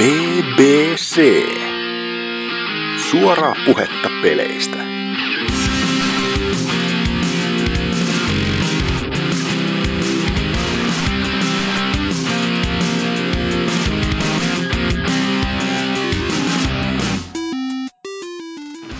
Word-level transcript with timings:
BBC. 0.00 1.20
Suoraa 3.10 3.54
puhetta 3.66 4.08
peleistä. 4.22 4.76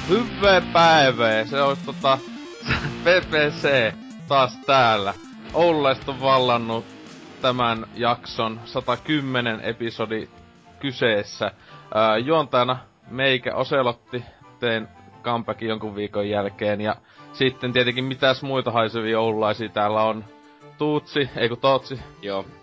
Hyvää 0.09 0.61
päivää, 0.73 1.45
se 1.47 1.63
on 1.63 1.77
tota 1.87 2.19
BBC 3.05 3.95
taas 4.29 4.57
täällä. 4.67 5.15
Oululaiset 5.55 6.09
on 6.09 6.21
vallannut 6.21 6.85
tämän 7.43 7.87
jakson 7.95 8.61
110 8.65 9.61
episodi 9.61 10.29
kyseessä. 10.81 11.51
Ää, 11.95 12.19
juontajana 12.19 12.79
meikä 13.11 13.55
Oselotti, 13.55 14.25
teen 14.61 14.89
comebackin 15.23 15.69
jonkun 15.69 15.95
viikon 15.95 16.29
jälkeen 16.29 16.81
ja 16.81 16.97
sitten 17.33 17.73
tietenkin 17.73 18.05
mitäs 18.05 18.43
muita 18.43 18.71
haisevia 18.71 19.21
oululaisia 19.21 19.69
täällä 19.69 20.03
on. 20.03 20.25
Tuutsi, 20.79 21.31
ei 21.37 21.49
kun 21.49 21.59
Tootsi. 21.59 22.01
Joo. 22.23 22.45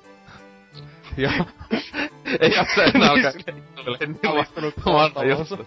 Ja 1.18 1.32
ei 2.40 2.52
jaksa 2.56 2.84
enää 2.84 3.12
alkaa 3.12 3.32
Alistunut 4.28 4.74
omasta 4.86 5.24
jutusta. 5.24 5.58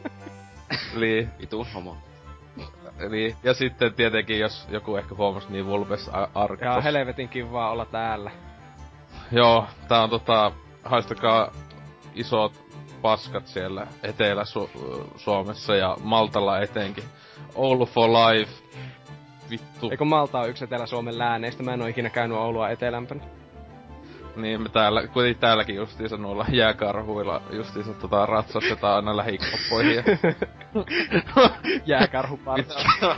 Eli 0.96 1.28
Vitu 1.40 1.66
homo. 1.74 1.96
Eli, 2.98 3.36
ja 3.42 3.54
sitten 3.54 3.94
tietenkin, 3.94 4.38
jos 4.38 4.66
joku 4.70 4.96
ehkä 4.96 5.14
huomasi, 5.14 5.46
niin 5.50 5.66
Vulpes 5.66 6.10
Arcos. 6.34 6.64
Ja 6.64 6.80
helvetin 6.80 7.28
kivaa 7.28 7.70
olla 7.70 7.84
täällä. 7.84 8.30
Joo, 9.32 9.66
tää 9.88 10.02
on 10.02 10.10
tota, 10.10 10.52
haistakaa 10.84 11.52
isot 12.14 12.52
paskat 13.02 13.46
siellä 13.46 13.86
Etelä-Suomessa 14.02 15.76
ja 15.76 15.96
Maltalla 16.02 16.60
etenkin. 16.60 17.04
Oulu 17.54 17.86
for 17.86 18.10
life. 18.10 18.52
Vittu. 19.50 19.90
Eikö 19.90 20.04
Malta 20.04 20.40
on 20.40 20.48
yksi 20.48 20.64
Etelä-Suomen 20.64 21.18
lääneistä? 21.18 21.62
Mä 21.62 21.74
en 21.74 21.82
oo 21.82 21.88
ikinä 21.88 22.10
käynyt 22.10 22.38
Oulua 22.38 22.68
etelämpänä. 22.68 23.24
Niin 24.36 24.62
me 24.62 24.68
täällä, 24.68 25.06
kuitenkin 25.06 25.40
täälläkin 25.40 25.76
justiinsa 25.76 26.16
noilla 26.16 26.46
jääkarhuilla 26.52 27.42
justiinsa 27.50 27.94
tota 27.94 28.26
ratsastetaan 28.26 28.96
aina 28.96 29.16
lähikoppoihin 29.16 29.96
ja... 29.96 30.02
Jääkarhuparta. 31.86 32.74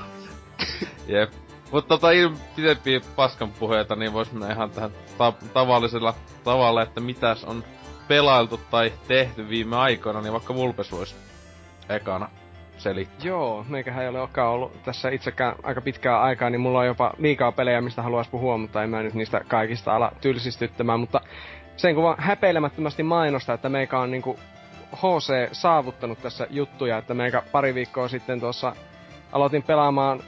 Jep. 1.06 1.32
Mut 1.72 1.88
tota 1.88 2.10
ilman 2.10 2.38
pidempiä 2.56 3.00
paskan 3.16 3.52
puheita, 3.52 3.96
niin 3.96 4.12
vois 4.12 4.32
mennä 4.32 4.52
ihan 4.52 4.70
tähän 4.70 4.90
ta- 5.18 5.32
tavallisella 5.52 6.14
tavalla, 6.44 6.82
että 6.82 7.00
mitäs 7.00 7.44
on 7.44 7.64
pelailtu 8.08 8.60
tai 8.70 8.92
tehty 9.08 9.48
viime 9.48 9.76
aikoina, 9.76 10.20
niin 10.20 10.32
vaikka 10.32 10.54
Vulpes 10.54 10.92
vois 10.92 11.16
ekana 11.88 12.28
selittää. 12.78 13.26
Joo, 13.26 13.64
meikähän 13.68 14.02
ei 14.02 14.08
ole 14.08 14.20
olekaan 14.20 14.48
ollut 14.48 14.82
tässä 14.82 15.08
itsekään 15.08 15.56
aika 15.62 15.80
pitkää 15.80 16.22
aikaa, 16.22 16.50
niin 16.50 16.60
mulla 16.60 16.78
on 16.78 16.86
jopa 16.86 17.12
liikaa 17.18 17.52
pelejä, 17.52 17.80
mistä 17.80 18.02
haluais 18.02 18.28
puhua, 18.28 18.58
mutta 18.58 18.82
en 18.82 18.90
mä 18.90 19.02
nyt 19.02 19.14
niistä 19.14 19.40
kaikista 19.48 19.96
ala 19.96 20.12
tylsistyttämään, 20.20 21.00
mutta 21.00 21.20
sen 21.76 21.94
kuvan 21.94 22.14
häpeilemättömästi 22.18 23.02
mainosta, 23.02 23.52
että 23.52 23.68
meikä 23.68 23.98
on 23.98 24.10
niinku 24.10 24.38
HC 24.96 25.48
saavuttanut 25.52 26.22
tässä 26.22 26.46
juttuja, 26.50 26.98
että 26.98 27.14
meikä 27.14 27.42
pari 27.52 27.74
viikkoa 27.74 28.08
sitten 28.08 28.40
tuossa 28.40 28.76
aloitin 29.32 29.62
pelaamaan 29.62 30.20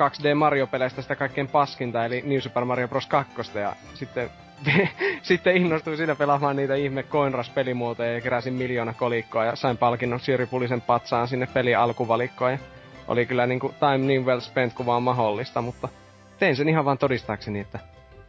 2D 0.00 0.34
Mario-peleistä 0.34 1.02
sitä 1.02 1.16
kaikkein 1.16 1.48
paskinta, 1.48 2.04
eli 2.04 2.22
New 2.26 2.38
Super 2.38 2.64
Mario 2.64 2.88
Bros. 2.88 3.06
2, 3.06 3.58
ja 3.58 3.76
sitten, 3.94 4.30
sitten 5.22 5.56
innostuin 5.56 5.96
siinä 5.96 6.14
pelaamaan 6.14 6.56
niitä 6.56 6.74
ihme 6.74 7.02
Coinras-pelimuotoja 7.02 8.12
ja 8.12 8.20
keräsin 8.20 8.54
miljoona 8.54 8.94
kolikkoa 8.94 9.44
ja 9.44 9.56
sain 9.56 9.76
palkinnon 9.76 10.20
Siripulisen 10.20 10.80
patsaan 10.80 11.28
sinne 11.28 11.46
peli 11.46 11.74
alkuvalikkoon 11.74 12.52
ja 12.52 12.58
oli 13.08 13.26
kyllä 13.26 13.46
niinku 13.46 13.74
time 13.80 13.98
niin 13.98 14.26
well 14.26 14.40
spent 14.40 14.74
kuin 14.74 14.86
vaan 14.86 15.02
mahdollista, 15.02 15.62
mutta 15.62 15.88
tein 16.38 16.56
sen 16.56 16.68
ihan 16.68 16.84
vaan 16.84 16.98
todistaakseni, 16.98 17.60
että 17.60 17.78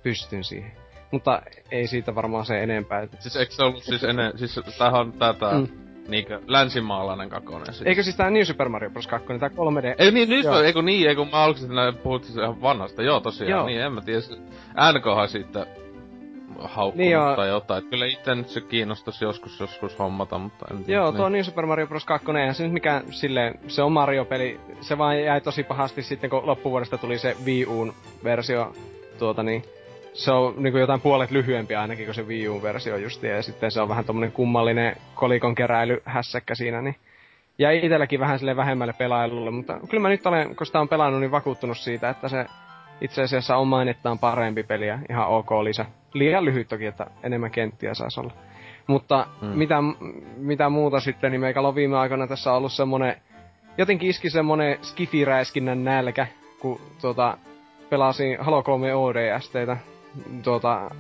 pystyn 0.04 0.44
siihen. 0.44 0.72
Mutta 1.12 1.42
ei 1.72 1.88
siitä 1.88 2.16
varmaan 2.16 2.46
se 2.46 2.64
enempää. 2.64 3.08
Siis 3.20 3.36
eikö 3.36 3.52
se 3.52 3.64
ollut 3.64 3.84
siis 3.84 4.04
ennen, 4.04 4.38
siis 4.38 4.60
tämähän 4.78 5.02
on 5.02 5.14
tätä 5.14 5.52
Mm. 5.52 5.68
niinkö 6.08 6.40
länsimaalainen 6.48 7.30
kakonen 7.30 7.74
siis. 7.74 7.88
Eikö 7.88 8.04
siis 8.04 8.16
tää 8.16 8.30
New 8.30 8.44
Super 8.44 8.70
Mario 8.70 8.90
Bros. 8.90 9.08
2, 9.08 9.28
tää 9.40 9.50
3D? 9.50 9.96
Ei 9.98 10.12
niin, 10.12 10.30
nyt 10.30 10.46
eikö 10.66 10.82
niin, 10.82 11.10
eikö 11.10 11.26
mä 11.26 11.44
aluksi 11.44 11.68
puhut 12.04 12.24
siis 12.24 12.38
ihan 12.38 12.62
vanhasta, 12.62 13.04
joo 13.04 13.20
tosiaan, 13.20 13.50
Joo. 13.50 13.66
niin 13.66 13.82
en 13.82 13.94
mä 13.94 14.02
tiedä, 14.02 14.22
NKhan 14.94 15.30
siitä 15.30 15.68
haukkunut 16.60 16.98
Niin 16.98 17.12
joo. 17.12 17.36
tai 17.36 17.50
jotain, 17.50 17.84
kyllä 17.84 18.06
itse 18.06 18.36
nyt 18.36 18.48
se 18.48 18.62
kiinnostais 18.62 19.22
joskus 19.22 19.60
joskus 19.60 20.00
hommata, 20.00 20.38
mutta 20.38 20.66
en 20.72 20.84
tiedä. 20.84 21.00
Joo, 21.00 21.12
niin. 21.12 21.18
tuo 21.18 21.30
New 21.30 21.42
Super 21.42 21.66
Mario 21.66 21.88
Bros. 21.88 22.06
2, 22.06 22.32
eihän 22.40 22.56
se 22.56 22.64
nyt 22.64 22.74
mikään 22.74 23.04
silleen, 23.10 23.60
se 23.68 23.82
on 23.82 23.92
Mario-peli, 23.92 24.60
se 24.82 24.98
vaan 24.98 25.24
jäi 25.24 25.42
tosi 25.42 25.64
pahasti 25.64 26.02
sitten, 26.02 26.30
kun 26.30 26.48
loppuvuodesta 26.48 26.98
tuli 26.98 27.18
se 27.18 27.38
Wii 27.46 27.66
Uun 27.66 27.94
versio, 28.24 28.74
tuota 29.20 29.44
niin, 29.44 29.64
se 30.14 30.32
on 30.32 30.54
niinku 30.58 30.78
jotain 30.78 31.02
puolet 31.02 31.32
lyhyempi 31.32 31.76
ainakin 31.76 32.06
kuin 32.06 32.16
se 32.16 32.28
Wii 32.28 32.50
Uun 32.50 32.64
versio 32.64 32.98
justi, 32.98 33.28
ja 33.28 33.42
sitten 33.42 33.72
se 33.72 33.82
on 33.82 33.90
vähän 33.90 34.06
tommonen 34.06 34.32
kummallinen 34.32 34.96
kolikon 35.16 35.56
keräily 35.56 36.02
hässäkkä 36.06 36.56
siinä, 36.56 36.82
niin 36.82 36.96
jäi 37.58 37.86
itelläkin 37.86 38.20
vähän 38.20 38.40
sille 38.40 38.56
vähemmälle 38.56 38.94
pelailulle, 38.94 39.52
mutta 39.52 39.80
kyllä 39.90 40.02
mä 40.02 40.10
nyt 40.10 40.28
olen, 40.28 40.56
kun 40.56 40.66
sitä 40.66 40.80
on 40.80 40.90
pelannut, 40.90 41.22
niin 41.22 41.32
vakuuttunut 41.32 41.78
siitä, 41.78 42.10
että 42.10 42.30
se 42.30 42.46
itse 43.02 43.22
asiassa 43.22 43.58
on 43.58 43.68
mainettaan 43.68 44.20
parempi 44.20 44.64
peli 44.64 44.88
ja 44.88 45.00
ihan 45.10 45.28
ok 45.28 45.52
lisä. 45.52 45.86
Liian 46.14 46.46
lyhyt 46.46 46.68
toki, 46.68 46.86
että 46.86 47.08
enemmän 47.24 47.52
kenttiä 47.52 47.94
saisi 47.94 48.20
olla. 48.20 48.34
Mutta 48.88 49.28
mm. 49.42 49.48
Mitä, 49.48 49.78
mitä 50.38 50.70
muuta 50.70 51.00
sitten, 51.00 51.32
niin 51.32 51.42
meikällä 51.42 51.68
on 51.68 51.76
viime 51.76 51.98
aikoina 51.98 52.28
tässä 52.28 52.54
ollut 52.54 52.72
semmonen, 52.72 53.16
jotenkin 53.78 54.10
iski 54.10 54.30
semmonen 54.30 54.78
skifiräiskinnän 54.82 55.84
nälkä, 55.84 56.28
kun 56.60 56.82
tuota, 57.02 57.38
pelasin 57.90 58.38
Halo 58.40 58.64
3 58.64 58.96
ODSTtä, 58.96 59.78
tuota, 60.44 60.92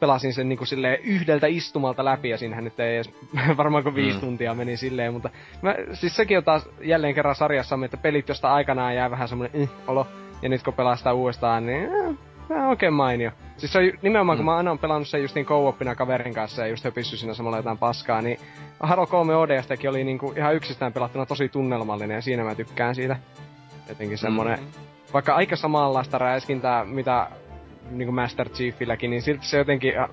pelasin 0.00 0.32
sen 0.32 0.48
niinku 0.48 0.64
silleen 0.64 0.98
yhdeltä 1.04 1.46
istumalta 1.46 2.04
läpi, 2.04 2.28
ja 2.28 2.38
siinähän 2.38 2.64
nyt 2.64 2.80
ei 2.80 2.94
edes 2.94 3.10
varmaan 3.56 3.82
kuin 3.82 3.94
viisi 3.94 4.18
Mm. 4.18 4.20
tuntia 4.20 4.54
meni 4.54 4.76
silleen, 4.76 5.12
mutta 5.12 5.30
mä, 5.62 5.74
siis 5.92 6.16
sekin 6.16 6.38
on 6.38 6.44
taas 6.44 6.68
jälleen 6.82 7.14
kerran 7.14 7.34
sarjassamme, 7.34 7.84
että 7.84 7.96
pelit, 7.96 8.28
josta 8.28 8.52
aikanaan 8.52 8.94
jää 8.94 9.10
vähän 9.10 9.28
semmonen 9.28 9.62
eh, 9.62 9.68
olo, 9.86 10.06
ja 10.42 10.48
nyt 10.48 10.62
kun 10.62 10.74
pelaa 10.74 10.96
sitä 10.96 11.12
uudestaan, 11.12 11.66
niin 11.66 11.84
eh, 11.84 12.16
On 12.50 12.64
oikein 12.64 12.92
mainio. 12.92 13.30
Siis 13.56 13.72
se 13.72 13.78
on 13.78 13.84
nimenomaan, 14.02 14.36
mm. 14.36 14.38
kun 14.38 14.44
mä 14.44 14.56
aina 14.56 14.70
oon 14.70 14.78
pelannut 14.78 15.08
sen 15.08 15.22
justiin 15.22 15.46
co 15.46 15.76
kaverin 15.96 16.34
kanssa 16.34 16.62
ja 16.62 16.68
just 16.68 16.84
höpissy 16.84 17.16
siinä 17.16 17.34
samalla 17.34 17.56
jotain 17.56 17.78
paskaa, 17.78 18.22
niin 18.22 18.38
Halo 18.80 19.06
3 19.06 19.36
ODStäkin 19.36 19.90
oli 19.90 20.04
niinku 20.04 20.32
ihan 20.36 20.54
yksistään 20.54 20.92
pelattuna 20.92 21.26
tosi 21.26 21.48
tunnelmallinen 21.48 22.14
ja 22.14 22.22
siinä 22.22 22.44
mä 22.44 22.54
tykkään 22.54 22.94
siitä. 22.94 23.16
Jotenkin 23.88 24.18
semmonen, 24.18 24.58
mm. 24.58 24.66
vaikka 25.12 25.34
aika 25.34 25.56
samanlaista 25.56 26.18
räiskintää, 26.18 26.84
mitä 26.84 27.30
niinku 27.90 28.12
Master 28.12 28.48
Chiefilläkin, 28.48 29.10
niin 29.10 29.22
silti 29.22 29.46
se 29.46 29.58
jotenkin... 29.58 29.92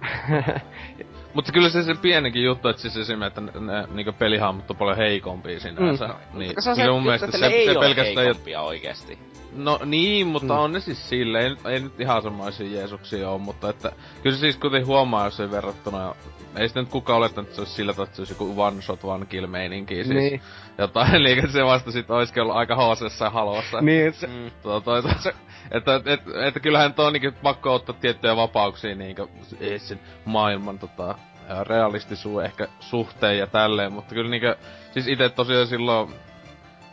Mutta 1.33 1.51
kyllä 1.51 1.69
se 1.69 1.83
se 1.83 1.95
pienikin 2.01 2.43
juttu, 2.43 2.67
että 2.67 2.81
siis 2.81 2.97
esimerkiksi, 2.97 3.41
että 3.41 3.59
ne, 3.59 3.71
ne 3.71 3.87
niinku 3.93 4.11
pelihahmot 4.11 4.71
on 4.71 4.77
paljon 4.77 4.97
heikompia 4.97 5.59
sinänsä. 5.59 6.07
Mm. 6.07 6.39
Niin, 6.39 6.55
Koska 6.55 6.75
se, 6.75 6.81
kyllä 6.81 6.93
mun 6.93 7.03
mielestä 7.03 7.37
se, 7.37 7.45
ei 7.45 7.65
se 7.65 7.71
ole 7.71 7.79
pelkästään 7.79 8.17
ei 8.17 8.25
heikompia 8.25 8.61
oikeesti. 8.61 9.19
No 9.55 9.79
niin, 9.85 10.27
mutta 10.27 10.53
Mm. 10.53 10.59
on 10.59 10.73
ne 10.73 10.79
siis 10.79 11.09
silleen, 11.09 11.43
ei, 11.45 11.49
nyt- 11.49 11.65
ei 11.65 11.79
nyt 11.79 11.99
ihan 11.99 12.21
semmoisia 12.21 12.67
Jeesuksia 12.79 13.29
oo, 13.29 13.37
mutta 13.39 13.69
että 13.69 13.91
kyllä 14.23 14.35
se 14.35 14.39
siis 14.39 14.57
kuitenkin 14.57 14.87
huomaa, 14.87 15.25
jos 15.25 15.39
ei 15.39 15.51
verrattuna, 15.51 16.15
ei 16.57 16.67
sitä 16.67 16.79
nyt 16.79 16.89
kukaan 16.89 17.17
olettanut, 17.17 17.47
että 17.47 17.55
se 17.55 17.61
olisi 17.61 17.73
sillä 17.73 17.93
tavalla, 17.93 18.07
että 18.07 18.15
se 18.15 18.21
olisi 18.21 18.33
joku 18.33 18.61
one 18.61 18.81
shot 18.81 19.03
one 19.03 19.25
kill 19.25 19.47
meininki 19.47 19.95
siis. 19.95 20.07
niin, 20.09 20.41
Jotain, 20.77 21.15
eli 21.25 21.41
se 21.51 21.65
vasta 21.65 21.91
sit 21.91 22.09
olisikin 22.11 22.43
ollut 22.43 22.55
aika 22.55 22.75
hoosessa 22.75 23.25
ja 23.25 23.31
halossa. 23.31 23.81
niin 23.81 24.13
se, 24.13 24.27
Mm. 24.27 24.51
Tuo, 24.63 24.81
toi, 24.81 25.01
toi, 25.03 25.11
se, 25.19 25.33
että, 25.71 25.95
et, 25.95 26.07
et, 26.07 26.21
että 26.47 26.59
kyllähän 26.59 26.93
tuo 26.93 27.05
on 27.05 27.13
niinku 27.13 27.39
pakko 27.43 27.73
ottaa 27.73 27.95
tiettyjä 28.01 28.35
vapauksia 28.35 28.95
niinku 28.95 29.29
sen 29.77 29.99
maailman 30.25 30.79
tota, 30.79 31.15
realistisuuden 31.63 32.45
ehkä 32.45 32.67
suhteen 32.79 33.37
ja 33.37 33.47
tälleen, 33.47 33.93
mutta 33.93 34.15
kyllä 34.15 34.29
niinku, 34.29 34.47
siis 34.91 35.07
itse 35.07 35.29
tosiaan 35.29 35.67
silloin 35.67 36.13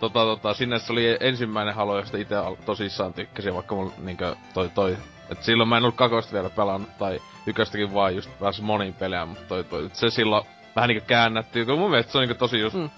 tota, 0.02 0.24
tota, 0.24 0.54
sinne 0.54 0.78
se 0.78 0.92
oli 0.92 1.16
ensimmäinen 1.20 1.74
halo, 1.74 1.98
josta 1.98 2.18
itse 2.18 2.34
tosissaan 2.66 3.12
tykkäsin, 3.12 3.54
vaikka 3.54 3.74
mulla 3.74 3.92
niinku 3.98 4.24
toi, 4.54 4.68
toi 4.68 4.96
et 5.30 5.42
silloin 5.42 5.68
mä 5.68 5.76
en 5.76 5.82
ollut 5.82 5.96
kakosta 5.96 6.32
vielä 6.32 6.50
pelannut, 6.50 6.98
tai 6.98 7.20
yköstäkin 7.46 7.94
vaan 7.94 8.16
just 8.16 8.30
pääs 8.40 8.62
moniin 8.62 8.94
pelejä, 8.94 9.26
mutta 9.26 9.44
toi, 9.48 9.64
toi, 9.64 9.86
et 9.86 9.94
se 9.94 10.10
silloin 10.10 10.44
vähän 10.76 10.88
niinku 10.88 11.06
käännättiin, 11.06 11.66
kun 11.66 11.78
mun 11.78 11.90
mielestä 11.90 12.12
se 12.12 12.18
on 12.18 12.22
niinku 12.22 12.38
tosi 12.38 12.60
just, 12.60 12.76
mm. 12.76 12.90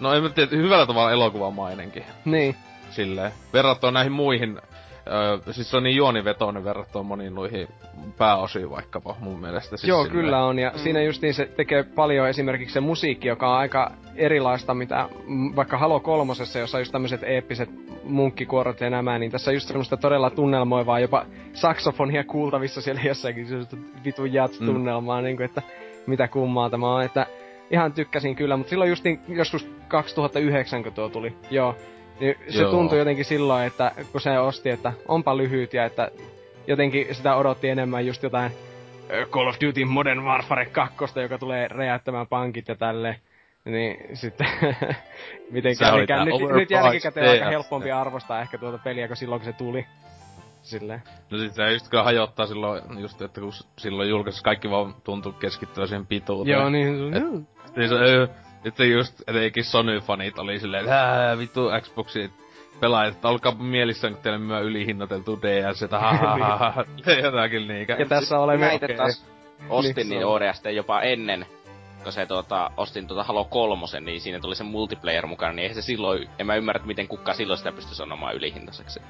no 0.00 0.14
en 0.14 0.22
mä 0.22 0.28
tiedä, 0.28 0.56
hyvällä 0.56 0.86
tavalla 0.86 1.12
elokuvamainenkin 1.12 2.04
niin. 2.24 2.56
silleen. 2.90 3.32
Verrattuna 3.52 3.90
näihin 3.90 4.12
muihin, 4.12 4.60
öö, 5.06 5.52
siis 5.52 5.70
se 5.70 5.76
on 5.76 5.82
niin 5.82 5.96
juonivetoinen 5.96 6.64
verrattuna 6.64 7.02
moniin 7.02 7.34
noihin 7.34 7.68
pääosiin 8.18 8.70
vaikkapa 8.70 9.16
mun 9.20 9.40
mielestä. 9.40 9.76
Siis 9.76 9.88
Joo, 9.88 10.04
silleen. 10.04 10.24
kyllä 10.24 10.44
on. 10.44 10.58
Ja 10.58 10.70
mm. 10.70 10.78
siinä 10.78 11.02
justiin 11.02 11.34
se 11.34 11.46
tekee 11.46 11.82
paljon 11.82 12.28
esimerkiksi 12.28 12.72
se 12.72 12.80
musiikki, 12.80 13.28
joka 13.28 13.50
on 13.50 13.56
aika 13.56 13.92
erilaista, 14.16 14.74
mitä 14.74 15.08
vaikka 15.56 15.78
Halo 15.78 16.00
kolmosessa, 16.00 16.58
jossa 16.58 16.78
on 16.78 16.80
just 16.80 16.92
tämmöiset 16.92 17.22
eeppiset 17.22 17.70
munkkikuorot 18.04 18.80
ja 18.80 18.90
nämä, 18.90 19.18
niin 19.18 19.30
tässä 19.30 19.50
on 19.50 19.54
just 19.54 19.66
semmoista 19.66 19.96
todella 19.96 20.30
tunnelmoivaa, 20.30 21.00
jopa 21.00 21.26
saksofonia 21.52 22.24
kuultavissa 22.24 22.80
siellä 22.80 23.02
jossakin, 23.04 23.46
semmoista 23.46 23.76
vitun 24.04 24.32
jats-tunnelmaa, 24.32 25.20
mm. 25.20 25.24
niin 25.24 25.36
kuin, 25.36 25.44
että 25.44 25.62
mitä 26.06 26.28
kummaa 26.28 26.70
tämä 26.70 26.94
on, 26.94 27.02
että 27.02 27.26
ihan 27.70 27.92
tykkäsin 27.92 28.36
kyllä, 28.36 28.56
mutta 28.56 28.70
silloin 28.70 28.90
justiin 28.90 29.20
joskus 29.28 29.68
2009, 29.88 30.82
kun 30.82 30.92
tuo 30.92 31.08
tuli, 31.08 31.36
joo. 31.50 31.74
Niin 32.20 32.36
se 32.48 32.62
Joo. 32.62 32.70
tuntui 32.70 32.98
jotenkin 32.98 33.24
silloin, 33.24 33.66
että 33.66 33.92
kun 34.12 34.20
se 34.20 34.38
osti, 34.38 34.70
että 34.70 34.92
onpa 35.08 35.36
lyhyt 35.36 35.74
ja 35.74 35.84
että 35.84 36.10
jotenkin 36.66 37.14
sitä 37.14 37.36
odotti 37.36 37.68
enemmän 37.68 38.06
just 38.06 38.22
jotain 38.22 38.52
Call 39.30 39.48
of 39.48 39.56
Duty 39.66 39.84
Modern 39.84 40.24
Warfare 40.24 40.66
2, 40.66 41.20
joka 41.20 41.38
tulee 41.38 41.68
räjäyttämään 41.68 42.26
pankit 42.26 42.68
ja 42.68 42.76
tälleen. 42.76 43.16
Niin 43.64 44.16
sitten, 44.16 44.46
miten 45.50 45.78
kävikään. 45.78 46.28
Nyt, 46.28 46.56
nyt 46.56 46.70
jälkikäteen 46.70 47.26
on 47.26 47.32
aika 47.32 47.50
helpompi 47.50 47.90
arvostaa 47.90 48.40
ehkä 48.40 48.58
tuota 48.58 48.78
peliä, 48.78 49.06
kun 49.06 49.16
silloin 49.16 49.40
kun 49.40 49.52
se 49.52 49.58
tuli. 49.58 49.86
Silleen. 50.62 51.02
No 51.30 51.38
sit 51.38 51.54
se 51.54 51.72
just 51.72 51.86
hajottaa 52.04 52.46
silloin, 52.46 52.82
just 52.98 53.22
että 53.22 53.40
kun 53.40 53.52
silloin 53.78 54.08
julkaisi 54.08 54.42
kaikki 54.42 54.70
vaan 54.70 54.94
tuntui 55.04 55.32
keskittyä 55.40 55.86
siihen 55.86 56.06
pituuteen. 56.06 56.58
Joo, 56.58 56.68
niin. 56.68 57.14
Et-. 57.14 57.22
Niin 57.76 57.88
se, 57.88 58.28
sitten 58.66 58.90
just 58.90 59.22
etenkin 59.26 59.64
Sony-fanit 59.64 60.38
oli 60.38 60.60
silleen, 60.60 60.84
että 60.84 61.36
vittu 61.38 61.60
Xboxi 61.80 62.30
pelaajat, 62.80 63.14
että 63.14 63.28
olkaa 63.28 63.54
mielissään, 63.54 64.14
kun 64.14 64.22
teille 64.22 64.38
myö 64.38 64.60
ylihinnoiteltu 64.60 65.38
DS, 65.42 65.82
että 65.82 65.98
ha 65.98 66.12
ha 66.12 66.36
ha 66.38 66.72
ha, 66.72 66.84
jotakin 67.22 67.68
niinkään. 67.68 68.00
Ja 68.00 68.06
tässä 68.06 68.38
olemme... 68.38 68.74
Itse 68.74 68.88
taas 68.96 69.26
ostin 69.68 70.08
Niin. 70.08 70.26
ODST 70.26 70.64
jopa 70.72 71.00
ennen, 71.00 71.46
kun 72.02 72.12
se 72.12 72.26
tuota, 72.26 72.70
ostin 72.76 73.06
tuota 73.06 73.24
Halo 73.24 73.44
3, 73.44 73.86
niin 74.00 74.20
siinä 74.20 74.40
tuli 74.40 74.54
se 74.54 74.64
multiplayer 74.64 75.26
mukana, 75.26 75.52
niin 75.52 75.62
eihän 75.62 75.74
se 75.74 75.82
silloin, 75.82 76.28
en 76.38 76.46
mä 76.46 76.54
ymmärrä, 76.54 76.78
että 76.78 76.86
miten 76.86 77.08
kukaan 77.08 77.36
silloin 77.36 77.58
sitä 77.58 77.72
pystyi 77.72 77.94
sanomaan 77.94 78.34
ylihintaiseksi. 78.34 79.00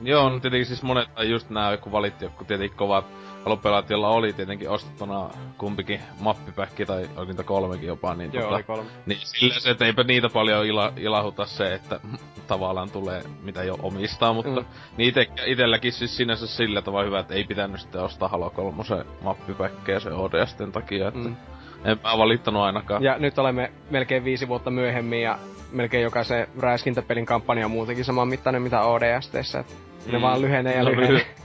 Joo, 0.00 0.28
no 0.28 0.40
tietenkin 0.40 0.66
siis 0.66 0.82
monet, 0.82 1.14
tai 1.14 1.30
just 1.30 1.50
nää 1.50 1.70
joku 1.70 1.92
valitti 1.92 2.24
joku 2.24 2.44
tietenkin 2.44 2.78
kovat 2.78 3.06
halopelaat, 3.46 3.90
joilla 3.90 4.08
oli 4.08 4.32
tietenkin 4.32 4.70
ostettuna 4.70 5.30
kumpikin 5.58 6.00
mappipäkki 6.20 6.86
tai 6.86 7.08
oli 7.16 7.26
niitä 7.26 7.42
kolmekin 7.42 7.86
jopa, 7.86 8.14
niin 8.14 8.30
Joo, 8.32 8.42
tota, 8.42 8.54
oli 8.54 8.62
kolme. 8.62 8.90
Niin 9.06 9.18
sillä 9.22 9.60
se, 9.60 9.70
että 9.70 9.84
eipä 9.86 10.02
niitä 10.04 10.28
paljon 10.28 10.66
ila, 10.66 10.92
ilahuta 10.96 11.46
se, 11.46 11.74
että 11.74 12.00
tavallaan 12.46 12.90
tulee 12.90 13.22
mitä 13.42 13.62
jo 13.64 13.78
omistaa, 13.82 14.32
mutta 14.32 14.60
Mm. 14.60 14.66
niin 14.96 15.08
ite, 15.08 15.26
itelläkin 15.46 15.92
siis 15.92 16.16
sinänsä 16.16 16.46
sillä 16.46 16.82
tavalla 16.82 17.04
hyvä, 17.06 17.18
että 17.20 17.34
ei 17.34 17.44
pitänyt 17.44 17.80
sitten 17.80 18.00
ostaa 18.00 18.28
Halo 18.28 18.50
3 18.50 18.82
mappipäkkejä 19.22 20.00
se 20.00 20.10
ODSten 20.12 20.72
takia, 20.72 21.08
että 21.08 21.20
Mm. 21.20 21.36
en 21.84 21.98
mä 22.04 22.18
valittanut 22.18 22.62
ainakaan. 22.62 23.02
Ja 23.02 23.18
nyt 23.18 23.38
olemme 23.38 23.72
melkein 23.90 24.24
viisi 24.24 24.48
vuotta 24.48 24.70
myöhemmin 24.70 25.22
ja 25.22 25.38
melkein 25.72 26.02
jokaisen 26.02 26.46
räiskintäpelin 26.58 27.26
kampanja 27.26 27.64
on 27.64 27.70
muutenkin 27.70 28.04
saman 28.04 28.28
mittainen 28.28 28.62
mitä 28.62 28.80
ODSTssä. 28.82 29.58
Et 29.58 29.66
ne 30.12 30.18
Mm. 30.18 30.22
vaan 30.22 30.42
lyhenee 30.42 30.76
ja 30.76 30.82
No, 30.82 30.90
lyhenee. 30.90 31.26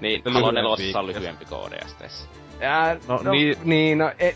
Niin, 0.00 0.22
Halo 0.34 0.54
lyhyempi 0.54 0.82
4 0.82 0.98
on 0.98 1.06
lyhyempi 1.06 1.44
kuin 1.44 1.60
ODSTssä. 1.60 2.28
Ja, 2.60 2.96
No, 3.08 3.20
no, 3.22 3.30
niin- 3.32 3.56
niin, 3.64 3.98
no, 3.98 4.12
e, 4.18 4.34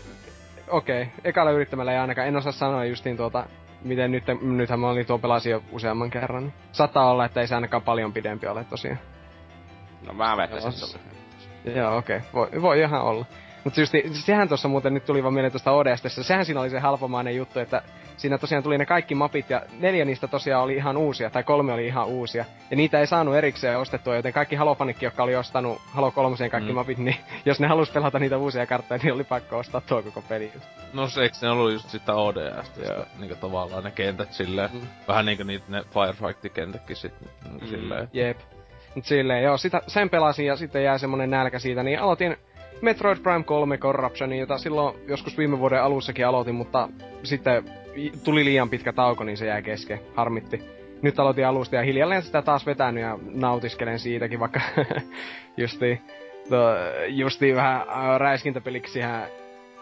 okei. 0.67 1.01
Okay. 1.01 1.13
Ekalla 1.23 1.51
yrittämällä 1.51 1.91
ei 1.91 1.97
ainakaan, 1.97 2.27
en 2.27 2.35
osaa 2.35 2.51
sanoa 2.51 2.85
justiin 2.85 3.17
tuota, 3.17 3.45
miten 3.83 4.11
nyt, 4.11 4.23
nythän 4.41 4.79
mä 4.79 4.89
olin 4.89 5.05
tuo 5.05 5.17
pelasin 5.17 5.51
jo 5.51 5.63
useamman 5.71 6.09
kerran. 6.09 6.53
Saattaa 6.71 7.11
olla, 7.11 7.25
että 7.25 7.41
ei 7.41 7.47
se 7.47 7.55
ainakaan 7.55 7.83
paljon 7.83 8.13
pidempi 8.13 8.47
ole 8.47 8.63
tosiaan. 8.63 8.99
No 10.07 10.13
mä 10.13 10.31
lyhyempi. 10.31 10.99
Joo, 11.75 11.97
okei. 11.97 12.17
Okay. 12.17 12.29
Voi, 12.33 12.61
voi 12.61 12.79
ihan 12.79 13.01
olla. 13.01 13.25
Mutta 13.63 13.79
just, 13.81 13.93
sehän 14.25 14.47
tuossa 14.47 14.67
muuten 14.67 14.93
nyt 14.93 15.05
tuli 15.05 15.23
vaan 15.23 15.33
mieleen 15.33 15.51
tuosta 15.51 15.71
ODSTssä. 15.71 16.23
Sehän 16.23 16.45
siinä 16.45 16.61
oli 16.61 16.69
se 16.69 16.79
halpamainen 16.79 17.35
juttu, 17.35 17.59
että 17.59 17.81
siinä 18.17 18.37
tosiaan 18.37 18.63
tuli 18.63 18.77
ne 18.77 18.85
kaikki 18.85 19.15
mapit 19.15 19.49
ja 19.49 19.61
neljä 19.79 20.05
niistä 20.05 20.27
tosiaan 20.27 20.63
oli 20.63 20.75
ihan 20.75 20.97
uusia, 20.97 21.29
tai 21.29 21.43
kolme 21.43 21.73
oli 21.73 21.85
ihan 21.87 22.07
uusia. 22.07 22.45
Ja 22.71 22.77
niitä 22.77 22.99
ei 22.99 23.07
saanut 23.07 23.35
erikseen 23.35 23.79
ostettua, 23.79 24.15
joten 24.15 24.33
kaikki 24.33 24.55
Halofanikki, 24.55 25.05
jotka 25.05 25.23
oli 25.23 25.35
ostanut 25.35 25.81
Halo 25.85 26.11
3 26.11 26.49
kaikki 26.49 26.69
mm. 26.71 26.75
Mapit, 26.75 26.97
niin 26.97 27.15
jos 27.45 27.59
ne 27.59 27.67
halus 27.67 27.89
pelata 27.91 28.19
niitä 28.19 28.37
uusia 28.37 28.65
kartteja, 28.65 28.99
niin 29.03 29.13
oli 29.13 29.23
pakko 29.23 29.57
ostaa 29.57 29.81
tuo 29.81 30.01
koko 30.01 30.21
peli 30.29 30.51
just. 30.53 30.67
No 30.93 31.07
se, 31.07 31.21
eikö 31.21 31.35
ne 31.41 31.49
ollut 31.49 31.71
just 31.73 31.89
sitä 31.89 32.13
sitä, 32.63 33.05
niinku 33.19 33.35
tavallaan 33.35 33.83
ne 33.83 33.91
kentät 33.91 34.33
silleen, 34.33 34.69
Mm. 34.73 34.81
vähän 35.07 35.25
niinku 35.25 35.43
niitä 35.43 35.65
ne 35.69 35.81
Firefight-kentätkin 35.81 36.95
sit 36.95 37.13
niinku 37.43 37.65
Mm. 37.65 37.67
silleen. 37.67 38.09
Jep. 38.13 38.37
Mut 38.95 39.05
silleen, 39.05 39.43
joo, 39.43 39.57
sitä, 39.57 39.81
sen 39.87 40.09
pelasin 40.09 40.45
ja 40.45 40.55
sitten 40.55 40.83
jäi 40.83 40.99
semmonen 40.99 41.29
nälkä 41.29 41.59
siitä, 41.59 41.83
niin 41.83 41.99
aloitin 41.99 42.37
Metroid 42.83 43.17
Prime 43.19 43.43
3 43.43 43.77
Corruptionin, 43.77 44.39
jota 44.39 44.57
silloin 44.57 44.95
joskus 45.07 45.37
viime 45.37 45.59
vuoden 45.59 45.83
alussakin 45.83 46.27
aloitin, 46.27 46.55
mutta 46.55 46.89
sitten 47.23 47.63
tuli 48.23 48.45
liian 48.45 48.69
pitkä 48.69 48.93
tauko, 48.93 49.23
niin 49.23 49.37
se 49.37 49.45
jäi 49.45 49.63
kesken. 49.63 49.99
Harmitti. 50.15 50.63
Nyt 51.01 51.19
aloitin 51.19 51.47
alusta 51.47 51.75
ja 51.75 51.83
hiljalleen 51.83 52.21
sitä 52.21 52.41
taas 52.41 52.65
vetänyt 52.65 53.03
ja 53.03 53.19
nautiskelen 53.33 53.99
siitäkin, 53.99 54.39
vaikka 54.39 54.61
justi, 55.57 56.01
to, 56.49 56.57
justi 57.07 57.55
vähän 57.55 57.81
äh, 57.81 58.19
räiskintäpeliksi 58.19 58.99
ihan 58.99 59.23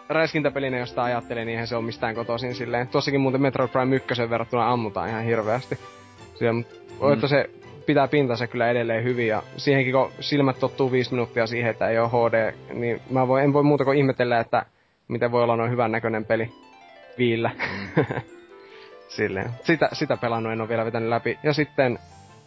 räiskintäpelinä, 0.08 0.78
josta 0.78 1.04
ajattelin, 1.04 1.46
niin 1.46 1.52
eihän 1.52 1.66
se 1.66 1.76
ole 1.76 1.84
mistään 1.84 2.14
kotoisin 2.14 2.54
silleen. 2.54 2.88
Tossakin 2.88 3.20
muuten 3.20 3.42
Metroid 3.42 3.70
Prime 3.70 3.96
1 3.96 4.30
verrattuna 4.30 4.72
ammutaan 4.72 5.08
ihan 5.08 5.24
hirveästi. 5.24 5.78
Siellä, 6.34 6.62
mm. 6.62 7.26
se 7.26 7.50
pitää 7.86 8.08
pintansa 8.08 8.46
kyllä 8.46 8.70
edelleen 8.70 9.04
hyvin 9.04 9.26
ja 9.26 9.42
siihenkin 9.56 9.92
kun 9.92 10.12
silmät 10.20 10.58
tottuu 10.58 10.92
viisi 10.92 11.10
minuuttia 11.10 11.46
siihen, 11.46 11.70
että 11.70 11.88
ei 11.88 11.98
ole 11.98 12.08
HD, 12.08 12.54
niin 12.74 13.00
mä 13.10 13.28
voi, 13.28 13.42
en 13.42 13.52
voi 13.52 13.62
muuta 13.62 13.84
kuin 13.84 13.98
ihmetellä, 13.98 14.40
että 14.40 14.66
miten 15.08 15.32
voi 15.32 15.42
olla 15.42 15.56
noin 15.56 15.70
hyvän 15.70 15.92
näköinen 15.92 16.24
peli 16.24 16.52
viillä. 17.18 17.50
Silleen. 19.08 19.50
Sitä, 19.62 19.88
sitä 19.92 20.16
pelannut 20.16 20.52
en 20.52 20.60
ole 20.60 20.68
vielä 20.68 20.84
vetänyt 20.84 21.08
läpi. 21.08 21.38
Ja 21.42 21.52
sitten, 21.52 21.98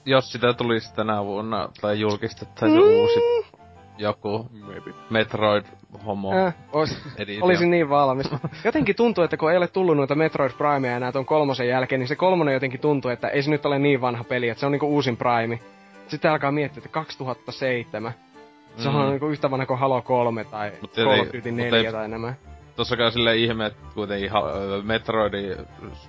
Jos 0.05 0.31
sitä 0.31 0.53
tulisi 0.53 0.95
tänä 0.95 1.25
vuonna, 1.25 1.69
tai 1.81 1.99
julkistettaisiin 1.99 2.81
mm. 2.81 2.87
uusi 2.87 3.19
joku 3.97 4.49
Metroid 5.09 5.63
homo 6.05 6.33
äh, 6.37 6.53
ois, 6.73 6.97
olisin 7.41 7.71
niin 7.71 7.89
valmis. 7.89 8.29
Jotenkin 8.65 8.95
tuntuu, 8.95 9.23
että 9.23 9.37
kun 9.37 9.51
ei 9.51 9.57
ole 9.57 9.67
tullut 9.67 9.97
noita 9.97 10.15
Metroid 10.15 10.51
Primeja 10.57 10.97
enää 10.97 11.11
tuon 11.11 11.25
kolmosen 11.25 11.67
jälkeen, 11.67 11.99
niin 11.99 12.07
se 12.07 12.15
kolmonen 12.15 12.53
jotenkin 12.53 12.79
tuntuu, 12.79 13.11
että 13.11 13.27
ei 13.27 13.43
se 13.43 13.49
nyt 13.51 13.65
ole 13.65 13.79
niin 13.79 14.01
vanha 14.01 14.23
peli, 14.23 14.49
että 14.49 14.59
se 14.59 14.65
on 14.65 14.71
niinku 14.71 14.87
uusin 14.87 15.17
Prime. 15.17 15.59
Sitten 16.07 16.31
alkaa 16.31 16.51
miettiä, 16.51 16.77
että 16.79 16.89
2007. 16.89 18.13
Se 18.77 18.89
on 18.89 18.95
Mm. 18.95 19.09
niinku 19.09 19.27
yhtä 19.27 19.51
vanha 19.51 19.65
kuin 19.65 19.79
Halo 19.79 20.01
3 20.01 20.43
tai 20.43 20.71
Call 20.95 21.19
of 21.19 21.27
Duty 21.27 21.51
mut 21.51 21.57
4 21.59 21.79
ei- 21.79 21.91
tai 21.91 22.07
nämä. 22.07 22.33
Tossakään 22.75 23.11
silleen 23.11 23.37
ihme, 23.37 23.65
että 23.65 23.83
kuitenkin 23.93 24.31
ha- 24.31 24.43
Metroidin 24.83 25.55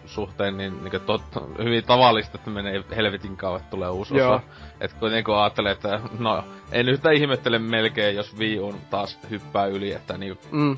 suhteen 0.06 0.56
niin, 0.56 0.84
niin 0.84 1.00
tot, 1.06 1.22
hyvin 1.64 1.84
tavallista, 1.84 2.38
että 2.38 2.50
menee 2.50 2.84
helvetin 2.96 3.36
kauan, 3.36 3.60
että 3.60 3.70
tulee 3.70 3.88
uusi 3.90 4.16
Joo. 4.16 4.34
osa. 4.34 4.42
Et 4.80 4.92
kuitenkin 4.92 5.24
kun 5.24 5.36
ajattelee, 5.36 5.72
että 5.72 6.00
no, 6.18 6.44
en 6.72 6.88
yhtä 6.88 7.10
ihmettele 7.10 7.58
melkein, 7.58 8.16
jos 8.16 8.36
Wii 8.38 8.58
Un 8.60 8.74
taas 8.90 9.18
hyppää 9.30 9.66
yli, 9.66 9.92
että 9.92 10.18
niinku 10.18 10.42
Mm. 10.50 10.76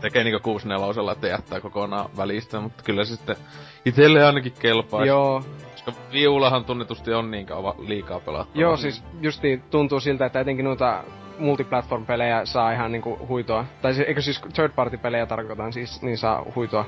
tekee 0.00 0.24
niinku 0.24 0.40
64 0.42 1.12
että 1.12 1.28
jättää 1.28 1.60
kokonaan 1.60 2.10
välistä, 2.16 2.60
mutta 2.60 2.82
kyllä 2.82 3.04
se 3.04 3.16
sitten 3.16 3.36
itelle 3.84 4.24
ainakin 4.24 4.52
kelpaa. 4.58 5.04
Joo, 5.04 5.44
Koska 5.94 6.12
Wii 6.12 6.28
Ullahan 6.28 6.64
tunnetusti 6.64 7.12
on 7.12 7.30
niin 7.30 7.46
kauan 7.46 7.74
liikaa 7.78 8.20
pelattu. 8.20 8.60
joo, 8.60 8.76
siis 8.76 9.02
justiin 9.20 9.62
tuntuu 9.70 10.00
siltä, 10.00 10.26
että 10.26 10.40
etenkin 10.40 10.64
noita 10.64 11.04
multiplatform-pelejä 11.38 12.44
saa 12.44 12.72
ihan 12.72 12.92
niinku 12.92 13.18
huitoa. 13.28 13.64
Tai 13.82 13.94
siis, 13.94 14.08
eikö 14.08 14.20
siis 14.20 14.40
third 14.54 14.72
party-pelejä 14.72 15.26
tarkoitan 15.26 15.72
siis, 15.72 16.02
niin 16.02 16.18
saa 16.18 16.44
huitoa 16.54 16.86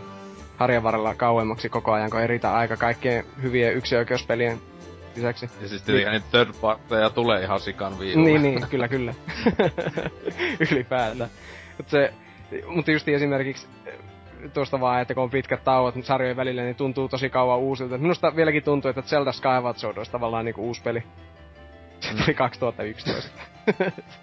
harjan 0.56 0.82
varrella 0.82 1.14
kauemmaksi 1.14 1.68
koko 1.68 1.92
ajan, 1.92 2.10
kun 2.10 2.20
ei 2.20 2.26
riitä 2.26 2.54
aika 2.54 2.76
kaikkien 2.76 3.24
hyvien 3.42 3.74
yksioikeuspelien 3.74 4.58
lisäksi. 5.16 5.50
Ja 5.60 5.68
siis 5.68 5.82
tietenkin 5.82 6.12
niitä 6.12 6.26
third 6.30 6.54
partyja 6.60 7.10
tulee 7.10 7.42
ihan 7.42 7.60
sikan 7.60 7.98
Wii 7.98 8.16
Ulle. 8.16 8.24
Niin, 8.24 8.42
niin, 8.42 8.66
kyllä, 8.70 8.88
kyllä. 8.88 9.14
Ylipäätään. 10.70 11.30
Mut 11.78 11.88
se, 11.88 12.12
mutta 12.66 12.90
just 12.90 13.08
esimerkiksi 13.08 13.66
tuosta 14.54 14.80
vaan, 14.80 15.02
että 15.02 15.14
kun 15.14 15.22
on 15.22 15.30
pitkät 15.30 15.64
tauot 15.64 15.94
sarjojen 16.04 16.36
välillä, 16.36 16.62
niin 16.62 16.76
tuntuu 16.76 17.08
tosi 17.08 17.30
kauan 17.30 17.58
uusilta. 17.58 17.98
Minusta 17.98 18.36
vieläkin 18.36 18.62
tuntuu, 18.62 18.88
että 18.88 19.02
Zelda 19.02 19.32
Skyward 19.32 19.78
Sword 19.78 19.96
olisi 19.96 20.12
tavallaan 20.12 20.44
niinku 20.44 20.62
uusi 20.66 20.82
peli. 20.82 21.02
Se 22.00 22.14
tuli 22.14 22.34
2011. 22.34 23.40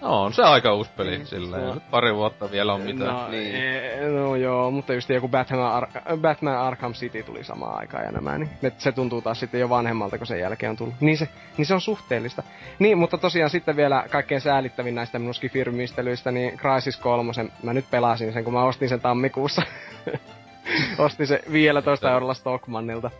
No, 0.00 0.22
on 0.22 0.32
se 0.32 0.42
aika 0.42 0.74
uusi 0.74 0.90
peli 0.96 1.10
Niin, 1.10 1.26
silleen. 1.26 1.74
Nyt 1.74 1.90
Pari 1.90 2.14
vuotta 2.14 2.50
vielä 2.50 2.74
on 2.74 2.80
mitään. 2.80 3.14
No, 3.14 3.28
Niin. 3.28 3.52
niin. 3.52 4.16
no 4.16 4.36
joo, 4.36 4.70
mutta 4.70 4.94
just 4.94 5.10
joku 5.10 5.28
Batman, 5.28 5.72
Ar- 5.72 5.88
Batman 6.20 6.56
Arkham 6.58 6.92
City 6.92 7.22
tuli 7.22 7.44
samaan 7.44 7.78
aikaan 7.78 8.04
ja 8.04 8.12
nämä, 8.12 8.38
niin 8.38 8.50
ne, 8.62 8.72
se 8.78 8.92
tuntuu 8.92 9.22
taas 9.22 9.40
sitten 9.40 9.60
jo 9.60 9.68
vanhemmalta, 9.68 10.18
kun 10.18 10.26
sen 10.26 10.40
jälkeen 10.40 10.70
on 10.70 10.76
tullut. 10.76 10.94
Niin 11.00 11.18
se, 11.18 11.28
niin 11.56 11.66
se 11.66 11.74
on 11.74 11.80
suhteellista. 11.80 12.42
Niin, 12.78 12.98
mutta 12.98 13.18
tosiaan 13.18 13.50
sitten 13.50 13.76
vielä 13.76 14.04
kaikkein 14.10 14.40
säälittävin 14.40 14.94
näistä 14.94 15.18
minun 15.18 15.34
skifirmistelyistä, 15.34 16.30
niin 16.32 16.58
Crysis 16.58 16.96
3, 16.96 17.32
mä 17.62 17.72
nyt 17.72 17.90
pelasin 17.90 18.32
sen, 18.32 18.44
kun 18.44 18.52
mä 18.52 18.64
ostin 18.64 18.88
sen 18.88 19.00
tammikuussa. 19.00 19.62
ostin 20.98 21.26
se 21.26 21.40
15 21.52 22.10
eurolla 22.12 22.34
Stockmannilta. 22.34 23.10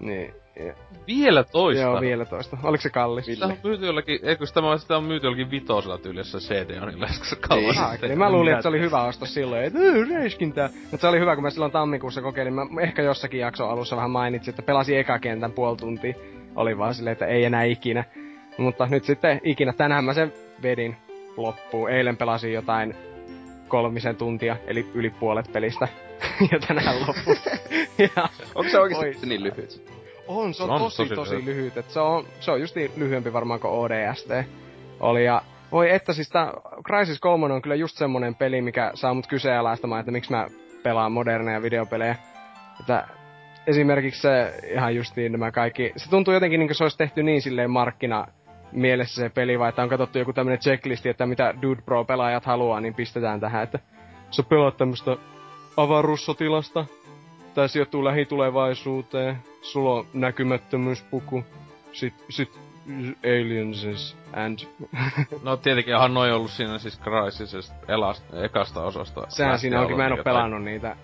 Niin, 0.00 0.34
Vielä 1.06 1.44
toista? 1.44 1.82
joo, 1.82 2.00
15. 2.00 2.58
Oliko 2.62 2.82
se 2.82 2.90
kallis? 2.90 3.26
Sitä 3.26 3.46
on 3.46 3.56
myyty 3.64 3.86
jollakin, 3.86 4.18
eikö 4.22 4.46
sitä, 4.46 4.60
mä- 4.62 4.78
sitä 4.78 4.96
on 4.96 5.04
myyty 5.04 5.26
jollakin 5.26 5.50
vitosella 5.50 5.98
tyylissä 5.98 6.38
CD-onilla, 6.38 7.06
koska 7.06 7.24
se 7.24 7.36
kauan 7.36 7.78
Ah, 7.78 7.90
sitten. 7.90 8.18
Mä 8.18 8.30
luulin, 8.32 8.52
että 8.52 8.62
se 8.62 8.68
oli 8.68 8.80
hyvä 8.80 9.02
ostos 9.02 9.34
silloin, 9.34 9.64
että 9.64 9.78
"Äh, 9.78 10.10
räiskintää. 10.18 10.70
Mutta 10.90 10.96
se 10.96 11.06
oli 11.08 11.18
hyvä, 11.20 11.34
kun 11.34 11.42
mä 11.42 11.50
silloin 11.50 11.72
tammikuussa 11.72 12.22
kokeilin. 12.22 12.54
Mä 12.54 12.62
ehkä 12.82 13.02
jossakin 13.02 13.40
jakson 13.40 13.70
alussa 13.70 13.96
vähän 13.96 14.10
mainitsin, 14.10 14.52
että 14.52 14.62
pelasin 14.62 14.98
eka 14.98 15.18
kentän 15.18 15.52
puoli 15.52 15.76
tuntia. 15.76 16.14
Oli 16.56 16.78
vaan 16.78 16.94
silleen, 16.94 17.12
että 17.12 17.26
ei 17.26 17.44
enää 17.44 17.64
ikinä. 17.64 18.04
Mutta 18.58 18.86
nyt 18.86 19.04
sitten 19.04 19.40
ikinä. 19.44 19.72
Tänään 19.72 20.04
mä 20.04 20.14
sen 20.14 20.32
vedin 20.62 20.96
loppuun. 21.36 21.90
Eilen 21.90 22.16
pelasin 22.16 22.52
jotain 22.52 22.94
kolmisen 23.68 24.16
tuntia, 24.16 24.56
eli 24.66 24.86
yli 24.94 25.10
puolet 25.10 25.52
pelistä. 25.52 25.88
ja 26.52 26.58
tänään 26.68 26.96
loppu. 27.00 27.36
ja, 28.16 28.28
Onko 28.54 28.70
se 28.70 28.80
oikeesti 28.80 29.26
Oi. 29.26 29.28
niin 29.28 29.42
lyhyt? 29.42 30.01
On, 30.28 30.54
se 30.54 30.62
on, 30.62 30.68
Se 30.68 30.72
on 30.72 30.80
tosi, 30.80 30.96
tosi 30.96 31.14
tosi, 31.14 31.34
lyhyt. 31.34 31.46
lyhyt. 31.46 31.76
Et 31.76 31.90
se, 31.90 32.00
on, 32.00 32.24
se 32.40 32.50
on 32.50 32.60
just 32.60 32.76
niin 32.76 32.90
lyhyempi 32.96 33.32
varmaan 33.32 33.60
kuin 33.60 33.72
ODST 33.72 34.30
oli. 35.00 35.24
Ja 35.24 35.42
voi 35.72 35.90
että 35.90 36.12
siis 36.12 36.28
tää 36.28 36.52
Crysis 36.86 37.20
3 37.20 37.54
on 37.54 37.62
kyllä 37.62 37.74
just 37.74 37.96
semmonen 37.96 38.34
peli, 38.34 38.62
mikä 38.62 38.90
saa 38.94 39.14
mut 39.14 39.26
kyseenalaistamaan, 39.26 40.00
että 40.00 40.12
miksi 40.12 40.30
mä 40.30 40.46
pelaan 40.82 41.12
moderneja 41.12 41.62
videopelejä. 41.62 42.16
Että 42.80 43.08
esimerkiksi 43.66 44.20
se 44.20 44.54
ihan 44.72 44.94
justiin 44.94 45.32
nämä 45.32 45.50
kaikki, 45.50 45.92
se 45.96 46.10
tuntuu 46.10 46.34
jotenkin 46.34 46.60
niin 46.60 46.68
kuin 46.68 46.76
se 46.76 46.84
olisi 46.84 46.98
tehty 46.98 47.22
niin 47.22 47.42
silleen 47.42 47.70
markkina 47.70 48.26
mielessä 48.72 49.22
se 49.22 49.28
peli, 49.28 49.58
vai 49.58 49.68
että 49.68 49.82
on 49.82 49.88
katsottu 49.88 50.18
joku 50.18 50.32
tämmönen 50.32 50.58
checklisti, 50.58 51.08
että 51.08 51.26
mitä 51.26 51.54
Dude 51.62 51.82
Pro-pelaajat 51.82 52.44
haluaa, 52.44 52.80
niin 52.80 52.94
pistetään 52.94 53.40
tähän, 53.40 53.62
että 53.62 53.78
sä 54.30 54.42
pelaat 54.42 54.76
tämmöstä 54.76 55.16
avaruussotilasta, 55.76 56.84
Tää 57.54 57.68
sijoittuu 57.68 58.04
lähitulevaisuuteen. 58.04 59.36
Sulla 59.62 59.94
on 59.94 60.06
näkymättömyyspuku. 60.12 61.44
Sit, 61.92 62.14
sit 62.30 62.50
aliens 63.24 64.16
and... 64.32 64.58
No 65.42 65.56
tietenkin 65.56 65.94
onhan 65.94 66.14
noin 66.14 66.32
ollut 66.32 66.50
siinä 66.50 66.78
siis 66.78 67.00
Crysisesta 67.00 67.74
ekasta 68.42 68.82
osasta. 68.82 69.26
Sehän 69.28 69.58
siinä 69.58 69.80
onkin, 69.80 69.96
mä 69.96 70.06
en 70.06 70.12
oo 70.12 70.24
pelannut 70.24 70.62
niitä. 70.64 70.96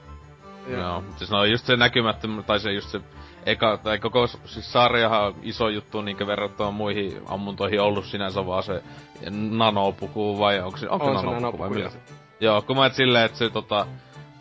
Joo, 0.66 1.00
mutta 1.00 1.18
siis 1.18 1.30
no 1.30 1.44
just 1.44 1.66
se 1.66 1.76
näkymättömyys, 1.76 2.46
tai 2.46 2.60
se 2.60 2.72
just 2.72 2.88
se 2.88 3.00
eka, 3.46 3.76
tai 3.76 3.98
koko 3.98 4.26
siis 4.26 4.72
sarjahan 4.72 5.26
on 5.26 5.34
iso 5.42 5.68
juttu 5.68 6.00
niinkö 6.00 6.26
verrattuna 6.26 6.70
muihin 6.70 7.20
ammuntoihin 7.26 7.80
ollut 7.80 8.04
sinänsä 8.04 8.46
vaan 8.46 8.62
se 8.62 8.82
nanopuku 9.30 10.38
vai 10.38 10.60
onko 10.60 10.78
se, 10.78 10.88
onko 10.88 11.06
On 11.06 11.18
se 11.20 11.26
nanopuku, 11.26 11.62
nanopuku, 11.62 11.82
vai 11.82 11.90
se? 11.90 11.98
Joo, 12.40 12.62
kun 12.62 12.76
mä 12.76 12.86
et 12.86 12.94
silleen, 12.94 13.24
että 13.24 13.38
se 13.38 13.50
tota, 13.50 13.86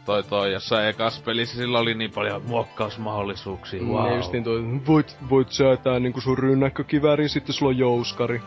toi 0.07 0.23
toi 0.23 0.53
jossain 0.53 0.87
ekas 0.87 1.19
pelissä 1.19 1.57
sillä 1.57 1.79
oli 1.79 1.93
niin 1.93 2.11
paljon 2.11 2.41
muokkausmahdollisuuksia, 2.45 3.81
Mm, 3.81 3.87
wow. 3.89 4.07
Ja 4.09 4.15
just 4.15 4.31
niin 4.31 4.43
toi, 4.43 4.63
voit, 4.87 5.17
voit 5.29 5.51
säätää 5.51 5.99
niinku 5.99 6.21
sun 6.21 6.37
rynnäkkökiväärin, 6.37 7.29
sitten 7.29 7.53
sulla 7.53 7.69
on 7.69 7.77
jouskari. 7.77 8.41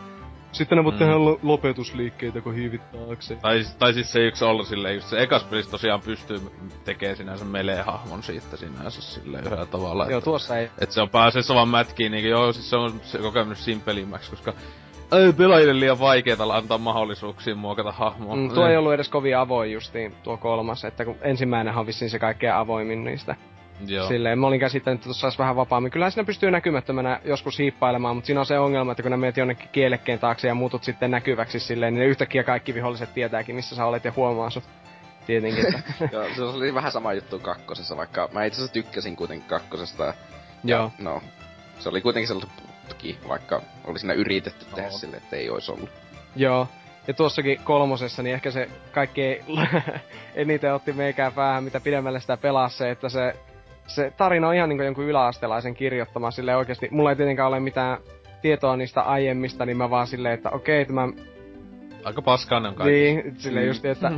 Sitten 0.51 0.77
ne 0.77 0.83
voit 0.83 0.95
Mm. 0.95 0.99
tehdä 0.99 1.15
lo- 1.17 1.39
lopetusliikkeitä, 1.43 2.41
kun 2.41 2.55
hiivittääkseen. 2.55 3.39
Tai, 3.39 3.63
tai 3.79 3.93
siis 3.93 4.11
se 4.11 4.19
yksi 4.27 4.45
olla 4.45 4.63
silleen, 4.63 4.95
just 4.95 5.07
se 5.07 5.21
ekas 5.21 5.43
pelissä 5.43 5.71
tosiaan 5.71 6.01
pystyy 6.01 6.41
tekemään 6.85 7.17
sinänsä 7.17 7.45
melee-hahmon 7.45 8.23
siitä 8.23 8.57
sinänsä 8.57 9.01
silleen 9.01 9.45
yhdellä 9.45 9.65
tavalla. 9.65 10.05
Joo, 10.05 10.17
että- 10.17 10.25
tuossa 10.25 10.57
ei. 10.57 10.69
Et 10.79 10.91
se 10.91 11.01
on 11.01 11.09
pääasiassa 11.09 11.55
vaan 11.55 11.69
mätkii 11.69 12.09
niinku, 12.09 12.29
joo, 12.29 12.53
siis 12.53 12.69
se 12.69 12.75
on 12.75 12.99
se 13.03 13.17
kokenut 13.17 13.57
simpelimmäksi, 13.57 14.29
koska 14.31 14.53
pelaajille 15.37 15.79
liian 15.79 15.99
vaikeeta 15.99 16.43
antaa 16.43 16.77
mahdollisuuksia 16.77 17.55
muokata 17.55 17.91
hahmoa. 17.91 18.35
Mm, 18.35 18.49
tuo 18.49 18.67
ei 18.67 18.77
ollut 18.77 18.93
edes 18.93 19.09
kovin 19.09 19.37
avoin 19.37 19.71
justiin, 19.71 20.15
tuo 20.23 20.37
kolmas, 20.37 20.85
että 20.85 21.05
kun 21.05 21.15
ensimmäinen 21.21 21.77
on 21.77 21.87
vissiin 21.87 22.09
se 22.09 22.19
kaikkein 22.19 22.53
avoimin 22.53 23.03
niistä. 23.03 23.35
Joo. 23.87 24.07
Silleen, 24.07 24.39
mä 24.39 24.47
olin 24.47 24.59
käsittänyt, 24.59 24.97
että 24.97 25.05
tuossa 25.05 25.27
olisi 25.27 25.39
vähän 25.39 25.55
vapaammin. 25.55 25.91
Kyllähän 25.91 26.11
siinä 26.11 26.25
pystyy 26.25 26.51
näkymättömänä 26.51 27.19
joskus 27.25 27.59
hiippailemaan, 27.59 28.15
mutta 28.15 28.25
siinä 28.25 28.39
on 28.39 28.45
se 28.45 28.59
ongelma, 28.59 28.91
että 28.91 29.03
kun 29.03 29.11
ne 29.11 29.17
menet 29.17 29.37
jonnekin 29.37 29.69
kielekkeen 29.71 30.19
taakse 30.19 30.47
ja 30.47 30.55
muutut 30.55 30.83
sitten 30.83 31.11
näkyväksi 31.11 31.59
silleen, 31.59 31.93
niin 31.93 31.99
ne 31.99 32.05
yhtäkkiä 32.05 32.43
kaikki 32.43 32.73
viholliset 32.73 33.13
tietääkin, 33.13 33.55
missä 33.55 33.75
sä 33.75 33.85
olet 33.85 34.05
ja 34.05 34.13
huomaa 34.15 34.49
sut. 34.49 34.63
Tietenkin, 35.27 35.65
että 35.65 35.81
Joo, 36.15 36.25
se 36.35 36.43
oli 36.43 36.73
vähän 36.73 36.91
sama 36.91 37.13
juttu 37.13 37.39
kakkosessa, 37.39 37.97
vaikka 37.97 38.29
mä 38.31 38.45
itse 38.45 38.57
asiassa 38.57 38.73
tykkäsin 38.73 39.15
kuitenkin 39.15 39.49
kakkosesta. 39.49 40.05
Ja, 40.05 40.13
joo. 40.63 40.91
No, 40.99 41.21
se 41.79 41.89
oli 41.89 42.01
kuitenkin 42.01 42.27
sellainen 42.27 42.70
putki, 42.91 43.17
vaikka 43.27 43.61
oli 43.85 43.99
siinä 43.99 44.13
yritetty 44.13 44.65
tehdä 44.65 44.89
Oo. 44.89 44.97
sille, 44.97 45.17
että 45.17 45.35
ei 45.35 45.49
olisi 45.49 45.71
ollut. 45.71 45.89
Joo. 46.35 46.67
Ja 47.07 47.13
tuossakin 47.13 47.59
kolmosessa, 47.63 48.23
niin 48.23 48.33
ehkä 48.33 48.51
se 48.51 48.69
kaikkein 48.91 49.43
eniten 50.35 50.73
otti 50.73 50.93
meikään 50.93 51.33
päähän, 51.33 51.63
mitä 51.63 51.79
pidemmälle 51.79 52.19
sitä 52.19 52.37
pelaa 52.37 52.69
se, 52.69 52.91
että 52.91 53.09
se, 53.09 53.33
se 53.87 54.13
tarina 54.17 54.47
on 54.47 54.55
ihan 54.55 54.69
niin 54.69 54.77
kuin 54.77 54.85
jonkun 54.85 55.03
yläastelaisen 55.05 55.73
kirjoittama. 55.73 56.31
Sille 56.31 56.55
oikeasti, 56.55 56.87
mulla 56.91 57.09
ei 57.09 57.15
tietenkään 57.15 57.47
ole 57.47 57.59
mitään 57.59 57.97
tietoa 58.41 58.77
niistä 58.77 59.01
aiemmista, 59.01 59.65
niin 59.65 59.77
mä 59.77 59.89
vaan 59.89 60.07
silleen, 60.07 60.33
että 60.33 60.49
okei, 60.49 60.85
tämä 60.85 61.07
Aika 62.03 62.21
paskaa 62.21 62.59
ne 62.59 62.67
on 62.67 62.75
kaikki. 62.75 62.93
Niin, 62.93 63.35
silleen 63.37 63.65
Mm. 63.65 63.67
just, 63.67 63.85
että 63.85 64.11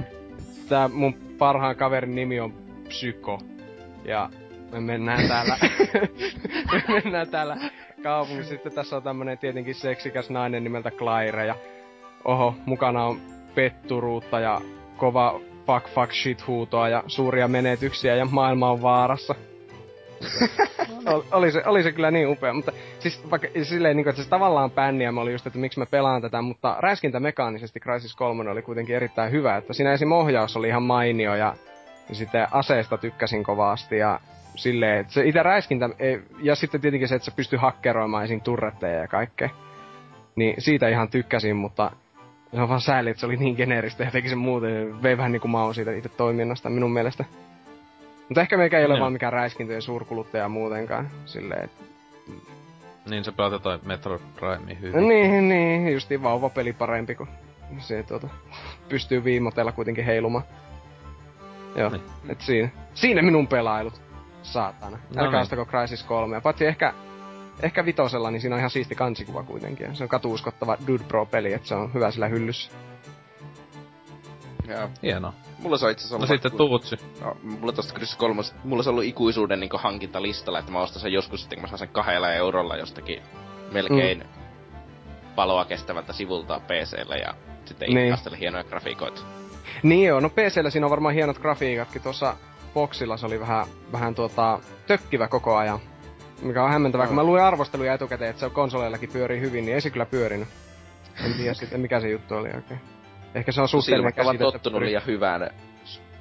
tää 0.70 0.88
mun 0.88 1.14
parhaan 1.38 1.76
kaverin 1.76 2.16
nimi 2.16 2.40
on 2.40 2.54
Psyko. 2.88 3.40
Ja 4.06 4.30
me 4.72 4.80
mennään 4.80 5.28
täällä, 5.28 5.58
me 6.72 6.84
mennään 6.88 7.30
täällä 7.30 7.58
kaupungissa. 8.04 8.50
Sitten 8.50 8.74
tässä 8.74 8.96
on 8.96 9.04
tämmönen 9.04 9.38
tietenkin 9.38 9.76
seksikäs 9.76 10.30
nainen 10.30 10.64
nimeltä 10.64 10.92
Claire 10.92 11.46
ja 11.46 11.56
oho, 12.26 12.56
mukana 12.66 13.06
on 13.06 13.20
petturuutta 13.56 14.40
ja 14.40 14.62
kova 14.98 15.40
fuck 15.66 15.88
fuck 15.90 16.14
shit 16.14 16.48
huutoa 16.48 16.90
ja 16.90 17.04
suuria 17.08 17.48
menetyksiä 17.48 18.16
ja 18.16 18.26
maailma 18.26 18.72
on 18.72 18.82
vaarassa. 18.82 19.36
Ol- 21.06 21.22
oli, 21.32 21.52
se, 21.52 21.64
oli 21.66 21.84
se 21.84 21.92
kyllä 21.92 22.12
niin 22.12 22.28
upea, 22.28 22.54
mutta 22.54 22.72
siis 23.00 23.32
vaikka 23.32 23.48
silleen 23.64 23.96
niin 23.96 24.04
kuin, 24.04 24.12
että 24.12 24.24
se 24.24 24.30
tavallaan 24.30 24.72
pänniä 24.72 25.12
mä 25.12 25.22
oli 25.22 25.32
just, 25.32 25.48
että 25.48 25.60
miksi 25.60 25.80
mä 25.80 25.86
pelaan 25.86 26.22
tätä, 26.22 26.42
mutta 26.42 26.76
räiskintä 26.80 27.20
mekaanisesti 27.20 27.80
Crysis 27.80 28.16
3 28.16 28.52
oli 28.52 28.62
kuitenkin 28.62 28.96
erittäin 28.96 29.32
hyvä, 29.32 29.58
että 29.58 29.74
siinä 29.74 29.94
esim. 29.94 30.12
ohjaus 30.12 30.58
oli 30.58 30.68
ihan 30.68 30.84
mainio 30.84 31.36
ja, 31.36 31.56
ja 32.10 32.16
sitten 32.16 32.48
aseesta 32.52 32.98
tykkäsin 32.98 33.44
kovasti 33.44 33.98
ja 33.98 34.20
silleen, 34.56 35.00
että 35.00 35.14
se 35.14 35.26
itse 35.26 35.44
räiskintä, 35.44 35.90
ei, 36.00 36.22
ja 36.42 36.56
sitten 36.56 36.82
tietenkin 36.82 37.08
se, 37.08 37.16
että 37.16 37.26
se 37.26 37.36
pystyy 37.36 37.60
hakkeroimaan 37.60 38.24
esim. 38.24 38.42
turretteja 38.42 39.00
ja 39.00 39.08
kaikkea. 39.08 39.50
Niin 40.36 40.56
siitä 40.62 40.88
ihan 40.90 41.10
tykkäsin, 41.10 41.56
mutta 41.56 41.92
se 42.56 42.62
on 42.62 42.70
vaan 42.70 42.82
sääli, 42.82 43.10
että 43.10 43.20
se 43.20 43.26
oli 43.26 43.38
niin 43.38 43.56
geneeristä 43.56 44.04
ja 44.04 44.12
teki 44.12 44.30
sen 44.30 44.38
muuten, 44.38 45.04
vei 45.04 45.18
vähän 45.18 45.32
niinku 45.32 45.48
maun 45.48 45.76
siitä 45.76 45.92
itse 45.92 46.10
toiminnasta 46.10 46.70
minun 46.70 46.94
mielestä. 46.94 47.26
Mutta 48.30 48.42
ehkä 48.42 48.58
meikä 48.58 48.80
ei 48.80 48.86
ole 48.86 48.94
Joo. 48.94 49.02
vaan 49.02 49.14
mikään 49.14 49.34
räiskintöjen 49.34 49.82
suurkuluttaja 49.82 50.50
muutenkaan. 50.50 51.10
Silleen, 51.26 51.64
että 51.64 51.84
Niin 53.10 53.24
se 53.24 53.32
pelaat 53.32 53.54
jotain 53.54 53.80
Metro 53.84 54.20
Prime 54.40 54.78
hyvin. 54.82 55.02
No 55.02 55.08
niin, 55.08 55.50
niin, 55.50 55.94
justiin 55.94 56.24
vauvapeli 56.24 56.74
parempi, 56.74 57.16
kun 57.16 57.28
se 57.78 58.04
tuota, 58.04 58.28
pystyy 58.90 59.24
viimotella 59.24 59.72
kuitenkin 59.72 60.06
heilumaan. 60.06 60.44
Joo, 61.76 61.90
Niin. 61.90 62.02
et 62.30 62.42
siinä, 62.42 62.70
siinä 62.94 63.22
minun 63.22 63.48
pelailut. 63.48 64.02
Saatana. 64.44 64.98
No 64.98 65.24
Älkää 65.24 65.32
niin. 65.32 65.42
ostako 65.42 65.66
Crysis 65.66 66.04
3. 66.04 66.42
Paitsi 66.42 66.66
ehkä, 66.66 66.94
ehkä 67.64 67.86
vitosella, 67.86 68.32
niin 68.32 68.42
siinä 68.42 68.56
on 68.56 68.60
ihan 68.60 68.70
siisti 68.70 68.96
kansikuva 68.96 69.44
kuitenkin. 69.44 69.96
Se 69.96 70.04
on 70.04 70.10
katuuskottava 70.10 70.78
Dude 70.88 71.04
Pro-peli, 71.08 71.54
että 71.54 71.68
se 71.68 71.76
on 71.76 71.94
hyvä 71.94 72.12
sillä 72.12 72.28
hyllyssä. 72.28 72.72
Ja 74.68 74.90
Hienoa. 75.04 75.34
mulla 75.60 75.78
se 75.78 75.86
on 75.86 75.92
itse 75.92 76.02
asiassa 76.02 76.16
No 76.16 76.18
ollut 76.18 76.30
sitten 76.30 76.52
Tuutsi. 76.58 76.96
No, 77.22 77.38
mulla 77.44 77.72
tosta 77.74 77.94
Crysis 77.94 78.16
3, 78.16 78.42
mulla 78.64 78.84
se 78.84 78.90
on 78.90 78.94
ollut 78.94 79.06
ikuisuuden 79.06 79.60
niin 79.60 79.70
hankintalistalla, 79.74 80.60
että 80.60 80.72
mä 80.72 80.80
ostan 80.80 81.02
sen 81.02 81.14
joskus 81.14 81.40
sitten, 81.42 81.58
kun 81.58 81.62
mä 81.62 81.68
saan 81.68 81.80
sen 81.80 81.90
kahdella 81.90 82.34
eurolla 82.34 82.78
jostakin 82.78 83.22
melkein 83.72 84.18
mm. 84.18 84.44
paloa 85.36 85.66
kestävältä 85.66 86.14
sivulta 86.14 86.60
PCllä 86.60 87.16
ja 87.16 87.34
sitten 87.66 87.90
Niin. 87.90 88.16
niin. 88.26 88.40
hienoja 88.40 88.64
grafiikoita. 88.64 89.22
Niin 89.84 90.08
joo, 90.08 90.20
no 90.20 90.30
PCllä 90.30 90.70
siinä 90.70 90.86
on 90.86 90.92
varmaan 90.92 91.14
hienot 91.16 91.40
grafiikatkin. 91.40 92.02
Tuossa 92.02 92.36
Boxilla 92.74 93.18
se 93.18 93.26
oli 93.26 93.40
vähän, 93.40 93.66
vähän 93.92 94.16
tuota, 94.16 94.60
tökkivä 94.88 95.28
koko 95.28 95.56
ajan. 95.56 95.80
Mikä 96.42 96.64
on 96.64 96.72
hämmentävää, 96.72 97.08
kun 97.08 97.16
mä 97.16 97.24
luin 97.24 97.44
arvosteluja 97.44 97.94
etukäteen, 97.94 98.30
että 98.30 98.40
se 98.40 98.50
konsoleillakin 98.50 99.10
pyörii 99.14 99.40
hyvin, 99.40 99.66
niin 99.66 99.76
ei 99.76 99.82
se 99.82 99.90
kyllä 99.90 100.06
pyörinyt. 100.06 100.48
En 101.26 101.34
tiedä 101.34 101.54
sitten, 101.64 101.80
mikä 101.82 102.00
se 102.00 102.10
juttu 102.10 102.36
oli 102.36 102.50
oikein. 102.56 102.82
Ehkä 103.36 103.52
se 103.52 103.62
on 103.62 103.68
suhteellinen 103.68 104.14
Silmät 104.14 104.28
käsite, 104.28 104.44
että 104.44 104.52
tottunut 104.52 104.80
pyörii- 104.80 104.88
liian 104.88 105.06
hyvään 105.08 105.50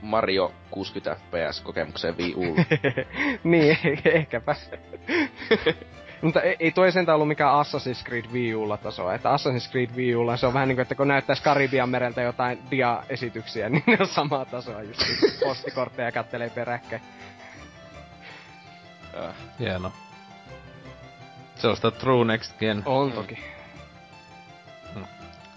Mario 0.02 0.52
60 0.70 1.16
FPS 1.20 1.60
kokemukseen 1.60 2.18
Wii 2.18 2.34
Ulla. 2.34 2.64
niin, 3.44 3.78
ehkäpä. 4.04 4.56
Mutta 6.22 6.40
ei, 6.42 6.56
ei 6.60 6.70
toi 6.72 6.92
sentään 6.92 7.14
ollut 7.14 7.28
mikään 7.28 7.52
Assassin's 7.64 8.04
Creed 8.04 8.24
Wii 8.32 8.54
Ulla 8.54 8.76
tasoa. 8.76 9.14
Että 9.14 9.28
Assassin's 9.28 9.70
Creed 9.70 9.90
Wii 9.96 10.14
Ulla, 10.16 10.36
se 10.36 10.46
on 10.46 10.54
vähän 10.54 10.68
niinku, 10.68 10.82
että 10.82 10.94
kun 10.94 11.08
näyttäis 11.08 11.40
Karibian 11.40 11.88
mereltä 11.88 12.22
jotain 12.22 12.58
dia-esityksiä, 12.70 13.68
niin 13.70 13.84
ne 13.86 13.96
on 14.00 14.06
samaa 14.06 14.44
tasoa 14.44 14.82
just. 14.82 15.00
Postikortteja 15.44 16.12
kattelee 16.12 16.50
peräkkäin. 16.50 17.02
Äh, 19.24 19.34
Hieno. 19.58 19.92
Se 21.54 21.68
on 21.68 21.76
sitä 21.76 21.90
True 21.90 22.24
Next 22.24 22.58
Gen. 22.58 22.82
On 22.86 23.06
Mm. 23.08 23.12
toki. 23.12 23.38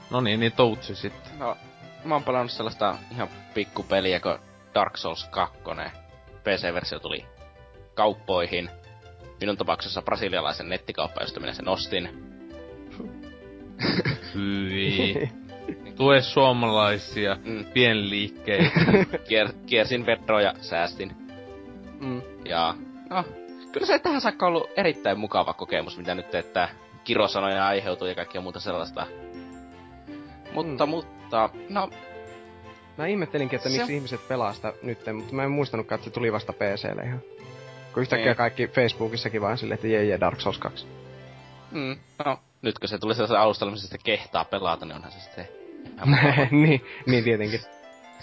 No 0.10 0.22
niin, 0.22 0.40
niin 0.40 0.52
Toutsi 0.52 0.96
sitten. 0.96 1.40
no, 1.40 1.58
mä 2.04 2.16
oon 2.16 2.24
pelannut 2.24 2.52
sellaista 2.52 2.98
ihan 3.12 3.28
pikkupeliä 3.54 4.20
kuin 4.20 4.38
Dark 4.76 4.98
Souls 4.98 5.28
2. 5.32 5.58
PC-versio 6.44 7.00
tuli 7.00 7.26
kauppoihin. 7.94 8.70
Minun 9.42 9.58
tapauksessa 9.58 10.02
brasilialaisen 10.02 10.70
nettikauppa, 10.70 11.22
josta 11.22 11.40
minä 11.40 11.54
sen 11.54 11.68
ostin. 11.68 12.10
Hyi. 14.36 15.30
Tue 15.96 16.22
suomalaisia 16.22 17.38
Mm. 17.46 17.66
pienliikkeitä. 17.66 18.70
Kier, 19.28 19.50
kiersin 19.66 20.06
veroa 20.06 20.42
ja 20.42 20.54
säästin. 20.62 21.12
Mm. 22.00 22.22
Ja 22.46 22.76
no, 23.10 23.24
kyllä 23.72 23.88
se 23.88 24.00
tähän 24.00 24.22
saakka 24.22 24.46
on 24.46 24.54
ollut 24.54 24.70
erittäin 24.78 25.20
mukava 25.20 25.54
kokemus, 25.54 25.98
mitä 25.98 26.16
nyt, 26.16 26.36
että 26.36 26.70
kirosanoja 27.04 27.68
aiheutuu 27.68 28.08
ja 28.08 28.16
kaikkea 28.16 28.42
muuta 28.42 28.60
sellaista. 28.60 29.08
Mutta, 30.54 30.86
Mm. 30.86 30.90
mutta, 30.90 31.50
no, 31.70 31.90
Mä 32.98 33.08
ihmettelinkin, 33.08 33.58
että 33.58 33.70
Se 33.70 33.78
miksi 33.78 33.96
ihmiset 33.96 34.28
pelaa 34.28 34.54
sitä 34.54 34.74
nytten, 34.82 35.16
mutta 35.16 35.34
mä 35.34 35.44
en 35.44 35.52
muistanutkaan, 35.52 35.98
että 36.00 36.06
se 36.10 36.14
tuli 36.14 36.34
vasta 36.34 36.54
PClle 36.54 37.04
ihan. 37.04 37.22
Kun 37.96 38.02
yhtäkkiä 38.02 38.26
Niin. 38.26 38.38
kaikki 38.38 38.68
Facebookissakin 38.68 39.42
vaan 39.42 39.58
silleen, 39.58 39.76
että 39.76 39.88
jee 39.88 40.04
jee 40.04 40.20
Dark 40.20 40.42
Souls 40.42 40.58
2. 40.58 40.88
Mm. 41.72 41.98
No, 42.26 42.40
nyt 42.62 42.80
kun 42.80 42.90
se 42.90 42.98
tuli 42.98 43.16
sellaisen 43.16 43.40
alustalla, 43.40 43.72
missä 43.72 43.88
sitä 43.88 44.04
kehtaa 44.04 44.46
pelata, 44.46 44.86
niin 44.86 44.96
onhan 44.96 45.12
se 45.12 45.20
sitten 45.20 45.48
niin, 46.52 46.86
niin 47.06 47.24
tietenkin. 47.24 47.60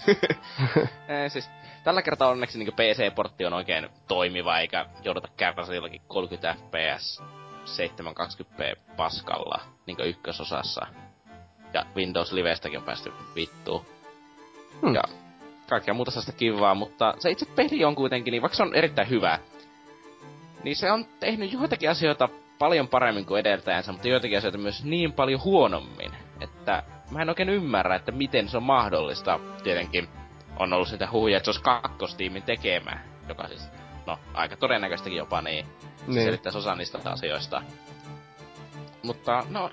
Ei, 1.21 1.29
siis, 1.29 1.49
tällä 1.83 2.01
kertaa 2.01 2.29
onneksi 2.29 2.59
niin 2.59 2.73
PC-portti 2.73 3.45
on 3.45 3.53
oikein 3.53 3.89
toimiva, 4.07 4.59
eikä 4.59 4.85
jouduta 5.03 5.27
kärpässä 5.37 5.75
jollakin 5.75 6.01
30 6.07 6.55
fps 6.55 7.21
720p 7.65 8.79
paskalla, 8.97 9.61
niin 9.87 9.97
ykkösosassa. 10.03 10.87
Ja 11.73 11.85
Windows 11.95 12.31
Livestäkin 12.31 12.79
on 12.79 12.85
päästy 12.85 13.13
vittuun. 13.35 13.85
Hmm. 14.81 14.95
Ja 14.95 15.03
kaikkea 15.69 15.93
muuta 15.93 16.11
sellaista 16.11 16.31
kivaa, 16.31 16.75
mutta 16.75 17.13
se 17.19 17.31
itse 17.31 17.45
peli 17.45 17.85
on 17.85 17.95
kuitenkin, 17.95 18.31
niin 18.31 18.41
vaikka 18.41 18.55
se 18.55 18.63
on 18.63 18.75
erittäin 18.75 19.09
hyvä, 19.09 19.39
niin 20.63 20.75
se 20.75 20.91
on 20.91 21.05
tehnyt 21.19 21.53
joitakin 21.53 21.89
asioita 21.89 22.29
paljon 22.59 22.87
paremmin 22.87 23.25
kuin 23.25 23.39
edeltäjänsä, 23.39 23.91
mutta 23.91 24.07
joitakin 24.07 24.37
asioita 24.37 24.57
myös 24.57 24.83
niin 24.83 25.13
paljon 25.13 25.43
huonommin, 25.43 26.11
että 26.41 26.83
mä 27.11 27.21
en 27.21 27.29
oikein 27.29 27.49
ymmärrä, 27.49 27.95
että 27.95 28.11
miten 28.11 28.49
se 28.49 28.57
on 28.57 28.63
mahdollista. 28.63 29.39
Tietenkin 29.63 30.09
on 30.59 30.73
ollut 30.73 30.87
sitä 30.87 31.07
huhuja, 31.11 31.37
että 31.37 31.45
se 31.45 31.49
olisi 31.49 31.63
kakkostiimin 31.63 32.43
tekemä, 32.43 32.99
joka 33.29 33.47
siis, 33.47 33.69
no, 34.05 34.19
aika 34.33 34.57
todennäköistäkin 34.57 35.17
jopa, 35.17 35.41
niin 35.41 35.65
se 35.97 36.05
Niin. 36.07 36.23
selittäisi 36.25 36.57
osa 36.57 36.75
niistä 36.75 36.99
asioista. 37.05 37.61
Mutta, 39.03 39.43
no, 39.49 39.71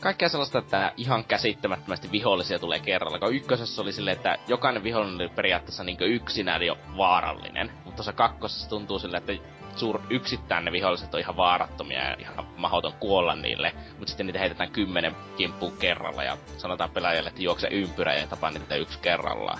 kaikkea 0.00 0.28
sellaista, 0.28 0.58
että 0.58 0.92
ihan 0.96 1.24
käsittämättömästi 1.24 2.12
vihollisia 2.12 2.58
tulee 2.58 2.78
kerralla. 2.78 3.18
Kun 3.18 3.34
ykkösessä 3.34 3.82
oli 3.82 3.92
silleen, 3.92 4.16
että 4.16 4.36
jokainen 4.48 4.82
vihollinen 4.82 5.20
oli 5.20 5.28
periaatteessa 5.28 5.84
niin 5.84 5.96
yksinään 6.00 6.62
jo 6.62 6.78
vaarallinen. 6.96 7.72
Mutta 7.84 7.96
tuossa 7.96 8.12
kakkosessa 8.12 8.68
tuntuu 8.68 8.98
silleen, 8.98 9.22
että 9.22 9.32
suur, 9.76 10.00
yksittäin 10.10 10.64
ne 10.64 10.72
viholliset 10.72 11.14
on 11.14 11.20
ihan 11.20 11.36
vaarattomia 11.36 12.04
ja 12.04 12.16
ihan 12.18 12.46
mahdoton 12.56 12.92
kuolla 12.92 13.34
niille. 13.34 13.72
Mutta 13.90 14.06
sitten 14.06 14.26
niitä 14.26 14.38
heitetään 14.38 14.70
kymmenen 14.70 15.16
kimppuun 15.36 15.76
kerralla 15.76 16.24
ja 16.24 16.36
sanotaan 16.56 16.90
pelaajalle, 16.90 17.28
että 17.28 17.42
juokse 17.42 17.68
ympyrä 17.70 18.14
ja 18.14 18.26
tapa 18.26 18.50
niitä 18.50 18.76
yksi 18.76 18.98
kerrallaan. 18.98 19.58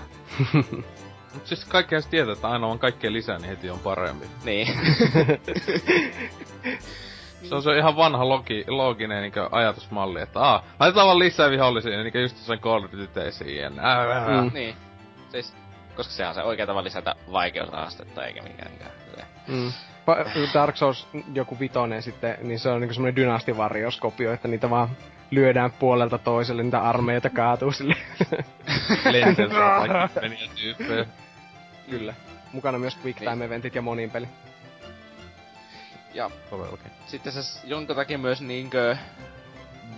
Mut 1.34 1.46
siis 1.46 1.64
kaikkea 1.64 2.02
tietää, 2.02 2.32
että 2.32 2.48
aina 2.48 2.66
on 2.66 2.78
kaikkea 2.78 3.12
lisää, 3.12 3.38
niin 3.38 3.48
heti 3.48 3.70
on 3.70 3.78
parempi. 3.78 4.26
Niin. 4.44 4.68
Se 7.48 7.54
on 7.54 7.62
se 7.62 7.78
ihan 7.78 7.96
vanha 7.96 8.28
logi, 8.28 8.64
looginen 8.68 9.22
niin 9.22 9.32
ajatusmalli, 9.50 10.20
että 10.20 10.40
aa, 10.40 10.64
laitetaan 10.80 11.06
vaan 11.06 11.18
lisää 11.18 11.50
vihollisia, 11.50 12.02
niin 12.02 12.22
just 12.22 12.36
sen 12.36 12.58
Call 12.58 12.84
of 12.84 12.92
Duty 12.92 13.08
Mm. 14.42 14.50
niin. 14.54 14.76
Siis, 15.28 15.54
koska 15.96 16.12
sehän 16.12 16.28
on 16.28 16.34
se 16.34 16.42
oikea 16.42 16.66
tapa 16.66 16.84
lisätä 16.84 17.14
vaikeusastetta 17.32 18.24
eikä 18.26 18.42
mikään 18.42 18.70
silleen. 19.04 19.26
Mm. 19.48 19.72
Dark 20.54 20.76
Souls 20.76 21.08
joku 21.34 21.58
vitonen 21.60 22.02
sitten, 22.02 22.38
niin 22.42 22.58
se 22.58 22.68
on 22.68 22.80
niinku 22.80 22.94
semmonen 22.94 23.16
dynastivarjoskopio, 23.16 24.32
että 24.32 24.48
niitä 24.48 24.70
vaan 24.70 24.88
lyödään 25.30 25.70
puolelta 25.70 26.18
toiselle, 26.18 26.62
niitä 26.62 26.82
armeijoita 26.82 27.30
kaatuu 27.30 27.72
sille. 27.72 27.96
lenteltä 29.10 29.54
kaikki 29.54 30.20
meniä 30.20 30.48
tyyppejä. 30.54 31.06
Kyllä. 31.90 32.14
Mukana 32.52 32.78
myös 32.78 32.98
quick 33.04 33.18
time 33.18 33.44
eventit 33.44 33.74
ja 33.74 33.82
monin 33.82 34.10
peli. 34.10 34.28
Ja 36.16 36.30
Todellakin. 36.50 36.90
sitten 37.06 37.32
se 37.32 37.68
jonkun 37.68 37.96
takia 37.96 38.18
myös 38.18 38.40
niinkö 38.40 38.96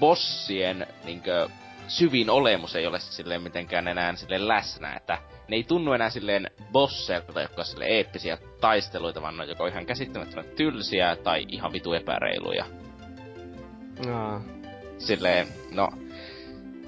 bossien 0.00 0.87
niinkö 1.04 1.48
syvin 1.88 2.30
olemus 2.30 2.76
ei 2.76 2.87
ole 2.87 3.00
silleen 3.00 3.42
mitenkään 3.42 3.88
enää 3.88 4.14
silleen 4.14 4.48
läsnä, 4.48 4.96
että 4.96 5.18
ne 5.48 5.56
ei 5.56 5.64
tunnu 5.64 5.92
enää 5.92 6.10
silleen 6.10 6.50
bosseilta, 6.73 7.40
jotka 7.40 7.62
on 7.62 7.66
silleen 7.66 7.90
eeppisiä 7.90 8.38
taisteluita, 8.60 9.23
vaan 9.23 9.36
ne 9.36 9.43
on 9.43 9.49
joko 9.49 9.66
ihan 9.66 9.86
käsittämättömän 9.86 10.50
tylsiä 10.56 11.16
tai 11.16 11.45
ihan 11.49 11.73
vitu 11.73 11.93
epäreiluja. 11.93 12.64
Aa. 14.12 14.40
Silleen, 14.99 15.49
no, 15.71 15.88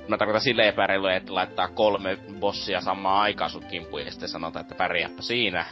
mä 0.08 0.18
tarkoitan 0.18 0.40
silleen 0.40 0.68
epäreiluja, 0.68 1.16
että 1.16 1.34
laittaa 1.34 1.68
kolme 1.68 2.18
bossia 2.40 2.80
samaan 2.80 3.22
aikaan 3.22 3.50
sun 3.50 3.64
kimppuun 3.64 4.04
ja 4.04 4.10
sitten 4.10 4.28
sanotaan, 4.28 4.62
että 4.62 4.74
pärjääpä 4.74 5.22
siinä. 5.22 5.64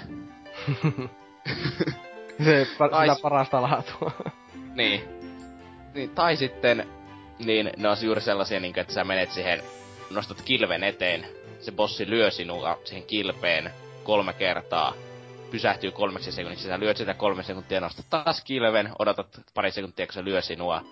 Se 2.44 2.66
pa- 2.78 2.94
Ai- 2.94 3.08
sitä 3.08 3.22
parasta 3.22 3.62
laatua. 3.62 4.10
Niin. 4.74 5.08
niin. 5.94 6.10
Tai 6.10 6.36
sitten, 6.36 6.88
niin 7.38 7.70
ne 7.76 7.88
on 7.88 7.96
juuri 8.02 8.20
sellaisia, 8.20 8.60
niin 8.60 8.78
että 8.78 8.92
sä 8.92 9.04
menet 9.04 9.30
siihen, 9.32 9.62
nostat 10.10 10.42
kilven 10.42 10.84
eteen, 10.84 11.26
se 11.60 11.72
bossi 11.72 12.10
lyö 12.10 12.30
sinua 12.30 12.78
siihen 12.84 13.06
kilpeen 13.06 13.70
kolme 14.04 14.32
kertaa, 14.32 14.92
pysähtyy 15.50 15.90
kolmeksi 15.90 16.32
sekunniksi, 16.32 16.68
sä 16.68 16.78
lyöt 16.80 16.96
sitä 16.96 17.14
kolme 17.14 17.42
sekuntia, 17.42 17.80
nostat 17.80 18.06
taas 18.10 18.44
kilven, 18.44 18.90
odotat 18.98 19.40
pari 19.54 19.70
sekuntia, 19.70 20.06
kun 20.06 20.14
se 20.14 20.24
lyö 20.24 20.40
sinua, 20.40 20.84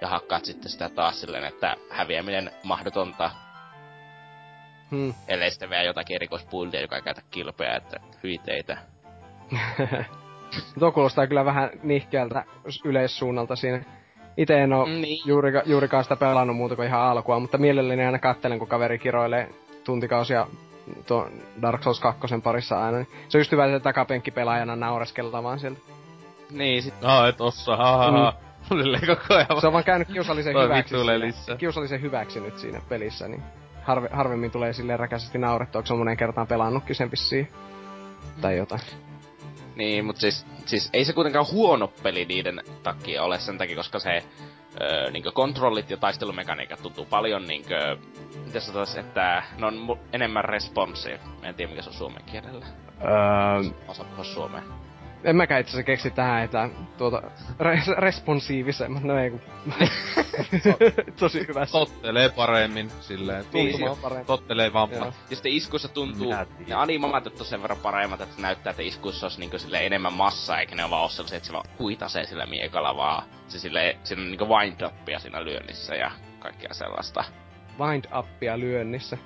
ja 0.00 0.08
hakkaat 0.08 0.44
sitten 0.44 0.70
sitä 0.70 0.88
taas 0.88 1.20
silleen, 1.20 1.44
että 1.44 1.76
häviäminen 1.90 2.50
mahdotonta, 2.62 3.30
Hmm. 4.90 5.14
ellei 5.28 5.50
sitten 5.50 5.70
vielä 5.70 5.82
jotakin 5.84 6.14
erikoispuiltia, 6.16 6.80
joka 6.80 6.96
ei 6.96 7.02
käytä 7.02 7.22
kilpeä, 7.30 7.76
että 7.76 8.00
hyi 8.22 8.38
teitä. 8.38 8.78
Tuo 10.78 10.92
kuulostaa 10.92 11.26
kyllä 11.26 11.44
vähän 11.44 11.70
nihkeältä 11.82 12.44
yleissuunnalta 12.84 13.56
siinä. 13.56 13.84
Itse 14.36 14.62
en 14.62 14.72
oo 14.72 14.86
Niin. 14.86 15.22
juurika, 15.28 15.62
juurikaan 15.66 16.04
sitä 16.04 16.16
pelannut 16.16 16.56
muuta 16.56 16.76
kuin 16.76 16.88
ihan 16.88 17.00
alkua, 17.00 17.40
mutta 17.40 17.58
mielelläni 17.58 18.04
aina 18.04 18.18
kattelen, 18.18 18.58
kun 18.58 18.68
kaveri 18.68 18.98
kiroilee 18.98 19.48
tuntikausia 19.84 20.46
tuon 21.06 21.32
Dark 21.62 21.82
Souls 21.82 22.00
2 22.00 22.20
parissa 22.42 22.84
aina. 22.84 22.98
niin 22.98 23.08
Se 23.28 23.38
on 23.38 23.40
just 23.40 23.52
hyvä, 23.52 23.66
että 23.66 23.80
takapenkkipelaajana 23.80 24.76
naureskella 24.76 25.42
vaan 25.42 25.58
sieltä. 25.58 25.80
Niin, 26.50 26.82
sit, 26.82 26.94
Aa, 27.04 27.28
et 27.28 27.40
ossa, 27.40 27.76
ha 27.76 27.96
ha 27.96 28.10
ha. 28.12 28.34
Silleen 28.68 29.06
koko 29.06 29.34
ajan. 29.34 29.60
Se 29.60 29.66
on 29.66 29.72
vaan 29.72 29.84
käynyt 29.84 30.08
kiusallisen 30.08 30.54
hyväksi. 30.62 30.94
siinä-. 30.94 31.56
Kiusallisen 31.58 32.02
hyväksi 32.02 32.40
nyt 32.40 32.58
siinä 32.58 32.80
pelissä, 32.88 33.28
niin 33.28 33.42
harve, 33.82 34.08
harvemmin 34.12 34.50
tulee 34.50 34.72
silleen 34.72 34.98
räkäisesti 34.98 35.38
naurettua, 35.38 35.82
kun 35.82 35.86
se 35.86 35.92
on 35.92 35.98
monen 35.98 36.16
kertaan 36.16 36.46
pelannutkin 36.46 36.96
sen 36.96 37.10
vissiin. 37.10 37.48
Tai 38.40 38.56
jotain. 38.56 38.80
Niin, 39.76 40.04
mutta 40.04 40.20
siis, 40.20 40.46
siis 40.66 40.90
ei 40.92 41.04
se 41.04 41.12
kuitenkaan 41.12 41.46
huono 41.52 41.88
peli 42.02 42.24
niiden 42.24 42.62
takia 42.82 43.22
ole 43.22 43.38
sen 43.38 43.58
takia, 43.58 43.76
koska 43.76 43.98
se 43.98 44.22
öö, 44.80 45.10
niinkö 45.10 45.32
kontrollit 45.32 45.90
ja 45.90 45.96
taistelumekaniikat 45.96 46.82
tuntuu 46.82 47.04
paljon 47.04 47.46
niinkö, 47.46 47.96
miten 48.46 48.60
sanotais, 48.62 48.96
että 48.96 49.42
ne 49.58 49.66
on 49.66 49.74
mu- 49.88 49.98
enemmän 50.12 50.44
responsive. 50.44 51.20
Mä 51.40 51.48
en 51.48 51.54
tiedä 51.54 51.70
mikä 51.70 51.82
se 51.82 51.90
on 51.90 51.94
suomen 51.96 52.22
kielellä. 52.24 52.66
Öö, 53.04 53.70
Osa 53.88 54.04
puhua 54.04 54.24
suomea. 54.24 54.62
En 55.24 55.36
mäkään 55.36 55.60
itse 55.60 55.70
asiassa 55.70 55.86
keksi 55.86 56.10
tähän, 56.10 56.44
että 56.44 56.68
tuota, 56.98 57.22
res, 57.60 57.88
responsiivisemmat, 57.88 59.02
no 59.02 59.18
ei 59.18 59.30
kun... 59.30 59.40
Tosi 61.20 61.46
hyvä. 61.48 61.66
Tottelee 61.66 62.28
paremmin, 62.28 62.90
silleen. 63.00 63.44
Niin, 63.52 63.70
Tuntuma, 63.70 63.96
paremmin. 64.02 64.26
tottelee 64.26 64.66
Joo. 64.66 64.74
vammat. 64.74 65.14
Ja 65.30 65.36
sitten 65.36 65.52
iskuissa 65.52 65.88
tuntuu, 65.88 66.34
ne 66.66 66.74
animamaatit 66.74 67.40
on 67.40 67.46
sen 67.46 67.62
verran 67.62 67.78
paremmat, 67.78 68.20
että 68.20 68.36
se 68.36 68.42
näyttää, 68.42 68.70
että 68.70 68.82
iskuissa 68.82 69.26
olisi 69.26 69.40
niinku 69.40 69.58
sille 69.58 69.86
enemmän 69.86 70.12
massaa, 70.12 70.60
eikä 70.60 70.74
ne 70.74 70.82
ole 70.84 70.90
vaan 70.90 71.02
ole 71.02 71.10
sellaisia, 71.10 71.36
että 71.36 71.46
se 71.46 71.52
vaan 71.52 71.64
huitasee 71.78 72.26
sillä 72.26 72.46
miekalla, 72.46 72.96
vaan 72.96 73.24
se 73.48 73.58
sille, 73.58 73.96
siinä 74.04 74.22
on 74.22 74.30
niinku 74.30 74.46
wind-upia 74.48 75.18
siinä 75.18 75.44
lyönnissä 75.44 75.94
ja 75.94 76.10
kaikkea 76.38 76.74
sellaista. 76.74 77.24
Wind 77.78 78.04
upia 78.18 78.58
lyönnissä. 78.58 79.18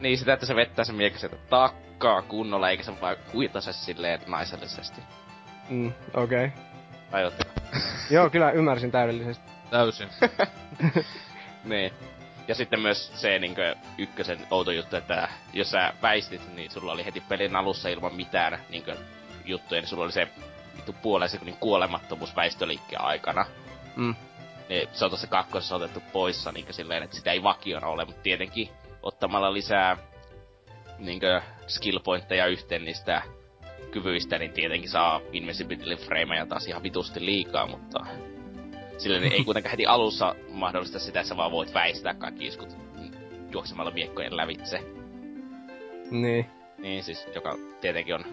Niin, 0.00 0.18
sitä, 0.18 0.32
että 0.32 0.46
se 0.46 0.56
vettää 0.56 0.84
sen 0.84 0.94
miekka 0.94 1.18
sieltä 1.18 1.36
takkaa 1.36 2.22
kunnolla, 2.22 2.70
eikä 2.70 2.82
se 2.82 3.00
vaan 3.00 3.16
huitase 3.32 3.72
silleen 3.72 4.20
naisellisesti. 4.26 5.00
Mm, 5.68 5.92
okei. 6.14 6.44
Okay. 6.44 6.50
Tajutteko? 7.10 7.50
Joo, 8.10 8.30
kyllä 8.30 8.50
ymmärsin 8.50 8.90
täydellisesti. 8.90 9.50
Täysin. 9.70 10.08
niin. 11.64 11.92
Ja 12.48 12.54
sitten 12.54 12.80
myös 12.80 13.12
se 13.14 13.38
niinkö 13.38 13.76
ykkösen 13.98 14.46
outo 14.50 14.70
juttu, 14.70 14.96
että 14.96 15.28
jos 15.52 15.70
sä 15.70 15.92
väistit, 16.02 16.54
niin 16.54 16.70
sulla 16.70 16.92
oli 16.92 17.04
heti 17.04 17.20
pelin 17.20 17.56
alussa 17.56 17.88
ilman 17.88 18.14
mitään 18.14 18.58
niinkö 18.68 18.96
juttuja, 19.44 19.80
niin 19.80 19.88
sulla 19.88 20.04
oli 20.04 20.12
se 20.12 20.28
vittu 20.76 20.92
puolen 20.92 21.28
sekunnin 21.28 21.56
kuolemattomuus 21.56 22.36
väistöliikkeen 22.36 23.00
aikana. 23.00 23.46
Mm. 23.96 24.14
Niin 24.68 24.88
se 24.92 25.04
on 25.04 25.10
tuossa 25.10 25.26
kakkosessa 25.26 25.76
otettu 25.76 26.02
poissa 26.12 26.52
niinkö 26.52 26.72
silleen, 26.72 27.02
että 27.02 27.16
sitä 27.16 27.32
ei 27.32 27.42
vakiona 27.42 27.86
ole, 27.86 28.04
mutta 28.04 28.22
tietenkin 28.22 28.70
ottamalla 29.02 29.52
lisää 29.52 29.96
niinkö 30.98 31.42
skill 31.66 31.98
pointteja 31.98 32.46
yhteen 32.46 32.84
niistä 32.84 33.22
kyvyistä, 33.90 34.38
niin 34.38 34.52
tietenkin 34.52 34.90
saa 34.90 35.20
invincibility 35.32 35.96
frameja 35.96 36.46
taas 36.46 36.66
ihan 36.66 36.82
vitusti 36.82 37.26
liikaa, 37.26 37.66
mutta 37.66 38.06
sillä 38.98 39.18
ei 39.18 39.44
kuitenkaan 39.44 39.70
heti 39.70 39.86
alussa 39.86 40.34
mahdollista 40.48 40.98
sitä, 40.98 41.20
että 41.20 41.28
sä 41.28 41.36
vaan 41.36 41.50
voit 41.50 41.74
väistää 41.74 42.14
kaikki 42.14 42.46
iskut 42.46 42.76
juoksemalla 43.52 43.90
miekkojen 43.90 44.36
lävitse. 44.36 44.80
Niin. 46.10 46.46
Niin 46.78 47.02
siis, 47.02 47.26
joka 47.34 47.58
tietenkin 47.80 48.14
on 48.14 48.24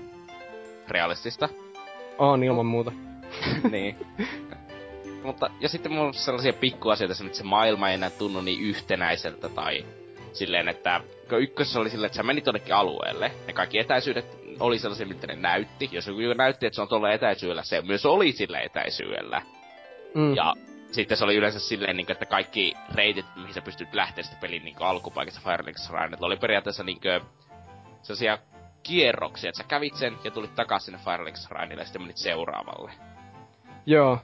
realistista. 0.87 1.49
On 2.17 2.43
ilman 2.43 2.65
muuta. 2.65 2.91
niin. 3.71 3.97
Mutta, 5.23 5.49
ja 5.59 5.69
sitten 5.69 5.91
mulla 5.91 6.07
on 6.07 6.13
sellaisia 6.13 6.53
pikkuasioita, 6.53 7.23
että 7.25 7.37
se 7.37 7.43
maailma 7.43 7.89
ei 7.89 7.95
enää 7.95 8.09
tunnu 8.09 8.41
niin 8.41 8.61
yhtenäiseltä 8.61 9.49
tai 9.49 9.85
silleen, 10.33 10.69
että 10.69 11.01
kun 11.29 11.41
ykkösessä 11.41 11.79
oli 11.79 11.89
silleen, 11.89 12.05
että 12.05 12.15
sä 12.15 12.23
menit 12.23 12.45
jonnekin 12.45 12.75
alueelle, 12.75 13.31
ja 13.47 13.53
kaikki 13.53 13.79
etäisyydet 13.79 14.42
oli 14.59 14.79
sellaisia, 14.79 15.07
mitä 15.07 15.27
ne 15.27 15.35
näytti. 15.35 15.89
Jos 15.91 16.07
joku 16.07 16.19
näytti, 16.37 16.65
että 16.65 16.75
se 16.75 16.81
on 16.81 16.87
tuolla 16.87 17.11
etäisyydellä, 17.11 17.63
se 17.63 17.81
myös 17.81 18.05
oli 18.05 18.31
sillä 18.31 18.59
etäisyydellä. 18.59 19.41
Mm. 20.13 20.35
Ja 20.35 20.53
sitten 20.91 21.17
se 21.17 21.23
oli 21.23 21.35
yleensä 21.35 21.59
silleen, 21.59 21.97
niin 21.97 22.05
kuin, 22.05 22.13
että 22.13 22.25
kaikki 22.25 22.73
reitit, 22.93 23.25
mihin 23.35 23.53
sä 23.53 23.61
pystyt 23.61 23.93
lähteä 23.93 24.23
sitten 24.23 24.41
pelin 24.41 24.63
niin 24.63 24.75
alkupaikassa 24.79 25.41
Firelink 25.43 25.77
Shrine, 25.77 26.17
oli 26.21 26.37
periaatteessa 26.37 26.83
niin 26.83 27.01
kuin, 27.01 27.21
sellaisia 28.01 28.37
kierroksia, 28.83 29.49
että 29.49 29.57
sä 29.57 29.67
kävit 29.67 29.95
sen 29.95 30.17
ja 30.23 30.31
tulit 30.31 30.55
takaisin 30.55 30.85
sinne 30.85 31.11
Firelink 31.11 31.37
Shrinelle 31.37 31.81
ja 31.81 31.85
sitten 31.85 32.01
menit 32.01 32.17
seuraavalle. 32.17 32.91
Joo. 33.85 34.19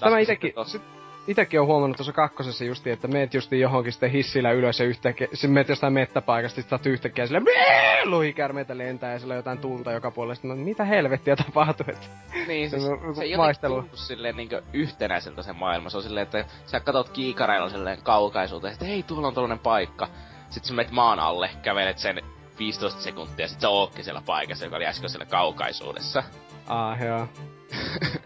Tämä 0.00 0.24
sitten 0.24 0.50
tos- 0.50 0.68
sit, 0.68 0.82
itekin 1.28 1.60
on 1.60 1.66
huomannut 1.66 1.96
tuossa 1.96 2.12
kakkosessa 2.12 2.64
justi, 2.64 2.90
että 2.90 3.08
meet 3.08 3.34
justi 3.34 3.60
johonkin 3.60 3.92
sitten 3.92 4.10
hissillä 4.10 4.52
ylös 4.52 4.80
ja 4.80 4.86
yhtäkkiä, 4.86 5.28
sitten 5.32 5.50
meet 5.50 5.68
jostain 5.68 5.92
mettäpaikasta, 5.92 6.56
sit 6.56 6.68
saat 6.68 6.86
yhtäkkiä 6.86 7.26
silleen, 7.26 7.44
"Bää!" 7.44 8.04
luhikärmeitä 8.04 8.78
lentää 8.78 9.12
ja 9.12 9.18
sillä 9.18 9.32
on 9.32 9.36
jotain 9.36 9.58
tulta 9.58 9.92
joka 9.92 10.10
puolella. 10.10 10.34
Sitten 10.34 10.50
mä, 10.50 10.56
mitä 10.56 10.84
helvettiä 10.84 11.36
tapahtuu, 11.36 11.86
että 11.88 12.06
Niin, 12.46 12.70
siis 12.70 12.82
Se 12.82 12.86
se, 12.86 12.92
on 13.06 13.14
se 13.14 13.22
ei 13.22 13.30
jotenkin 13.30 13.90
silleen 13.94 14.36
niin 14.36 14.48
yhtenäiseltä 14.72 15.42
se 15.42 15.52
maailma. 15.52 15.90
Se 15.90 15.96
on 15.96 16.02
silleen, 16.02 16.24
että 16.24 16.44
sä 16.66 16.80
katot 16.80 17.08
kiikareilla 17.08 17.68
silleen 17.68 18.02
kaukaisuuteen, 18.02 18.72
että 18.72 18.84
hei, 18.84 19.02
tuolla 19.02 19.28
on 19.28 19.34
tollanen 19.34 19.58
paikka. 19.58 20.08
Sitten 20.50 20.68
sä 20.68 20.74
menet 20.74 20.92
maan 20.92 21.20
alle, 21.20 21.50
kävelet 21.62 21.98
sen 21.98 22.22
15 22.58 23.00
sekuntia, 23.00 23.48
sit 23.48 23.60
sä 23.60 23.68
ootkin 23.68 24.04
siellä 24.04 24.22
paikassa, 24.26 24.64
joka 24.64 24.76
oli 24.76 24.86
äsken 24.86 25.10
siellä 25.10 25.26
kaukaisuudessa. 25.26 26.22
Ah, 26.68 27.02
joo. 27.02 27.28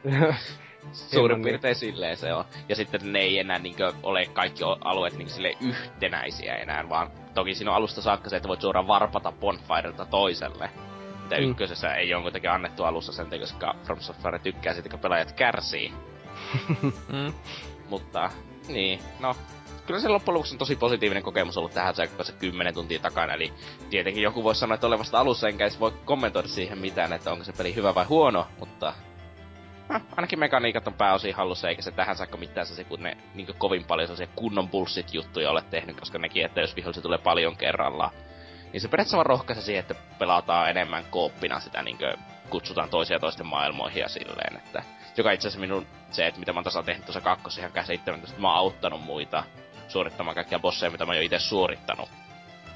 Suurin 0.92 1.42
piirtein 1.42 1.74
silleen 1.74 2.16
se 2.16 2.35
on. 2.35 2.44
Ja 2.68 2.77
sitten 2.77 3.12
ne 3.12 3.18
ei 3.18 3.38
enää 3.38 3.59
niinkö 3.59 3.92
ole 4.03 4.27
kaikki 4.27 4.64
alueet 4.64 5.14
niinkö 5.14 5.33
silleen 5.35 5.57
yhtenäisiä 5.61 6.57
enää, 6.57 6.88
vaan 6.88 7.11
toki 7.35 7.55
siinä 7.55 7.70
on 7.70 7.77
alusta 7.77 8.03
saakka 8.03 8.31
se, 8.31 8.37
että 8.37 8.48
voit 8.48 8.61
suoraan 8.61 8.87
varpata 8.87 9.33
bonfirelta 9.33 10.07
toiselle. 10.07 10.70
Mitä 11.22 11.37
Mm. 11.37 11.51
ykkösessä 11.51 11.94
ei 11.94 12.14
ole 12.14 12.22
kuitenkin 12.22 12.51
annettu 12.51 12.85
alussa 12.85 13.12
sen, 13.12 13.27
takia, 13.27 13.40
koska 13.40 13.74
From 13.85 14.01
Software 14.01 14.38
tykkää 14.38 14.72
siitä, 14.74 14.88
kun 14.88 14.98
pelaajat 14.98 15.33
kärsii. 15.33 15.92
Mm. 17.12 17.33
Mutta, 17.88 18.31
niin, 18.68 18.98
no. 19.20 19.35
Kyllä 19.87 20.01
se 20.01 20.09
loppujen 20.09 20.35
lopuksi 20.35 20.55
on 20.55 20.59
tosi 20.59 20.77
positiivinen 20.77 21.22
kokemus 21.22 21.57
ollut 21.57 21.74
tähän 21.74 21.94
saakka 21.94 22.24
se 22.24 22.33
10 22.33 22.74
tuntia 22.74 22.98
takana, 22.98 23.35
eli 23.35 23.53
tietenkin 23.90 24.22
joku 24.22 24.44
voisi 24.44 24.59
sanoa, 24.59 24.74
että 24.74 24.87
ole 24.87 24.98
vasta 24.98 25.20
alussa, 25.20 25.48
enkä 25.48 25.64
edes 25.64 25.81
voi 25.81 25.92
kommentoida 26.05 26.48
siihen 26.48 26.79
mitään, 26.79 27.12
että 27.12 27.33
onko 27.33 27.44
se 27.44 27.53
peli 27.53 27.74
hyvä 27.74 27.94
vai 27.94 28.05
huono, 28.05 28.46
mutta 28.59 28.94
ainakin 30.16 30.38
mekaniikat 30.38 30.87
on 30.87 30.94
pääosin 30.94 31.35
hallussa, 31.35 31.68
eikä 31.68 31.83
se 31.83 31.90
tähän 31.90 32.16
saakka 32.16 32.37
mitään 32.37 32.66
se, 32.66 32.85
kun 32.85 33.03
ne 33.03 33.16
niin 33.35 33.55
kovin 33.59 33.85
paljon 33.85 34.09
sellaisia 34.09 34.35
kunnon 34.37 34.68
bullshit-juttuja 34.68 35.51
ole 35.51 35.62
tehnyt, 35.70 36.01
koska 36.01 36.18
nekin, 36.18 36.44
että 36.44 36.61
jos 36.61 36.77
vihollisia 36.77 37.03
tulee 37.03 37.18
paljon 37.18 37.57
kerrallaan, 37.57 38.11
niin 38.72 38.81
se 38.81 38.88
periaatteessa 38.88 39.16
vaan 39.16 39.27
rohkaisi 39.27 39.62
siihen, 39.62 39.81
että 39.81 39.94
pelataan 40.18 40.70
enemmän 40.70 41.05
kooppina 41.11 41.61
sitä, 41.61 41.83
niin 41.83 41.98
kutsutaan 42.51 42.90
toisia 42.90 43.18
toisten 43.18 43.46
maailmoihin 43.46 44.01
ja 44.01 44.09
silleen, 44.09 44.57
että 44.57 44.83
joka 45.16 45.33
itse 45.33 45.48
asiassa 45.48 45.61
minun 45.61 45.87
se, 46.11 46.27
että 46.27 46.40
mitä 46.40 46.53
mä 46.53 46.62
oon 46.74 46.85
tehnyt 46.85 47.05
tuossa 47.05 47.20
kakkosessa 47.20 47.61
ihan 47.61 47.72
käsittämättä, 47.72 48.29
että 48.29 48.40
mä 48.40 48.48
oon 48.48 48.59
auttanut 48.59 49.03
muita 49.03 49.44
suorittamaan 49.88 50.35
kaikkia 50.35 50.59
bosseja, 50.59 50.90
mitä 50.90 51.07
mä 51.07 51.11
oon 51.11 51.16
jo 51.16 51.22
itse 51.22 51.38
suorittanut. 51.38 52.09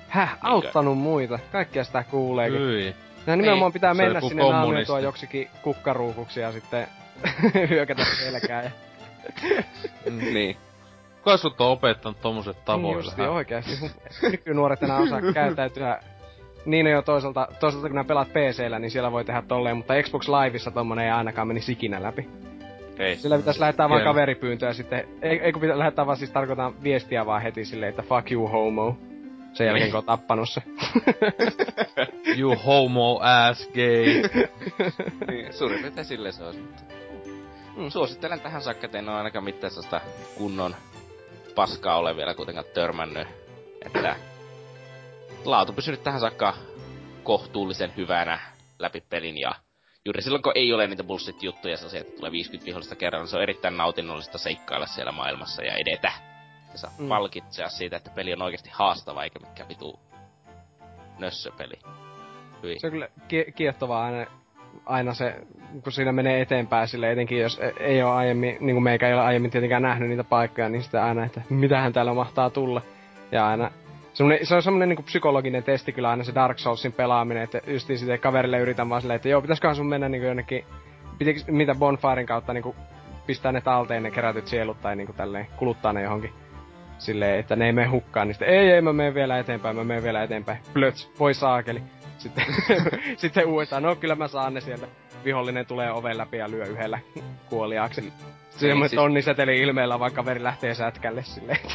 Häh, 0.09 0.39
auttanut 0.43 0.99
muita. 0.99 1.39
Kaikkia 1.53 1.85
sitä 1.85 2.05
kuuleekin. 2.05 2.61
Hyi. 2.61 2.97
Ja 3.27 3.37
nimenomaan 3.37 3.69
Niin, 3.69 3.73
pitää 3.73 3.95
se 3.95 4.03
mennä 4.03 4.21
sinne 4.21 4.43
naamioitua 4.43 5.01
joksikin 5.01 5.51
kukkaruukuksi 5.63 6.41
ja 6.41 6.53
sitten 6.53 6.89
hyökätä 7.71 8.05
selkää. 8.05 8.63
Ja... 8.63 8.71
Niin. 10.33 10.57
Kuka 11.19 11.37
sut 11.37 11.61
on 11.61 11.69
opettanut 11.69 12.21
tommoset 12.21 12.57
Niin 12.57 12.65
tavoille? 12.65 13.05
justi 13.05 13.23
oikeesti. 13.23 13.73
Nykynuoret 14.23 14.83
enää 14.83 14.99
osaa 14.99 15.21
käyttäytyä 15.35 16.01
niin 16.65 16.87
jo 16.87 17.03
toisaalta, 17.03 17.49
toisaalta 17.61 17.89
kun 17.89 17.95
nää 17.95 18.05
pelaat 18.05 18.29
PC-llä, 18.29 18.79
niin 18.79 18.91
siellä 18.91 19.13
voi 19.13 19.25
tehdä 19.25 19.43
tolleen, 19.43 19.77
mutta 19.77 19.95
Xbox 20.03 20.29
Liveissa 20.29 20.71
tommonen 20.71 21.05
ei 21.05 21.11
ainakaan 21.11 21.49
meni 21.49 21.61
ikinä 21.69 22.03
läpi. 22.03 22.29
Ei. 22.99 23.17
Sillä 23.17 23.39
pitäisi 23.39 23.61
lähettää 23.61 23.89
vaan 23.89 24.05
kaveripyyntöä 24.05 24.69
ja 24.69 24.75
sitten, 24.75 25.09
ei, 25.23 25.41
ei 25.41 25.53
kun 25.53 25.61
pitää 25.61 25.79
lähettää 25.79 26.07
vaan 26.07 26.17
siis 26.17 26.31
tarkoitan 26.31 26.83
viestiä 26.83 27.27
vaan 27.27 27.43
heti 27.43 27.65
silleen, 27.65 27.91
että 27.91 28.03
fuck 28.03 28.33
you 28.33 28.49
homo. 28.49 28.97
Sen 29.53 29.67
jälkeen 29.67 29.91
kun 29.91 29.99
on 29.99 30.05
tappanut 30.05 30.49
se. 30.49 30.63
You 32.39 32.57
homo 32.67 33.21
ass 33.23 33.69
gay. 33.69 34.23
niin, 35.29 35.53
suurin 35.53 35.81
piirtein 35.81 36.05
silleen 36.05 36.33
se 36.35 36.45
olisi. 36.45 36.63
Mm. 37.77 37.91
Suosittelen 37.91 38.41
tähän 38.41 38.63
saakka, 38.63 38.87
että 38.87 38.99
en 38.99 39.09
ole 39.09 39.17
ainakaan 39.17 39.45
mitään 39.45 39.71
sellaista 39.71 40.01
kunnon 40.39 40.77
paskaa 41.55 41.97
ole 41.99 42.17
vielä 42.17 42.35
kuitenkaan 42.35 42.67
törmännyt. 42.75 43.29
Että 43.87 44.17
laatu 45.45 45.73
pysynyt 45.73 46.03
tähän 46.03 46.21
saakka 46.21 46.55
kohtuullisen 47.23 47.93
hyvänä 47.97 48.41
läpi 48.79 49.01
pelin 49.01 49.39
ja 49.41 49.55
juuri 50.05 50.23
silloin 50.23 50.43
kun 50.43 50.53
ei 50.55 50.73
ole 50.73 50.87
niitä 50.87 51.05
bullshit-juttuja 51.05 51.77
sellaisia, 51.77 52.01
että 52.01 52.17
tulee 52.17 52.33
50 52.33 52.67
vihollista 52.67 52.97
kerralla, 52.97 53.23
niin 53.23 53.31
se 53.31 53.37
on 53.37 53.43
erittäin 53.43 53.77
nautinnollista 53.77 54.39
seikkailla 54.39 54.87
siellä 54.87 55.13
maailmassa 55.13 55.63
ja 55.65 55.75
edetä. 55.77 56.13
Ja 56.73 56.79
saa 56.79 56.91
Mm. 56.99 57.09
palkitsea 57.09 57.69
siitä, 57.69 57.97
että 57.97 58.11
peli 58.11 58.33
on 58.33 58.43
oikeasti 58.43 58.71
haastava 58.73 59.25
eikä 59.25 59.39
mikään 59.39 59.69
vitu 59.69 60.01
nössöpeli. 61.19 61.75
Hyi. 62.63 62.79
Se 62.79 62.87
on 62.87 62.93
kyllä 62.93 63.09
kie- 63.29 63.53
kiehtovaa 63.53 64.05
aina, 64.05 64.27
aina 64.87 65.15
se, 65.15 65.35
kun 65.85 65.93
siinä 65.93 66.13
menee 66.13 66.41
eteenpäin 66.41 66.89
sille, 66.89 67.13
etenkin 67.13 67.41
jos 67.41 67.59
e- 67.59 67.73
ei 67.81 68.03
ole 68.03 68.13
aiemmin, 68.13 68.57
niin 68.61 68.75
kuin 68.75 68.83
meikä 68.83 69.09
ei 69.09 69.15
ole 69.15 69.23
aiemmin 69.23 69.51
tietenkään 69.51 69.83
nähnyt 69.83 70.09
niitä 70.09 70.25
paikkoja, 70.25 70.69
niin 70.69 70.83
sitten 70.83 71.03
aina, 71.03 71.25
että 71.25 71.43
mitähän 71.49 71.93
täällä 71.93 72.15
mahtaa 72.15 72.51
tulla. 72.51 72.83
Ja 73.33 73.49
aina, 73.49 73.71
semmonen, 74.13 74.47
se 74.47 74.55
on 74.55 74.63
semmonen 74.63 74.89
niin 74.89 75.05
psykologinen 75.05 75.63
testi 75.63 75.93
kyllä 75.93 76.11
aina 76.11 76.25
se 76.25 76.35
Dark 76.35 76.59
Soulsin 76.59 76.93
pelaaminen, 76.93 77.43
että 77.43 77.61
justiin 77.67 77.99
sitten 77.99 78.21
kaverille 78.21 78.59
yritän 78.59 78.89
vaan 78.89 79.01
silleen, 79.01 79.17
että 79.17 79.29
joo, 79.29 79.41
pitäisiköhän 79.41 79.77
sun 79.77 79.89
mennä 79.89 80.09
niin 80.09 80.23
jonnekin, 80.23 80.65
pitikö, 81.19 81.41
mitä 81.49 81.75
Bonfiren 81.75 82.27
kautta 82.27 82.53
niin 82.53 82.75
pistää 83.27 83.53
ne 83.53 83.61
talteen 83.61 84.03
ne 84.03 84.11
kerätyt 84.11 84.47
sielut 84.47 84.81
tai 84.81 84.97
niin 84.97 85.07
kuin 85.07 85.17
tälleen 85.17 85.47
kuluttaa 85.57 85.93
ne 85.93 86.03
johonkin 86.03 86.33
silleen, 86.99 87.41
että 87.41 87.57
ne 87.57 87.67
ei 87.67 87.73
mene 87.73 87.89
hukkaan, 87.89 88.29
niin 88.29 88.35
sitten 88.35 88.49
ei, 88.49 88.71
ei, 88.71 88.81
mä 88.81 88.93
menen 88.93 89.15
vielä 89.15 89.39
eteenpäin, 89.39 89.77
mä 89.77 89.85
menen 89.85 90.03
vielä 90.03 90.23
eteenpäin. 90.23 90.59
Plöts, 90.75 91.13
voi 91.21 91.35
saakeli. 91.35 91.83
Sitten, 92.23 92.45
sitten 93.17 93.47
uudestaan, 93.47 93.83
no 93.83 93.97
kyllä 93.97 94.15
mä 94.15 94.29
saan 94.29 94.55
ne 94.55 94.61
sieltä. 94.61 94.87
Vihollinen 95.25 95.67
tulee 95.67 95.93
oven 95.93 96.19
läpi 96.19 96.37
ja 96.37 96.51
lyö 96.51 96.67
yhdellä 96.67 96.99
kuoliaaksi. 97.49 98.13
Semmoinen 98.51 98.89
siis- 98.89 99.01
tonniseteli 99.01 99.61
ilmeellä, 99.61 99.99
vaikka 99.99 100.23
kaveri 100.23 100.43
lähtee 100.43 100.75
sätkälle 100.75 101.23
silleen. 101.23 101.61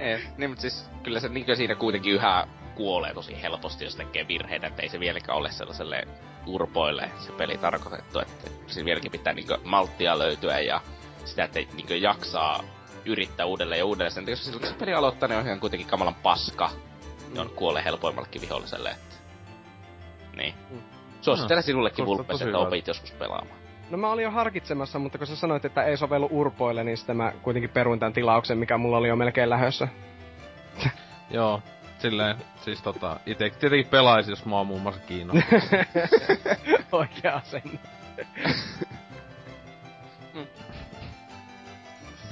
Ei, 0.00 0.18
niin, 0.36 0.50
mutta 0.50 0.60
siis 0.60 0.90
kyllä 1.02 1.20
se 1.20 1.28
niin 1.28 1.56
siinä 1.56 1.74
kuitenkin 1.74 2.12
yhä 2.12 2.46
kuolee 2.74 3.14
tosi 3.14 3.42
helposti, 3.42 3.84
jos 3.84 3.96
tekee 3.96 4.28
virheitä, 4.28 4.66
että 4.66 4.82
ei 4.82 4.88
se 4.88 5.00
vieläkään 5.00 5.38
ole 5.38 5.50
sellaiselle 5.50 6.08
urpoille 6.46 7.10
se 7.18 7.32
peli 7.32 7.58
tarkoitettu, 7.58 8.18
että 8.18 8.50
siinä 8.66 8.84
vieläkin 8.84 9.12
pitää 9.12 9.32
niin 9.32 9.46
malttia 9.64 10.18
löytyä 10.18 10.60
ja 10.60 10.80
sitä, 11.24 11.44
että 11.44 11.58
niin 11.58 12.02
jaksaa 12.02 12.64
yrittää 13.04 13.46
uudelleen 13.46 13.78
ja 13.78 13.84
uudelleen. 13.84 14.12
Sen, 14.12 14.24
koska 14.24 14.44
silloin 14.44 14.60
kun 14.60 14.70
se 14.70 14.78
peli 14.78 14.94
aloittaa, 14.94 15.28
niin 15.28 15.38
on 15.38 15.46
ihan 15.46 15.60
kuitenkin 15.60 15.88
kamalan 15.88 16.14
paska. 16.14 16.70
Mm. 17.30 17.38
On 17.38 17.50
kuolee 17.50 17.84
helpoimmallekin 17.84 18.42
viholliselle, 18.42 18.90
että... 18.90 19.16
Niin. 20.36 20.54
Mm. 20.70 20.78
Suosittelen 21.20 21.62
sinullekin 21.62 22.04
Kuulostaa 22.04 22.32
Vulpes, 22.32 22.46
että 22.46 22.58
opit 22.58 22.86
joskus 22.86 23.12
pelaamaan. 23.12 23.58
No 23.90 23.98
mä 23.98 24.10
olin 24.10 24.22
jo 24.22 24.30
harkitsemassa, 24.30 24.98
mutta 24.98 25.18
kun 25.18 25.26
sä 25.26 25.36
sanoit, 25.36 25.64
että 25.64 25.82
ei 25.82 25.96
sovellu 25.96 26.28
urpoille, 26.30 26.84
niin 26.84 26.96
sitten 26.96 27.16
mä 27.16 27.32
kuitenkin 27.42 27.70
peruin 27.70 28.00
tämän 28.00 28.12
tilauksen, 28.12 28.58
mikä 28.58 28.78
mulla 28.78 28.96
oli 28.96 29.08
jo 29.08 29.16
melkein 29.16 29.50
lähössä. 29.50 29.88
Joo. 31.30 31.62
Silleen, 31.98 32.36
siis 32.64 32.82
tota, 32.82 33.20
ite 33.26 33.50
tietenkin 33.50 33.90
pelaisin, 33.90 34.32
jos 34.32 34.44
mua 34.44 34.64
muun 34.64 34.82
muassa 34.82 35.00
kiinnostaa. 35.00 35.58
Oikea 36.92 37.34
asenne. 37.36 37.78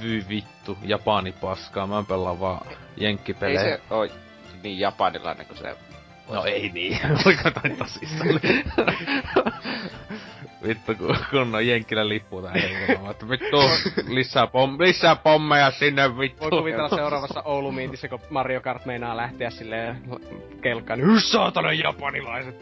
Vy 0.01 0.25
vittu, 0.29 0.77
Japani 0.81 1.31
paskaa, 1.31 1.87
mä 1.87 2.03
pelaan 2.07 2.39
vaan 2.39 2.67
Ei 2.69 2.75
jenkkipelejä. 2.97 3.61
se 3.61 3.81
oo 3.89 4.07
niin 4.65 4.79
japanilainen 4.79 5.45
kuin 5.45 5.57
se... 5.57 5.75
No 6.29 6.45
ei 6.45 6.69
niin, 6.69 6.99
voiko 7.25 7.51
toi 7.51 7.69
tosissaan. 7.77 8.29
Vittu, 10.67 10.95
kun, 10.95 11.17
kun 11.31 11.55
on 11.55 11.67
Jenkkilän 11.67 12.09
lippu 12.09 12.41
tää 12.41 12.51
henkilö, 12.51 13.11
että 13.11 13.29
vittu, 13.29 13.57
lisää, 14.07 14.47
pom, 14.47 14.77
lisää 14.79 15.15
pommeja 15.15 15.71
sinne 15.71 16.17
vittu. 16.17 16.41
Voi 16.41 16.49
kuvitella 16.59 16.89
seuraavassa 16.89 17.41
Oulu-miintissä, 17.45 18.07
kun 18.07 18.19
Mario 18.29 18.61
Kart 18.61 18.85
meinaa 18.85 19.17
lähteä 19.17 19.49
silleen 19.49 20.01
kelkkaan. 20.61 20.99
Niin, 20.99 21.11
"Hys, 21.13 21.31
saatana 21.31 21.73
japanilaiset! 21.73 22.55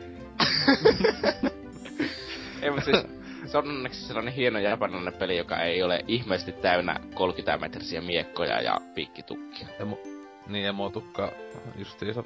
Ei, 2.61 2.69
mutta 2.71 2.85
siis 2.85 2.97
se 3.45 3.57
on 3.57 3.67
onneksi 3.69 4.07
sellainen 4.07 4.33
hieno 4.33 4.59
japanilainen 4.59 5.13
peli, 5.13 5.37
joka 5.37 5.61
ei 5.61 5.83
ole 5.83 6.03
ihmeesti 6.07 6.51
täynnä 6.51 6.99
30 7.13 7.57
metrisiä 7.57 8.01
miekkoja 8.01 8.61
ja 8.61 8.77
piikkitukkia. 8.95 9.67
Emo, 9.79 9.99
niin 10.47 10.67
emotukka 10.67 11.31
justiinsa 11.75 12.23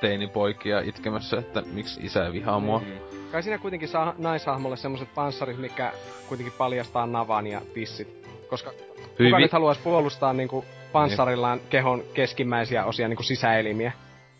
teinipoikia 0.00 0.80
itkemässä, 0.80 1.38
että 1.38 1.62
miksi 1.72 2.00
isä 2.02 2.32
vihaa 2.32 2.60
mua. 2.60 2.78
Mm. 2.78 3.14
Kai 3.32 3.42
siinä 3.42 3.58
kuitenkin 3.58 3.88
saa 3.88 4.14
naishahmolle 4.18 4.76
semmoset 4.76 5.14
panssarit, 5.14 5.58
mikä 5.58 5.92
kuitenkin 6.28 6.54
paljastaa 6.58 7.06
navan 7.06 7.46
ja 7.46 7.60
tissit. 7.74 8.28
Koska 8.50 8.70
kuka 8.70 9.14
Hyvin. 9.18 9.40
nyt 9.40 9.52
haluaisi 9.52 9.80
puolustaa 9.80 10.32
niinku 10.32 10.64
panssarillaan 10.92 11.60
kehon 11.70 12.02
keskimmäisiä 12.14 12.84
osia 12.84 13.08
niinku 13.08 13.22
sisäelimiä. 13.22 13.92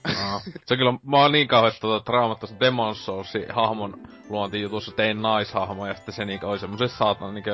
No. 0.07 0.41
Se 0.67 0.77
kyllä, 0.77 0.93
mä 0.93 1.17
oon 1.17 1.33
niin 1.33 1.49
kauhean 1.49 1.73
tota, 1.81 2.05
traumattu 2.05 2.47
Demon 2.61 2.95
Soulsin 2.95 3.47
hahmon 3.49 3.99
luontijutussa 4.29 4.93
tein 4.93 5.23
naishahmo 5.23 5.87
ja 5.87 5.95
sitten 5.95 6.15
se 6.15 6.25
niinku 6.25 6.47
oli 6.47 6.59
semmosen 6.59 6.89
saatan 6.89 7.35
niinku 7.35 7.51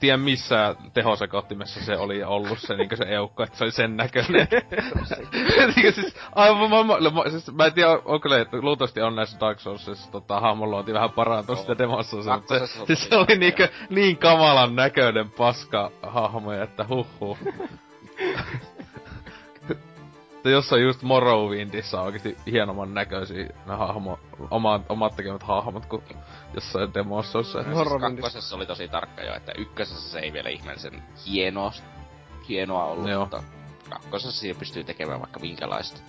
tien 0.00 0.20
missä 0.20 0.76
tehosekottimessa 0.94 1.84
se 1.84 1.96
oli 1.96 2.24
ollut 2.24 2.58
se 2.58 2.76
niinku 2.76 2.96
se 2.96 3.04
eukko, 3.04 3.42
että 3.42 3.58
se 3.58 3.64
oli 3.64 3.72
sen 3.72 3.96
näköinen. 3.96 4.48
niinku 5.76 5.92
siis, 6.00 6.16
aivan, 6.34 6.70
mä, 6.70 6.84
mä, 6.84 7.10
mä, 7.10 7.30
siis, 7.30 7.52
mä 7.52 7.66
en 7.66 7.72
tiedä, 7.72 7.90
onko 8.04 8.30
le, 8.30 8.46
luultavasti 8.52 9.02
on 9.02 9.16
näissä 9.16 9.40
Dark 9.40 9.60
Soulsissa 9.60 10.10
tota, 10.10 10.40
hahmonluonti 10.40 10.94
vähän 10.94 11.10
parantunut 11.10 11.60
sitä 11.60 11.78
demossa, 11.78 12.16
mutta 12.16 12.58
se, 12.58 12.66
siis 12.86 13.08
se 13.08 13.16
oli 13.16 13.38
niinku 13.38 13.62
niin 13.90 14.16
kamalan 14.16 14.76
näköinen 14.76 15.30
paska 15.30 15.90
hahmo, 16.02 16.52
että 16.52 16.84
huh 16.88 17.06
huh. 17.20 17.38
Että 20.48 20.56
jossain 20.56 20.82
just 20.82 21.02
Morrowindissä 21.02 22.00
on 22.00 22.06
oikeesti 22.06 22.36
hienomman 22.46 22.94
näköisiä 22.94 23.48
ne 23.66 23.74
hahmo, 23.74 24.18
oma, 24.50 24.80
omat 24.88 25.16
tekemät 25.16 25.42
hahmot 25.42 25.86
kuin 25.86 26.02
jossain 26.54 26.94
demossa. 26.94 27.42
Siis 27.42 27.56
kakkosessa 28.00 28.56
oli 28.56 28.66
tosi 28.66 28.88
tarkka 28.88 29.22
jo, 29.22 29.34
että 29.34 29.52
ykkösessä 29.58 30.10
se 30.10 30.18
ei 30.18 30.32
vielä 30.32 30.48
ihmeellisen 30.48 31.02
hienoa, 31.26 31.72
hienoa 32.48 32.84
ollut, 32.84 33.08
Joo. 33.08 33.20
mutta 33.20 33.42
kakkosessa 33.90 34.40
siinä 34.40 34.58
pystyy 34.58 34.84
tekemään 34.84 35.20
vaikka 35.20 35.40
minkälaista. 35.40 36.00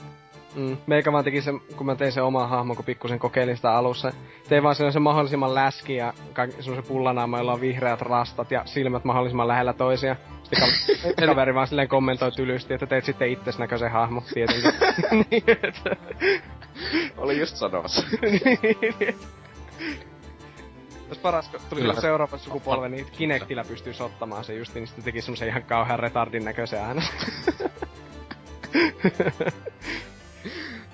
Mm, 0.55 0.77
meikä 0.87 1.11
vaan 1.11 1.23
teki 1.23 1.41
sen, 1.41 1.59
kun 1.59 1.85
mä 1.85 1.95
tein 1.95 2.11
sen 2.11 2.23
oman 2.23 2.49
hahmon, 2.49 2.75
kun 2.75 2.85
pikkusen 2.85 3.19
kokeilin 3.19 3.55
sitä 3.55 3.73
alussa. 3.73 4.11
Tein 4.49 4.63
vaan 4.63 4.75
sen 4.75 5.01
mahdollisimman 5.01 5.55
läski 5.55 5.95
ja 5.95 6.13
semmoisen 6.35 6.83
pullanaama, 6.87 7.37
jolla 7.37 7.53
on 7.53 7.61
vihreät 7.61 8.01
rastat 8.01 8.51
ja 8.51 8.61
silmät 8.65 9.03
mahdollisimman 9.03 9.47
lähellä 9.47 9.73
toisia. 9.73 10.15
Sitten 10.43 11.29
kaveri 11.29 11.53
vaan 11.55 11.67
silleen 11.67 11.87
kommentoi 11.87 12.31
tylysti, 12.31 12.73
että 12.73 12.85
teit 12.85 13.05
sitten 13.05 13.29
itses 13.29 13.59
näköisen 13.59 13.91
hahmo, 13.91 14.23
tietenkin. 14.33 14.73
niin, 15.31 15.43
että... 15.63 15.95
Oli 17.17 17.39
just 17.39 17.55
sanomassa. 17.55 18.03
Tässä 21.09 21.21
paras, 21.21 21.49
kun 21.49 21.59
tuli 21.69 21.81
Kyllä. 21.81 22.01
seuraava 22.01 22.37
sukupolve, 22.37 22.89
niin 22.89 23.05
Kinectillä 23.11 23.63
pystyy 23.63 23.93
ottamaan 23.99 24.43
se 24.43 24.53
just, 24.53 24.73
niin 24.73 24.87
sitten 24.87 25.05
teki 25.05 25.21
semmosen 25.21 25.47
ihan 25.47 25.63
kauhean 25.63 25.99
retardin 25.99 26.45
näköisen 26.45 26.79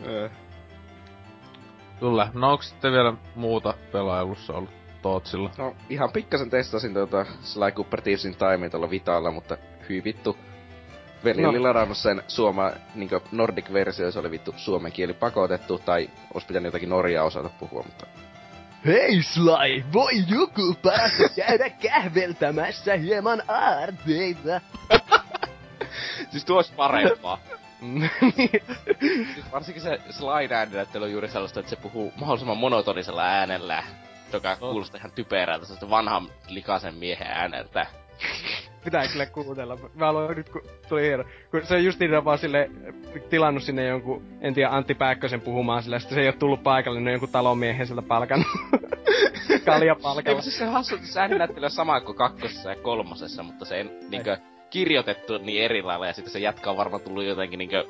äänen. 0.06 0.32
Kyllä. 2.00 2.32
No 2.34 2.52
onko 2.52 2.64
sitten 2.64 2.92
vielä 2.92 3.14
muuta 3.36 3.74
pelailussa 3.92 4.54
ollut 4.54 4.70
Tootsilla? 5.02 5.52
No 5.58 5.76
ihan 5.90 6.12
pikkasen 6.12 6.50
testasin 6.50 6.94
tuota 6.94 7.26
Sly 7.42 7.72
Cooper 7.72 8.02
Thieves 8.02 8.26
in 8.26 8.36
Time 8.36 8.70
tuolla 8.70 8.90
Vitalla, 8.90 9.32
mutta 9.32 9.58
hyi 9.90 10.04
vittu. 10.04 10.38
Veli 11.24 11.42
no. 11.42 11.50
oli 11.50 11.60
ladannut 11.60 11.98
sen 11.98 12.24
suoma, 12.28 12.72
niin 12.96 13.10
Nordic-versio, 13.32 14.12
se 14.12 14.20
oli 14.20 14.32
vittu 14.32 14.54
suomen 14.58 14.92
kieli 14.92 15.14
pakotettu, 15.14 15.82
tai 15.86 16.10
olisi 16.34 16.48
pitänyt 16.48 16.66
jotakin 16.66 16.90
Norjaa 16.90 17.26
osata 17.26 17.50
puhua, 17.60 17.84
mutta... 17.84 18.06
Hei 18.86 19.24
Sly, 19.24 19.84
voi 19.94 20.14
joku 20.28 20.76
päästä 20.82 21.30
käydä 21.36 21.70
kähveltämässä 21.70 22.96
hieman 22.96 23.42
aarteita? 23.48 24.62
siis 26.32 26.46
tuo 26.46 26.56
olisi 26.56 26.74
parempaa. 26.74 27.40
siis 29.34 29.52
varsinkin 29.52 29.84
se 29.84 30.00
slide-ääninäyttely 30.10 31.04
on 31.04 31.12
juuri 31.12 31.28
sellaista, 31.30 31.60
että 31.60 31.70
se 31.70 31.76
puhuu 31.76 32.14
mahdollisimman 32.16 32.58
monotonisella 32.58 33.24
äänellä, 33.24 33.84
joka 34.34 34.52
oh. 34.52 34.60
kuulostaa 34.60 35.00
ihan 35.00 35.12
typerältä, 35.12 35.66
sellaista 35.66 35.90
vanhan 35.90 36.28
likaisen 36.48 36.96
miehen 36.96 37.28
ääneltä. 37.28 37.86
Pitää 38.84 39.08
kyllä 39.08 39.26
kuunnella. 39.26 39.78
Mä 39.96 40.08
aloin 40.08 40.38
nyt, 40.38 40.50
kun 40.50 40.62
tuli 40.90 41.02
hieno. 41.02 41.24
Kun 41.52 41.66
se 41.66 41.76
on 41.76 41.84
just 41.84 42.00
niin 42.00 42.26
vaan 42.26 42.38
sille 42.38 42.70
tilannut 43.30 43.64
sinne 43.64 43.88
jonkun, 43.88 44.24
en 44.42 44.54
tiedä, 44.54 44.70
Antti 44.70 44.96
Pääkkösen 44.96 45.42
puhumaan 45.42 45.84
sille, 45.84 46.00
sitten 46.00 46.16
se 46.16 46.22
ei 46.22 46.28
ole 46.28 46.36
tullut 46.36 46.64
paikalle, 46.64 47.00
niin 47.00 47.12
jonkun 47.12 47.30
talonmiehen 47.30 47.88
sieltä 47.88 48.02
palkannut. 48.02 48.48
Kalja 49.66 49.96
palkalla. 49.96 50.38
Ei, 50.38 50.44
siis 50.44 50.58
se 50.58 50.66
hassu, 50.66 50.96
että 50.96 51.08
se 51.08 51.20
ääninäyttely 51.20 51.66
on 51.66 51.72
sama 51.72 52.02
kuin 52.02 52.18
kakkosessa 52.18 52.70
ja 52.70 52.76
kolmosessa, 52.76 53.44
mutta 53.44 53.66
se 53.66 53.76
ei, 53.76 53.84
niinkö, 54.10 54.38
kirjoitettu 54.70 55.38
niin 55.38 55.64
eri 55.64 55.82
lailla 55.82 56.08
ja 56.08 56.14
sitten 56.14 56.34
se 56.34 56.40
jätkä 56.40 56.70
on 56.70 56.78
varmaan 56.78 57.02
tullut 57.02 57.24
jotenkin 57.24 57.58
niinkö 57.58 57.86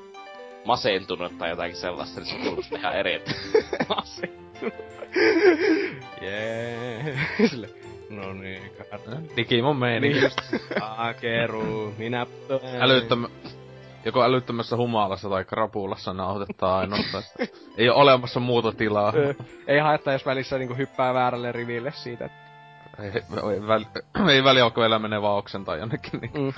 masentunut 0.66 1.38
tai 1.38 1.50
jotakin 1.50 1.76
sellaista, 1.76 2.20
niin 2.20 2.30
se 2.30 2.50
kuulostaa 2.50 2.80
ihan 2.80 2.96
eri. 2.96 3.24
masentunut. 3.96 4.74
Jee. 6.22 7.18
Sille. 7.50 7.70
No 8.10 8.34
niin, 8.34 8.62
Digimon 9.38 9.78
meininki. 9.78 10.20
Just. 10.20 10.38
Akeru, 10.82 11.94
minä 11.98 12.26
Älyttömä, 12.80 13.28
joko 14.06 14.24
älyttömässä 14.24 14.78
humalassa 14.78 15.30
tai 15.30 15.46
krapulassa 15.46 16.14
nauhoitetaan 16.14 16.80
ainoastaan. 16.80 17.24
ei 17.78 17.90
ole 17.90 18.02
olemassa 18.02 18.40
muuta 18.40 18.72
tilaa. 18.72 19.14
ei 19.68 19.80
haittaa, 19.80 20.14
jos 20.14 20.26
välissä 20.26 20.58
niinku 20.58 20.76
hyppää 20.76 21.14
väärälle 21.14 21.52
riville 21.52 21.92
siitä, 21.92 22.26
että 22.26 22.45
ei, 23.00 23.12
ei, 23.52 23.68
väl, 23.68 23.86
ei 24.30 24.44
väliä, 24.44 24.66
vaan 25.22 25.38
oksentaa 25.38 25.76
jonnekin, 25.76 26.20
niin... 26.22 26.32
Mm. 26.34 26.54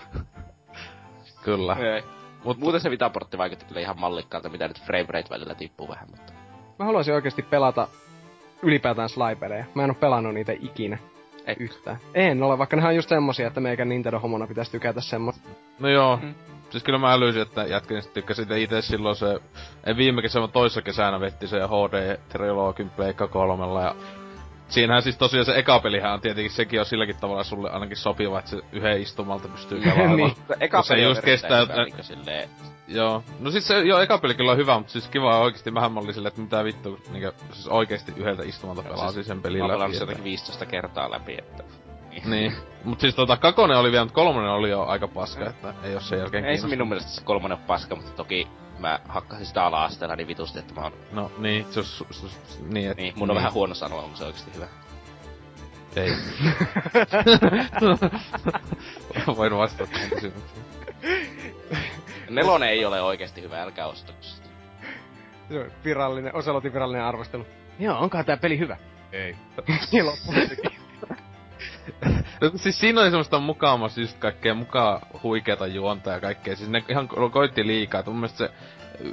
kyllä. 1.44 1.76
Ei. 1.76 2.04
Mut, 2.44 2.58
Muuten 2.58 2.82
se 2.82 2.90
vitaportti 2.90 3.38
vaikutti 3.38 3.66
kyllä 3.66 3.82
ihan 3.82 4.00
mallikkaalta, 4.00 4.50
mitä 4.50 4.68
nyt 4.68 4.82
frame 4.82 5.06
rate 5.10 5.30
välillä 5.30 5.56
tippuu 5.56 5.88
vähän, 5.88 6.08
mutta... 6.10 6.34
Mä 6.80 6.86
haluaisin 6.86 7.14
oikeasti 7.14 7.42
pelata 7.42 7.88
ylipäätään 8.62 9.10
slide 9.10 9.66
Mä 9.76 9.84
en 9.84 9.90
oo 9.90 9.96
pelannut 10.00 10.34
niitä 10.34 10.54
ikinä. 10.62 10.98
Ei 11.48 11.56
yhtään. 11.60 11.98
En 12.14 12.44
ole, 12.44 12.58
vaikka 12.58 12.76
nehän 12.76 12.90
on 12.90 12.96
just 12.96 13.10
semmosia, 13.10 13.48
että 13.48 13.60
meikä 13.60 13.86
Nintendo-homona 13.86 14.48
pitäisi 14.48 14.72
tykätä 14.72 15.02
semmoista. 15.02 15.50
No 15.80 15.90
joo. 15.90 16.20
Mm. 16.22 16.36
Siis 16.70 16.84
kyllä 16.84 17.00
mä 17.00 17.14
älysin, 17.14 17.42
että 17.42 17.64
jätkin 17.64 18.04
tykkäsin 18.14 18.52
itse 18.52 18.82
silloin 18.82 19.16
se... 19.16 19.40
Ei 19.86 19.96
viime 19.98 20.22
kesänä, 20.22 20.48
toissa 20.48 20.82
kesänä 20.82 21.20
vetti 21.20 21.48
se 21.48 21.58
HD 21.58 22.20
Trilogin 22.30 22.90
Pleikka 22.90 23.28
kolmella 23.28 23.82
ja 23.82 23.96
Siinähän 24.70 25.02
siis 25.02 25.18
tosiaan 25.18 25.46
se 25.46 25.56
eka 25.56 25.80
pelihän 25.80 26.14
on 26.14 26.22
tietenkin, 26.22 26.52
sekin 26.52 26.80
on 26.80 26.86
silläkin 26.86 27.16
tavalla 27.18 27.44
sulle 27.44 27.72
ainakin 27.72 27.98
sopiva, 27.98 28.40
että 28.40 28.52
se 28.52 28.62
yhden 28.72 29.02
istumalta 29.02 29.48
pystyy 29.48 29.82
pelaamaan. 29.84 30.18
niin, 30.18 30.36
eka 30.60 30.84
peli 30.90 31.02
se 31.02 31.08
just 31.08 31.22
kestää, 31.22 31.62
hyvä, 31.62 31.84
niin 31.86 32.04
silleen... 32.04 32.50
Joo. 32.88 33.24
No 33.40 33.52
siis 33.52 33.68
se, 33.68 33.80
joo, 33.80 34.00
eka 34.00 34.18
peli 34.18 34.36
kyllä 34.36 34.52
on 34.52 34.58
hyvä, 34.58 34.78
mutta 34.78 34.92
siis 34.92 35.08
kiva 35.08 35.40
oikeesti 35.40 35.74
vähän 35.74 35.92
mä 35.92 36.00
olin 36.00 36.14
silleen, 36.14 36.28
että 36.28 36.42
mitä 36.42 36.64
vittu, 36.64 37.00
niinku, 37.12 37.32
siis 37.54 37.68
oikeesti 37.68 38.14
yhdeltä 38.16 38.44
istumalta 38.44 38.82
no, 38.82 38.90
pelaa 38.90 39.12
siis, 39.12 39.28
sen 39.28 39.42
pelin 39.42 39.68
läpi. 39.68 39.78
Mä 39.78 40.00
jotenkin 40.00 40.24
15 40.24 40.66
kertaa 40.66 41.12
läpi, 41.12 41.38
että... 41.38 41.64
niin. 42.26 42.54
Mut 42.84 43.00
siis 43.00 43.16
tota, 43.16 43.38
kakonen 43.38 43.78
oli 43.78 43.92
vielä, 43.92 44.06
mutta 44.06 44.16
kolmonen 44.16 44.52
oli 44.52 44.70
jo 44.70 44.84
aika 44.84 45.08
paska, 45.08 45.50
että 45.50 45.74
ei 45.84 45.94
oo 45.94 46.02
sen 46.02 46.20
jälkeen 46.20 46.46
Ei 46.46 46.58
se 46.58 46.68
minun 46.68 46.88
mielestä 46.88 47.12
se 47.12 47.22
kolmonen 47.24 47.58
paska, 47.58 47.96
mutta 47.96 48.12
toki 48.12 48.48
mä 48.80 49.00
hakkasin 49.08 49.46
sitä 49.46 49.66
ala-asteella 49.66 50.16
niin 50.16 50.28
vitusti, 50.28 50.60
että 50.60 50.74
mä 50.74 50.82
oon... 50.82 50.94
No 51.12 51.32
niin, 51.38 51.66
se 51.70 51.80
on... 51.80 51.86
Su, 51.86 52.08
su, 52.12 52.28
niin, 52.70 52.92
et, 52.92 52.98
niin, 52.98 53.14
mun 53.16 53.30
on 53.30 53.36
niin. 53.36 53.36
vähän 53.36 53.54
huono 53.54 53.74
sanoa, 53.74 54.02
onko 54.02 54.18
se 54.18 54.24
oikeesti 54.24 54.52
hyvä. 54.56 54.68
Ei. 55.96 56.12
Voin 59.38 59.58
vastata 59.58 59.92
tähän 59.92 60.10
kysymykseen. 60.10 60.66
Nelonen 62.30 62.70
ei 62.70 62.86
ole 62.86 63.02
oikeesti 63.02 63.42
hyvä, 63.42 63.62
älkää 63.62 63.88
ostako 63.88 64.18
sitä. 64.22 64.48
Se 65.50 65.60
on 65.60 65.72
virallinen, 65.84 66.36
Oselotin 66.36 66.74
virallinen 66.74 67.06
arvostelu. 67.06 67.46
Joo, 67.80 68.00
onkohan 68.00 68.26
tää 68.26 68.38
peli 68.38 68.60
hyvä? 68.60 68.78
Ei. 69.12 69.36
no, 72.42 72.52
siis 72.56 72.80
siinä 72.80 73.02
oli 73.02 73.10
semmoista 73.10 73.40
mukaamassa 73.40 74.02
just 74.02 74.18
kaikkea 74.18 74.54
mukaan 74.54 75.02
huikeata 75.24 75.68
juonta 75.68 76.12
ja 76.12 76.20
kaikkea. 76.20 76.56
Siis 76.56 76.70
ne 76.70 76.84
ihan 76.90 77.08
koitti 77.32 77.68
liikaa. 77.68 78.04
mun 78.06 78.16
mielestä 78.16 78.38
se 78.38 78.52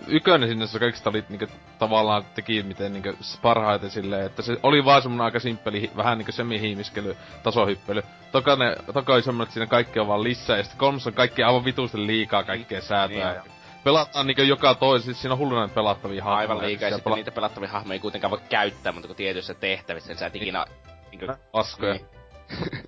ykönen 0.08 0.48
sinne 0.48 0.66
se 0.66 0.78
kaikista 0.78 1.10
oli 1.10 1.24
niinku 1.28 1.46
tavallaan 1.78 2.24
teki 2.34 2.62
miten 2.62 2.92
niinku 2.92 3.12
parhaiten 3.42 3.90
silleen, 3.90 4.26
että 4.26 4.42
se 4.42 4.56
oli 4.62 4.84
vaan 4.84 5.02
semmonen 5.02 5.24
aika 5.24 5.40
simppeli, 5.40 5.90
vähän 5.96 6.18
niinku 6.18 6.32
semi-hiimiskely, 6.32 7.16
tasohyppely. 7.42 8.02
Toka, 8.32 8.56
ne, 8.56 8.76
toka 8.92 9.14
oli 9.14 9.22
semmonen, 9.22 9.42
että 9.42 9.52
siinä 9.52 9.66
kaikki 9.66 10.00
on 10.00 10.08
vaan 10.08 10.24
lisää, 10.24 10.56
ja 10.56 10.62
sitten 10.62 10.78
kolmossa 10.78 11.10
on 11.10 11.14
kaikki 11.14 11.42
aivan 11.42 11.64
vitusten 11.64 12.06
liikaa 12.06 12.44
kaikkea 12.44 12.80
säätöä. 12.80 13.16
Niin, 13.16 13.37
ja 13.37 13.42
pelataan 13.84 14.26
niinku 14.26 14.42
joka 14.42 14.74
toisi, 14.74 15.04
siis 15.04 15.20
siinä 15.20 15.32
on 15.32 15.38
hulluna 15.38 15.68
pelattavia 15.68 16.24
hahmoja. 16.24 16.38
Aivan 16.38 16.66
liikaa, 16.66 16.88
ja 16.88 16.94
sitten 16.94 17.12
pela- 17.12 17.16
niitä 17.16 17.30
pelattavia 17.30 17.68
hahmoja 17.68 17.94
ei 17.94 18.00
kuitenkaan 18.00 18.30
voi 18.30 18.40
käyttää, 18.48 18.92
mutta 18.92 19.06
kun 19.06 19.16
tietyissä 19.16 19.54
tehtävissä, 19.54 20.14
sä 20.14 20.26
et 20.26 20.37
ikinä... 20.37 20.64
Niinku, 21.10 21.26
Paskoja. 21.52 21.94
Niin. 21.94 22.06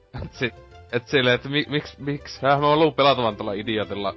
sit, 0.32 0.54
et 0.92 1.08
silleen, 1.08 1.34
että 1.34 1.48
mi, 1.48 1.64
miksi, 1.68 2.02
miksi, 2.02 2.38
mä 2.42 2.56
haluan 2.56 2.94
pelata 2.94 3.22
vaan 3.22 3.36
tuolla 3.36 3.52
idiotilla 3.52 4.14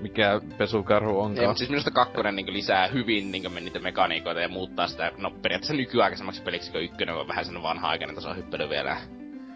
mikä 0.00 0.40
pesukarhu 0.58 1.20
onkaan. 1.20 1.40
Ei, 1.42 1.46
mutta 1.46 1.58
siis 1.58 1.70
minusta 1.70 1.90
kakkonen 1.90 2.36
niin 2.36 2.52
lisää 2.52 2.86
hyvin 2.86 3.32
niin 3.32 3.54
niitä 3.54 3.78
mekaniikoita 3.78 4.40
ja 4.40 4.48
muuttaa 4.48 4.86
sitä, 4.86 5.12
no 5.18 5.30
periaatteessa 5.30 5.74
nykyaikaisemmaksi 5.74 6.42
peliksi, 6.42 6.72
kun 6.72 6.82
ykkönen 6.82 7.14
on 7.14 7.28
vähän 7.28 7.44
sen 7.44 7.62
vanha-aikainen 7.62 8.14
tasohyppely 8.14 8.68
vielä. 8.68 8.96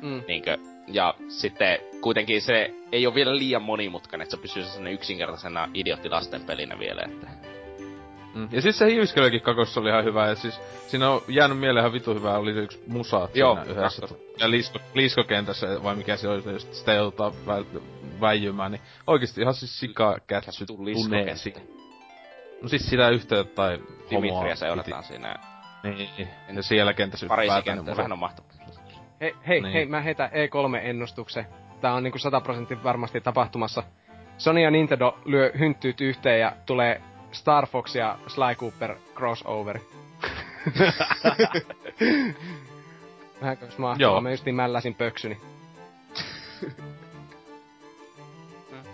Mm. 0.03 0.23
Niin 0.29 0.43
kuin, 0.43 0.57
ja 0.87 1.15
sitten 1.29 1.79
kuitenkin 2.01 2.43
se 2.43 2.75
ei 2.93 3.07
ole 3.07 3.15
vielä 3.15 3.37
liian 3.37 3.63
monimutkainen, 3.63 4.23
että 4.23 4.37
se 4.37 4.43
pysyy 4.43 4.63
sellainen 4.63 4.93
yksinkertaisena 4.93 5.69
idioottilasten 5.75 6.45
pelinä 6.45 6.79
vielä, 6.79 7.03
että... 7.03 7.58
Mm. 8.35 8.49
Ja 8.53 8.63
siis 8.63 8.79
se 8.79 8.87
hiiviskelykin 8.87 9.41
kakossa 9.41 9.81
oli 9.81 9.89
ihan 9.89 10.05
hyvä, 10.05 10.27
ja 10.27 10.35
siis 10.35 10.61
siinä 10.87 11.11
on 11.11 11.23
jäänyt 11.29 11.59
mieleen 11.59 11.83
ihan 11.83 11.93
vitu 11.93 12.15
hyvää, 12.15 12.39
oli 12.39 12.55
se 12.55 12.61
yksi 12.61 12.83
musa 12.87 13.29
Joo, 13.35 13.59
yhdessä. 13.67 14.09
Ja 14.41 14.51
liisko, 14.51 14.79
liiskokentässä, 14.95 15.83
vai 15.83 15.97
mikä 15.97 16.17
se 16.17 16.29
oli, 16.29 16.53
just 16.53 16.75
sitä 16.75 16.93
joudutaan 16.93 17.33
vält- 17.33 17.83
väijymään, 18.21 18.73
niin 18.73 18.83
oikeesti 19.07 19.41
ihan 19.41 19.55
siis 19.55 19.79
sika 19.79 20.19
kätsy 20.27 20.67
tuneesi. 20.67 21.55
No 22.63 22.69
siis 22.69 22.91
sitä 22.91 23.09
yhteyttä 23.09 23.55
tai 23.55 23.79
Dimitria 24.11 24.57
seurataan 24.57 25.03
piti. 25.03 25.09
siinä. 25.09 25.35
Niin, 25.83 26.29
ja 26.57 26.63
siellä 26.63 26.95
kentässä 26.95 27.27
Pariisin 27.27 27.63
kenttässä, 27.63 27.97
sehän 27.97 28.13
on 28.13 28.19
mahtavaa. 28.19 28.51
Hei, 29.21 29.35
hei, 29.49 29.61
niin. 29.61 29.73
hei, 29.73 29.87
mä 29.87 30.01
heitän 30.01 30.31
E3-ennustuksen. 30.31 31.45
Tää 31.81 31.95
on 31.95 32.03
niinku 32.03 32.19
100 32.19 32.41
prosenttia 32.41 32.83
varmasti 32.85 33.21
tapahtumassa. 33.21 33.83
Sony 34.39 34.61
ja 34.61 34.71
Nintendo 34.71 35.19
lyö 35.25 35.53
hynttyyt 35.59 36.01
yhteen 36.01 36.41
ja 36.41 36.53
tulee 36.67 37.03
Star 37.33 37.67
Fox 37.67 37.95
ja 37.95 38.19
Sly 38.27 38.55
Cooper 38.55 38.97
crossover. 39.15 39.81
Vähän 43.41 43.59
jos 43.61 43.79
mahtavaa, 43.79 44.21
mä 44.21 44.31
just 44.31 44.45
niin 44.45 44.55
mälläsin 44.55 44.95
pöksyni. 44.95 45.41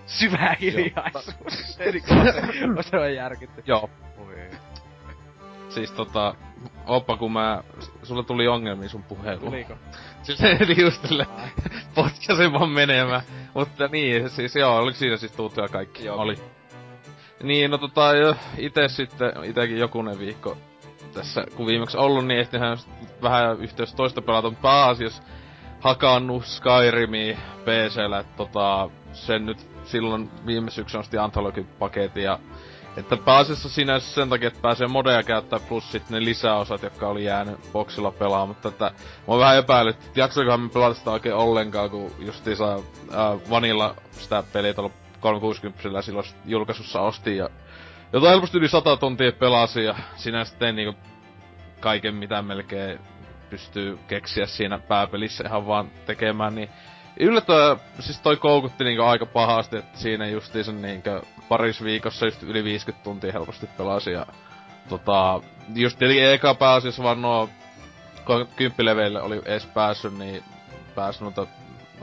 Syvä 0.07 0.57
hiljaisuus. 0.61 1.79
se 2.81 2.97
on 2.99 3.15
järkitty. 3.15 3.63
Joo. 3.67 3.91
Siis 5.69 5.93
tota, 5.93 6.35
oppa 6.87 7.17
kun 7.17 7.33
mä, 7.33 7.63
sulla 8.03 8.23
tuli 8.23 8.49
ongelmia 8.49 8.89
sun 8.89 9.03
puheluun. 9.03 9.53
Tuliko? 9.53 9.75
Siis 10.23 10.41
eli 10.45 10.81
just 10.81 11.03
tälle 11.03 11.27
potkasin 11.95 12.53
vaan 12.53 12.71
menemään. 12.71 13.23
Mutta 13.55 13.89
niin, 13.89 14.31
siis 14.31 14.57
joo, 14.57 14.77
oliko 14.77 14.99
siinä 14.99 15.17
siis 15.17 15.33
tuttuja 15.33 15.69
kaikki? 15.69 16.05
Joo. 16.05 16.17
Oli. 16.17 16.39
Niin, 17.45 17.71
no 17.71 17.79
tota, 17.79 18.11
ite 18.59 18.89
sitten, 18.89 19.33
itekin 19.45 19.79
jokunen 19.79 20.19
viikko 20.19 20.57
tässä, 21.15 21.45
kun 21.57 21.67
viimeksi 21.67 21.97
ollut, 21.97 22.27
niin 22.27 22.41
ehtihän 22.41 22.79
vähän 23.23 23.59
yhteys 23.61 23.95
toista 23.95 24.23
pelata, 24.23 24.49
mutta 24.51 24.63
pääasiassa 24.63 25.23
hakannut 25.81 26.45
Skyrimi 26.47 27.39
PCllä, 27.63 28.25
tota, 28.37 28.91
sen 29.13 29.47
nyt 29.47 29.59
silloin 29.85 30.31
viime 30.47 30.71
syksyn 30.71 31.01
osti 31.01 31.17
Anthology-paketin 31.17 32.23
ja 32.23 32.39
että 32.97 33.17
pääasiassa 33.17 33.69
sinänsä 33.69 34.15
sen 34.15 34.29
takia, 34.29 34.49
että 34.49 34.63
pääsee 34.63 34.87
modeja 34.87 35.23
käyttää 35.23 35.61
plus 35.69 35.93
sitten 35.93 36.15
ne 36.15 36.25
lisäosat, 36.25 36.83
jotka 36.83 37.09
oli 37.09 37.25
jäänyt 37.25 37.73
boxilla 37.73 38.11
pelaamaan, 38.11 38.49
mutta 38.49 38.69
että 38.69 38.85
mä 38.85 38.93
oon 39.27 39.41
vähän 39.41 39.59
epäillyt, 39.59 39.97
että 39.97 40.21
jaksoikohan 40.21 40.61
me 40.61 40.69
pelata 40.69 40.95
sitä 40.95 41.11
oikein 41.11 41.35
ollenkaan, 41.35 41.91
kun 41.91 42.13
justiinsa 42.19 42.75
äh, 42.75 42.81
Vanilla 43.51 43.95
sitä 44.13 44.45
peliä 44.53 44.75
tuolla 44.75 45.04
360 45.25 46.03
silloin 46.03 46.27
julkaisussa 46.45 47.01
osti 47.01 47.37
ja 47.37 47.49
jota 48.13 48.29
helposti 48.29 48.59
yli 48.59 48.69
100 48.69 48.97
tuntia 48.97 49.33
pelasi 49.33 49.85
ja 49.85 49.95
sinä 50.17 50.45
sitten 50.45 50.77
niinku 50.77 51.01
kaiken 51.81 52.15
mitä 52.15 52.43
melkein 52.43 52.99
pystyy 53.51 53.99
keksiä 54.09 54.47
siinä 54.47 54.79
pääpelissä 54.79 55.45
ihan 55.47 55.67
vaan 55.67 55.91
tekemään, 56.07 56.55
niin 56.55 56.69
yllättävän, 57.21 57.77
siis 58.01 58.21
toi 58.21 58.37
koukutti 58.37 58.85
niinku 58.85 59.03
aika 59.03 59.27
pahasti, 59.27 59.77
että 59.77 59.99
siinä 59.99 60.27
justiinsa 60.27 60.73
niinku 60.73 61.11
paris 61.49 61.83
viikossa 61.83 62.27
just 62.27 62.43
yli 62.43 62.65
50 62.65 63.05
tuntia 63.05 63.33
helposti 63.33 63.67
pelasi 63.67 64.11
ja 64.11 64.27
tota, 64.89 65.41
just 65.75 66.03
eli 66.03 66.21
eka 66.21 66.55
pääasiassa 66.55 67.03
vaan 67.03 67.23
nuo 67.23 67.49
kymppileveille 68.57 69.23
oli 69.23 69.43
edes 69.45 69.67
päässyt, 69.67 70.19
niin 70.19 70.43
päässyt 70.95 71.23
noita 71.23 71.47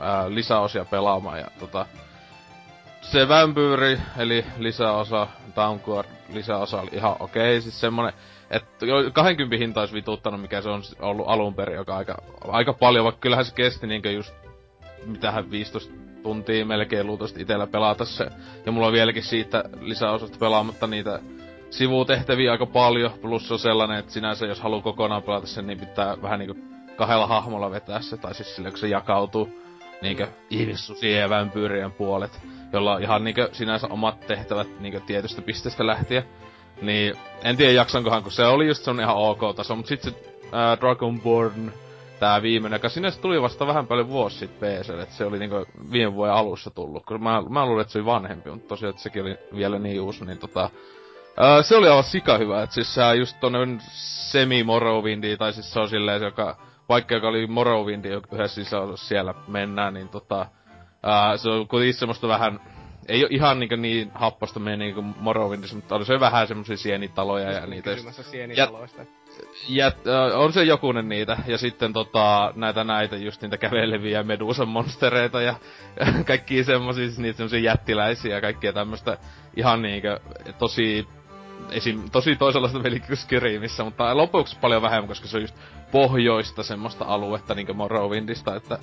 ää, 0.00 0.34
lisäosia 0.34 0.84
pelaamaan 0.84 1.38
ja 1.38 1.46
tota, 1.60 1.86
se 3.02 3.28
Vampyyri, 3.28 3.98
eli 4.18 4.44
lisäosa, 4.58 5.26
Downguard 5.56 6.08
lisäosa 6.32 6.80
oli 6.80 6.90
ihan 6.92 7.16
okei, 7.20 7.60
siis 7.60 7.80
semmonen, 7.80 8.12
että 8.50 8.86
20 9.12 9.56
hinta 9.56 9.80
olisi 9.80 9.94
vituttanut, 9.94 10.40
mikä 10.40 10.60
se 10.60 10.68
on 10.68 10.82
ollut 11.00 11.28
alun 11.28 11.54
perin, 11.54 11.76
joka 11.76 11.96
aika, 11.96 12.22
aika 12.40 12.72
paljon, 12.72 13.04
vaikka 13.04 13.20
kyllähän 13.20 13.44
se 13.44 13.54
kesti 13.54 13.86
niinkö 13.86 14.10
just, 14.10 14.34
mitähän 15.06 15.50
15 15.50 15.92
tuntia 16.22 16.66
melkein 16.66 17.06
luultavasti 17.06 17.42
itellä 17.42 17.66
pelata 17.66 18.04
se. 18.04 18.26
Ja 18.66 18.72
mulla 18.72 18.86
on 18.86 18.92
vieläkin 18.92 19.22
siitä 19.22 19.64
lisäosasta 19.80 20.38
pelaamatta 20.38 20.86
niitä 20.86 21.20
sivutehtäviä 21.70 22.52
aika 22.52 22.66
paljon, 22.66 23.10
plus 23.20 23.48
se 23.48 23.52
on 23.52 23.58
sellainen, 23.58 23.98
että 23.98 24.12
sinänsä 24.12 24.46
jos 24.46 24.60
haluaa 24.60 24.82
kokonaan 24.82 25.22
pelata 25.22 25.46
sen, 25.46 25.66
niin 25.66 25.80
pitää 25.80 26.22
vähän 26.22 26.38
niinku 26.38 26.56
kahdella 26.96 27.26
hahmolla 27.26 27.70
vetää 27.70 28.00
se, 28.00 28.16
tai 28.16 28.34
siis 28.34 28.56
sille, 28.56 28.70
kun 28.70 28.78
se 28.78 28.88
jakautuu 28.88 29.48
niinkö 30.02 30.28
ihmissusien 30.50 31.20
ja 31.20 31.30
vampyyrien 31.30 31.92
puolet, 31.92 32.40
jolla 32.72 32.92
on 32.92 33.02
ihan 33.02 33.24
niinkö 33.24 33.48
sinänsä 33.52 33.86
omat 33.90 34.20
tehtävät 34.20 34.80
niinkö 34.80 35.00
tietystä 35.00 35.42
pisteestä 35.42 35.86
lähtien. 35.86 36.24
Niin, 36.82 37.14
en 37.44 37.56
tiedä 37.56 37.72
jaksankohan, 37.72 38.22
kun 38.22 38.32
se 38.32 38.44
oli 38.44 38.66
just 38.66 38.84
sun 38.84 39.00
ihan 39.00 39.16
ok 39.16 39.40
taso, 39.56 39.76
mut 39.76 39.86
sit 39.86 40.02
se 40.02 40.12
ää, 40.52 40.76
Dragonborn, 40.80 41.72
tää 42.20 42.42
viimeinen, 42.42 42.76
joka 42.76 42.88
sinänsä 42.88 43.20
tuli 43.20 43.42
vasta 43.42 43.66
vähän 43.66 43.86
paljon 43.86 44.08
vuosi 44.08 44.38
sitten 44.38 44.80
PC, 44.80 44.90
että 44.90 45.14
se 45.14 45.24
oli 45.24 45.38
niinku 45.38 45.66
viime 45.92 46.14
vuoden 46.14 46.34
alussa 46.34 46.70
tullut. 46.70 47.06
Kun 47.06 47.22
mä, 47.22 47.42
mä 47.48 47.66
luulin, 47.66 47.80
että 47.80 47.92
se 47.92 47.98
oli 47.98 48.06
vanhempi, 48.06 48.50
mutta 48.50 48.68
tosiaan, 48.68 48.90
että 48.90 49.02
sekin 49.02 49.22
oli 49.22 49.38
vielä 49.56 49.78
niin 49.78 50.00
uusi, 50.00 50.24
niin 50.24 50.38
tota... 50.38 50.70
Ää, 51.36 51.62
se 51.62 51.76
oli 51.76 51.88
aivan 51.88 52.04
sika 52.04 52.38
hyvä, 52.38 52.62
että 52.62 52.74
siis 52.74 52.94
sä 52.94 53.14
just 53.14 53.36
tonne 53.40 53.58
semi 54.30 54.64
Morrowindi, 54.64 55.36
tai 55.36 55.52
siis 55.52 55.72
se 55.72 55.80
on 55.80 55.88
silleen, 55.88 56.22
joka, 56.22 56.56
vaikka 56.88 57.14
joka 57.14 57.28
oli 57.28 57.46
Morrowindi 57.46 58.08
yhdessä 58.08 58.64
sisäosassa 58.64 59.08
siellä 59.08 59.34
mennään, 59.48 59.94
niin 59.94 60.08
tota... 60.08 60.46
Ää, 61.02 61.36
se 61.36 61.50
on 61.50 61.68
kuitenkin 61.68 61.94
semmoista 61.94 62.28
vähän 62.28 62.60
ei 63.08 63.22
ole 63.22 63.28
ihan 63.30 63.60
niinku 63.60 63.76
niin 63.76 64.10
happosta 64.14 64.60
meni 64.60 64.76
niinku 64.76 65.02
Morrowindissa, 65.02 65.76
mutta 65.76 65.94
oli 65.94 66.04
se 66.04 66.20
vähän 66.20 66.46
semmosia 66.46 66.76
sienitaloja 66.76 67.52
ja 67.52 67.66
niitä. 67.66 67.90
sienitaloista. 68.30 69.02
Ja, 69.68 69.92
ja, 70.04 70.38
on 70.38 70.52
se 70.52 70.64
jokunen 70.64 71.08
niitä. 71.08 71.36
Ja 71.46 71.58
sitten 71.58 71.92
tota, 71.92 72.52
näitä 72.56 72.84
näitä 72.84 73.16
just 73.16 73.42
niitä 73.42 73.58
käveleviä 73.58 74.22
medusan 74.22 74.68
monstereita 74.68 75.40
ja, 75.40 75.54
ja 76.00 76.06
kaikki 76.26 76.64
semmosia, 76.64 77.04
siis 77.04 77.18
niitä 77.18 77.36
semmosia 77.36 77.60
jättiläisiä 77.60 78.34
ja 78.34 78.40
kaikkia 78.40 78.72
tämmöstä 78.72 79.18
ihan 79.56 79.82
niinkö 79.82 80.20
tosi 80.58 81.08
esim, 81.70 82.10
tosi 82.10 82.36
toisenlaista 82.36 82.80
pelikyskiriimissä, 82.88 83.84
mutta 83.84 84.16
lopuksi 84.16 84.58
paljon 84.60 84.82
vähemmän, 84.82 85.08
koska 85.08 85.26
se 85.26 85.36
on 85.36 85.42
just 85.42 85.56
pohjoista 85.92 86.62
semmoista 86.62 87.04
aluetta, 87.04 87.54
niinku 87.54 87.74
Morrowindista, 87.74 88.56
että, 88.56 88.78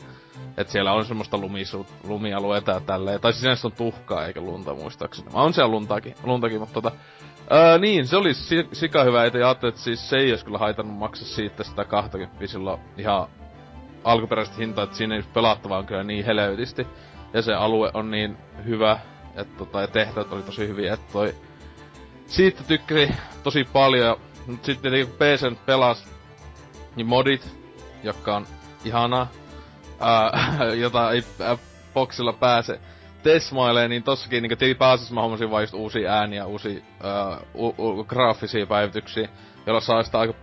että 0.58 0.72
siellä 0.72 0.93
on 0.93 1.06
semmoista 1.06 1.38
lumisu, 1.38 1.88
lumialueita 2.04 2.72
ja 2.72 2.80
tälleen. 2.80 3.22
Tai 3.22 3.34
siis 3.34 3.65
on 3.65 3.72
tuhkaa 3.72 4.26
eikä 4.26 4.41
lunta 4.41 4.74
muistaakseni. 4.74 5.30
Mä 5.34 5.41
on 5.41 5.54
siellä 5.54 5.72
luntakin, 5.72 6.15
luntakin 6.24 6.60
mutta 6.60 6.74
tota, 6.82 6.91
Öö, 7.52 7.78
niin, 7.78 8.08
se 8.08 8.17
oli 8.17 8.34
si- 8.34 8.69
sika 8.74 9.04
hyvä, 9.04 9.26
että 9.26 9.38
ajattelin, 9.38 9.74
että 9.74 9.82
siis 9.82 10.10
se 10.10 10.17
ei 10.17 10.32
olisi 10.32 10.45
kyllä 10.45 10.58
haitannut 10.58 10.98
maksaa 10.98 11.28
siitä 11.28 11.63
sitä 11.63 11.86
20 11.86 12.48
silloin 12.48 12.80
ihan 12.98 13.28
alkuperäistä 14.04 14.56
hintaa, 14.58 14.84
että 14.84 14.95
siinä 14.95 15.15
ei 15.15 15.24
pelattavaa 15.34 15.78
on 15.78 15.86
kyllä 15.86 16.04
niin 16.04 16.26
helöytisti. 16.26 16.88
Ja 17.34 17.41
se 17.41 17.54
alue 17.54 17.91
on 17.93 18.12
niin 18.12 18.38
hyvä, 18.65 19.00
että 19.36 19.58
tota, 19.58 19.82
ja 19.82 19.88
tehtävät 19.88 20.34
oli 20.34 20.41
tosi 20.41 20.67
hyviä, 20.67 20.93
että 20.93 21.13
toi 21.13 21.36
siitä 22.28 22.63
tykkäsi 22.63 23.13
tosi 23.43 23.63
paljon. 23.74 24.17
Mutta 24.48 24.65
sitten 24.65 25.08
kun 25.08 25.15
PCn 25.15 25.58
pelas, 25.65 26.08
niin 26.99 27.07
modit, 27.07 27.57
jotka 28.03 28.35
on 28.35 28.47
ihanaa, 28.85 29.27
ää, 29.99 30.31
jota 30.83 31.12
ei 31.12 31.23
ää, 31.39 31.57
boxilla 31.93 32.33
pääse 32.33 32.79
tesmailee, 33.23 33.88
niin 33.88 34.03
tossakin 34.03 34.43
niinku 34.43 34.75
pääasiassa 34.79 35.13
mä 35.13 35.21
hommasin 35.21 35.51
vaan 35.51 35.63
just 35.63 35.73
uusia 35.73 36.12
ääniä, 36.13 36.45
uusia 36.45 36.81
ää, 37.03 37.38
u- 37.55 37.75
u- 37.77 38.03
graafisia 38.03 38.65
päivityksiä, 38.65 39.29
joilla 39.65 39.81
saa 39.81 40.03
sitä 40.03 40.19
aika 40.19 40.33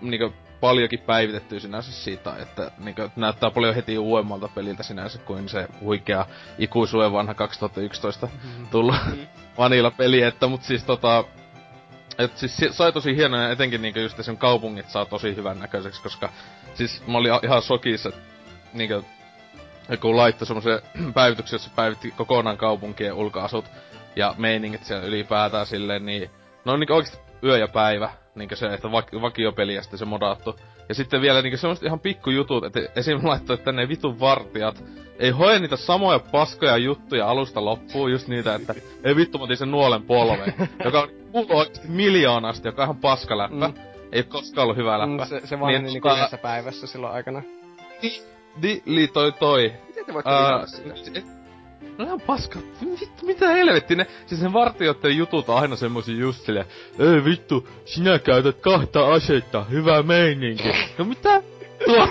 niinku 0.00 0.32
paljonkin 0.60 0.98
päivitettyä 0.98 1.60
sinänsä 1.60 1.92
siitä, 1.92 2.32
että 2.38 2.70
niinku, 2.78 3.02
näyttää 3.16 3.50
paljon 3.50 3.74
heti 3.74 3.98
uudemmalta 3.98 4.48
peliltä 4.48 4.82
sinänsä 4.82 5.18
kuin 5.18 5.48
se 5.48 5.68
huikea 5.80 6.26
ikuisuuden 6.58 7.12
vanha 7.12 7.34
2011 7.34 8.26
mm-hmm. 8.26 8.66
tullut 8.66 8.94
mm-hmm. 9.06 9.26
vanilla 9.58 9.90
peli, 9.90 10.22
että 10.22 10.46
mut 10.46 10.62
siis 10.62 10.84
tota, 10.84 11.24
et 12.18 12.38
siis 12.38 12.56
sai 12.70 12.92
tosi 12.92 13.16
hienoja, 13.16 13.50
etenkin 13.50 13.82
niinku 13.82 13.98
just 13.98 14.24
sen 14.24 14.36
kaupungit 14.36 14.88
saa 14.88 15.04
tosi 15.04 15.36
hyvän 15.36 15.60
näköiseksi, 15.60 16.02
koska 16.02 16.28
siis 16.74 17.02
mä 17.06 17.18
olin 17.18 17.32
ihan 17.42 17.62
sokissa, 17.62 18.08
että 18.08 18.20
niinku, 18.72 19.04
kun 20.00 20.16
laittoi 20.16 20.46
semmoisen 20.46 20.80
päivityksen, 21.14 21.54
jossa 21.54 21.70
päivitti 21.76 22.10
kokonaan 22.10 22.56
kaupunkien 22.56 23.14
ulkoasut 23.14 23.64
ja 24.16 24.34
meiningit 24.38 24.84
siellä 24.84 25.06
ylipäätään 25.06 25.66
silleen, 25.66 26.06
niin 26.06 26.30
no 26.64 26.72
on 26.72 26.80
niinku 26.80 26.94
oikeesti 26.94 27.18
yö 27.44 27.58
ja 27.58 27.68
päivä, 27.68 28.10
niinkö 28.34 28.56
se, 28.56 28.66
että 28.66 28.88
vak- 28.88 29.22
vakiopeli 29.22 29.74
ja 29.74 29.82
sitten 29.82 29.98
se 29.98 30.04
modattu. 30.04 30.56
Ja 30.88 30.94
sitten 30.94 31.20
vielä 31.20 31.42
niinkö 31.42 31.56
semmoset 31.56 31.84
ihan 31.84 32.00
pikkujutut, 32.00 32.64
että 32.64 32.80
esim. 32.96 33.20
laittoi, 33.28 33.54
että 33.54 33.72
ne 33.72 33.88
vitun 33.88 34.20
vartijat 34.20 34.84
ei 35.18 35.30
hoe 35.30 35.58
niitä 35.58 35.76
samoja 35.76 36.18
paskoja 36.18 36.76
juttuja 36.76 37.28
alusta 37.28 37.64
loppuun, 37.64 38.12
just 38.12 38.28
niitä, 38.28 38.54
että 38.54 38.74
ei 39.04 39.16
vittu 39.16 39.38
mä 39.38 39.54
sen 39.54 39.70
nuolen 39.70 40.02
polveen, 40.02 40.54
joka 40.84 41.00
on 41.00 41.17
kuuluu 41.32 41.58
oikeesti 41.58 41.88
miljoonasti, 41.88 42.68
joka 42.68 42.82
on 42.82 42.86
ihan 42.86 42.96
paskaläppä. 42.96 43.68
Mm. 43.68 43.74
Ei 44.12 44.22
koskaan 44.22 44.64
ollut 44.64 44.76
hyvä 44.76 44.98
läppä. 44.98 45.24
Mm, 45.24 45.28
se, 45.28 45.46
se 45.46 45.60
vaan 45.60 45.72
niin, 45.72 45.84
niinku 45.84 46.08
yhdessä 46.08 46.38
päivässä 46.38 46.86
silloin 46.86 47.12
aikana. 47.14 47.42
Niin, 48.02 48.22
di, 48.62 48.82
li, 48.84 49.08
toi 49.08 49.32
toi. 49.32 49.72
Miten 49.86 50.04
te 50.04 50.14
voitte 50.14 50.30
uh? 51.22 51.38
No 51.98 52.04
ihan 52.04 52.20
paska, 52.20 52.58
vittu, 53.00 53.26
mitä 53.26 53.48
helvetti 53.48 53.96
ne, 53.96 54.06
siis 54.26 54.40
ne 54.40 54.52
vartijoiden 54.52 55.16
jutut 55.16 55.48
on 55.48 55.58
aina 55.58 55.76
semmosia 55.76 56.16
just 56.16 56.44
silleen, 56.44 56.66
ei 56.98 57.24
vittu, 57.24 57.68
sinä 57.84 58.18
käytät 58.18 58.60
kahta 58.60 59.12
asetta, 59.12 59.64
hyvä 59.64 60.02
meininki. 60.02 60.68
No 60.98 61.04
mitä? 61.04 61.42
Tuo, 61.84 62.08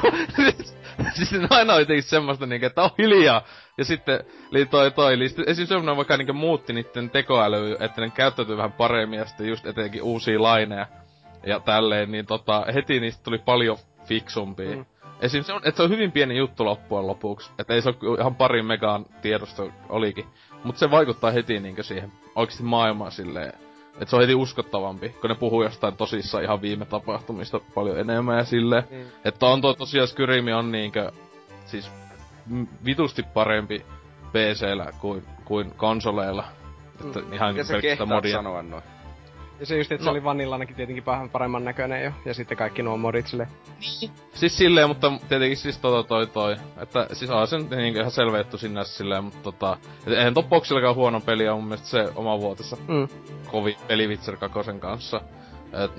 siis 1.16 1.32
ne 1.32 1.48
aina 1.50 1.74
on 1.74 1.80
jotenkin 1.80 2.04
semmoista 2.04 2.46
niinku, 2.46 2.66
että 2.66 2.84
on 2.84 2.90
hiljaa, 2.98 3.42
Ja 3.78 3.86
sitten 3.86 4.20
eli 4.52 4.66
toi 4.66 4.92
toi, 4.92 5.14
eli 5.14 5.26
esimerkiksi 5.26 5.66
semmonen 5.66 5.98
vaikka 5.98 6.18
niinku 6.18 6.34
muutti 6.34 6.74
niiden 6.74 7.10
tekoäly, 7.10 7.78
että 7.80 8.02
ne 8.02 8.10
käyttäytyy 8.10 8.58
vähän 8.58 8.72
paremmin 8.72 9.20
ja 9.20 9.26
sitten 9.26 9.48
just 9.48 9.66
etenkin 9.66 10.04
uusia 10.04 10.42
laineja 10.42 10.88
ja 11.46 11.60
tälleen, 11.60 12.12
niin 12.12 12.26
tota, 12.26 12.66
heti 12.74 13.00
niistä 13.00 13.24
tuli 13.24 13.38
paljon 13.38 13.78
fiksumpia. 14.06 14.76
Mm. 14.76 14.86
Esim. 15.22 15.44
se 15.44 15.54
on, 15.54 15.62
että 15.66 15.78
se 15.78 15.84
on 15.84 15.90
hyvin 15.90 16.12
pieni 16.12 16.38
juttu 16.38 16.66
loppujen 16.66 17.08
lopuksi. 17.08 17.52
Että 17.60 17.74
ei 17.74 17.82
se 17.82 17.90
ole 17.90 18.20
ihan 18.20 18.36
pari 18.36 18.62
megaan 18.62 19.06
tiedosta 19.22 19.64
olikin. 19.90 20.26
Mutta 20.64 20.80
se 20.80 20.92
vaikuttaa 20.92 21.32
heti 21.32 21.60
niinkö 21.60 21.84
siihen 21.84 22.12
oikeasti 22.36 22.64
maailmaan 22.64 23.12
silleen, 23.12 23.54
että 23.94 24.06
se 24.06 24.16
on 24.16 24.22
heti 24.22 24.36
uskottavampi, 24.36 25.10
kun 25.10 25.30
ne 25.30 25.36
puhuu 25.36 25.64
jostain 25.64 25.98
tosissaan 25.98 26.44
ihan 26.44 26.62
viime 26.62 26.86
tapahtumista 26.86 27.60
paljon 27.76 28.00
enemmän 28.00 28.38
ja 28.38 28.44
silleen. 28.44 28.84
Mm. 28.92 29.06
Että 29.26 29.46
on 29.46 29.62
tuo 29.62 29.74
tosiaan 29.74 30.08
Skyrimi 30.08 30.54
on 30.54 30.72
niinkö, 30.72 31.12
siis 31.66 31.92
vitusti 32.86 33.24
parempi 33.24 33.86
PC-llä 34.32 34.92
kuin, 35.00 35.26
kuin 35.46 35.72
konsoleilla. 35.72 36.44
Että 37.06 37.20
mm. 37.20 37.34
ihan 37.34 37.58
ja 37.58 37.64
se 37.64 38.06
modia. 38.06 38.38
sanoa 38.38 38.64
noin. 38.64 38.84
Ja 39.60 39.66
se 39.66 39.78
just, 39.78 39.92
että 39.92 40.02
no. 40.02 40.06
se 40.06 40.12
oli 40.12 40.24
vanillanakin 40.24 40.76
tietenkin 40.76 41.06
vähän 41.06 41.30
paremman 41.30 41.66
näköinen 41.66 42.04
jo. 42.04 42.12
Ja 42.26 42.34
sitten 42.34 42.58
kaikki 42.58 42.84
nuo 42.84 42.98
modit 42.98 43.28
sille. 43.28 43.48
Niin. 43.80 44.12
Siis 44.34 44.58
silleen, 44.58 44.88
mutta 44.88 45.12
tietenkin 45.30 45.58
siis 45.58 45.78
tota 45.78 46.08
toi 46.08 46.28
toi. 46.28 46.56
Että 46.82 47.08
siis 47.14 47.32
on 47.32 47.48
se 47.48 47.58
niin 47.58 47.98
ihan 47.98 48.12
selvä 48.12 48.38
juttu 48.38 48.58
sinne 48.58 48.86
silleen, 48.86 49.24
mutta 49.24 49.40
tota... 49.44 49.78
Et 50.08 50.14
eihän 50.14 50.34
Top 50.34 50.50
Boxillakaan 50.50 50.96
huono 50.96 51.20
peli 51.20 51.50
on 51.50 51.58
mun 51.58 51.68
mielestä 51.68 51.88
se 51.88 52.08
oma 52.16 52.40
vuotessa. 52.40 52.78
Mm. 52.88 53.08
Kovi 53.52 53.78
peli 53.88 54.08
Witcher 54.08 54.38
2 54.38 54.60
kanssa. 54.80 55.22
Et, 55.74 55.92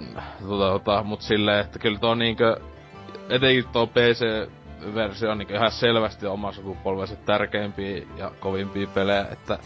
tota, 0.48 0.70
tota, 0.70 1.02
mut 1.02 1.22
silleen, 1.22 1.60
että 1.60 1.78
kyllä 1.78 1.98
tuo 1.98 2.14
niinkö... 2.14 2.56
Etenkin 3.28 3.68
tuo 3.72 3.86
PC-versio 4.78 5.30
on 5.30 5.38
niinkö 5.38 5.54
ihan 5.54 5.70
selvästi 5.70 6.26
oma 6.26 6.52
sukupolvensa 6.52 7.16
tärkeimpiä 7.16 8.02
ja 8.16 8.30
kovimpia 8.40 8.86
pelejä, 8.86 9.26
että 9.30 9.58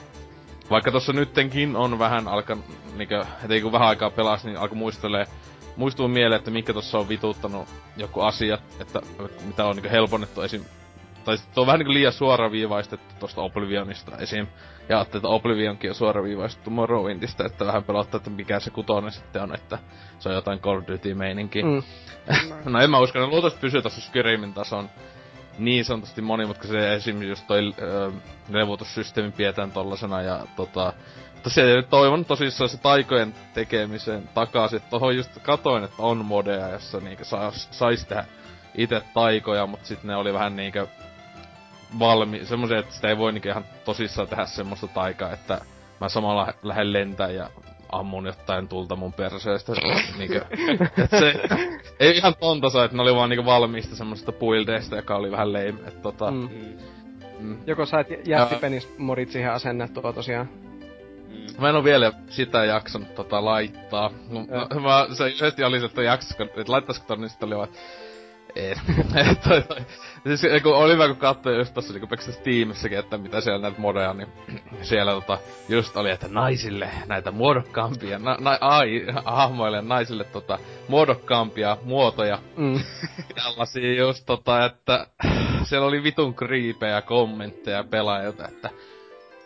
vaikka 0.70 0.92
tossa 0.92 1.12
nyttenkin 1.12 1.76
on 1.76 1.98
vähän 1.98 2.28
alkan, 2.28 2.64
niinkö, 2.96 3.24
heti 3.42 3.60
kun 3.60 3.72
vähän 3.72 3.88
aikaa 3.88 4.10
pelas, 4.10 4.44
niin 4.44 4.56
alkoi 4.56 4.78
muistelee, 4.78 5.26
muistuu 5.76 6.08
mieleen, 6.08 6.38
että 6.38 6.50
mikä 6.50 6.72
tossa 6.72 6.98
on 6.98 7.08
vituttanut 7.08 7.68
joku 7.96 8.20
asiat, 8.20 8.62
että 8.80 9.00
mitä 9.44 9.64
on 9.64 9.76
niinkö 9.76 9.90
helponnettu 9.90 10.42
esim. 10.42 10.64
Tai 11.24 11.38
sit 11.38 11.58
on 11.58 11.66
vähän 11.66 11.78
niinku 11.78 11.92
liian 11.92 12.12
suoraviivaistettu 12.12 13.14
tosta 13.20 13.40
Oblivionista 13.40 14.16
esim. 14.18 14.46
Ja 14.92 14.98
ajattelin, 14.98 15.20
että 15.20 15.28
Oblivionkin 15.28 15.90
on 15.90 15.94
suoraviivaistettu 15.94 16.70
Morrowindista, 16.70 17.46
että 17.46 17.66
vähän 17.66 17.84
pelottaa, 17.84 18.18
että 18.18 18.30
mikä 18.30 18.60
se 18.60 18.70
kutonen 18.70 19.12
sitten 19.12 19.42
on, 19.42 19.54
että 19.54 19.78
se 20.18 20.28
on 20.28 20.34
jotain 20.34 20.60
Call 20.60 20.78
of 20.78 20.84
Duty-meininki. 20.88 21.62
Mm. 21.62 21.82
no 22.72 22.80
en 22.80 22.90
mä 22.90 22.98
usko, 22.98 23.18
että 23.18 23.30
luultavasti 23.30 23.60
pysyy 23.60 23.82
tossa 23.82 24.00
Skyrimin 24.00 24.54
tason 24.54 24.90
niin 25.58 25.84
sanotusti 25.84 26.22
monimutkaisen 26.22 26.92
esim. 26.92 27.22
just 27.22 27.46
toi 27.46 27.74
öö, 27.82 28.10
levutussysteemi 28.48 29.30
pidetään 29.32 29.72
tollasena 29.72 30.22
ja 30.22 30.46
tota... 30.56 30.92
Tosiaan 31.42 31.84
toivon 31.90 32.24
tosissaan 32.24 32.70
se 32.70 32.78
taikojen 32.78 33.34
tekemisen 33.54 34.28
takaisin, 34.34 34.76
että 34.76 34.90
tohon 34.90 35.16
just 35.16 35.38
katoin, 35.42 35.84
että 35.84 36.02
on 36.02 36.24
modeja, 36.24 36.68
jossa 36.68 37.00
niinkö 37.00 37.24
sais, 37.24 37.68
sais 37.70 38.06
tehdä 38.06 38.24
itse 38.74 39.02
taikoja, 39.14 39.66
mutta 39.66 39.86
sitten 39.86 40.08
ne 40.08 40.16
oli 40.16 40.32
vähän 40.32 40.56
niinkö 40.56 40.86
valmi, 41.98 42.46
semmoisia, 42.46 42.78
että 42.78 42.94
sitä 42.94 43.08
ei 43.08 43.18
voi 43.18 43.32
niinkö 43.32 43.50
ihan 43.50 43.64
tosissaan 43.84 44.28
tehdä 44.28 44.46
semmoista 44.46 44.88
taikaa, 44.88 45.32
että 45.32 45.60
mä 46.00 46.08
samalla 46.08 46.54
lähden 46.62 46.92
lentää 46.92 47.30
ja 47.30 47.50
ammun 47.92 48.26
jotain 48.26 48.68
tulta 48.68 48.96
mun 48.96 49.12
perseestä. 49.12 49.72
niinkö, 50.18 50.44
et 51.04 51.10
se, 51.10 51.34
ei 52.00 52.16
ihan 52.16 52.34
tonta 52.40 52.84
että 52.84 52.96
ne 52.96 53.02
oli 53.02 53.14
vaan 53.14 53.30
niinku 53.30 53.44
valmiista 53.44 53.96
semmoisesta 53.96 54.32
buildeista, 54.32 54.96
joka 54.96 55.16
oli 55.16 55.30
vähän 55.30 55.52
lame. 55.52 55.74
Et 55.86 56.02
tota, 56.02 56.30
mm. 56.30 56.48
Mm. 57.38 57.58
Joko 57.66 57.86
sä 57.86 58.00
et 58.00 58.26
jättipenis 58.26 58.98
morit 58.98 59.30
siihen 59.30 59.52
asennettua 59.52 60.12
tosiaan? 60.12 60.48
Mä 61.58 61.68
en 61.68 61.76
oo 61.76 61.84
vielä 61.84 62.12
sitä 62.28 62.64
jaksanut 62.64 63.14
tota 63.14 63.44
laittaa. 63.44 64.10
Mä, 64.10 64.80
mä, 64.80 65.06
se 65.14 65.28
yhdesti 65.28 65.64
oli, 65.64 65.84
että 65.84 66.02
jaksasko, 66.02 66.42
että 66.42 66.72
laittaisiko 66.72 67.06
tonne, 67.06 67.20
niin 67.20 67.30
sitten 67.30 67.46
oli 67.46 67.56
vaan, 67.56 67.68
ei. 68.56 68.74
toi, 69.48 69.62
toi. 69.62 69.76
Siis 70.24 70.62
kun 70.62 70.76
oli 70.76 70.92
hyvä, 70.92 71.08
kun 71.08 71.16
katsoin 71.16 71.58
just 71.58 71.74
tossa 71.74 71.92
niinku 71.92 72.16
Steamissäkin, 72.30 72.98
että 72.98 73.18
mitä 73.18 73.40
siellä 73.40 73.62
näitä 73.62 73.80
modeja, 73.80 74.14
niin 74.14 74.28
siellä 74.82 75.12
tota, 75.12 75.38
just 75.68 75.96
oli, 75.96 76.10
että 76.10 76.28
naisille 76.28 76.90
näitä 77.06 77.30
muodokkaampia, 77.30 78.18
na, 78.18 78.36
na, 78.40 78.58
ai, 78.60 79.06
hahmoille 79.24 79.82
naisille 79.82 80.24
tota, 80.24 80.58
muodokkaampia 80.88 81.76
muotoja. 81.84 82.38
Mm. 82.56 82.80
Tällaisia 83.34 83.94
just 83.94 84.26
tota, 84.26 84.64
että 84.64 85.06
siellä 85.68 85.86
oli 85.86 86.02
vitun 86.02 86.34
kriipejä 86.34 87.02
kommentteja 87.02 87.84
pelaajilta, 87.84 88.48
että 88.48 88.70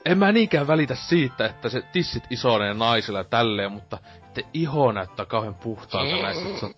en 0.05 0.19
mä 0.19 0.33
niinkään 0.33 0.67
välitä 0.67 0.95
siitä, 0.95 1.47
että 1.47 1.69
se 1.69 1.83
tissit 1.93 2.25
isonee 2.31 2.75
naisilla 2.75 3.19
ja 3.19 3.25
tälleen, 3.25 3.73
mutta 3.73 3.99
te 4.35 4.45
iho 4.55 4.93
näyttää 4.93 5.27
kauhean 5.27 5.55
puhtaalta 5.55 6.23
näistä, 6.23 6.67
on 6.67 6.75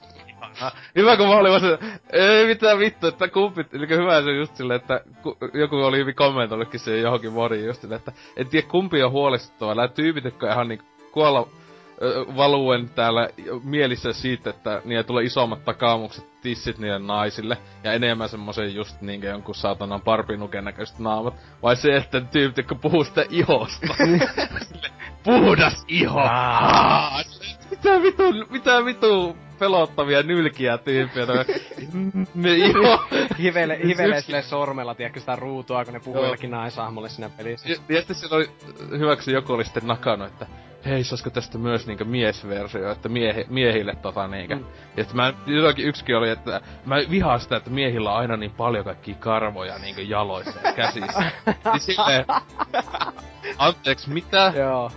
Hyvä 0.96 1.16
kun 1.16 1.26
mä 1.26 1.32
olin 1.32 1.50
vaan 1.50 1.60
se, 1.60 1.78
ei 2.12 2.46
mitään 2.46 2.78
vittu, 2.78 3.06
että 3.06 3.28
kumpi, 3.28 3.66
eli 3.72 3.88
hyvä 3.88 4.22
se 4.22 4.30
just 4.30 4.56
silleen, 4.56 4.80
että 4.80 5.00
ku, 5.22 5.36
joku 5.54 5.76
oli 5.76 5.98
hyvin 5.98 6.14
kommentoillutkin 6.14 6.80
siihen 6.80 7.02
johonkin 7.02 7.32
modiin 7.32 7.66
just 7.66 7.80
silleen, 7.80 7.98
että 7.98 8.12
en 8.36 8.48
tiedä 8.48 8.68
kumpi 8.68 9.02
on 9.02 9.10
huolestuttavaa, 9.10 9.74
nämä 9.74 9.88
tyypit, 9.88 10.24
jotka 10.24 10.52
ihan 10.52 10.68
niinku 10.68 10.84
kuolla 11.12 11.48
valuen 12.36 12.88
täällä 12.88 13.28
mielissä 13.64 14.12
siitä, 14.12 14.50
että 14.50 14.82
niillä 14.84 15.02
tulee 15.02 15.24
isommat 15.24 15.64
takaamukset 15.64 16.24
tissit 16.42 16.78
niille 16.78 16.98
naisille, 16.98 17.56
ja 17.84 17.92
enemmän 17.92 18.28
semmoisen 18.28 18.74
just 18.74 19.00
niinkö 19.00 19.26
jonkun 19.26 19.54
saatanan 19.54 20.00
parpinuken 20.00 20.64
näköiset 20.64 20.98
naamat, 20.98 21.34
vai 21.62 21.76
se, 21.76 21.96
että 21.96 22.20
tyypit, 22.20 22.56
jotka 22.56 22.74
puhuu 22.74 23.04
sitä 23.04 23.24
ihosta. 23.30 23.94
Puhdas 25.24 25.84
iho! 25.88 26.20
mitä 27.70 28.02
vitu, 28.02 28.22
mitä 28.50 28.84
vitu 28.84 29.36
pelottavia 29.58 30.22
nylkiä 30.22 30.78
tyyppiä. 30.78 31.24
iho. 32.56 33.04
Hivele, 33.38 33.78
hivelee 33.84 34.20
sille 34.20 34.42
sormella, 34.42 34.94
tiedätkö 34.94 35.20
sitä 35.20 35.36
ruutua, 35.36 35.84
kun 35.84 35.94
ne 35.94 36.00
puhuu 36.00 36.22
jollekin 36.22 36.50
naisahmolle 36.50 37.08
siinä 37.08 37.30
pelissä. 37.36 37.68
Ja, 37.68 37.76
ja 37.88 38.02
sitten 38.02 38.36
oli 38.36 38.50
hyväksi 38.98 39.32
joku 39.32 39.52
oli 39.52 39.64
sitten 39.64 39.86
nakannut, 39.86 40.28
että 40.28 40.46
hei, 40.84 41.04
saisiko 41.04 41.30
tästä 41.30 41.58
myös 41.58 41.86
niinkö 41.86 42.04
miesversio, 42.04 42.92
että 42.92 43.08
miehi, 43.08 43.46
miehille 43.48 43.94
tota 44.02 44.28
niinkö. 44.28 44.56
Mm. 44.56 44.64
Ja 44.96 45.04
sitten 45.04 45.16
mä, 45.16 45.32
jotakin 45.46 45.86
yksikin 45.86 46.16
oli, 46.16 46.30
että 46.30 46.60
mä 46.86 46.96
vihaan 47.10 47.40
sitä, 47.40 47.56
että 47.56 47.70
miehillä 47.70 48.12
on 48.12 48.18
aina 48.18 48.36
niin 48.36 48.50
paljon 48.50 48.84
kaikkia 48.84 49.14
karvoja 49.14 49.78
niinkö 49.78 50.02
jaloissa 50.02 50.60
ja 50.64 50.72
käsissä. 50.72 51.24
niin 51.72 51.80
silleen, 51.80 52.24
anteeksi, 53.58 54.10
mitä? 54.10 54.52
Joo 54.56 54.90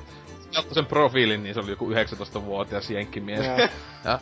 katsoi 0.55 0.73
sen 0.73 0.85
profiilin, 0.85 1.43
niin 1.43 1.53
se 1.53 1.59
oli 1.59 1.69
joku 1.69 1.89
19-vuotias 1.89 2.89
jenkkimies. 2.89 3.45
Joo. 3.45 3.57
ja... 4.05 4.19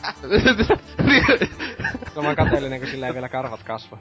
no 2.16 2.22
mä 2.22 2.36
kateellinen, 2.36 2.80
kun 2.80 2.90
sillä 2.90 3.08
ei 3.08 3.14
vielä 3.14 3.30
karvat 3.30 3.64
kasva. 3.64 3.98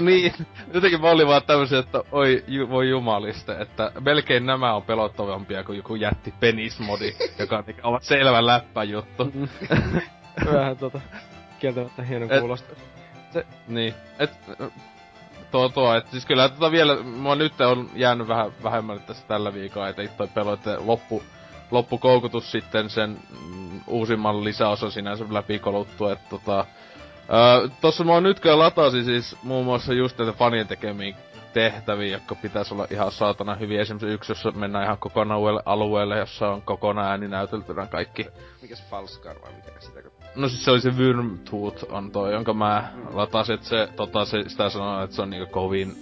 niin, 0.00 0.32
jotenkin 0.74 1.00
mä 1.00 1.10
olin 1.10 1.26
vaan 1.26 1.42
tämmösen, 1.42 1.78
että 1.78 2.02
oi 2.12 2.44
ju, 2.48 2.68
voi 2.68 2.88
jumaliste, 2.88 3.56
että 3.60 3.92
melkein 4.00 4.46
nämä 4.46 4.74
on 4.74 4.82
pelottavampia 4.82 5.64
kuin 5.64 5.76
joku 5.76 5.94
jätti 5.94 6.34
penismodi, 6.40 7.14
joka 7.38 7.58
on, 7.58 7.64
ovat 7.82 8.02
selvä 8.02 8.46
läppäjuttu. 8.46 9.32
Vähän 10.52 10.76
tota, 10.76 11.00
kieltämättä 11.58 12.02
hieno 12.02 12.28
kuulostaa. 12.40 12.76
Se... 13.32 13.46
Niin, 13.68 13.94
et 14.18 14.30
tuo 15.54 15.68
tuo, 15.68 15.94
että 15.94 16.10
siis 16.10 16.26
kyllä 16.26 16.48
tota 16.48 16.70
vielä, 16.70 17.02
mua 17.02 17.34
nyt 17.34 17.60
on 17.60 17.90
jäänyt 17.94 18.28
vähän 18.28 18.52
vähemmän 18.62 19.00
tässä 19.00 19.26
tällä 19.28 19.54
viikolla, 19.54 19.88
että 19.88 20.02
toi 20.16 20.28
pelo, 20.28 20.52
että 20.52 20.76
loppu, 20.80 21.22
loppukoukutus 21.70 22.52
sitten 22.52 22.90
sen 22.90 23.18
mm, 23.48 23.80
uusimman 23.86 24.44
lisäosan 24.44 24.92
sinänsä 24.92 25.24
läpi 25.30 25.58
koluttu, 25.58 26.08
että 26.08 26.24
tota... 26.30 26.66
Öö, 27.32 27.68
tossa 27.80 28.04
mä 28.04 28.20
nytkään 28.20 28.58
latasin 28.58 29.04
siis 29.04 29.36
muun 29.42 29.64
muassa 29.64 29.92
just 29.92 30.18
näitä 30.18 30.32
fanien 30.32 30.66
tekemiä 30.66 31.16
tehtäviä, 31.52 32.12
jotka 32.12 32.34
pitäisi 32.34 32.74
olla 32.74 32.86
ihan 32.90 33.12
saatana 33.12 33.54
hyviä. 33.54 33.80
Esimerkiksi 33.80 34.14
yksi, 34.14 34.30
jossa 34.32 34.50
mennään 34.50 34.84
ihan 34.84 34.98
kokonaan 34.98 35.40
uudelle 35.40 35.62
alueelle, 35.64 36.18
jossa 36.18 36.48
on 36.48 36.62
kokonaan 36.62 37.08
ääni 37.08 37.28
näyteltynä 37.28 37.86
kaikki. 37.86 38.26
Mikäs 38.62 38.84
Falskar 38.90 39.36
vai 39.42 39.52
mikä 39.52 39.80
sitä? 39.80 40.13
No 40.36 40.48
siis 40.48 40.64
se 40.64 40.70
oli 40.70 40.80
se 40.80 40.90
Wyrmtooth 40.96 41.84
on 41.92 42.10
toi, 42.10 42.32
jonka 42.32 42.54
mä 42.54 42.92
latasin, 43.12 43.54
että 43.54 43.66
se, 43.66 43.88
tota, 43.96 44.24
se, 44.24 44.48
sitä 44.48 44.68
sanoo, 44.68 45.04
että 45.04 45.16
se 45.16 45.22
on 45.22 45.30
niinku 45.30 45.52
kovin 45.52 45.96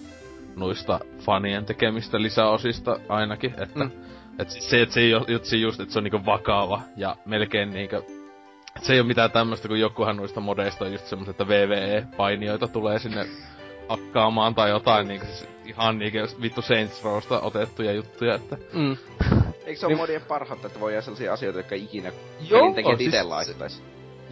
noista 0.56 1.00
fanien 1.18 1.64
tekemistä 1.64 2.22
lisäosista 2.22 2.98
ainakin, 3.08 3.54
että 3.62 3.84
mm. 3.84 3.90
et 4.38 4.50
siis 4.50 4.70
se, 4.70 4.82
että 4.82 4.94
se 4.94 5.00
ei 5.00 5.14
ole 5.14 5.60
just, 5.60 5.80
että 5.80 5.92
se 5.92 5.98
on 5.98 6.04
niinku 6.04 6.26
vakava 6.26 6.82
ja 6.96 7.16
melkein 7.26 7.72
niinku 7.72 7.96
et 8.76 8.84
se 8.84 8.92
ei 8.92 9.00
ole 9.00 9.06
mitään 9.06 9.30
tämmöstä, 9.30 9.68
kun 9.68 9.80
jokuhan 9.80 10.16
noista 10.16 10.40
modeista 10.40 10.84
on 10.84 10.92
just 10.92 11.06
semmoset, 11.06 11.30
että 11.30 11.48
VVE-painioita 11.48 12.68
tulee 12.68 12.98
sinne 12.98 13.26
hakkaamaan 13.88 14.54
tai 14.54 14.70
jotain 14.70 15.08
niinku 15.08 15.26
siis 15.26 15.48
ihan 15.64 15.98
niinku 15.98 16.18
vittu 16.42 16.62
Saints 16.62 17.04
Rowsta 17.04 17.40
otettuja 17.40 17.92
juttuja, 17.92 18.34
että... 18.34 18.56
Mm. 18.72 18.96
Eikö 19.64 19.80
se 19.80 19.86
ole 19.86 19.94
niin... 19.94 20.00
modien 20.02 20.22
parhautta, 20.22 20.66
että 20.66 20.80
voi 20.80 21.02
sellaisia 21.02 21.32
asioita, 21.32 21.58
jotka 21.58 21.74
ikinä 21.74 22.12
Joo, 22.50 22.74
tekijät 22.74 22.98
siis, 22.98 23.08
itse 23.08 23.22
laittaisi? 23.22 23.82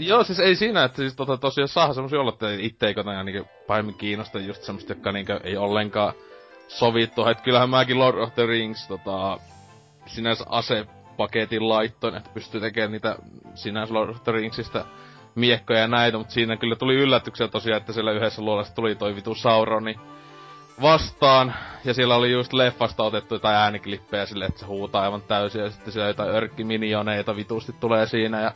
Joo, 0.07 0.25
siis 0.25 0.41
ei 0.41 0.57
siinä, 0.57 0.85
että 0.85 0.97
siis 0.97 1.17
tota, 1.17 1.37
tosiaan 1.37 1.69
saa 1.69 1.95
semmosia 1.95 2.21
olla, 2.21 2.33
että 2.33 2.47
itse 2.59 2.87
ei 2.87 2.95
kotona 2.95 3.23
niinku 3.23 3.49
pahemmin 3.67 3.95
kiinnosta 3.95 4.39
just 4.39 4.63
semmoista, 4.63 4.93
jotka 4.93 5.13
niinku 5.13 5.33
ei 5.45 5.57
ollenkaan 5.57 6.13
sovittu. 6.69 7.27
Että 7.27 7.45
kyllähän 7.45 7.71
mäkin 7.71 7.99
Lord 7.99 8.19
of 8.19 8.35
the 8.35 8.47
Rings 8.47 8.89
tota, 8.89 9.39
sinänsä 10.07 10.45
asepaketin 10.49 11.69
laittoin, 11.69 12.15
että 12.15 12.31
pystyy 12.35 12.61
tekemään 12.61 12.93
niitä 12.93 13.17
sinänsä 13.55 13.95
Lord 13.95 14.11
of 14.11 14.25
the 14.25 14.33
Ringsista 14.33 14.85
miekkoja 15.35 15.79
ja 15.79 15.89
näitä, 15.89 16.19
mutta 16.19 16.33
siinä 16.33 16.57
kyllä 16.57 16.77
tuli 16.77 16.95
yllätyksiä 16.95 17.49
tosiaan, 17.49 17.81
että 17.81 17.93
siellä 17.93 18.13
yhdessä 18.13 18.43
luolassa 18.43 18.75
tuli 18.75 18.95
toi 18.95 19.17
vitu 19.17 19.35
Sauroni 19.35 20.01
vastaan, 20.83 21.55
ja 21.85 21.95
siellä 21.95 22.17
oli 22.17 22.33
just 22.33 22.53
leffasta 22.53 23.03
otettu 23.03 23.35
jotain 23.35 23.57
ääniklippejä 23.57 24.27
sille, 24.27 24.45
että 24.45 24.61
se 24.61 24.67
huutaa 24.67 25.03
aivan 25.03 25.23
täysin, 25.23 25.63
ja 25.63 25.71
sitten 25.71 25.93
siellä 25.93 26.09
jotain 26.09 26.31
örkkiminioneita 26.31 27.37
vitusti 27.37 27.73
tulee 27.81 28.07
siinä, 28.07 28.41
ja 28.41 28.53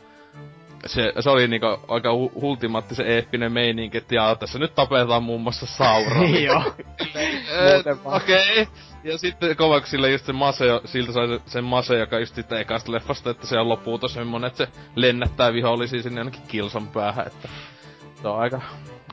se, 0.85 1.13
se 1.19 1.29
oli 1.29 1.47
niinku 1.47 1.65
aika 1.87 2.09
hu- 2.09 2.41
hultimaattisen 2.41 3.07
eeppinen 3.07 3.51
meininki, 3.51 3.97
että 3.97 4.15
jaa, 4.15 4.35
tässä 4.35 4.59
nyt 4.59 4.75
tapetaan 4.75 5.23
muun 5.23 5.41
muassa 5.41 5.65
Sauron. 5.65 6.43
Joo. 6.43 6.63
Okei. 8.05 8.61
Okay. 8.61 8.73
Ja 9.03 9.17
sitten 9.17 9.55
kovaksi 9.55 9.89
sille 9.89 10.11
just 10.11 10.25
se 10.25 10.33
mase, 10.33 10.65
siltä 10.85 11.11
sai 11.11 11.27
se, 11.27 11.39
sen 11.45 11.63
mase, 11.63 11.99
joka 11.99 12.19
just 12.19 12.35
sitten 12.35 12.59
ekasta 12.61 12.91
leffasta, 12.91 13.29
että 13.29 13.47
se 13.47 13.59
on 13.59 13.69
lopulta 13.69 14.07
semmonen, 14.07 14.47
että 14.47 14.65
se 14.65 14.71
lennättää 14.95 15.53
vihollisia 15.53 16.03
sinne 16.03 16.19
jonnekin 16.19 16.41
kilsan 16.47 16.87
päähän, 16.87 17.27
että 17.27 17.49
se 18.21 18.27
on 18.27 18.39
aika, 18.39 18.61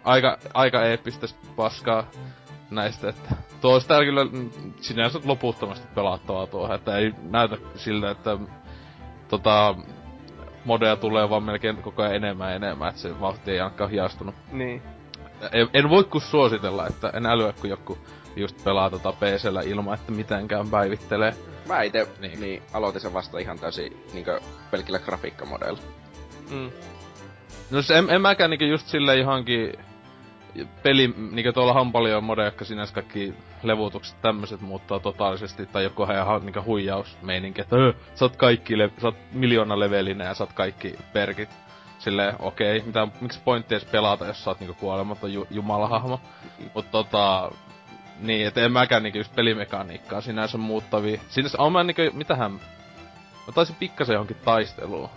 aika, 0.04 0.38
aika 0.54 0.84
eeppistä 0.84 1.26
paskaa 1.56 2.10
näistä, 2.70 3.08
että 3.08 3.34
tuo 3.60 3.80
sitä 3.80 4.04
kyllä 4.04 4.26
sinänsä 4.80 5.20
loputtomasti 5.24 5.88
pelattavaa 5.94 6.46
tuohon, 6.46 6.76
että 6.76 6.96
ei 6.96 7.12
näytä 7.22 7.56
siltä, 7.76 8.10
että 8.10 8.38
tota, 9.28 9.74
modeja 10.64 10.96
tulee 10.96 11.30
vaan 11.30 11.42
melkein 11.42 11.76
koko 11.76 12.02
ajan 12.02 12.14
enemmän 12.14 12.50
ja 12.50 12.56
enemmän, 12.56 12.88
että 12.88 13.00
se 13.00 13.20
vauhti 13.20 13.50
ei 13.50 13.60
ainakaan 13.60 13.90
hiastunut. 13.90 14.34
Niin. 14.52 14.82
En, 15.52 15.68
en 15.74 15.90
voi 15.90 16.04
kuin 16.04 16.22
suositella, 16.22 16.86
että 16.86 17.10
en 17.14 17.26
älyä, 17.26 17.52
kun 17.60 17.70
joku 17.70 17.98
just 18.36 18.64
pelaa 18.64 18.90
tota 18.90 19.12
PCllä 19.12 19.62
ilman, 19.62 19.94
että 19.94 20.12
mitenkään 20.12 20.68
päivittelee. 20.68 21.34
Mä 21.68 21.82
ite 21.82 22.06
Niin. 22.20 22.30
niin. 22.30 22.40
niin 22.40 22.62
aloitin 22.72 23.00
sen 23.00 23.14
vasta 23.14 23.38
ihan 23.38 23.58
täysin 23.58 23.96
niinkö 24.12 24.40
pelkillä 24.70 24.98
grafiikkamodeilla. 24.98 25.80
Mm. 26.50 26.70
No 27.70 27.82
se 27.82 27.98
en, 27.98 28.10
en 28.10 28.20
mäkään 28.20 28.50
niinku 28.50 28.64
just 28.64 28.86
silleen 28.88 29.18
johonkin 29.18 29.72
peli, 30.82 31.14
niinku 31.30 31.53
tuolla 31.53 31.80
on 31.80 31.92
paljon 31.92 32.24
modeja, 32.24 32.46
jotka 32.46 32.64
sinänsä 32.64 32.94
kaikki 32.94 33.34
levutukset 33.62 34.22
tämmöset 34.22 34.61
muuttaa 34.61 35.00
totaalisesti, 35.00 35.66
tai 35.66 35.84
joku 35.84 36.03
ihan 36.03 36.46
niinku 36.46 36.62
huijausmeininki, 36.64 37.61
että 37.61 37.76
öö, 37.76 37.92
sä 38.14 38.24
oot 38.24 38.36
kaikki, 38.36 38.78
le- 38.78 38.90
sä 39.00 39.07
oot 39.07 39.16
miljoona 39.32 39.80
levelinen 39.80 40.26
ja 40.26 40.34
sä 40.34 40.44
oot 40.44 40.53
kaikki 40.53 40.98
perkit. 41.12 41.48
Silleen, 41.98 42.34
okei, 42.38 42.76
okay, 42.76 42.86
mitä, 42.86 43.09
miksi 43.20 43.40
pointti 43.44 43.74
edes 43.74 43.84
pelata, 43.84 44.26
jos 44.26 44.44
sä 44.44 44.50
oot 44.50 44.61
niinku 44.61 44.74
kuolematon 44.80 45.32
ju- 45.32 45.46
jumalahahmo. 45.50 46.20
Mut 46.74 46.90
tota, 46.90 47.50
niin, 48.20 48.46
et 48.46 48.59
en 48.59 48.72
mäkään 48.72 49.03
niinku 49.03 49.18
just 49.18 49.34
pelimekaniikkaa 49.34 50.20
sinänsä 50.20 50.59
muuttavia. 50.59 51.20
Sinänsä 51.28 51.62
on 51.62 51.72
mä 51.72 51.84
niinku, 51.84 52.03
mitähän, 52.12 52.53
mä 52.53 53.53
taisin 53.55 53.76
pikkasen 53.76 54.14
johonkin 54.14 54.36
taisteluun 54.44 55.11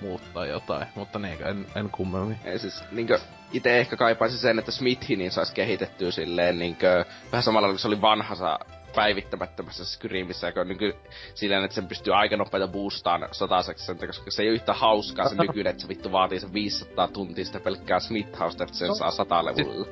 muuttaa 0.00 0.46
jotain, 0.46 0.86
mutta 0.94 1.18
niin, 1.18 1.46
en, 1.46 1.66
en 1.74 1.90
kummemmin. 1.90 2.38
Ei 2.44 2.58
siis 2.58 2.84
niinkö 2.92 3.18
ite 3.52 3.78
ehkä 3.78 3.96
kaipaisin 3.96 4.38
sen, 4.38 4.58
että 4.58 4.70
Smithi 4.70 5.16
niin 5.16 5.30
saisi 5.30 5.54
kehitettyä 5.54 6.10
silleen 6.10 6.58
niinkö 6.58 7.04
vähän 7.32 7.42
samalla 7.42 7.68
kuin 7.68 7.78
se 7.78 7.88
oli 7.88 8.00
vanhassa 8.00 8.58
päivittämättömässä 8.94 9.84
Skyrimissa, 9.84 10.46
joka 10.46 10.60
on 10.60 10.68
nyky 10.68 10.94
silleen, 11.34 11.64
että 11.64 11.74
sen 11.74 11.86
pystyy 11.86 12.14
aika 12.14 12.36
nopeita 12.36 12.68
boostaan 12.68 13.28
sataseksi, 13.32 13.86
sen, 13.86 13.98
koska 13.98 14.30
se 14.30 14.42
ei 14.42 14.48
ole 14.48 14.54
yhtä 14.54 14.72
hauskaa 14.72 15.28
se 15.28 15.34
nykyinen, 15.34 15.70
että 15.70 15.82
se 15.82 15.88
vittu 15.88 16.12
vaatii 16.12 16.40
sen 16.40 16.52
500 16.52 17.08
tuntia 17.08 17.44
sitä 17.44 17.60
pelkkää 17.60 17.98
Smith-hausta, 17.98 18.62
että 18.62 18.76
sen 18.76 18.94
saa 18.94 19.10
sata 19.10 19.44
levulla. 19.44 19.86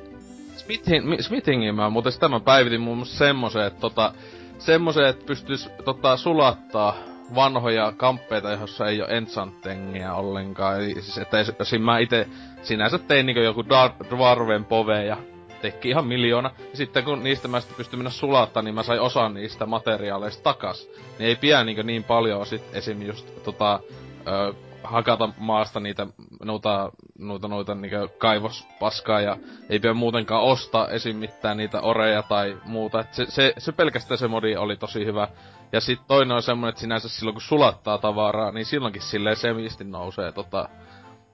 Smithin, 0.57 1.07
mi- 1.07 1.23
Smithingin 1.23 1.75
mä 1.75 1.89
muuten 1.89 2.11
sitä 2.11 2.29
mä 2.29 2.39
päivitin 2.39 2.81
muun 2.81 2.97
muassa 2.97 3.17
semmosen, 3.17 3.65
että 3.65 3.79
tota, 3.79 4.13
semmosen, 4.59 5.05
että 5.05 5.25
pystyis 5.25 5.69
tota, 5.85 6.17
sulattaa 6.17 7.14
vanhoja 7.35 7.93
kamppeita, 7.97 8.51
jossa 8.51 8.87
ei 8.87 9.01
ole 9.01 9.09
enchanttengia 9.09 10.13
ollenkaan. 10.13 10.77
Eli 10.77 10.93
siis, 10.93 11.17
että 11.17 11.39
esim. 11.59 11.81
mä 11.81 11.99
ite 11.99 12.27
sinänsä 12.61 12.97
tein 12.97 13.25
niinku 13.25 13.41
joku 13.41 13.61
Dar- 13.61 14.15
Dwarven 14.15 14.65
pove 14.65 15.05
ja 15.05 15.17
teki 15.61 15.89
ihan 15.89 16.07
miljoona. 16.07 16.51
Ja 16.71 16.77
sitten 16.77 17.03
kun 17.03 17.23
niistä 17.23 17.47
mä 17.47 17.59
sitten 17.59 17.77
pystyn 17.77 17.99
mennä 17.99 18.09
sulattaa, 18.09 18.63
niin 18.63 18.75
mä 18.75 18.83
sain 18.83 19.01
osan 19.01 19.33
niistä 19.33 19.65
materiaaleista 19.65 20.43
takas. 20.43 20.89
Niin 21.19 21.27
ei 21.27 21.35
pidä 21.35 21.63
niinku 21.63 21.81
niin 21.81 22.03
paljon 22.03 22.45
sit 22.45 22.63
esim. 22.73 23.01
just 23.01 23.43
tota, 23.43 23.79
ö, 24.27 24.53
hakata 24.83 25.29
maasta 25.37 25.79
niitä 25.79 26.07
noita, 26.43 26.91
noita, 27.19 27.47
noita 27.47 27.75
niinku 27.75 27.97
kaivospaskaa 28.17 29.21
ja 29.21 29.37
ei 29.69 29.79
pidä 29.79 29.93
muutenkaan 29.93 30.43
ostaa 30.43 30.87
esim. 30.87 31.15
mitään 31.15 31.57
niitä 31.57 31.81
oreja 31.81 32.23
tai 32.23 32.57
muuta. 32.65 32.99
Et 32.99 33.13
se, 33.13 33.25
se, 33.29 33.53
se, 33.57 33.71
pelkästään 33.71 34.17
se 34.17 34.27
modi 34.27 34.55
oli 34.55 34.77
tosi 34.77 35.05
hyvä. 35.05 35.27
Ja 35.71 35.81
sit 35.81 35.99
toinen 36.07 36.35
on 36.35 36.41
semmonen, 36.41 36.69
että 36.69 36.81
sinänsä 36.81 37.09
silloin 37.09 37.33
kun 37.35 37.41
sulattaa 37.41 37.97
tavaraa, 37.97 38.51
niin 38.51 38.65
silloinkin 38.65 39.01
silleen 39.01 39.35
semisti 39.35 39.83
nousee 39.83 40.31
tota, 40.31 40.69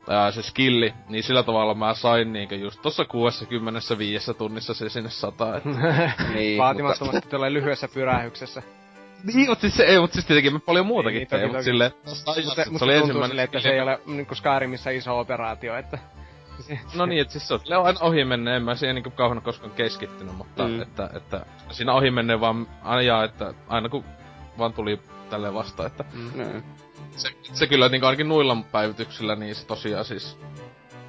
ää, 0.10 0.32
se 0.32 0.42
skilli, 0.42 0.94
niin 1.10 1.24
sillä 1.24 1.44
tavalla 1.44 1.74
mä 1.74 1.94
sain 1.94 2.34
niinkö 2.34 2.56
just 2.56 2.82
tossa 2.82 3.06
65 3.06 4.34
tunnissa 4.34 4.74
se 4.74 4.90
sinne 4.90 5.10
sata, 5.10 5.58
että... 5.58 5.70
Niin, 6.34 6.58
Vaatimattomasti 6.58 7.30
tulee 7.30 7.54
lyhyessä 7.54 7.88
pyrähyksessä. 7.94 8.62
niin, 9.34 9.50
mut 9.50 9.60
siis 9.62 9.76
se 9.78 9.84
ei, 9.84 10.00
mut 10.00 10.14
siis 10.14 10.26
tietenkin 10.26 10.54
mä 10.54 10.60
paljon 10.60 10.86
muutakin 10.86 11.18
Niin, 11.18 11.28
tein, 11.28 11.42
toki, 11.42 11.48
mut 11.48 11.56
toki. 11.58 11.64
silleen... 11.64 11.92
Mutta, 12.06 12.34
se 12.34 12.42
mutta 12.42 12.66
oli 12.66 12.72
tuntuu 12.72 12.90
ensimmäinen 12.92 13.30
silleen, 13.30 13.46
että 13.46 13.60
se 13.60 13.70
ei 13.70 13.82
ole 13.82 14.00
niinku 14.06 14.36
Skyrimissa 14.36 14.90
iso 14.90 15.20
operaatio, 15.20 15.76
että... 15.78 15.98
No 16.96 17.06
niin, 17.06 17.22
että 17.22 17.32
siis 17.32 17.48
se 17.48 17.54
on 17.54 17.60
silleen 17.60 17.82
aina 17.82 18.00
ohi 18.02 18.26
menneen, 18.26 18.56
en 18.58 18.64
mä 18.64 18.76
siihen 18.76 18.96
niinku 18.96 19.10
kauheena 19.12 19.42
koskaan 19.42 19.72
keskittynyt, 19.72 20.36
mutta 20.38 20.64
Mm. 20.68 20.70
mm. 20.74 20.82
että, 20.82 21.10
että 21.16 21.46
siinä 21.72 21.94
ohi 21.94 22.12
menneen 22.12 22.42
vaan 22.42 22.68
ajaa, 22.84 23.24
että 23.24 23.54
aina 23.68 23.90
kun 23.90 24.04
vaan 24.58 24.74
tuli 24.74 25.00
tälleen 25.30 25.54
vastaan, 25.54 25.88
että 25.88 26.06
Mm. 26.14 26.64
se, 27.16 27.30
se 27.54 27.68
kyllä 27.68 27.90
niinku 27.90 28.06
ainakin 28.08 28.30
nuilla 28.30 28.58
päivityksillä, 28.72 29.36
niin 29.36 29.56
se 29.56 29.66
tosiaan 29.66 30.06
siis 30.06 30.38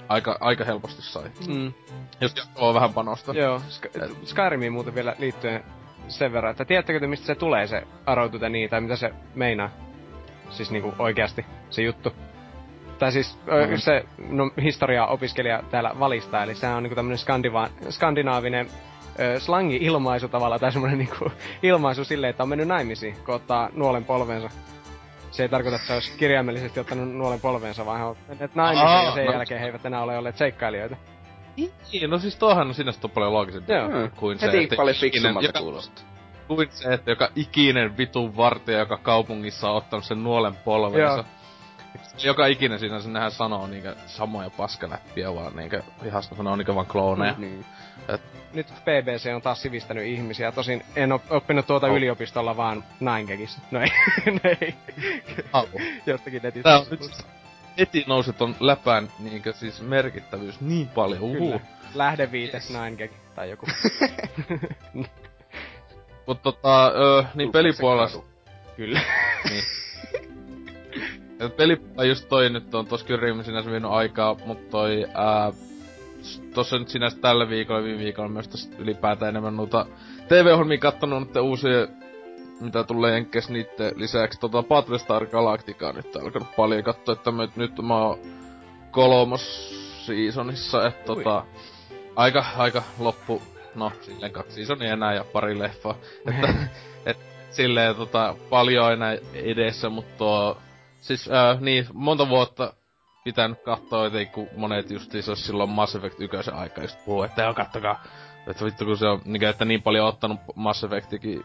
aika, 0.08 0.36
aika 0.40 0.64
helposti 0.64 1.02
sai. 1.02 1.30
Mm. 1.48 1.72
Jos 2.20 2.36
jatkoa 2.36 2.74
vähän 2.74 2.92
panosta. 2.94 3.32
Joo, 3.32 3.58
Sk- 3.58 4.14
Skyrimiin 4.24 4.72
muuten 4.72 4.94
vielä 4.94 5.16
liittyen 5.18 5.64
sen 6.08 6.32
verran, 6.32 6.50
että 6.50 6.64
tiedättekö 6.64 7.00
te 7.00 7.06
mistä 7.06 7.26
se 7.26 7.34
tulee 7.34 7.66
se 7.66 7.82
Aroutute 8.06 8.48
niin, 8.48 8.70
tai 8.70 8.80
mitä 8.80 8.96
se 8.96 9.10
meinaa? 9.34 9.70
Siis 10.50 10.70
niinku 10.70 10.94
oikeasti 10.98 11.46
se 11.70 11.82
juttu. 11.82 12.12
Tai 12.98 13.12
siis 13.12 13.38
mm. 13.70 13.76
se 13.76 14.04
no, 14.28 14.50
historia-opiskelija 14.62 15.62
täällä 15.70 15.92
valistaa, 15.98 16.42
eli 16.44 16.54
sehän 16.54 16.76
on 16.76 16.82
niinku 16.82 16.96
tämmönen 16.96 17.18
skandiva- 17.18 17.90
skandinaavinen 17.90 18.66
ö, 19.20 19.40
slangi-ilmaisu 19.40 20.28
tavallaan, 20.28 20.60
tai 20.60 20.72
semmonen 20.72 20.98
niinku 20.98 21.32
ilmaisu 21.62 22.04
silleen, 22.04 22.30
että 22.30 22.42
on 22.42 22.48
mennyt 22.48 22.68
naimisiin, 22.68 23.16
kun 23.24 23.34
ottaa 23.34 23.68
nuolen 23.74 24.04
polvensa. 24.04 24.50
Se 25.30 25.42
ei 25.42 25.48
tarkoita, 25.48 25.76
että 25.76 25.86
se 25.88 25.94
olisi 25.94 26.12
kirjaimellisesti 26.18 26.80
ottanut 26.80 27.12
nuolen 27.14 27.40
polvensa, 27.40 27.86
vaan 27.86 27.98
he 27.98 28.04
on 28.04 28.16
menneet 28.28 28.54
naimisiin 28.54 28.88
Aa, 28.88 29.04
ja 29.04 29.14
sen 29.14 29.26
no. 29.26 29.32
jälkeen 29.32 29.60
he 29.60 29.66
eivät 29.66 29.86
enää 29.86 30.02
ole 30.02 30.18
olleet 30.18 30.36
seikkailijoita. 30.36 30.96
Niin, 31.56 32.10
no 32.10 32.18
siis 32.18 32.36
tuohan 32.36 32.68
on 32.68 32.74
sinänsä 32.74 33.08
paljon 33.08 33.32
loogisempi 33.32 33.72
Joo. 33.72 33.88
Mm. 33.88 34.10
kuin 34.16 34.38
se, 34.38 34.46
Heti 34.46 34.62
että 34.64 34.76
paljon 34.76 34.96
ikinen- 34.96 35.00
fiksummalta 35.12 35.48
joka- 35.48 35.58
kuulostaa. 35.60 36.04
kuin 36.48 36.68
se, 36.70 36.92
että 36.94 37.10
joka 37.10 37.28
ikinen 37.36 37.96
vitun 37.96 38.36
vartija, 38.36 38.78
joka 38.78 38.96
kaupungissa 38.96 39.70
on 39.70 39.76
ottanut 39.76 40.04
sen 40.04 40.22
nuolen 40.24 40.54
polvensa. 40.54 40.98
Joo. 41.16 41.24
Joka 42.24 42.46
ikinen 42.46 42.78
siinä 42.78 43.00
se 43.00 43.10
nehän 43.10 43.30
sanoo 43.30 43.66
niinkö 43.66 43.94
samoja 44.06 44.50
paskanäppiä 44.50 45.34
vaan 45.34 45.56
niinkö 45.56 45.82
ihasta 46.04 46.36
sanoo 46.36 46.56
niinkö 46.56 46.74
vaan 46.74 46.86
klooneja. 46.86 47.34
Niin. 47.38 47.64
Nyt 48.54 48.66
BBC 48.66 49.34
on 49.34 49.42
taas 49.42 49.62
sivistänyt 49.62 50.04
ihmisiä. 50.04 50.52
Tosin 50.52 50.84
en 50.96 51.12
op- 51.12 51.32
oppinut 51.32 51.66
tuota 51.66 51.86
Oh. 51.86 51.96
yliopistolla, 51.96 52.56
vaan 52.56 52.84
Ninegagissä. 53.00 53.60
No 53.70 53.80
ei, 53.80 53.88
no 54.32 54.40
ei. 54.60 54.74
Jostakin 56.06 56.42
netistä. 56.42 56.70
Tää 56.70 56.78
on 56.78 56.86
nyt 56.90 57.02
siis 57.02 57.26
heti 57.78 58.04
nousi 58.06 58.32
ton 58.32 58.56
läpään 58.60 59.08
niinkö 59.18 59.52
siis 59.52 59.82
merkittävyys 59.82 60.60
niin 60.60 60.88
paljon. 60.88 61.20
Uhu. 61.22 61.34
Kyllä. 61.34 61.60
Lähdeviite 61.94 62.58
Ninegag 62.68 63.10
tai 63.34 63.50
joku. 63.50 63.66
Mut 66.26 66.42
tota, 66.42 66.86
öö, 66.86 67.22
niin 67.34 67.52
se 67.52 68.22
Kyllä. 68.76 69.00
Niin. 69.50 69.64
Pelipuolella 71.56 72.04
just 72.04 72.28
toi 72.28 72.50
nyt 72.50 72.74
on 72.74 72.86
tos 72.86 73.00
Skyrim 73.00 73.44
sinänsä 73.44 73.70
aikaa, 73.90 74.36
mut 74.46 74.70
toi 74.70 75.06
ää, 75.14 75.52
tossa 76.54 76.78
nyt 76.78 76.88
sinänsä 76.88 77.20
tällä 77.20 77.48
viikolla 77.48 77.82
viime 77.82 77.98
viikolla 77.98 78.28
myös 78.28 78.48
tosta 78.48 78.76
ylipäätään 78.78 79.28
enemmän 79.28 79.56
noita 79.56 79.86
TV-ohjelmia 80.28 80.78
kattonut 80.78 81.22
niitten 81.22 81.42
uusia 81.42 81.86
mitä 82.62 82.84
tulee 82.84 83.12
Jenkes 83.12 83.50
niitten 83.50 83.92
lisäksi. 83.96 84.40
Tota 84.40 84.62
Battlestar 84.62 85.26
Galactica 85.26 85.92
nyt 85.92 86.16
alkanut 86.16 86.56
paljon 86.56 86.84
katsoa, 86.84 87.12
että 87.12 87.30
mä, 87.30 87.48
nyt 87.56 87.82
mä 87.82 87.96
oon 87.96 88.18
kolmos 88.90 89.72
seasonissa, 90.06 90.86
että 90.86 91.04
tota, 91.04 91.44
aika, 92.16 92.44
aika 92.56 92.82
loppu, 92.98 93.42
no 93.74 93.92
silleen 94.00 94.32
kaksi 94.32 94.54
seasonia 94.54 94.92
enää 94.92 95.14
ja 95.14 95.24
pari 95.32 95.58
leffaa, 95.58 95.94
että 96.26 96.54
et, 97.06 97.18
silleen 97.50 97.96
tota, 97.96 98.36
paljon 98.50 98.92
enää 98.92 99.16
edessä, 99.34 99.88
mutta 99.88 100.14
tuo, 100.18 100.58
siis 101.00 101.28
ää, 101.30 101.56
niin, 101.60 101.86
monta 101.92 102.28
vuotta 102.28 102.74
pitänyt 103.24 103.62
katsoa, 103.62 104.06
ettei 104.06 104.26
kun 104.26 104.48
monet 104.56 104.90
justiin 104.90 105.22
se 105.22 105.30
olisi 105.30 105.42
silloin 105.42 105.70
Mass 105.70 105.94
Effect 105.94 106.20
1 106.20 106.50
aika 106.50 106.82
just 106.82 107.04
puhuu, 107.04 107.22
että 107.22 107.42
joo 107.42 107.54
kattokaa 107.54 108.02
Että 108.46 108.64
vittu 108.64 108.84
kun 108.84 108.96
se 108.96 109.06
on, 109.06 109.20
niin, 109.24 109.44
että 109.44 109.64
niin 109.64 109.82
paljon 109.82 110.06
ottanut 110.06 110.40
Mass 110.54 110.84
Effectikin 110.84 111.44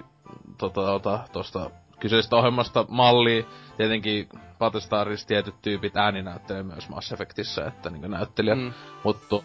tota, 0.58 0.82
tota, 0.82 1.20
tosta 1.32 1.70
kyseisestä 2.00 2.36
ohjelmasta 2.36 2.86
mallia. 2.90 3.44
Tietenkin 3.78 4.30
Battlestarissa 4.60 5.28
tietyt 5.28 5.62
tyypit 5.62 5.98
ääni 5.98 6.22
näyttelee 6.22 6.64
myös 6.64 6.90
Mass 6.90 7.12
Effectissä, 7.12 7.66
että 7.66 7.90
niin 7.90 8.12
näyttelijät. 8.12 8.60
Mm. 8.60 8.74
Mutta 9.04 9.36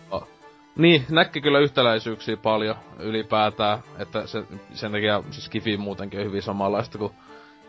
niin, 0.76 1.06
näkki 1.10 1.40
kyllä 1.40 1.58
yhtäläisyyksiä 1.58 2.36
paljon 2.36 2.76
ylipäätään, 2.98 3.78
että 3.98 4.26
se, 4.26 4.44
sen 4.74 4.92
takia 4.92 5.22
siis 5.30 5.48
Kifi 5.48 5.76
muutenkin 5.76 6.20
on 6.20 6.26
hyvin 6.26 6.42
samanlaista 6.42 6.98
kuin 6.98 7.12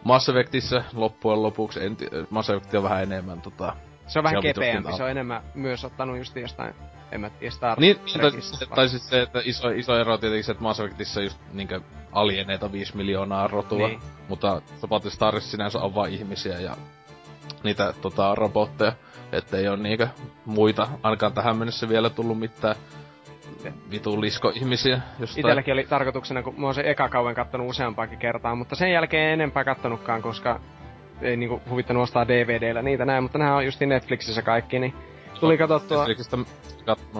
Mass 0.03 0.29
Effectissä 0.29 0.83
loppujen 0.93 1.43
lopuksi. 1.43 1.83
En, 1.83 1.97
Mass 2.29 2.49
Effect 2.49 2.73
on 2.73 2.83
vähän 2.83 3.03
enemmän 3.03 3.41
tota... 3.41 3.75
Se 4.07 4.19
on 4.19 4.23
vähän 4.23 4.41
kepeämpi, 4.41 4.93
se 4.97 5.03
on 5.03 5.09
enemmän 5.09 5.41
myös 5.55 5.85
ottanut 5.85 6.17
just 6.17 6.35
jostain 6.35 6.73
en 7.13 7.21
mä 7.21 7.29
tiedä 7.29 7.51
Star 7.51 7.79
niin, 7.79 7.97
tai, 8.21 8.31
tai 8.75 8.89
siis 8.89 9.09
se, 9.09 9.21
että 9.21 9.41
iso, 9.45 9.69
iso 9.69 9.99
ero 9.99 10.17
tietenkin 10.17 10.43
se, 10.43 10.51
että 10.51 10.63
Mass 10.63 10.79
Effectissä 10.79 11.21
just 11.21 11.39
niinkö 11.53 11.81
alieneita 12.11 12.71
5 12.71 12.97
miljoonaa 12.97 13.47
rotua, 13.47 13.87
niin. 13.87 13.99
mutta 14.29 14.61
Starissa 15.09 15.51
sinänsä 15.51 15.79
on 15.79 15.95
vain 15.95 16.13
ihmisiä 16.13 16.59
ja 16.59 16.77
niitä 17.63 17.93
tota, 18.01 18.35
robotteja, 18.35 18.93
ettei 19.31 19.67
oo 19.67 19.75
niinkö 19.75 20.07
muita, 20.45 20.87
ainakaan 21.03 21.33
tähän 21.33 21.57
mennessä 21.57 21.89
vielä 21.89 22.09
tullut 22.09 22.39
mitään 22.39 22.75
vitu 23.91 24.21
lisko-ihmisiä 24.21 25.01
jostain. 25.19 25.45
Itelläkin 25.45 25.73
oli 25.73 25.83
tarkoituksena, 25.83 26.43
kun 26.43 26.59
mä 26.59 26.65
oon 26.65 26.75
se 26.75 26.83
eka 26.85 27.09
kauan 27.09 27.35
kattonut 27.35 27.69
useampaakin 27.69 28.19
kertaa, 28.19 28.55
mutta 28.55 28.75
sen 28.75 28.91
jälkeen 28.91 29.27
en 29.27 29.33
enempää 29.33 29.63
kattonutkaan, 29.63 30.21
koska 30.21 30.59
ei 31.21 31.37
niinku 31.37 31.61
huvittanut 31.69 32.03
ostaa 32.03 32.27
DVDllä 32.27 32.81
niitä 32.81 33.05
näin, 33.05 33.23
mutta 33.23 33.37
nämä 33.37 33.55
on 33.55 33.65
just 33.65 33.79
Netflixissä 33.79 34.41
kaikki, 34.41 34.79
niin 34.79 34.93
tuli 35.39 35.57
katsottua... 35.57 36.05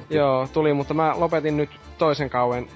Joo, 0.09 0.47
tuli, 0.53 0.73
mutta 0.73 0.93
mä 0.93 1.13
lopetin 1.17 1.57
nyt 1.57 1.69
toisen 1.97 2.29
kauen 2.29 2.67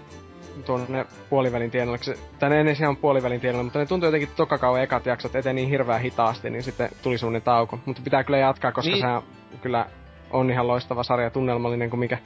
tuonne 0.66 1.06
puolivälin 1.30 1.72
tienoille. 1.72 2.16
Tai 2.40 2.50
ne 2.50 2.60
ennen 2.60 2.76
ihan 2.80 2.98
puolivälin 2.98 3.42
tienoille, 3.42 3.64
mutta 3.64 3.80
ne 3.80 3.86
tuntui 3.86 4.08
jotenkin 4.08 4.30
toka 4.36 4.58
kauan 4.58 4.82
ekat 4.82 5.06
jaksot 5.06 5.36
eteen 5.36 5.56
niin 5.56 5.70
hirveän 5.70 6.02
hitaasti, 6.02 6.50
niin 6.50 6.64
sitten 6.64 6.90
tuli 7.02 7.18
suunnin 7.18 7.42
tauko. 7.42 7.80
Mutta 7.86 8.02
pitää 8.04 8.24
kyllä 8.24 8.38
jatkaa, 8.38 8.72
koska 8.72 8.92
niin. 8.92 9.02
se 9.02 9.58
kyllä 9.62 9.86
on 10.32 10.52
ihan 10.52 10.68
loistava 10.68 11.04
sarja, 11.04 11.30
tunnelmallinen 11.30 11.90
kuin 11.90 12.00
mikä. 12.00 12.18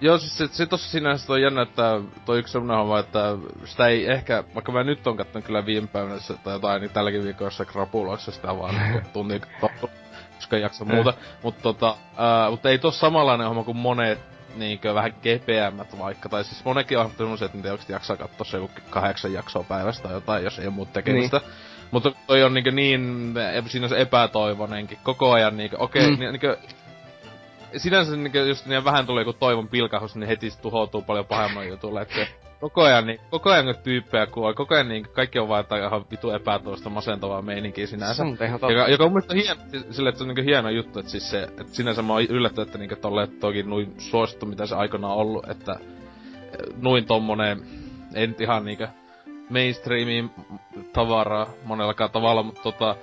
Joo, 0.00 0.18
siis 0.18 0.38
se, 0.38 0.48
se 0.52 0.66
tossa 0.66 0.90
sinänsä 0.90 1.32
on 1.32 1.42
jännä, 1.42 1.62
että 1.62 2.00
toi 2.24 2.38
yksi 2.38 2.52
semmonen 2.52 2.76
homma, 2.76 2.98
että 2.98 3.36
sitä 3.64 3.86
ei 3.86 4.10
ehkä, 4.10 4.44
vaikka 4.54 4.72
mä 4.72 4.84
nyt 4.84 5.06
on 5.06 5.16
kattonut 5.16 5.46
kyllä 5.46 5.66
viime 5.66 5.86
päivänä 5.86 6.16
tai 6.44 6.54
jotain, 6.54 6.80
niin 6.80 6.90
tälläkin 6.90 7.24
viikolla 7.24 7.46
jossain 7.46 7.66
krapuloissa 7.66 8.32
sitä 8.32 8.58
vaan 8.58 8.74
tunnin 9.12 9.40
koska 10.36 10.56
ei 10.56 10.62
jaksa 10.62 10.84
muuta. 10.84 11.14
Mutta 11.42 11.62
tota, 11.62 11.96
ää, 12.16 12.50
mutta 12.50 12.70
ei 12.70 12.78
tossa 12.78 13.00
samanlainen 13.00 13.48
homma 13.48 13.64
kuin 13.64 13.76
monet 13.76 14.18
niinkö 14.56 14.94
vähän 14.94 15.12
kepeämmät 15.12 15.98
vaikka. 15.98 16.28
Tai 16.28 16.44
siis 16.44 16.64
monekin 16.64 16.98
on 16.98 17.12
semmoset, 17.18 17.46
että 17.54 17.56
niitä 17.56 17.92
jaksaa 17.92 18.16
katsoa 18.16 18.44
se 18.44 18.56
joku 18.56 18.72
kahdeksan 18.90 19.32
jaksoa 19.32 19.64
päivästä 19.64 20.02
tai 20.02 20.12
jotain, 20.12 20.44
jos 20.44 20.58
ei 20.58 20.66
ole 20.66 20.74
muuta 20.74 20.92
tekemistä. 20.92 21.38
Niin. 21.38 21.52
Mutta 21.90 22.12
toi 22.26 22.42
on 22.42 22.54
niinkö 22.54 22.70
niin, 22.70 23.34
siinä 23.66 23.84
on 23.84 23.90
se 23.90 24.00
epätoivonenkin. 24.00 24.98
Koko 25.02 25.32
ajan 25.32 25.56
niinkö, 25.56 25.76
okei, 25.78 26.02
okay, 26.02 26.16
mm. 26.16 26.32
niinkö, 26.32 26.58
sinänsä 27.76 28.16
niinkö 28.16 28.38
just 28.38 28.66
niin 28.66 28.84
vähän 28.84 29.06
tulee 29.06 29.20
joku 29.20 29.32
toivon 29.32 29.68
pilkahus, 29.68 30.16
niin 30.16 30.28
heti 30.28 30.50
tuhoutuu 30.62 31.02
paljon 31.02 31.26
pahemman 31.26 31.68
jutulle, 31.68 32.02
että 32.02 32.26
koko 32.60 32.82
ajan, 32.82 33.06
niin, 33.06 33.20
koko 33.30 33.50
ajan 33.50 33.64
kun 33.64 33.74
tyyppejä 33.82 34.26
kuolee, 34.26 34.54
koko 34.54 34.74
ajan 34.74 34.88
niin, 34.88 35.08
kaikki 35.12 35.38
on 35.38 35.48
vaan 35.48 35.64
ihan 35.86 36.04
vitu 36.10 36.30
epätoista 36.30 36.90
masentavaa 36.90 37.42
meininkiä 37.42 37.86
sinänsä. 37.86 38.14
Se 38.14 38.22
on 38.22 38.38
ihan 38.44 38.60
Joka, 38.62 38.88
joka 38.88 39.04
on 39.04 39.12
mielestäni 39.12 39.42
hieno, 39.42 39.60
sille, 39.90 40.08
että 40.08 40.18
se 40.18 40.28
on 40.28 40.34
niin 40.34 40.44
hieno 40.44 40.70
juttu, 40.70 40.98
että 40.98 41.10
siis 41.10 41.30
se, 41.30 41.42
että 41.42 41.64
sinänsä 41.70 42.02
mä 42.02 42.12
oon 42.12 42.22
yllättynyt, 42.22 42.68
että 42.68 42.78
niin 42.78 43.00
tolle 43.00 43.26
toki 43.26 43.62
noin 43.62 43.94
suosittu, 43.98 44.46
mitä 44.46 44.66
se 44.66 44.74
aikana 44.74 45.08
on 45.08 45.16
ollut, 45.16 45.48
että 45.48 45.72
eh, 45.72 46.76
noin 46.82 47.06
tommonen, 47.06 47.62
ei 48.14 48.26
nyt 48.26 48.40
ihan 48.40 48.64
niinkö 48.64 48.88
mainstreamiin 49.50 50.30
tavaraa 50.92 51.46
monellakaan 51.64 52.10
tavalla, 52.10 52.42
mutta 52.42 52.62
tota, 52.62 52.96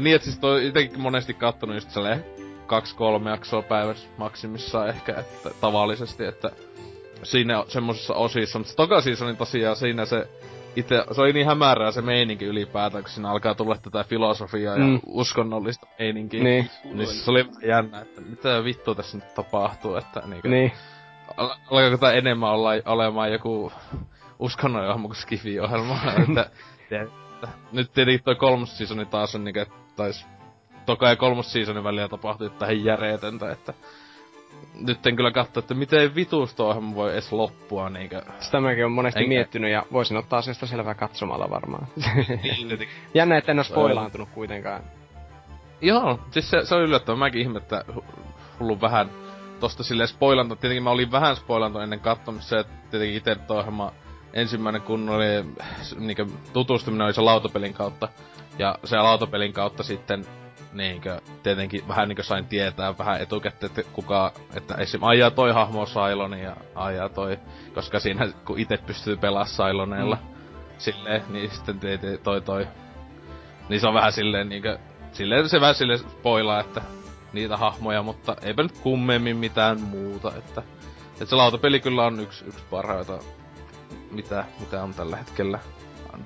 niin 0.00 0.16
että 0.16 0.26
siis 0.26 0.38
toi 0.38 0.66
itekin 0.66 1.00
monesti 1.00 1.34
kattonut 1.34 1.76
just 1.76 1.90
sellainen 1.90 2.47
kaksi 2.68 2.96
kolme 2.96 3.30
jaksoa 3.30 3.62
päivässä 3.62 4.08
maksimissaan 4.16 4.88
ehkä, 4.88 5.14
että 5.18 5.50
tavallisesti, 5.60 6.24
että 6.24 6.50
siinä 7.22 7.64
semmosissa 7.68 8.14
osissa, 8.14 8.58
mutta 8.58 8.74
toka 8.76 9.00
seasonin 9.00 9.36
tosiaan 9.36 9.76
siinä 9.76 10.04
se 10.04 10.28
itse, 10.76 11.04
se 11.12 11.20
oli 11.20 11.32
niin 11.32 11.46
hämärää 11.46 11.90
se 11.90 12.02
meininki 12.02 12.44
ylipäätään, 12.44 13.04
kun 13.04 13.12
siinä 13.12 13.30
alkaa 13.30 13.54
tulla 13.54 13.76
tätä 13.76 14.04
filosofiaa 14.04 14.76
mm. 14.76 14.94
ja 14.94 15.00
uskonnollista 15.06 15.86
meininkiä. 15.98 16.42
Niin. 16.42 16.70
niin 16.84 17.06
se 17.06 17.30
oli 17.30 17.48
jännä, 17.66 18.00
että 18.00 18.20
mitä 18.20 18.64
vittua 18.64 18.94
tässä 18.94 19.18
nyt 19.18 19.34
tapahtuu, 19.34 19.96
että 19.96 20.22
niinku, 20.26 20.48
niin. 20.48 20.72
alkaako 21.70 21.96
tää 21.96 22.12
enemmän 22.12 22.50
olla, 22.50 22.70
olemaan 22.84 23.32
joku 23.32 23.72
uskonnon 24.38 24.82
ohjelma 24.82 25.08
kuin 25.08 25.16
skifi-ohjelma, 25.16 25.98
että, 26.28 26.50
että, 27.02 27.48
nyt 27.72 27.92
tietenkin 27.92 28.24
toi 28.24 28.34
kolmas 28.34 28.78
seasoni 28.78 29.06
taas 29.06 29.34
on 29.34 29.48
että 29.48 29.74
tais 29.96 30.26
toka 30.88 31.08
ja 31.08 31.16
kolmas 31.16 31.52
seasonin 31.52 31.84
välillä 31.84 32.08
tapahtui 32.08 32.50
tähän 32.50 32.84
järeetöntä, 32.84 33.52
että 33.52 33.74
nyt 34.74 35.06
en 35.06 35.16
kyllä 35.16 35.30
katso, 35.30 35.60
että 35.60 35.74
miten 35.74 36.14
vitusta 36.14 36.64
ohjelma 36.64 36.94
voi 36.94 37.12
edes 37.12 37.32
loppua 37.32 37.90
niinkö. 37.90 38.22
Sitä 38.40 38.60
mäkin 38.60 38.84
on 38.84 38.92
monesti 38.92 39.20
Enkä... 39.20 39.28
miettinyt 39.28 39.70
ja 39.70 39.82
voisin 39.92 40.16
ottaa 40.16 40.38
asiasta 40.38 40.66
selvää 40.66 40.94
katsomalla 40.94 41.50
varmaan. 41.50 41.86
Niin, 42.42 42.88
Jännä, 43.14 43.38
että 43.38 43.52
en 43.52 43.58
oo 43.58 43.64
spoilaantunut 43.64 44.28
kuitenkaan. 44.28 44.82
Joo, 45.80 46.20
siis 46.30 46.50
se, 46.50 46.64
se 46.64 46.74
on 46.74 46.82
yllättävää. 46.82 47.18
Mäkin 47.18 47.42
ihme, 47.42 47.58
että 47.58 47.84
hullu 48.60 48.80
vähän 48.80 49.10
tosta 49.60 49.82
silleen 49.82 50.08
spoilantu. 50.08 50.56
Tietenkin 50.56 50.82
mä 50.82 50.90
olin 50.90 51.12
vähän 51.12 51.36
spoilantu 51.36 51.78
ennen 51.78 52.00
katsomista 52.00 52.60
että 52.60 52.74
tietenkin 52.90 53.16
itse 53.16 53.36
ohjelma 53.48 53.92
ensimmäinen 54.32 54.82
kun 54.82 55.08
oli 55.08 55.24
niinkö, 55.98 56.26
tutustuminen 56.52 57.04
oli 57.04 57.14
se 57.14 57.20
lautapelin 57.20 57.74
kautta. 57.74 58.08
Ja 58.58 58.78
se 58.84 58.96
lautapelin 58.96 59.52
kautta 59.52 59.82
sitten 59.82 60.24
niinkö, 60.72 61.20
tietenkin 61.42 61.88
vähän 61.88 62.08
niinkö 62.08 62.22
sain 62.22 62.46
tietää 62.46 62.98
vähän 62.98 63.20
etukäteen, 63.20 63.70
että 63.70 63.92
kuka, 63.92 64.32
että 64.54 64.74
esim. 64.74 65.02
ajaa 65.02 65.30
toi 65.30 65.52
hahmo 65.52 65.86
Sailoni 65.86 66.42
ja 66.42 66.56
ajaa 66.74 67.08
toi, 67.08 67.38
koska 67.74 68.00
siinä 68.00 68.28
kun 68.44 68.58
itse 68.58 68.76
pystyy 68.76 69.16
pelaamaan 69.16 69.48
Sailoneella, 69.48 70.16
mm. 70.16 70.34
silleen, 70.78 71.22
niin 71.28 71.50
sitten 71.50 71.80
te, 71.80 71.98
te, 71.98 72.18
toi 72.18 72.40
toi, 72.40 72.68
niin 73.68 73.80
se 73.80 73.88
on 73.88 73.94
vähän 73.94 74.12
silleen 74.12 74.48
niinkö, 74.48 74.78
silleen 75.12 75.48
se 75.48 75.60
vähän 75.60 75.74
silleen 75.74 75.98
spoilaa, 75.98 76.60
että 76.60 76.82
niitä 77.32 77.56
hahmoja, 77.56 78.02
mutta 78.02 78.36
eipä 78.42 78.62
nyt 78.62 78.78
kummemmin 78.78 79.36
mitään 79.36 79.80
muuta, 79.80 80.32
että, 80.36 80.62
että 81.12 81.26
se 81.26 81.36
lautapeli 81.36 81.80
kyllä 81.80 82.04
on 82.04 82.20
yksi, 82.20 82.44
yksi 82.44 82.64
parhaita, 82.70 83.18
mitä, 84.10 84.44
mitä 84.60 84.82
on 84.82 84.94
tällä 84.94 85.16
hetkellä 85.16 85.58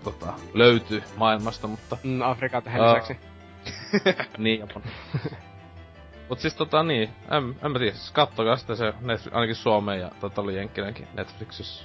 tota, 0.04 0.32
löytyy 0.54 1.02
maailmasta, 1.16 1.66
mutta... 1.66 1.96
Mm, 2.02 2.22
Afrikan 2.22 2.62
tähän 2.62 2.82
lisäksi. 2.82 3.16
niin, 4.38 4.60
Japan. 4.60 4.82
Mut 6.28 6.40
siis 6.40 6.54
tota 6.54 6.82
niin, 6.82 7.10
en, 7.30 7.56
en 7.64 7.72
mä 7.72 7.78
tiedä, 7.78 7.92
siis 7.92 8.10
kattokaa 8.10 8.56
sitten 8.56 8.76
se 8.76 8.94
Netflix, 9.00 9.34
ainakin 9.34 9.56
Suomeen 9.56 10.00
ja 10.00 10.10
tota 10.20 10.40
oli 10.40 10.56
Jenkkinenkin 10.56 11.08
Netflixissä 11.14 11.84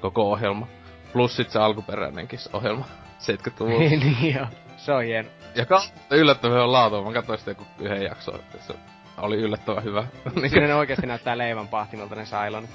koko 0.00 0.30
ohjelma. 0.30 0.66
Plus 1.12 1.36
sit 1.36 1.50
se 1.50 1.58
alkuperäinenkin 1.58 2.38
se 2.38 2.50
ohjelma, 2.52 2.84
70-luvulta. 3.18 3.78
niin 3.78 4.34
joo, 4.34 4.46
se 4.76 4.92
on 4.92 5.04
hieno. 5.04 5.28
Ja 5.54 5.66
katsoin 5.66 5.92
yllättävän 6.10 6.56
hyvän 6.56 6.72
laatua, 6.72 7.02
mä 7.02 7.12
katsoin 7.12 7.38
sitten 7.38 7.56
joku 7.58 7.84
yhden 7.84 8.02
jakson, 8.02 8.40
se 8.58 8.74
oli 9.18 9.36
yllättävän 9.36 9.84
hyvä. 9.84 10.04
Siinä 10.50 10.66
ne 10.66 10.74
oikeesti 10.74 11.06
näyttää 11.06 11.38
leivän 11.38 11.68
pahtimilta 11.68 12.14
ne 12.14 12.26
Sailon. 12.26 12.68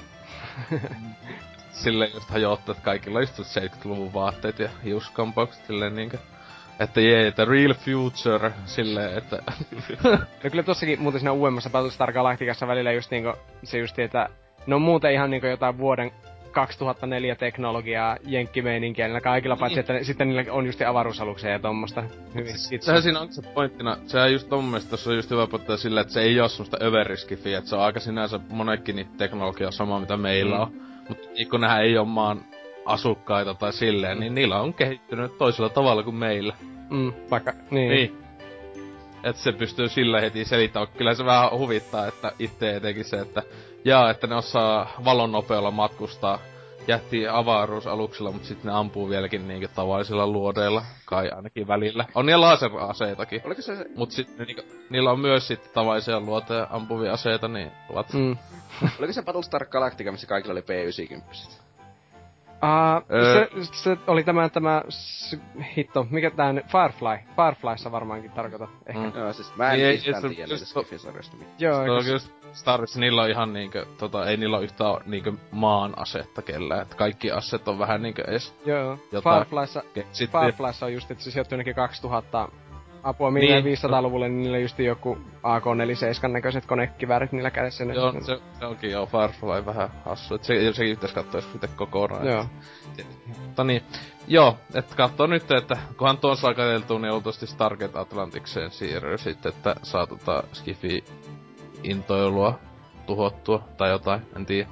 Silleen 1.72 2.14
just 2.14 2.30
hajottaa, 2.30 2.74
että 2.74 2.84
kaikilla 2.84 3.20
on 3.20 3.24
just 3.24 3.40
70-luvun 3.40 4.14
vaatteet 4.14 4.60
ja 4.60 4.70
hiuskampaukset 4.84 5.66
silleen 5.66 5.96
niinkö 5.96 6.18
että 6.80 7.02
jee, 7.02 7.28
että 7.28 7.46
real 7.46 7.74
future, 7.74 8.52
silleen, 8.66 9.18
että... 9.18 9.44
no 10.44 10.50
kyllä 10.50 10.64
tossakin 10.64 11.02
muuten 11.02 11.20
siinä 11.20 11.32
uudemmassa 11.32 11.70
Battlestar 11.70 12.14
Galacticassa 12.14 12.68
välillä 12.68 12.92
just 12.92 13.12
niinku, 13.12 13.34
se 13.64 13.78
just, 13.78 14.00
että 14.00 14.30
no 14.68 14.80
muuten 14.80 15.14
ihan 15.14 15.32
niinku 15.32 15.48
jotain 15.48 15.78
vuoden 15.78 16.12
2004 16.52 17.36
teknologiaa, 17.36 18.18
jenkkimeininkiä 18.26 19.06
niillä 19.06 19.22
kaikilla, 19.22 19.56
niin. 19.56 19.60
paitsi 19.60 19.80
että 19.80 20.04
sitten 20.04 20.30
niillä 20.30 20.54
on 20.54 20.66
just 20.66 20.82
avaruusaluksia 20.82 21.50
ja 21.50 21.60
tommosta. 21.60 22.04
Hyvin 22.36 22.58
siis, 22.58 22.86
sehän 22.86 23.02
siinä 23.02 23.20
on 23.20 23.34
se 23.34 23.42
pointtina, 23.42 23.98
sehän 24.08 24.34
just 24.34 24.52
mun 24.52 24.66
mielestä 24.66 24.90
tossa 24.90 25.10
on 25.10 25.16
just 25.16 25.32
hyvä 25.32 25.48
pointtina 25.48 25.78
silleen, 25.78 26.02
että 26.02 26.14
se 26.14 26.22
ei 26.22 26.40
oo 26.40 26.48
semmoista 26.48 26.78
överiskifiä, 26.82 27.58
että 27.58 27.70
se 27.70 27.76
on 27.76 27.82
aika 27.82 28.00
sinänsä 28.00 28.40
monekin 28.50 28.96
niitä 28.96 29.12
teknologiaa 29.18 29.72
sama 29.72 30.00
mitä 30.00 30.18
meillä 30.18 30.56
mm. 30.56 30.62
on. 30.62 30.72
Mutta 31.10 31.28
niin 31.34 31.50
kun 31.50 31.62
nehän 31.62 31.84
ei 31.84 31.98
oo 31.98 32.06
maan 32.06 32.46
asukkaita 32.86 33.54
tai 33.54 33.74
silleen, 33.74 34.20
niin 34.20 34.36
niillä 34.36 34.62
on 34.62 34.74
kehittynyt 34.74 35.38
toisella 35.38 35.70
tavalla 35.70 36.04
kuin 36.04 36.16
meillä. 36.16 36.56
Mm, 36.90 37.14
vaikka, 37.32 37.54
niin. 37.72 37.90
niin. 37.90 38.18
Että 39.24 39.42
se 39.42 39.52
pystyy 39.52 39.90
sillä 39.90 40.22
heti 40.22 40.46
selittämään. 40.46 40.88
Kyllä 40.98 41.14
se 41.14 41.26
vähän 41.26 41.52
huvittaa, 41.52 42.08
että 42.08 42.32
itse 42.40 42.76
etenkin 42.76 43.06
se, 43.06 43.20
että 43.20 43.44
jaa, 43.86 44.10
että 44.10 44.28
ne 44.28 44.36
osaa 44.36 44.92
valon 45.06 45.32
nopealla 45.32 45.72
matkustaa 45.72 46.40
jätti 46.88 47.28
avaruusaluksilla, 47.28 48.32
mutta 48.32 48.48
sitten 48.48 48.72
ne 48.72 48.78
ampuu 48.78 49.10
vieläkin 49.10 49.48
niinkö 49.48 49.68
tavallisilla 49.68 50.28
luodeilla, 50.28 50.84
kai 51.06 51.30
ainakin 51.30 51.68
välillä. 51.68 52.06
On 52.16 52.26
niillä 52.26 52.46
laseraseitakin. 52.46 53.42
Oliko 53.46 53.62
se... 53.62 53.86
Mut 53.96 54.12
sitten 54.12 54.46
niinkö, 54.48 54.64
niillä 54.90 55.12
on 55.12 55.20
myös 55.20 55.48
sitten 55.48 55.72
tavallisia 55.74 56.20
luoteja 56.20 56.68
ampuvia 56.70 57.14
aseita, 57.14 57.48
niin 57.48 57.72
ovat... 57.90 58.14
Mm. 58.14 58.38
Oliko 59.00 59.14
se 59.14 59.22
Battlestar 59.22 59.66
Galactica, 59.66 60.12
missä 60.12 60.28
kaikilla 60.28 60.52
oli 60.52 60.62
P-90? 60.62 61.61
Uh, 62.64 63.04
se, 63.34 63.66
se, 63.72 63.98
oli 64.08 64.24
tämä, 64.24 64.50
tämä 64.50 64.82
s, 64.90 65.38
hitto, 65.78 66.08
mikä 66.10 66.30
tää 66.30 66.54
nyt, 66.54 66.66
Firefly. 66.66 67.18
Fireflyssa 67.36 67.92
varmaankin 67.92 68.32
tarkoitat 68.32 68.70
ehkä. 68.86 69.02
Mm. 69.02 69.12
Joo, 69.16 69.34
siis 69.34 69.56
mä 69.56 69.72
en 69.72 69.80
Niin, 69.80 69.94
mistään 69.94 70.26
ei, 70.26 70.36
tiedä 70.36 70.48
mitään. 70.48 70.50
Joo, 71.60 71.98
eikö 71.98 72.20
Star 72.54 72.80
Wars, 72.80 72.98
niillä 72.98 73.22
on 73.22 73.30
ihan 73.30 73.54
niinkö, 73.54 73.86
tota, 73.98 74.26
ei 74.26 74.38
niillä 74.38 74.58
ole 74.58 74.64
yhtään 74.64 74.96
niinkö 75.06 75.34
maan 75.52 75.94
asetta 76.00 76.42
kellään. 76.42 76.82
Et 76.82 76.96
kaikki 76.96 77.32
aset 77.32 77.68
on 77.68 77.80
vähän 77.80 78.02
niinkö 78.02 78.24
edes 78.28 78.56
joo. 78.66 78.98
Fireflyssa. 79.12 79.84
Fireflyssa 80.32 80.86
on 80.86 80.94
just, 80.94 81.12
että 81.12 81.24
se 81.24 81.32
sijoittuu 81.32 81.56
jonnekin 81.56 81.76
2000 81.76 82.50
apua 83.04 83.32
Niin. 83.32 83.64
niin. 83.64 83.78
500-luvulle, 83.78 84.30
niin 84.30 84.42
niillä 84.44 84.58
just 84.58 84.80
joku 84.80 85.18
AK-47 85.44 86.28
näköiset 86.28 86.66
konekiväärit 86.66 87.32
niillä 87.32 87.52
kädessä. 87.52 87.84
Joo, 87.84 88.14
se, 88.22 88.40
se 88.60 88.66
onkin 88.66 88.92
joo 88.92 89.06
Firefly 89.06 89.66
vähän 89.66 89.90
hassu. 90.06 90.36
Et 90.36 90.44
se, 90.44 90.74
sekin 90.74 90.96
pitäis 90.96 91.14
katsoa 91.14 91.42
itse 91.56 91.68
kokonaan. 91.76 92.28
Joo. 92.28 92.46
Mutta 93.38 93.64
niin, 93.64 93.82
joo, 94.28 94.58
että 94.74 94.96
katso 94.96 95.28
nyt, 95.28 95.52
että 95.52 95.78
kunhan 95.98 96.18
tuon 96.18 96.38
saa 96.38 96.54
katseltua, 96.54 97.00
niin 97.00 97.12
luultavasti 97.12 97.48
Stargate 97.48 98.00
Atlantikseen 98.00 98.72
siirryy 98.72 99.18
sitten, 99.18 99.50
että 99.50 99.76
saa 99.84 100.08
tota 100.08 100.44
Skifi 100.54 101.04
intoilua 101.84 102.60
tuhottua 103.06 103.64
tai 103.78 103.90
jotain, 103.90 104.22
en 104.36 104.46
tiedä. 104.46 104.70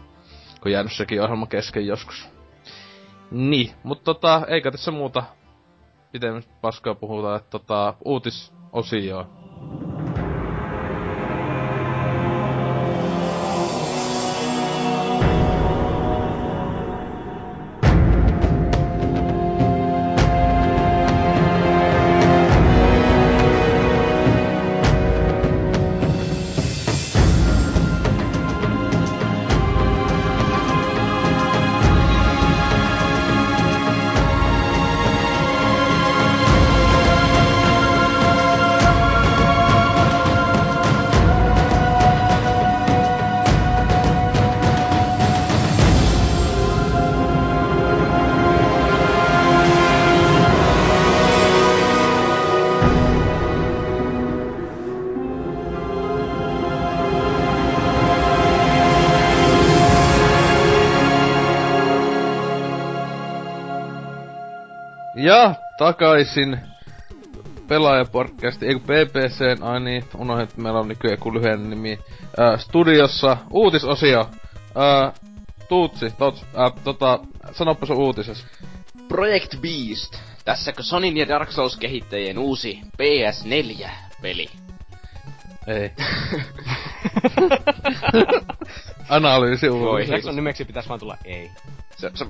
Kun 0.62 0.72
jäänyt 0.72 0.94
sekin 0.94 1.22
ohjelma 1.22 1.48
kesken 1.48 1.88
joskus. 1.88 2.30
Niin, 3.32 3.72
mutta 3.84 4.04
tota, 4.04 4.42
eikä 4.48 4.72
tässä 4.72 4.92
muuta 4.92 5.24
pitemmin 6.12 6.44
paskaa 6.62 6.96
puhuta, 6.96 7.36
että 7.36 7.50
tota, 7.50 7.94
uutisosio. 8.06 9.26
Takaisin 65.90 66.60
pelaajapodcast, 67.68 68.64
ei 68.64 68.74
kun 68.74 68.82
PPC, 68.82 69.62
ai 69.62 69.80
niin, 69.80 70.04
unohdin, 70.18 70.44
että 70.44 70.62
meillä 70.62 70.80
on 70.80 70.88
nykyään 70.88 71.14
joku 71.14 71.34
lyhyen 71.34 71.70
nimi. 71.70 72.00
Äh, 72.40 72.60
studiossa 72.60 73.38
uutisosio. 73.52 74.20
Äh, 74.20 75.14
Tuutsi, 75.70 76.10
tots, 76.18 76.44
äh, 76.44 76.84
tota, 76.84 77.20
sanoppa 77.52 77.86
sun 77.86 77.98
uutises. 77.98 78.46
Project 79.08 79.56
Beast. 79.62 80.16
Tässäkö 80.46 80.84
Sonin 80.84 81.18
ja 81.18 81.28
Dark 81.28 81.52
Souls-kehittäjien 81.52 82.38
uusi 82.40 82.80
PS4-peli? 82.98 84.69
Ei. 85.70 85.92
Analyysi 89.10 89.72
Voi. 89.72 90.08
Jakson 90.10 90.36
nimeksi 90.36 90.66
pitäis 90.66 90.90
vaan 90.90 91.00
tulla 91.00 91.18
ei. 91.26 91.52
Sä, 91.98 92.12
sä 92.14 92.26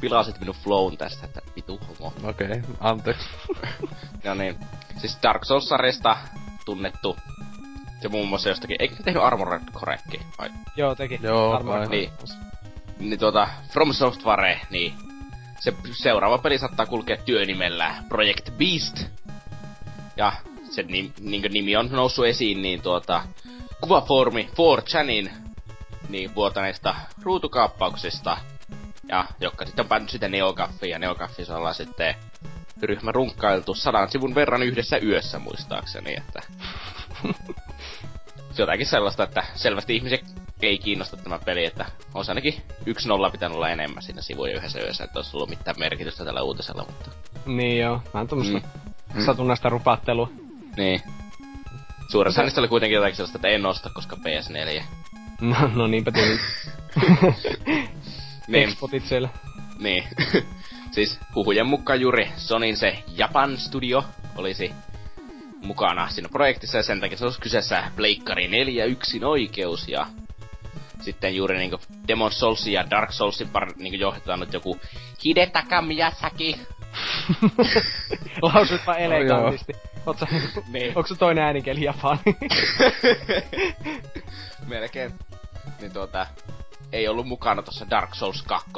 pilasit 0.00 0.40
minun 0.40 0.54
flown 0.54 0.96
tästä, 0.96 1.26
että 1.26 1.40
vitu 1.56 1.80
homo. 1.88 2.12
Okei, 2.24 2.46
okay, 2.46 2.62
anteeksi. 2.80 3.28
No 4.24 4.34
niin. 4.34 4.56
Siis 4.96 5.18
Dark 5.22 5.44
Souls-sarjasta 5.44 6.16
tunnettu. 6.64 7.16
Se 8.02 8.08
muun 8.08 8.28
muassa 8.28 8.48
jostakin, 8.48 8.76
eikö 8.78 8.94
ne 8.94 9.02
tehnyt 9.04 9.22
Armored 9.22 9.62
Corekin? 9.72 10.20
Vai? 10.38 10.50
Joo, 10.76 10.94
teki. 10.94 11.20
Joo, 11.22 11.52
Armored. 11.52 11.88
Niin. 11.88 12.10
Niin 12.98 13.18
tuota, 13.18 13.48
From 13.72 13.92
Software, 13.92 14.60
niin 14.70 14.94
se 15.60 15.74
seuraava 15.92 16.38
peli 16.38 16.58
saattaa 16.58 16.86
kulkea 16.86 17.16
työnimellä 17.16 17.94
Project 18.08 18.50
Beast. 18.58 19.06
Ja 20.16 20.32
sen 20.72 20.86
nim, 20.86 21.12
niin 21.20 21.52
nimi 21.52 21.76
on 21.76 21.88
noussut 21.90 22.26
esiin, 22.26 22.62
niin 22.62 22.82
tuota, 22.82 23.22
kuvaformi 23.80 24.48
4chanin 24.58 25.30
niin 26.08 26.34
vuotaneista 26.34 26.94
ruutukaappauksista. 27.22 28.38
Ja 29.08 29.24
jotka 29.40 29.66
sitten 29.66 29.84
on 29.84 29.88
päänyt 29.88 30.10
sitä 30.10 30.28
Neogaffiin, 30.28 30.90
ja 30.90 30.98
Neogaffissa 30.98 31.56
ollaan 31.56 31.74
sitten 31.74 32.14
ryhmä 32.82 33.12
runkkailtu 33.12 33.74
sadan 33.74 34.10
sivun 34.10 34.34
verran 34.34 34.62
yhdessä 34.62 34.98
yössä 34.98 35.38
muistaakseni, 35.38 36.14
että... 36.16 36.42
se 38.52 38.62
on 38.62 38.68
jotakin 38.68 38.86
sellaista, 38.86 39.22
että 39.22 39.44
selvästi 39.54 39.96
ihmisiä 39.96 40.18
ei 40.62 40.78
kiinnosta 40.78 41.16
tämä 41.16 41.38
peli, 41.38 41.64
että 41.64 41.86
on 42.14 42.24
se 42.24 42.30
ainakin 42.30 42.62
yksi 42.86 43.08
nolla 43.08 43.30
pitänyt 43.30 43.56
olla 43.56 43.70
enemmän 43.70 44.02
siinä 44.02 44.22
sivuja 44.22 44.56
yhdessä 44.56 44.80
yössä, 44.80 45.04
että 45.04 45.18
olisi 45.18 45.36
ollut 45.36 45.48
mitään 45.48 45.78
merkitystä 45.78 46.24
tällä 46.24 46.42
uutisella, 46.42 46.84
mutta... 46.86 47.10
Niin 47.46 47.78
joo, 47.78 48.02
vähän 48.14 48.28
tommosta 48.28 48.60
Mm. 49.14 49.18
mm. 49.18 49.26
satunnaista 49.26 49.68
rupattelua. 49.68 50.30
Niin. 50.76 51.00
Suuressa 52.08 52.42
niistä 52.42 52.60
oli 52.60 52.68
kuitenkin 52.68 52.96
jotakin 52.96 53.16
sellaista, 53.16 53.38
että 53.38 53.48
en 53.48 53.66
osta, 53.66 53.90
koska 53.94 54.16
PS4. 54.16 54.82
No, 55.40 55.70
no 55.74 55.86
niinpä 55.86 56.12
tuli. 56.12 56.38
Niin. 58.48 58.68
Expotit 58.68 59.06
siellä. 59.06 59.28
Niin. 59.78 60.04
siis 60.94 61.20
huhujen 61.34 61.66
mukaan 61.66 62.00
juuri 62.00 62.30
Sonin 62.36 62.76
se 62.76 62.98
Japan 63.08 63.58
Studio 63.58 64.04
olisi 64.36 64.72
mukana 65.62 66.08
siinä 66.08 66.28
projektissa 66.28 66.76
ja 66.76 66.82
sen 66.82 67.00
takia 67.00 67.18
se 67.18 67.24
olisi 67.24 67.40
kyseessä 67.40 67.84
Pleikkari 67.96 68.48
4 68.48 68.84
yksin 68.84 69.24
oikeus 69.24 69.88
ja 69.88 70.06
sitten 71.00 71.36
juuri 71.36 71.58
niinku 71.58 71.78
Demon 72.08 72.32
Soulsin 72.32 72.72
ja 72.72 72.90
Dark 72.90 73.12
Soulsin 73.12 73.48
par 73.48 73.72
niinku 73.76 74.00
johdetaan 74.00 74.40
nyt 74.40 74.52
joku 74.52 74.80
Hidetaka 75.24 75.82
Miyazaki. 75.82 76.60
Lausutpa 78.42 78.94
elegantisti. 78.94 79.72
Oot 79.72 79.91
sä, 80.20 80.26
Niin. 80.68 80.88
onko 80.88 81.06
se 81.06 81.14
toinen 81.14 81.44
äänikieli 81.44 81.84
japani? 81.84 82.20
Melkein. 84.66 85.12
Niin 85.80 85.92
tuota, 85.92 86.26
ei 86.92 87.08
ollut 87.08 87.26
mukana 87.26 87.62
tuossa 87.62 87.90
Dark 87.90 88.14
Souls 88.14 88.42
2, 88.42 88.70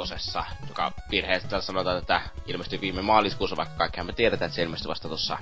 joka 0.67 0.91
virheellisesti 1.11 1.61
sanotaan, 1.61 1.97
että 1.97 2.21
ilmestyi 2.45 2.81
viime 2.81 3.01
maaliskuussa, 3.01 3.57
vaikka 3.57 3.75
kaikkihan 3.75 4.05
me 4.05 4.13
tiedetään, 4.13 4.47
että 4.47 4.55
se 4.55 4.63
ilmestyi 4.63 4.89
vasta 4.89 5.07
tuossa 5.07 5.37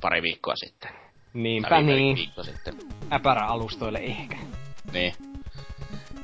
pari 0.00 0.22
viikkoa 0.22 0.56
sitten. 0.56 0.90
Niinpä 1.32 1.68
Tai 1.68 1.82
niin. 1.82 2.16
Viikko 2.16 2.42
sitten. 2.42 2.74
Äpärä-alustoille 3.12 3.98
ehkä. 3.98 4.36
Niin. 4.92 5.14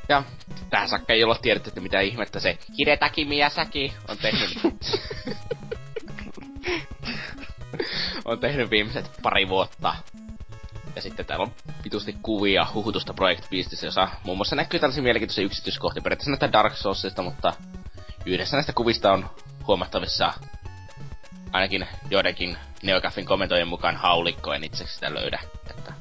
Ja 0.09 0.23
tähän 0.71 0.89
saakka 0.89 1.13
ei 1.13 1.25
olla 1.25 1.39
tiedetty, 1.43 1.71
että 1.71 1.81
mitä 1.81 2.01
ihmettä 2.01 2.41
se 2.41 2.59
Hidetaki 2.79 3.25
Miyazaki 3.25 3.93
on 4.09 4.19
tehnyt. 4.19 4.59
on 8.25 8.39
tehnyt 8.39 8.71
viimeiset 8.71 9.11
pari 9.23 9.49
vuotta. 9.49 9.95
Ja 10.97 11.03
sitten 11.03 11.27
täällä 11.27 11.43
on 11.43 11.53
vitusti 11.85 12.17
kuvia 12.23 12.67
huhutusta 12.75 13.15
Project 13.15 13.51
Beastissä, 13.51 13.87
jossa 13.87 14.09
muun 14.25 14.39
muassa 14.39 14.57
näkyy 14.57 14.81
tällaisia 14.81 15.03
mielenkiintoisia 15.03 15.45
yksityiskohtia. 15.45 16.03
Periaatteessa 16.03 16.31
näitä 16.31 16.53
Dark 16.53 16.77
Soulsista, 16.77 17.23
mutta 17.23 17.53
yhdessä 18.27 18.57
näistä 18.57 18.73
kuvista 18.73 19.13
on 19.13 19.31
huomattavissa 19.67 20.33
ainakin 21.53 21.87
joidenkin 22.11 22.57
Neogaffin 22.83 23.27
kommentojen 23.27 23.69
mukaan 23.69 23.97
haulikko, 23.97 24.53
en 24.53 24.65
itse 24.65 24.87
sitä 24.87 25.15
löydä. 25.15 25.41
Että 25.71 25.93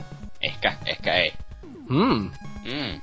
ehkä, 0.42 0.74
ehkä 0.86 1.14
ei. 1.14 1.34
Hmm. 1.90 2.32
Mm. 2.64 3.02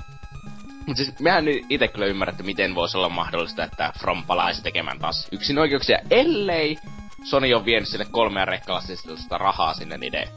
Mut 0.87 0.97
siis 0.97 1.19
mehän 1.21 1.45
nyt 1.45 1.67
ite 1.69 1.89
kyllä 1.89 2.07
ymmärrä, 2.07 2.31
että 2.31 2.43
miten 2.43 2.75
voisi 2.75 2.97
olla 2.97 3.09
mahdollista, 3.09 3.65
että 3.65 3.93
From 3.99 4.25
palaisi 4.27 4.63
tekemään 4.63 4.99
taas 4.99 5.29
yksin 5.33 5.59
oikeuksia, 5.59 5.99
ellei 6.11 6.79
Sony 7.25 7.55
on 7.55 7.65
vienyt 7.65 7.89
sille 7.89 8.07
kolmea 8.11 8.45
rekkalasista 8.45 9.39
rahaa 9.39 9.75
sinne 9.75 9.99
niiden 9.99 10.29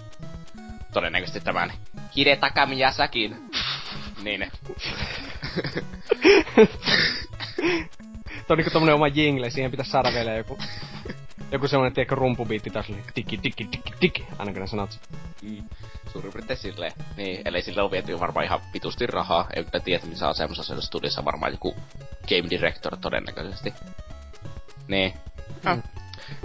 todennäköisesti 0.94 1.42
tämän 1.42 1.74
Hidetaka 2.16 2.66
Miyazakin. 2.66 3.52
niin. 4.24 4.52
Tuo 8.48 8.54
on 8.54 8.58
niinku 8.58 8.72
tommonen 8.72 8.96
oma 8.96 9.08
jingle, 9.08 9.50
siihen 9.50 9.72
pitäisi 9.72 9.92
saada 9.92 10.14
vielä 10.14 10.34
joku... 10.34 10.58
Joku 11.52 11.68
semmonen, 11.68 11.94
tiedätkö, 11.94 12.16
rumpubiitti 12.16 12.70
taas 12.70 12.90
oli 12.90 13.04
tiki 13.14 13.38
tiki 13.38 13.66
tiki 13.66 13.94
tiki, 14.00 14.26
aina 14.40 14.52
kun 14.52 14.62
ne 14.62 14.68
sanot. 14.68 15.00
Mm. 15.42 15.64
Suurin 16.12 16.34
piirtein 16.34 16.60
silleen. 16.60 16.92
Niin, 17.18 17.42
eli 17.46 17.62
sillä 17.62 17.84
on 17.84 17.92
viety 17.92 18.20
varmaan 18.20 18.46
ihan 18.46 18.62
vitusti 18.74 19.08
rahaa. 19.08 19.48
En 19.56 19.66
kyllä 19.66 19.80
tiedä, 19.80 20.06
missä 20.06 20.28
asemassa 20.28 20.64
se 20.64 20.82
studiossa 20.82 21.26
varmaan 21.26 21.52
joku 21.52 21.76
game 22.30 22.50
director 22.50 22.98
todennäköisesti. 22.98 23.74
Niin. 24.88 25.14
Mm. 25.66 25.82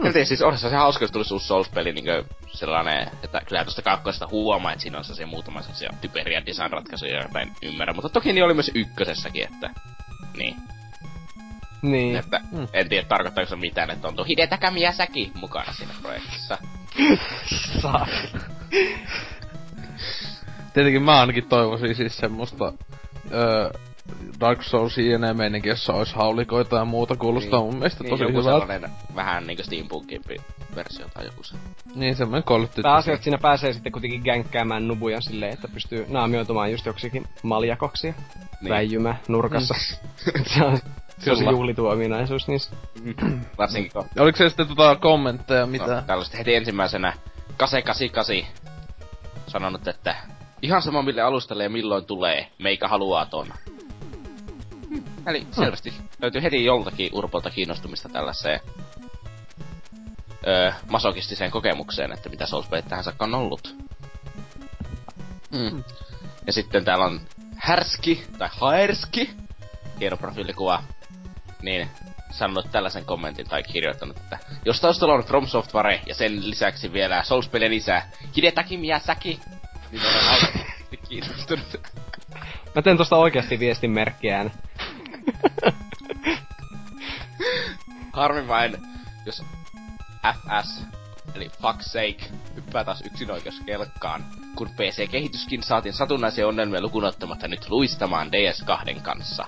En 0.04 0.12
tiedä, 0.12 0.24
siis 0.24 0.42
onhan 0.42 0.58
se 0.58 0.76
hauska, 0.76 1.04
jos 1.04 1.10
tulisi 1.10 1.34
uusi 1.34 1.46
Souls-peli 1.46 1.92
niinkö 1.92 2.24
sellainen, 2.46 3.10
että 3.22 3.40
kyllä 3.48 3.64
tuosta 3.64 3.82
kakkosesta 3.82 4.28
huomaa, 4.30 4.72
että 4.72 4.82
siinä 4.82 4.98
on 4.98 5.04
se 5.04 5.26
muutama 5.26 5.62
sellaisia 5.62 5.90
typeriä 6.00 6.46
design-ratkaisuja, 6.46 7.14
joita 7.14 7.40
en 7.40 7.52
ymmärrä. 7.62 7.94
Mutta 7.94 8.08
toki 8.08 8.32
niin 8.32 8.44
oli 8.44 8.54
myös 8.54 8.70
ykkösessäkin, 8.74 9.44
että... 9.44 9.70
Niin. 10.36 10.56
Niin. 11.82 12.16
Että 12.16 12.40
mm. 12.52 12.68
en 12.72 12.88
tiedä 12.88 13.06
tarkoittaako 13.08 13.48
se 13.48 13.56
mitään, 13.56 13.90
että 13.90 14.08
on 14.08 14.16
tuo 14.16 14.24
Hidetaka 14.24 14.70
Miyazaki 14.70 15.32
mukana 15.34 15.72
siinä 15.72 15.92
projektissa. 16.02 16.58
Saa. 17.82 18.06
Tietenkin 20.74 21.02
mä 21.02 21.20
ainakin 21.20 21.48
toivoisin 21.48 21.94
siis 21.94 22.16
semmoista 22.16 22.72
öö, 23.32 23.70
Dark 24.40 24.62
Souls 24.62 24.98
jne 24.98 25.34
meininki, 25.34 25.68
jossa 25.68 25.92
olisi 25.92 26.14
haulikoita 26.14 26.76
ja 26.76 26.84
muuta, 26.84 27.16
kuulostaa 27.16 27.60
niin, 27.60 27.66
mun 27.66 27.76
mielestä 27.76 28.04
niin, 28.04 28.10
tosi 28.10 28.22
joku 28.22 28.38
hyvältä. 28.38 28.90
vähän 29.14 29.46
niinku 29.46 29.62
steampunkimpi 29.62 30.36
versio 30.76 31.06
tai 31.14 31.24
joku 31.24 31.42
se. 31.42 31.56
Niin, 31.94 32.16
semmoinen 32.16 32.44
kolletty. 32.44 32.82
Pääasia, 32.82 33.14
että 33.14 33.24
siinä 33.24 33.38
pääsee 33.38 33.72
sitten 33.72 33.92
kuitenkin 33.92 34.22
gänkkäämään 34.24 34.88
nubuja 34.88 35.20
silleen, 35.20 35.52
että 35.52 35.68
pystyy 35.68 36.06
naamioitumaan 36.08 36.72
just 36.72 36.86
joksikin 36.86 37.24
maljakoksi 37.42 38.14
niin. 38.60 38.70
väijymä 38.70 39.16
nurkassa. 39.28 39.74
Mm. 39.74 40.44
se 40.54 40.64
on 40.64 40.78
tosi 41.24 41.44
juhlitu 41.44 41.86
ominaisuus 41.86 42.48
niissä. 42.48 42.76
Mm. 43.02 43.40
Varsinkin 43.58 43.92
kun... 43.92 44.04
Oliko 44.18 44.38
se 44.38 44.48
sitten 44.48 44.68
tota 44.68 44.96
kommentteja, 44.96 45.66
mitä? 45.66 45.94
No, 45.94 46.02
tällaista 46.02 46.36
heti 46.36 46.54
ensimmäisenä 46.54 47.12
Kase88 47.62 48.44
sanonut, 49.46 49.88
että 49.88 50.16
ihan 50.62 50.82
sama 50.82 51.02
mille 51.02 51.22
alustalle 51.22 51.62
ja 51.62 51.70
milloin 51.70 52.04
tulee, 52.04 52.48
meikä 52.58 52.88
haluaa 52.88 53.26
ton. 53.26 53.46
Eli 55.26 55.42
hmm. 55.42 55.52
selvästi 55.52 55.94
löytyy 56.22 56.42
heti 56.42 56.64
joltakin 56.64 57.10
urpolta 57.12 57.50
kiinnostumista 57.50 58.08
tällaiseen 58.08 58.60
öö, 60.46 60.72
masokistiseen 60.88 61.50
kokemukseen, 61.50 62.12
että 62.12 62.28
mitä 62.28 62.46
souls 62.46 62.68
tähän 62.88 63.04
saakka 63.04 63.24
on 63.24 63.34
ollut. 63.34 63.76
Mm. 65.50 65.70
Hmm. 65.70 65.84
Ja 66.46 66.52
sitten 66.52 66.84
täällä 66.84 67.04
on 67.04 67.20
Härski, 67.56 68.24
tai 68.38 68.48
Haerski, 68.52 69.30
hieno 70.00 70.16
profiilikuva, 70.16 70.82
niin 71.62 71.88
sanonut 72.30 72.70
tällaisen 72.72 73.04
kommentin 73.04 73.48
tai 73.48 73.62
kirjoittanut, 73.62 74.16
että 74.16 74.38
jos 74.64 74.80
taustalla 74.80 75.14
on 75.14 75.24
From 75.24 75.46
Software 75.46 76.00
ja 76.06 76.14
sen 76.14 76.50
lisäksi 76.50 76.92
vielä 76.92 77.22
souls 77.22 77.50
lisää, 77.68 78.10
Hidetaki 78.36 78.76
Miyazaki, 78.76 79.40
niin 79.92 80.02
olen 80.02 80.66
kiinnostunut. 81.08 81.80
Mä 82.74 82.82
teen 82.82 82.96
tosta 82.96 83.16
oikeasti 83.16 83.58
viestinmerkkiään. 83.58 84.52
Harmi 88.12 88.48
vain, 88.48 88.76
jos 89.26 89.42
FS, 90.34 90.82
eli 91.34 91.48
fuck 91.48 91.82
sake, 91.82 92.30
hyppää 92.54 92.84
taas 92.84 93.02
kelkkaan, 93.66 94.24
kun 94.56 94.68
PC-kehityskin 94.68 95.62
saatiin 95.62 95.92
satunnaisia 95.92 96.48
ongelmia 96.48 96.80
lukunottamatta 96.80 97.48
nyt 97.48 97.70
luistamaan 97.70 98.28
DS2 98.28 99.00
kanssa. 99.00 99.46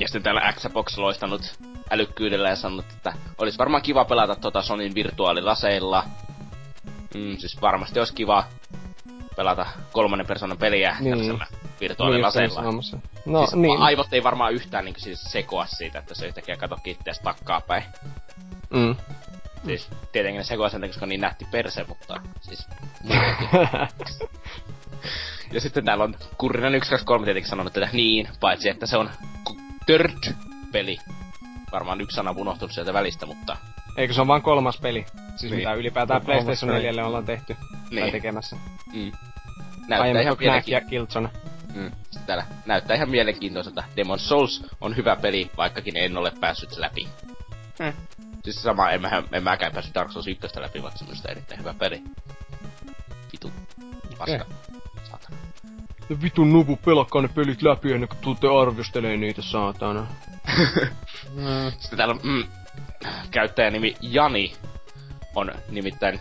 Ja 0.00 0.08
sitten 0.08 0.22
täällä 0.22 0.52
Xbox 0.52 0.98
loistanut 0.98 1.58
älykkyydellä 1.90 2.48
ja 2.48 2.56
sanonut, 2.56 2.86
että 2.96 3.12
olisi 3.38 3.58
varmaan 3.58 3.82
kiva 3.82 4.04
pelata 4.04 4.36
tota 4.36 4.62
Sonin 4.62 4.94
virtuaalilaseilla. 4.94 6.04
Mm, 7.14 7.36
siis 7.36 7.60
varmasti 7.60 7.98
olisi 7.98 8.14
kiva 8.14 8.44
pelata 9.38 9.66
kolmannen 9.92 10.26
persoonan 10.26 10.58
peliä 10.58 10.96
niin. 11.00 11.10
tällaisella 11.10 11.46
virtuaalilaseilla. 11.80 12.62
Niin, 12.62 13.02
no, 13.26 13.46
siis 13.46 13.54
niin. 13.54 13.80
aivot 13.80 14.12
ei 14.12 14.22
varmaan 14.22 14.52
yhtään 14.52 14.84
niin 14.84 14.94
siis 14.98 15.22
sekoa 15.22 15.66
siitä, 15.66 15.98
että 15.98 16.14
se 16.14 16.26
yhtäkkiä 16.26 16.56
kato 16.56 16.76
ittees 16.84 17.20
takkaa 17.20 17.60
päin. 17.60 17.82
Mm. 18.70 18.96
Siis 19.66 19.88
tietenkin 20.12 20.38
ne 20.38 20.44
sekoaa 20.44 20.68
sen, 20.68 20.80
koska 20.80 21.04
on 21.04 21.08
niin 21.08 21.20
nätti 21.20 21.46
perse, 21.50 21.84
mutta 21.88 22.20
siis 22.40 22.68
Ja 25.52 25.60
sitten 25.60 25.84
täällä 25.84 26.04
on 26.04 26.14
Kurrinen 26.38 26.72
123 26.72 27.24
tietenkin 27.24 27.50
sanonut 27.50 27.72
tätä 27.72 27.88
niin, 27.92 28.28
paitsi 28.40 28.68
että 28.68 28.86
se 28.86 28.96
on 28.96 29.10
third 29.86 30.34
peli. 30.72 30.98
Varmaan 31.72 32.00
yksi 32.00 32.14
sana 32.14 32.34
unohtunut 32.36 32.72
sieltä 32.72 32.92
välistä, 32.92 33.26
mutta... 33.26 33.56
Eikö 33.96 34.14
se 34.14 34.20
on 34.20 34.26
vain 34.26 34.42
kolmas 34.42 34.78
peli? 34.80 35.06
Siis 35.36 35.42
niin. 35.52 35.56
mitä 35.56 35.74
ylipäätään 35.74 36.22
PlayStation 36.22 36.72
4 36.72 37.06
ollaan 37.06 37.24
tehty 37.24 37.56
niin. 37.90 38.02
tai 38.02 38.10
tekemässä. 38.10 38.56
Mm. 38.92 39.12
Näyttää 39.88 40.22
ihan 40.22 40.36
Knack 40.36 40.68
ja 40.68 40.80
Killzone. 40.80 41.28
Mm. 41.74 41.90
täällä 42.26 42.46
näyttää 42.66 42.96
ihan 42.96 43.10
mielenkiintoiselta. 43.10 43.84
Demon 43.96 44.18
Souls 44.18 44.66
on 44.80 44.96
hyvä 44.96 45.16
peli, 45.16 45.50
vaikkakin 45.56 45.96
en 45.96 46.16
ole 46.16 46.32
päässyt 46.40 46.76
läpi. 46.76 47.08
Mm. 47.78 47.92
Siis 48.44 48.62
sama, 48.62 48.90
en, 48.90 49.02
mä, 49.02 49.22
en 49.32 49.42
mäkään 49.42 49.72
päässyt 49.72 49.94
Dark 49.94 50.12
Souls 50.12 50.26
1 50.26 50.60
läpi, 50.60 50.82
vaikka 50.82 50.98
se 50.98 51.04
on 51.04 51.30
erittäin 51.30 51.60
hyvä 51.60 51.74
peli. 51.74 52.02
Vitu. 53.32 53.52
Paska. 54.18 54.34
Okay. 54.34 54.46
Saatana. 55.10 55.36
No 56.08 56.16
vitun 56.22 56.52
nubu, 56.52 56.76
pelakkaa 56.76 57.22
ne 57.22 57.28
pelit 57.28 57.62
läpi 57.62 57.92
ennen 57.92 58.08
kuin 58.08 58.18
tuutte 58.18 58.46
arvostelee 58.62 59.16
niitä, 59.16 59.42
saatana. 59.42 60.06
Sitten 61.78 61.96
täällä 61.96 62.14
on 62.14 62.20
mm, 62.22 62.44
käyttäjänimi 63.30 63.96
Jani 64.00 64.52
on 65.34 65.52
nimittäin 65.68 66.20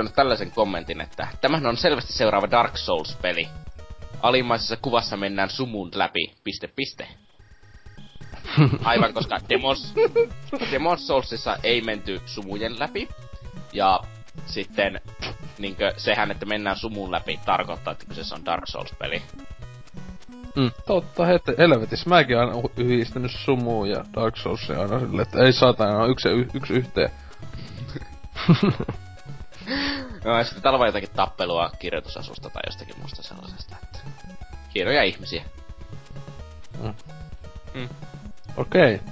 on 0.00 0.12
tällaisen 0.12 0.50
kommentin, 0.50 1.00
että 1.00 1.28
tämähän 1.40 1.66
on 1.66 1.76
selvästi 1.76 2.12
seuraava 2.12 2.50
Dark 2.50 2.76
Souls-peli. 2.76 3.48
Alimmaisessa 4.22 4.76
kuvassa 4.76 5.16
mennään 5.16 5.50
sumun 5.50 5.90
läpi, 5.94 6.34
piste 6.44 6.68
piste. 6.76 7.08
Aivan 8.84 9.14
koska 9.14 9.38
Demons, 9.48 9.94
Demons 10.70 11.06
Soulsissa 11.06 11.56
ei 11.62 11.80
menty 11.80 12.20
sumujen 12.26 12.78
läpi. 12.78 13.08
Ja 13.72 14.00
sitten 14.46 15.00
niinkö, 15.58 15.94
sehän, 15.96 16.30
että 16.30 16.46
mennään 16.46 16.76
sumun 16.76 17.12
läpi, 17.12 17.40
tarkoittaa, 17.44 17.92
että 17.92 18.06
kyseessä 18.06 18.34
on 18.34 18.44
Dark 18.44 18.64
Souls-peli. 18.66 19.22
Mm. 20.56 20.70
Totta, 20.86 21.26
heti 21.26 21.52
helvetis. 21.58 22.06
Mäkin 22.06 22.38
aina 22.38 22.52
yhdistänyt 22.76 23.30
sumuun 23.30 23.88
ja 23.88 24.04
Dark 24.14 24.36
Soulsia 24.36 24.80
aina 24.80 25.00
silleen, 25.00 25.20
että 25.20 25.38
ei 25.44 25.52
saatana, 25.52 25.98
on 25.98 26.10
yksi, 26.10 26.28
yksi 26.54 26.72
yhteen. 26.72 27.10
no 30.24 30.38
ja 30.38 30.44
sitten 30.44 30.62
täällä 30.62 30.78
on 30.78 30.86
jotakin 30.86 31.10
tappelua 31.16 31.70
kirjoitusasusta 31.78 32.50
tai 32.50 32.62
jostakin 32.66 32.94
muusta 32.98 33.22
sellaisesta, 33.22 33.76
että... 33.82 33.98
Hienoja 34.74 35.02
ihmisiä. 35.02 35.44
Mm. 36.82 36.94
Mm. 37.74 37.88
Okei. 38.56 38.94
Okay. 38.94 39.06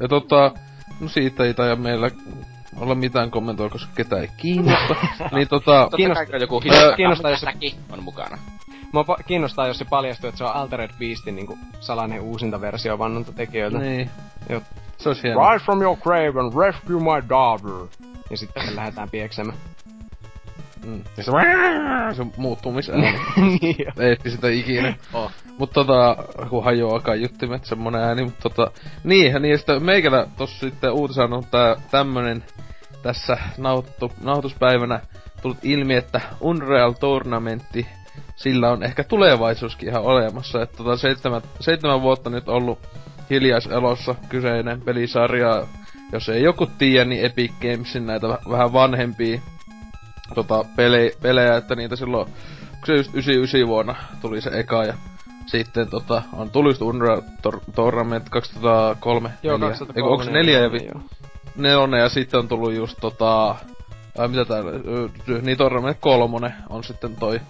Ja 0.00 0.08
tota, 0.08 0.52
no 1.00 1.08
siitä 1.08 1.44
ei 1.44 1.54
taida 1.54 1.76
meillä 1.76 2.10
olla 2.76 2.94
mitään 2.94 3.30
kommentoida, 3.30 3.72
koska 3.72 3.92
ketään 3.94 4.22
ei 4.22 4.28
kiinnosta. 4.36 4.96
niin 5.34 5.48
tota... 5.48 5.88
Kiinnostaa 5.96 6.38
joku 6.38 6.60
kiinnostaa, 6.96 7.30
jos 7.30 7.44
on 7.90 8.02
mukana. 8.02 8.38
Mua 8.92 9.04
kiinnostaa, 9.26 9.66
jos 9.66 9.78
se 9.78 9.84
paljastuu, 9.84 10.28
että 10.28 10.38
se 10.38 10.44
on 10.44 10.54
Altered 10.54 10.90
Beastin 10.98 11.36
niinku 11.36 11.58
salainen 11.80 12.20
uusinta 12.20 12.60
versio 12.60 12.98
vannonta 12.98 13.32
tekijöiltä. 13.32 13.78
Niin. 13.78 14.10
Jot. 14.48 14.62
Se 14.98 15.08
olisi 15.08 15.22
hieno. 15.22 15.52
Rise 15.52 15.64
from 15.64 15.82
your 15.82 15.96
grave 15.96 16.40
and 16.40 16.52
rescue 16.66 17.00
my 17.00 17.28
daughter. 17.28 17.88
Ja 18.30 18.36
sitten 18.36 18.76
lähdetään 18.76 19.10
pieksemään. 19.10 19.58
Mm. 20.88 21.04
Ja 21.16 21.22
se, 21.22 21.32
se 22.16 22.26
muuttuu 22.36 22.72
missään. 22.72 23.00
niin 23.60 23.76
Ei 23.98 24.30
sitä 24.30 24.48
ikinä. 24.48 24.94
Oh. 25.12 25.30
Mut 25.58 25.72
tota, 25.72 26.16
kun 26.50 26.64
hajoaa 26.64 27.00
kaiuttimet, 27.00 27.64
semmonen 27.64 28.00
ääni, 28.00 28.24
mut 28.24 28.38
tota, 28.42 28.70
niin, 29.04 29.42
niin 29.42 29.58
sitten 29.58 29.84
meikälä 29.84 30.26
tossa 30.36 30.60
sitten 30.60 30.92
uutisena 30.92 31.36
on 31.36 31.44
tää 31.50 31.76
tämmönen 31.90 32.44
tässä 33.02 33.38
nauttu, 33.58 34.12
nautuspäivänä 34.20 35.00
tullut 35.42 35.58
ilmi, 35.62 35.94
että 35.94 36.20
Unreal 36.40 36.92
Tournamentti, 36.92 37.86
sillä 38.36 38.70
on 38.70 38.82
ehkä 38.82 39.04
tulevaisuuskin 39.04 39.88
ihan 39.88 40.02
olemassa, 40.02 40.62
että 40.62 40.76
tota 40.76 40.96
seitsemän, 40.96 41.42
seitsemän 41.60 42.02
vuotta 42.02 42.30
nyt 42.30 42.48
ollut 42.48 42.78
hiljaiselossa 43.30 44.14
kyseinen 44.28 44.80
pelisarja, 44.80 45.66
jos 46.12 46.28
ei 46.28 46.42
joku 46.42 46.66
tiedä, 46.66 47.04
niin 47.04 47.24
Epic 47.24 47.52
Gamesin 47.60 48.06
näitä 48.06 48.28
vähän 48.28 48.72
vanhempia 48.72 49.40
tota, 50.34 50.64
pele, 50.76 51.12
pelejä, 51.22 51.56
että 51.56 51.74
niitä 51.74 51.96
silloin, 51.96 52.28
se 52.86 52.96
just 52.96 53.10
99 53.14 53.68
vuonna 53.68 53.94
tuli 54.20 54.40
se 54.40 54.50
eka 54.50 54.84
ja 54.84 54.94
sitten 55.46 55.90
tota, 55.90 56.22
on 56.32 56.50
tullut 56.50 56.70
just 56.70 56.82
Unreal 56.82 57.20
Tor- 57.42 57.72
Tournament 57.74 58.28
2003. 58.28 59.30
Joo, 59.42 59.58
2003. 59.58 60.12
onko 60.12 60.24
se 60.24 60.30
neljä 60.30 60.58
ja 60.58 60.72
vi- 60.72 60.90
nelonen 61.56 62.00
ja 62.00 62.08
sitten 62.08 62.40
on 62.40 62.48
tullut 62.48 62.74
just 62.74 62.98
tota, 63.00 63.56
ää, 64.18 64.28
mitä 64.28 64.44
täällä, 64.44 64.72
niin 65.42 65.58
Tournament 65.58 65.98
kolmonen 66.00 66.54
on 66.68 66.84
sitten 66.84 67.16
toi 67.16 67.40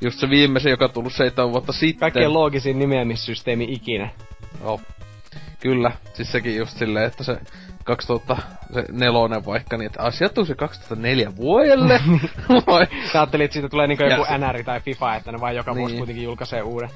Just 0.00 0.18
se 0.18 0.30
viimeisin, 0.30 0.70
joka 0.70 0.84
on 0.84 0.90
tullut 0.90 1.12
seitsemän 1.12 1.52
vuotta 1.52 1.72
sitten. 1.72 2.00
Kaikkein 2.00 2.32
loogisin 2.32 2.78
nimeämissysteemi 2.78 3.64
ikinä. 3.64 4.10
Joo. 4.62 4.80
Kyllä, 5.60 5.92
siis 6.14 6.32
sekin 6.32 6.56
just 6.56 6.78
silleen, 6.78 7.06
että 7.06 7.24
se 7.24 7.38
2004 7.86 9.44
vaikka, 9.46 9.76
niin 9.76 9.86
että 9.86 10.02
asiat 10.02 10.32
se 10.46 10.54
2004 10.54 11.36
vuodelle. 11.36 12.00
Sä 13.12 13.20
ajattelit, 13.20 13.44
että 13.44 13.52
siitä 13.52 13.68
tulee 13.68 13.86
niinku 13.86 14.04
joku 14.04 14.24
NR 14.38 14.64
tai 14.64 14.80
FIFA, 14.80 15.14
että 15.14 15.32
ne 15.32 15.40
vaan 15.40 15.56
joka 15.56 15.70
niin. 15.70 15.80
vuosi 15.80 15.96
kuitenkin 15.96 16.24
julkaisee 16.24 16.62
uuden. 16.62 16.90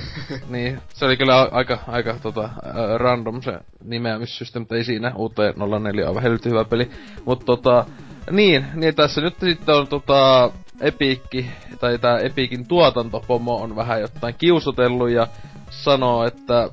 niin, 0.48 0.80
se 0.88 1.04
oli 1.04 1.16
kyllä 1.16 1.48
aika, 1.50 1.78
aika 1.88 2.16
tota, 2.22 2.40
uh, 2.42 2.96
random 2.96 3.42
se 3.42 3.58
nimeämissysteemi, 3.84 4.62
mutta 4.62 4.76
ei 4.76 4.84
siinä 4.84 5.12
uuteen 5.16 5.54
04 5.82 6.10
on 6.10 6.22
helvetin 6.22 6.52
hyvä 6.52 6.64
peli. 6.64 6.90
Mutta 7.24 7.46
tota, 7.46 7.84
niin, 8.30 8.66
niin 8.74 8.94
tässä 8.94 9.20
nyt 9.20 9.34
sitten 9.40 9.74
on 9.74 9.88
tota, 9.88 10.50
Epiikki, 10.80 11.50
tai 11.80 11.98
tää 11.98 12.18
Epiikin 12.18 12.68
tuotantopomo 12.68 13.56
on 13.56 13.76
vähän 13.76 14.00
jotain 14.00 14.34
kiusotellut 14.38 15.10
ja 15.10 15.26
sanoo, 15.70 16.24
että 16.24 16.70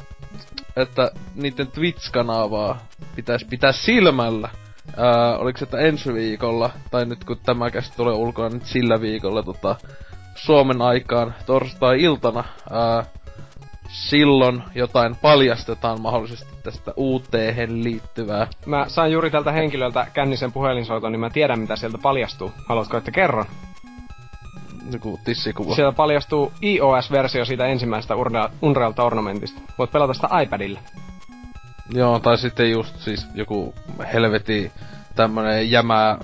että 0.75 1.11
niiden 1.35 1.67
Twitch-kanavaa 1.67 2.79
pitäisi 3.15 3.45
pitää 3.45 3.71
silmällä. 3.71 4.49
Ää, 4.97 5.37
oliko 5.37 5.57
se, 5.57 5.63
että 5.63 5.77
ensi 5.77 6.13
viikolla, 6.13 6.69
tai 6.91 7.05
nyt 7.05 7.23
kun 7.23 7.37
tämä 7.45 7.71
käsit 7.71 7.95
tulee 7.95 8.13
ulkona, 8.13 8.49
nyt 8.49 8.65
sillä 8.65 9.01
viikolla 9.01 9.43
tota, 9.43 9.75
Suomen 10.35 10.81
aikaan 10.81 11.35
torstai-iltana 11.45 12.43
ää, 12.69 13.05
silloin 13.89 14.63
jotain 14.75 15.15
paljastetaan 15.15 16.01
mahdollisesti 16.01 16.53
tästä 16.63 16.93
uuteen 16.95 17.83
liittyvää. 17.83 18.47
Mä 18.65 18.85
sain 18.87 19.11
juuri 19.11 19.31
tältä 19.31 19.51
henkilöltä 19.51 20.07
kännisen 20.13 20.51
puhelinsoiton, 20.51 21.11
niin 21.11 21.19
mä 21.19 21.29
tiedän 21.29 21.59
mitä 21.59 21.75
sieltä 21.75 21.97
paljastuu. 21.97 22.51
Haluatko, 22.69 22.97
että 22.97 23.11
kerron? 23.11 23.45
Joku 24.91 25.19
tissikuva. 25.25 25.75
Siellä 25.75 25.91
paljastuu 25.91 26.53
iOS-versio 26.61 27.45
siitä 27.45 27.65
ensimmäisestä 27.65 28.15
Unreal 28.61 28.91
Tournamentista. 28.91 29.61
Voit 29.77 29.91
pelata 29.91 30.13
sitä 30.13 30.29
iPadilla. 30.43 30.79
Joo, 31.93 32.19
tai 32.19 32.37
sitten 32.37 32.71
just 32.71 32.99
siis 32.99 33.27
joku 33.35 33.73
helveti 34.13 34.71
tämmönen 35.15 35.71
jämää 35.71 36.17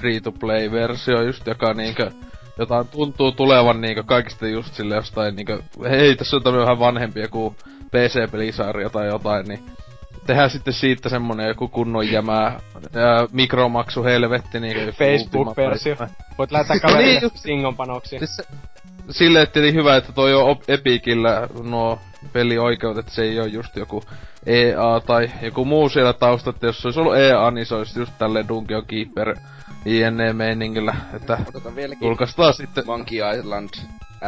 free-to-play-versio 0.00 1.22
just, 1.22 1.46
joka 1.46 1.74
niinkö 1.74 2.10
jotain 2.58 2.88
tuntuu 2.88 3.32
tulevan 3.32 3.80
niinkö 3.80 4.02
kaikista 4.02 4.46
just 4.46 4.74
sille 4.74 4.94
jostain 4.94 5.36
niinkö, 5.36 5.62
hei 5.90 6.16
tässä 6.16 6.36
on 6.36 6.42
tämmönen 6.42 6.66
vähän 6.66 6.78
vanhempi 6.78 7.20
joku 7.20 7.56
PC-pelisarja 7.90 8.90
tai 8.90 9.06
jotain, 9.06 9.46
niin 9.46 9.60
tehdään 10.26 10.50
sitten 10.50 10.74
siitä 10.74 11.08
semmonen 11.08 11.48
joku 11.48 11.68
kunnon 11.68 12.10
jämää 12.10 12.44
ää, 12.44 13.26
mikromaksu 13.32 14.04
helvetti 14.04 14.60
niin 14.60 14.76
Facebook-versio. 14.88 15.96
Voit 16.38 16.52
lähettää 16.52 16.80
kaverille 16.80 17.20
niin, 17.20 17.30
singon 17.34 17.76
panoksia. 17.76 18.18
Siis 18.18 18.42
sille 19.10 19.42
että 19.42 19.60
niin 19.60 19.74
hyvä, 19.74 19.96
että 19.96 20.12
toi 20.12 20.34
on 20.34 20.56
Epicillä 20.68 21.48
nuo 21.62 21.98
pelioikeudet, 22.32 23.08
se 23.08 23.22
ei 23.22 23.40
ole 23.40 23.48
just 23.48 23.76
joku 23.76 24.02
EA 24.46 25.00
tai 25.06 25.30
joku 25.42 25.64
muu 25.64 25.88
siellä 25.88 26.12
taustat, 26.12 26.54
että 26.54 26.66
jos 26.66 26.82
se 26.82 26.88
olisi 26.88 27.00
ollut 27.00 27.16
EA, 27.16 27.50
niin 27.50 27.66
se 27.66 27.74
olisi 27.74 27.98
just 27.98 28.12
tälle 28.18 28.44
Dungeon 28.48 28.86
Keeper 28.86 29.36
INE-meiningillä, 29.86 30.94
että 31.14 31.38
julkaistaan 32.00 32.54
sitten... 32.54 32.86
Monkey 32.86 33.18
Island 33.38 33.68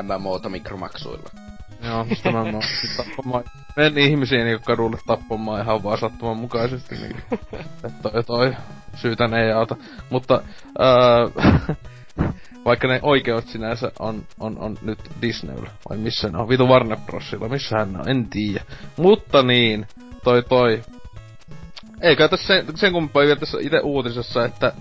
MMOta 0.02 0.48
mikromaksuilla. 0.48 1.30
Joo, 1.82 2.04
mistä 2.04 2.30
mä 2.32 2.38
oon 2.40 2.62
tappamaan. 2.96 3.44
Men 3.76 3.98
ihmisiä 3.98 4.44
niinku 4.44 4.64
kadulle 4.66 4.98
tappamaan 5.06 5.62
ihan 5.62 5.82
vaan 5.82 5.98
sattuman 5.98 6.36
mukaisesti 6.36 6.94
niin. 6.94 7.22
että 7.84 7.90
toi, 8.02 8.24
toi 8.24 8.56
syytän 8.96 9.34
ei 9.34 9.52
auta. 9.52 9.76
Mutta 10.10 10.42
äh, 10.80 11.56
vaikka 12.64 12.88
ne 12.88 13.00
oikeudet 13.02 13.48
sinänsä 13.48 13.92
on, 13.98 14.22
on, 14.40 14.58
on 14.58 14.78
nyt 14.82 14.98
Disneyllä, 15.22 15.70
vai 15.88 15.98
missä 15.98 16.28
ne 16.28 16.38
on? 16.38 16.48
Vitu 16.48 16.66
Warner 16.66 16.98
Brosilla, 17.06 17.48
missä 17.48 17.78
hän 17.78 18.00
on? 18.00 18.08
En 18.08 18.26
tiedä. 18.30 18.60
Mutta 18.96 19.42
niin, 19.42 19.86
toi 20.24 20.42
toi. 20.42 20.82
Eikä 22.00 22.28
tässä 22.28 22.46
sen, 22.46 22.66
sen 22.78 22.92
kummempaa 22.92 23.22
vielä 23.22 23.36
tässä 23.36 23.58
itse 23.60 23.80
uutisessa, 23.82 24.44
että 24.44 24.72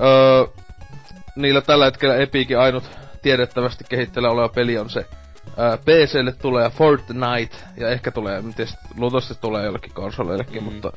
öö, 0.00 0.62
niillä 1.36 1.60
tällä 1.60 1.84
hetkellä 1.84 2.16
Epicin 2.16 2.58
ainut 2.58 2.90
tiedettävästi 3.22 3.84
kehitteillä 3.88 4.30
oleva 4.30 4.48
peli 4.48 4.78
on 4.78 4.90
se 4.90 5.06
Ää, 5.56 5.76
PClle 5.76 6.32
tulee 6.32 6.70
Fortnite, 6.70 7.56
ja 7.76 7.88
ehkä 7.88 8.10
tulee, 8.10 8.42
tietysti, 8.42 8.78
luultavasti 8.96 9.34
tulee 9.40 9.64
jollekin 9.64 9.92
konsoleillekin, 9.92 10.64
mm. 10.64 10.72
mutta 10.72 10.92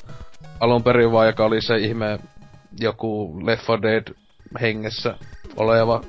alun 0.59 0.83
perin 0.83 1.11
vaan, 1.11 1.27
joka 1.27 1.45
oli 1.45 1.61
se 1.61 1.75
ihme 1.75 2.19
joku 2.79 3.39
Left 3.45 3.67
4 3.69 3.81
Dead 3.81 4.15
hengessä 4.61 5.17
oleva 5.57 6.01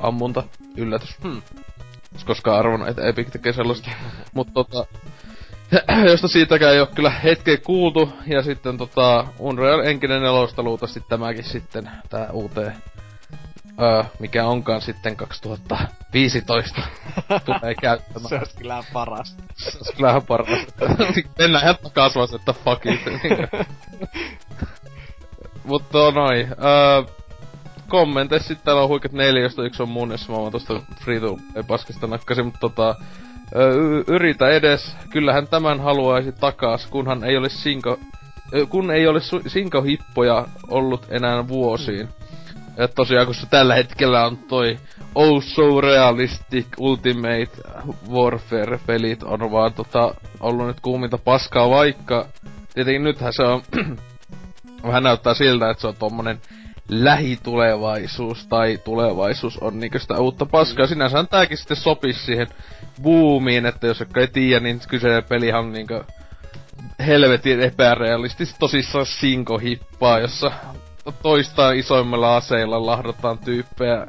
ammunta 0.00 0.42
yllätys. 0.76 1.16
Hmm. 1.22 1.42
Koska 2.26 2.58
arvon, 2.58 2.88
että 2.88 3.02
Epic 3.02 3.30
tekee 3.30 3.52
sellaista. 3.52 3.90
Mutta 4.34 4.52
tota, 4.52 4.86
josta 6.10 6.28
siitäkään 6.28 6.74
ei 6.74 6.80
ole 6.80 6.88
kyllä 6.94 7.10
hetken 7.10 7.62
kuultu. 7.62 8.12
Ja 8.26 8.42
sitten 8.42 8.78
tota, 8.78 9.26
Unreal 9.38 9.80
Engine 9.80 10.18
4 10.20 10.32
luultavasti 10.56 11.02
tämäkin 11.08 11.44
sitten, 11.44 11.90
tää 12.10 12.30
uuteen 12.32 12.74
öö, 13.82 14.04
mikä 14.18 14.46
onkaan 14.46 14.80
sitten 14.80 15.16
2015 15.16 16.80
tulee 17.44 17.74
käyttämään. 17.80 18.28
Se 18.28 18.38
olisi 18.38 18.56
kyllä 18.56 18.84
paras. 18.92 19.36
Se 19.54 19.78
olisi 19.78 19.96
kyllä 19.96 20.20
paras. 20.28 20.48
Mennään 21.38 21.64
ihan 21.64 21.76
takaisin, 21.82 22.22
että 22.34 22.52
fuck 22.52 22.86
it. 22.86 23.00
Mutta 25.64 26.10
noin. 26.10 26.48
Öö, 26.64 27.02
kommenteissa 27.88 28.48
sitten 28.48 28.64
täällä 28.64 28.82
on 28.82 28.88
huikat 28.88 29.12
neljä, 29.12 29.42
josta 29.42 29.62
yksi 29.62 29.82
on 29.82 29.88
mun, 29.88 30.10
jos 30.10 30.28
mä 30.28 30.34
oon 30.34 30.52
tosta 30.52 30.82
free 31.04 31.20
to 31.20 31.38
paskasta 31.66 32.06
nakkasin, 32.06 32.44
mutta 32.44 32.60
tota, 32.60 32.94
öö, 33.56 34.02
yritä 34.06 34.48
edes. 34.48 34.96
Kyllähän 35.10 35.48
tämän 35.48 35.80
haluaisi 35.80 36.32
takas, 36.32 36.86
kunhan 36.86 37.24
ei 37.24 37.36
ole 37.36 37.48
sinko, 37.48 37.98
kun 38.68 38.90
ei 38.90 39.06
ole 39.06 39.18
su- 39.18 39.48
sinkohippoja 39.48 40.46
ollut 40.68 41.06
enää 41.10 41.48
vuosiin. 41.48 42.08
Et 42.78 42.94
tosiaan, 42.94 43.26
kun 43.26 43.34
se 43.34 43.46
tällä 43.46 43.74
hetkellä 43.74 44.26
on 44.26 44.36
toi 44.36 44.78
Oh 45.14 45.42
So 45.42 45.80
Realistic 45.80 46.66
Ultimate 46.78 47.50
Warfare-pelit 48.10 49.22
on 49.22 49.50
vaan 49.50 49.74
tota, 49.74 50.14
ollut 50.40 50.66
nyt 50.66 50.80
kuuminta 50.80 51.18
paskaa, 51.18 51.70
vaikka 51.70 52.26
tietenkin 52.74 53.04
nythän 53.04 53.32
se 53.32 53.42
on 53.42 53.62
vähän 54.86 55.02
näyttää 55.02 55.34
siltä, 55.34 55.70
että 55.70 55.80
se 55.80 55.86
on 55.86 55.96
tommonen 55.96 56.40
lähitulevaisuus 56.88 58.46
tai 58.46 58.78
tulevaisuus 58.84 59.58
on 59.58 59.80
niinkö 59.80 59.98
sitä 59.98 60.14
uutta 60.14 60.46
paskaa. 60.46 60.86
Mm. 60.86 60.88
Sinänsä 60.88 61.24
tääkin 61.24 61.56
sitten 61.56 61.76
sopisi 61.76 62.26
siihen 62.26 62.46
boomiin, 63.02 63.66
että 63.66 63.86
jos 63.86 64.00
jotka 64.00 64.20
ei 64.20 64.28
tiedä, 64.28 64.60
niin 64.60 64.80
kyseinen 64.88 65.24
pelihan 65.24 65.60
on 65.60 65.72
niinkö 65.72 66.04
helvetin 67.06 67.60
epärealistisesti 67.60 68.58
tosissaan 68.58 69.06
sinkohippaa, 69.06 70.18
jossa 70.18 70.50
toistaa 71.12 71.72
isoimmilla 71.72 72.36
aseilla 72.36 72.86
lahdotaan 72.86 73.38
tyyppejä. 73.38 74.06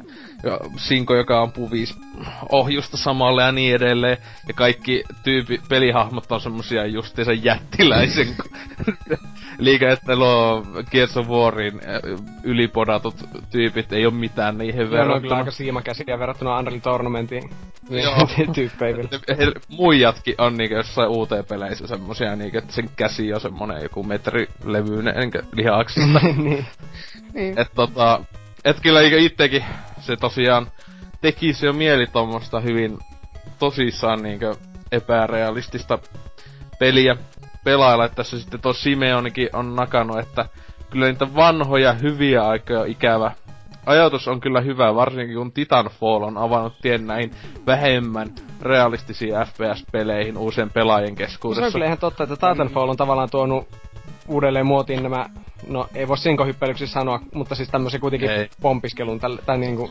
Sinko, 0.76 1.14
joka 1.14 1.42
ampuu 1.42 1.70
viisi 1.70 1.94
ohjusta 2.52 2.96
samalle 2.96 3.42
ja 3.42 3.52
niin 3.52 3.74
edelleen. 3.74 4.18
Ja 4.48 4.54
kaikki 4.54 5.04
tyypi, 5.22 5.60
pelihahmot 5.68 6.32
on 6.32 6.40
semmosia 6.40 6.86
justiinsa 6.86 7.32
jättiläisen 7.32 8.36
liikä, 9.58 9.92
että 9.92 10.12
Gears 10.90 11.16
of 11.16 11.28
Warin 11.28 11.80
ylipodatut 12.42 13.14
tyypit, 13.50 13.92
ei 13.92 14.06
oo 14.06 14.10
mitään 14.10 14.58
niihin 14.58 14.90
verrattuna. 14.90 15.04
Joo, 15.04 15.14
on 15.14 15.22
kyllä 15.22 15.36
aika 15.36 15.50
siimakäsiä 15.50 16.18
verrattuna 16.18 16.58
Unreal 16.58 16.80
Tournamentiin 16.80 17.50
tyyppeihin. 18.54 19.08
Muijatkin 19.68 20.34
on 20.38 20.56
niinkö 20.56 20.76
jossain 20.76 21.08
UT-peleissä 21.08 21.86
semmosia 21.86 22.36
niinkö, 22.36 22.58
että 22.58 22.72
sen 22.72 22.90
käsi 22.96 23.32
on 23.32 23.40
semmonen 23.40 23.82
joku 23.82 24.02
metrilevyinen, 24.02 25.22
enkä 25.22 25.42
lihaksista. 25.52 26.20
niin. 26.36 26.66
niin. 27.34 27.58
Et 27.58 27.68
tota, 27.74 28.24
et 28.64 28.80
kyllä 28.80 29.00
itsekin 29.00 29.64
se 30.00 30.16
tosiaan 30.16 30.66
tekisi 31.20 31.66
jo 31.66 31.72
mieli 31.72 32.06
tuommoista 32.06 32.60
hyvin 32.60 32.98
tosissaan 33.58 34.22
niinkö 34.22 34.54
epärealistista 34.92 35.98
peliä 36.78 37.16
pelailla. 37.64 38.04
Että 38.04 38.16
tässä 38.16 38.38
sitten 38.40 38.60
tuo 38.60 38.72
Simeonikin 38.72 39.48
on 39.52 39.76
nakannut, 39.76 40.18
että 40.18 40.44
kyllä 40.90 41.06
niitä 41.06 41.34
vanhoja 41.34 41.92
hyviä 41.92 42.42
aikoja 42.42 42.84
ikävä. 42.84 43.32
Ajatus 43.86 44.28
on 44.28 44.40
kyllä 44.40 44.60
hyvä, 44.60 44.94
varsinkin 44.94 45.36
kun 45.36 45.52
Titanfall 45.52 46.22
on 46.22 46.38
avannut 46.38 46.72
tien 46.82 47.06
näin 47.06 47.30
vähemmän 47.66 48.28
realistisiin 48.62 49.34
FPS-peleihin 49.34 50.38
uusien 50.38 50.70
pelaajien 50.70 51.14
keskuudessa. 51.14 51.60
Se 51.60 51.66
on 51.66 51.72
kyllä 51.72 51.86
ihan 51.86 51.98
totta, 51.98 52.22
että 52.24 52.36
Titanfall 52.36 52.88
on 52.88 52.96
tavallaan 52.96 53.30
tuonut 53.30 53.68
uudelleen 54.28 54.66
muotiin 54.66 55.02
nämä, 55.02 55.26
no 55.68 55.88
ei 55.94 56.08
voi 56.08 56.18
sinkohyppelyksi 56.18 56.86
sanoa, 56.86 57.20
mutta 57.34 57.54
siis 57.54 57.68
tämmöisen 57.68 58.00
kuitenkin 58.00 58.30
ei. 58.30 58.50
pompiskelun, 58.62 59.20
tälle, 59.20 59.42
tai 59.46 59.58
niinku... 59.58 59.90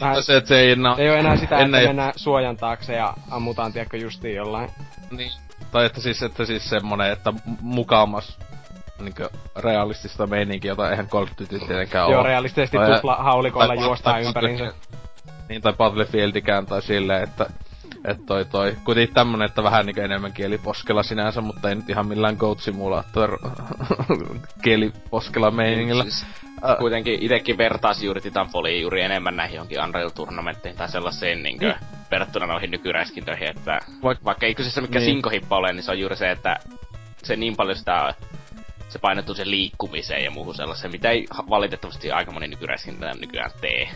Vähän, 0.00 0.22
se, 0.22 0.36
että 0.36 0.48
se 0.48 0.60
ei, 0.60 0.76
no, 0.76 0.96
ei 0.98 1.10
ole 1.10 1.18
enää 1.18 1.36
sitä, 1.36 1.58
että 1.58 1.78
ei... 1.78 1.86
mennään 1.86 2.12
suojan 2.16 2.56
taakse 2.56 2.94
ja 2.94 3.14
ammutaan, 3.30 3.72
tiedätkö, 3.72 3.96
justiin 3.96 4.34
jollain. 4.34 4.70
Niin. 5.10 5.32
Tai 5.70 5.86
että 5.86 6.00
siis, 6.00 6.22
että 6.22 6.44
siis 6.44 6.70
semmonen, 6.70 7.12
että 7.12 7.32
mukamas 7.60 8.38
niinkö 8.98 9.30
realistista 9.56 10.26
meininkiä, 10.26 10.70
jota 10.70 10.90
eihän 10.90 11.08
Call 11.08 11.22
of 11.22 11.30
Duty 11.40 11.58
tietenkään 11.58 12.10
Joo, 12.10 12.22
realistisesti 12.22 12.76
tupla 12.94 13.16
haulikoilla 13.16 13.74
juostaa 13.74 14.18
ympäriinsä. 14.18 14.72
Niin, 15.48 15.62
tai 15.62 15.72
Battlefieldikään 15.72 16.66
tai 16.66 16.82
silleen, 16.82 17.22
että 17.22 17.46
että 18.04 18.22
toi 18.26 18.44
toi, 18.44 18.76
kuitenkin 18.84 19.14
tämmönen, 19.14 19.46
että 19.46 19.62
vähän 19.62 19.86
niinku 19.86 20.00
enemmän 20.00 20.32
kieliposkella 20.32 21.02
sinänsä, 21.02 21.40
mutta 21.40 21.68
ei 21.68 21.74
nyt 21.74 21.90
ihan 21.90 22.06
millään 22.06 22.36
Goat 22.38 22.60
Simulator 22.60 23.38
kieliposkella 24.64 25.50
meiningillä. 25.50 26.02
Siis, 26.02 26.26
uh, 26.42 26.78
kuitenkin 26.78 27.22
itekin 27.22 27.58
vertaisi 27.58 28.06
juuri 28.06 28.20
Titanfalliin 28.20 28.82
juuri 28.82 29.02
enemmän 29.02 29.36
näihin 29.36 29.56
jonkin 29.56 29.82
Unreal 29.84 30.08
Tournamenttiin 30.08 30.76
tai 30.76 30.88
sellaiseen 30.88 31.42
niinkö, 31.42 31.66
niin. 31.66 31.78
verrattuna 32.10 32.46
noihin 32.46 32.70
nykyräiskintöihin, 32.70 33.48
että 33.48 33.78
Vaik- 34.02 34.24
vaikka 34.24 34.46
ei 34.46 34.54
kyseessä 34.54 34.80
mikä 34.80 34.98
niin. 34.98 35.06
sinkohippa 35.06 35.56
ole, 35.56 35.72
niin 35.72 35.82
se 35.82 35.90
on 35.90 36.00
juuri 36.00 36.16
se, 36.16 36.30
että 36.30 36.56
se 37.22 37.36
niin 37.36 37.56
paljon 37.56 37.76
sitä 37.76 38.14
se 38.88 38.98
painottuu 38.98 39.34
sen 39.34 39.50
liikkumiseen 39.50 40.24
ja 40.24 40.30
muuhun 40.30 40.54
sellaiseen, 40.54 40.92
mitä 40.92 41.10
ei 41.10 41.26
valitettavasti 41.50 42.10
aika 42.10 42.32
moni 42.32 42.48
nykyräiskintä 42.48 43.12
nykyään 43.20 43.50
tee. 43.60 43.88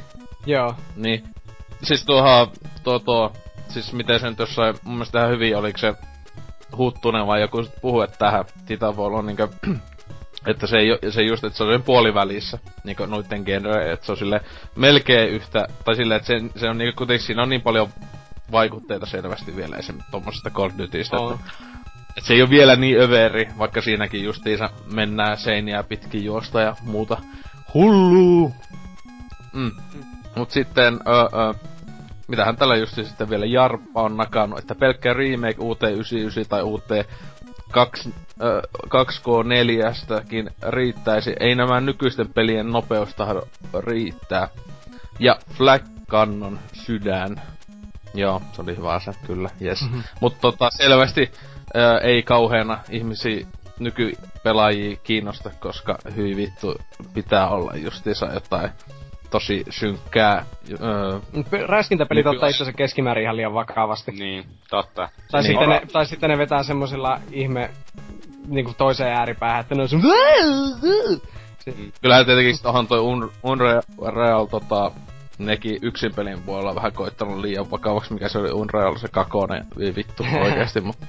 Joo. 0.46 0.74
Niin. 0.96 1.24
Siis 1.82 2.04
tuohan, 2.04 2.46
tuo, 2.84 2.98
tuo, 2.98 3.32
siis 3.68 3.92
miten 3.92 4.20
sen 4.20 4.36
tuossa 4.36 4.74
mun 4.82 4.94
mielestä 4.94 5.18
ihan 5.18 5.30
hyvin, 5.30 5.56
oliko 5.56 5.78
se 5.78 5.94
Huttunen 6.76 7.26
vai 7.26 7.40
joku 7.40 7.64
puhu, 7.80 8.00
että 8.00 8.18
tähän 8.18 8.44
Titanfall 8.66 9.14
on 9.14 9.26
niinkö, 9.26 9.48
että 10.50 10.66
se, 10.66 10.78
ei, 10.78 10.98
se 11.10 11.22
just, 11.22 11.44
että 11.44 11.56
se 11.56 11.64
on 11.64 11.82
puolivälissä 11.82 12.58
niinku 12.84 13.06
noitten 13.06 13.42
genre, 13.42 13.92
että 13.92 14.06
se 14.06 14.12
on 14.12 14.18
sille 14.18 14.40
melkein 14.76 15.30
yhtä, 15.30 15.68
tai 15.84 15.96
sille, 15.96 16.16
että 16.16 16.26
se, 16.26 16.40
se 16.56 16.68
on 16.68 16.78
niinku 16.78 16.96
kuitenkin 16.96 17.26
siinä 17.26 17.42
on 17.42 17.48
niin 17.48 17.62
paljon 17.62 17.88
vaikutteita 18.52 19.06
selvästi 19.06 19.56
vielä 19.56 19.76
esimerkiksi 19.76 20.10
tommosesta 20.10 20.50
Call 20.50 20.66
of 20.66 20.78
Dutystä, 20.78 21.16
oh. 21.16 21.32
että 21.32 21.50
et 22.16 22.24
se 22.24 22.34
ei 22.34 22.42
ole 22.42 22.50
vielä 22.50 22.76
niin 22.76 23.00
överi, 23.00 23.48
vaikka 23.58 23.82
siinäkin 23.82 24.24
justiinsa 24.24 24.70
mennään 24.92 25.38
seiniä 25.38 25.82
pitkin 25.82 26.24
juosta 26.24 26.60
ja 26.60 26.76
muuta. 26.82 27.16
Hullu! 27.74 28.52
Mm. 29.52 29.70
Mut 30.36 30.50
sitten, 30.50 31.00
öö, 31.06 31.40
öö, 31.40 31.52
mitähän 32.28 32.56
tällä 32.56 32.76
justi 32.76 33.04
sitten 33.04 33.30
vielä 33.30 33.46
Jarppa 33.46 34.02
on 34.02 34.16
nakannut, 34.16 34.58
että 34.58 34.74
pelkkä 34.74 35.12
remake 35.12 35.56
UT99 35.58 36.48
tai 36.48 36.62
UT 36.62 36.88
2, 37.72 38.14
öö, 38.42 38.62
2K4stäkin 38.86 40.50
riittäisi. 40.68 41.36
Ei 41.40 41.54
nämä 41.54 41.80
nykyisten 41.80 42.28
pelien 42.34 42.72
nopeus 42.72 43.16
riittää. 43.80 44.48
Ja 45.18 45.38
Flag 45.54 45.82
Cannon 46.10 46.58
sydän. 46.72 47.42
Joo, 48.14 48.42
se 48.52 48.62
oli 48.62 48.76
hyvä 48.76 48.92
asia, 48.92 49.14
kyllä, 49.26 49.50
yes. 49.62 49.82
Mm-hmm. 49.82 50.02
Mutta 50.20 50.40
tota, 50.40 50.70
selvästi 50.70 51.32
ää, 51.74 51.98
ei 51.98 52.22
kauheena 52.22 52.78
ihmisiä 52.90 53.46
nykypelaajia 53.78 54.96
kiinnosta, 54.96 55.50
koska 55.60 55.98
hyi 56.16 56.36
vittu 56.36 56.76
pitää 57.14 57.48
olla 57.48 57.72
justiinsa 57.76 58.26
jotain 58.26 58.70
tosi 59.30 59.64
synkkää. 59.70 60.44
Öö, 60.80 61.66
Räiskintäpelit 61.66 62.24
nyky- 62.24 62.36
ottaa 62.36 62.48
itse 62.48 62.72
keskimäärin 62.72 63.22
ihan 63.24 63.36
liian 63.36 63.54
vakavasti. 63.54 64.12
Niin, 64.12 64.44
totta. 64.70 65.08
Tai, 65.30 65.42
niin. 65.42 65.50
sitten, 65.52 65.68
ne, 65.68 65.82
tai 65.92 66.06
sitten 66.06 66.30
ne 66.30 66.38
vetää 66.38 66.62
semmosilla 66.62 67.20
ihme 67.32 67.70
niinku 68.46 68.74
toiseen 68.78 69.12
ääripäähän, 69.16 69.60
että 69.60 69.74
ne 69.74 69.82
on. 69.82 69.88
Mm. 69.92 71.20
Kyllähän 72.02 72.26
tietenkin 72.26 72.62
tohon 72.62 72.86
toi 72.86 72.98
Un- 72.98 73.32
Unreal 73.42 74.46
tota, 74.46 74.90
nekin 75.38 75.78
yksin 75.82 76.14
pelin 76.14 76.42
puolella 76.42 76.74
vähän 76.74 76.92
koittanut 76.92 77.38
liian 77.38 77.70
vakavaksi, 77.70 78.12
mikä 78.12 78.28
se 78.28 78.38
oli 78.38 78.52
Unreal 78.52 78.96
se 78.96 79.08
kakone, 79.08 79.64
vittu 79.96 80.24
oikeesti, 80.44 80.80
mutta 80.80 81.06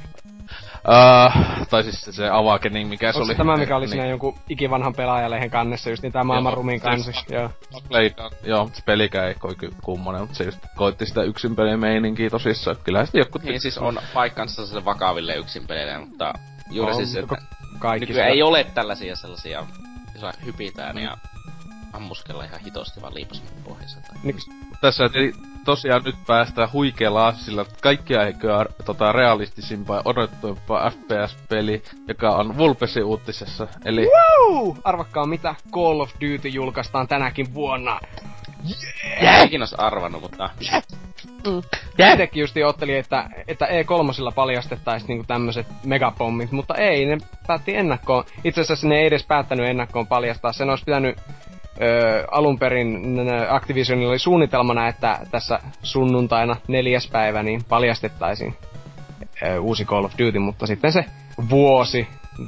Uh, 0.90 1.68
tai 1.70 1.84
siis 1.84 2.02
se, 2.02 2.12
se 2.12 2.30
Awakening, 2.30 2.90
mikä 2.90 3.12
se 3.12 3.20
oli. 3.20 3.36
tämä, 3.36 3.58
mikä 3.58 3.76
oli 3.76 3.86
niin. 3.86 3.92
siinä 3.92 4.06
jonkun 4.06 4.36
ikivanhan 4.50 4.94
pelaajalehen 4.96 5.50
kannessa, 5.50 5.90
just 5.90 6.04
niin 6.04 6.14
tää 6.14 6.24
maailman 6.24 6.54
rumin 6.54 6.82
kansi, 6.82 7.12
joo. 7.30 7.50
Playdown, 7.88 8.32
joo, 8.44 8.70
se 8.74 8.82
pelikään 8.86 9.28
ei 9.28 9.34
koikin 9.34 9.72
kummonen, 9.84 10.22
mutta 10.22 10.36
se 10.36 10.44
just 10.44 10.60
koitti 10.76 11.06
sitä 11.06 11.24
yksin 11.24 11.56
pelin 11.56 11.80
meininkiä 11.80 12.30
tosissaan, 12.30 12.78
kyllähän 12.84 13.08
sitten 13.08 13.20
joku... 13.20 13.40
Niin 13.44 13.62
siis 13.62 13.78
on 13.78 14.00
paikkansa 14.14 14.68
se 14.68 14.86
vakaville 14.86 15.36
yksin 15.36 15.68
peleille, 15.68 16.06
mutta 16.06 16.34
juuri 16.72 16.92
on, 16.92 16.98
siis, 16.98 17.16
että 17.16 17.36
kaikki 17.80 18.22
ei 18.22 18.44
ole 18.44 18.64
tällaisia 18.64 19.16
sellaisia, 19.16 19.66
jossa 20.14 20.34
hypitään 20.46 20.96
mm. 20.96 21.02
ja 21.02 21.18
ammuskella 21.94 22.44
ihan 22.44 22.60
hitosti 22.60 23.02
vaan 23.02 23.14
liipasin 23.14 23.46
pohjassa. 23.64 24.00
Tai... 24.02 24.18
Niin, 24.24 24.36
tässä 24.82 25.04
tosiaan 25.66 26.02
nyt 26.04 26.16
päästään 26.28 26.74
huikealla 26.74 27.34
sillä 27.34 27.66
kaikkia 27.82 28.22
aikaa 28.22 28.66
tota, 28.86 29.12
realistisimpaa 29.12 29.98
ja 29.98 30.02
odottuimpaa 30.06 30.90
FPS-peli, 30.90 31.84
joka 32.08 32.30
on 32.30 32.58
Vulpesin 32.58 33.04
uutisessa. 33.04 33.68
Eli... 33.86 34.08
Woo! 34.08 34.78
Arvakkaa 34.84 35.26
mitä 35.26 35.56
Call 35.72 36.00
of 36.00 36.12
Duty 36.14 36.50
julkaistaan 36.50 37.08
tänäkin 37.08 37.54
vuonna. 37.54 38.00
Yeah! 39.22 39.42
Eikin 39.42 39.62
ois 39.62 39.74
arvannut, 39.74 40.22
mutta... 40.22 40.50
Yeah. 40.62 40.84
Mm. 41.48 41.62
Yeah. 42.00 42.12
Itsekin 42.14 42.42
justi 42.42 42.64
otteli, 42.64 42.96
että, 42.96 43.30
että 43.48 43.66
E3 43.66 44.34
paljastettaisiin 44.36 45.08
niinku 45.08 45.26
tämmöiset 45.28 45.68
megapommit, 45.86 46.52
mutta 46.52 46.76
ei, 46.76 47.06
ne 47.06 47.18
päätti 47.48 47.76
ennakkoon. 47.76 48.24
Itse 48.44 48.62
asiassa 48.62 48.88
ne 48.88 49.00
ei 49.00 49.06
edes 49.06 49.26
päättänyt 49.26 49.70
ennakkoon 49.70 50.08
paljastaa. 50.08 50.54
Sen 50.54 50.70
olisi 50.70 50.86
pitänyt 50.86 51.18
ö, 51.82 52.28
alun 52.32 52.60
perin 52.60 53.18
Activisionilla 53.50 54.10
oli 54.10 54.20
suunnitelmana, 54.20 54.88
että 54.88 55.20
tässä 55.32 55.60
sunnuntaina 55.84 56.56
neljäs 56.68 57.10
päivä 57.12 57.44
niin 57.44 57.62
paljastettaisiin 57.70 58.56
uusi 59.62 59.86
Call 59.86 60.06
of 60.06 60.12
Duty, 60.20 60.40
mutta 60.40 60.68
sitten 60.68 60.92
se 60.92 61.06
vuosi, 61.50 62.08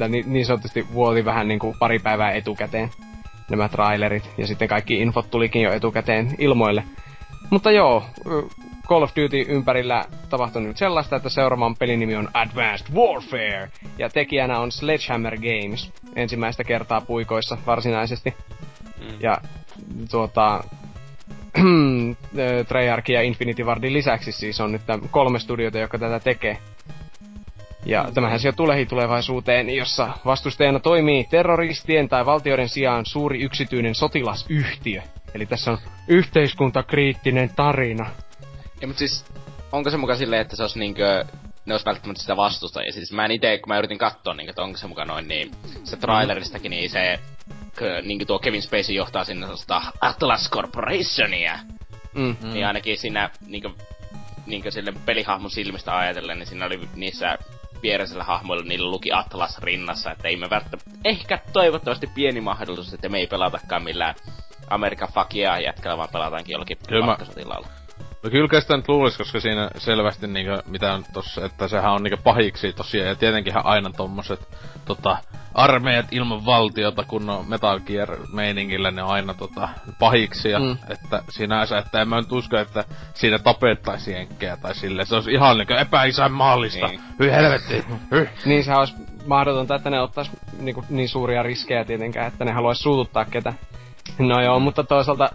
niin, 0.10 0.34
niin 0.34 0.46
sanotusti 0.46 0.88
vuoti 0.94 1.26
vähän 1.26 1.48
niin 1.48 1.60
kuin 1.60 1.76
pari 1.80 2.00
päivää 2.00 2.32
etukäteen 2.32 2.90
nämä 3.50 3.70
trailerit, 3.70 4.30
ja 4.38 4.48
sitten 4.48 4.68
kaikki 4.68 4.94
infot 4.94 5.32
tulikin 5.32 5.62
jo 5.62 5.72
etukäteen 5.74 6.36
ilmoille. 6.38 6.84
Mutta 7.50 7.72
joo, 7.72 8.04
Call 8.88 9.04
of 9.04 9.12
Duty 9.16 9.46
ympärillä 9.48 10.04
tapahtunut 10.30 10.68
nyt 10.68 10.78
sellaista, 10.78 11.16
että 11.16 11.30
seuraavan 11.30 11.76
pelin 11.76 12.00
nimi 12.00 12.16
on 12.16 12.30
Advanced 12.34 12.88
Warfare, 12.96 13.70
ja 13.98 14.10
tekijänä 14.10 14.60
on 14.60 14.72
Sledgehammer 14.72 15.36
Games, 15.36 15.92
ensimmäistä 16.16 16.64
kertaa 16.64 17.02
puikoissa 17.02 17.58
varsinaisesti. 17.68 18.34
Mm. 19.02 19.18
Ja 19.20 19.38
tuota, 20.12 20.64
Treyarch 22.68 23.10
ja 23.10 23.22
Infinity 23.22 23.64
Wardin 23.64 23.94
lisäksi 23.94 24.32
siis 24.32 24.62
on 24.62 24.72
nyt 24.72 24.82
kolme 25.12 25.40
studiota, 25.40 25.80
jotka 25.80 25.98
tätä 25.98 26.20
tekee. 26.20 26.58
Ja 27.86 28.04
mm. 28.04 28.14
tämähän 28.14 28.40
sijoittuu 28.40 28.68
lähitulevaisuuteen, 28.68 29.70
jossa 29.70 30.10
vastustajana 30.26 30.80
toimii 30.80 31.24
terroristien 31.24 32.10
tai 32.10 32.26
valtioiden 32.26 32.70
sijaan 32.70 33.06
suuri 33.06 33.42
yksityinen 33.42 33.96
sotilasyhtiö. 33.96 35.02
Eli 35.34 35.46
tässä 35.46 35.72
on 35.72 35.78
yhteiskuntakriittinen 36.08 37.50
tarina. 37.56 38.10
Ja, 38.82 38.88
mutta 38.88 39.00
siis, 39.00 39.26
onko 39.72 39.90
se 39.90 39.98
mukaan 39.98 40.18
silleen, 40.18 40.42
että 40.42 40.56
se 40.56 40.64
olisi 40.64 40.80
niinkö, 40.80 41.26
ne 41.72 41.74
olisi 41.74 41.86
välttämättä 41.86 42.22
sitä 42.22 42.38
vastusta. 42.38 42.82
Ja 42.82 42.94
siis 42.94 43.12
mä 43.12 43.26
en 43.26 43.32
ite, 43.32 43.58
kun 43.58 43.70
mä 43.70 43.78
yritin 43.78 43.98
katsoa, 43.98 44.34
niin, 44.34 44.50
että 44.50 44.64
onko 44.64 44.78
se 44.78 44.88
mukaan 44.88 45.08
noin, 45.08 45.28
niin 45.28 45.52
se 45.84 45.98
traileristakin, 45.98 46.70
niin 46.70 46.90
se 46.90 47.20
niin 48.04 48.28
tuo 48.28 48.40
Kevin 48.40 48.62
Spacey 48.62 48.96
johtaa 48.96 49.24
sinne 49.24 49.46
sellaista 49.46 49.82
Atlas 50.02 50.50
Corporationia. 50.50 51.60
Mm-hmm. 52.14 52.54
Niin 52.54 52.68
ainakin 52.68 52.98
siinä 52.98 53.30
niin 53.48 53.76
niin 54.46 54.72
sille 54.72 54.94
pelihahmon 55.06 55.52
silmistä 55.52 55.98
ajatellen, 55.98 56.40
niin 56.40 56.48
siinä 56.48 56.66
oli 56.66 56.90
niissä 56.96 57.38
viereisellä 57.84 58.24
hahmoilla 58.24 58.64
niillä 58.64 58.92
luki 58.92 59.12
Atlas 59.14 59.60
rinnassa, 59.60 60.12
että 60.12 60.28
ei 60.28 60.38
me 60.38 60.50
välttämättä, 60.50 60.92
ehkä 61.06 61.40
toivottavasti 61.54 62.08
pieni 62.08 62.42
mahdollisuus, 62.42 62.94
että 62.94 63.10
me 63.10 63.18
ei 63.18 63.28
pelatakaan 63.28 63.84
millään 63.84 64.16
Amerikan 64.70 65.10
fakia 65.14 65.60
jätkällä, 65.60 65.98
vaan 65.98 66.10
pelataankin 66.14 66.54
jollakin 66.54 66.78
pakkasotilalla. 67.06 67.68
No 68.24 68.30
kyllä 68.30 68.62
sitä 68.62 68.78
nyt 68.78 68.88
luulis, 68.88 69.18
koska 69.18 69.40
siinä 69.40 69.70
selvästi 69.78 70.28
niinku, 70.28 70.52
mitä 70.68 70.94
on 70.94 71.04
tossa, 71.14 71.46
että 71.46 71.68
sehän 71.68 71.92
on 71.92 72.04
niinku 72.04 72.24
pahiksi 72.24 72.74
tosiaan, 72.74 73.10
ja 73.10 73.16
tietenkinhän 73.16 73.66
aina 73.66 73.90
tommoset, 73.98 74.48
tota, 74.86 75.18
armeijat 75.54 76.06
ilman 76.12 76.46
valtiota, 76.46 77.04
kun 77.04 77.30
on 77.30 77.50
Metal 77.50 77.80
Gear 77.80 78.10
meiningillä, 78.34 78.92
ne 78.92 79.04
on 79.04 79.10
aina 79.10 79.34
tota, 79.34 79.70
pahiksi, 80.00 80.50
ja 80.50 80.60
mm. 80.60 80.78
että 80.90 81.24
sinänsä, 81.30 81.78
että 81.78 82.02
en 82.02 82.10
mä 82.10 82.22
nyt 82.22 82.32
usko, 82.32 82.58
että 82.58 82.84
siinä 83.14 83.40
tapettaisiin 83.40 84.18
jenkkejä 84.18 84.58
tai 84.58 84.76
sille, 84.76 85.06
se 85.06 85.16
olisi 85.16 85.32
ihan 85.32 85.58
niinku 85.58 85.74
epäisänmaallista, 85.74 86.88
niin. 86.88 87.02
hyi 87.20 87.32
helvetti, 87.32 87.86
hyi. 88.12 88.30
niin 88.46 88.64
se 88.64 88.74
olisi 88.74 88.94
mahdotonta, 89.26 89.76
että 89.76 89.90
ne 89.90 90.02
ottais 90.02 90.32
niinku, 90.60 90.86
niin 90.90 91.10
suuria 91.10 91.44
riskejä 91.44 91.86
tietenkään, 91.86 92.28
että 92.28 92.46
ne 92.46 92.52
haluaisi 92.52 92.82
suututtaa 92.82 93.26
ketä. 93.26 93.54
No 94.20 94.42
joo, 94.42 94.60
mutta 94.60 94.84
toisaalta 94.84 95.30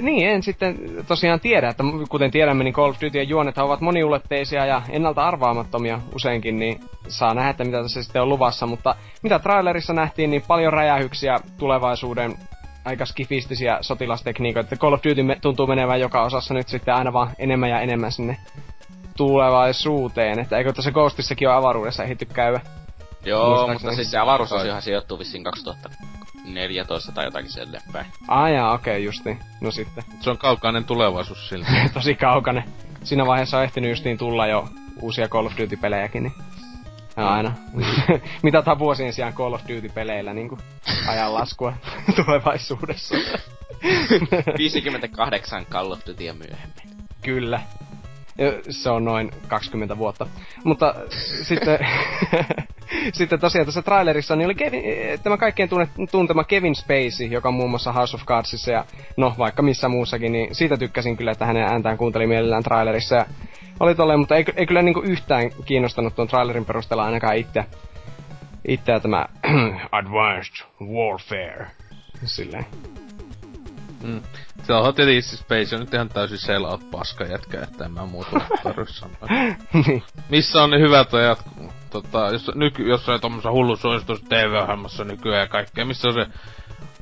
niin, 0.00 0.28
en 0.28 0.42
sitten 0.42 0.78
tosiaan 1.08 1.40
tiedä, 1.40 1.68
että 1.68 1.84
kuten 2.08 2.30
tiedämme, 2.30 2.64
niin 2.64 2.74
Call 2.74 2.90
of 2.90 2.96
Duty 3.02 3.22
juonet 3.22 3.58
ovat 3.58 3.80
moniulotteisia 3.80 4.66
ja 4.66 4.82
ennalta 4.88 5.28
arvaamattomia 5.28 6.00
useinkin, 6.14 6.58
niin 6.58 6.80
saa 7.08 7.34
nähdä, 7.34 7.50
että 7.50 7.64
mitä 7.64 7.82
tässä 7.82 8.02
sitten 8.02 8.22
on 8.22 8.28
luvassa, 8.28 8.66
mutta 8.66 8.94
mitä 9.22 9.38
trailerissa 9.38 9.92
nähtiin, 9.92 10.30
niin 10.30 10.42
paljon 10.48 10.72
räjähyksiä 10.72 11.36
tulevaisuuden 11.58 12.34
aika 12.84 13.06
skifistisiä 13.06 13.78
sotilastekniikoita. 13.80 14.76
Call 14.76 14.92
of 14.92 15.00
Duty 15.04 15.22
tuntuu 15.40 15.66
menevän 15.66 16.00
joka 16.00 16.22
osassa 16.22 16.54
nyt 16.54 16.68
sitten 16.68 16.94
aina 16.94 17.12
vaan 17.12 17.30
enemmän 17.38 17.70
ja 17.70 17.80
enemmän 17.80 18.12
sinne 18.12 18.36
tulevaisuuteen, 19.16 20.38
että 20.38 20.58
eikö 20.58 20.72
tässä 20.72 20.92
Ghostissakin 20.92 21.48
ole 21.48 21.56
avaruudessa 21.56 22.04
ehditty 22.04 22.24
käydä? 22.24 22.60
Joo, 23.24 23.68
mutta 23.68 23.94
siis 23.94 24.10
se 24.10 24.18
avaruusosiohan 24.18 24.82
sijoittuu 24.82 25.18
vissiin 25.18 25.44
2000 25.44 25.90
14 26.54 27.12
tai 27.12 27.24
jotakin 27.24 27.50
selleen 27.50 27.82
päin. 27.92 28.06
Ah 28.28 28.50
jaa, 28.50 28.72
okei, 28.72 28.92
okay, 28.92 29.04
justi. 29.04 29.38
No 29.60 29.70
sitten. 29.70 30.04
Se 30.20 30.30
on 30.30 30.38
kaukainen 30.38 30.84
tulevaisuus 30.84 31.48
siltä. 31.48 31.70
Tosi 31.94 32.14
kaukainen. 32.14 32.64
siinä 33.04 33.26
vaiheessa 33.26 33.58
on 33.58 33.64
ehtinyt 33.64 33.90
justiin 33.90 34.18
tulla 34.18 34.46
jo 34.46 34.68
uusia 35.00 35.28
Call 35.28 35.46
of 35.46 35.52
Duty-pelejäkin, 35.58 36.22
niin 36.22 36.34
ja 37.16 37.28
aina. 37.28 37.52
Mitataan 38.42 38.78
vuosien 38.78 39.12
sijaan 39.12 39.32
Call 39.32 39.52
of 39.52 39.62
Duty-peleillä 39.68 40.32
niinku 40.32 40.58
ajanlaskua 41.08 41.72
tulevaisuudessa. 42.16 43.14
58 44.58 45.66
Call 45.66 45.90
of 45.90 46.00
Dutyä 46.06 46.32
myöhemmin. 46.32 47.06
Kyllä. 47.22 47.60
Se 48.70 48.90
on 48.90 49.04
noin 49.04 49.30
20 49.48 49.98
vuotta. 49.98 50.26
Mutta 50.64 50.94
sitten, 51.42 51.78
sitten 53.18 53.40
tosiaan 53.40 53.66
tässä 53.66 53.82
trailerissa 53.82 54.36
niin 54.36 54.44
oli 54.44 54.54
Kevin, 54.54 54.82
tämä 55.22 55.36
kaikkien 55.36 55.68
tuntema 56.10 56.44
Kevin 56.44 56.74
Spacey, 56.74 57.26
joka 57.26 57.48
on 57.48 57.54
muun 57.54 57.70
muassa 57.70 57.92
House 57.92 58.16
of 58.16 58.24
Cardsissa 58.24 58.70
ja 58.70 58.84
no 59.16 59.34
vaikka 59.38 59.62
missä 59.62 59.88
muussakin, 59.88 60.32
niin 60.32 60.54
siitä 60.54 60.76
tykkäsin 60.76 61.16
kyllä, 61.16 61.32
että 61.32 61.46
hänen 61.46 61.62
ääntään 61.62 61.96
kuunteli 61.96 62.26
mielellään 62.26 62.62
trailerissa. 62.62 63.14
Ja 63.14 63.26
oli 63.80 63.94
tolleen, 63.94 64.18
mutta 64.18 64.36
ei, 64.36 64.44
ei 64.56 64.66
kyllä 64.66 64.82
niinku 64.82 65.00
yhtään 65.00 65.50
kiinnostanut 65.64 66.14
tuon 66.14 66.28
trailerin 66.28 66.64
perusteella 66.64 67.04
ainakaan 67.04 67.36
itse. 67.36 67.64
Itseä 68.68 69.00
tämä 69.00 69.26
Advanced 69.92 70.66
Warfare. 70.82 71.66
Silleen. 72.24 72.66
Mm. 74.02 74.22
Se 74.62 74.72
on 74.72 74.94
tietenkin 74.94 75.22
siis 75.22 75.40
Space 75.40 75.76
on 75.76 75.80
nyt 75.80 75.94
ihan 75.94 76.08
täysin 76.08 76.38
sell 76.38 76.64
out 76.64 76.90
paska 76.90 77.24
jätkä, 77.24 77.60
että 77.62 77.84
en 77.84 77.92
mä 77.92 78.06
muuta 78.06 78.40
tarvitse 78.62 78.94
sanoa. 78.94 79.52
niin. 79.86 80.02
Missä 80.28 80.62
on 80.62 80.70
ne 80.70 80.78
hyvät 80.78 81.14
ajat, 81.14 81.44
tota, 81.90 82.28
jos, 82.32 82.50
nyky, 82.54 82.88
jossain 82.88 83.20
tommosessa 83.20 83.52
hullu 83.52 83.76
suositus 83.76 84.20
TV-ohjelmassa 84.20 85.04
nykyään 85.04 85.40
ja 85.40 85.48
kaikkea, 85.48 85.84
missä 85.84 86.08
on 86.08 86.14
se 86.14 86.26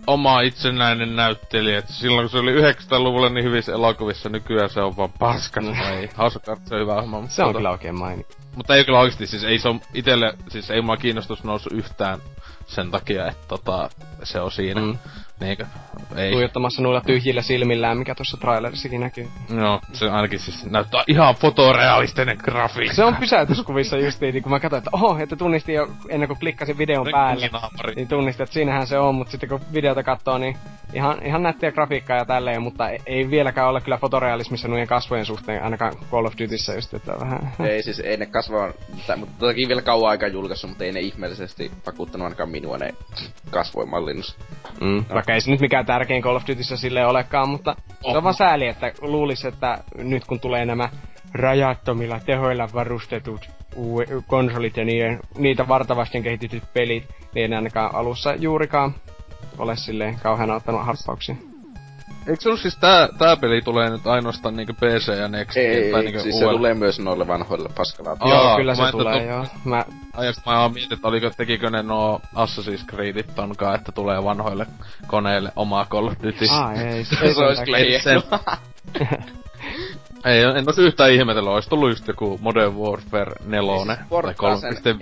oma 0.07 0.41
itsenäinen 0.41 1.17
näyttelijä, 1.17 1.79
että 1.79 1.93
silloin 1.93 2.25
kun 2.25 2.31
se 2.31 2.39
oli 2.39 2.73
900-luvulla 2.73 3.29
niin 3.29 3.45
hyvissä 3.45 3.73
elokuvissa, 3.73 4.29
nykyään 4.29 4.71
se 4.71 4.81
on 4.81 4.97
vaan 4.97 5.13
paska. 5.19 5.61
No 5.61 5.73
ei, 5.93 6.11
House 6.19 6.41
se 6.45 6.75
on 6.75 6.81
hyvä 6.81 6.95
ohjelma. 6.95 7.29
Se 7.29 7.43
on 7.43 7.49
tota, 7.49 7.59
kyllä 7.59 7.71
oikein 7.71 7.99
maini. 7.99 8.27
Mutta 8.55 8.77
ei 8.77 8.85
kyllä 8.85 8.99
oikeesti, 8.99 9.27
siis 9.27 9.45
ei 9.45 9.59
se 9.59 9.69
on 9.69 9.81
itelle, 9.95 10.35
siis 10.49 10.71
ei 10.71 10.83
mua 10.83 10.97
kiinnostus 10.97 11.45
noussut 11.45 11.73
yhtään 11.73 12.19
sen 12.69 12.91
takia, 12.91 13.29
että 13.29 13.49
tota, 13.49 13.91
se 14.23 14.41
on 14.41 14.53
siinä. 14.53 14.81
Mm. 14.81 14.99
Niinkö? 15.41 15.67
Ei. 16.17 16.33
Tuijottamassa 16.33 16.83
noilla 16.83 17.01
tyhjillä 17.01 17.43
silmillään, 17.43 17.99
mikä 17.99 18.15
tuossa 18.15 18.37
trailerissakin 18.37 19.01
näkyy. 19.01 19.29
Joo, 19.57 19.81
se 19.93 20.11
ainakin 20.11 20.39
siis 20.39 20.67
näyttää 20.67 21.05
ihan 21.07 21.35
fotorealistinen 21.35 22.39
grafiikka. 22.43 22.95
Se 22.95 23.05
on 23.05 23.17
pysäytyskuvissa 23.17 23.97
justiin, 23.97 24.33
niin 24.35 24.43
kun 24.43 24.53
mä 24.53 24.61
katsoin, 24.61 24.79
että 24.79 24.91
oho, 24.93 25.19
että 25.19 25.37
tunnistin 25.37 25.75
jo 25.75 25.89
ennen 26.09 26.29
kuin 26.29 26.39
klikkasin 26.39 26.79
videon 26.79 27.07
päälle. 27.13 27.51
Niin 27.97 28.09
tunnistin, 28.09 28.45
että 28.45 28.55
siinähän 28.55 28.87
se 28.87 28.99
on, 28.99 29.15
mutta 29.15 29.31
sitten 29.31 29.49
kun 29.49 29.61
videota 29.75 30.03
katsoo, 30.03 30.39
niin 30.39 30.57
ihan, 30.93 31.27
ihan 31.27 31.43
nättiä 31.43 31.73
grafiikkaa 31.73 32.17
ja 32.17 32.25
tälleen, 32.25 32.63
mutta 32.63 32.89
ei 33.07 33.31
vieläkään 33.31 33.69
ole 33.69 33.81
kyllä 33.81 33.99
fotorealismissa 33.99 34.69
noiden 34.69 34.87
kasvojen 34.87 35.27
suhteen, 35.27 35.65
ainakaan 35.65 35.93
Call 36.11 36.27
of 36.27 36.35
Dutyssä 36.43 36.75
just, 36.75 36.95
että 36.95 37.13
vähän... 37.21 37.53
Ei 37.69 37.83
siis, 37.83 38.01
ei 38.01 38.17
ne 38.17 38.27
kasvaa, 38.27 38.73
mutta 39.17 39.35
toki 39.39 39.69
vielä 39.69 39.83
kauan 39.83 40.11
aikaa 40.11 40.29
julkaissut, 40.29 40.71
mutta 40.71 40.85
ei 40.85 40.93
ne 40.93 41.01
ihmeellisesti 41.01 41.71
vakuuttanut 41.87 42.25
ainakaan 42.25 42.49
minua 42.61 42.79
ne 42.79 42.95
kasvojen 43.51 43.91
mallinnus. 43.91 44.37
Mm, 44.81 45.05
no. 45.09 45.15
Vaikka 45.15 45.35
ei 45.35 45.41
se 45.41 45.51
nyt 45.51 45.61
mikään 45.61 45.87
tärkein 45.87 46.23
Call 46.23 46.37
of 46.37 46.43
Dutyssä 46.49 46.77
sille 46.77 47.07
olekaan, 47.07 47.49
mutta 47.49 47.77
oh. 48.05 48.13
se 48.13 48.19
on 48.19 48.25
vaan 48.25 48.35
sääli, 48.35 48.67
että 48.67 48.93
luulisi, 49.01 49.49
että 49.49 49.79
nyt 49.99 50.25
kun 50.25 50.41
tulee 50.41 50.65
nämä 50.65 50.89
rajattomilla 51.35 52.21
tehoilla 52.21 52.69
varustetut 52.75 53.51
konsolit 54.27 54.77
ja 54.77 54.85
niiden, 54.85 55.21
niitä 55.39 55.69
vartavasti 55.69 56.23
kehitetyt 56.23 56.63
pelit, 56.73 57.09
niin 57.35 57.53
ei 57.53 57.57
ainakaan 57.57 57.95
alussa 57.95 58.35
juurikaan 58.35 58.95
ole 59.59 59.77
silleen 59.77 60.19
kauhean 60.23 60.51
ottanut 60.51 60.87
harppauksia. 60.87 61.37
Eikö 62.27 62.41
se 62.41 62.49
ollut 62.49 62.61
siis 62.61 62.77
tää, 62.77 63.09
tää 63.19 63.37
peli 63.37 63.63
tulee 63.63 63.91
nyt 63.91 64.07
ainoastaan 64.07 64.57
niinku 64.57 64.73
PC 64.73 65.19
ja 65.19 65.29
Next? 65.29 65.57
Ei, 65.57 65.93
tai 65.93 66.03
niinku 66.03 66.21
siis 66.21 66.35
UL... 66.35 66.41
se 66.41 66.57
tulee 66.57 66.75
myös 66.75 67.01
noille 67.01 67.27
vanhoille 67.27 67.69
paskalaatioille. 67.77 68.45
Joo, 68.45 68.57
kyllä 68.57 68.75
se 68.75 68.91
tulee, 68.91 69.27
joo. 69.27 69.47
Mä... 69.65 69.85
Ajasta 70.19 70.43
mä 70.47 70.63
oon 70.63 70.73
mietin, 70.73 70.93
että 70.93 71.09
oliko, 71.09 71.31
tekikö 71.31 71.71
ne 71.71 71.83
nuo 71.83 72.21
Assassin's 72.35 72.87
Creedit 72.91 73.35
tonkaan, 73.35 73.75
että 73.75 73.93
tulee 73.93 74.25
vanhoille 74.25 74.67
koneille 75.07 75.53
omaa 75.57 75.87
Call 75.87 76.07
of 76.07 76.15
Duty. 76.23 76.45
Ah, 76.51 76.79
ei, 76.83 77.05
se, 77.05 77.17
se, 77.17 77.35
se 77.35 77.41
olisi 77.41 77.65
kyllä 77.65 77.79
hienoa. 77.79 78.59
Ei, 80.25 80.43
en 80.43 80.65
olisi 80.67 80.83
yhtään 80.83 81.13
ihmetellä, 81.13 81.51
olisi 81.51 81.69
tullut 81.69 81.91
just 81.91 82.09
joku 82.09 82.39
Modern 82.43 82.75
Warfare 82.75 83.33
4 83.45 83.73
siis 83.77 84.83
tai 84.83 84.93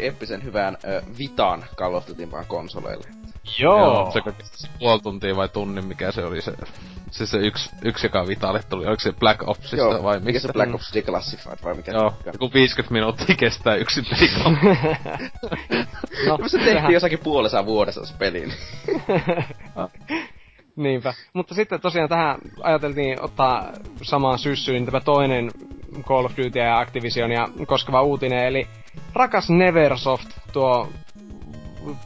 3.5. 0.00 0.04
Eppisen 0.04 0.44
hyvän 0.44 0.76
ö, 0.84 1.02
Vitan 1.18 1.64
Call 1.76 1.94
of 1.94 2.08
Duty 2.08 2.30
vaan 2.30 2.46
konsoleille. 2.46 3.08
Joo. 3.58 3.78
Joo 3.78 4.12
se 4.12 4.22
puoli 4.78 5.00
tuntia 5.00 5.36
vai 5.36 5.48
tunnin, 5.48 5.86
mikä 5.86 6.12
se 6.12 6.24
oli 6.24 6.42
se... 6.42 6.52
Se 7.10 7.26
se 7.26 7.38
yksi, 7.38 7.70
yksi 7.82 8.06
joka 8.06 8.26
Vitalle 8.26 8.60
tuli, 8.68 8.86
oliko 8.86 9.00
se 9.00 9.12
Black 9.12 9.48
Opsista 9.48 9.76
Joo, 9.76 10.02
vai 10.02 10.20
mikä 10.20 10.38
se 10.38 10.52
Black 10.52 10.74
Ops 10.74 10.94
Declassified 10.94 11.58
vai 11.64 11.74
mikä? 11.74 11.92
Joo, 11.92 12.14
joku 12.32 12.50
50 12.54 12.92
minuuttia 12.92 13.36
kestää 13.36 13.74
yksi 13.74 14.02
peli. 14.02 14.30
no, 16.28 16.38
se 16.46 16.58
tehtiin 16.58 16.92
jossakin 16.92 17.18
puolessa 17.18 17.66
vuodessa 17.66 18.06
se 18.06 18.14
peli. 18.18 18.48
Niinpä. 20.76 21.14
Mutta 21.32 21.54
sitten 21.54 21.80
tosiaan 21.80 22.08
tähän 22.08 22.38
ajateltiin 22.62 23.22
ottaa 23.22 23.72
samaan 24.02 24.38
syssyyn 24.38 24.86
tämä 24.86 25.00
toinen 25.00 25.50
Call 26.02 26.24
of 26.24 26.36
Duty 26.36 26.58
ja 26.58 26.78
Activisionia 26.78 27.48
koskeva 27.66 28.02
uutinen, 28.02 28.46
eli 28.46 28.66
rakas 29.14 29.50
Neversoft, 29.50 30.28
tuo 30.52 30.88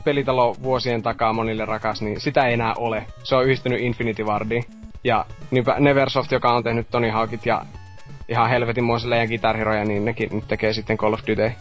pelitalo 0.05 0.57
vuosien 0.63 1.03
takaa 1.03 1.33
monille 1.33 1.65
rakas, 1.65 2.03
niin 2.03 2.21
sitä 2.21 2.47
ei 2.47 2.55
enää 2.55 2.75
ole. 2.75 3.07
Se 3.23 3.37
on 3.37 3.45
yhdistynyt 3.45 3.81
Infinity 3.81 4.25
Wardiin. 4.25 4.65
Ja 5.05 5.27
Neversoft, 5.79 6.33
joka 6.33 6.53
on 6.53 6.63
tehnyt 6.63 6.91
Tony 6.91 7.11
Hawkit 7.11 7.47
ja 7.47 7.63
ihan 8.29 8.51
helvetinmoiselle 8.51 9.19
ja 9.19 9.27
Guitar 9.27 9.57
Heroja, 9.57 9.85
niin 9.85 10.05
nekin 10.05 10.29
nyt 10.33 10.49
tekee 10.49 10.73
sitten 10.73 10.97
Call 10.97 11.13
of 11.13 11.21
Duty. 11.27 11.53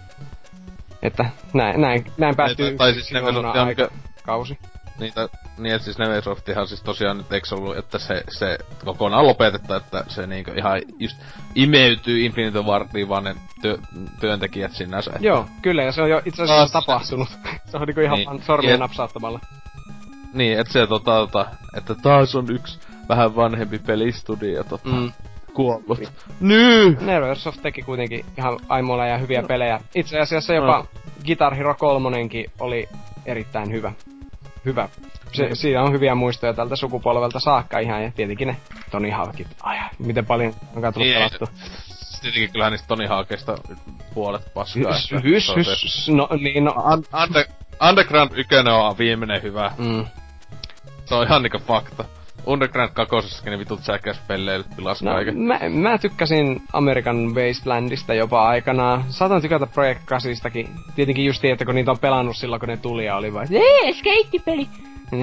Että 1.01 1.25
näin, 1.53 1.81
näin, 1.81 2.05
näin 2.17 2.35
päättyy 2.35 2.77
tai 2.77 2.93
siis 2.93 3.11
Neversoft 3.11 3.55
aika 3.55 3.89
kausi. 4.23 4.57
Niin, 4.99 5.13
ta, 5.13 5.29
niin 5.57 5.75
että 5.75 5.85
siis 5.85 5.97
Neversoftihan 5.97 6.67
siis 6.67 6.81
tosiaan 6.81 7.17
nyt 7.17 7.33
eikö 7.33 7.55
ollut, 7.55 7.77
että 7.77 7.99
se, 7.99 8.23
se 8.29 8.57
kokonaan 8.85 9.27
lopetetta, 9.27 9.75
että 9.75 10.05
se 10.07 10.27
niinku 10.27 10.51
ihan 10.51 10.81
just 10.99 11.17
imeytyy 11.55 12.25
Infinity 12.25 12.61
Wardiin 12.61 13.09
vaan 13.09 13.23
ne 13.23 13.35
työ, 13.61 13.77
työntekijät 14.19 14.71
sinänsä. 14.71 15.11
Että... 15.15 15.27
Joo, 15.27 15.45
kyllä, 15.61 15.83
ja 15.83 15.91
se 15.91 16.01
on 16.01 16.09
jo 16.09 16.21
itse 16.25 16.43
asiassa 16.43 16.71
Taas... 16.71 16.85
tapahtunut. 16.85 17.29
se 17.71 17.77
on 17.77 17.87
niinku 17.87 18.01
ihan 18.01 18.17
niin. 18.17 18.43
sormien 18.43 18.73
et... 18.73 18.79
napsauttamalla. 18.79 19.39
Niin, 20.33 20.59
että 20.59 20.73
se 20.73 20.87
tota, 20.87 21.11
tota, 21.11 21.45
että 21.77 21.95
taas 21.95 22.35
on 22.35 22.45
yksi 22.51 22.79
vähän 23.09 23.35
vanhempi 23.35 23.79
pelistudio 23.79 24.63
tota, 24.63 24.89
mm. 24.89 25.11
kuollut. 25.53 25.99
Nyy! 26.39 26.97
Neversoft 27.01 27.61
teki 27.61 27.81
kuitenkin 27.81 28.25
ihan 28.37 28.59
aimoilla 28.67 29.05
ja 29.05 29.17
hyviä 29.17 29.41
no. 29.41 29.47
pelejä. 29.47 29.79
Itse 29.95 30.19
asiassa 30.19 30.53
jopa 30.53 30.77
no. 30.77 30.85
Guitar 31.25 31.55
Hero 31.55 31.75
3 31.75 32.09
oli 32.59 32.89
erittäin 33.25 33.71
hyvä 33.71 33.93
hyvä. 34.65 34.89
Se, 35.31 35.47
mm. 35.47 35.55
Siinä 35.55 35.83
on 35.83 35.91
hyviä 35.91 36.15
muistoja 36.15 36.53
tältä 36.53 36.75
sukupolvelta 36.75 37.39
saakka 37.39 37.79
ihan, 37.79 38.03
ja 38.03 38.11
tietenkin 38.11 38.47
ne 38.47 38.57
Tony 38.91 39.09
Hawkit. 39.09 39.47
Ai, 39.63 39.77
miten 39.99 40.25
paljon 40.25 40.53
onkaan 40.75 40.93
tullut 40.93 41.07
niin, 41.07 41.17
pelattu. 41.17 41.49
Tietenkin 42.21 42.51
kyllähän 42.51 42.71
niistä 42.71 42.87
Tony 42.87 43.07
Hawkista 43.07 43.57
puolet 44.13 44.53
paskaa. 44.53 44.93
Hys, 44.93 45.55
hys, 45.55 45.55
hys, 45.55 46.09
no 46.09 46.27
niin, 46.39 46.63
no. 46.63 46.73
Under, 47.23 47.45
Underground 47.89 48.31
1 48.35 48.55
on 48.55 48.97
viimeinen 48.97 49.41
hyvä. 49.41 49.71
Mm. 49.77 50.05
Se 51.05 51.15
on 51.15 51.27
ihan 51.27 51.43
niinku 51.43 51.59
fakta. 51.67 52.05
Underground 52.45 52.91
2 52.93 53.49
ne 53.49 53.59
vitut 53.59 53.83
säkäspelleilyt 53.83 54.67
pilas 54.75 55.03
no, 55.03 55.11
kaiken. 55.11 55.37
Mä, 55.37 55.59
mä, 55.69 55.97
tykkäsin 55.97 56.61
American 56.73 57.35
Wastelandista 57.35 58.13
jopa 58.13 58.47
aikanaan. 58.47 59.03
Saatan 59.09 59.41
tykätä 59.41 59.67
Project 59.67 60.01
8 60.05 60.31
Tietenkin 60.95 61.25
just 61.25 61.45
että 61.45 61.65
kun 61.65 61.75
niitä 61.75 61.91
on 61.91 61.99
pelannut 61.99 62.37
silloin, 62.37 62.59
kun 62.59 62.69
ne 62.69 62.77
tuli 62.77 63.05
ja 63.05 63.15
oli 63.15 63.33
vaan, 63.33 63.47
eee, 63.51 63.93
skeittipeli! 63.93 64.67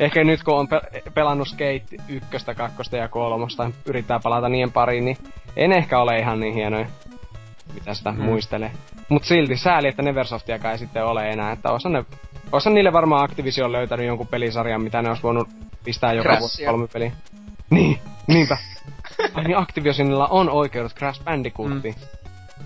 Ehkä 0.00 0.24
nyt 0.24 0.42
kun 0.42 0.54
on 0.54 0.68
pe- 0.68 1.02
pelannut 1.14 1.48
Skate 1.48 1.84
ykköstä, 2.08 2.54
kakkosta 2.54 2.96
ja 2.96 3.08
kolmosta, 3.08 3.70
yrittää 3.86 4.20
palata 4.22 4.48
niiden 4.48 4.72
pariin, 4.72 5.04
niin 5.04 5.16
en 5.56 5.72
ehkä 5.72 5.98
ole 5.98 6.18
ihan 6.18 6.40
niin 6.40 6.54
hienoja, 6.54 6.86
mitä 7.74 7.94
sitä 7.94 8.12
mm. 8.12 8.22
muistelee. 8.22 8.72
Mut 9.08 9.24
silti 9.24 9.56
sääli, 9.56 9.88
että 9.88 10.02
Neversoftiakaan 10.02 10.72
ei 10.72 10.78
sitten 10.78 11.04
ole 11.04 11.30
enää, 11.30 11.52
että 11.52 11.70
osa 11.72 11.88
ne 11.88 12.04
Osa 12.52 12.70
niille 12.70 12.92
varmaan 12.92 13.24
Activision 13.24 13.72
löytänyt 13.72 14.06
jonkun 14.06 14.26
pelisarjan, 14.26 14.82
mitä 14.82 15.02
ne 15.02 15.08
olisi 15.08 15.22
voinut 15.22 15.48
pistää 15.84 16.12
joka 16.12 16.36
vuosi 16.38 16.64
kolme 16.64 16.88
peliä. 16.88 17.12
Niin, 17.70 17.98
niinpä. 18.26 18.56
Ai 19.34 19.44
niin 19.44 19.58
Activisionilla 19.58 20.26
on 20.26 20.50
oikeudet 20.50 20.94
Crash 20.94 21.24
Bandicootiin. 21.24 21.94
Mm. 21.94 22.62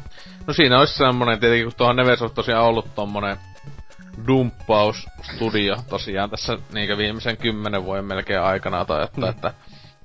No 0.46 0.52
siinä 0.52 0.78
olisi 0.78 0.94
semmonen, 0.94 1.40
tietenkin 1.40 1.66
kun 1.66 1.74
tuohon 1.76 1.96
Neversoft 1.96 2.34
tosiaan 2.34 2.64
ollut 2.64 2.94
tommonen 2.94 3.36
dumppausstudio 4.26 5.76
tosiaan 5.88 6.30
tässä 6.30 6.58
niinkö 6.72 6.96
viimeisen 6.96 7.36
kymmenen 7.36 7.84
vuoden 7.84 8.04
melkein 8.04 8.40
aikana 8.40 8.84
tai 8.84 9.04
että, 9.04 9.20
mm. 9.20 9.28
että 9.28 9.54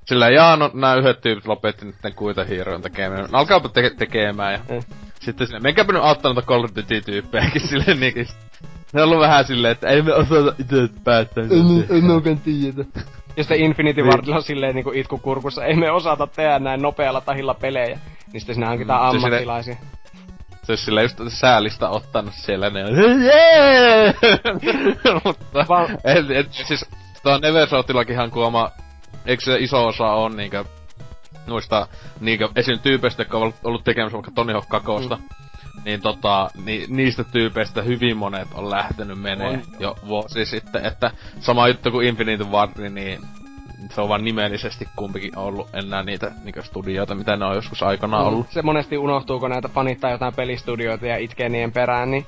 sillä 0.06 0.30
jaa, 0.30 0.56
no 0.56 0.72
nää 0.74 0.96
yhdet 0.96 1.22
tyypit 1.22 1.48
lopetti 1.48 1.86
nyt 1.86 1.96
kuitahiirojen 2.16 2.82
tekemään. 2.82 3.28
No, 3.32 3.40
alkaapa 3.40 3.70
te- 3.70 3.96
tekemään 3.98 4.54
ja 4.54 4.60
mm. 4.70 4.80
sitten 5.22 5.48
sinne, 5.48 5.60
menkääpä 5.60 5.94
nyt 5.94 6.04
auttaa 6.04 6.34
noita 6.34 6.48
Call 6.48 6.64
of 6.64 6.72
Duty-tyyppejäkin 6.76 7.68
silleen 7.70 8.00
niinkin. 8.00 8.26
Se 8.88 9.02
on 9.02 9.04
ollut 9.04 9.20
vähän 9.20 9.46
silleen, 9.46 9.72
että 9.72 9.90
ei 9.90 10.02
me 10.02 10.14
osata 10.14 10.56
itse 10.60 10.76
päättää. 11.04 11.44
En, 11.44 11.98
en 11.98 12.12
oikein 12.12 12.42
tiedä. 12.42 12.86
Ja 13.38 13.44
sitten 13.44 13.60
Infinity 13.60 14.02
niin. 14.02 14.10
Wardilla 14.10 14.36
on 14.36 14.44
silleen 14.44 14.76
niinku 14.76 14.92
itku 14.92 15.18
kurkussa, 15.18 15.66
ei 15.66 15.76
me 15.76 15.92
osata 15.92 16.28
tehdä 16.28 16.60
näin 16.60 16.82
nopealla 16.82 17.22
tahilla 17.22 17.54
pelejä. 17.54 18.00
Niin 18.34 18.42
sitten 18.42 18.56
sinä 18.56 18.68
hankitaan 18.68 19.02
mm, 19.02 19.10
ammattilaisia. 19.24 19.76
Se 20.64 20.72
olisi 20.72 20.86
sillä 20.86 21.02
just 21.02 21.20
säälistä 21.28 21.90
ottanut 21.90 22.34
siellä 22.34 22.70
ne 22.70 22.86
on 22.86 22.94
Mutta, 25.26 25.66
Va- 25.70 25.90
et, 26.04 26.32
et, 26.32 26.54
siis 26.54 26.86
tuo 27.24 27.38
Neversoutillakinhan 27.38 28.32
kuoma, 28.32 28.72
eikö 29.26 29.44
se 29.44 29.58
iso 29.60 29.88
osa 29.88 30.12
on 30.12 30.38
niinkö 30.38 30.66
noista 31.48 31.88
niinkö 32.20 32.50
esim. 32.56 32.80
tyypeistä, 32.80 33.22
jotka 33.22 33.38
on 33.38 33.54
ollut 33.64 33.84
tekemässä 33.84 34.14
vaikka 34.14 34.32
Tony 34.36 34.54
Hawk 34.54 34.70
2. 34.70 35.10
Mm. 35.10 35.24
Niin 35.86 36.02
tota, 36.02 36.50
ni, 36.66 36.86
niistä 36.90 37.24
tyypeistä 37.24 37.82
hyvin 37.82 38.18
monet 38.18 38.48
on 38.54 38.70
lähtenyt 38.70 39.22
menee 39.22 39.50
on, 39.50 39.62
jo 39.80 39.96
vuosi 40.08 40.46
sitten, 40.46 40.86
että 40.86 41.12
sama 41.40 41.68
juttu 41.68 41.92
kuin 41.92 42.08
Infinite 42.08 42.44
Ward, 42.44 42.90
niin 42.90 43.22
se 43.90 44.02
on 44.02 44.10
vaan 44.10 44.24
nimellisesti 44.24 44.88
kumpikin 44.96 45.38
ollut 45.38 45.70
enää 45.74 46.04
niitä 46.04 46.32
niitä 46.44 46.62
studioita, 46.62 47.16
mitä 47.16 47.36
ne 47.36 47.46
on 47.46 47.56
joskus 47.56 47.84
aikanaan 47.84 48.24
mm, 48.24 48.28
ollut. 48.28 48.52
Se 48.52 48.62
monesti 48.62 48.98
unohtuu, 48.98 49.40
kun 49.40 49.50
näitä 49.50 49.68
fanittaa 49.68 50.12
jotain 50.12 50.34
pelistudioita 50.34 51.06
ja 51.06 51.18
itkee 51.18 51.50
niiden 51.50 51.72
perään, 51.72 52.12
niin 52.12 52.28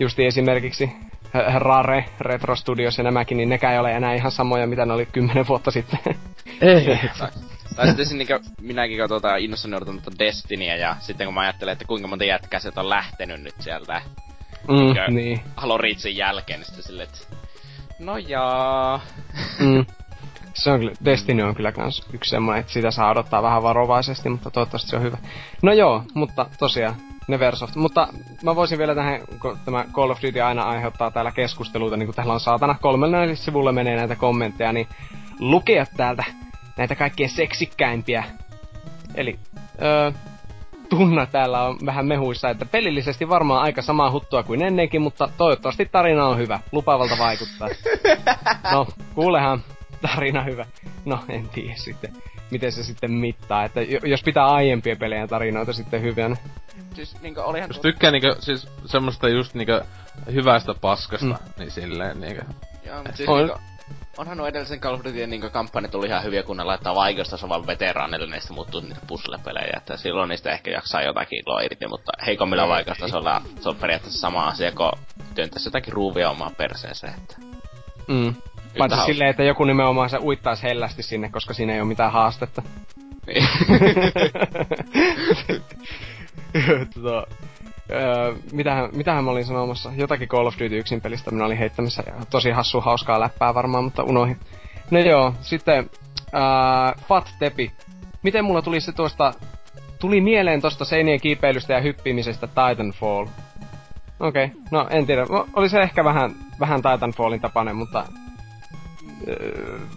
justi 0.00 0.26
esimerkiksi 0.26 0.92
Rare, 1.54 2.04
Retro 2.20 2.56
Studios 2.56 2.98
ja 2.98 3.04
nämäkin, 3.04 3.36
niin 3.36 3.48
nekään 3.48 3.72
ei 3.72 3.80
ole 3.80 3.92
enää 3.92 4.14
ihan 4.14 4.32
samoja, 4.32 4.66
mitä 4.66 4.86
ne 4.86 4.92
oli 4.92 5.06
kymmenen 5.06 5.48
vuotta 5.48 5.70
sitten. 5.70 5.98
Ei. 6.60 6.86
tai 7.76 7.86
sitten 7.86 8.18
niinkö 8.18 8.40
minäkin 8.60 8.98
katsotaan 8.98 9.40
innossani 9.40 9.76
odotan 9.76 10.02
tuota 10.02 10.18
Destinyä 10.18 10.76
ja 10.76 10.96
sitten 11.00 11.26
kun 11.26 11.34
mä 11.34 11.40
ajattelen, 11.40 11.72
että 11.72 11.84
kuinka 11.84 12.08
monta 12.08 12.24
jätkää 12.24 12.60
sieltä 12.60 12.80
on 12.80 12.90
lähtenyt 12.90 13.42
nyt 13.42 13.54
sieltä 13.60 14.02
mm, 14.68 15.14
niin. 15.14 15.40
Halo 15.56 15.78
Reachin 15.78 16.16
jälkeen, 16.16 16.60
niin 16.60 16.66
sitten 16.66 16.84
silleen, 16.84 17.08
että 17.08 17.36
no 17.98 18.16
jaa. 18.16 19.00
Mm. 19.58 19.86
Se 20.54 20.70
on 20.70 20.78
kyllä, 20.78 20.92
Destiny 21.04 21.42
on 21.42 21.54
kyllä 21.54 21.72
kans 21.72 22.06
yksi 22.12 22.30
semmoinen, 22.30 22.60
että 22.60 22.72
sitä 22.72 22.90
saa 22.90 23.10
odottaa 23.10 23.42
vähän 23.42 23.62
varovaisesti, 23.62 24.28
mutta 24.28 24.50
toivottavasti 24.50 24.90
se 24.90 24.96
on 24.96 25.02
hyvä. 25.02 25.18
No 25.62 25.72
joo, 25.72 26.02
mutta 26.14 26.46
tosiaan, 26.58 26.94
Neversoft. 27.28 27.76
Mutta 27.76 28.08
mä 28.42 28.56
voisin 28.56 28.78
vielä 28.78 28.94
tähän, 28.94 29.20
kun 29.40 29.58
tämä 29.64 29.84
Call 29.92 30.10
of 30.10 30.22
Duty 30.22 30.40
aina 30.40 30.62
aiheuttaa 30.62 31.10
täällä 31.10 31.30
keskusteluita, 31.30 31.96
niin 31.96 32.06
kuin 32.06 32.16
täällä 32.16 32.32
on 32.32 32.40
saatana 32.40 32.74
kolmelle 32.80 33.36
sivulle 33.36 33.72
menee 33.72 33.96
näitä 33.96 34.16
kommentteja, 34.16 34.72
niin 34.72 34.88
lukea 35.38 35.86
täältä 35.96 36.24
näitä 36.76 36.94
kaikkein 36.94 37.30
seksikkäimpiä. 37.30 38.24
Eli 39.14 39.38
öö, 39.82 40.12
Tunna 40.88 41.26
täällä 41.26 41.62
on 41.62 41.78
vähän 41.86 42.06
mehuissa, 42.06 42.50
että 42.50 42.66
pelillisesti 42.66 43.28
varmaan 43.28 43.62
aika 43.62 43.82
samaa 43.82 44.10
huttua 44.10 44.42
kuin 44.42 44.62
ennenkin, 44.62 45.02
mutta 45.02 45.28
toivottavasti 45.36 45.86
tarina 45.92 46.26
on 46.26 46.38
hyvä. 46.38 46.60
Lupavalta 46.72 47.18
vaikuttaa. 47.18 47.68
No, 48.72 48.86
kuulehan, 49.14 49.62
tarina 50.02 50.42
hyvä. 50.42 50.66
No, 51.04 51.24
en 51.28 51.48
tiedä 51.48 51.76
sitten, 51.76 52.12
miten 52.50 52.72
se 52.72 52.84
sitten 52.84 53.10
mittaa. 53.10 53.64
Että 53.64 53.80
jos 53.82 54.22
pitää 54.22 54.46
aiempien 54.46 54.98
pelejä 54.98 55.26
tarinoita 55.26 55.72
sitten 55.72 56.02
hyvänä. 56.02 56.36
Siis 56.94 57.22
niinkö 57.22 57.44
olihan... 57.44 57.70
Jos 57.70 57.80
tykkää 57.80 58.10
niinkö 58.10 58.36
siis 58.40 58.68
semmoista 58.86 59.28
just 59.28 59.54
niinkö 59.54 59.84
hyvästä 60.32 60.74
paskasta, 60.74 61.26
mm. 61.26 61.36
niin 61.58 61.70
silleen 61.70 62.20
niinkö... 62.20 62.42
Joo, 62.86 62.96
mutta 62.96 63.16
siis 63.16 63.28
on... 63.28 63.38
niinkö, 63.38 63.58
onhan 64.18 64.36
nuo 64.36 64.46
edellisen 64.46 64.80
Call 64.80 64.94
of 64.94 65.04
Duty 65.04 65.26
niin 65.26 65.50
kampanjat 65.50 65.90
tuli 65.90 66.06
ihan 66.06 66.24
hyviä, 66.24 66.42
kun 66.42 66.56
ne 66.56 66.64
laittaa 66.64 66.94
vaikeustasovan 66.94 67.66
veteraaneille, 67.66 68.26
niistä 68.26 68.52
muuttuu 68.52 68.80
niitä 68.80 69.00
puzzle-pelejä, 69.06 69.76
että 69.76 69.96
silloin 69.96 70.28
niistä 70.28 70.50
ehkä 70.50 70.70
jaksaa 70.70 71.02
jotakin 71.02 71.42
iloa 71.46 71.60
irti, 71.60 71.86
mutta 71.86 72.12
heikommilla 72.26 72.68
vaikeustasolla 72.68 73.42
se 73.60 73.68
on 73.68 73.76
periaatteessa 73.76 74.20
sama 74.20 74.48
asia, 74.48 74.72
kun 74.72 74.92
työntäisi 75.34 75.66
jotakin 75.66 75.92
ruuvia 75.92 76.30
omaan 76.30 76.54
perseeseen, 76.54 77.14
että... 77.14 77.36
Mm. 78.08 78.34
Paitsi 78.78 79.00
silleen, 79.06 79.30
että 79.30 79.42
joku 79.42 79.64
nimenomaan 79.64 80.10
se 80.10 80.18
uittaisi 80.18 80.62
hellästi 80.62 81.02
sinne, 81.02 81.28
koska 81.28 81.54
siinä 81.54 81.72
ei 81.72 81.80
ole 81.80 81.88
mitään 81.88 82.12
haastetta. 82.12 82.62
Niin. 83.26 83.48
tota, 86.94 87.26
öö, 87.90 88.34
mitähän, 88.52 88.88
mitähän 88.92 89.24
mä 89.24 89.30
olin 89.30 89.44
sanomassa? 89.44 89.92
Jotakin 89.96 90.28
Call 90.28 90.46
of 90.46 90.54
Duty 90.54 90.78
yksin 90.78 91.00
pelistä 91.00 91.30
minä 91.30 91.44
olin 91.44 91.58
heittämässä. 91.58 92.02
Ja 92.06 92.12
tosi 92.30 92.50
hassu 92.50 92.80
hauskaa 92.80 93.20
läppää 93.20 93.54
varmaan, 93.54 93.84
mutta 93.84 94.02
unohin. 94.02 94.36
No 94.90 94.98
joo, 94.98 95.34
sitten 95.40 95.90
ää, 96.32 96.94
Fat 97.08 97.34
Tepi. 97.38 97.72
Miten 98.22 98.44
mulla 98.44 98.62
tuli 98.62 98.80
se 98.80 98.92
tuosta... 98.92 99.32
Tuli 99.98 100.20
mieleen 100.20 100.60
tosta 100.60 100.84
seinien 100.84 101.20
kiipeilystä 101.20 101.72
ja 101.72 101.80
hyppimisestä 101.80 102.46
Titanfall. 102.46 103.26
Okei, 104.20 104.44
okay. 104.44 104.60
no 104.70 104.86
en 104.90 105.06
tiedä. 105.06 105.26
Oli 105.54 105.68
se 105.68 105.80
ehkä 105.80 106.04
vähän, 106.04 106.34
vähän 106.60 106.82
Titanfallin 106.82 107.40
tapainen, 107.40 107.76
mutta 107.76 108.04
Öö, 108.04 108.21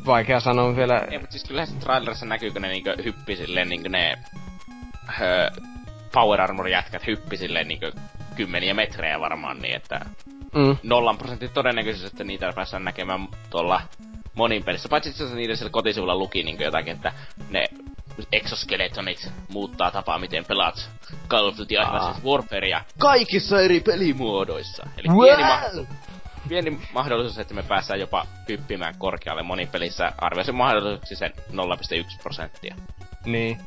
vaikea 0.05 0.39
sanoa 0.39 0.75
vielä. 0.75 1.07
Ei, 1.11 1.17
mutta 1.17 1.31
siis 1.31 1.43
kyllähän 1.43 1.67
se 1.67 1.75
trailerissa 1.75 2.25
näkyy, 2.25 2.51
kun 2.51 2.61
ne 2.61 2.67
niinkö 2.67 2.95
hyppi 3.03 3.35
silleen 3.35 3.69
niinkö 3.69 3.89
ne 3.89 4.17
öö, 5.21 5.49
Power 6.13 6.41
Armor 6.41 6.67
jätkät 6.67 7.07
hyppi 7.07 7.37
silleen 7.37 7.67
niinkö 7.67 7.91
kymmeniä 8.35 8.73
metrejä 8.73 9.19
varmaan 9.19 9.61
niin, 9.61 9.75
että 9.75 10.05
mm. 10.55 10.77
nollan 10.83 11.17
prosentin 11.17 11.49
todennäköisyys, 11.49 12.11
että 12.11 12.23
niitä 12.23 12.53
päästään 12.55 12.83
näkemään 12.83 13.27
tuolla 13.49 13.81
monin 14.35 14.63
pelissä. 14.63 14.89
Paitsi 14.89 15.09
että 15.09 15.35
niiden 15.35 15.57
siellä 15.57 15.71
kotisivulla 15.71 16.15
luki 16.15 16.43
niinkö 16.43 16.63
jotakin, 16.63 16.95
että 16.95 17.13
ne 17.49 17.65
exoskeletonit 18.31 19.31
muuttaa 19.49 19.91
tapaa, 19.91 20.19
miten 20.19 20.45
pelaat 20.45 20.89
Call 21.27 21.47
of 21.47 21.57
Duty 21.57 21.77
Advanced 21.77 22.23
Warfarea 22.23 22.83
kaikissa 22.97 23.61
eri 23.61 23.79
pelimuodoissa. 23.79 24.87
Eli 24.97 25.07
pieni, 25.25 25.43
ma- 25.43 25.61
pieni 26.49 26.79
mahdollisuus, 26.93 27.39
että 27.39 27.53
me 27.53 27.63
päästään 27.63 27.99
jopa 27.99 28.25
hyppimään 28.49 28.95
korkealle 28.97 29.43
monin 29.43 29.67
pelissä. 29.67 30.11
Arvioisin 30.17 30.55
mahdollisuuksi 30.55 31.15
sen 31.15 31.33
0,1 31.51 32.21
prosenttia. 32.23 32.75
Niin. 33.25 33.57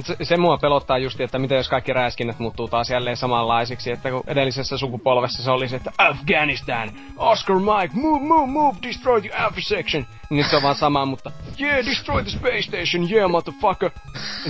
Se, 0.00 0.16
se 0.22 0.36
mua 0.36 0.58
pelottaa 0.58 0.98
just, 0.98 1.20
että 1.20 1.38
mitä 1.38 1.54
jos 1.54 1.68
kaikki 1.68 1.92
räiskinnät 1.92 2.38
muuttuu 2.38 2.68
taas 2.68 2.90
jälleen 2.90 3.16
samanlaisiksi, 3.16 3.90
että 3.90 4.10
kun 4.10 4.24
edellisessä 4.26 4.78
sukupolvessa 4.78 5.42
se 5.42 5.50
oli 5.50 5.68
se, 5.68 5.76
että 5.76 5.92
Afghanistan, 5.98 6.90
Oscar 7.16 7.56
Mike, 7.56 7.94
move, 7.94 8.24
move, 8.24 8.46
move, 8.46 8.76
destroy 8.82 9.20
the 9.20 9.30
Alpha 9.30 9.60
section. 9.60 10.06
Nyt 10.30 10.46
se 10.50 10.56
on 10.56 10.62
vaan 10.62 10.74
sama, 10.74 11.04
mutta 11.04 11.32
yeah, 11.60 11.86
destroy 11.86 12.22
the 12.22 12.30
space 12.30 12.62
station, 12.62 13.12
yeah, 13.12 13.30
motherfucker. 13.30 13.90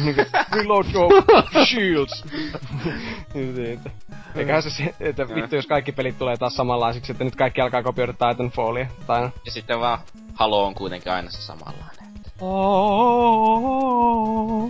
Niin 0.05 0.17
reload 0.53 0.87
your 0.95 1.13
shields. 1.65 2.25
Eiköhän 4.35 4.63
se, 4.63 4.95
että 5.01 5.29
vittu 5.35 5.57
jos 5.57 5.67
kaikki 5.67 5.93
pelit 5.93 6.19
tulee 6.19 6.37
taas 6.37 6.57
samanlaisiksi, 6.57 7.13
että 7.13 7.25
nyt 7.25 7.37
kaikki 7.37 7.61
alkaa 7.61 7.83
kopioida 7.83 8.13
Titanfallia. 8.13 8.87
Tai... 9.07 9.31
Ja 9.45 9.51
sitten 9.51 9.81
vaan 9.81 9.99
Halo 10.35 10.67
on 10.67 10.75
kuitenkin 10.75 11.13
aina 11.13 11.31
se 11.31 11.43
samanlainen. 11.43 11.88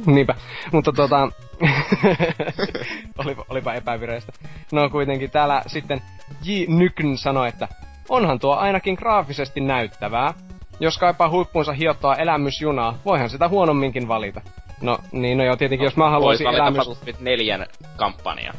Niinpä. 0.07 0.35
Mutta 0.73 0.93
tota... 0.93 1.28
olipa, 3.19 3.45
olipa 3.49 3.74
epävireistä. 3.74 4.32
No 4.73 4.90
kuitenkin 4.90 5.31
täällä 5.31 5.62
sitten 5.66 6.03
J. 6.45 6.51
Nykn 6.69 7.16
sanoi, 7.16 7.49
että 7.49 7.69
onhan 8.09 8.39
tuo 8.39 8.55
ainakin 8.55 8.95
graafisesti 8.95 9.61
näyttävää. 9.61 10.35
Jos 10.81 10.99
kaipaa 10.99 11.31
huippuunsa 11.31 11.73
hiottaa 11.73 12.16
elämysjunaa, 12.16 12.99
voihan 13.05 13.31
sitä 13.31 13.49
huonomminkin 13.49 14.09
valita. 14.09 14.40
No, 14.81 14.99
niin 15.12 15.39
no 15.39 15.45
joo, 15.45 15.57
tietenkin 15.57 15.85
no, 15.85 15.86
jos 15.86 15.97
mä 15.97 16.11
haluaisin 16.11 16.47
elämys... 16.47 16.86
Battlefield 16.86 17.16
neljän 17.20 17.66
kampanja. 17.97 18.53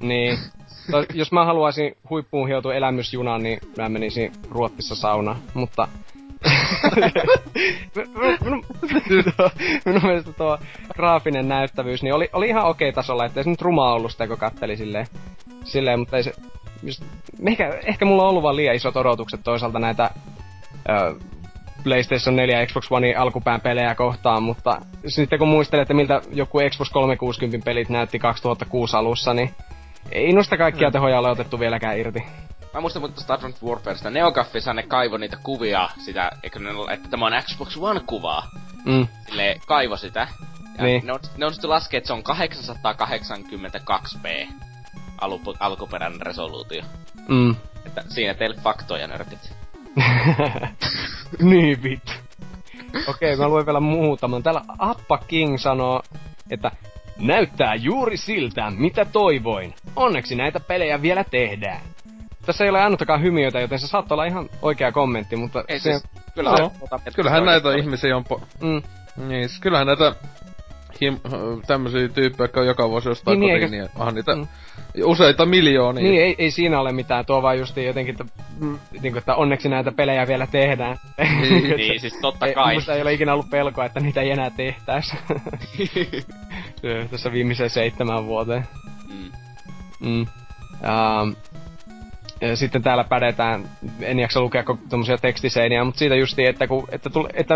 Niin. 0.00 0.38
No, 0.92 1.04
jos 1.14 1.32
mä 1.32 1.44
haluaisin 1.44 1.96
huippuun 2.10 2.48
hioutua 2.48 2.74
elämysjunaan, 2.74 3.42
niin 3.42 3.58
mä 3.76 3.88
menisin 3.88 4.32
Ruotsissa 4.50 4.94
saunaan. 4.94 5.36
Mutta 5.54 5.88
minun, 9.84 10.02
mielestä 10.02 10.32
tuo 10.32 10.58
graafinen 10.94 11.48
näyttävyys 11.48 12.02
niin 12.02 12.14
oli, 12.14 12.28
oli 12.32 12.48
ihan 12.48 12.64
okei 12.64 12.92
tasolla, 12.92 13.24
ettei 13.24 13.44
se 13.44 13.50
nyt 13.50 13.62
ruma 13.62 13.92
ollut 13.92 14.12
sitä, 14.12 14.26
kun 14.26 14.38
katteli 14.38 14.76
silleen, 14.76 15.06
silleen 15.64 15.98
mutta 15.98 16.16
ei 16.16 16.22
se... 16.22 16.32
Just, 16.82 17.04
ehkä, 17.46 17.78
ehkä 17.84 18.04
mulla 18.04 18.22
on 18.22 18.28
ollut 18.28 18.42
vaan 18.42 18.56
liian 18.56 18.74
isot 18.74 18.96
odotukset 18.96 19.40
toisaalta 19.44 19.78
näitä 19.78 20.10
ö, 20.88 21.14
PlayStation 21.84 22.36
4 22.36 22.60
ja 22.60 22.66
Xbox 22.66 22.86
One 22.90 23.14
alkupään 23.14 23.60
pelejä 23.60 23.94
kohtaan, 23.94 24.42
mutta 24.42 24.80
sitten 25.06 25.38
kun 25.38 25.48
muistelee, 25.48 25.82
että 25.82 25.94
miltä 25.94 26.20
joku 26.32 26.58
Xbox 26.70 26.90
360 26.90 27.64
pelit 27.64 27.88
näytti 27.88 28.18
2006 28.18 28.96
alussa, 28.96 29.34
niin 29.34 29.50
ei 30.12 30.32
noista 30.32 30.56
kaikkia 30.56 30.88
mm. 30.88 30.92
tehoja 30.92 31.18
ole 31.18 31.30
otettu 31.30 31.60
vieläkään 31.60 31.98
irti. 31.98 32.22
Mä 32.76 32.80
muistan 32.80 33.02
mutta 33.02 33.20
Star 33.20 33.40
Wars 33.42 33.62
Warfaresta, 33.62 34.10
Neogaffissa 34.10 34.74
ne 34.74 34.82
kaivo 34.82 35.16
niitä 35.16 35.36
kuvia, 35.42 35.88
sitä, 36.04 36.30
eikö 36.42 36.58
ne, 36.58 36.70
että 36.92 37.08
tämä 37.08 37.26
on 37.26 37.32
Xbox 37.42 37.76
One-kuvaa. 37.76 38.50
Mm. 38.84 39.06
Sille 39.26 39.60
kaivo 39.66 39.96
sitä. 39.96 40.28
Ja 40.78 40.84
niin. 40.84 41.06
ne, 41.06 41.12
on, 41.12 41.18
ne 41.36 41.46
on 41.46 41.52
sitten 41.52 41.70
laskee, 41.70 41.98
että 41.98 42.06
se 42.06 42.12
on 42.12 42.22
882p 43.82 44.52
alupu, 45.20 45.54
alkuperäinen 45.60 46.20
resoluutio. 46.20 46.82
Mm. 47.28 47.56
Että 47.86 48.04
siinä 48.08 48.34
teille 48.34 48.56
faktoja 48.62 49.06
nörtit. 49.06 49.52
niin 51.50 51.82
vittu. 51.82 52.12
Okei, 53.08 53.34
okay, 53.34 53.36
mä 53.36 53.48
luen 53.48 53.66
vielä 53.66 53.80
muutaman. 53.80 54.42
Täällä 54.42 54.62
Appa 54.78 55.18
King 55.18 55.58
sanoo, 55.58 56.02
että 56.50 56.70
Näyttää 57.18 57.74
juuri 57.74 58.16
siltä, 58.16 58.70
mitä 58.70 59.04
toivoin. 59.04 59.74
Onneksi 59.96 60.34
näitä 60.34 60.60
pelejä 60.60 61.02
vielä 61.02 61.24
tehdään. 61.24 61.80
Tässä 62.46 62.64
ei 62.64 62.70
ole 62.70 62.82
ainuttakaan 62.82 63.22
hymiötä, 63.22 63.60
joten 63.60 63.78
se 63.78 63.86
saattaa 63.86 64.14
olla 64.14 64.24
ihan 64.24 64.48
oikea 64.62 64.92
kommentti, 64.92 65.36
mutta... 65.36 65.64
Ei 65.68 65.80
se... 65.80 65.90
Siis, 65.92 66.04
Kyllä 66.34 66.50
No. 66.50 66.56
se, 66.56 66.78
tuota, 66.78 66.96
että 66.96 67.10
Kyllähän 67.16 67.40
se 67.42 67.46
näitä 67.46 67.74
ihmisiä 67.74 68.16
on 68.16 68.24
po- 68.32 68.40
Mm. 68.60 68.82
Niin, 69.28 69.48
siis 69.48 69.60
kyllähän 69.60 69.86
näitä 69.86 70.14
him, 71.00 71.16
tämmösiä 71.66 72.08
tyyppejä, 72.08 72.44
jotka 72.44 72.60
on 72.60 72.66
joka 72.66 72.88
vuosi 72.88 73.08
jostain 73.08 73.40
Niin, 73.40 73.48
niin, 73.48 73.60
kotiin, 73.62 73.80
niin 73.80 73.90
onhan 73.98 74.14
niitä 74.14 74.34
Mm. 74.36 74.46
useita 75.04 75.46
miljoonia. 75.46 76.04
Niin, 76.04 76.22
ei, 76.22 76.34
ei 76.38 76.50
siinä 76.50 76.80
ole 76.80 76.92
mitään. 76.92 77.26
Tuo 77.26 77.42
vaan 77.42 77.58
just 77.58 77.76
jotenkin, 77.76 78.12
että, 78.20 78.24
mm, 78.60 78.78
niin 78.92 79.12
kuin, 79.12 79.18
että 79.18 79.34
onneksi 79.34 79.68
näitä 79.68 79.92
pelejä 79.92 80.26
vielä 80.26 80.46
tehdään. 80.46 80.96
Niin, 81.40 81.64
Niin, 81.76 82.00
siis 82.00 82.18
totta 82.20 82.46
ei, 82.46 82.54
kai. 82.54 82.74
Musta 82.74 82.94
ei 82.94 83.02
ole 83.02 83.12
ikinä 83.12 83.32
ollut 83.32 83.50
pelkoa, 83.50 83.84
että 83.84 84.00
niitä 84.00 84.20
ei 84.20 84.30
enää 84.30 84.50
tehtäisi. 84.50 85.16
Tässä 87.10 87.32
viimeisen 87.32 87.70
seitsemän 87.70 88.26
vuoteen. 88.26 88.68
Mm. 89.08 89.30
Mm. 90.00 90.26
Um, 91.20 91.36
sitten 92.54 92.82
täällä 92.82 93.04
pädetään, 93.04 93.68
en 94.00 94.18
jaksa 94.18 94.40
lukea 94.40 94.64
tuommoisia 94.88 95.18
tekstiseiniä, 95.18 95.84
mutta 95.84 95.98
siitä 95.98 96.14
justi, 96.14 96.46
että, 96.46 96.66
kun, 96.66 96.88
että, 96.92 97.10
tuli, 97.10 97.28
että 97.34 97.54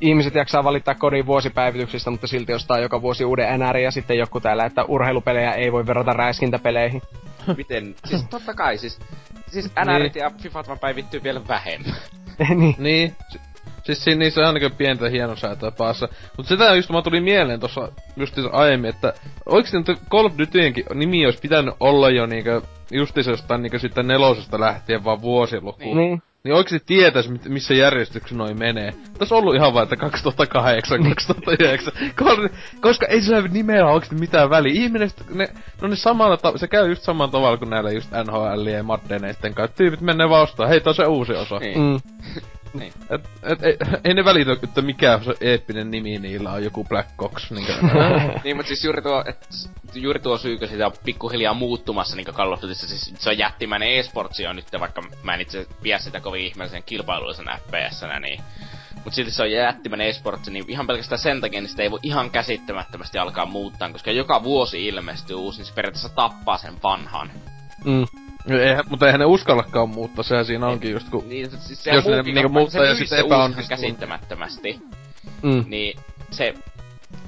ihmiset 0.00 0.34
jaksaa 0.34 0.64
valittaa 0.64 0.94
kodin 0.94 1.26
vuosipäivityksistä, 1.26 2.10
mutta 2.10 2.26
silti 2.26 2.52
ostaa 2.52 2.78
joka 2.78 3.02
vuosi 3.02 3.24
uuden 3.24 3.60
NR 3.60 3.76
ja 3.76 3.90
sitten 3.90 4.18
joku 4.18 4.40
täällä, 4.40 4.64
että 4.64 4.84
urheilupelejä 4.84 5.52
ei 5.52 5.72
voi 5.72 5.86
verrata 5.86 6.12
räiskintäpeleihin. 6.12 7.02
Miten? 7.56 7.94
Siis 8.04 8.24
totta 8.30 8.54
kai, 8.54 8.78
siis... 8.78 8.98
Siis 9.46 9.70
Niin. 9.74 10.00
NRit 10.00 10.16
ja 10.16 10.30
Fifat 10.42 10.68
vaan 10.68 10.78
päivittyy 10.78 11.22
vielä 11.22 11.48
vähemmän. 11.48 11.94
niin. 12.58 12.74
niin. 12.78 13.16
Si- 13.88 13.94
Siis 13.94 14.04
siinä 14.04 14.18
niissä 14.18 14.40
on 14.40 14.46
ainakin 14.46 14.72
pientä 14.72 15.08
hienosäätöä 15.08 15.70
päässä. 15.78 16.08
Mut 16.36 16.46
sitä 16.46 16.74
just 16.74 16.90
mä 16.90 17.02
tuli 17.02 17.20
mieleen 17.20 17.60
tossa 17.60 17.88
justiinsa 18.16 18.50
aiemmin, 18.52 18.90
että 18.90 19.12
oikeesti 19.46 19.76
nyt 19.78 19.98
Call 20.10 20.24
of 20.26 20.32
Dutyenkin 20.38 20.84
nimi 20.94 21.24
olisi 21.24 21.38
pitänyt 21.40 21.74
olla 21.80 22.10
jo 22.10 22.26
niinkö 22.26 22.62
justiinsa 22.90 23.30
jostain 23.30 23.62
niinkö 23.62 23.78
sitten 23.78 24.06
nelosesta 24.06 24.60
lähtien 24.60 25.04
vaan 25.04 25.22
vuosiluku. 25.22 25.78
Niin. 25.78 25.96
niin. 25.96 26.22
Niin 26.44 26.54
oikeesti 26.54 26.86
tietäis, 26.86 27.28
missä 27.48 27.74
järjestyksessä 27.74 28.36
noin 28.36 28.58
menee. 28.58 28.94
Tässä 29.18 29.34
on 29.34 29.38
ollut 29.38 29.54
ihan 29.54 29.74
vaan, 29.74 29.82
että 29.82 29.96
2008, 29.96 31.04
2009. 31.08 31.92
Kol- 32.18 32.48
Koska 32.80 33.06
ei 33.06 33.20
sillä 33.22 33.40
nimellä 33.48 33.90
oikeesti 33.90 34.14
mitään 34.14 34.50
väliä. 34.50 34.72
Ihmiset, 34.82 35.22
ne, 35.34 35.48
no 35.82 35.88
ne 35.88 35.96
samalla 35.96 36.36
ta- 36.36 36.58
se 36.58 36.68
käy 36.68 36.88
just 36.88 37.02
samalla 37.02 37.32
tavalla 37.32 37.56
kuin 37.56 37.70
näillä 37.70 37.90
just 37.90 38.10
NHL 38.10 38.66
ja 38.66 38.82
Maddeneisten 38.82 39.54
kanssa. 39.54 39.76
Tyypit 39.76 40.00
menee 40.00 40.28
vaan 40.28 40.42
ostaa, 40.42 40.66
hei 40.66 40.80
tää 40.80 40.90
on 40.90 40.94
se 40.94 41.04
uusi 41.06 41.32
osa. 41.32 41.58
Niin. 41.58 41.78
Mm. 41.80 42.00
Et, 43.10 43.28
et, 43.42 43.62
et, 43.62 44.00
ei 44.04 44.14
ne 44.14 44.24
välitä, 44.24 44.52
että 44.52 44.82
mikä 44.82 45.20
se 45.24 45.34
eeppinen 45.40 45.90
nimi 45.90 46.18
niillä 46.18 46.52
on, 46.52 46.64
joku 46.64 46.84
Black 46.84 47.22
Ops. 47.22 47.50
Niin 47.58 47.66
niin, 48.44 48.56
mutta 48.56 48.68
siis 48.68 48.84
juuri 48.84 49.02
tuo, 49.02 49.24
et, 49.26 49.48
juuri 49.94 50.20
tuo 50.20 50.38
syykö 50.38 50.66
sitä 50.66 50.86
on 50.86 50.92
pikkuhiljaa 51.04 51.54
muuttumassa 51.54 52.16
niin 52.16 52.26
Call 52.26 52.52
of 52.52 52.62
Dutyssä, 52.62 52.88
siis 52.88 53.14
se 53.18 53.30
on 53.30 53.38
jättimäinen 53.38 53.98
e-sportsi 53.98 54.46
on 54.46 54.56
nyt, 54.56 54.66
vaikka 54.80 55.02
mä 55.22 55.34
en 55.34 55.40
itse 55.40 55.66
pidä 55.82 55.98
sitä 55.98 56.20
kovin 56.20 56.44
ihmeellisen 56.44 56.82
kilpailullisena 56.82 57.58
FPS-nä, 57.58 58.20
niin 58.20 58.40
Mut 59.04 59.14
silti 59.14 59.30
se 59.30 59.42
on 59.42 59.50
jättimäinen 59.50 60.08
e-sportsi, 60.08 60.50
niin 60.50 60.64
ihan 60.68 60.86
pelkästään 60.86 61.18
sen 61.18 61.40
takia, 61.40 61.60
niin 61.60 61.68
sitä 61.68 61.82
ei 61.82 61.90
voi 61.90 61.98
ihan 62.02 62.30
käsittämättömästi 62.30 63.18
alkaa 63.18 63.46
muuttaa, 63.46 63.92
koska 63.92 64.10
joka 64.10 64.42
vuosi 64.42 64.86
ilmestyy 64.86 65.36
uusi, 65.36 65.58
niin 65.58 65.66
se 65.66 65.74
periaatteessa 65.74 66.08
tappaa 66.08 66.58
sen 66.58 66.74
vanhan. 66.82 67.30
Mm. 67.84 68.27
Eihän, 68.50 68.84
mutta 68.90 69.06
eihän 69.06 69.18
ne 69.20 69.24
uskallakaan 69.26 69.88
muuttaa, 69.88 70.22
sehän 70.22 70.44
siinä 70.44 70.66
onkin 70.66 70.90
just 70.92 71.08
kun... 71.10 71.28
Niin, 71.28 71.50
siis 71.50 71.84
se 71.84 71.90
Jos 71.90 72.04
ne 72.06 72.22
niinku 72.22 72.48
muuttaa 72.48 72.84
ja 72.84 72.94
sitten 72.94 73.08
se 73.08 73.22
uusi 73.22 73.26
ihan 73.26 73.38
epäonnistuu. 73.40 73.76
käsittämättömästi. 73.76 74.80
Mm. 75.42 75.64
niin 75.66 75.98
se, 76.30 76.54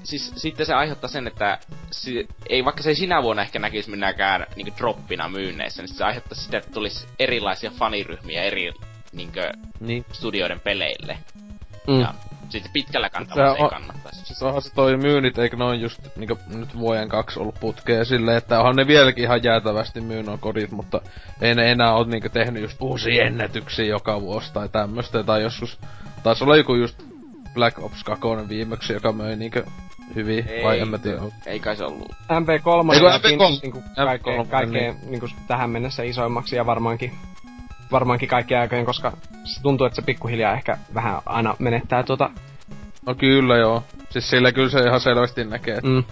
siis 0.02 0.32
sitten 0.36 0.66
se 0.66 0.74
aiheuttaa 0.74 1.10
sen, 1.10 1.26
että 1.26 1.58
si, 1.90 2.28
ei, 2.48 2.64
vaikka 2.64 2.82
se 2.82 2.88
ei 2.88 2.94
sinä 2.94 3.22
vuonna 3.22 3.42
ehkä 3.42 3.58
näkisi 3.58 3.90
minäkään 3.90 4.46
niin 4.56 4.72
droppina 4.78 5.28
myynneissä, 5.28 5.82
niin 5.82 5.94
se 5.94 6.04
aiheuttaa 6.04 6.38
sitä, 6.38 6.58
että 6.58 6.70
tulisi 6.72 7.06
erilaisia 7.18 7.70
faniryhmiä 7.70 8.42
eri 8.42 8.72
niin 9.12 9.32
Niin. 9.80 10.04
studioiden 10.12 10.60
peleille. 10.60 11.18
Mm. 11.86 12.00
Ja 12.00 12.14
sitten 12.50 12.72
pitkällä 12.72 13.10
kantamalla 13.10 13.56
ei 13.56 13.62
on- 13.62 13.70
kannattaisi. 13.70 14.24
Siis 14.24 14.42
onhan 14.42 14.62
se 14.62 14.74
toi 14.74 14.96
myynnit, 14.96 15.38
eikö 15.38 15.56
ne 15.56 15.64
on 15.64 15.80
just 15.80 16.16
niinku 16.16 16.38
nyt 16.54 16.78
vuoden 16.78 17.08
kaksi 17.08 17.40
ollut 17.40 17.60
putkeen 17.60 18.06
silleen, 18.06 18.36
että 18.36 18.58
onhan 18.58 18.76
ne 18.76 18.86
vieläkin 18.86 19.24
ihan 19.24 19.42
jäätävästi 19.42 20.00
myy 20.00 20.22
nuo 20.22 20.38
kodit, 20.38 20.70
mutta 20.70 21.00
ei 21.40 21.54
ne 21.54 21.70
enää 21.70 21.94
oo 21.94 22.04
niinku 22.04 22.28
tehnyt 22.28 22.62
just 22.62 22.76
uusia 22.80 23.24
ennätyksiä 23.24 23.84
joka 23.84 24.20
vuosi 24.20 24.52
tai 24.52 24.68
tämmöstä, 24.68 25.22
tai 25.22 25.42
joskus 25.42 25.78
taisi 26.22 26.44
olla 26.44 26.56
joku 26.56 26.74
just 26.74 27.02
Black 27.54 27.78
Ops 27.78 28.04
2 28.04 28.26
viimeksi, 28.48 28.92
joka 28.92 29.12
möi 29.12 29.36
niinku 29.36 29.60
hyvin, 30.14 30.48
Ei, 30.48 30.64
vai 30.64 30.80
en 30.80 30.88
mä 30.88 30.98
tiedä. 30.98 31.18
Ei 31.46 31.60
kai 31.60 31.76
se 31.76 31.84
ollut. 31.84 32.12
MP3 32.12 32.94
Eiku 32.94 33.06
jääkin 33.06 33.30
MP3, 33.40 33.60
niinku 33.62 33.82
kaikkein, 33.96 34.40
MP3, 34.40 34.48
kaikkein 34.50 34.96
niinku 35.06 35.28
tähän 35.48 35.70
mennessä 35.70 36.02
isoimmaksi 36.02 36.56
ja 36.56 36.66
varmaankin 36.66 37.12
varmaankin 37.92 38.28
kaikkien 38.28 38.60
aikojen, 38.60 38.84
koska 38.86 39.12
se 39.44 39.62
tuntuu, 39.62 39.86
että 39.86 39.96
se 39.96 40.02
pikkuhiljaa 40.02 40.52
ehkä 40.52 40.78
vähän 40.94 41.22
aina 41.26 41.54
menettää 41.58 42.02
tuota... 42.02 42.30
No 43.06 43.14
kyllä 43.14 43.56
joo. 43.56 43.84
Siis 44.10 44.30
sillä 44.30 44.52
kyllä 44.52 44.70
se 44.70 44.80
ihan 44.80 45.00
selvästi 45.00 45.44
näkee, 45.44 45.74
että 45.74 45.88
Mm. 45.88 46.04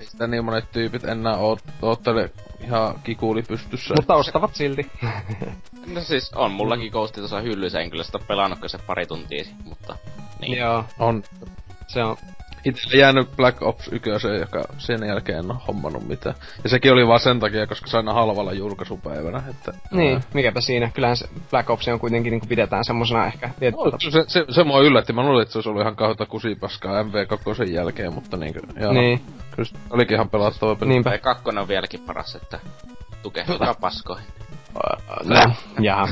ei 0.00 0.06
sitä 0.06 0.26
niin 0.26 0.44
monet 0.44 0.72
tyypit 0.72 1.04
enää 1.04 1.36
oot, 1.36 1.60
oottele 1.82 2.30
ihan 2.60 2.94
kikuuli 3.04 3.42
pystyssä. 3.42 3.94
Mutta 3.96 4.14
ostavat 4.14 4.54
silti. 4.54 4.90
No 5.86 6.00
siis 6.00 6.32
on 6.34 6.50
mullakin 6.52 6.90
Ghosti 6.90 7.20
tuossa 7.20 7.40
hyllyssä, 7.40 7.80
en 7.80 7.90
kyllä 7.90 8.04
sitä 8.04 8.18
pelannut 8.18 8.58
se 8.66 8.78
pari 8.78 9.06
tuntia, 9.06 9.44
mutta 9.64 9.96
niin. 10.40 10.58
Joo, 10.58 10.84
On 10.98 11.22
se 11.86 12.04
on... 12.04 12.16
Itelle 12.68 13.00
jäänyt 13.00 13.36
Black 13.36 13.62
Ops 13.62 13.88
1, 13.92 14.10
joka 14.40 14.64
sen 14.78 15.06
jälkeen 15.06 15.38
en 15.38 15.50
hommannut 15.68 16.08
mitään. 16.08 16.34
Ja 16.64 16.70
sekin 16.70 16.92
oli 16.92 17.06
vaan 17.06 17.20
sen 17.20 17.40
takia, 17.40 17.66
koska 17.66 17.86
sain 17.86 18.08
halvalla 18.08 18.52
julkaisupäivänä, 18.52 19.42
että... 19.50 19.72
Niin, 19.90 20.20
mikäpä 20.34 20.60
siinä. 20.60 20.90
Kyllähän 20.94 21.16
se 21.16 21.28
Black 21.50 21.70
Ops 21.70 21.88
on 21.88 22.00
kuitenkin 22.00 22.30
niinku 22.30 22.46
pidetään 22.46 22.84
semmosena 22.84 23.26
ehkä 23.26 23.50
No, 23.72 24.10
se, 24.10 24.24
se, 24.26 24.44
se, 24.50 24.64
mua 24.64 24.80
yllätti, 24.80 25.12
mä 25.12 25.22
luulin, 25.22 25.42
että 25.42 25.52
se 25.52 25.58
olisi 25.58 25.68
ollut 25.68 25.82
ihan 25.82 25.96
kauheita 25.96 26.26
kusipaskaa 26.26 27.02
MV2 27.02 27.54
sen 27.56 27.72
jälkeen, 27.72 28.14
mutta 28.14 28.36
niinkö, 28.36 28.60
joo. 28.80 28.92
Niin, 28.92 29.20
Kyllä 29.50 29.68
se 29.68 29.74
olikin 29.90 30.14
ihan 30.14 30.30
pelattava 30.30 30.74
peli. 30.76 30.88
niinpä. 30.90 31.10
Tai 31.10 31.18
kakkonen 31.18 31.62
on 31.62 31.68
vieläkin 31.68 32.00
paras, 32.00 32.34
että 32.34 32.60
tukehdutaan 33.22 33.74
paskoihin. 33.80 34.26
No, 35.24 35.52
jaha. 35.80 36.08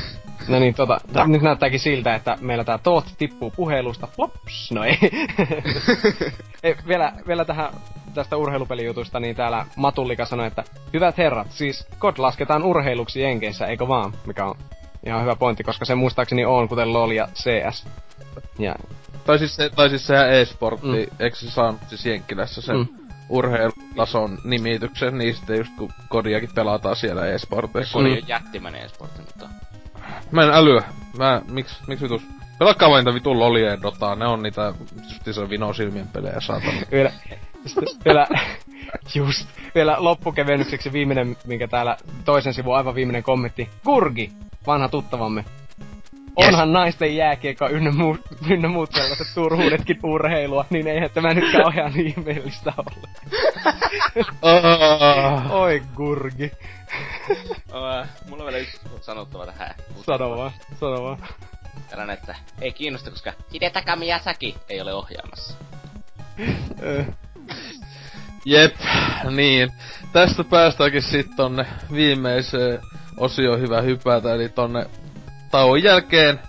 No 0.47 0.59
niin, 0.59 0.73
tota, 0.73 0.97
tää 1.13 1.27
nyt 1.27 1.41
näyttääkin 1.41 1.79
siltä, 1.79 2.15
että 2.15 2.37
meillä 2.41 2.63
tää 2.63 2.77
Toot 2.77 3.05
tippuu 3.17 3.51
puhelusta. 3.55 4.07
Plops! 4.15 4.71
No 4.71 4.83
ei. 4.83 4.97
ei 6.63 6.75
vielä, 6.87 7.13
vielä 7.27 7.45
tähän 7.45 7.73
tästä 8.13 8.37
urheilupelijutusta, 8.37 9.19
niin 9.19 9.35
täällä 9.35 9.65
Matullika 9.75 10.25
sanoi, 10.25 10.47
että 10.47 10.63
hyvät 10.93 11.17
herrat, 11.17 11.51
siis 11.51 11.87
COD 11.99 12.13
lasketaan 12.17 12.63
urheiluksi 12.63 13.21
Jenkeissä, 13.21 13.65
eikö 13.65 13.87
vaan? 13.87 14.13
Mikä 14.25 14.45
on 14.45 14.55
ihan 15.05 15.21
hyvä 15.21 15.35
pointti, 15.35 15.63
koska 15.63 15.85
se 15.85 15.95
muistaakseni 15.95 16.45
on, 16.45 16.69
kuten 16.69 16.93
LoL 16.93 17.11
ja 17.11 17.27
CS. 17.33 17.87
Ja, 18.59 18.75
Tai 19.25 19.39
siis, 19.39 19.55
se, 19.55 19.69
tai 19.69 19.89
siis 19.89 20.07
sehän 20.07 20.33
e-sportti, 20.33 20.87
Mm. 20.87 20.95
eikö 21.19 21.35
se 21.37 21.51
saanut 21.51 21.81
siis 21.87 22.05
Jenkkilässä 22.05 22.61
sen 22.61 22.75
Mm. 22.75 22.87
mm. 22.91 23.07
urheilutason 23.29 24.37
nimityksen, 24.43 25.17
niin 25.17 25.35
sitten 25.35 25.57
just 25.57 25.71
kun 25.77 25.89
kodiakin 26.09 26.49
pelataan 26.55 26.95
siellä 26.95 27.25
e-sporteissa. 27.25 27.93
Kodi 27.93 28.09
Mm. 28.09 28.15
on 28.21 28.27
jättimäinen 28.27 28.81
esportti, 28.81 29.21
mutta... 29.21 29.49
Mä 30.31 30.43
en 30.43 30.49
älyä. 30.49 30.83
Mä, 31.17 31.41
miksi, 31.49 31.75
miksi 31.87 32.03
vitus? 32.03 32.21
Pelakkaa 32.59 32.89
vain 32.89 33.05
vitun 33.13 33.39
lolia 33.39 33.69
ja 33.69 33.81
dotaa, 33.81 34.15
ne 34.15 34.25
on 34.25 34.43
niitä 34.43 34.73
justiinsa 35.03 35.49
vino 35.49 35.73
silmien 35.73 36.07
pelejä, 36.07 36.39
saatana. 36.39 36.81
vielä, 36.91 37.11
vielä, 38.05 38.27
just, 39.15 39.47
vielä 39.75 39.95
loppukevennykseksi 39.99 40.93
viimeinen, 40.93 41.37
minkä 41.45 41.67
täällä 41.67 41.97
toisen 42.25 42.53
sivun 42.53 42.77
aivan 42.77 42.95
viimeinen 42.95 43.23
kommentti. 43.23 43.69
Kurgi, 43.83 44.31
vanha 44.67 44.89
tuttavamme. 44.89 45.45
Onhan 46.35 46.73
naisten 46.73 47.15
jääkiekko 47.15 47.69
ynnä, 47.69 47.91
muu, 47.91 48.17
ynnä 48.49 48.67
muut 48.67 48.91
sellaiset 48.91 49.27
turhuudetkin 49.35 49.99
urheilua, 50.03 50.65
niin 50.69 50.87
eihän 50.87 51.09
tämä 51.13 51.33
nyt 51.33 51.51
kauhean 51.51 51.99
ihmeellistä 51.99 52.73
ole. 52.77 53.09
Oi 55.61 55.81
Gurgi. 55.95 56.51
Mulla 58.29 58.43
on 58.43 58.45
vielä 58.45 58.57
yksi 58.57 58.79
sanottava 59.01 59.45
tähän. 59.45 59.75
Sano 60.05 60.37
vaan, 60.37 60.51
sano 60.79 61.03
vaan. 61.03 61.17
Tällainen, 61.89 62.13
että 62.13 62.35
ei 62.61 62.71
kiinnosta, 62.71 63.11
koska 63.11 63.33
Hidetaka 63.53 63.95
Miyazaki 63.95 64.55
ei 64.69 64.81
ole 64.81 64.93
ohjaamassa. 64.93 65.53
Ö, 66.83 67.05
Jep, 68.45 68.75
niin. 69.31 69.71
Tästä 70.13 70.43
päästäänkin 70.43 71.01
sitten 71.01 71.35
tonne 71.35 71.65
viimeiseen 71.91 72.79
osioon 73.17 73.59
hyvä 73.59 73.81
hypätä, 73.81 74.33
eli 74.33 74.49
tonne 74.49 74.85
tauon 75.51 75.83
jälkeen 75.83 76.39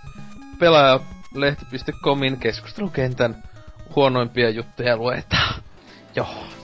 pelaajalehti.comin 0.58 2.36
keskustelukentän 2.36 3.42
huonoimpia 3.96 4.50
juttuja 4.50 4.96
luetaan. 4.96 5.62
Joo. 6.16 6.57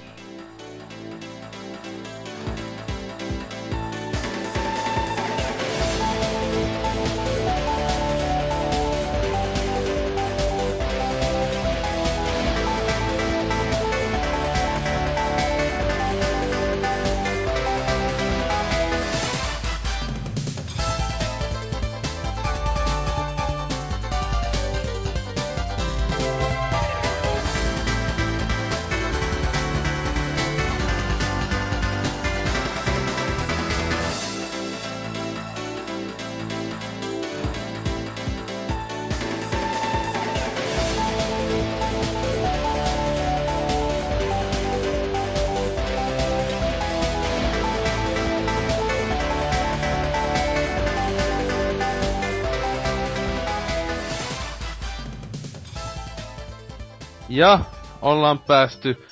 Ja 57.35 57.61
ollaan 58.03 58.39
päästy 58.39 59.07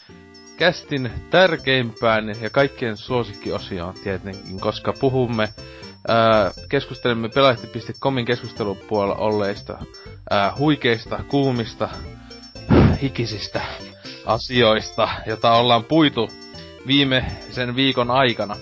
kästin 0.57 1.11
tärkeimpään 1.31 2.29
ja 2.41 2.51
kaikkien 2.51 2.97
suosikkiosioon 2.97 3.95
tietenkin, 3.95 4.61
koska 4.61 4.93
puhumme 5.01 5.49
ää, 6.09 6.51
keskustelemme 6.69 7.29
pelahti.comin 7.29 8.25
keskustelupuolella 8.25 9.15
olleista 9.15 9.79
ää, 10.31 10.53
huikeista, 10.59 11.25
kuumista, 11.29 11.89
hikisistä 13.03 13.61
asioista, 14.27 15.09
jota 15.27 15.53
ollaan 15.53 15.85
puitu 15.85 16.31
viime 16.87 17.25
sen 17.51 17.77
viikon 17.77 18.11
aikana. 18.11 18.57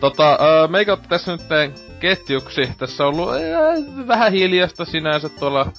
Tota, 0.00 0.38
meikä 0.70 0.96
tässä 1.08 1.32
nyt 1.32 1.42
ketjuksi. 2.00 2.72
Tässä 2.78 3.06
on 3.06 3.14
ollut 3.14 3.30
ää, 3.32 4.06
vähän 4.06 4.32
hiljasta 4.32 4.84
sinänsä 4.84 5.28
tuolla 5.28 5.72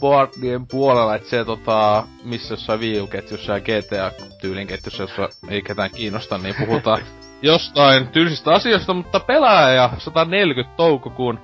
boardien 0.00 0.66
puolella, 0.66 1.14
että 1.14 1.28
se 1.28 1.44
tota, 1.44 2.04
missä 2.24 2.52
jossain 2.52 2.80
Wii 2.80 3.00
U-ketjussa 3.00 3.52
ja 3.52 3.60
GTA-tyylin 3.60 4.66
ketjussa, 4.66 5.02
jossa 5.02 5.28
ei 5.48 5.62
ketään 5.62 5.90
kiinnosta, 5.90 6.38
niin 6.38 6.54
puhutaan 6.54 7.00
jostain 7.42 8.08
tylsistä 8.08 8.50
asioista, 8.52 8.94
mutta 8.94 9.20
pelaaja 9.20 9.90
140 9.98 10.76
toukokuun 10.76 11.38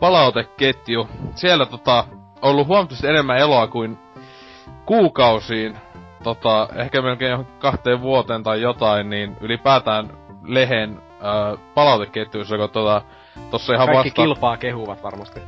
palauteketju. 0.00 1.08
Siellä 1.34 1.66
tota, 1.66 2.04
ollut 2.42 2.66
huomattavasti 2.66 3.08
enemmän 3.08 3.38
eloa 3.38 3.66
kuin 3.66 3.98
kuukausiin, 4.86 5.76
tota, 6.22 6.68
ehkä 6.76 7.02
melkein 7.02 7.46
kahteen 7.58 8.00
vuoteen 8.00 8.42
tai 8.42 8.60
jotain, 8.60 9.10
niin 9.10 9.36
ylipäätään 9.40 10.10
lehen 10.44 10.98
äh, 11.12 11.60
palauteketjuissa, 11.74 12.56
kun 12.56 12.70
tota, 12.70 13.02
tossa 13.50 13.74
ihan 13.74 13.86
Kaikki 13.86 14.08
vasta... 14.08 14.22
kilpaa 14.22 14.56
kehuvat 14.56 15.02
varmasti. 15.02 15.40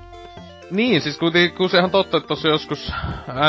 Niin, 0.70 1.00
siis 1.00 1.18
kun, 1.18 1.32
kun 1.56 1.70
se 1.70 1.78
ihan 1.78 1.90
totta, 1.90 2.16
että 2.16 2.28
tossa 2.28 2.48
joskus 2.48 2.92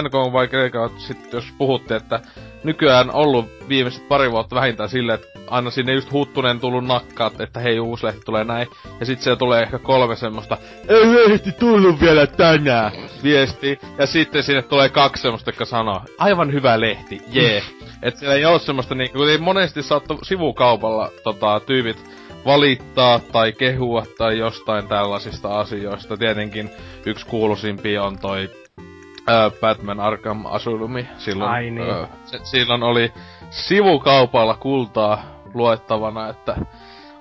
NK 0.02 0.34
vai 0.34 0.48
Kreika, 0.48 0.90
sit 0.98 1.34
jos 1.34 1.46
puhutte, 1.58 1.96
että 1.96 2.20
nykyään 2.64 3.16
ollut 3.16 3.46
viimeiset 3.70 4.08
pari 4.08 4.32
vuotta 4.32 4.56
vähintään 4.56 4.90
silleen, 4.90 5.20
että 5.20 5.40
aina 5.50 5.70
sinne 5.70 5.94
just 5.94 6.12
huuttuneen 6.12 6.60
tullut 6.60 6.86
nakkaat, 6.86 7.42
että 7.42 7.60
hei 7.60 7.80
uusi 7.80 8.06
lehti 8.06 8.22
tulee 8.26 8.44
näin. 8.44 8.68
Ja 9.00 9.06
sit 9.06 9.22
siellä 9.22 9.38
tulee 9.38 9.62
ehkä 9.62 9.80
kolme 9.80 10.16
semmoista, 10.16 10.58
ei 10.88 11.30
lehti 11.30 11.52
tullut 11.52 12.02
vielä 12.02 12.28
tänään, 12.28 12.92
viesti. 13.24 13.80
Ja 13.98 14.08
sitten 14.08 14.44
sinne 14.44 14.62
tulee 14.62 14.90
kaksi 14.90 15.22
semmoista, 15.22 15.50
jotka 15.50 15.66
sanoo, 15.66 16.02
aivan 16.18 16.54
hyvä 16.54 16.80
lehti, 16.80 17.22
jee. 17.32 17.52
Yeah. 17.52 17.64
että 18.02 18.20
siellä 18.20 18.36
ei 18.36 18.46
oo 18.46 18.60
semmoista 18.60 18.96
niinku, 18.96 19.20
monesti 19.40 19.84
saattaa 19.84 20.18
sivukaupalla 20.24 21.12
tota, 21.24 21.62
tyypit 21.66 22.25
valittaa 22.46 23.20
tai 23.20 23.52
kehua 23.52 24.04
tai 24.18 24.38
jostain 24.38 24.88
tällaisista 24.88 25.60
asioista. 25.60 26.18
Tietenkin 26.18 26.70
yksi 27.06 27.26
kuuluisimpia 27.26 28.04
on 28.04 28.20
toi 28.20 28.50
ää, 29.28 29.52
Batman 29.62 30.00
Arkham 30.00 30.46
Asylumi. 30.46 31.08
Silloin, 31.18 31.52
Ai 31.52 31.70
niin. 31.70 31.90
ää, 31.90 32.08
se, 32.26 32.40
silloin 32.44 32.84
oli 32.84 33.14
sivukaupalla 33.50 34.56
kultaa 34.56 35.24
luettavana, 35.54 36.30
että 36.30 36.56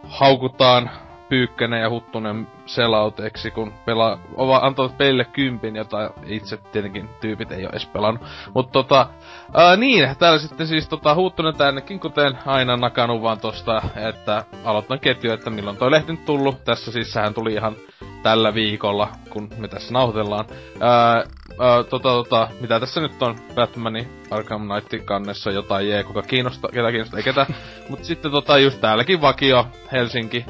haukutaan 0.08 0.90
Pyykkänen 1.28 1.80
ja 1.80 1.90
Huttunen 1.90 2.46
selauteeksi, 2.66 3.50
kun 3.50 3.72
pelaa, 3.84 4.18
antavat 4.60 4.98
peille 4.98 5.24
kympin, 5.24 5.76
jota 5.76 6.10
itse 6.26 6.56
tietenkin 6.56 7.08
tyypit 7.20 7.52
ei 7.52 7.62
ole 7.62 7.70
edes 7.70 7.86
pelannut. 7.86 8.22
Mutta 8.54 8.72
tota, 8.72 9.06
ää, 9.54 9.76
niin, 9.76 10.16
täällä 10.18 10.38
sitten 10.38 10.66
siis 10.66 10.88
tota, 10.88 11.14
Huttunen 11.14 11.56
tännekin, 11.56 12.00
kuten 12.00 12.38
aina 12.46 12.76
nakannut 12.76 13.22
vaan 13.22 13.40
tosta, 13.40 13.82
että 13.96 14.44
aloitan 14.64 15.00
ketju, 15.00 15.32
että 15.32 15.50
milloin 15.50 15.76
toi 15.76 15.90
lehti 15.90 16.16
tullut. 16.26 16.64
Tässä 16.64 16.92
siis 16.92 17.12
sehän 17.12 17.34
tuli 17.34 17.52
ihan 17.52 17.76
tällä 18.22 18.54
viikolla, 18.54 19.08
kun 19.30 19.48
me 19.58 19.68
tässä 19.68 19.92
nauhoitellaan. 19.92 20.44
Ää, 20.80 21.14
ää, 21.60 21.82
tota, 21.90 22.08
tota, 22.08 22.48
mitä 22.60 22.80
tässä 22.80 23.00
nyt 23.00 23.22
on 23.22 23.36
Batmanin 23.54 24.08
Arkham 24.30 24.68
Knight 24.68 25.04
kannessa 25.04 25.50
jotain 25.50 25.88
jee, 25.88 26.02
kuka 26.04 26.22
kiinnostaa, 26.22 26.70
ketä 26.70 26.90
kiinnostaa, 26.90 27.18
ei 27.18 27.24
ketä. 27.24 27.46
Mut 27.88 28.04
sitten 28.04 28.30
tota, 28.30 28.58
just 28.58 28.80
täälläkin 28.80 29.20
vakio 29.20 29.66
Helsinki 29.92 30.46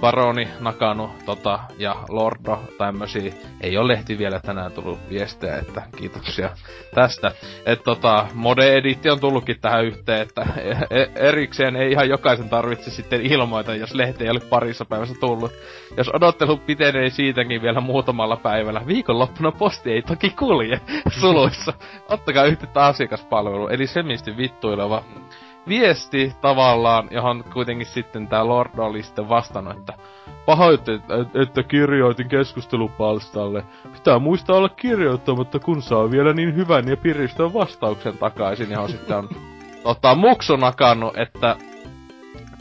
Baroni, 0.00 0.48
Nakanu 0.60 1.10
tota, 1.26 1.58
ja 1.78 1.96
Lordo 2.08 2.62
tämmösiä. 2.78 3.32
Ei 3.60 3.76
ole 3.76 3.92
lehti 3.92 4.18
vielä 4.18 4.40
tänään 4.40 4.72
tullut 4.72 4.98
viestejä, 5.10 5.58
että 5.58 5.82
kiitoksia 5.96 6.50
tästä. 6.94 7.32
Et 7.66 7.82
tota, 7.84 8.26
mode-editti 8.34 9.10
on 9.10 9.20
tullutkin 9.20 9.60
tähän 9.60 9.84
yhteen, 9.84 10.22
että 10.22 10.46
e- 10.90 11.28
erikseen 11.28 11.76
ei 11.76 11.92
ihan 11.92 12.08
jokaisen 12.08 12.48
tarvitse 12.48 12.90
sitten 12.90 13.20
ilmoita, 13.20 13.74
jos 13.74 13.94
lehti 13.94 14.24
ei 14.24 14.30
ole 14.30 14.40
parissa 14.40 14.84
päivässä 14.84 15.14
tullut. 15.20 15.52
Jos 15.96 16.10
odottelu 16.14 16.56
pitenee 16.56 17.10
siitäkin 17.10 17.62
vielä 17.62 17.80
muutamalla 17.80 18.36
päivällä, 18.36 18.86
viikonloppuna 18.86 19.52
posti 19.52 19.92
ei 19.92 20.02
toki 20.02 20.30
kulje 20.30 20.80
suluissa. 21.20 21.72
Ottakaa 22.08 22.44
yhteyttä 22.44 22.84
asiakaspalvelu, 22.84 23.68
eli 23.68 23.86
semisti 23.86 24.36
vittuileva 24.36 25.04
viesti 25.68 26.32
tavallaan, 26.40 27.08
johon 27.10 27.44
kuitenkin 27.52 27.86
sitten 27.86 28.28
tää 28.28 28.46
Lord 28.46 28.78
oli 28.78 29.02
sitten 29.02 29.28
vastannut, 29.28 29.76
että 29.76 29.92
pahoitte, 30.46 31.00
että, 31.42 31.62
kirjoitin 31.62 32.28
keskustelupalstalle. 32.28 33.64
Pitää 33.92 34.18
muistaa 34.18 34.56
olla 34.56 34.68
kirjoittamatta, 34.68 35.58
kun 35.58 35.82
saa 35.82 36.10
vielä 36.10 36.32
niin 36.32 36.56
hyvän 36.56 36.88
ja 36.88 36.96
piristön 36.96 37.54
vastauksen 37.54 38.18
takaisin, 38.18 38.70
johon 38.70 38.88
sitten 38.88 39.16
on 39.16 39.28
tota, 39.84 40.14
muksu 40.14 40.56
nakannut, 40.56 41.16
että 41.16 41.56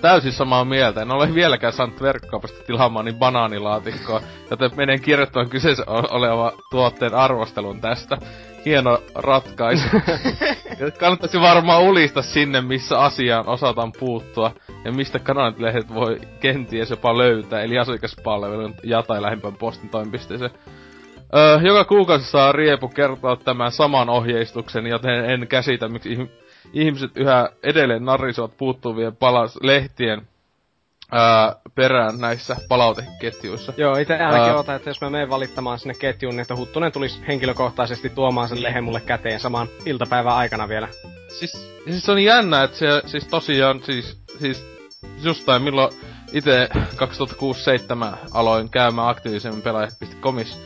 täysin 0.02 0.32
samaa 0.32 0.66
mieltä. 0.66 1.02
En 1.02 1.12
ole 1.12 1.34
vieläkään 1.34 1.74
saanut 1.74 2.02
verkkokaupasta 2.02 2.64
tilaamaan 2.68 3.06
niin 3.06 3.20
banaanilaatikkoa, 3.20 4.22
joten 4.50 4.72
menen 4.76 5.02
kirjoittamaan 5.02 5.50
kyseessä 5.50 5.84
oleva 5.88 6.52
tuotteen 6.72 7.16
arvostelun 7.16 7.82
tästä 7.82 8.18
hieno 8.66 9.00
ratkaisu. 9.16 9.88
Kannattaisi 11.00 11.42
varmaan 11.42 11.82
ulista 11.82 12.22
sinne, 12.22 12.62
missä 12.62 13.00
asiaan 13.00 13.48
osataan 13.48 13.92
puuttua, 14.00 14.52
ja 14.86 14.92
mistä 14.92 15.20
kananlehdet 15.20 15.94
voi 15.94 16.20
kenties 16.40 16.90
jopa 16.90 17.18
löytää, 17.18 17.62
eli 17.62 17.80
asiakaspalvelun 17.80 18.76
ja 18.84 19.04
tai 19.04 19.22
lähimpään 19.22 19.56
postin 19.56 19.90
toimipisteeseen. 19.90 20.52
Öö, 21.36 21.60
joka 21.62 21.86
kuukausi 21.86 22.26
saa 22.26 22.52
Riepu 22.52 22.88
kertoa 22.88 23.36
tämän 23.36 23.72
saman 23.72 24.10
ohjeistuksen, 24.10 24.88
joten 24.88 25.26
en 25.30 25.48
käsitä, 25.48 25.88
miksi 25.88 26.30
ihmiset 26.74 27.12
yhä 27.16 27.50
edelleen 27.64 28.06
narisovat 28.06 28.58
puuttuvien 28.58 29.16
palas 29.16 29.60
lehtien 29.62 30.22
ää, 31.12 31.56
perään 31.76 32.20
näissä 32.20 32.56
palauteketjuissa. 32.70 33.74
Joo, 33.78 33.96
itse 33.98 34.18
ainakin 34.18 34.56
otan, 34.56 34.76
että 34.76 34.90
jos 34.90 35.02
mä 35.02 35.10
menen 35.10 35.30
valittamaan 35.30 35.80
sinne 35.80 35.94
ketjuun, 35.94 36.36
niin 36.36 36.42
että 36.42 36.56
Huttunen 36.56 36.92
tulisi 36.92 37.22
henkilökohtaisesti 37.28 38.10
tuomaan 38.10 38.50
sen 38.50 38.64
lehen 38.64 38.84
mulle 38.84 39.02
käteen 39.02 39.40
saman 39.40 39.68
iltapäivän 39.86 40.36
aikana 40.36 40.70
vielä. 40.70 40.88
Siis, 41.28 41.72
siis 41.86 42.10
on 42.10 42.24
jännä, 42.24 42.64
että 42.64 42.78
se 42.78 43.02
siis 43.06 43.28
tosiaan 43.28 43.84
siis, 43.84 44.22
siis 44.40 44.66
jostain 45.24 45.62
milloin 45.62 45.94
itse 46.34 46.70
2006-2007 46.76 46.78
aloin 48.32 48.70
käymään 48.70 49.10
aktiivisemmin 49.10 49.62
pelaajat.comissa. 49.62 50.58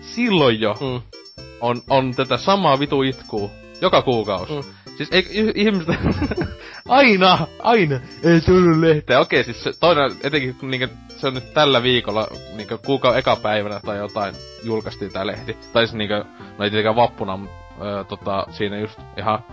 Silloin 0.00 0.60
jo 0.60 0.74
mm. 0.80 1.18
on, 1.60 1.82
on 1.90 2.14
tätä 2.14 2.36
samaa 2.36 2.80
vitu 2.80 3.02
itkuu 3.02 3.50
joka 3.80 4.02
kuukausi. 4.02 4.52
Mm. 4.52 4.64
Siis 4.98 5.08
ei, 5.12 5.52
ihmiset... 5.54 5.96
aina, 6.88 7.38
aina, 7.58 8.00
ei 8.22 8.40
tullut 8.40 8.78
lehteä. 8.78 9.20
Okei, 9.20 9.44
siis 9.44 9.64
se 9.64 9.72
toinen, 9.80 10.10
etenkin 10.22 10.54
kun 10.54 10.70
niinkö, 10.70 10.88
se 11.08 11.26
on 11.26 11.34
nyt 11.34 11.54
tällä 11.54 11.82
viikolla, 11.82 12.26
niinkö 12.56 12.78
kuukauden 12.86 13.18
eka 13.18 13.36
päivänä 13.36 13.80
tai 13.84 13.98
jotain, 13.98 14.34
julkaistiin 14.64 15.12
tää 15.12 15.26
lehti. 15.26 15.56
Tai 15.72 15.86
siis 15.86 15.94
niinkö, 15.94 16.24
no 16.58 16.64
ei 16.64 16.70
tietenkään 16.70 16.96
vappuna, 16.96 17.38
öö, 17.82 18.04
tota, 18.04 18.46
siinä 18.50 18.78
just 18.78 19.00
ihan, 19.16 19.44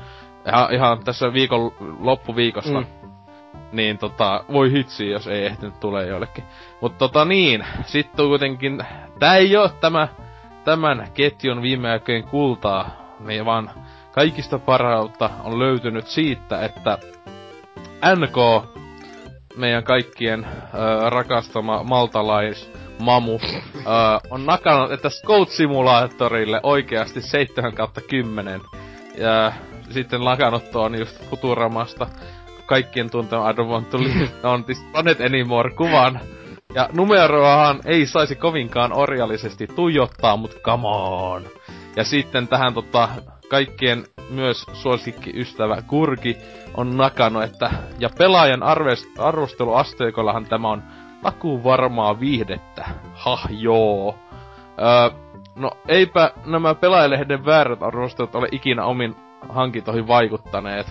ihan, 0.47 0.73
ihan 0.73 1.03
tässä 1.03 1.33
viikon 1.33 1.71
loppuviikosta. 1.99 2.81
Mm. 2.81 2.87
Niin 3.71 3.97
tota, 3.97 4.43
voi 4.51 4.71
hitsi, 4.71 5.09
jos 5.09 5.27
ei 5.27 5.45
ehtinyt 5.45 5.79
tulee 5.79 6.07
jollekin. 6.07 6.43
Mutta 6.81 6.97
tota 6.97 7.25
niin, 7.25 7.65
sitten 7.85 8.27
kuitenkin, 8.27 8.85
tää 9.19 9.35
ei 9.35 9.57
oo 9.57 9.69
tämä, 9.69 10.07
tämän 10.63 11.07
ketjun 11.13 11.61
viime 11.61 11.91
aikojen 11.91 12.23
kultaa, 12.23 12.89
niin 13.19 13.45
vaan 13.45 13.71
kaikista 14.15 14.59
parhautta 14.59 15.29
on 15.43 15.59
löytynyt 15.59 16.07
siitä, 16.07 16.65
että 16.65 16.97
NK, 18.15 18.65
meidän 19.57 19.83
kaikkien 19.83 20.45
äh, 20.45 20.71
rakastama 21.09 21.83
maltalais 21.83 22.71
mamu, 22.99 23.39
äh, 23.77 23.83
on 24.29 24.45
nakannut, 24.45 24.91
että 24.91 25.09
Scout 25.09 25.49
Simulaattorille 25.49 26.59
oikeasti 26.63 27.21
7 27.21 27.73
kautta 27.73 28.01
10. 28.01 28.61
Ja 29.17 29.51
sitten 29.89 30.25
lakannut 30.25 30.71
tuon 30.71 30.99
just 30.99 31.29
Futuramasta 31.29 32.07
kaikkien 32.65 33.09
tuntema 33.09 33.49
I 33.49 33.53
don't 33.53 33.69
want 33.69 33.89
to 33.89 33.97
live 33.97 34.29
on 34.43 34.65
planet 34.91 35.21
anymore 35.21 35.69
kuvan. 35.69 36.19
Ja 36.75 36.89
numeroahan 36.93 37.79
ei 37.85 38.07
saisi 38.07 38.35
kovinkaan 38.35 38.93
orjallisesti 38.93 39.67
tuijottaa, 39.67 40.37
mut 40.37 40.59
come 40.61 40.87
on. 40.87 41.43
Ja 41.95 42.03
sitten 42.03 42.47
tähän 42.47 42.73
tota, 42.73 43.09
kaikkien 43.49 44.05
myös 44.29 44.65
suosikkiystävä 44.73 45.81
Kurki 45.87 46.37
on 46.73 46.97
nakannut, 46.97 47.43
että 47.43 47.71
ja 47.99 48.09
pelaajan 48.17 48.63
arvest, 48.63 49.19
arvosteluasteikollahan 49.19 50.45
tämä 50.45 50.69
on 50.69 50.83
takuun 51.23 51.63
varmaa 51.63 52.19
viihdettä. 52.19 52.85
Ha 53.13 53.39
joo. 53.49 54.15
Öö, 54.79 55.19
no 55.55 55.71
eipä 55.87 56.31
nämä 56.45 56.75
pelaajalehden 56.75 57.45
väärät 57.45 57.83
arvostelut 57.83 58.35
ole 58.35 58.47
ikinä 58.51 58.85
omin 58.85 59.15
hankintoihin 59.49 60.07
vaikuttaneet. 60.07 60.87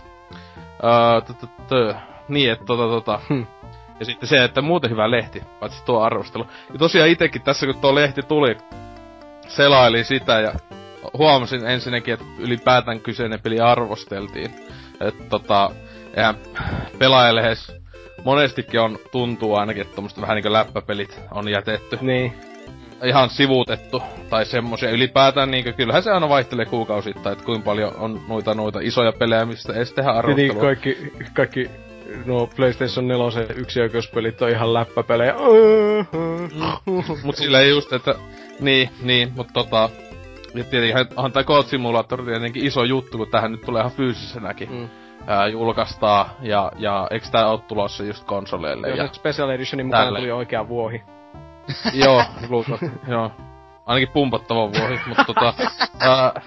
Öö, 1.72 1.94
niin, 2.28 2.52
että 2.52 2.64
tota 2.64 2.88
tota... 2.88 3.20
Hm. 3.28 3.42
Ja 4.00 4.06
sitten 4.06 4.28
se, 4.28 4.44
että 4.44 4.62
muuten 4.62 4.90
hyvä 4.90 5.10
lehti, 5.10 5.42
paitsi 5.60 5.84
tuo 5.84 6.00
arvostelu. 6.00 6.46
Ja 6.72 6.78
tosiaan 6.78 7.08
itekin 7.08 7.42
tässä, 7.42 7.66
kun 7.66 7.80
tuo 7.80 7.94
lehti 7.94 8.22
tuli, 8.22 8.56
selaili 9.48 10.04
sitä 10.04 10.40
ja 10.40 10.52
huomasin 11.12 11.66
ensinnäkin, 11.66 12.14
että 12.14 12.26
ylipäätään 12.38 13.00
kyseinen 13.00 13.40
peli 13.40 13.60
arvosteltiin. 13.60 14.54
Että 15.00 15.24
tota, 15.28 15.70
eihän 16.16 16.34
pelaajallehes 16.98 17.72
monestikin 18.24 18.80
on, 18.80 18.98
tuntuu 19.12 19.54
ainakin, 19.54 19.82
että 19.82 19.94
tommoset 19.94 20.20
vähän 20.20 20.34
niinku 20.34 20.52
läppäpelit 20.52 21.20
on 21.30 21.48
jätetty. 21.48 21.98
Niin. 22.00 22.32
Ihan 23.04 23.30
sivuutettu, 23.30 24.02
tai 24.30 24.46
semmosia 24.46 24.90
ylipäätään 24.90 25.50
niinku, 25.50 25.72
kyllähän 25.76 26.02
se 26.02 26.10
aina 26.10 26.28
vaihtelee 26.28 26.66
kuukausittain, 26.66 27.32
että 27.32 27.44
kuinka 27.44 27.64
paljon 27.64 27.96
on 27.96 28.20
noita 28.28 28.54
noita 28.54 28.80
isoja 28.82 29.12
pelejä, 29.12 29.44
mistä 29.44 29.72
edes 29.72 29.92
tehdä 29.92 30.10
niin, 30.10 30.18
arvostelua. 30.18 30.52
Niin, 30.52 30.60
kaikki, 30.60 31.12
kaikki 31.34 31.70
no 32.26 32.46
PlayStation 32.56 33.08
4 33.08 33.46
yksioikeuspelit 33.56 34.42
on 34.42 34.50
ihan 34.50 34.74
läppäpelejä. 34.74 35.34
mut 37.24 37.36
silleen 37.36 37.70
just, 37.70 37.92
että 37.92 38.14
niin, 38.60 38.90
niin, 39.02 39.32
mut 39.36 39.48
tota, 39.52 39.90
ja 40.54 40.64
tietenkin 40.64 41.06
on 41.16 41.32
tää 41.32 41.44
Code 41.44 41.68
Simulator 41.68 42.24
tietenkin 42.24 42.66
iso 42.66 42.84
juttu, 42.84 43.18
kun 43.18 43.28
tähän 43.30 43.52
nyt 43.52 43.60
tulee 43.60 43.80
ihan 43.80 43.92
fyysisenäkin. 43.92 44.72
Mm. 44.72 44.88
Ää, 45.26 45.46
julkaistaan, 45.46 46.26
ja, 46.42 46.72
ja 46.76 47.06
eikö 47.10 47.26
tää 47.30 47.46
oo 47.46 47.58
tulossa 47.58 48.04
just 48.04 48.24
konsoleille? 48.24 48.88
Joo, 48.88 48.96
ja 48.96 49.08
Special 49.12 49.50
Editionin 49.50 49.86
mukaan 49.86 50.14
tuli 50.14 50.30
oikea 50.30 50.68
vuohi. 50.68 51.02
joo, 52.04 52.24
luulta, 52.48 52.78
joo. 53.08 53.30
Ainakin 53.86 54.12
pumpattava 54.12 54.72
vuohi, 54.72 55.00
mutta 55.08 55.24
tota... 55.24 55.54
ää, 56.10 56.40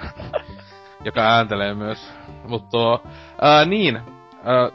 joka 1.06 1.22
ääntelee 1.22 1.74
myös. 1.74 2.14
Mutta 2.48 2.70
tuo, 2.70 3.04
ää, 3.42 3.66
niin, 3.66 4.02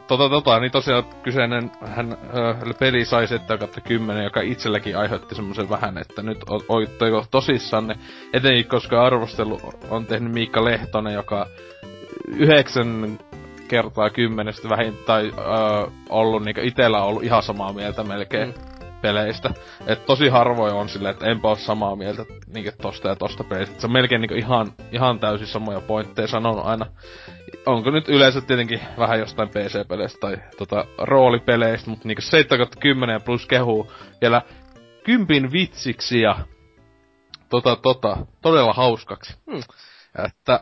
Tota, 0.07 0.29
tota, 0.29 0.59
niin 0.59 0.71
tosiaan 0.71 1.03
kyseinen 1.23 1.71
hän, 1.85 2.11
äh, 2.11 2.79
peli 2.79 3.05
sai 3.05 3.27
7 3.27 4.23
joka 4.23 4.41
itselläkin 4.41 4.97
aiheutti 4.97 5.35
semmoisen 5.35 5.69
vähän, 5.69 5.97
että 5.97 6.21
nyt 6.21 6.37
oitteko 6.69 7.25
tosissanne, 7.31 7.95
etenkin 8.33 8.67
koska 8.67 9.05
arvostelu 9.05 9.59
on 9.89 10.05
tehnyt 10.05 10.33
Miikka 10.33 10.65
Lehtonen, 10.65 11.13
joka 11.13 11.47
yhdeksän 12.27 13.19
kertaa 13.67 14.09
kymmenestä 14.09 14.69
vähin, 14.69 14.97
tai 15.05 15.31
äh, 15.37 15.93
ollut 16.09 16.43
niinku 16.43 16.61
itellä 16.63 17.03
ollut 17.03 17.23
ihan 17.23 17.43
samaa 17.43 17.73
mieltä 17.73 18.03
melkein. 18.03 18.47
Mm 18.49 18.82
peleistä. 19.03 19.49
Et 19.87 20.05
tosi 20.05 20.29
harvoin 20.29 20.73
on 20.73 20.89
silleen, 20.89 21.13
että 21.13 21.25
enpä 21.25 21.47
oo 21.47 21.55
samaa 21.55 21.95
mieltä 21.95 22.25
niinku 22.53 22.71
tosta 22.81 23.07
ja 23.07 23.15
tosta 23.15 23.43
pelistä. 23.43 23.75
Et 23.75 23.81
se 23.81 23.87
on 23.87 23.93
melkein 23.93 24.21
niinku 24.21 24.35
ihan, 24.35 24.71
ihan 24.91 25.19
täysin 25.19 25.47
samoja 25.47 25.81
pointteja 25.81 26.27
sanonut 26.27 26.65
aina. 26.65 26.85
Onko 27.65 27.91
nyt 27.91 28.09
yleensä 28.09 28.41
tietenkin 28.41 28.79
vähän 28.97 29.19
jostain 29.19 29.49
PC-peleistä 29.49 30.19
tai 30.19 30.37
tota, 30.57 30.85
roolipeleistä, 30.97 31.89
mutta 31.89 32.07
niinku 32.07 32.21
7 32.21 32.67
plus 33.25 33.45
kehuu 33.45 33.91
vielä 34.21 34.41
kympin 35.03 35.51
vitsiksi 35.51 36.21
ja 36.21 36.35
tota, 37.49 37.75
tota, 37.75 38.17
todella 38.41 38.73
hauskaksi. 38.73 39.33
Hmm. 39.51 39.63
Että, 40.25 40.59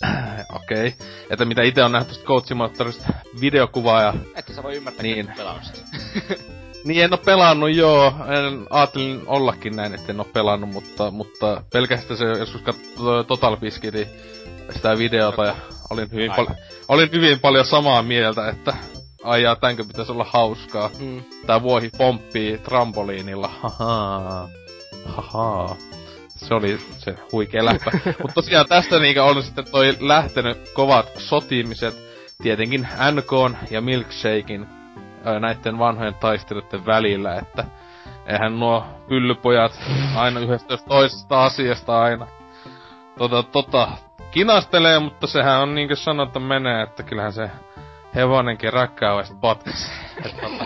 okei. 0.56 0.86
Okay. 0.86 1.06
Että 1.30 1.44
mitä 1.44 1.62
itse 1.62 1.84
on 1.84 1.92
nähty 1.92 2.14
Simulatorista 2.46 3.12
videokuvaa 3.40 4.02
ja... 4.02 4.14
Että 4.34 4.52
sä 4.52 4.62
voi 4.62 4.76
ymmärtää 4.76 5.02
niin. 5.02 5.32
pelaamista. 5.36 5.80
Niin 6.86 7.04
en 7.04 7.12
oo 7.12 7.18
pelannut 7.18 7.74
joo, 7.74 8.06
en 8.06 8.66
ajattelin 8.70 9.22
ollakin 9.26 9.76
näin, 9.76 9.94
että 9.94 10.12
en 10.12 10.20
oo 10.20 10.28
pelannut, 10.32 10.70
mutta, 10.70 11.10
mutta 11.10 11.62
pelkästään 11.72 12.18
se 12.18 12.24
joskus 12.24 12.62
katsoi 12.62 13.24
Total 13.24 13.56
Biscuitin 13.56 14.06
sitä 14.70 14.98
videota 14.98 15.44
ja 15.44 15.56
olin 15.90 16.08
hyvin, 16.12 16.32
pal- 16.36 16.54
olin 16.88 17.08
hyvin 17.12 17.40
paljon 17.40 17.64
samaa 17.64 18.02
mieltä, 18.02 18.48
että 18.48 18.76
aijaa, 19.24 19.56
tänkö 19.56 19.84
pitäisi 19.84 20.12
olla 20.12 20.26
hauskaa. 20.32 20.90
Mm. 20.98 21.22
Tää 21.46 21.62
vuohi 21.62 21.90
pomppii 21.98 22.58
trampoliinilla, 22.58 23.48
haha, 23.48 24.48
haha. 25.04 25.76
Se 26.28 26.54
oli 26.54 26.78
se 26.98 27.14
huikea 27.32 27.64
läppä. 27.64 27.90
Mutta 28.22 28.34
tosiaan 28.34 28.66
tästä 28.68 28.98
niinkö 28.98 29.24
on 29.24 29.42
sitten 29.42 29.70
toi 29.70 29.96
lähtenyt 30.00 30.68
kovat 30.74 31.10
sotimiset, 31.18 31.94
tietenkin 32.42 32.88
NK 33.12 33.60
ja 33.70 33.80
Milkshakein 33.80 34.66
näiden 35.40 35.78
vanhojen 35.78 36.14
taisteluiden 36.14 36.86
välillä, 36.86 37.34
että 37.34 37.64
eihän 38.26 38.60
nuo 38.60 38.84
pyllypojat 39.08 39.80
aina 40.16 40.40
yhdestä 40.40 40.76
toisesta 40.88 41.44
asiasta 41.44 42.02
aina 42.02 42.26
tota, 43.18 43.42
tota, 43.42 43.88
kinastelee, 44.30 44.98
mutta 44.98 45.26
sehän 45.26 45.62
on 45.62 45.74
niinkö 45.74 45.96
sanottu 45.96 46.40
menee, 46.40 46.82
että 46.82 47.02
kyllähän 47.02 47.32
se 47.32 47.50
hevonenkin 48.14 48.72
rakkaudesta 48.72 49.36
potkas. 49.40 49.90
tota, 50.22 50.64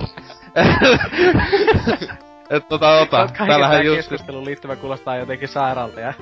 et 2.50 2.68
tota, 2.68 2.98
ota, 2.98 3.28
täällähän 3.46 3.86
just... 3.86 3.96
keskustelun 3.96 4.44
liittyvä 4.44 4.76
kuulostaa 4.76 5.16
jotenkin 5.16 5.48
sairaalta 5.48 6.00
ja... 6.00 6.14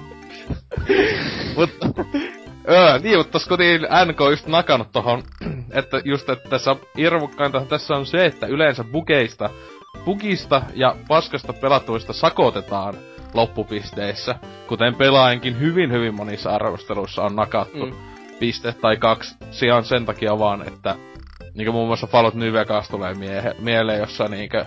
mutta, 1.57 1.87
öö, 2.71 2.99
niin, 2.99 3.19
mutta 3.19 3.33
tossa 3.33 3.49
kotiin 3.49 3.81
NK 3.83 4.21
on 4.21 4.31
just 4.31 4.47
nakannut 4.47 4.93
tohon, 4.93 5.23
että 5.71 6.01
just, 6.05 6.29
että 6.29 6.51
tässä 6.51 6.77
irvokkainta 6.97 7.61
tässä 7.61 7.95
on 7.95 8.07
se, 8.07 8.27
että 8.27 8.47
yleensä 8.47 8.85
bugeista, 8.85 9.51
bugista 10.05 10.63
ja 10.75 10.97
paskasta 11.09 11.53
pelatuista 11.53 12.13
sakotetaan 12.13 12.95
loppupisteissä, 13.35 14.35
kuten 14.67 14.95
pelaajankin 14.95 15.61
hyvin 15.61 15.93
hyvin 15.93 16.15
monissa 16.15 16.51
arvosteluissa 16.51 17.23
on 17.23 17.37
nakattu 17.37 17.87
mm. 17.87 17.93
piste 18.39 18.73
tai 18.73 18.97
kaksi 18.97 19.37
sijaan 19.51 19.85
sen 19.85 20.07
takia 20.07 20.39
vaan, 20.39 20.69
että 20.69 20.97
niinku 21.55 21.73
muun 21.73 21.87
muassa 21.87 22.07
Fallout 22.07 22.35
New 22.35 22.53
Vegas 22.53 22.89
tulee 22.89 23.15
mie- 23.15 23.55
mieleen, 23.59 23.99
jossa 23.99 24.25
niinkö 24.25 24.65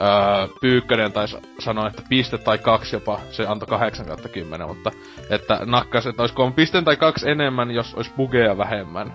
öö, 0.00 0.48
Pyykkönen 0.60 1.12
taisi 1.12 1.36
sanoa, 1.58 1.86
että 1.88 2.02
piste 2.08 2.38
tai 2.38 2.58
kaksi 2.58 2.96
jopa, 2.96 3.20
se 3.30 3.46
antoi 3.46 3.68
8 3.68 4.06
kautta 4.06 4.28
10, 4.28 4.68
mutta 4.68 4.90
että 5.30 5.60
nakkas, 5.64 6.06
että 6.06 6.22
olisiko 6.22 6.50
piste 6.50 6.82
tai 6.82 6.96
kaksi 6.96 7.30
enemmän, 7.30 7.70
jos 7.70 7.94
olisi 7.94 8.12
bugeja 8.16 8.58
vähemmän. 8.58 9.14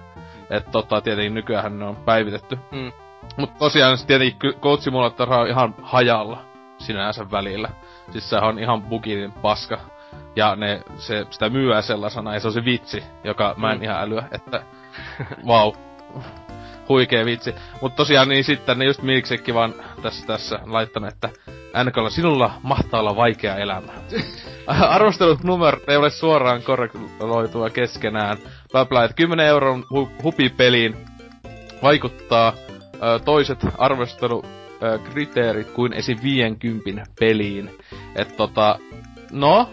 Että 0.49 0.71
tota, 0.71 1.01
tietenkin 1.01 1.33
nykyään 1.33 1.79
ne 1.79 1.85
on 1.85 1.95
päivitetty. 1.95 2.57
Mm. 2.71 2.91
Mutta 3.37 3.59
tosiaan 3.59 3.97
tietenkin 4.07 4.53
Simulator 4.79 5.33
on 5.33 5.47
ihan 5.47 5.75
hajalla 5.81 6.45
sinänsä 6.77 7.31
välillä. 7.31 7.69
Siis 8.11 8.29
se 8.29 8.37
on 8.37 8.59
ihan 8.59 8.81
buginin 8.81 9.31
paska. 9.31 9.79
Ja 10.35 10.55
ne, 10.55 10.81
se, 10.97 11.25
sitä 11.29 11.49
myyää 11.49 11.81
sellaisena, 11.81 12.33
ja 12.33 12.39
se 12.39 12.47
on 12.47 12.53
se 12.53 12.65
vitsi, 12.65 13.03
joka 13.23 13.55
mä 13.57 13.71
en 13.71 13.77
mm. 13.77 13.83
ihan 13.83 14.01
älyä, 14.01 14.23
että 14.31 14.63
vau. 15.47 15.73
wow 15.73 16.23
huikee 16.89 17.25
vitsi. 17.25 17.55
Mutta 17.81 17.95
tosiaan 17.95 18.29
niin 18.29 18.43
sitten 18.43 18.79
ne 18.79 18.85
just 18.85 19.01
Milksekki 19.01 19.53
vaan 19.53 19.73
tässä, 20.01 20.27
tässä 20.27 20.59
laittanut, 20.65 21.13
että 21.13 21.29
NKlla 21.83 22.09
sinulla 22.09 22.53
mahtaa 22.63 22.99
olla 22.99 23.15
vaikea 23.15 23.55
elämä. 23.55 23.91
Arvostelut 24.67 25.43
numerot 25.43 25.89
ei 25.89 25.97
ole 25.97 26.09
suoraan 26.09 26.63
korreloitua 26.63 27.69
keskenään. 27.69 28.37
Bla 28.89 29.03
että 29.03 29.15
10 29.15 29.45
euron 29.45 29.83
hu- 29.83 30.23
hupipeliin 30.23 30.95
vaikuttaa 31.83 32.53
ö, 32.95 33.19
toiset 33.25 33.59
arvostelukriteerit 33.77 35.71
kuin 35.71 35.93
esim. 35.93 36.17
50 36.23 37.03
peliin. 37.19 37.77
Et 38.15 38.37
tota, 38.37 38.79
no, 39.31 39.69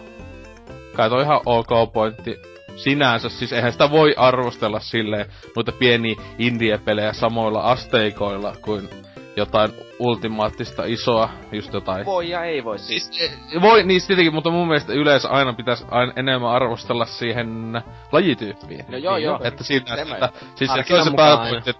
kai 0.95 1.09
toi 1.09 1.23
ihan 1.23 1.39
ok 1.45 1.93
pointti 1.93 2.50
sinänsä, 2.83 3.29
siis 3.29 3.53
eihän 3.53 3.71
sitä 3.71 3.91
voi 3.91 4.13
arvostella 4.17 4.79
silleen 4.79 5.25
noita 5.55 5.71
pieniä 5.71 6.15
indie-pelejä 6.39 7.13
samoilla 7.13 7.59
asteikoilla 7.59 8.55
kuin 8.61 8.89
jotain 9.35 9.71
ultimaattista 9.99 10.83
isoa, 10.85 11.29
just 11.51 11.73
jotain. 11.73 12.05
Voi 12.05 12.29
ja 12.29 12.43
ei 12.43 12.63
voi 12.63 12.79
siis. 12.79 13.11
E, 13.21 13.61
voi, 13.61 13.83
niin 13.83 14.01
tietenkin, 14.07 14.33
mutta 14.33 14.51
mun 14.51 14.67
mielestä 14.67 14.93
yleensä 14.93 15.29
aina 15.29 15.53
pitäisi 15.53 15.85
aina 15.91 16.13
enemmän 16.15 16.51
arvostella 16.51 17.05
siihen 17.05 17.81
lajityyppiin. 18.11 18.85
No 18.89 18.97
joo, 18.97 19.17
joo. 19.17 19.39
Että 19.43 19.63
siinä, 19.63 19.95
että, 19.95 20.29
siis 20.55 20.71
se 20.87 20.95
on 20.95 21.03
se 21.03 21.11
pääpointti, 21.15 21.73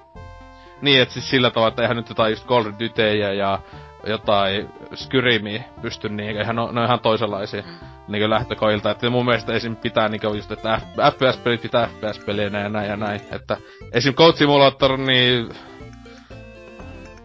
niin, 0.81 1.01
että 1.01 1.13
siis 1.13 1.29
sillä 1.29 1.49
tavalla, 1.49 1.69
että 1.69 1.81
eihän 1.81 1.97
nyt 1.97 2.09
jotain 2.09 2.31
just 2.31 2.47
Golden 2.47 2.79
Dytejä 2.79 3.33
ja 3.33 3.59
jotain 4.03 4.69
Skyrimiä 4.95 5.63
pysty 5.81 6.09
niin, 6.09 6.37
eihän 6.37 6.55
ne, 6.55 6.61
ne 6.71 6.79
on 6.79 6.85
ihan 6.85 6.99
toisenlaisia 6.99 7.63
niin 8.11 8.29
lähtökoilta. 8.29 8.91
Että 8.91 9.09
mun 9.09 9.25
mielestä 9.25 9.53
esim. 9.53 9.75
pitää 9.75 10.09
niin 10.09 10.21
just, 10.35 10.51
että 10.51 10.81
FPS-pelit 11.11 11.61
pitää 11.61 11.87
FPS-peleinä 11.87 12.59
ja 12.59 12.69
näin 12.69 12.89
ja 12.89 12.97
näin. 12.97 13.21
Että 13.31 13.57
esim. 13.91 14.13
Code 14.13 14.37
Simulator, 14.37 14.97
niin... 14.97 15.49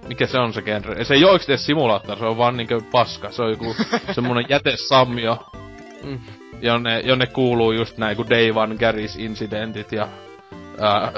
Mikä 0.08 0.26
se 0.26 0.38
on 0.38 0.52
se 0.52 0.62
genre? 0.62 1.04
Se 1.04 1.14
ei 1.14 1.24
oo 1.24 1.38
edes 1.48 1.66
simulaattori, 1.66 2.20
se 2.20 2.26
on 2.26 2.38
vaan 2.38 2.56
niinkö 2.56 2.80
paska. 2.92 3.30
Se 3.30 3.42
on 3.42 3.50
joku 3.50 3.76
semmonen 4.14 4.44
jätesammio. 4.48 5.46
Mm. 6.04 6.18
Jonne, 6.60 7.00
jonne 7.00 7.26
kuuluu 7.26 7.72
just 7.72 7.98
näin 7.98 8.16
kuin 8.16 8.30
Day 8.30 8.52
One 8.54 8.74
Garry's 8.74 9.20
Incidentit 9.20 9.92
ja 9.92 10.08
ää, 10.80 11.12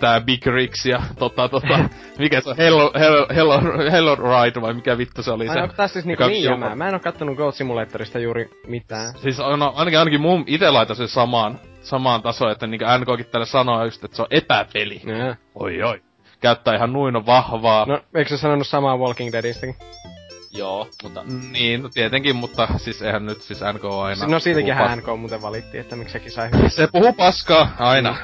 tää 0.00 0.20
Big 0.20 0.46
Rigs 0.46 0.86
ja 0.86 1.02
tota 1.18 1.48
tota, 1.48 1.88
mikä 2.18 2.40
se 2.40 2.50
on, 2.50 2.56
Hello, 2.56 2.92
Hello, 2.98 3.26
Hello, 3.34 3.60
Hello 3.90 4.14
Ride 4.14 4.60
vai 4.60 4.74
mikä 4.74 4.98
vittu 4.98 5.22
se 5.22 5.30
oli 5.30 5.48
se. 5.48 5.62
Onko 5.62 5.74
tässä 5.76 5.92
siis 5.92 6.04
niinku 6.04 6.24
niin 6.24 6.44
jämää? 6.44 6.76
Mä 6.76 6.88
en 6.88 6.94
oo 6.94 7.00
kattonut 7.00 7.36
Goat 7.36 7.54
Simulatorista 7.54 8.18
juuri 8.18 8.50
mitään. 8.66 9.14
Siis 9.18 9.40
on, 9.40 9.62
ainakin, 9.62 9.98
ainakin 9.98 10.20
mun 10.20 10.44
ite 10.46 10.70
laitan 10.70 10.96
sen 10.96 11.08
samaan, 11.08 11.60
samaan 11.82 12.22
tasoon, 12.22 12.52
että 12.52 12.66
niinku 12.66 12.86
NKkin 12.98 13.26
tälle 13.26 13.46
sanoo 13.46 13.84
just, 13.84 14.04
että 14.04 14.16
se 14.16 14.22
on 14.22 14.28
epäpeli. 14.30 15.00
Ja. 15.04 15.36
Oi 15.54 15.82
oi. 15.82 16.02
Käyttää 16.40 16.74
ihan 16.74 16.92
nuin 16.92 17.26
vahvaa. 17.26 17.86
No, 17.86 18.00
eikö 18.14 18.28
se 18.28 18.36
sanonut 18.36 18.66
samaa 18.66 18.96
Walking 18.96 19.32
Deadistäkin? 19.32 19.76
Joo, 20.54 20.88
mutta... 21.02 21.24
Niin, 21.52 21.82
no 21.82 21.88
tietenkin, 21.88 22.36
mutta 22.36 22.68
siis 22.76 23.02
eihän 23.02 23.26
nyt 23.26 23.42
siis 23.42 23.60
NK 23.74 23.84
aina... 23.84 24.26
No 24.26 24.38
siitäkin 24.38 24.74
NK 24.96 25.20
muuten 25.20 25.42
valitti, 25.42 25.78
että 25.78 25.96
miksi 25.96 26.12
sekin 26.12 26.32
sai 26.32 26.50
hyvin. 26.56 26.70
Se 26.70 26.88
puhuu 26.92 27.12
paskaa, 27.12 27.72
aina. 27.78 28.16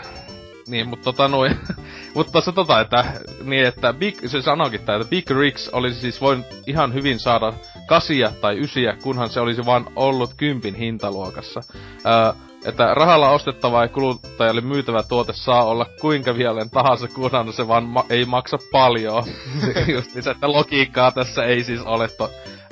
Niin, 0.69 0.89
mutta 0.89 1.05
tota 1.05 1.29
noin. 1.29 1.57
mutta 2.15 2.33
tässä 2.33 2.53
tota, 2.53 2.81
että, 2.81 3.05
niin 3.45 3.67
että 3.67 3.93
Big, 3.93 4.19
se 4.27 4.43
sanoikin 4.43 4.81
tää, 4.81 4.97
että 4.97 5.11
Big 5.11 5.31
Rigs 5.31 5.69
olisi 5.69 6.01
siis 6.01 6.21
voinut 6.21 6.47
ihan 6.67 6.95
hyvin 6.95 7.19
saada 7.19 7.53
kasia 7.87 8.33
tai 8.41 8.59
ysiä, 8.59 8.97
kunhan 9.03 9.29
se 9.29 9.41
olisi 9.41 9.67
vaan 9.67 9.87
ollut 9.97 10.35
kympin 10.37 10.75
hintaluokassa. 10.75 11.61
Öö, 12.07 12.33
että 12.65 12.95
rahalla 12.95 13.31
ostettava 13.31 13.83
ja 13.83 13.89
kuluttajalle 13.89 14.61
myytävä 14.61 15.03
tuote 15.03 15.33
saa 15.33 15.65
olla 15.65 15.87
kuinka 16.01 16.37
vielen 16.37 16.71
tahansa, 16.71 17.09
kunhan 17.09 17.53
se 17.53 17.69
vaan 17.69 17.85
ma- 17.85 18.05
ei 18.11 18.25
maksa 18.25 18.59
paljon. 18.73 19.25
Just 19.95 20.15
niin 20.15 20.23
se, 20.23 20.31
että 20.31 20.53
logiikkaa 20.53 21.13
tässä 21.13 21.45
ei 21.45 21.65
siis 21.65 21.81
ole 21.81 22.09
to 22.09 22.31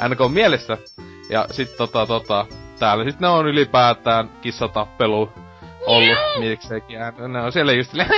NK 0.09 0.33
mielessä. 0.33 0.79
Ja 1.31 1.47
sit 1.51 1.77
tota 1.77 2.07
tota, 2.07 2.47
täällä 2.79 3.05
sit 3.05 3.21
ne 3.21 3.29
on 3.29 3.47
ylipäätään 3.47 4.31
kissatappelu 4.43 5.33
ollut, 5.87 6.19
mikseikin. 6.39 6.99
Ne 7.29 7.41
on 7.41 7.53
siellä 7.53 7.73
just 7.73 7.91
silleen, 7.91 8.11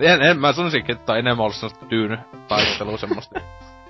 en, 0.00 0.22
en, 0.22 0.40
mä 0.40 0.52
sanoisinkin, 0.52 0.96
että 0.96 1.12
on 1.12 1.18
enemmän 1.18 1.44
ollut 1.44 1.56
sellaista 1.56 1.86
tyyn 1.86 2.18
taistelua 2.48 2.98
semmoista. 2.98 3.40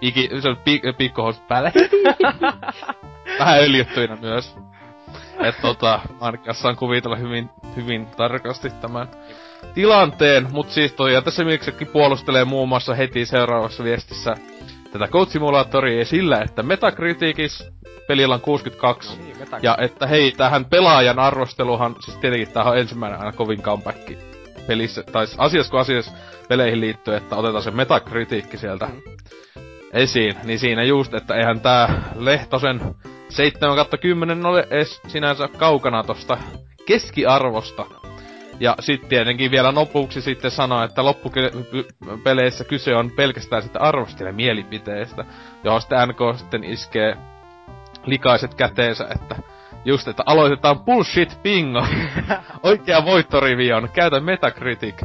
Iki, 0.01 0.31
se 0.41 0.49
on 0.49 0.57
pik, 0.57 0.83
pikkuhousut 0.99 1.49
päälle. 1.49 1.73
Vähän 3.39 3.59
öljyttyinä 3.59 4.17
myös. 4.17 4.57
Et 5.41 5.61
tota, 5.63 6.01
ainakin 6.21 6.55
saan 6.55 6.77
kuvitella 6.77 7.17
hyvin, 7.17 7.51
hyvin 7.77 8.07
tarkasti 8.07 8.71
tämän 8.71 9.09
tilanteen, 9.75 10.47
mut 10.53 10.71
siis 10.71 10.93
toi, 10.93 11.15
ja 11.15 11.23
tässä 11.23 11.45
miksekin 11.45 11.87
puolustelee 11.87 12.45
muun 12.45 12.69
muassa 12.69 12.95
heti 12.95 13.27
seuraavassa 13.27 13.85
viestissä 13.85 14.35
tätä 14.93 15.09
Code 15.09 15.31
Simulatoria 15.31 16.05
sillä, 16.05 16.41
että 16.41 16.63
Metacriticis 16.63 17.74
pelillä 18.07 18.35
on 18.35 18.41
62, 18.41 19.19
No 19.19 19.25
niin, 19.25 19.37
ja 19.63 19.77
että 19.81 20.07
hei, 20.07 20.33
tähän 20.33 20.65
pelaajan 20.65 21.19
arvosteluhan, 21.19 21.97
siis 22.01 22.17
tietenkin 22.17 22.53
tää 22.53 22.65
on 22.65 22.79
ensimmäinen 22.79 23.19
aina 23.19 23.33
kovin 23.33 23.63
comeback 23.63 24.13
pelissä, 24.67 25.03
tai 25.03 25.27
asiassa 25.39 25.71
kuin 25.71 25.81
asiassa 25.81 26.13
peleihin 26.49 26.81
liittyen, 26.81 27.17
että 27.17 27.37
otetaan 27.37 27.63
se 27.63 27.71
metakritiikki 27.71 28.59
sieltä 28.59 28.87
Mm. 28.87 29.03
esiin. 29.93 30.37
Niin 30.45 30.59
siinä 30.59 30.83
just, 30.83 31.15
että 31.15 31.35
eihän 31.35 31.61
tää 31.61 32.03
Lehtosen 32.17 32.81
7 33.29 33.77
10 34.01 34.47
ole 34.47 34.67
edes 34.71 35.01
sinänsä 35.07 35.49
kaukana 35.49 36.05
tosta 36.05 36.39
keskiarvosta. 36.87 37.87
Ja 38.61 38.77
sitten 38.81 39.09
tietenkin 39.09 39.51
vielä 39.51 39.75
lopuksi 39.75 40.21
sitten 40.21 40.51
sanoa, 40.51 40.85
että 40.85 41.05
loppupeleissä 41.05 42.65
kyse 42.65 42.97
on 42.97 43.11
pelkästään 43.11 43.63
sitten 43.63 43.83
arvostelijan 43.83 44.37
mielipiteestä, 44.37 45.25
johon 45.65 45.81
sitten 45.81 46.09
NK 46.09 46.39
sitten 46.39 46.65
iskee 46.65 47.17
likaiset 48.07 48.55
käteensä, 48.55 49.07
että 49.15 49.37
just, 49.85 50.09
että 50.09 50.23
aloitetaan 50.27 50.81
bullshit 50.81 51.39
bingo. 51.43 51.87
Oikea 52.63 53.05
voittorivi 53.05 53.73
on, 53.73 53.89
käytä 53.93 54.21
Metacritic 54.21 55.03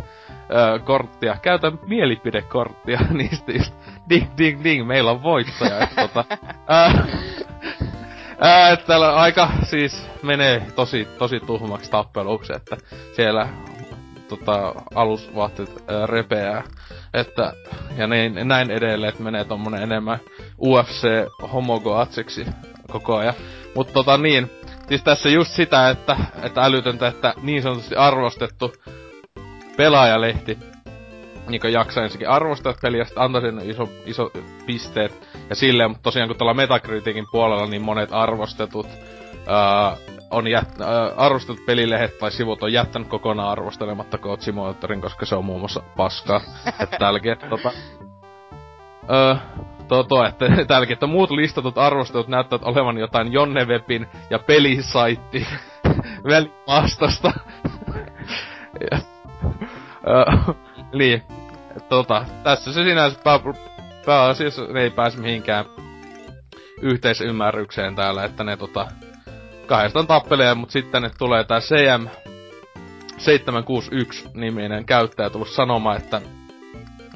korttia, 0.83 1.37
käytä 1.41 1.71
mielipidekorttia, 1.85 2.99
niin 3.17 3.35
sitten 3.35 3.55
just 3.55 3.73
ding 4.09 4.27
ding 4.37 4.63
ding, 4.63 4.87
meillä 4.87 5.11
on 5.11 5.23
voittaja. 5.23 5.79
Et, 5.79 5.95
tota, 5.95 6.25
ää, 6.67 7.07
ää, 8.39 8.77
täällä 8.77 9.15
aika 9.15 9.49
siis 9.63 10.09
menee 10.23 10.61
tosi, 10.75 11.07
tosi 11.17 11.39
tuhmaksi 11.39 11.91
tappeluksi, 11.91 12.53
että 12.53 12.77
siellä 13.15 13.47
tota, 14.27 14.73
alusvaatteet 14.95 15.83
ää, 15.87 16.05
repeää. 16.05 16.63
Että, 17.13 17.53
ja 17.97 18.07
näin, 18.07 18.39
näin 18.43 18.71
edelleen, 18.71 19.09
että 19.09 19.23
menee 19.23 19.45
tommonen 19.45 19.83
enemmän 19.83 20.19
UFC-homogoatseksi 20.61 22.45
koko 22.89 23.17
ajan. 23.17 23.33
Mutta 23.75 23.93
tota 23.93 24.17
niin, 24.17 24.51
siis 24.87 25.03
tässä 25.03 25.29
just 25.29 25.51
sitä, 25.51 25.89
että, 25.89 26.17
että 26.43 26.61
älytöntä, 26.61 27.07
että 27.07 27.33
niin 27.41 27.61
sanotusti 27.63 27.95
arvostettu 27.95 28.73
pelaajalehti 29.77 30.57
niin 31.49 31.73
jaksaa 31.73 32.03
ensinnäkin 32.03 32.29
arvostaa 32.29 32.73
peliä, 32.81 33.05
sitten 33.05 33.23
antaa 33.23 33.41
sen 33.41 33.61
iso, 33.63 33.89
iso 34.05 34.31
pisteet 34.65 35.27
ja 35.49 35.55
silleen, 35.55 35.89
mutta 35.89 36.03
tosiaan 36.03 36.29
kun 36.29 36.37
tuolla 36.37 36.53
Metacriticin 36.53 37.25
puolella 37.31 37.65
niin 37.65 37.81
monet 37.81 38.09
arvostetut 38.11 38.87
ää, 39.47 39.97
on 40.31 40.47
jät, 40.47 40.81
ää, 40.81 41.11
arvostetut 41.17 41.65
pelilehdet 41.65 42.17
tai 42.19 42.31
sivut 42.31 42.63
on 42.63 42.73
jättänyt 42.73 43.07
kokonaan 43.07 43.49
arvostelematta 43.49 44.17
Code 44.17 45.01
koska 45.01 45.25
se 45.25 45.35
on 45.35 45.45
muun 45.45 45.59
muassa 45.59 45.81
paskaa. 45.97 46.41
että 46.83 46.97
täälläkin, 46.97 47.37
tota... 47.49 47.71
Toto, 49.89 50.25
että 50.25 50.45
täälläkin, 50.67 50.93
että 50.93 51.07
muut 51.07 51.31
listatut 51.31 51.77
arvostelut 51.77 52.27
näyttävät 52.27 52.63
olevan 52.63 52.97
jotain 52.97 53.33
Jonne 53.33 53.65
Webin 53.65 54.07
ja 54.29 54.39
pelisaitti 54.39 55.47
välimaastosta. 56.29 57.31
öö, 60.07 60.53
niin, 60.99 61.23
tota, 61.89 62.25
tässä 62.43 62.73
se 62.73 62.83
sinänsä 62.83 63.19
pää, 63.23 63.39
pääasiassa 64.05 64.61
ne 64.61 64.81
ei 64.81 64.89
pääse 64.89 65.19
mihinkään 65.19 65.65
yhteisymmärrykseen 66.81 67.95
täällä, 67.95 68.23
että 68.23 68.43
ne 68.43 68.57
tota, 68.57 68.87
kahdestaan 69.65 70.07
tappelee, 70.07 70.53
mutta 70.55 70.73
sitten 70.73 71.01
ne 71.01 71.11
tulee 71.17 71.43
tää 71.43 71.59
CM 71.59 72.07
761 73.17 74.29
niminen 74.33 74.85
käyttäjä 74.85 75.29
tullut 75.29 75.49
sanomaan, 75.49 75.97
että 75.97 76.21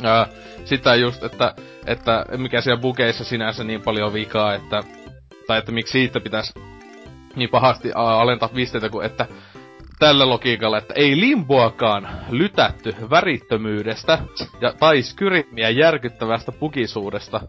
ää, 0.03 0.27
sitä 0.65 0.95
just, 0.95 1.23
että, 1.23 1.55
että 1.85 2.25
mikä 2.37 2.61
siellä 2.61 2.81
bugeissa 2.81 3.23
sinänsä 3.23 3.63
niin 3.63 3.81
paljon 3.81 4.13
vikaa, 4.13 4.53
että, 4.53 4.83
tai 5.47 5.57
että 5.59 5.71
miksi 5.71 5.91
siitä 5.91 6.19
pitäisi 6.19 6.53
niin 7.35 7.49
pahasti 7.49 7.91
aa, 7.95 8.21
alentaa 8.21 8.49
pisteitä, 8.49 8.89
kuin 8.89 9.05
että 9.05 9.25
tällä 9.99 10.29
logiikalla, 10.29 10.77
että 10.77 10.93
ei 10.93 11.19
limboakaan 11.19 12.09
lytätty 12.29 12.95
värittömyydestä 13.09 14.19
ja 14.61 14.73
tai 14.79 15.01
skyritmiä 15.01 15.69
järkyttävästä 15.69 16.51
bugisuudesta, 16.51 17.41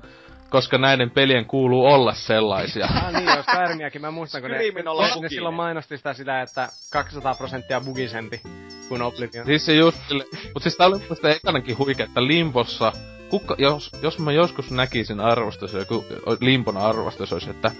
koska 0.50 0.78
näiden 0.78 1.10
pelien 1.10 1.46
kuuluu 1.46 1.86
olla 1.86 2.14
sellaisia. 2.14 2.86
Ah 2.86 3.12
niin, 3.12 3.36
jos 3.36 3.46
Skyrimia,kin 3.46 4.00
mä 4.00 4.10
muistan, 4.10 4.42
kun 4.42 4.50
ne, 4.50 4.58
olla 4.86 5.02
ne, 5.02 5.08
ne 5.08 5.14
buginen. 5.14 5.30
silloin 5.30 5.54
mainosti 5.54 5.96
sitä, 5.96 6.14
sitä, 6.14 6.42
että 6.42 6.68
200 6.92 7.34
prosenttia 7.34 7.80
bugisempi 7.80 8.40
kuin 8.88 9.02
Oblivion. 9.02 9.46
Siis 9.46 9.66
se 9.66 9.74
just 9.74 9.98
sille, 10.08 10.24
mut 10.54 10.62
siis 10.62 10.76
tää 10.76 10.86
oli 10.86 10.98
mielestä 10.98 11.30
ekanakin 11.30 11.78
huikea, 11.78 12.06
että 12.06 12.26
Limbossa, 12.26 12.92
kukka, 13.28 13.54
jos, 13.58 13.90
jos 14.02 14.18
mä 14.18 14.32
joskus 14.32 14.70
näkisin 14.70 15.20
arvostus, 15.20 15.72
joku 15.72 16.04
Limbon 16.40 16.76
arvostus 16.76 17.32
olisi, 17.32 17.50
että 17.50 17.70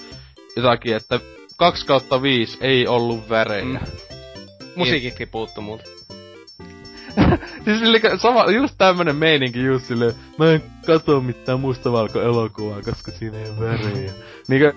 jotakin, 0.57 0.97
että 0.97 1.21
2 1.57 1.87
kautta 1.87 2.23
5 2.23 2.59
ei 2.61 2.87
ollut 2.87 3.29
värejä. 3.29 3.65
Mm. 3.65 3.79
Musiikitkin 4.77 5.29
puuttu 5.29 5.61
muuten. 5.61 5.87
siis 7.65 7.79
sille, 7.79 8.01
sama, 8.19 8.51
just 8.51 8.75
tämmönen 8.79 9.17
meininki 9.17 9.63
just 9.63 9.85
silleen, 9.85 10.15
mä 10.39 10.53
en 10.53 10.63
katso 10.87 11.21
mitään 11.21 11.61
mustavalko-elokuvaa, 11.61 12.83
koska 12.83 13.11
siinä 13.11 13.39
ei 13.39 13.51
ole 13.51 13.61
värejä. 13.61 14.13
Niinkö, 14.49 14.73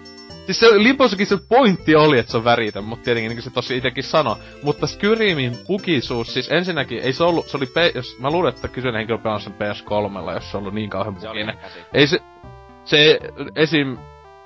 siis 0.46 0.60
se 0.60 0.68
Limbossakin 0.84 1.28
se 1.28 1.38
pointti 1.50 1.96
oli, 1.96 2.20
että 2.20 2.32
se 2.32 2.38
on 2.38 2.44
väritä, 2.44 2.82
mutta 2.82 3.04
tietenkin 3.04 3.30
niin 3.30 3.38
kuin 3.38 3.44
se 3.44 3.50
tosi 3.50 3.78
itekin 3.78 4.04
sanoi. 4.04 4.36
Mutta 4.64 4.88
Skyrimin 4.88 5.58
bugisuus, 5.68 6.34
siis 6.34 6.52
ensinnäkin 6.52 7.00
ei 7.00 7.14
se 7.14 7.24
ollut, 7.24 7.48
se 7.48 7.58
oli, 7.58 7.66
P, 7.66 7.96
jos 7.96 8.20
mä 8.20 8.32
luulen, 8.32 8.54
että 8.54 8.68
kyseinen 8.68 9.00
henkilö 9.00 9.18
pelasi 9.18 9.44
sen 9.44 9.54
PS3, 9.54 10.34
jos 10.34 10.52
se 10.52 10.58
on 10.58 10.62
ollut 10.62 10.74
niin 10.74 10.90
kauhean 10.90 11.16
käsi. 11.16 11.28
Ei 11.94 12.08
se, 12.08 12.20
se 12.86 13.20
esim, 13.56 13.98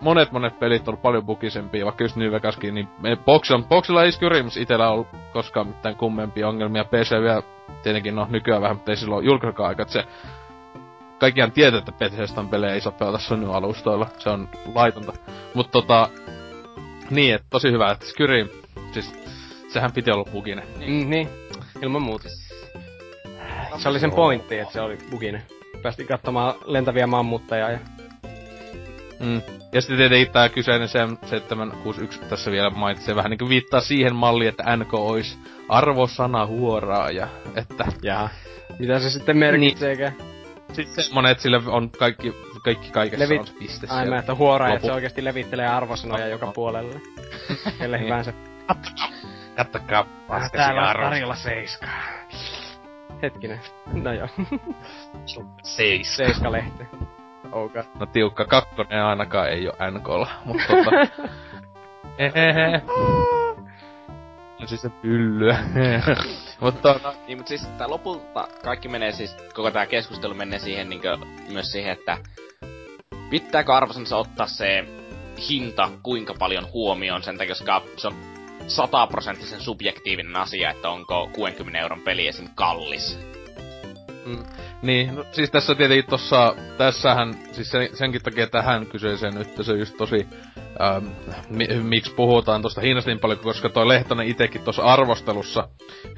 monet 0.02 0.32
monet 0.32 0.60
pelit 0.60 0.88
on 0.88 0.98
paljon 0.98 1.26
bugisempia, 1.26 1.86
vaikka 1.86 2.04
just 2.04 2.16
New 2.16 2.32
Vegaskin, 2.32 2.76
niin 2.76 2.88
me- 3.00 3.16
Boxilla, 3.16 3.64
Boxilla 3.70 4.04
ei 4.04 4.12
Skyrims 4.12 4.58
itellä 4.58 4.90
ollut 4.90 5.08
koskaan 5.34 5.68
mitään 5.68 5.96
kummempia 5.96 6.48
ongelmia. 6.48 6.86
PC 6.86 7.22
vielä 7.22 7.44
tietenkin 7.84 8.16
no 8.16 8.28
nykyään 8.30 8.62
vähän, 8.62 8.78
mutta 8.78 8.92
ei 8.92 8.98
silloin 8.98 9.26
julkaisekaan 9.26 9.70
aika, 9.70 9.82
että 9.82 9.94
se 9.94 10.04
kaikkiaan 11.20 11.52
tietää, 11.52 11.78
että 11.80 11.92
Bethesdan 11.92 12.50
pelejä 12.50 12.74
ei 12.74 12.82
saa 12.82 12.92
pelata 12.92 13.18
Sony-alustoilla. 13.18 14.08
Se 14.18 14.30
on 14.30 14.50
laitonta. 14.76 15.14
Mutta 15.54 15.72
tota, 15.72 16.10
niin, 17.10 17.36
että 17.36 17.48
tosi 17.50 17.72
hyvä, 17.72 17.92
että 17.92 18.06
Skyrim, 18.06 18.50
siis 18.92 19.14
sehän 19.74 19.92
piti 19.92 20.12
olla 20.12 20.32
buginen. 20.32 20.68
Mm, 20.88 21.10
niin, 21.10 21.30
ilman 21.82 22.02
muuta. 22.02 22.30
Se 23.78 23.90
oli 23.90 24.00
sen 24.00 24.12
pointti, 24.12 24.60
että 24.60 24.74
se 24.74 24.82
oli 24.82 24.98
buginen. 25.12 25.44
Päästiin 25.84 26.08
katsomaan 26.08 26.54
lentäviä 26.66 27.08
mammutteja 27.08 27.70
ja... 27.70 27.80
Mm. 29.20 29.61
Ja 29.74 29.82
sitten 29.82 29.98
tietenkin 29.98 30.32
tää 30.32 30.50
kyseinen 30.50 30.88
761 30.88 32.20
tässä 32.30 32.52
vielä 32.52 32.70
mainitsee 32.70 33.16
vähän 33.16 33.30
niinku 33.30 33.50
viittaa 33.50 33.82
siihen 33.82 34.16
malliin, 34.16 34.50
että 34.50 34.78
NK 34.78 34.94
olisi 34.94 35.38
arvosana 35.70 36.46
huoraaja, 36.46 37.28
että... 37.56 37.86
Jaa. 38.02 38.30
Mitä 38.80 39.00
se 39.00 39.10
sitten 39.10 39.38
merkitseekään? 39.38 40.14
Niin. 40.18 40.32
Sitten 40.74 41.04
semmonen, 41.04 41.32
että 41.32 41.42
sille 41.42 41.62
on 41.66 41.90
kaikki, 41.90 42.34
kaikki 42.64 42.92
kaikessa 42.92 43.26
Levit... 43.26 43.42
on 43.42 43.56
piste 43.60 43.88
Ai 43.90 44.10
mä, 44.10 44.20
että 44.20 44.36
huoraaja, 44.36 44.76
että 44.76 44.88
se 44.88 44.94
oikeesti 44.94 45.24
levittelee 45.24 45.68
arvosanoja 45.68 46.26
no, 46.26 46.32
joka 46.32 46.52
puolelle. 46.52 47.02
Kelle 47.80 47.98
niin. 47.98 48.06
hyvänsä. 48.06 48.34
Jättäkää 49.58 50.06
paskasi 50.28 50.52
Täällä 50.52 50.90
on 50.90 50.96
tarjolla 50.96 51.36
seiskaa. 51.36 51.90
Hetkinen. 53.22 53.60
No 53.94 54.14
joo. 54.14 54.28
Seis. 55.64 56.16
Seiska-lehti. 56.16 56.84
Okay. 57.52 57.84
No 58.00 58.06
tiukka 58.06 58.46
kakkonen 58.46 59.04
ainakaan 59.04 59.50
ei 59.50 59.68
oo 59.68 59.74
NKlla, 59.92 60.28
mutta 60.46 60.64
tota... 60.68 60.92
No 64.62 64.68
siis 64.68 64.82
se 64.82 64.90
pyllyä. 64.90 65.60
mutta 66.62 67.00
no, 67.04 67.14
Niin, 67.28 67.38
mutta 67.38 67.50
siis 67.50 67.68
tää 67.68 67.90
lopulta 67.90 68.48
kaikki 68.64 68.88
menee 68.88 69.12
siis, 69.12 69.36
koko 69.54 69.72
tää 69.72 69.86
keskustelu 69.86 70.34
menee 70.34 70.60
siihen 70.60 70.90
niinkö, 70.90 71.18
myös 71.52 71.72
siihen, 71.72 71.92
että 71.92 72.18
pitääkö 73.30 73.74
arvosansa 73.74 74.18
ottaa 74.18 74.48
se 74.48 74.86
hinta 75.50 75.90
kuinka 76.04 76.34
paljon 76.40 76.68
huomioon 76.74 77.24
sen 77.24 77.38
takia, 77.38 77.56
koska 77.56 77.82
se 77.98 78.08
on 78.08 78.16
sataprosenttisen 78.68 79.62
subjektiivinen 79.62 80.36
asia, 80.36 80.72
että 80.72 80.90
onko 80.90 81.30
60 81.34 81.80
euron 81.80 82.02
peli 82.02 82.28
esim. 82.28 82.50
kallis. 82.56 83.20
Mm. 84.26 84.44
Niin, 84.82 85.16
no, 85.16 85.26
siis 85.32 85.52
tässä 85.52 85.76
tietenkin 85.76 86.10
tossa, 86.10 86.56
tässähän, 86.78 87.34
siis 87.52 87.72
sen, 87.72 87.90
senkin 87.94 88.22
takia 88.22 88.48
tähän 88.48 88.86
kyseeseen 88.86 89.34
nyt 89.36 89.48
se 89.62 89.74
just 89.74 89.98
tosi, 89.98 90.28
ähm, 90.82 91.06
mi, 91.50 91.68
miksi 91.68 92.14
puhutaan 92.14 92.62
tosta 92.62 92.82
hinnasta 92.82 93.12
niin 93.12 93.20
paljon, 93.20 93.40
koska 93.40 93.70
toi 93.70 93.88
Lehtonen 93.88 94.28
itekin 94.28 94.62
tuossa 94.62 94.84
arvostelussa 94.84 95.68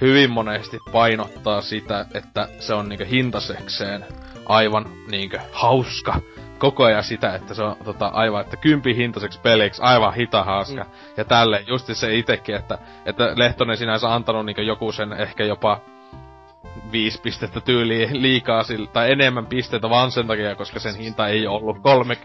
hyvin 0.02 0.32
monesti 0.32 0.78
painottaa 0.92 1.62
sitä, 1.62 2.06
että 2.14 2.48
se 2.60 2.74
on 2.74 2.90
niinkö 2.90 3.06
hintasekseen 3.06 4.06
aivan 4.46 4.86
niinkö 5.08 5.40
hauska 5.52 6.22
koko 6.58 6.84
ajan 6.84 7.04
sitä, 7.04 7.36
että 7.36 7.54
se 7.54 7.64
on 7.64 7.76
tota, 7.84 8.08
aivan, 8.08 8.42
että 8.42 8.58
kympi 8.58 8.96
hintaiseksi 8.96 9.40
peliksi, 9.40 9.82
aivan 9.82 10.14
hita 10.14 10.44
hauska. 10.44 10.84
Mm. 10.84 10.90
Ja 11.18 11.26
tälle 11.26 11.64
just 11.68 11.90
se 11.94 12.16
itekin, 12.16 12.56
että, 12.56 12.78
että 13.06 13.34
Lehtonen 13.36 13.78
sinänsä 13.78 14.14
antanut 14.14 14.46
niinku 14.46 14.62
joku 14.62 14.92
sen 14.92 15.14
ehkä 15.14 15.44
jopa 15.44 15.82
viisi 16.92 17.22
pistettä 17.22 17.62
tyyliin 17.62 18.22
liikaa 18.22 18.64
sillä, 18.64 18.88
tai 18.88 19.12
enemmän 19.12 19.46
pisteitä 19.46 19.90
vaan 19.90 20.12
sen 20.12 20.28
takia, 20.28 20.56
koska 20.56 20.80
sen 20.80 20.96
hinta 20.96 21.28
ei 21.28 21.48
ollut 21.48 21.78
kolme... 21.82 22.18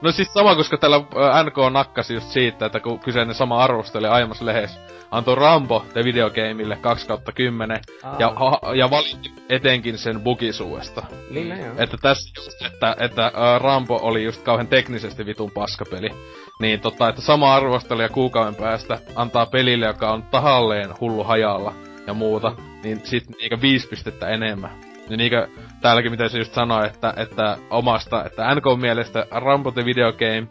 No 0.00 0.12
siis 0.12 0.32
sama, 0.32 0.54
koska 0.54 0.76
tällä 0.76 0.98
NK 1.44 1.72
nakkasi 1.72 2.14
just 2.14 2.28
siitä, 2.28 2.66
että 2.66 2.80
kun 2.80 2.98
kyseinen 2.98 3.34
sama 3.34 3.64
arvosteli 3.64 4.06
aiemmassa 4.06 4.46
lehdessä, 4.46 4.80
antoi 5.10 5.34
Rambo 5.34 5.84
The 5.92 6.04
Videogameille 6.04 6.76
2 6.76 7.06
kautta 7.06 7.32
10 7.32 7.80
ja, 8.18 8.32
ja 8.74 8.90
valitti 8.90 9.32
etenkin 9.48 9.98
sen 9.98 10.20
bugisuudesta. 10.20 11.02
Niin, 11.30 11.48
mm. 11.48 11.82
Että 11.82 11.96
tässä 12.02 12.30
just, 12.36 12.62
että, 12.66 12.96
että 13.00 13.26
uh, 13.34 13.62
Rambo 13.62 13.98
oli 14.02 14.24
just 14.24 14.42
kauhean 14.42 14.68
teknisesti 14.68 15.26
vitun 15.26 15.50
paskapeli. 15.50 16.10
Niin 16.60 16.80
tota, 16.80 17.08
että 17.08 17.22
sama 17.22 17.54
arvostelija 17.54 18.08
kuukauden 18.08 18.54
päästä 18.54 18.98
antaa 19.16 19.46
pelille, 19.46 19.86
joka 19.86 20.12
on 20.12 20.22
tahalleen 20.22 20.94
hullu 21.00 21.24
hajalla 21.24 21.85
ja 22.06 22.14
muuta, 22.14 22.52
niin 22.82 23.00
sit 23.04 23.24
niinkö 23.38 23.60
viisi 23.60 23.88
pistettä 23.88 24.28
enemmän. 24.28 24.70
Niin 25.08 25.18
niinkö 25.18 25.48
täälläkin 25.80 26.10
miten 26.10 26.30
se 26.30 26.38
just 26.38 26.52
sanoi, 26.52 26.86
että, 26.86 27.14
että 27.16 27.58
omasta, 27.70 28.24
että 28.24 28.54
NK 28.54 28.80
mielestä 28.80 29.26
Rambo 29.30 29.70
the 29.70 29.84
Video 29.84 30.12
Game 30.12 30.46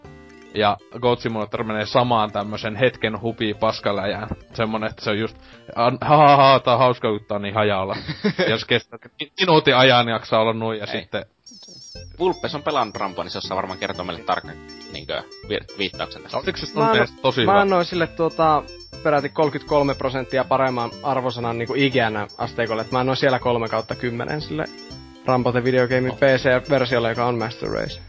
ja 0.53 0.77
Goat 0.99 1.19
Simulator 1.19 1.63
menee 1.63 1.85
samaan 1.85 2.31
tämmösen 2.31 2.75
hetken 2.75 3.21
hupi 3.21 3.53
paskaläjään. 3.53 4.27
Semmonen, 4.53 4.89
että 4.89 5.03
se 5.03 5.09
on 5.09 5.19
just, 5.19 5.37
ha 5.75 5.91
ha 6.01 6.37
ha, 6.37 6.59
tää 6.59 6.73
on 6.73 6.79
hauska, 6.79 7.09
kun 7.09 7.25
tää 7.27 7.35
on 7.35 7.41
niin 7.41 7.55
hajalla. 7.55 7.95
Jos 8.49 8.65
kestää 8.65 8.99
minuutin 9.39 9.75
ajan 9.75 10.07
jaksaa 10.07 10.41
olla 10.41 10.53
noin 10.53 10.79
ja 10.79 10.85
Ei. 10.85 10.99
sitten... 10.99 11.25
Vulpes 12.19 12.55
on 12.55 12.63
pelannut 12.63 12.95
Ramboa, 12.95 13.23
niin 13.23 13.31
se 13.31 13.37
osaa 13.37 13.57
varmaan 13.57 13.79
kertoa 13.79 14.05
meille 14.05 14.23
tarkan 14.23 14.55
niinkö, 14.93 15.23
vi- 15.49 15.77
viittauksen 15.77 16.21
tästä. 16.21 16.37
Oliko 16.37 16.57
se 16.57 16.79
mä, 16.79 17.05
tosi 17.21 17.41
hyvä? 17.41 17.53
Mä 17.53 17.61
annoin 17.61 17.85
sille 17.85 18.07
tuota, 18.07 18.63
peräti 19.03 19.29
33 19.29 19.95
prosenttia 19.95 20.43
paremman 20.43 20.91
arvosanan 21.03 21.57
niinku 21.57 21.73
IGN 21.73 22.27
asteikolle, 22.37 22.81
että 22.81 22.95
mä 22.95 22.99
annoin 22.99 23.17
siellä 23.17 23.39
3 23.39 23.69
kautta 23.69 23.95
10 23.95 24.41
sille 24.41 24.65
Rambo 25.25 25.51
the 25.51 25.63
Video 25.63 25.87
Game 25.87 26.09
oh. 26.09 26.17
PC-versiolle, 26.17 27.09
joka 27.09 27.25
on 27.25 27.37
Master 27.37 27.69
Race. 27.69 28.01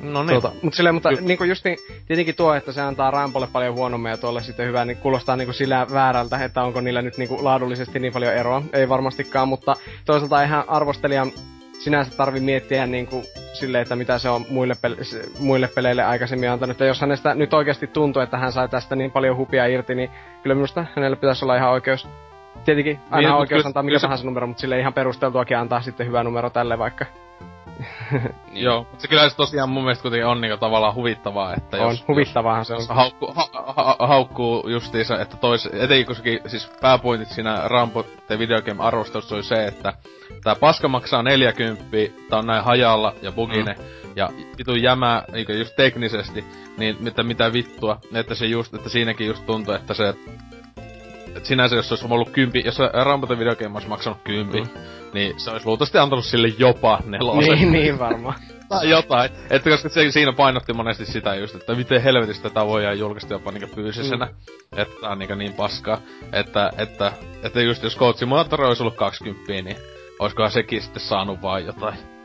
No 0.00 0.22
niin. 0.22 0.40
Tuota, 0.40 0.56
mut 0.62 0.74
silleen, 0.74 0.94
mutta 0.94 1.10
niinku 1.10 1.44
just 1.44 1.64
niin, 1.64 1.78
tietenkin 2.06 2.34
tuo, 2.34 2.54
että 2.54 2.72
se 2.72 2.80
antaa 2.80 3.10
Rampolle 3.10 3.48
paljon 3.52 3.74
huonommin 3.74 4.10
ja 4.10 4.16
tuolle 4.16 4.42
sitten 4.42 4.66
hyvää, 4.66 4.84
niin 4.84 4.96
kuulostaa 4.96 5.36
niinku 5.36 5.52
sillä 5.52 5.86
väärältä, 5.92 6.44
että 6.44 6.62
onko 6.62 6.80
niillä 6.80 7.02
nyt 7.02 7.18
niinku 7.18 7.44
laadullisesti 7.44 7.98
niin 7.98 8.12
paljon 8.12 8.34
eroa. 8.34 8.62
Ei 8.72 8.88
varmastikaan, 8.88 9.48
mutta 9.48 9.74
toisaalta 10.04 10.42
ihan 10.42 10.68
arvostelijan 10.68 11.32
sinänsä 11.78 12.16
tarvi 12.16 12.40
miettiä 12.40 12.86
niinku 12.86 13.22
silleen, 13.52 13.82
että 13.82 13.96
mitä 13.96 14.18
se 14.18 14.28
on 14.28 14.46
muille, 14.50 14.74
pele- 14.74 15.30
muille 15.38 15.68
peleille 15.68 16.04
aikaisemmin 16.04 16.50
antanut. 16.50 16.80
Ja 16.80 16.86
jos 16.86 17.00
hänestä 17.00 17.34
nyt 17.34 17.54
oikeasti 17.54 17.86
tuntuu, 17.86 18.22
että 18.22 18.38
hän 18.38 18.52
sai 18.52 18.68
tästä 18.68 18.96
niin 18.96 19.10
paljon 19.10 19.36
hupia 19.36 19.66
irti, 19.66 19.94
niin 19.94 20.10
kyllä 20.42 20.54
minusta 20.54 20.86
hänelle 20.96 21.16
pitäisi 21.16 21.44
olla 21.44 21.56
ihan 21.56 21.70
oikeus. 21.70 22.08
Tietenkin 22.64 22.98
aina 23.10 23.28
niin, 23.28 23.38
oikeus 23.38 23.66
antaa 23.66 23.82
mikä 23.82 24.00
tahansa 24.00 24.24
numero, 24.24 24.46
mutta 24.46 24.60
sille 24.60 24.80
ihan 24.80 24.94
perusteltuakin 24.94 25.58
antaa 25.58 25.80
sitten 25.80 26.06
hyvä 26.06 26.22
numero 26.22 26.50
tälle 26.50 26.78
vaikka. 26.78 27.06
Niin. 28.52 28.64
Joo, 28.64 28.78
mutta 28.78 29.02
se 29.02 29.08
kyllä 29.08 29.28
se 29.28 29.36
tosiaan 29.36 29.68
mun 29.68 29.82
mielestä 29.82 30.02
kuitenkin 30.02 30.26
on 30.26 30.40
niinku 30.40 30.56
tavallaan 30.56 30.94
huvittavaa, 30.94 31.54
että 31.54 31.76
on, 31.76 31.90
jos... 31.90 32.08
huvittavaahan 32.08 32.64
se 32.64 32.74
on. 32.74 32.86
Haukku, 32.88 33.32
ha, 33.34 33.48
ha, 33.76 33.96
haukkuu 33.98 34.68
justiinsa, 34.68 35.20
että 35.20 35.36
tois, 35.36 35.68
etenkin 35.72 36.06
koska 36.06 36.24
siis 36.46 36.70
pääpointit 36.80 37.28
siinä 37.28 37.60
Rambo 37.64 38.02
The 38.02 38.38
Video 38.38 38.62
Game 38.62 38.84
arvostelussa 38.84 39.34
oli 39.34 39.42
se, 39.42 39.66
että 39.66 39.92
tää 40.44 40.54
paska 40.54 40.88
maksaa 40.88 41.22
40, 41.22 41.84
tää 42.30 42.38
on 42.38 42.46
näin 42.46 42.64
hajalla 42.64 43.14
ja 43.22 43.32
bugine, 43.32 43.72
mm. 43.72 44.10
ja 44.16 44.28
vitu 44.58 44.74
jämää 44.74 45.24
niinku 45.32 45.52
just 45.52 45.76
teknisesti, 45.76 46.44
niin 46.78 46.96
mitä, 47.00 47.22
mitä 47.22 47.52
vittua, 47.52 48.00
että 48.14 48.34
se 48.34 48.46
just, 48.46 48.74
että 48.74 48.88
siinäkin 48.88 49.26
just 49.26 49.46
tuntuu, 49.46 49.74
että 49.74 49.94
se 49.94 50.14
sinänsä 51.42 51.76
jos 51.76 51.92
olisi 51.92 52.06
ollut 52.10 52.30
kympi, 52.30 52.62
jos 52.64 52.78
Rambo 53.04 53.26
The 53.26 53.38
Video 53.38 53.56
Game 53.56 53.74
olisi 53.74 53.88
maksanut 53.88 54.18
kympi, 54.24 54.60
mm 54.60 54.68
niin 55.16 55.40
se 55.40 55.50
olisi 55.50 55.66
luultavasti 55.66 55.98
antanut 55.98 56.24
sille 56.24 56.48
jopa 56.58 57.00
nelosen. 57.06 57.54
niin, 57.54 57.72
niin 57.72 57.98
varmaan. 57.98 58.34
tai 58.68 58.90
jotain. 58.90 59.30
Että 59.50 59.70
koska 59.70 59.88
se, 59.88 60.10
siinä 60.10 60.32
painotti 60.32 60.72
monesti 60.72 61.06
sitä 61.06 61.34
just, 61.34 61.54
että 61.54 61.74
miten 61.74 62.02
helvetistä 62.02 62.48
tätä 62.48 62.66
voidaan 62.66 62.98
julkaista 62.98 63.34
jopa 63.34 63.52
niinku 63.52 63.74
fyysisenä. 63.74 64.26
Mm. 64.26 64.80
Että 64.80 64.94
tää 65.00 65.10
on 65.10 65.18
niinku 65.18 65.34
niin 65.34 65.52
paskaa. 65.52 66.00
Että, 66.32 66.70
että, 66.78 67.12
että 67.42 67.60
just 67.60 67.82
jos 67.82 67.96
Code 67.96 68.18
Simulator 68.18 68.62
olisi 68.62 68.82
ollut 68.82 68.96
20, 68.96 69.52
niin 69.52 69.76
olisikohan 70.18 70.50
sekin 70.50 70.82
sitten 70.82 71.02
saanut 71.02 71.42
vaan 71.42 71.66
jotain 71.66 72.15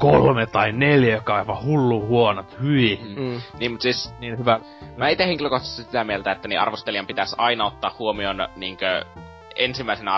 kolme 0.00 0.46
tai 0.46 0.72
neljä, 0.72 1.14
joka 1.14 1.32
on 1.32 1.38
aivan 1.38 1.62
hullu 1.62 2.06
huonot, 2.06 2.60
hyi. 2.62 3.00
Mm. 3.16 3.40
Niin, 3.58 3.70
mutta 3.70 3.82
siis... 3.82 4.14
Niin 4.18 4.38
hyvä. 4.38 4.60
Mä 4.96 5.08
itse 5.08 5.26
henkilökohtaisesti 5.26 5.82
sitä 5.82 6.04
mieltä, 6.04 6.32
että 6.32 6.48
niin 6.48 6.60
arvostelijan 6.60 7.06
pitäisi 7.06 7.36
aina 7.38 7.66
ottaa 7.66 7.94
huomioon 7.98 8.48
niinkö 8.56 9.04
ensimmäisenä 9.56 10.14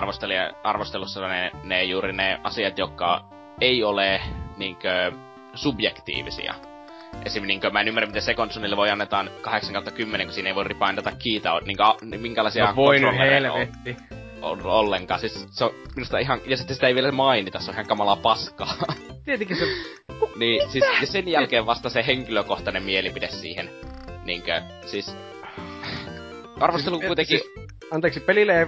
arvostelussa 0.64 1.28
ne, 1.28 1.50
ne 1.64 1.84
juuri 1.84 2.12
ne 2.12 2.40
asiat, 2.44 2.78
jotka 2.78 3.24
ei 3.60 3.84
ole 3.84 4.20
niinkö 4.56 5.12
subjektiivisia. 5.54 6.54
Esim. 7.24 7.46
Niinkö, 7.46 7.70
mä 7.70 7.80
en 7.80 7.88
ymmärrä, 7.88 8.06
miten 8.06 8.22
Seconsonille 8.22 8.76
voi 8.76 8.90
annetaan 8.90 9.30
8 9.40 9.74
10, 9.94 10.26
kun 10.26 10.34
siinä 10.34 10.48
ei 10.48 10.54
voi 10.54 10.64
ripaindata 10.64 11.12
kiitä, 11.18 11.50
niinkö, 11.66 11.84
minkälaisia 12.18 12.66
no 12.66 12.76
voi 12.76 13.00
helvetti. 13.00 13.96
On, 14.10 14.21
ollenkaan. 14.42 15.20
Siis 15.20 15.46
se 15.50 15.64
on 15.64 15.70
minusta 15.96 16.18
ihan, 16.18 16.40
ja 16.46 16.56
sitten 16.56 16.74
sitä 16.74 16.86
ei 16.86 16.94
vielä 16.94 17.12
mainita, 17.12 17.60
se 17.60 17.70
on 17.70 17.74
ihan 17.74 17.86
kamalaa 17.86 18.16
paskaa. 18.16 18.74
Tietenkin 19.24 19.56
se... 19.56 19.64
niin, 20.36 20.70
siis, 20.70 20.84
ja 21.00 21.06
sen 21.06 21.28
jälkeen 21.28 21.66
vasta 21.66 21.90
se 21.90 22.04
henkilökohtainen 22.06 22.82
mielipide 22.82 23.28
siihen. 23.28 23.70
Niinkö, 24.24 24.62
siis... 24.86 25.16
Arvostelu 26.60 26.96
siis, 26.96 27.06
kuitenkin... 27.06 27.38
Siis, 27.38 27.52
anteeksi, 27.90 28.20
pelille 28.20 28.58
ei 28.58 28.66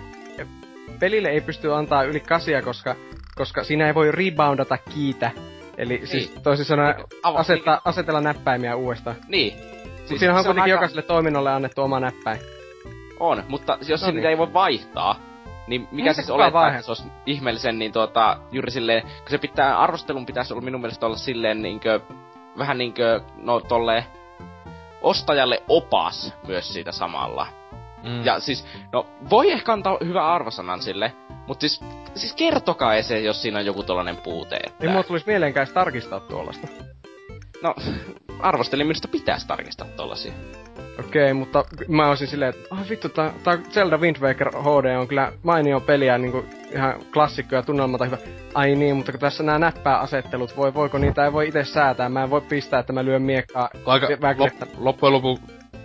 pelille 0.99 1.29
ei 1.29 1.41
pysty 1.41 1.75
antaa 1.75 2.03
yli 2.03 2.21
kasia, 2.21 2.63
koska, 2.63 2.97
koska 3.35 3.65
siinä 3.65 3.87
ei 3.87 3.95
voi 3.95 4.13
reboundata 4.13 4.79
kiitä. 4.95 5.31
Eli 5.79 5.97
niin. 5.97 6.07
siis 6.07 6.33
toisin 6.43 6.65
sanoen 6.67 6.95
asetta, 7.23 7.83
asetella 7.85 8.21
näppäimiä 8.21 8.77
uudestaan. 8.77 9.17
Niin. 9.29 9.59
Siis 10.05 10.21
siinä 10.21 10.35
on 10.35 10.45
kuitenkin 10.45 10.63
aika... 10.63 10.71
jokaiselle 10.71 11.03
toiminnolle 11.03 11.51
annettu 11.53 11.83
oma 11.83 12.01
näppäin. 12.01 12.41
On, 13.21 13.43
mutta 13.49 13.79
jos 13.89 14.03
no 14.03 14.11
niin. 14.11 14.27
ei 14.27 14.39
voi 14.39 14.53
vaihtaa, 14.53 15.21
niin 15.67 15.89
mikä 15.91 16.11
Entä 16.11 16.23
siis 16.23 16.31
olettaa, 16.31 16.69
että 16.69 16.83
se 16.83 16.91
olisi 16.91 17.05
ihmeellisen, 17.27 17.79
niin 17.79 17.93
tuota, 17.93 18.37
juuri 18.53 18.71
silleen, 18.71 19.03
kun 19.03 19.31
se 19.31 19.39
pitää, 19.39 19.79
arvostelun 19.79 20.27
pitäisi 20.27 20.53
olla 20.53 20.63
minun 20.63 20.81
mielestä 20.81 21.07
olla 21.07 21.17
silleen 21.17 21.63
niinkö, 21.63 22.01
vähän 22.59 22.79
niinkö, 22.79 23.21
no 23.37 23.61
tolleen, 23.61 24.05
ostajalle 25.03 25.63
opas 25.69 26.35
myös 26.47 26.73
siitä 26.73 26.93
samalla. 26.93 27.47
Mm. 28.03 28.25
Ja 28.25 28.41
siis, 28.41 28.67
no, 28.93 29.07
voi 29.31 29.53
ehkä 29.53 29.73
antaa 29.73 29.99
hyvä 30.05 30.33
arvosanan 30.33 30.83
sille, 30.83 31.13
mutta 31.47 31.61
siis, 31.61 31.81
siis 32.15 32.33
kertokaa 32.33 33.03
se, 33.03 33.21
jos 33.21 33.43
siinä 33.43 33.59
on 33.59 33.67
joku 33.67 33.83
tollanen 33.83 34.17
puute. 34.17 34.57
Että... 34.57 34.85
Ei 34.85 34.89
mulla 34.89 35.03
tulisi 35.03 35.27
mieleenkään 35.27 35.67
tarkistaa 35.75 36.21
tuollaista. 36.21 36.69
No, 37.63 37.75
arvostelin, 38.41 38.87
minusta 38.87 39.09
pitäisi 39.09 39.47
tarkistaa 39.47 39.87
tollasia. 39.97 40.33
Okei, 41.01 41.23
okay, 41.23 41.33
mutta 41.33 41.65
mä 41.89 42.09
olisin 42.09 42.29
silleen, 42.29 42.51
että 42.51 42.69
oh, 42.71 42.79
vittu, 42.91 43.09
tää, 43.09 43.33
tää 43.45 43.59
Zelda 43.71 43.99
Wind 43.99 44.17
Waker 44.21 44.51
HD 44.51 44.97
on 44.99 45.09
kyllä 45.09 45.33
mainio 45.43 45.81
peliä, 45.81 46.19
niinku 46.19 46.45
ihan 46.73 46.95
klassikko 47.13 47.57
ja 47.57 47.63
tunnelmalta 47.63 48.05
hyvä. 48.05 48.19
Ai 48.55 48.75
niin, 48.75 48.97
mutta 48.97 49.13
kun 49.13 49.21
tässä 49.21 49.43
nämä 49.43 49.59
näppääasettelut, 49.59 50.57
voi, 50.57 50.75
voiko 50.75 50.99
niitä 50.99 51.25
ei 51.25 51.33
voi 51.33 51.49
itse 51.49 51.65
säätää, 51.65 52.09
mä 52.09 52.23
en 52.23 52.31
voi 52.31 52.41
pistää, 52.41 52.81
että 52.81 52.93
mä 52.93 53.05
lyön 53.05 53.23
miekkaa. 53.23 53.69
Aika, 53.87 54.09
lop, 54.39 54.53
loppujen 54.79 55.13
lopuksi, 55.13 55.45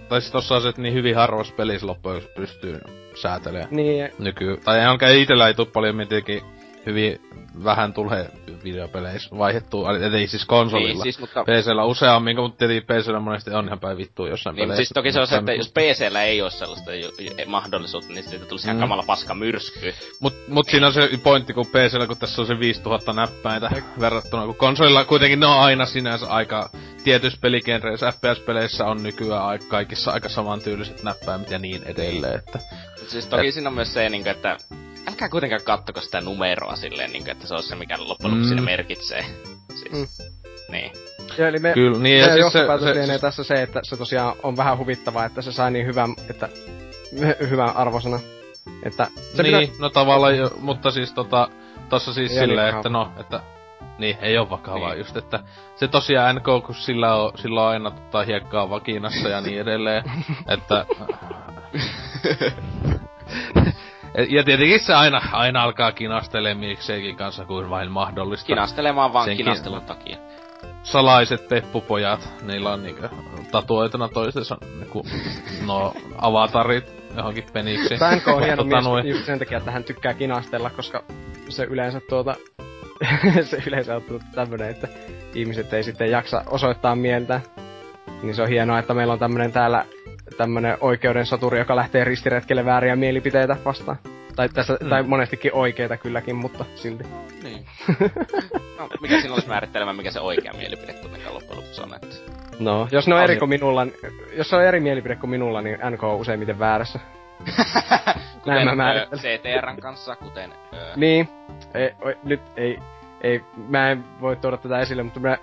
tai 0.10 0.22
siis 0.22 0.31
tossa 0.31 0.69
että 0.69 0.81
niin 0.81 0.94
hyvin 0.94 1.15
harvassa 1.15 1.53
pelissä 1.57 1.88
loppujen 1.88 2.22
pystyy 2.36 2.80
säätelemään. 3.15 3.69
Niin. 3.72 4.10
Nyky, 4.19 4.60
tai 4.65 4.80
ainakaan 4.80 5.15
itellä 5.15 5.48
ei 5.48 5.53
tuu 5.53 5.65
paljon 5.65 5.95
mitenkin 5.95 6.41
hyvin 6.90 7.22
vähän 7.64 7.94
tulee 7.94 8.30
videopeleissä 8.64 9.38
vaihdettua, 9.38 9.90
ei 10.20 10.28
siis 10.28 10.45
konsolilla. 10.45 10.90
Niin, 10.94 11.03
siis, 11.03 11.20
mutta... 11.20 11.44
PCllä 11.44 11.86
useammin, 11.86 12.38
mutta 12.38 12.57
tietenkin 12.57 12.84
PCllä 12.84 13.20
monesti 13.20 13.52
on 13.52 13.66
ihan 13.66 13.80
päin 13.80 13.98
vittua 13.98 14.30
jossain 14.30 14.56
niin, 14.56 14.64
peleissä. 14.64 14.78
siis 14.78 14.90
toki 14.94 15.11
se 15.11 15.20
on 15.20 15.28
se, 15.28 15.36
että 15.36 15.53
jos 15.53 15.72
PCllä 15.72 16.24
ei 16.24 16.41
ole 16.41 16.52
sellaista 16.52 16.91
mahdollisuutta, 17.45 18.14
niin 18.14 18.24
siitä 18.24 18.45
tulisi 18.45 18.68
mm. 18.68 18.70
ihan 18.70 18.80
kamala 18.80 19.03
paska 19.07 19.36
myrsky. 19.36 19.94
Mut, 20.20 20.34
mut 20.48 20.68
siinä 20.70 20.88
on 20.88 20.94
se 20.94 21.10
pointti, 21.24 21.53
kun 21.53 21.66
PCllä, 21.66 22.07
kun 22.07 22.18
tässä 22.18 22.41
on 22.41 22.48
se 22.48 22.60
5000 22.60 23.14
näppäintä 23.14 23.70
verrattuna, 23.99 24.45
kun 24.45 24.56
konsolilla 24.56 25.06
kuitenkin 25.06 25.40
ne 25.40 25.45
on 25.45 25.60
aina 25.60 25.86
sinänsä 25.86 26.28
aika 26.28 26.70
tietyissä 27.03 27.40
peligenreissä, 27.41 28.11
FPS-peleissä 28.11 28.86
on 28.86 29.03
nykyään 29.03 29.45
aika, 29.45 29.66
kaikissa 29.68 30.11
aika 30.11 30.30
samantyyliset 30.30 31.03
näppäimet 31.03 31.52
ja 31.52 31.60
niin 31.60 31.84
edelleen, 31.84 32.40
että... 32.40 32.60
Siis 33.07 33.28
toki 33.28 33.48
et... 33.48 33.53
siinä 33.53 33.70
on 33.70 33.76
myös 33.76 33.94
se, 33.94 34.10
niin 34.10 34.28
että 34.28 34.57
älkää 35.08 35.30
kuitenkaan 35.30 35.62
kattoko 35.64 36.02
sitä 36.02 36.22
numeroa 36.22 36.76
silleen, 36.76 37.12
niin 37.12 37.24
kuin, 37.24 37.32
että 37.32 37.48
se 37.48 37.54
on 37.54 37.64
se, 37.64 37.76
mikä 37.76 37.96
loppujen 38.00 38.36
lopuksi 38.36 38.56
mm. 38.56 38.64
merkitsee. 38.64 39.26
Siis. 39.76 40.20
Mm. 40.20 40.40
Niin. 40.72 40.92
Ja 41.38 41.48
eli 41.48 41.60
me, 41.60 41.74
Kyllä, 41.74 42.00
niin, 42.00 42.20
ja 42.20 42.34
siis 42.34 42.54
se, 42.54 42.66
se, 42.94 43.06
se, 43.06 43.20
tässä 43.20 43.44
se, 43.44 43.62
että 43.62 43.80
se 43.84 43.98
tosiaan 43.98 44.36
on 44.44 44.58
vähän 44.58 44.78
huvittavaa, 44.78 45.26
että 45.26 45.42
se 45.42 45.52
sai 45.52 45.72
niin 45.72 45.86
hyvän, 45.86 46.16
että 46.30 46.50
hyvän 47.50 47.76
arvosana. 47.76 48.20
Että 48.84 49.08
se 49.36 49.44
niin, 49.44 49.60
pitää... 49.60 49.76
no 49.80 49.90
tavallaan, 49.90 50.38
jo, 50.38 50.52
mutta 50.60 50.92
siis 50.92 51.14
tota, 51.14 51.50
tossa 51.90 52.14
siis 52.14 52.32
ei 52.32 52.40
silleen, 52.40 52.76
että 52.76 52.90
no, 52.90 53.12
että 53.20 53.40
niin, 53.98 54.18
ei 54.22 54.38
oo 54.38 54.50
vakavaa 54.50 54.90
niin. 54.90 55.00
just, 55.00 55.18
että 55.18 55.40
se 55.76 55.88
tosiaan 55.88 56.36
NK, 56.36 56.66
kun 56.66 56.76
sillä 56.76 57.16
on, 57.16 57.32
sillä 57.36 57.64
on 57.64 57.70
aina 57.70 57.92
tota 57.92 58.24
hiekkaa 58.24 58.70
vakinassa 58.70 59.30
ja 59.30 59.42
niin 59.42 59.60
edelleen, 59.60 60.04
että 60.48 60.86
ja 64.30 64.44
tietenkin 64.44 64.80
se 64.80 64.94
aina, 64.94 65.22
aina 65.31 65.64
alkaa 65.64 65.91
kinastelee 65.91 66.53
mikseikin 66.53 67.15
kanssa 67.15 67.45
kuin 67.45 67.69
vain 67.69 67.91
mahdollista. 67.91 68.48
Kinastelemaan 68.48 69.14
vaan 69.14 69.26
Senkin 69.26 69.45
kinastelun 69.45 69.81
takia. 69.81 70.18
Salaiset 70.84 71.49
peppupojat, 71.49 72.30
niillä 72.41 72.73
on 72.73 72.84
niinku 72.84 73.02
tatuoituna 73.52 74.07
toistensa 74.07 74.57
niinku, 74.80 75.06
no 75.65 75.94
avatarit 76.18 76.99
johonkin 77.18 77.44
peniksi. 77.53 77.98
Bänk 77.99 78.27
on 78.27 78.44
hieno 78.44 78.64
tota, 78.64 78.81
mies 78.81 79.06
just 79.06 79.26
sen 79.26 79.40
takia, 79.40 79.57
että 79.57 79.72
hän 79.72 79.84
tykkää 79.84 80.14
kinastella, 80.14 80.69
koska 80.69 81.03
se 81.49 81.64
yleensä 81.64 82.02
tuota... 82.10 82.36
se 83.49 83.64
yleensä 83.68 83.95
on 83.95 84.02
tullut 84.02 84.23
tämmönen, 84.36 84.69
että 84.69 84.88
ihmiset 85.34 85.73
ei 85.73 85.84
sitten 85.84 86.11
jaksa 86.11 86.44
osoittaa 86.48 86.95
mieltä. 86.95 87.41
Niin 88.22 88.36
se 88.36 88.41
on 88.41 88.49
hienoa, 88.49 88.80
että 88.80 88.94
meillä 88.94 89.14
on 89.14 89.19
tämmönen 89.19 89.52
täällä 89.52 89.86
tämmönen 90.38 90.78
oikeuden 90.82 91.26
soturi, 91.26 91.60
joka 91.60 91.76
lähtee 91.76 92.04
ristiretkelle 92.04 92.66
vääriä 92.66 92.96
mielipiteitä 92.96 93.58
vastaan. 93.66 93.98
Tai, 94.36 94.50
tässä, 94.50 94.78
mm. 94.82 94.90
tai 94.90 95.04
monestikin 95.04 95.54
oikeita 95.54 95.98
kylläkin, 95.98 96.36
mutta 96.36 96.66
silti. 96.76 97.04
Niin. 97.44 97.66
no, 98.80 98.90
mikä 99.02 99.20
siinä 99.20 99.34
olisi 99.34 99.48
määrittelemään, 99.48 99.98
mikä 99.98 100.12
se 100.12 100.20
oikea 100.20 100.54
mielipide 100.54 100.94
kuitenkaan 100.94 101.34
loppujen 101.34 101.58
lopuksi 101.58 101.82
on, 101.82 101.94
että... 101.94 102.16
No, 102.60 102.88
jos 102.92 103.08
ne 103.08 103.16
on 103.16 103.24
eri 103.24 103.38
kuin 103.38 103.50
minulla, 103.50 103.88
jos 104.34 104.50
se 104.50 104.56
on 104.56 104.64
eri 104.64 104.80
mielipide 104.80 105.16
kuin 105.16 105.30
minulla, 105.30 105.62
niin 105.62 105.80
NK 105.90 106.04
on 106.04 106.16
useimmiten 106.16 106.60
väärässä. 106.60 107.00
Näin 108.46 108.78
mä. 108.78 109.08
CTRn 109.16 109.82
kanssa, 109.82 110.16
kuten... 110.16 110.54
Ö... 110.74 110.78
Niin. 110.96 111.30
Ei, 111.74 111.92
o, 112.02 112.14
nyt 112.24 112.42
ei, 112.58 112.80
ei, 113.22 113.42
mä 113.68 113.92
en 113.92 114.04
voi 114.22 114.36
tuoda 114.36 114.58
tätä 114.58 114.80
esille, 114.80 115.04
mutta 115.04 115.20
mä 115.20 115.38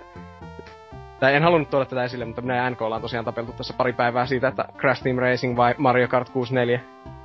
tai 1.19 1.35
en 1.35 1.43
halunnut 1.43 1.69
tuoda 1.69 1.85
tätä 1.85 2.03
esille, 2.03 2.25
mutta 2.25 2.41
minä 2.41 2.55
ja 2.55 2.69
NK 2.69 2.81
ollaan 2.81 3.01
tosiaan 3.01 3.25
tapeltu 3.25 3.51
tässä 3.51 3.73
pari 3.77 3.93
päivää 3.93 4.25
siitä, 4.25 4.47
että 4.47 4.65
Crash 4.77 5.03
Team 5.03 5.17
Racing 5.17 5.57
vai 5.57 5.75
Mario 5.77 6.07
Kart 6.07 6.29
64. 6.29 6.79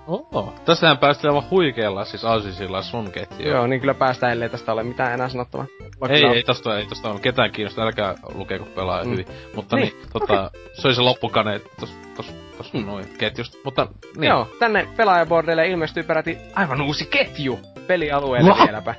Oh, 0.06 0.52
tästähän 0.64 0.98
päästiin 0.98 1.30
aivan 1.30 1.50
huikealla 1.50 2.04
siis 2.04 2.24
Asisilla 2.24 2.82
sun 2.82 3.12
ketju. 3.12 3.48
Joo, 3.48 3.66
niin 3.66 3.80
kyllä 3.80 3.94
päästään, 3.94 4.32
ellei 4.32 4.48
tästä 4.48 4.72
ole 4.72 4.82
mitään 4.82 5.14
enää 5.14 5.28
sanottavaa. 5.28 5.66
ei, 6.08 6.24
ei 6.24 6.42
tosta, 6.42 6.78
ei 6.78 6.86
tosta 6.86 7.10
ole 7.10 7.20
ketään 7.20 7.50
kiinnosta, 7.50 7.82
älkää 7.82 8.14
lukeeko 8.34 8.64
pelaa 8.64 9.04
mm. 9.04 9.10
hyvin. 9.10 9.26
Mutta 9.54 9.76
niin, 9.76 9.88
niin 9.88 10.08
tota, 10.12 10.50
se 10.72 10.88
oli 10.88 10.94
se 10.94 11.00
loppukane 11.00 11.60
tos, 11.80 11.96
tos, 12.16 12.34
tos 12.56 12.72
mm. 12.72 12.86
noin 12.86 13.04
ketjusta, 13.18 13.58
mutta 13.64 13.86
niin. 14.16 14.28
Joo, 14.28 14.48
tänne 14.58 14.88
pelaajabordeille 14.96 15.68
ilmestyy 15.68 16.02
peräti 16.02 16.38
aivan 16.54 16.80
uusi 16.80 17.06
ketju 17.06 17.60
pelialueelle 17.86 18.54
vieläpä. 18.64 18.94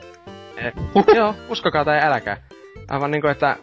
Eh, 0.58 0.74
joo, 1.16 1.36
uskokaa 1.50 1.86
tai 1.86 2.00
äläkää. 2.04 2.38
Aivan 2.90 3.12
niinku, 3.12 3.28
että 3.28 3.58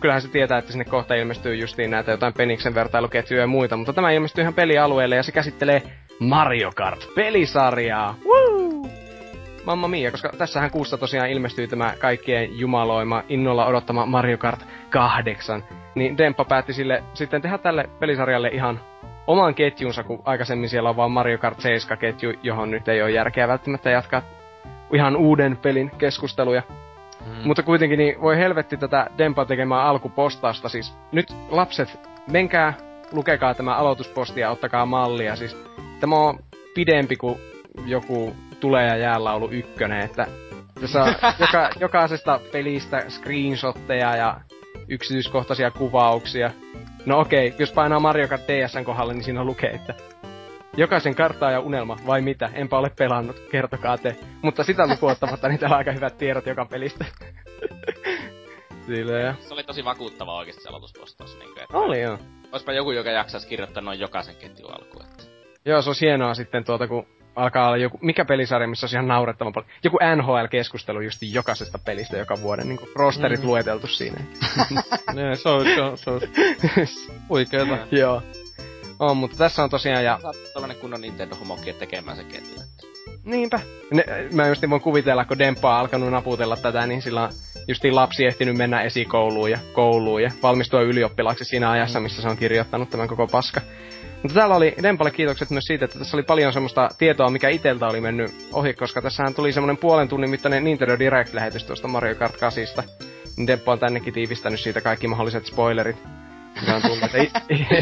kyllähän 0.00 0.22
se 0.22 0.28
tietää, 0.28 0.58
että 0.58 0.72
sinne 0.72 0.84
kohta 0.84 1.14
ilmestyy 1.14 1.54
justiin 1.54 1.90
näitä 1.90 2.10
jotain 2.10 2.34
Peniksen 2.34 2.74
vertailuketjuja 2.74 3.42
ja 3.42 3.46
muita, 3.46 3.76
mutta 3.76 3.92
tämä 3.92 4.10
ilmestyy 4.10 4.42
ihan 4.42 4.54
pelialueelle 4.54 5.16
ja 5.16 5.22
se 5.22 5.32
käsittelee 5.32 5.82
Mario 6.18 6.72
Kart-pelisarjaa. 6.76 8.14
Woo! 8.24 8.88
Mamma 9.64 9.88
mia, 9.88 10.10
koska 10.10 10.30
tässähän 10.38 10.70
kuussa 10.70 10.98
tosiaan 10.98 11.30
ilmestyy 11.30 11.68
tämä 11.68 11.94
kaikkien 11.98 12.58
jumaloima, 12.58 13.22
innolla 13.28 13.66
odottama 13.66 14.06
Mario 14.06 14.38
Kart 14.38 14.66
8. 14.90 15.64
Niin 15.94 16.18
Demppa 16.18 16.44
päätti 16.44 16.72
sille 16.72 17.02
sitten 17.14 17.42
tehdä 17.42 17.58
tälle 17.58 17.88
pelisarjalle 18.00 18.48
ihan 18.48 18.80
oman 19.26 19.54
ketjunsa, 19.54 20.04
kun 20.04 20.22
aikaisemmin 20.24 20.68
siellä 20.68 20.90
on 20.90 20.96
vaan 20.96 21.10
Mario 21.10 21.38
Kart 21.38 21.58
7-ketju, 21.58 22.32
johon 22.42 22.70
nyt 22.70 22.88
ei 22.88 23.02
ole 23.02 23.10
järkeä 23.10 23.48
välttämättä 23.48 23.90
jatkaa 23.90 24.22
ihan 24.92 25.16
uuden 25.16 25.56
pelin 25.56 25.90
keskusteluja. 25.98 26.62
Mm. 27.26 27.46
Mutta 27.48 27.62
kuitenkin 27.62 27.98
niin 27.98 28.20
voi 28.20 28.36
helvetti 28.36 28.76
tätä 28.76 29.06
Dempa 29.18 29.44
tekemään 29.44 29.86
alkupostausta. 29.86 30.68
Siis 30.68 30.94
nyt 31.12 31.34
lapset, 31.48 32.00
menkää, 32.30 32.74
lukekaa 33.12 33.54
tämä 33.54 33.76
aloitusposti 33.76 34.40
ja 34.40 34.50
ottakaa 34.50 34.86
mallia. 34.86 35.36
Siis 35.36 35.56
tämä 36.00 36.16
on 36.16 36.38
pidempi 36.74 37.16
kuin 37.16 37.38
joku 37.86 38.36
tulee 38.60 38.88
ja 38.88 38.96
jäälaulu 38.96 39.50
ykkönen, 39.50 40.00
että 40.00 40.26
tässä 40.80 41.02
on 41.02 41.14
joka, 41.46 41.70
jokaisesta 41.80 42.40
pelistä 42.52 43.04
screenshotteja 43.08 44.16
ja 44.16 44.40
yksityiskohtaisia 44.88 45.70
kuvauksia. 45.70 46.50
No 47.06 47.20
okei, 47.20 47.48
okay, 47.48 47.58
jos 47.58 47.72
painaa 47.72 48.00
Mario 48.00 48.28
Kart 48.28 48.42
DSn 48.48 48.84
kohdalle, 48.84 49.14
niin 49.14 49.24
siinä 49.24 49.44
lukee, 49.44 49.70
että 49.70 49.94
Jokaisen 50.76 51.14
karttaa 51.14 51.50
ja 51.50 51.60
unelma, 51.60 51.96
vai 52.06 52.20
mitä? 52.20 52.50
Enpä 52.54 52.78
ole 52.78 52.90
pelannut, 52.98 53.40
kertokaa 53.50 53.98
te. 53.98 54.16
Mutta 54.42 54.64
sitä 54.64 54.86
lukuottamatta, 54.86 55.48
niin 55.48 55.58
täällä 55.58 55.74
on 55.74 55.78
aika 55.78 55.92
hyvät 55.92 56.18
tiedot 56.18 56.46
joka 56.46 56.64
pelistä. 56.64 57.04
Silleen. 58.86 59.34
Se 59.40 59.54
oli 59.54 59.62
tosi 59.62 59.84
vakuuttava 59.84 60.36
oikeesti 60.36 60.62
se 60.62 60.68
aloituspostaus. 60.68 61.38
Niin 61.38 61.52
kuin, 61.52 61.62
että 61.62 61.78
oli 61.78 62.00
joo. 62.00 62.18
Oispa 62.52 62.72
joku, 62.72 62.90
joka 62.90 63.10
jaksaisi 63.10 63.48
kirjoittaa 63.48 63.82
noin 63.82 64.00
jokaisen 64.00 64.36
ketjun 64.36 64.70
alkuun. 64.70 65.04
Että... 65.04 65.24
Joo, 65.64 65.82
se 65.82 65.90
on 65.90 65.96
hienoa 66.00 66.34
sitten 66.34 66.64
tuota, 66.64 66.88
kun 66.88 67.06
alkaa 67.36 67.66
olla 67.66 67.76
joku, 67.76 67.98
mikä 68.02 68.24
pelisarja, 68.24 68.68
missä 68.68 68.86
on 68.86 68.90
ihan 68.92 69.08
naurettavan 69.08 69.52
paljon. 69.52 69.70
Joku 69.84 69.98
NHL-keskustelu 70.16 71.00
just 71.00 71.18
jokaisesta 71.22 71.78
pelistä 71.84 72.16
joka 72.16 72.40
vuoden, 72.42 72.68
niin 72.68 72.78
rosterit 72.94 73.40
mm. 73.40 73.46
lueteltu 73.46 73.86
siinä. 73.86 74.20
ne, 75.14 75.36
se 75.36 75.48
on, 75.48 75.64
se 75.64 75.80
on, 75.82 75.98
se 75.98 76.10
on. 76.10 76.20
Joo. 78.00 78.22
On, 78.98 79.16
mutta 79.16 79.36
tässä 79.36 79.64
on 79.64 79.70
tosiaan 79.70 80.04
ja... 80.04 80.18
Tällainen 80.52 80.76
kunnon 80.76 81.00
Nintendo-homokki 81.00 81.72
tekemään 81.72 82.16
se 82.16 82.24
ketju. 82.24 82.62
Niinpä. 83.24 83.60
Ne, 83.90 84.04
mä 84.32 84.48
just 84.48 84.70
voin 84.70 84.80
kuvitella, 84.80 85.24
kun 85.24 85.38
Dempa 85.38 85.74
on 85.74 85.80
alkanut 85.80 86.10
naputella 86.10 86.56
tätä, 86.56 86.86
niin 86.86 87.02
sillä 87.02 87.22
on 87.22 87.30
justiin 87.68 87.94
lapsi 87.94 88.26
ehtinyt 88.26 88.56
mennä 88.56 88.82
esikouluun 88.82 89.50
ja 89.50 89.58
kouluun 89.72 90.22
ja 90.22 90.30
valmistua 90.42 90.80
ylioppilaaksi 90.80 91.44
siinä 91.44 91.70
ajassa, 91.70 92.00
missä 92.00 92.22
se 92.22 92.28
on 92.28 92.36
kirjoittanut 92.36 92.90
tämän 92.90 93.08
koko 93.08 93.26
paska. 93.26 93.60
Mutta 94.22 94.34
täällä 94.34 94.56
oli 94.56 94.74
Dempalle 94.82 95.10
kiitokset 95.10 95.50
myös 95.50 95.64
siitä, 95.64 95.84
että 95.84 95.98
tässä 95.98 96.16
oli 96.16 96.22
paljon 96.22 96.52
semmoista 96.52 96.88
tietoa, 96.98 97.30
mikä 97.30 97.48
iteltä 97.48 97.86
oli 97.86 98.00
mennyt 98.00 98.30
ohi, 98.52 98.74
koska 98.74 99.02
tässähän 99.02 99.34
tuli 99.34 99.52
semmoinen 99.52 99.76
puolen 99.76 100.08
tunnin 100.08 100.30
mittainen 100.30 100.64
Nintendo 100.64 100.98
Direct-lähetys 100.98 101.64
tuosta 101.64 101.88
Mario 101.88 102.14
Kart 102.14 102.36
8. 102.36 102.64
Niin 103.36 103.46
Demppa 103.46 103.72
on 103.72 103.78
tännekin 103.78 104.14
tiivistänyt 104.14 104.60
siitä 104.60 104.80
kaikki 104.80 105.08
mahdolliset 105.08 105.46
spoilerit. 105.46 105.96
On 106.74 106.82
tullut, 106.82 107.14
ei, 107.14 107.30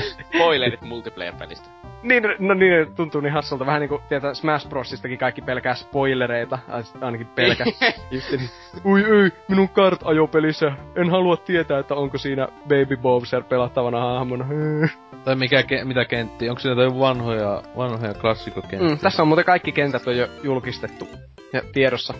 Spoilerit 0.00 0.82
multiplayer-pelistä. 0.82 1.68
Niin, 2.02 2.22
no 2.38 2.54
niin, 2.54 2.94
tuntuu 2.94 3.20
niin 3.20 3.32
hassulta. 3.32 3.66
Vähän 3.66 3.80
niinku, 3.80 4.00
tietää 4.08 4.34
Smash 4.34 4.68
Brosistakin 4.68 5.18
kaikki 5.18 5.42
pelkää 5.42 5.74
spoilereita. 5.74 6.58
Ainakin 7.00 7.26
pelkä. 7.26 7.64
Just 8.10 8.30
niin, 8.30 8.50
ui 8.84 9.00
ei, 9.00 9.30
minun 9.48 9.68
kart 9.68 10.00
ajopelissä. 10.04 10.72
En 10.96 11.10
halua 11.10 11.36
tietää, 11.36 11.78
että 11.78 11.94
onko 11.94 12.18
siinä 12.18 12.48
Baby 12.62 12.96
Bowser 12.96 13.42
pelattavana 13.42 14.00
hahmona. 14.00 14.46
tai 15.24 15.36
mikä, 15.36 15.62
ke, 15.62 15.84
mitä 15.84 16.04
kenttiä? 16.04 16.50
Onko 16.50 16.60
siinä 16.60 16.82
jotain 16.82 17.00
vanhoja, 17.00 17.62
vanhoja 17.76 18.14
klassikokenttiä? 18.14 18.88
Mm, 18.88 18.98
tässä 18.98 19.22
on 19.22 19.28
muuten 19.28 19.44
kaikki 19.44 19.72
kentät 19.72 20.06
on 20.06 20.16
jo 20.16 20.28
julkistettu 20.42 21.08
ja 21.52 21.62
tiedossa. 21.72 22.14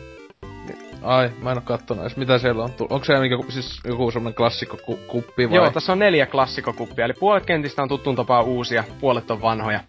Ai, 1.03 1.31
mä 1.43 1.53
en 1.53 1.59
oo 1.59 1.63
kattonut 1.65 2.03
edes. 2.03 2.17
Mitä 2.17 2.39
siellä 2.39 2.65
on 2.65 2.73
tullut? 2.73 2.93
Onko 2.93 3.05
se 3.05 3.21
mikä, 3.21 3.37
siis 3.49 3.81
joku 3.85 4.11
semmonen 4.11 4.35
klassikkokuppi 4.35 5.51
vai? 5.51 5.57
Joo, 5.57 5.71
tässä 5.71 5.93
on 5.93 5.99
neljä 5.99 6.27
klassikokuppia. 6.27 7.05
Eli 7.05 7.13
puolet 7.13 7.47
kentistä 7.47 7.83
on 7.83 7.89
tuttuun 7.89 8.17
tapaa 8.17 8.43
uusia, 8.43 8.85
puolet 9.01 9.31
on 9.31 9.43
vanhoja. 9.43 9.81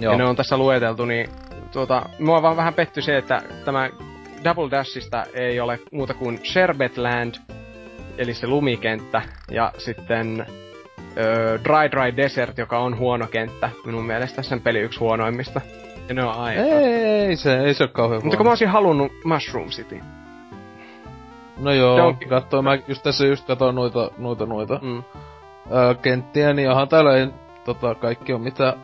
Joo. 0.00 0.12
Ja 0.12 0.18
ne 0.18 0.24
on 0.24 0.36
tässä 0.36 0.56
lueteltu, 0.56 1.04
niin 1.04 1.28
tuota, 1.72 2.02
mua 2.18 2.42
vaan 2.42 2.56
vähän 2.56 2.74
petty 2.74 3.02
se, 3.02 3.16
että 3.16 3.42
tämä 3.64 3.90
Double 4.44 4.70
Dashista 4.70 5.24
ei 5.34 5.60
ole 5.60 5.78
muuta 5.92 6.14
kuin 6.14 6.40
Sherbetland, 6.44 7.34
eli 8.18 8.34
se 8.34 8.46
lumikenttä, 8.46 9.22
ja 9.50 9.72
sitten 9.78 10.46
öö, 11.16 11.58
Dry 11.64 11.90
Dry 11.90 12.16
Desert, 12.16 12.58
joka 12.58 12.78
on 12.78 12.98
huono 12.98 13.26
kenttä. 13.26 13.70
Minun 13.86 14.04
mielestä 14.04 14.42
sen 14.42 14.60
peli 14.60 14.78
yksi 14.78 15.00
huonoimmista. 15.00 15.60
Ja 16.08 16.14
ne 16.14 16.24
on 16.24 16.34
aina. 16.34 16.62
Ei, 16.62 16.94
ei 16.94 17.36
se, 17.36 17.58
ei 17.58 17.74
se 17.74 17.84
ole 17.84 17.90
kauhean 17.92 18.20
Mutta 18.24 18.36
kun 18.36 18.46
mä 18.46 18.50
olisin 18.50 18.68
halunnut 18.68 19.12
Mushroom 19.24 19.68
City. 19.68 20.00
No 21.56 21.72
joo, 21.72 21.98
Donki... 21.98 22.26
katsoin, 22.26 22.64
mä 22.64 22.78
just 22.88 23.02
tässä 23.02 23.26
just 23.26 23.46
katsoin 23.46 23.74
noita, 23.74 24.10
noita, 24.18 24.46
noita 24.46 24.78
mm. 24.82 25.02
öö, 25.72 25.94
kenttiä, 25.94 26.52
niin 26.52 26.70
onhan 26.70 26.88
täällä 26.88 27.16
ei 27.16 27.28
tota, 27.64 27.94
kaikki 27.94 28.32
on 28.32 28.40
mitä 28.40 28.76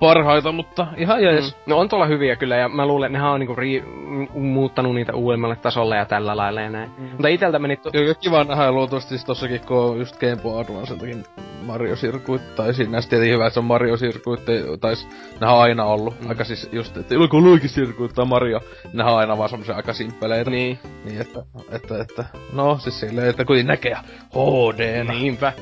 parhaita, 0.00 0.52
mutta 0.52 0.86
ihan 0.96 1.22
jees. 1.22 1.56
Mm. 1.56 1.70
No 1.70 1.78
on 1.78 1.88
tuolla 1.88 2.06
hyviä 2.06 2.36
kyllä, 2.36 2.56
ja 2.56 2.68
mä 2.68 2.86
luulen, 2.86 3.06
että 3.06 3.18
nehän 3.18 3.32
on 3.32 3.40
niinku 3.40 3.54
ri- 3.54 4.38
muuttanut 4.38 4.94
niitä 4.94 5.12
uudemmalle 5.14 5.56
tasolle 5.56 5.96
ja 5.96 6.04
tällä 6.04 6.36
lailla 6.36 6.60
ja 6.60 6.70
näin. 6.70 6.90
Mm. 6.98 7.04
Mutta 7.04 7.28
iteltä 7.28 7.58
meni... 7.58 7.76
To- 7.76 7.90
Joo, 7.92 8.14
kiva 8.20 8.44
nähdä 8.44 8.72
luultavasti 8.72 9.08
siis 9.08 9.24
tossakin, 9.24 9.60
kun 9.60 9.76
on 9.78 9.98
just 9.98 10.20
Game 10.20 10.36
Boy 10.36 10.60
Advanceltakin 10.60 11.24
Mario 11.62 11.94
Circuit, 11.96 12.54
tai 12.54 12.74
siinä 12.74 12.92
näistä 12.92 13.10
tietenkin 13.10 13.34
hyvä, 13.34 13.46
että 13.46 13.54
se 13.54 13.60
on 13.60 13.64
Mario 13.64 13.96
Circuit, 13.96 14.44
tai 14.80 14.94
nehän 15.40 15.54
on 15.56 15.62
aina 15.62 15.84
ollut. 15.84 16.20
Mm. 16.20 16.28
Aika 16.28 16.44
siis 16.44 16.68
just, 16.72 16.96
että 16.96 17.14
joku 17.14 17.40
Luigi 17.40 17.68
Circuit 17.68 18.14
tai 18.14 18.24
Mario, 18.24 18.60
nehän 18.92 19.12
on 19.12 19.18
aina 19.18 19.38
vaan 19.38 19.48
semmosia 19.48 19.76
aika 19.76 19.92
simppeleitä. 19.92 20.50
Niin. 20.50 20.78
Niin, 21.04 21.20
että, 21.20 21.42
että, 21.72 22.00
että, 22.00 22.24
no 22.52 22.78
siis 22.78 23.00
silleen, 23.00 23.28
että 23.28 23.44
kuitenkin 23.44 23.68
näkee 23.68 23.96
HD. 24.34 25.04
Niinpä. 25.04 25.52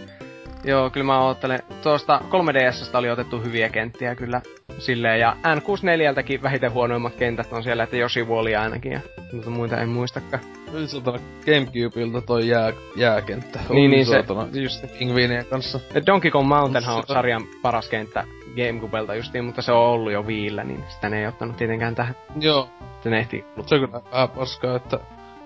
Joo, 0.64 0.90
kyllä 0.90 1.06
mä 1.06 1.20
oottelen. 1.20 1.62
Tuosta 1.82 2.20
3DSstä 2.24 2.98
oli 2.98 3.10
otettu 3.10 3.40
hyviä 3.40 3.68
kenttiä 3.68 4.14
kyllä 4.14 4.40
silleen, 4.78 5.20
ja 5.20 5.36
N64ltäkin 5.42 6.42
vähiten 6.42 6.72
huonoimmat 6.72 7.14
kentät 7.14 7.52
on 7.52 7.62
siellä, 7.62 7.82
että 7.82 7.96
Yoshi 7.96 8.22
Wall 8.22 8.46
ainakin, 8.60 8.92
ja 8.92 9.00
mutta 9.32 9.50
muita 9.50 9.80
en 9.80 9.88
muistakaan. 9.88 10.42
Toisaalta 10.72 11.12
Gamecubeilta 11.46 12.20
toi 12.20 12.48
jää, 12.48 12.72
jääkenttä. 12.96 13.60
Niin, 13.70 13.90
niin 13.90 14.06
se, 14.06 14.24
just 14.52 14.98
Pingviinien 14.98 15.46
kanssa. 15.46 15.80
Donkey 16.06 16.30
Kong 16.30 16.48
Mountain 16.48 16.88
on 16.88 17.02
sarjan 17.06 17.42
paras 17.62 17.88
kenttä 17.88 18.24
Gamecubelta 18.56 19.14
justiin, 19.14 19.44
mutta 19.44 19.62
se 19.62 19.72
on 19.72 19.86
ollut 19.86 20.12
jo 20.12 20.26
viillä, 20.26 20.64
niin 20.64 20.84
sitä 20.88 21.08
ne 21.08 21.20
ei 21.20 21.26
ottanut 21.26 21.56
tietenkään 21.56 21.94
tähän. 21.94 22.14
Joo. 22.40 22.68
Se 23.00 23.10
ehti. 23.10 23.44
Se 23.66 23.74
on 23.74 23.80
kyllä 23.80 24.02
vähän 24.12 24.28
paskaa, 24.28 24.76
että... 24.76 24.98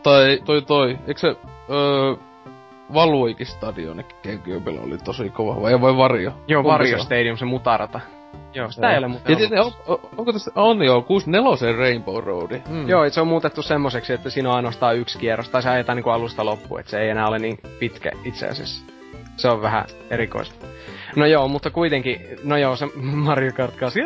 Tai 0.02 0.42
toi 0.44 0.62
toi, 0.62 0.98
eikö 1.06 1.20
se... 1.20 1.28
Öö, 1.70 2.14
Valuikin 2.94 3.46
stadion 3.46 4.04
Gamecubella 4.22 4.80
oli 4.80 4.98
tosi 4.98 5.30
kova, 5.30 5.62
vai 5.62 5.80
vai 5.80 5.96
Vario? 5.96 6.32
Joo, 6.48 6.64
Vario 6.64 6.98
Stadium, 6.98 7.36
se 7.36 7.44
mutarata. 7.44 8.00
Joo, 8.54 8.70
sitä 8.70 8.86
joo. 8.86 8.92
ei 8.92 8.98
ole 8.98 9.08
muuten 9.08 9.50
ja 9.50 9.64
on, 9.64 9.72
on, 9.86 9.98
onko 10.16 10.32
tässä, 10.32 10.50
on 10.54 10.82
joo, 10.82 11.02
64 11.02 11.76
Rainbow 11.76 12.24
Road. 12.24 12.60
Mm. 12.68 12.88
Joo, 12.88 13.10
se 13.10 13.20
on 13.20 13.26
muutettu 13.26 13.62
semmoiseksi, 13.62 14.12
että 14.12 14.30
siinä 14.30 14.48
on 14.48 14.56
ainoastaan 14.56 14.96
yksi 14.96 15.18
kierros, 15.18 15.48
tai 15.48 15.62
se 15.62 15.70
ajetaan 15.70 15.96
niinku 15.96 16.10
alusta 16.10 16.44
loppuun, 16.44 16.80
että 16.80 16.90
se 16.90 17.00
ei 17.00 17.10
enää 17.10 17.28
ole 17.28 17.38
niin 17.38 17.58
pitkä 17.78 18.10
itse 18.24 18.48
asiassa. 18.48 18.92
Se 19.36 19.48
on 19.48 19.62
vähän 19.62 19.84
erikoista. 20.10 20.66
No 21.16 21.26
joo, 21.26 21.48
mutta 21.48 21.70
kuitenkin, 21.70 22.20
no 22.44 22.56
joo, 22.56 22.76
se 22.76 22.86
Mario 23.26 23.52
Kart 23.52 23.76
8, 23.76 24.02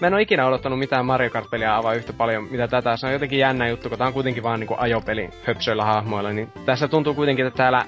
mä 0.00 0.06
en 0.06 0.14
oo 0.14 0.18
ikinä 0.18 0.46
odottanut 0.46 0.78
mitään 0.78 1.06
Mario 1.06 1.30
Kart-peliä 1.30 1.76
avaa 1.76 1.94
yhtä 1.94 2.12
paljon, 2.12 2.44
mitä 2.50 2.68
tätä. 2.68 2.96
Se 2.96 3.06
on 3.06 3.12
jotenkin 3.12 3.38
jännä 3.38 3.68
juttu, 3.68 3.88
kun 3.88 3.98
tää 3.98 4.06
on 4.06 4.12
kuitenkin 4.12 4.42
vaan 4.42 4.60
niinku 4.60 4.74
ajopeli 4.78 5.30
höpsöillä 5.44 5.84
hahmoilla, 5.84 6.32
niin 6.32 6.52
tässä 6.66 6.88
tuntuu 6.88 7.14
kuitenkin, 7.14 7.46
että 7.46 7.56
täällä 7.56 7.84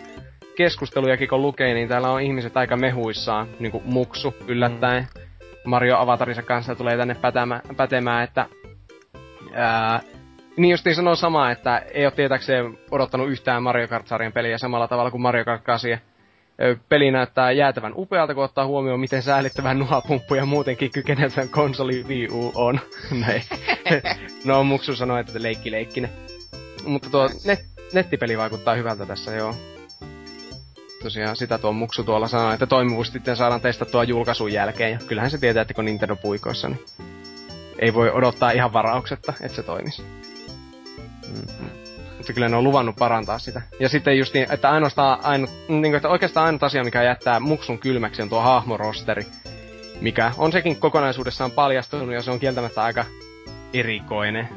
keskustelujakin 0.60 1.28
kun 1.28 1.42
lukee, 1.42 1.74
niin 1.74 1.88
täällä 1.88 2.10
on 2.10 2.20
ihmiset 2.20 2.56
aika 2.56 2.76
mehuissaan, 2.76 3.48
niinku 3.58 3.82
muksu 3.84 4.34
yllättäen. 4.46 5.06
Mm. 5.14 5.20
Mario 5.64 5.96
Avatarinsa 5.98 6.42
kanssa 6.42 6.74
tulee 6.74 6.96
tänne 6.96 7.14
pätämä, 7.14 7.60
pätemään, 7.76 8.24
että 8.24 8.46
ää, 9.52 10.00
niin 10.56 10.70
justiin 10.70 10.94
sanoo 10.94 11.14
samaa, 11.14 11.50
että 11.50 11.78
ei 11.78 12.04
ole 12.04 12.12
tietääkseen 12.12 12.78
odottanut 12.90 13.28
yhtään 13.28 13.62
Mario 13.62 13.88
Kart-sarjan 13.88 14.32
peliä 14.32 14.58
samalla 14.58 14.88
tavalla 14.88 15.10
kuin 15.10 15.20
Mario 15.20 15.44
Kart 15.44 15.62
8. 15.62 15.98
Peli 16.88 17.10
näyttää 17.10 17.52
jäätävän 17.52 17.92
upealta, 17.96 18.34
kun 18.34 18.44
ottaa 18.44 18.66
huomioon, 18.66 19.00
miten 19.00 19.22
säällittävän 19.22 19.78
nuhapumppu 19.78 20.34
ja 20.34 20.46
muutenkin 20.46 20.90
kykenevän 20.90 21.48
konsoli 21.50 22.04
Wii 22.08 22.28
U 22.32 22.52
on. 22.54 22.80
Näin. 23.26 23.42
no, 24.44 24.64
Muksu 24.64 24.96
sanoi, 24.96 25.20
että 25.20 25.42
leikki 25.42 25.70
leikkinen. 25.70 26.10
Mutta 26.84 27.10
tuo 27.10 27.30
net, 27.44 27.58
nettipeli 27.92 28.38
vaikuttaa 28.38 28.74
hyvältä 28.74 29.06
tässä, 29.06 29.30
joo 29.30 29.54
tosiaan 31.02 31.36
sitä 31.36 31.58
tuo 31.58 31.72
muksu 31.72 32.04
tuolla 32.04 32.28
sanoi, 32.28 32.54
että 32.54 32.66
toimivuus 32.66 33.12
sitten 33.12 33.36
saadaan 33.36 33.60
testattua 33.60 34.04
julkaisun 34.04 34.52
jälkeen. 34.52 34.92
Ja 34.92 34.98
kyllähän 35.06 35.30
se 35.30 35.38
tietää, 35.38 35.60
että 35.60 35.74
kun 35.74 35.84
Nintendo 35.84 36.16
puikoissa, 36.16 36.68
niin 36.68 36.84
ei 37.78 37.94
voi 37.94 38.10
odottaa 38.10 38.50
ihan 38.50 38.72
varauksetta, 38.72 39.32
että 39.40 39.56
se 39.56 39.62
toimisi. 39.62 40.02
Mm-hmm. 40.02 41.70
Mutta 42.16 42.32
kyllä 42.32 42.48
ne 42.48 42.56
on 42.56 42.64
luvannut 42.64 42.96
parantaa 42.96 43.38
sitä. 43.38 43.62
Ja 43.80 43.88
sitten 43.88 44.18
just 44.18 44.34
niin, 44.34 44.52
että 44.52 44.70
ainoastaan 44.70 45.18
ainut, 45.22 45.50
niin 45.68 45.82
kuin, 45.82 45.94
että 45.94 46.08
oikeastaan 46.08 46.46
ainut 46.46 46.62
asia, 46.62 46.84
mikä 46.84 47.02
jättää 47.02 47.40
muksun 47.40 47.78
kylmäksi, 47.78 48.22
on 48.22 48.28
tuo 48.28 48.40
hahmorosteri. 48.40 49.26
Mikä 50.00 50.32
on 50.38 50.52
sekin 50.52 50.76
kokonaisuudessaan 50.76 51.50
paljastunut 51.50 52.14
ja 52.14 52.22
se 52.22 52.30
on 52.30 52.40
kieltämättä 52.40 52.82
aika 52.82 53.04
erikoinen. 53.72 54.48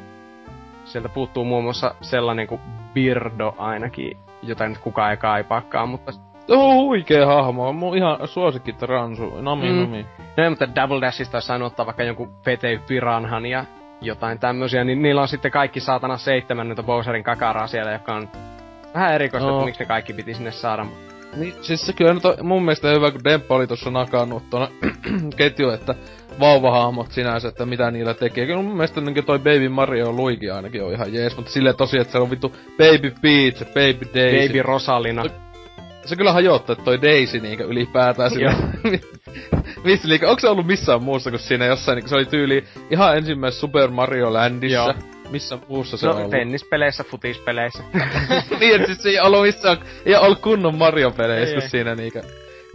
Sieltä 0.86 1.10
puuttuu 1.10 1.46
muun 1.46 1.64
muassa 1.64 1.96
sellainen 2.02 2.48
kuin 2.48 2.62
Birdo 2.94 3.56
ainakin, 3.58 4.18
jota 4.42 4.68
nyt 4.68 4.78
kukaan 4.78 5.12
ei 5.12 5.18
kaipaakaan, 5.18 5.90
mutta 5.90 6.14
Oh, 6.50 6.86
huikee 6.86 7.26
hahmo. 7.26 7.74
Mun 7.74 7.98
ihan 7.98 8.28
suosikki 8.28 8.74
transu. 8.74 9.42
Nami, 9.42 9.70
mm. 9.70 9.80
nami. 9.80 10.06
No 10.38 10.50
mutta 10.50 10.76
Double 10.76 11.02
Dashista 11.02 11.36
olisi 11.36 11.48
saanut 11.48 11.66
ottaa 11.66 11.86
vaikka 11.86 12.04
jonkun 12.04 12.30
PT 12.30 12.88
Piranhan 12.88 13.46
ja 13.46 13.66
jotain 14.02 14.40
tämmösiä, 14.40 14.84
niin 14.84 15.02
niillä 15.02 15.22
on 15.22 15.28
sitten 15.28 15.52
kaikki 15.52 15.80
saatana 15.80 16.18
seitsemän 16.18 16.68
noita 16.68 16.84
Bowserin 16.84 17.24
kakaraa 17.24 17.68
siellä, 17.68 17.92
joka 17.92 18.16
on 18.16 18.30
vähän 18.94 19.14
erikoista, 19.14 19.50
no. 19.50 19.56
että 19.56 19.66
miksi 19.66 19.84
ne 19.84 19.86
kaikki 19.86 20.14
piti 20.14 20.34
sinne 20.34 20.52
saada. 20.52 20.86
Niin, 21.36 21.54
siis 21.62 21.86
se 21.86 21.94
kyllä 21.94 22.14
nyt 22.14 22.26
on 22.26 22.36
mun 22.44 22.64
mielestä 22.64 22.90
hyvä, 22.90 23.12
kun 23.12 23.24
Demppa 23.24 23.56
oli 23.56 23.68
tuossa 23.68 23.92
nakannut 23.92 24.50
tuonne 24.50 24.68
ketju, 25.38 25.70
että 25.70 25.96
vauvahahmot 26.40 27.12
sinänsä, 27.12 27.48
että 27.48 27.66
mitä 27.66 27.92
niillä 27.92 28.14
tekee. 28.14 28.46
Kyllä 28.46 28.62
mun 28.62 28.76
mielestä 28.76 29.02
niin 29.02 29.26
toi 29.26 29.40
Baby 29.40 29.70
Mario 29.70 30.12
Luigi 30.12 30.50
ainakin 30.50 30.84
on 30.84 30.94
ihan 30.94 31.14
jees, 31.14 31.36
mutta 31.36 31.52
silleen 31.52 31.76
tosi, 31.76 31.98
että 31.98 32.12
se 32.12 32.18
on 32.18 32.32
vittu 32.32 32.56
Baby 32.78 33.14
Peach, 33.22 33.66
Baby 33.66 34.14
Daisy. 34.14 34.48
Baby 34.48 34.62
Rosalina 34.62 35.24
se 36.06 36.16
kyllä 36.16 36.34
hajottaa, 36.34 36.74
että 36.74 36.86
toi 36.86 37.02
Daisy 37.02 37.40
niinkö 37.40 37.64
ylipäätään 37.64 38.32
sillä... 38.32 38.54
Missä 39.84 40.10
liikaa, 40.10 40.30
onko 40.30 40.40
se 40.40 40.50
ollut 40.50 40.68
missään 40.68 41.04
muussa 41.04 41.30
kuin 41.30 41.40
siinä 41.40 41.66
jossain, 41.66 41.96
niin 41.96 42.10
se 42.10 42.16
oli 42.16 42.26
tyyli 42.26 42.64
ihan 42.90 43.18
ensimmäisessä 43.18 43.62
Super 43.62 43.90
Mario 43.90 44.34
Landissa. 44.34 44.76
Joo. 44.76 44.94
Missä 45.30 45.58
muussa 45.68 45.98
se 45.98 46.06
no, 46.06 46.12
on 46.12 46.18
ollut? 46.18 46.32
tennispeleissä, 46.32 47.04
futispeleissä. 47.04 47.84
niin, 48.60 48.76
että 48.76 48.88
siis 48.88 49.04
se 49.04 49.10
ei 49.10 49.20
ollut 49.20 49.42
missään, 49.42 49.78
ei 50.06 50.16
ollut 50.16 50.40
kunnon 50.40 50.78
Mario-peleissä 50.78 51.56
kuin 51.56 51.70
siinä 51.70 51.96
niinkö. 51.96 52.24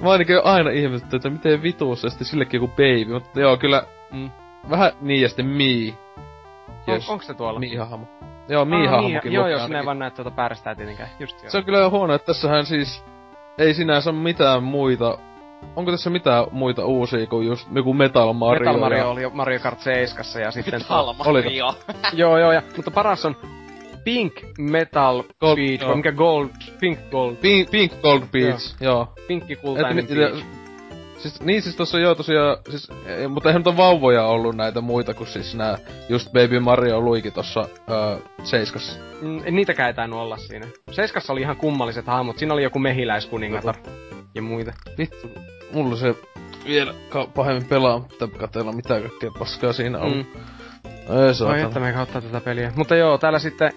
Mä 0.02 0.10
ainakin 0.10 0.40
aina 0.44 0.70
ihmetetty, 0.70 1.16
että 1.16 1.30
miten 1.30 1.62
vituussa 1.62 2.10
sitten 2.10 2.26
sillekin 2.26 2.60
joku 2.60 2.68
baby, 2.68 3.12
mutta 3.12 3.40
joo, 3.40 3.56
kyllä 3.56 3.82
mm, 4.12 4.30
vähän 4.70 4.92
niin 5.00 5.22
ja 5.22 5.28
sitten 5.28 5.46
Mii. 5.46 5.94
Yes. 6.88 7.08
On, 7.08 7.12
onko 7.12 7.24
se 7.24 7.34
tuolla? 7.34 7.60
Mii-hahmo. 7.60 8.08
Joo, 8.48 8.64
Mii-hahmokin. 8.64 9.32
Joo, 9.32 9.48
jos 9.48 9.68
ne 9.68 9.84
vaan 9.84 9.98
näe 9.98 10.10
tuota 10.10 10.30
päästää 10.30 10.74
tietenkään. 10.74 11.08
Just 11.18 11.42
joo. 11.42 11.50
Se 11.50 11.58
on 11.58 11.64
kyllä 11.64 11.88
huono, 11.88 12.14
että 12.14 12.26
tässähän 12.26 12.66
siis 12.66 13.04
ei 13.58 13.74
sinänsä 13.74 14.12
mitään 14.12 14.62
muita 14.62 15.18
Onko 15.76 15.90
tässä 15.90 16.10
mitään 16.10 16.46
muita 16.50 16.84
uusia 16.84 17.26
kuin 17.26 17.46
just 17.46 17.68
joku 17.72 17.94
Metal 17.94 18.32
Mario? 18.32 18.60
Metal 18.60 18.80
Mario 18.80 18.98
ja... 18.98 19.06
oli 19.06 19.22
jo 19.22 19.30
Mario 19.30 19.60
Kart 19.60 19.80
7 19.80 20.42
ja 20.42 20.50
sitten... 20.50 20.80
Metal 20.80 21.12
Mario. 21.12 21.74
joo, 22.12 22.38
joo, 22.38 22.52
ja, 22.52 22.62
mutta 22.76 22.90
paras 22.90 23.24
on 23.24 23.36
Pink 24.04 24.34
Metal 24.58 25.22
Gold, 25.40 25.56
Beach, 25.56 25.86
vai 25.86 25.96
mikä 25.96 26.12
Gold, 26.12 26.48
Pink 26.80 26.98
Gold. 27.10 27.36
Pink, 27.36 27.70
Pink 27.70 27.92
Gold 28.02 28.22
Beach, 28.32 28.74
joo. 28.80 28.92
joo. 28.92 29.12
Pinkki 29.26 29.56
kultainen 29.56 29.98
Et, 29.98 30.08
beach. 30.08 30.44
Siis, 31.18 31.40
niin 31.40 31.62
siis 31.62 31.76
tossa 31.76 31.98
joo 31.98 32.14
tosiaan, 32.14 32.56
siis, 32.70 32.88
e, 33.06 33.28
mutta 33.28 33.48
eihän 33.48 33.62
nyt 33.66 33.76
vauvoja 33.76 34.24
ollut 34.24 34.56
näitä 34.56 34.80
muita 34.80 35.14
kuin 35.14 35.26
siis 35.26 35.54
nää 35.54 35.78
just 36.08 36.32
Baby 36.32 36.60
Mario 36.60 37.00
Luigi 37.00 37.30
tossa 37.30 37.68
öö, 37.90 38.16
Seiskassa. 38.44 38.98
Mm, 39.20 39.42
niitäkään 39.50 39.86
ei 39.86 39.94
tainnut 39.94 40.20
olla 40.20 40.36
siinä. 40.36 40.66
Seiskassa 40.90 41.32
oli 41.32 41.40
ihan 41.40 41.56
kummalliset 41.56 42.06
hahmot, 42.06 42.38
siinä 42.38 42.54
oli 42.54 42.62
joku 42.62 42.78
mehiläiskuningatar 42.78 43.74
ja 44.34 44.42
muita. 44.42 44.72
Vittu, 44.98 45.30
mulla 45.72 45.96
se 45.96 46.14
vielä 46.66 46.94
ka- 47.08 47.28
pahemmin 47.34 47.68
pelaa, 47.68 47.98
mutta 47.98 48.28
katsella 48.28 48.72
mitä 48.72 49.00
kaikkea 49.00 49.30
paskaa 49.38 49.72
siinä 49.72 49.98
on. 49.98 50.12
Mm. 50.12 50.24
Ei 51.26 51.34
saatana. 51.34 51.66
että 51.66 51.80
me 51.80 51.92
kautta 51.92 52.20
tätä 52.20 52.40
peliä. 52.40 52.72
Mutta 52.76 52.96
joo, 52.96 53.18
täällä 53.18 53.38
sitten... 53.38 53.72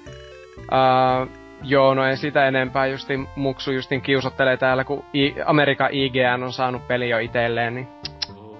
Uh, 0.58 1.41
Joo, 1.64 1.94
no 1.94 2.06
ei 2.06 2.18
sitä 2.18 2.48
enempää. 2.48 2.88
Justin 2.88 3.28
Muksu 3.36 3.72
justin 3.72 4.02
kiusottelee 4.02 4.58
täällä, 4.58 4.84
kun 4.84 5.04
I- 5.14 5.36
Amerikan 5.46 5.90
IGN 5.92 6.44
on 6.44 6.54
saanut 6.54 6.88
peli 6.88 7.10
jo 7.10 7.18
itselleen, 7.18 7.76
niin... 7.76 7.88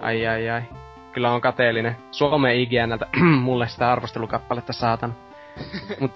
Ai 0.02 0.28
ai 0.28 0.50
ai. 0.50 0.62
Kyllä 1.12 1.32
on 1.32 1.42
kateellinen. 1.42 1.96
Suomen 2.12 2.56
IGNltä 2.56 3.08
mulle 3.42 3.68
sitä 3.68 3.92
arvostelukappaletta 3.92 4.74
saatan. 4.74 5.16
Mut, 6.00 6.12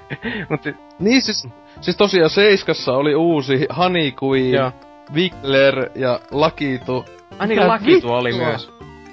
mut, 0.50 0.60
Niin 0.98 1.22
siis, 1.22 1.48
siis 1.80 1.96
tosiaan 1.96 2.30
Seiskassa 2.30 2.92
oli 2.92 3.14
uusi 3.14 3.66
Honey 3.78 4.12
Queen, 4.24 4.52
joo. 4.52 4.72
Wiggler 5.14 5.90
ja 5.94 6.20
Lakitu. 6.30 7.04
Ai 7.38 7.48
niin, 7.48 7.68
Lakitu 7.68 8.12
oli 8.12 8.32
myös. 8.32 8.72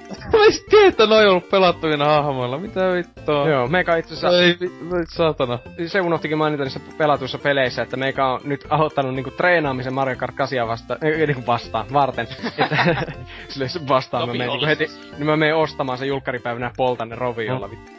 Mä 0.10 0.46
en 0.46 0.52
tiedä, 0.70 0.88
että 0.88 1.06
noi 1.06 1.26
on 1.26 1.32
ollut 1.32 1.50
pelattavina 1.50 2.06
hahmoilla. 2.06 2.58
Mitä 2.58 2.94
vittua? 2.94 3.50
Joo, 3.50 3.68
meikä 3.68 3.96
itse 3.96 4.14
asiassa... 4.14 4.42
Ei, 4.42 4.58
vi- 4.60 4.90
voi 4.90 5.04
saatana. 5.08 5.60
se 5.88 6.02
unohtikin 6.02 6.38
mainita 6.38 6.64
niissä 6.64 6.80
pelatuissa 6.98 7.38
peleissä, 7.38 7.82
että 7.82 7.98
meikä 7.98 8.28
on 8.28 8.42
nyt 8.44 8.68
aloittanut 8.70 9.16
niinku 9.16 9.32
treenaamisen 9.32 9.94
Mario 9.94 10.16
Kart 10.16 10.36
8 10.36 10.68
vastaan, 10.68 11.06
ei, 11.06 11.28
niinku 11.28 11.46
vastaan, 11.48 11.86
varten. 11.94 12.28
että, 12.58 13.12
silleen 13.50 13.70
se 13.70 13.88
vastaan 13.88 14.28
mä 14.28 14.34
menen 14.34 14.50
niinku 14.50 14.66
heti, 14.66 14.88
niin 15.18 15.26
mä 15.26 15.38
menen 15.38 15.56
ostamaan 15.56 15.98
sen 15.98 16.08
julkkaripäivänä 16.08 16.66
ja 16.66 16.72
poltan 16.78 17.10
ne 17.10 17.16
roviolla. 17.16 17.70
vittu. 17.70 17.92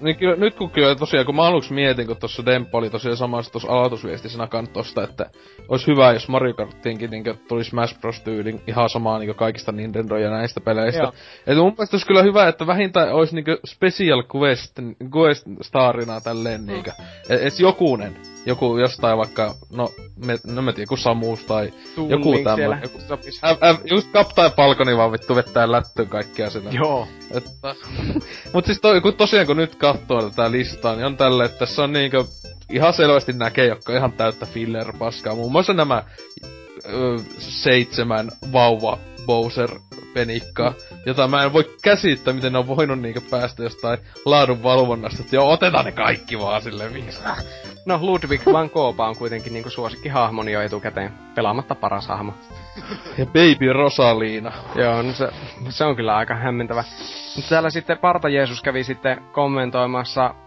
Niin 0.00 0.16
kyllä, 0.16 0.36
nyt 0.36 0.54
kun 0.54 0.70
kyllä 0.70 0.94
tosiaan, 0.94 1.26
kun 1.26 1.36
mä 1.36 1.42
aluksi 1.42 1.72
mietin, 1.72 2.06
kun 2.06 2.16
tuossa 2.16 2.46
Demppo 2.46 2.78
oli 2.78 2.90
tosiaan 2.90 3.16
samassa 3.16 3.52
tuossa 3.52 3.68
aloitusviestissä 3.68 4.46
kantosta, 4.46 5.02
että 5.02 5.30
olisi 5.68 5.86
hyvä, 5.86 6.12
jos 6.12 6.28
Mario 6.28 6.54
Karttiinkin 6.54 7.10
niin 7.10 7.24
tuli 7.48 7.64
Smash 7.64 8.00
Bros. 8.00 8.20
tyylin 8.20 8.60
ihan 8.66 8.88
samaa 8.88 9.18
niin 9.18 9.34
kaikista 9.34 9.72
Nintendo 9.72 10.16
ja 10.16 10.30
näistä 10.30 10.60
peleistä. 10.60 11.02
Joo. 11.02 11.12
Et 11.46 11.56
mun 11.56 11.72
mielestä 11.78 11.94
olisi 11.94 12.06
kyllä 12.06 12.22
hyvä, 12.22 12.48
että 12.48 12.66
vähintään 12.66 13.12
olisi 13.12 13.34
niin 13.34 13.44
Special 13.66 14.22
Quest, 14.36 14.78
Quest 15.16 15.46
Starina 15.62 16.20
tälleen 16.20 16.60
mm. 16.60 16.66
niin 16.66 16.84
et, 17.30 17.42
et 17.42 17.60
jokunen. 17.60 18.35
Joku 18.46 18.78
jostain 18.78 19.18
vaikka, 19.18 19.54
no, 19.70 19.92
me, 20.24 20.38
no 20.46 20.62
mä 20.62 20.72
tiedän, 20.72 20.88
kun 20.88 20.98
Samus 20.98 21.44
tai 21.44 21.72
Toon 21.94 22.10
joku 22.10 22.38
tämmönen. 22.44 22.80
Joku, 22.82 23.00
sopis. 23.08 23.40
F, 23.40 23.76
F, 23.76 23.80
just 23.90 24.12
Captain 24.12 24.52
Falconi 24.52 24.96
vaan 24.96 25.12
vittu 25.12 25.34
vettää 25.34 25.72
lättyyn 25.72 26.08
kaikkia 26.08 26.50
sillä. 26.50 26.70
Joo. 26.70 27.08
Että, 27.30 27.74
mut 28.52 28.66
siis 28.66 28.80
toi, 28.80 29.00
kun 29.00 29.14
tosiaan 29.14 29.46
kun 29.46 29.56
nyt 29.56 29.74
katsoo 29.74 30.30
tätä 30.30 30.50
listaa, 30.50 30.94
niin 30.94 31.06
on 31.06 31.16
tälle, 31.16 31.44
että 31.44 31.58
tässä 31.58 31.84
on 31.84 31.92
niinkö 31.92 32.24
ihan 32.70 32.92
selvästi 32.92 33.32
näkee, 33.32 33.66
jotka 33.66 33.92
on 33.92 33.98
ihan 33.98 34.12
täyttä 34.12 34.46
filler-paskaa. 34.46 35.34
Muun 35.34 35.52
muassa 35.52 35.72
nämä 35.72 36.02
ö, 36.88 37.16
seitsemän 37.38 38.30
vauva 38.52 38.98
Bowser 39.26 39.70
penikkaa, 40.14 40.74
jota 41.06 41.28
mä 41.28 41.42
en 41.42 41.52
voi 41.52 41.76
käsittää, 41.82 42.34
miten 42.34 42.52
ne 42.52 42.58
on 42.58 42.66
voinut 42.66 43.00
niinkö 43.00 43.20
päästä 43.30 43.62
jostain 43.62 43.98
laadun 44.24 44.62
valvonnasta, 44.62 45.22
että 45.22 45.36
joo, 45.36 45.50
otetaan 45.50 45.84
ne 45.84 45.92
kaikki 45.92 46.38
vaan 46.38 46.62
silleen, 46.62 46.92
miksi? 46.92 47.22
No, 47.86 47.98
Ludwig 48.02 48.46
van 48.52 48.70
Koopa 48.70 49.08
on 49.08 49.16
kuitenkin 49.16 49.52
niinku 49.52 49.70
suosikkihahmoni 49.70 50.52
jo 50.52 50.62
etukäteen. 50.62 51.12
Pelaamatta 51.34 51.74
paras 51.74 52.08
hahmo. 52.08 52.34
Ja 53.18 53.26
Baby 53.26 53.72
Rosaliina. 53.72 54.52
Joo, 54.74 55.02
no 55.02 55.12
se, 55.12 55.28
se 55.68 55.84
on 55.84 55.96
kyllä 55.96 56.16
aika 56.16 56.34
hämmentävä. 56.34 56.84
Mutta 57.36 57.48
täällä 57.48 57.70
sitten 57.70 57.98
Parta 57.98 58.28
Jeesus 58.28 58.62
kävi 58.62 58.84
sitten 58.84 59.22
kommentoimassa, 59.32 60.24
äh, 60.24 60.45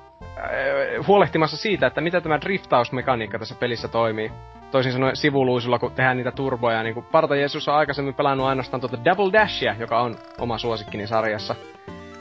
huolehtimassa 1.08 1.58
siitä, 1.58 1.88
että 1.88 2.02
mitä 2.02 2.22
tämä 2.22 2.42
driftausmekaniikka 2.42 3.40
tässä 3.40 3.56
pelissä 3.56 3.88
toimii. 3.88 4.32
Toisin 4.72 4.92
sanoen 4.92 5.16
sivuluisulla, 5.16 5.80
kun 5.80 5.92
tehdään 5.92 6.18
niitä 6.18 6.32
turboja, 6.32 6.84
niin 6.84 6.94
kuin 6.94 7.06
Parta 7.12 7.36
Jeesus 7.36 7.68
on 7.68 7.76
aikaisemmin 7.76 8.14
pelannut 8.14 8.48
ainoastaan 8.48 8.82
tuota 8.82 9.06
Double 9.06 9.34
Dashia, 9.34 9.76
joka 9.80 10.02
on 10.02 10.16
oma 10.38 10.58
suosikkini 10.58 11.08
sarjassa. 11.08 11.56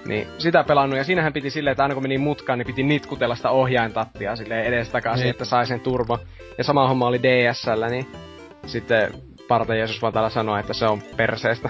Niin 0.06 0.26
sitä 0.38 0.64
pelannut, 0.64 0.98
ja 0.98 1.04
siinähän 1.04 1.32
piti 1.32 1.50
silleen, 1.50 1.72
että 1.72 1.82
aina 1.82 1.94
kun 1.94 2.04
meni 2.04 2.18
mutkaan, 2.18 2.58
niin 2.58 2.66
piti 2.66 2.82
nitkutella 2.82 3.34
sitä 3.34 3.50
ohjaintattia 3.50 4.36
silleen 4.36 4.66
edestakaisin, 4.66 5.24
Niin. 5.24 5.30
että 5.30 5.44
sai 5.44 5.66
sen 5.66 5.80
turbo. 5.80 6.18
Ja 6.58 6.64
sama 6.64 6.88
homma 6.88 7.06
oli 7.06 7.20
DSL, 7.22 7.84
niin 7.90 8.06
sitten 8.66 9.12
Parta 9.48 9.74
Jeesus 9.74 10.02
vaan 10.02 10.12
täällä 10.12 10.30
sanoi, 10.30 10.60
että 10.60 10.72
se 10.72 10.86
on 10.86 11.02
perseestä. 11.16 11.68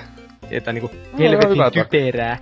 Että 0.50 0.72
niinku 0.72 0.90
hyvä 1.18 1.28
helvetin 1.28 1.84
typerää. 1.84 2.38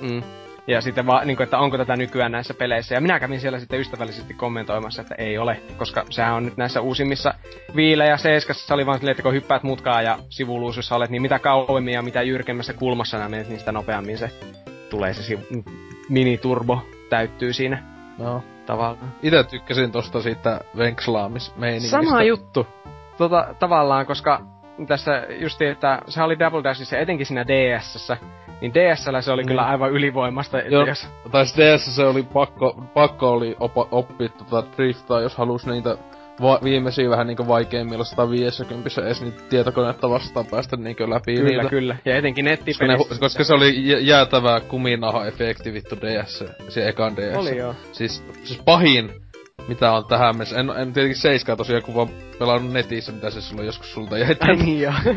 Mm. 0.00 0.22
Ja 0.68 0.80
sitten 0.80 1.06
vaan, 1.06 1.26
niinku, 1.26 1.42
että 1.42 1.58
onko 1.58 1.78
tätä 1.78 1.96
nykyään 1.96 2.32
näissä 2.32 2.54
peleissä. 2.54 2.94
Ja 2.94 3.00
minä 3.00 3.20
kävin 3.20 3.40
siellä 3.40 3.58
sitten 3.58 3.80
ystävällisesti 3.80 4.34
kommentoimassa, 4.34 5.02
että 5.02 5.14
ei 5.18 5.38
ole. 5.38 5.60
Koska 5.76 6.04
sehän 6.10 6.34
on 6.34 6.44
nyt 6.44 6.56
näissä 6.56 6.80
uusimmissa 6.80 7.34
Viile 7.76 8.06
ja 8.06 8.16
Seiskassa 8.16 8.66
se 8.66 8.74
oli 8.74 8.86
vaan 8.86 8.98
silleen, 8.98 9.12
että 9.12 9.22
kun 9.22 9.32
hyppäät 9.32 9.62
mutkaa 9.62 10.02
ja 10.02 10.18
sivuluusussa 10.30 10.96
olet, 10.96 11.10
niin 11.10 11.22
mitä 11.22 11.38
kauemmin 11.38 11.94
ja 11.94 12.02
mitä 12.02 12.22
jyrkemmässä 12.22 12.72
kulmassa 12.72 13.16
nämä 13.16 13.28
menet, 13.28 13.48
niin 13.48 13.58
sitä 13.58 13.72
nopeammin 13.72 14.18
se 14.18 14.30
tulee 14.90 15.14
se 15.14 15.22
sivu- 15.22 15.64
mini-turbo 16.08 16.82
täyttyy 17.10 17.52
siinä 17.52 17.82
No. 18.18 18.42
tavallaan. 18.66 19.14
Itse 19.22 19.44
tykkäsin 19.44 19.92
tosta 19.92 20.22
siitä 20.22 20.60
venkslaamismeiningistä. 20.76 21.96
Sama 22.02 22.22
juttu. 22.22 22.66
Tota, 23.18 23.54
tavallaan, 23.58 24.06
koska 24.06 24.40
tässä 24.86 25.26
justi, 25.40 25.66
että 25.66 25.98
se 26.08 26.22
oli 26.22 26.38
Double 26.38 26.64
Dashissa 26.64 26.98
etenkin 26.98 27.26
siinä 27.26 27.46
DSssä, 27.46 28.16
niin 28.60 28.74
DSllä 28.74 29.20
se 29.22 29.32
oli 29.32 29.42
Mm. 29.42 29.46
kyllä 29.48 29.66
aivan 29.66 29.90
ylivoimasta. 29.90 30.58
Joo. 30.58 30.86
Jos, 30.86 31.08
Tai 31.30 31.44
DS 31.44 31.96
se 31.96 32.04
oli 32.04 32.22
pakko, 32.22 32.84
pakko 32.94 33.30
oli 33.32 33.56
opa, 33.60 33.88
oppia 33.90 34.28
tota 34.28 34.62
driftaa, 34.76 35.20
jos 35.20 35.36
halus 35.36 35.66
niitä 35.66 35.96
va- 36.42 36.58
viimeisiä 36.64 37.10
vähän 37.10 37.26
niinku 37.26 37.48
vaikeimmilla 37.48 38.04
150 38.04 38.90
edes 39.06 39.22
niitä 39.22 39.42
tietokoneetta 39.50 40.10
vastaan 40.10 40.46
päästä 40.46 40.76
niinku 40.76 41.10
läpi 41.10 41.34
kyllä, 41.34 41.48
niitä. 41.50 41.68
kyllä. 41.68 41.96
Ja 42.04 42.16
etenkin 42.16 42.44
Koska, 42.44 42.86
ne, 42.86 42.92
nettipelissä. 42.92 43.20
koska 43.20 43.44
se 43.44 43.54
oli 43.54 43.88
jä- 43.88 43.98
jäätävää 44.00 44.60
kuminaha-efekti 44.60 45.72
vittu 45.72 45.96
DS, 46.00 46.44
se 46.68 46.88
ekan 46.88 47.16
DS. 47.16 47.36
Oli 47.36 47.56
joo. 47.56 47.74
Siis, 47.92 48.24
siis 48.44 48.62
pahin, 48.64 49.10
mitä 49.68 49.92
on 49.92 50.04
tähän 50.04 50.34
mennessä. 50.36 50.60
En, 50.60 50.70
en 50.70 50.92
tietenkin 50.92 51.20
seiskaa 51.20 51.56
tosiaan, 51.56 51.82
kun 51.82 51.94
vaan 51.94 52.08
pelannut 52.38 52.72
netissä, 52.72 53.12
mitä 53.12 53.30
se 53.30 53.40
silloin 53.40 53.66
joskus 53.66 53.92
sulta 53.92 54.18
jäi 54.18 54.36
Ai 54.40 54.56
niin 54.56 54.80
joo. 54.80 54.92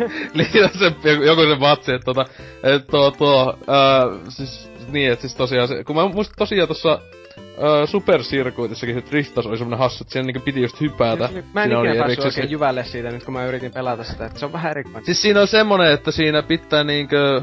Se, 0.79 1.11
joku, 1.11 1.41
se 1.41 1.59
vatsi, 1.59 1.91
että 1.91 2.05
tota, 2.05 2.25
et 2.63 2.87
tuo, 2.87 3.11
tuo, 3.11 3.57
ää, 3.67 4.03
siis, 4.29 4.71
niin, 4.91 5.11
että 5.11 5.21
siis 5.21 5.35
tosiaan 5.35 5.67
se, 5.67 5.83
kun 5.83 5.95
mä 5.95 6.07
muistin 6.07 6.35
tosiaan 6.37 6.67
tossa 6.67 6.99
ää, 7.61 7.85
supersirkuitissakin 7.85 8.95
se 8.95 9.03
driftaus 9.11 9.47
oli 9.47 9.57
semmonen 9.57 9.79
hassu, 9.79 10.03
että 10.03 10.11
siinä 10.13 10.25
niinku 10.25 10.41
piti 10.45 10.61
just 10.61 10.81
hypätä. 10.81 11.29
Mä 11.53 11.63
en 11.63 11.69
Siinä 11.69 11.79
ikinä 11.79 11.95
päässyt 11.95 12.25
oikein 12.25 12.47
se- 12.47 12.51
jyvälle 12.51 12.83
siitä 12.83 13.11
nyt, 13.11 13.23
kun 13.23 13.33
mä 13.33 13.45
yritin 13.45 13.71
pelata 13.71 14.03
sitä, 14.03 14.25
että 14.25 14.39
se 14.39 14.45
on 14.45 14.53
vähän 14.53 14.71
erikoinen. 14.71 15.05
Siis 15.05 15.21
siinä 15.21 15.41
on 15.41 15.47
semmonen, 15.47 15.91
että 15.91 16.11
siinä 16.11 16.41
pitää 16.43 16.83
niinkö, 16.83 17.41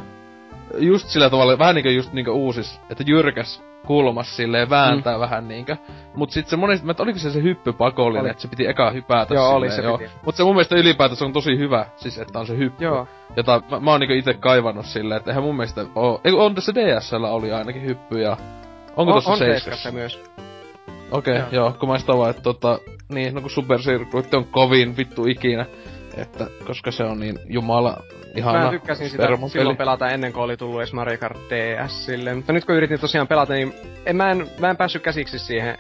just 0.79 1.09
sillä 1.09 1.31
tavalla, 1.31 1.59
vähän 1.59 1.75
niinkö 1.75 1.91
just 1.91 2.13
niinkö 2.13 2.33
uusis, 2.33 2.81
että 2.91 3.05
jyrkäs 3.07 3.68
kulmas 3.87 4.37
silleen 4.37 4.71
vääntää 4.71 5.15
mm. 5.15 5.21
vähän 5.21 5.49
niinkö. 5.49 5.77
Mut 6.15 6.31
sit 6.31 6.49
se 6.49 6.57
monesti, 6.57 6.87
mä 6.87 6.93
et 6.93 7.01
oliko 7.01 7.19
se 7.19 7.31
se 7.31 7.43
hyppy 7.43 7.73
pakollinen, 7.73 8.23
Oli. 8.23 8.31
että 8.31 8.43
se 8.43 8.49
piti 8.49 8.67
eka 8.67 8.91
hypätä 8.91 9.35
Joo, 9.35 9.45
silleen, 9.45 9.57
oli 9.57 9.71
se 9.71 9.83
joo. 9.83 9.99
piti. 9.99 10.11
Mut 10.25 10.37
se 10.37 10.45
mun 10.45 10.55
mielestä 10.55 10.77
ylipäätänsä 10.77 11.25
on 11.25 11.33
tosi 11.33 11.59
hyvä, 11.59 11.87
siis 11.97 12.19
että 12.19 12.39
on 12.39 12.47
se 12.47 12.57
hyppy. 12.57 12.85
Joo. 12.85 13.09
Jota 13.37 13.63
mä, 13.71 13.81
mä 13.81 13.91
oon 13.91 14.01
niinku 14.01 14.15
ite 14.15 14.35
kaivannut 14.35 14.87
silleen, 14.87 15.17
että 15.17 15.31
eihän 15.31 15.45
mun 15.45 15.57
mielestä 15.57 15.87
oo, 15.95 16.21
ei 16.25 16.33
on 16.33 16.55
tässä 16.55 16.75
DSL 16.75 17.25
oli 17.25 17.53
ainakin 17.53 17.83
hyppy 17.83 18.21
ja... 18.21 18.37
Onko 18.97 19.13
on, 19.13 19.17
tossa 19.17 19.31
on? 19.31 19.39
Seiskassa 19.39 19.93
myös. 19.93 20.23
Okei, 21.11 21.39
okay, 21.39 21.49
Joo. 21.53 21.65
joo. 21.65 21.77
kun 21.81 21.89
mä 21.89 21.99
sitä 21.99 22.17
vaan, 22.17 22.31
että 22.31 22.43
tota, 22.43 22.79
niin, 23.09 23.35
no 23.35 23.41
kun 23.41 23.51
Super 23.51 23.81
Circuit 23.81 24.35
on 24.35 24.45
kovin 24.45 24.97
vittu 24.97 25.27
ikinä. 25.27 25.67
Että, 26.17 26.47
koska 26.67 26.91
se 26.91 27.05
on 27.05 27.21
niin 27.21 27.39
jumala 27.49 28.03
ihana 28.39 28.65
Mä 28.65 28.71
tykkäsin 28.71 29.11
sitä 29.11 29.23
Spermon 29.23 29.51
silloin 29.51 29.77
peli. 29.77 29.85
pelata 29.85 30.09
ennen 30.09 30.33
kuin 30.33 30.43
oli 30.45 30.57
tullut 30.57 30.81
edes 30.81 30.93
Mario 30.93 31.19
Kart 31.19 31.39
DS 31.51 32.07
silleen. 32.07 32.37
Mutta 32.37 32.53
nyt 32.53 32.65
kun 32.65 32.75
yritin 32.75 33.01
tosiaan 33.01 33.29
pelata, 33.29 33.53
niin 33.53 33.75
en, 34.07 34.17
mä, 34.17 34.31
en, 34.31 34.47
mä 34.59 34.71
en 34.71 34.77
päässyt 34.77 35.03
käsiksi 35.03 35.39
siihen, 35.39 35.79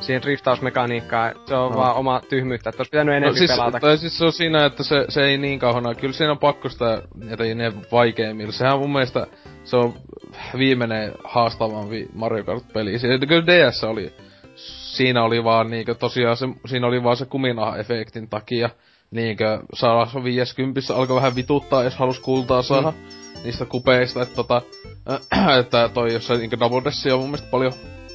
siihen 0.00 0.22
driftausmekaniikkaan. 0.22 1.34
Se 1.46 1.54
on 1.54 1.72
No. 1.72 1.78
vaan 1.78 1.96
oma 1.96 2.20
tyhmyyttä, 2.28 2.70
että 2.70 2.80
olisi 2.80 2.90
pitänyt 2.90 3.14
enemmän 3.14 3.34
No, 3.34 3.38
siis, 3.38 3.50
pelata. 3.50 3.80
tai 3.80 3.98
siis 3.98 4.18
se 4.18 4.24
on 4.24 4.32
siinä, 4.32 4.64
että 4.66 4.82
se, 4.82 5.04
se 5.08 5.24
ei 5.24 5.38
niin 5.38 5.58
kauhana. 5.58 5.94
Kyllä 5.94 6.12
siinä 6.14 6.30
on 6.32 6.38
pakko 6.38 6.68
sitä, 6.68 7.02
että 7.30 7.44
ne 7.54 7.72
vaikeimmilla. 7.92 8.52
Sehän 8.52 8.78
mun 8.78 8.92
mielestä 8.92 9.26
se 9.64 9.76
on 9.76 9.94
viimeinen 10.58 11.12
haastavampi 11.24 12.06
Mario 12.14 12.44
Kart-peli. 12.44 12.98
Siinä, 12.98 13.26
kyllä 13.26 13.46
DS 13.46 13.84
oli, 13.84 14.12
siinä 14.56 15.22
oli 15.24 15.44
vaan 15.44 15.70
niinkö 15.70 15.94
tosiaan 15.94 16.36
se, 16.36 16.46
siinä 16.66 16.86
oli 16.86 17.02
vaan 17.02 17.16
se 17.16 17.24
kuminaha-efektin 17.24 18.28
takia. 18.30 18.70
Niinkö 19.14 19.62
150 19.74 20.80
alkoi 20.94 21.16
vähän 21.16 21.36
vituttaa, 21.36 21.84
jos 21.84 21.96
halus 21.96 22.20
kultaa 22.20 22.62
saada 22.62 22.90
mm. 22.90 23.42
niistä 23.44 23.64
kupeista, 23.64 24.22
että 24.22 24.34
tota, 24.34 24.62
että 25.60 25.90
toi 25.94 26.12
jossain 26.12 26.38
niinkö 26.40 26.58
Double 26.60 26.84
Dash 26.84 27.06
on 27.06 27.20
mun 27.20 27.28
mielestä 27.28 27.50
paljon 27.50 27.72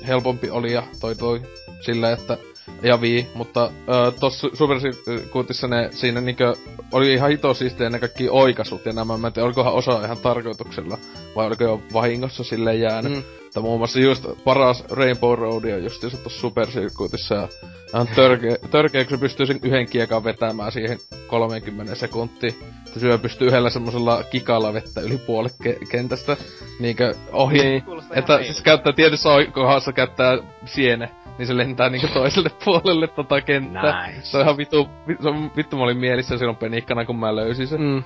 helpompi 0.07 0.49
oli 0.49 0.73
ja 0.73 0.83
toi 0.99 1.15
toi 1.15 1.41
silleen, 1.81 2.13
että 2.13 2.37
ja 2.81 3.01
vii, 3.01 3.27
mutta 3.33 3.71
ö, 4.07 4.11
tossa 4.19 4.47
Super 4.53 4.77
Circuitissa 4.79 5.67
ne 5.67 5.89
siinä 5.91 6.21
niinkö 6.21 6.55
oli 6.91 7.13
ihan 7.13 7.29
hito 7.29 7.53
siistiä 7.53 7.89
ne 7.89 7.99
kaikki 7.99 8.29
oikasut 8.29 8.85
ja 8.85 8.93
nämä, 8.93 9.17
mä 9.17 9.27
en 9.27 9.33
tiedä, 9.33 9.45
olikohan 9.45 9.73
osa 9.73 10.05
ihan 10.05 10.17
tarkoituksella 10.17 10.97
vai 11.35 11.47
oliko 11.47 11.63
jo 11.63 11.81
vahingossa 11.93 12.43
sille 12.43 12.75
jäänyt. 12.75 13.11
Mm. 13.11 13.23
Että 13.45 13.59
muun 13.59 13.79
muassa 13.79 13.99
just 13.99 14.25
paras 14.43 14.83
Rainbow 14.91 15.37
Road 15.37 15.63
on 15.63 15.83
just 15.83 16.01
tuossa 16.01 16.29
Super 16.29 16.67
Circuitissa 16.67 17.35
ja 17.35 17.47
ihan 17.93 18.07
törkeä, 18.07 18.55
törkeä, 18.71 19.03
kun 19.03 19.17
se 19.17 19.21
pystyy 19.21 19.45
sen 19.45 19.59
yhden 19.63 19.89
kiekan 19.89 20.23
vetämään 20.23 20.71
siihen 20.71 20.97
30 21.27 21.95
sekuntiin. 21.95 22.55
Että 22.87 22.99
syö 22.99 23.17
pystyy 23.17 23.47
yhdellä 23.47 23.69
semmosella 23.69 24.23
kikalla 24.23 24.73
vettä 24.73 25.01
yli 25.01 25.17
puolet 25.17 25.55
ke- 25.63 25.87
kentästä 25.91 26.37
niinkö 26.79 27.15
ohi. 27.31 27.57
Niin. 27.57 27.83
Että 28.11 28.43
siis 28.43 28.61
käyttää 28.61 28.93
tietyssä 28.93 29.29
kohdassa 29.53 29.93
käyttää 29.93 30.37
siene, 30.65 31.09
niin 31.39 31.47
se 31.47 31.57
lentää 31.57 31.89
niinku 31.89 32.07
toiselle 32.13 32.49
puolelle 32.65 33.07
tota 33.07 33.41
kenttää. 33.41 34.07
Nice. 34.07 34.21
Se 34.21 34.37
on 34.37 34.43
ihan 34.43 34.57
vitu, 34.57 34.89
vi- 35.07 35.17
se 35.21 35.29
on, 35.29 35.51
vittu 35.55 35.77
mä 35.77 35.83
olin 35.83 35.97
mielissä 35.97 36.37
silloin 36.37 36.57
penikkana 36.57 37.05
kun 37.05 37.19
mä 37.19 37.35
löysin 37.35 37.67
sen. 37.67 37.81
Mm. 37.81 38.03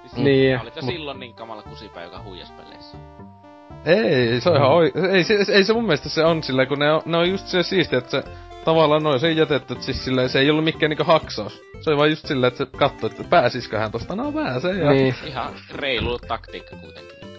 Siis, 0.00 0.16
Niin. 0.16 0.60
Olit 0.60 0.76
jo 0.76 0.82
Mut- 0.82 0.90
silloin 0.92 1.20
niin 1.20 1.34
kamala 1.34 1.62
kusipää, 1.62 2.04
joka 2.04 2.22
huijas 2.22 2.50
peleissä. 2.50 2.98
Ei, 3.84 4.40
se 4.40 4.50
on 4.50 4.56
ihan 4.56 4.70
oi... 4.70 4.92
Ei, 5.12 5.24
se, 5.24 5.38
ei 5.52 5.64
se 5.64 5.72
mun 5.72 5.84
mielestä 5.84 6.08
se 6.08 6.24
on 6.24 6.42
sillä, 6.42 6.66
kun 6.66 6.78
ne 6.78 6.92
on, 6.92 7.02
ne 7.06 7.16
on 7.16 7.30
just 7.30 7.46
se 7.46 7.62
siistiä, 7.62 7.98
että 7.98 8.10
se 8.10 8.22
tavallaan 8.64 9.02
noin 9.02 9.20
se 9.20 9.28
ei 9.28 9.36
jätetty, 9.36 9.72
että 9.72 9.84
siis 9.84 10.04
silleen, 10.04 10.28
se 10.28 10.38
ei 10.40 10.50
ollut 10.50 10.64
mikään 10.64 10.90
niinku 10.90 11.04
haksaus. 11.04 11.62
Se 11.80 11.90
oli 11.90 11.96
vaan 11.96 12.10
just 12.10 12.26
silleen, 12.26 12.48
että 12.48 12.64
se 12.64 12.70
katsoi, 12.78 13.10
että 13.10 13.24
pääsisköhän 13.24 13.92
tosta, 13.92 14.16
no 14.16 14.32
pääsee 14.32 14.74
ja... 14.74 14.90
Niin. 14.90 15.14
Ihan 15.26 15.52
reilu 15.74 16.18
taktiikka 16.18 16.76
kuitenkin. 16.76 17.37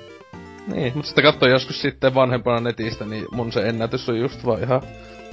Niin, 0.74 0.92
mutta 0.96 1.08
sitten 1.08 1.24
katsoin 1.24 1.52
joskus 1.52 1.82
sitten 1.82 2.16
vanhempana 2.16 2.60
netistä, 2.60 3.06
niin 3.06 3.26
mun 3.32 3.52
se 3.52 3.62
ennätys 3.62 4.10
on 4.10 4.20
just 4.20 4.46
vaan 4.46 4.64
ihan 4.64 4.82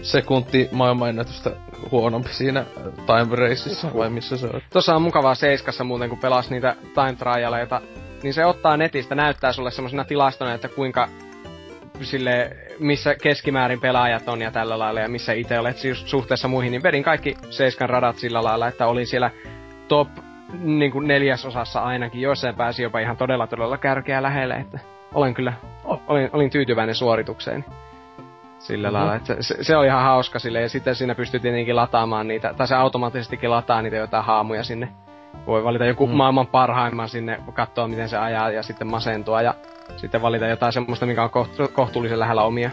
sekunti 0.03 0.69
maailmanennätystä 0.73 1.51
huonompi 1.91 2.29
siinä 2.29 2.61
äh, 2.61 2.67
Time 3.07 3.37
Raceissa, 3.37 3.91
vai 3.97 4.11
missä 4.11 4.37
se 4.37 4.47
on. 4.47 4.61
Tuossa 4.73 4.97
on 4.97 5.03
mukavaa 5.03 5.35
Seiskassa 5.35 5.85
muuten, 5.85 6.09
kun 6.09 6.19
pelas 6.19 6.51
niitä 6.51 6.77
time 6.95 7.17
trialeita, 7.19 7.81
niin 8.23 8.35
se 8.35 8.45
ottaa 8.45 8.77
netistä, 8.77 9.15
näyttää 9.15 9.53
sulle 9.53 9.71
semmosena 9.71 10.05
tilastona, 10.05 10.55
että 10.55 10.69
kuinka 10.69 11.09
sille, 12.03 12.57
missä 12.79 13.15
keskimäärin 13.15 13.81
pelaajat 13.81 14.29
on 14.29 14.41
ja 14.41 14.51
tällä 14.51 14.79
lailla, 14.79 15.01
ja 15.01 15.09
missä 15.09 15.33
itse 15.33 15.59
olet 15.59 15.77
siis 15.77 16.11
suhteessa 16.11 16.49
muihin, 16.49 16.73
niin 16.73 16.83
vedin 16.83 17.03
kaikki 17.03 17.37
Seiskan 17.51 17.91
radat 17.91 18.17
sillä 18.17 18.45
lailla, 18.45 18.69
että 18.69 18.87
olin 18.87 19.07
siellä 19.07 19.31
top 19.89 20.09
niin 20.61 20.93
kuin 20.93 21.09
neljäsosassa 21.09 21.81
ainakin, 21.81 22.21
joissain 22.21 22.55
pääsi 22.55 22.83
jopa 22.83 22.99
ihan 22.99 23.17
todella 23.17 23.47
todella 23.47 23.79
kärkeä 23.79 24.23
lähelle, 24.23 24.55
että 24.55 24.96
olen 25.17 25.35
kyllä, 25.35 25.53
olin, 25.85 26.31
olin 26.33 26.51
tyytyväinen 26.51 26.95
suoritukseen. 26.95 27.65
Sillä 28.59 28.89
mm-hmm. 28.89 28.99
lailla, 28.99 29.15
että 29.15 29.37
se, 29.41 29.65
se, 29.65 29.77
oli 29.77 29.87
ihan 29.87 30.03
hauska 30.03 30.39
sille, 30.39 30.61
ja 30.61 30.69
sitten 30.69 30.95
siinä 30.95 31.15
pystyy 31.15 31.41
tietenkin 31.41 31.77
lataamaan 31.77 32.29
niitä, 32.29 32.55
tai 32.55 32.69
se 32.69 32.75
automaattisestikin 32.75 33.51
lataa 33.51 33.83
niitä 33.83 33.97
jotain 33.97 34.25
haamuja 34.25 34.65
sinne. 34.65 34.89
Voi 35.47 35.65
valita 35.65 35.85
joku 35.85 36.07
mm. 36.07 36.13
maailman 36.13 36.47
parhaimman 36.47 37.09
sinne, 37.09 37.39
katsoa 37.53 37.89
miten 37.89 38.09
se 38.09 38.17
ajaa 38.17 38.51
ja 38.51 38.63
sitten 38.63 38.87
masentua 38.87 39.43
ja 39.43 39.55
sitten 39.97 40.23
valita 40.23 40.47
jotain 40.47 40.73
semmoista, 40.73 41.07
mikä 41.07 41.23
on 41.23 41.31
kohtu- 41.31 41.69
kohtuullisen 41.73 42.19
lähellä 42.19 42.43
omia. 42.43 42.71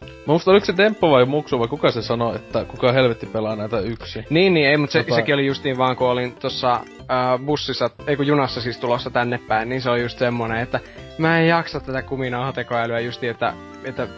Mä 0.00 0.32
musta 0.32 0.50
oliko 0.50 0.66
se 0.66 0.76
Demppo 0.76 1.10
vai 1.10 1.24
Muksu 1.24 1.58
vai 1.58 1.68
kuka 1.68 1.90
se 1.90 2.02
sanoi, 2.02 2.36
että 2.36 2.64
kuka 2.64 2.92
helvetti 2.92 3.26
pelaa 3.26 3.56
näitä 3.56 3.80
yksi? 3.80 4.24
Niin, 4.30 4.54
niin, 4.54 4.68
ei, 4.68 4.76
mutta 4.76 4.92
se, 4.92 5.02
tota... 5.02 5.14
sekin 5.14 5.34
oli 5.34 5.46
justiin 5.46 5.78
vaan, 5.78 5.96
kun 5.96 6.08
olin 6.08 6.32
tuossa 6.40 6.72
äh, 6.72 7.40
bussissa, 7.46 7.90
ei 8.06 8.16
kun 8.16 8.26
junassa 8.26 8.60
siis 8.60 8.78
tulossa 8.78 9.10
tänne 9.10 9.38
päin, 9.48 9.68
niin 9.68 9.82
se 9.82 9.90
on 9.90 10.00
just 10.00 10.18
semmonen, 10.18 10.58
että 10.58 10.80
mä 11.18 11.38
en 11.38 11.48
jaksa 11.48 11.80
tätä 11.80 12.02
kuminauhatekoälyä 12.02 13.00
justi, 13.00 13.28
että, 13.28 13.52
että 13.84 14.08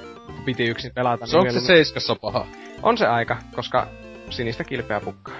piti 0.45 0.65
yksin 0.65 0.93
pelata. 0.95 1.27
Se 1.27 1.37
niin 1.37 1.41
onko 1.41 1.53
se 1.53 1.61
seiskassa 1.61 2.17
paha? 2.17 2.47
On 2.83 2.99
se 2.99 3.07
aika, 3.07 3.37
koska 3.55 3.87
sinistä 4.31 4.65
kilpeä 4.65 5.01
pukkaa. 5.01 5.35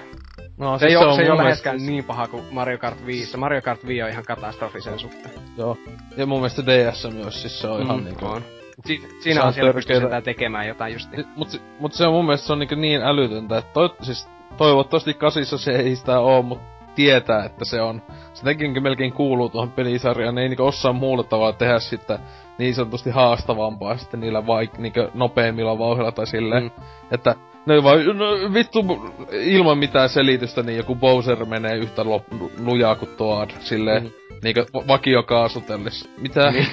No, 0.57 0.79
se, 0.79 0.87
siis 0.87 1.01
ei, 1.01 1.09
se, 1.09 1.15
se 1.15 1.21
ei 1.21 1.29
ole 1.29 1.43
läheskään 1.43 1.79
siis... 1.79 1.91
niin 1.91 2.03
paha 2.03 2.27
kuin 2.27 2.43
Mario 2.51 2.77
Kart 2.77 3.05
5. 3.05 3.37
Mario 3.37 3.61
Kart 3.61 3.87
5 3.87 4.03
on 4.03 4.09
ihan 4.09 4.23
katastrofisen 4.23 4.99
suhteen. 4.99 5.35
Joo. 5.57 5.77
Ja 6.17 6.25
mun 6.25 6.39
mielestä 6.39 6.65
DS 6.65 7.07
myös, 7.13 7.41
siis 7.41 7.61
se 7.61 7.67
on 7.67 7.79
mm, 7.79 7.85
ihan 7.85 8.03
niinku... 8.03 8.25
On. 8.25 8.43
Si- 8.85 9.07
siinä 9.19 9.43
on 9.43 9.53
siellä 9.53 9.73
pystyy 9.73 10.01
tekemään 10.23 10.67
jotain 10.67 10.93
just 10.93 11.09
Mut, 11.35 11.61
mut 11.79 11.93
se 11.93 12.07
on 12.07 12.13
mun 12.13 12.25
mielestä 12.25 12.47
se 12.47 12.53
on 12.53 12.59
niinku 12.59 12.75
niin 12.75 13.01
älytöntä, 13.01 13.57
että 13.57 13.73
toi, 13.73 13.89
siis 14.01 14.27
toivottavasti 14.57 15.13
kasissa 15.13 15.57
se 15.57 15.71
ei 15.71 15.95
sitä 15.95 16.19
oo, 16.19 16.41
mut 16.41 16.59
tietää, 16.95 17.45
että 17.45 17.65
se 17.65 17.81
on. 17.81 18.01
Se 18.33 18.43
tekinkin 18.43 18.83
melkein 18.83 19.13
kuuluu 19.13 19.49
tuohon 19.49 19.71
pelisarjaan, 19.71 20.35
ne 20.35 20.41
ei 20.41 20.49
niinku 20.49 20.65
osaa 20.65 20.93
muulla 20.93 21.23
tavalla 21.23 21.53
tehdä 21.53 21.79
sitä 21.79 22.19
niin 22.57 22.75
sanotusti 22.75 23.09
haastavampaa 23.09 23.97
sitten 23.97 24.19
niillä 24.19 24.39
vaik- 24.39 24.77
niinku 24.77 24.99
nopeimmilla 25.13 25.77
vauhdilla 25.77 26.11
tai 26.11 26.27
silleen, 26.27 26.63
mm. 26.63 26.71
että 27.11 27.35
ne 27.65 27.83
vaan, 27.83 28.17
no, 28.17 28.53
vittu, 28.53 28.79
ilman 29.31 29.77
mitään 29.77 30.09
selitystä, 30.09 30.63
niin 30.63 30.77
joku 30.77 30.95
Bowser 30.95 31.45
menee 31.45 31.75
yhtä 31.77 32.03
lo- 32.03 32.25
lujaa 32.63 32.95
kuin 32.95 33.09
Toad, 33.17 33.49
silleen, 33.59 34.03
mm. 34.03 34.11
niinkö 34.43 34.65
vakiokaasutellis. 34.87 36.09
Mitä? 36.17 36.51
Niin. 36.51 36.67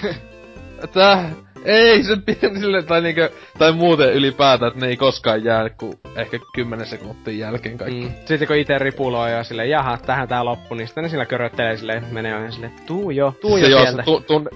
Tää, 0.92 1.30
ei 1.64 2.02
se 2.02 2.16
sille, 2.60 2.82
tai 2.82 3.00
niinkö, 3.00 3.30
tai 3.58 3.72
muuten 3.72 4.12
ylipäätään, 4.12 4.68
että 4.68 4.80
ne 4.80 4.90
ei 4.90 4.96
koskaan 4.96 5.44
jää 5.44 5.70
kuin 5.70 5.92
ehkä 6.16 6.38
10 6.54 6.86
sekuntin 6.86 7.38
jälkeen 7.38 7.78
kaikki. 7.78 8.00
Mm. 8.00 8.12
Sitten 8.24 8.48
kun 8.48 8.56
itse 8.56 8.78
ripuloi 8.78 9.32
ja 9.32 9.44
sille 9.44 9.66
jaha, 9.66 9.98
tähän 10.06 10.28
tää 10.28 10.44
loppu, 10.44 10.74
niin 10.74 10.86
sitten 10.86 11.02
ne 11.02 11.08
sillä 11.08 11.26
köröttelee 11.26 11.76
sille, 11.76 12.02
menee 12.10 12.44
ja 12.44 12.50
sille, 12.50 12.70
tuu 12.86 13.10
jo, 13.10 13.34
tuu 13.40 13.56
jo 13.56 13.66
sieltä. 13.66 14.02
Se, 14.02 14.04
tu, 14.04 14.20
tunne, 14.20 14.50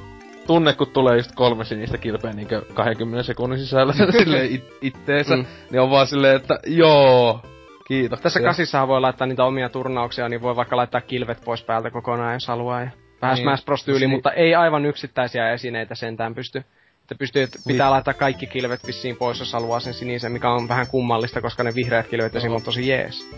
tunne, 0.47 0.73
kun 0.73 0.91
tulee 0.91 1.17
just 1.17 1.33
kolme 1.35 1.65
sinistä 1.65 1.99
kilpeä 1.99 2.33
niinkö 2.33 2.63
20 2.75 3.23
sekunnin 3.23 3.59
sisällä 3.59 3.93
sille 4.19 4.45
it, 4.45 4.65
itteensä, 4.83 5.37
mm. 5.37 5.45
niin 5.71 5.81
on 5.81 5.91
vaan 5.91 6.07
silleen, 6.07 6.37
että 6.37 6.59
joo, 6.67 7.41
kiitos. 7.89 8.21
Tässä 8.21 8.41
kasissahan 8.41 8.89
voi 8.89 9.01
laittaa 9.01 9.27
niitä 9.27 9.45
omia 9.45 9.69
turnauksia, 9.69 10.29
niin 10.29 10.43
voi 10.43 10.57
vaikka 10.57 10.77
laittaa 10.77 11.01
kilvet 11.01 11.41
pois 11.45 11.63
päältä 11.63 11.91
kokonaan, 11.91 12.35
jos 12.35 12.47
haluaa. 12.47 12.81
Ja 12.81 12.91
vähän 13.23 13.35
niin. 13.35 13.43
Smash 13.43 13.65
Bros. 13.65 13.85
tyyli, 13.85 14.01
niin. 14.01 14.11
mutta 14.11 14.33
ei 14.33 14.55
aivan 14.55 14.87
yksittäisiä 14.87 15.53
esineitä 15.53 15.95
sentään 15.95 16.35
pysty. 16.35 16.65
Että 17.05 17.15
pystyy, 17.15 17.43
että 17.43 17.59
pitää 17.67 17.87
niin. 17.87 17.93
laittaa 17.93 18.15
kaikki 18.15 18.47
kilvet 18.47 18.87
vissiin 18.87 19.17
pois, 19.17 19.39
jos 19.39 19.53
haluaa 19.53 19.81
sen 19.81 19.95
sinisen, 19.95 20.33
mikä 20.33 20.51
on 20.51 20.69
vähän 20.69 20.87
kummallista, 20.87 21.41
koska 21.41 21.63
ne 21.63 21.75
vihreät 21.75 22.09
kilvet 22.09 22.37
esim. 22.37 22.53
on 22.53 22.63
tosi 22.63 22.89
jees. 22.89 23.31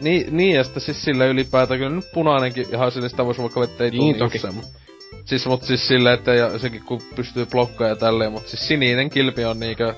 Niin, 0.00 0.36
niin 0.36 0.56
ja 0.56 0.64
sitten 0.64 0.82
siis 0.82 1.04
sillä 1.04 1.26
ylipäätään 1.26 1.80
kyllä 1.80 1.96
nyt 1.96 2.12
punainenkin 2.14 2.66
ihan 2.72 2.92
sille 2.92 3.08
sitä 3.08 3.26
voisi 3.26 3.42
vaikka 3.42 3.60
vettä 3.60 3.84
ei 3.84 3.90
niin, 3.90 4.18
toki. 4.18 4.40
Siis 5.24 5.46
mut 5.46 5.62
siis 5.62 5.88
silleen, 5.88 6.14
että 6.14 6.34
ja 6.34 6.58
sekin 6.58 6.82
kun 6.82 7.02
pystyy 7.16 7.46
blokkaa 7.46 7.88
ja 7.88 7.96
tälleen, 7.96 8.32
mut 8.32 8.48
siis 8.48 8.68
sininen 8.68 9.10
kilpi 9.10 9.44
on 9.44 9.60
niinkö... 9.60 9.94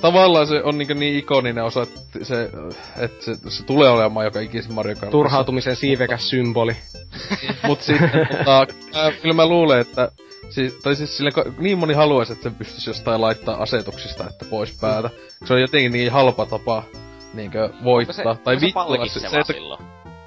Tavallaan 0.00 0.46
se 0.46 0.62
on 0.62 0.78
niinkö 0.78 0.94
niin 0.94 1.18
ikoninen 1.18 1.64
osa, 1.64 1.82
että 1.82 2.24
se, 2.24 2.50
että 2.98 3.24
se, 3.24 3.34
se 3.48 3.64
tulee 3.64 3.90
olemaan 3.90 4.26
joka 4.26 4.40
ikisen 4.40 4.72
Mario 4.72 4.96
Kart. 4.96 5.10
Turhautumisen 5.10 5.76
siivekäs 5.76 6.28
symboli. 6.28 6.76
mut 7.66 7.82
sitten 7.82 8.10
tota, 8.38 8.66
kyllä 9.22 9.34
mä 9.34 9.46
luulen, 9.46 9.80
että 9.80 10.12
Siis, 10.52 10.74
tai 10.82 10.96
siis 10.96 11.16
sille, 11.16 11.30
niin 11.58 11.78
moni 11.78 11.94
haluaisi, 11.94 12.32
että 12.32 12.50
se 12.50 12.54
pystyisi 12.58 12.90
jostain 12.90 13.20
laittaa 13.20 13.62
asetuksista, 13.62 14.28
että 14.28 14.44
pois 14.50 14.78
päätä. 14.80 15.10
Se 15.44 15.54
on 15.54 15.60
jotenkin 15.60 15.92
niin 15.92 16.12
halpa 16.12 16.46
tapa 16.46 16.82
niinkö 17.34 17.70
voittaa. 17.84 18.34
Se, 18.34 18.40
tai 18.44 18.60
vittua 18.60 19.06
se, 19.06 19.20
se, 19.20 19.28
se, 19.28 19.38
että... 19.38 19.52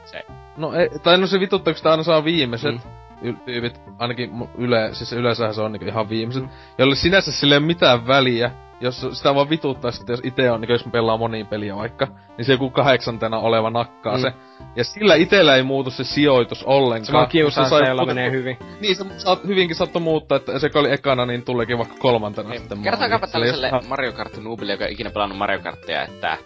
se. 0.06 0.26
No 0.58 0.74
ei, 0.74 0.90
tai 1.04 1.18
no 1.18 1.28
se 1.28 1.40
vituttaa, 1.40 1.74
kun 1.74 1.78
sitä 1.78 1.92
aina 1.92 2.04
saa 2.04 2.24
viimeiset. 2.24 2.76
Mm 2.76 3.05
tyypit, 3.34 3.82
ainakin 4.00 4.32
yle, 4.58 4.90
siis 4.94 5.14
yleensähän 5.14 5.54
se 5.54 5.62
on 5.62 5.72
niinku 5.72 5.88
ihan 5.88 6.10
viimeiset, 6.10 6.44
mm. 6.44 6.50
jolle 6.78 6.96
sinänsä 6.96 7.32
sille 7.32 7.56
ei 7.56 7.60
mitään 7.60 8.08
väliä, 8.08 8.52
jos 8.82 9.08
sitä 9.12 9.36
vaan 9.36 9.50
vituttaa 9.50 9.92
sitten, 9.92 10.14
jos 10.14 10.22
itse 10.24 10.52
on, 10.52 10.62
niin 10.62 10.72
jos 10.72 10.86
pelaa 10.92 11.18
moniin 11.18 11.48
peliä 11.48 11.76
vaikka, 11.76 12.08
niin 12.38 12.46
se 12.46 12.52
joku 12.52 12.70
kahdeksantena 12.70 13.40
oleva 13.40 13.70
nakkaa 13.70 14.16
mm. 14.18 14.22
se. 14.22 14.34
Ja 14.76 14.84
sillä 14.84 15.16
itellä 15.16 15.56
ei 15.56 15.64
muutu 15.64 15.90
se 15.90 16.04
sijoitus 16.04 16.64
ollenkaan. 16.64 17.06
Se 17.06 17.14
vaan 17.14 17.28
kiusaa 17.28 17.70
se, 17.70 17.76
jolla 17.76 18.06
menee 18.06 18.32
hyvin. 18.32 18.58
Niin, 18.80 18.96
se 18.96 19.06
saat, 19.18 19.44
hyvinkin 19.48 19.76
saattu 19.76 20.00
muuttaa, 20.00 20.36
että 20.36 20.60
se 20.60 20.70
oli 20.76 20.92
ekana, 20.92 21.26
niin 21.26 21.46
tuleekin 21.46 21.78
vaikka 21.78 21.96
kolmantena 22.00 22.54
ei, 22.54 22.60
sitten 22.60 22.82
Kertokaapa 22.82 23.28
tällaiselle 23.28 23.70
jos... 23.74 23.88
Mario 23.88 24.12
Kart 24.12 24.38
noobille, 24.44 24.72
joka 24.72 24.86
ei 24.86 24.94
ikinä 24.94 25.10
pelannut 25.10 25.38
Mario 25.38 25.60
Karttia, 25.60 26.04
että 26.04 26.38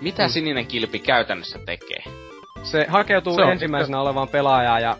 mitä 0.00 0.22
mm. 0.22 0.28
sininen 0.28 0.66
kilpi 0.66 0.98
käytännössä 0.98 1.58
tekee? 1.66 2.02
Se 2.62 2.86
hakeutuu 2.88 3.34
se 3.34 3.42
ensimmäisenä 3.42 4.00
olevaan 4.00 4.28
pelaajaan 4.28 4.82
ja 4.82 4.96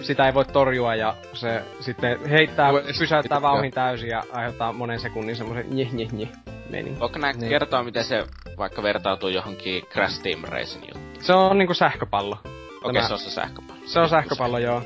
sitä 0.00 0.26
ei 0.26 0.34
voi 0.34 0.44
torjua 0.44 0.94
ja 0.94 1.14
se 1.32 1.62
sitten 1.80 2.28
heittää, 2.30 2.72
Voi 2.72 2.82
pysäyttää 2.98 3.42
vauhin 3.42 3.72
täysin 3.72 4.08
ja 4.08 4.22
aiheuttaa 4.32 4.72
monen 4.72 5.00
sekunnin 5.00 5.36
semmoisen 5.36 5.66
njih 5.70 5.92
njih 5.92 6.12
njih 6.12 6.30
menin. 6.70 7.00
Voiko 7.00 7.18
nää 7.18 7.32
niin. 7.32 7.48
kertoa, 7.48 7.82
miten 7.82 8.04
se 8.04 8.26
vaikka 8.58 8.82
vertautuu 8.82 9.28
johonkin 9.28 9.82
Crash 9.82 10.22
Team 10.22 10.40
Racing 10.44 10.84
juttuun? 10.84 11.24
Se 11.24 11.32
on 11.32 11.58
niinku 11.58 11.74
sähköpallo. 11.74 12.38
Okei, 12.44 12.90
okay, 12.90 13.02
se 13.02 13.12
on 13.12 13.18
se 13.18 13.30
sähköpallo. 13.30 13.82
Se 13.84 14.00
on 14.00 14.08
sähköpallo, 14.08 14.58
joo. 14.58 14.82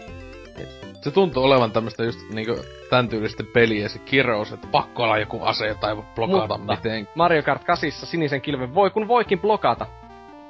Se 1.02 1.10
tuntuu 1.10 1.44
olevan 1.44 1.72
tämmöstä 1.72 2.05
just 2.05 2.20
niinku 2.30 2.56
tän 2.90 3.09
tyylistä 3.09 3.44
peliä 3.55 3.89
se 3.89 3.98
kirous, 3.98 4.52
että 4.52 4.66
pakko 4.70 5.02
olla 5.02 5.18
joku 5.18 5.43
ase, 5.43 5.66
jota 5.66 5.89
ei 5.89 5.97
voi 5.97 6.05
blokata 6.14 6.59
Mutta 6.59 6.74
miten. 6.74 7.09
Mario 7.14 7.43
Kart 7.43 7.64
8 7.64 7.90
sinisen 7.90 8.40
kilven 8.40 8.74
voi 8.74 8.90
kun 8.90 9.09
voikin 9.09 9.40
blokata. 9.40 9.86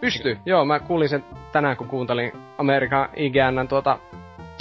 Pystyy. 0.01 0.39
Joo, 0.47 0.64
mä 0.64 0.80
kuulin 0.80 1.09
sen 1.09 1.24
tänään 1.52 1.76
kun 1.76 1.89
kuuntelin 1.89 2.32
Amerikan 2.59 3.09
IGN 3.16 3.68
tuota 3.68 3.98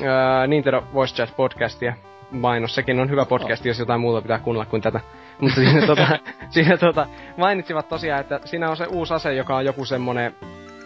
äh, 0.01 0.47
Nintendo 0.47 0.83
Voice 0.93 1.15
Chat 1.15 1.35
podcastia 1.35 1.93
mainos. 2.31 2.75
Sekin 2.75 2.99
on 2.99 3.09
hyvä 3.09 3.25
podcast, 3.25 3.61
oh. 3.61 3.67
jos 3.67 3.79
jotain 3.79 4.01
muuta 4.01 4.21
pitää 4.21 4.39
kuunnella 4.39 4.65
kuin 4.65 4.81
tätä. 4.81 4.99
Mutta 5.39 5.55
siinä, 5.55 5.87
tota, 5.95 6.19
siinä 6.49 6.77
tota, 6.77 7.07
mainitsivat 7.37 7.89
tosiaan, 7.89 8.21
että 8.21 8.39
siinä 8.45 8.69
on 8.69 8.77
se 8.77 8.85
uusi 8.85 9.13
ase, 9.13 9.33
joka 9.33 9.55
on 9.55 9.65
joku 9.65 9.85
semmonen 9.85 10.35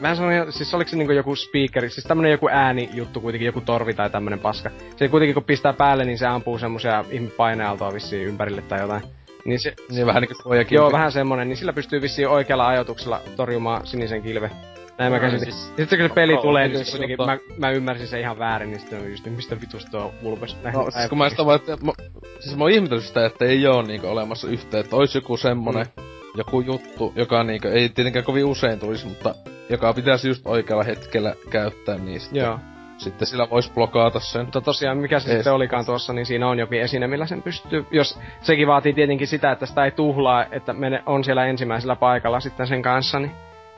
Vähän 0.02 0.16
semmonen, 0.16 0.52
siis 0.52 0.74
oliko 0.74 0.90
se 0.90 0.96
niinku 0.98 1.14
joku 1.14 1.36
speakeri, 1.36 1.90
siis 1.90 2.06
tämmönen 2.06 2.32
joku 2.32 2.50
ääni 2.52 2.90
juttu 2.94 3.22
kuitenkin, 3.22 3.46
joku 3.46 3.62
torvi 3.62 3.94
tai 3.94 4.10
tämmönen 4.10 4.40
paska. 4.40 4.72
Se 4.96 5.08
kuitenkin 5.08 5.34
kun 5.34 5.44
pistää 5.44 5.74
päälle, 5.74 6.06
niin 6.06 6.18
se 6.18 6.26
ampuu 6.26 6.58
semmosia 6.58 7.06
painealtoa 7.38 7.94
vissiin 7.94 8.28
ympärille 8.28 8.62
tai 8.62 8.80
jotain. 8.80 9.02
Niin 9.46 9.60
se... 9.60 9.74
Niin 9.90 10.06
vähän 10.06 10.22
niinku 10.22 10.76
Joo, 10.76 10.92
vähän 10.92 11.12
semmonen, 11.12 11.48
niin 11.50 11.58
sillä 11.58 11.74
pystyy 11.74 12.02
vissiin 12.02 12.28
oikealla 12.28 12.68
ajoituksella 12.68 13.22
torjumaan 13.36 13.88
sinisen 13.88 14.22
kilve. 14.22 14.52
Näin 14.98 15.14
mä 15.14 15.20
käsitin. 15.20 15.54
Siis, 15.54 15.74
sitten 15.78 16.00
kun 16.00 16.10
se 16.10 16.14
peli 16.14 16.38
tulee, 16.38 16.68
niin 16.68 16.86
kuitenkin 16.92 17.18
mä, 17.26 17.38
mä 17.58 17.72
ymmärsin 17.72 18.08
sen 18.08 18.20
ihan 18.20 18.40
väärin, 18.40 18.70
niin 18.70 18.80
sitten 18.80 19.12
just, 19.12 19.26
mistä 19.26 19.62
vitusta 19.62 19.92
tuo 19.92 20.14
Vulpes 20.24 20.58
No, 20.74 20.92
siis 20.92 21.10
kun 21.10 21.18
mä 21.18 21.30
sitä 21.30 21.46
vaan, 21.46 21.56
että 21.56 21.78
mä, 21.86 21.92
siis 22.40 22.58
mä 22.58 22.64
oon 22.64 22.72
ihmetellyt 22.72 23.04
sitä, 23.04 23.26
että 23.26 23.46
ei 23.46 23.68
oo 23.68 23.82
niinku 23.82 24.08
olemassa 24.08 24.48
yhteen, 24.48 24.84
että 24.84 24.96
ois 24.96 25.16
joku 25.16 25.38
semmonen, 25.38 25.86
mm. 25.98 26.04
joku 26.38 26.62
juttu, 26.62 27.14
joka 27.16 27.44
niinku, 27.44 27.68
ei 27.68 27.90
tietenkään 27.90 28.26
kovin 28.26 28.46
usein 28.46 28.80
tulisi, 28.80 29.08
mutta 29.08 29.36
joka 29.70 29.94
pitäisi 29.94 30.28
just 30.28 30.48
oikealla 30.48 30.84
hetkellä 30.84 31.36
käyttää 31.50 31.98
niistä. 31.98 32.38
Joo. 32.38 32.60
sitten 32.98 33.28
sillä 33.28 33.48
voisi 33.50 33.72
blokata 33.74 34.20
sen. 34.20 34.46
Mutta 34.46 34.62
tosiaan, 34.62 34.98
mikä 34.98 35.20
se 35.20 35.34
sitten 35.34 35.54
olikaan 35.54 35.86
tuossa, 35.86 36.14
niin 36.14 36.26
siinä 36.26 36.48
on 36.48 36.60
jokin 36.60 36.82
esine, 36.82 37.08
millä 37.08 37.26
sen 37.26 37.42
pystyy. 37.42 37.86
Jos 37.92 38.20
sekin 38.42 38.68
vaatii 38.68 38.94
tietenkin 38.94 39.28
sitä, 39.28 39.52
että 39.52 39.66
sitä 39.66 39.86
ei 39.86 39.92
tuhlaa, 39.92 40.46
että 40.52 40.74
mene, 40.74 41.04
on 41.06 41.24
siellä 41.24 41.46
ensimmäisellä 41.46 41.96
paikalla 41.96 42.40
sitten 42.40 42.68
sen 42.68 42.82
kanssa, 42.82 43.20
niin 43.20 43.32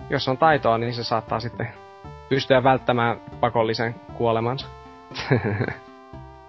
jos 0.09 0.27
on 0.27 0.37
taitoa, 0.37 0.77
niin 0.77 0.93
se 0.93 1.03
saattaa 1.03 1.39
sitten 1.39 1.67
pystyä 2.29 2.63
välttämään 2.63 3.21
pakollisen 3.39 3.95
kuolemansa. 4.13 4.67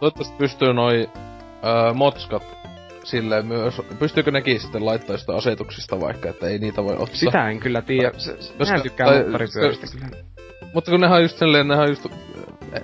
Toivottavasti 0.01 0.35
pystyy 0.39 0.73
noi 0.73 1.11
öö, 1.65 1.93
motskat 1.95 2.43
silleen 3.05 3.47
myös, 3.47 3.83
pystyykö 3.99 4.31
nekin 4.31 4.61
sitten 4.61 4.87
laittaa 4.87 5.17
sitä 5.17 5.37
asetuksista 5.37 6.01
vaikka, 6.01 6.29
että 6.29 6.47
ei 6.47 6.59
niitä 6.59 6.85
voi 6.85 6.93
ottaa. 6.93 7.17
Sitä 7.17 7.49
en 7.51 7.61
kyllä 7.61 7.83
tiedä. 7.83 8.11
Se, 8.17 8.43
se, 8.43 8.53
Koska- 8.59 8.77
mä 8.77 8.83
tykkää 8.83 9.07
tai- 9.07 9.19
moottoripyöristä 9.19 9.87
se- 9.87 9.99
kyllä. 9.99 10.23
Mutta 10.75 10.91
kun 10.91 11.01
nehän 11.01 11.17
on 11.17 11.23
just 11.23 11.39
silleen, 11.39 11.69
nehän 11.69 11.83
on 11.85 11.89
just 11.89 12.07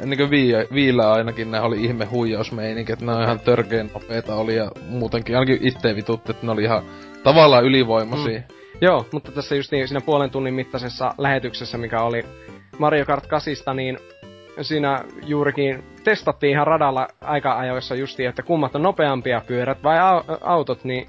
niinku 0.05 0.31
vii, 0.31 0.53
viillä 0.75 1.13
ainakin 1.13 1.51
ne 1.51 1.61
oli 1.61 1.85
ihme 1.85 2.05
huijausmeininki, 2.05 2.93
että 2.93 3.05
ne 3.05 3.13
on 3.13 3.23
ihan 3.23 3.41
törkeen 3.41 3.91
nopeeta 3.95 4.35
oli 4.35 4.57
ja 4.57 4.71
muutenkin 4.89 5.37
ainakin 5.37 5.59
itse 5.69 5.95
vitutti, 5.97 6.31
että 6.33 6.47
ne 6.47 6.53
oli 6.53 6.63
ihan 6.63 6.83
tavallaan 7.23 7.65
ylivoimaisia. 7.65 8.39
Mm. 8.39 8.64
Joo, 8.81 9.07
mutta 9.13 9.33
tässä 9.33 9.55
just 9.55 9.73
niin, 9.73 9.89
siinä 9.89 10.01
puolen 10.01 10.31
tunnin 10.31 10.55
mittaisessa 10.55 11.15
lähetyksessä, 11.19 11.79
mikä 11.79 12.03
oli 12.03 12.25
Mario 12.79 13.05
Kart 13.05 13.27
8, 13.27 13.77
niin 13.77 13.99
siinä 14.63 15.05
juurikin 15.27 15.85
testattiin 16.05 16.51
ihan 16.51 16.67
radalla 16.67 17.09
aika-ajoissa 17.21 17.95
justiin, 17.95 18.29
että 18.29 18.43
kummat 18.43 18.75
on 18.75 18.83
nopeampia 18.83 19.43
pyörät 19.47 19.83
vai 19.83 19.97
au- 19.99 20.39
autot, 20.41 20.85
niin 20.85 21.09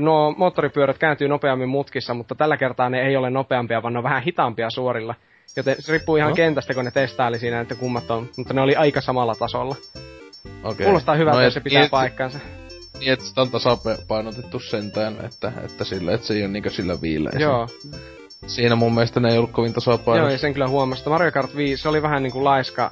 nuo 0.00 0.34
moottoripyörät 0.36 0.98
kääntyy 0.98 1.28
nopeammin 1.28 1.68
mutkissa, 1.68 2.14
mutta 2.14 2.34
tällä 2.34 2.56
kertaa 2.56 2.90
ne 2.90 3.00
ei 3.00 3.16
ole 3.16 3.30
nopeampia, 3.30 3.82
vaan 3.82 3.92
ne 3.92 3.98
on 3.98 4.04
vähän 4.04 4.22
hitaampia 4.22 4.70
suorilla. 4.70 5.14
Joten 5.56 5.76
se 5.78 5.92
riippuu 5.92 6.16
ihan 6.16 6.30
No. 6.30 6.36
kentästä, 6.36 6.74
kun 6.74 6.84
ne 6.84 6.90
testaili 6.90 7.38
siinä, 7.38 7.60
että 7.60 7.74
kummat 7.74 8.10
on, 8.10 8.28
mutta 8.36 8.54
ne 8.54 8.60
oli 8.60 8.76
aika 8.76 9.00
samalla 9.00 9.34
tasolla. 9.34 9.76
Okay. 10.64 10.84
Kuulostaa 10.86 11.14
hyvältä, 11.14 11.38
no, 11.38 11.44
jos 11.44 11.54
se 11.54 11.60
pitää 11.60 11.80
niin, 11.80 11.90
paikkansa. 11.90 12.38
Niin, 12.98 13.12
että 13.12 13.24
sitä 13.24 13.40
on 13.40 13.50
tasapainotettu 13.50 14.58
sentään, 14.60 15.16
että, 15.24 15.52
että 15.64 15.84
sillä, 15.84 16.12
että 16.14 16.26
se 16.26 16.34
ei 16.34 16.42
ole 16.42 16.48
niinkö 16.48 16.70
sillä 16.70 17.00
viillä. 17.02 17.30
Joo, 17.38 17.68
Siinä 18.46 18.76
mun 18.76 18.94
mielestä 18.94 19.20
ne 19.20 19.32
ei 19.32 19.38
ollut 19.38 19.50
kovin 19.52 19.68
Joo, 19.68 19.74
tasapainossa. 19.74 20.32
ja 20.32 20.38
sen 20.38 20.52
kyllä 20.52 20.68
huomasi, 20.68 21.08
Mario 21.08 21.32
Kart 21.32 21.56
5 21.56 21.82
se 21.82 21.88
oli 21.88 22.02
vähän 22.02 22.22
niinku 22.22 22.44
laiska, 22.44 22.90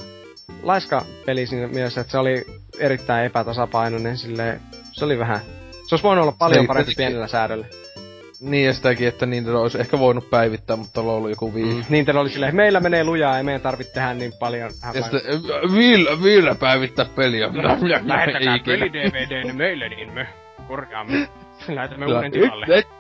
laiska 0.62 1.04
peli 1.26 1.46
siinä 1.46 1.68
mielessä, 1.68 2.00
että 2.00 2.10
se 2.10 2.18
oli 2.18 2.44
erittäin 2.78 3.26
epätasapainoinen 3.26 4.18
silleen, 4.18 4.60
se 4.92 5.04
oli 5.04 5.18
vähän, 5.18 5.40
se 5.88 5.94
olisi 5.94 6.02
voinut 6.02 6.22
olla 6.22 6.36
paljon 6.38 6.58
Niin, 6.60 6.66
parempi 6.66 6.92
pienellä 6.96 7.26
säädöllä. 7.26 7.66
Niin 8.40 8.66
ja 8.66 8.74
sitäkin, 8.74 9.08
että 9.08 9.26
niitä 9.26 9.58
olisi 9.58 9.80
ehkä 9.80 9.98
voinut 9.98 10.30
päivittää, 10.30 10.76
mutta 10.76 11.00
on 11.00 11.06
ollut 11.08 11.30
joku 11.30 11.54
vii. 11.54 11.64
Mm. 11.74 11.84
Nintendo 11.88 12.20
oli 12.20 12.30
silleen, 12.30 12.56
meillä 12.56 12.80
menee 12.80 13.04
lujaa 13.04 13.36
ja 13.38 13.44
meidän 13.44 13.60
tarvitse 13.60 13.92
tehdä 13.92 14.14
niin 14.14 14.32
paljon. 14.40 14.70
Ja 14.94 15.02
sitten, 15.02 15.20
"Äh, 15.34 15.74
viillä, 15.74 16.22
viillä 16.22 16.54
päivittää 16.54 17.06
peliä. 17.16 17.50
Lähettäkää 18.02 18.54
Ikinä. 18.54 18.76
peli-DVD 18.78 19.42
niin 19.44 19.56
meille, 19.56 19.88
niin 19.88 20.12
me 20.12 20.28
korjaamme. 20.68 21.28
Lähetämme 21.68 22.06
uuden 22.06 22.32
tilalle. 22.32 22.66
Net- 22.66 22.96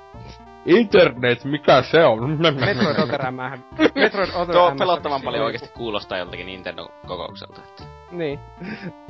Internet, 0.66 1.44
mikä 1.44 1.82
se 1.82 2.04
on? 2.04 2.30
Metroid 2.66 2.98
Other 2.98 3.30
M. 3.30 3.36
Metroid 4.02 4.28
Other 4.34 4.54
Tuo 4.54 4.74
pelottavan 4.78 5.22
paljon 5.22 5.44
oikeesti 5.44 5.68
kuulostaa 5.74 6.18
joltakin 6.18 6.46
Nintendo 6.46 6.88
kokoukselta. 7.06 7.60
Että. 7.68 7.95
Niin. 8.10 8.38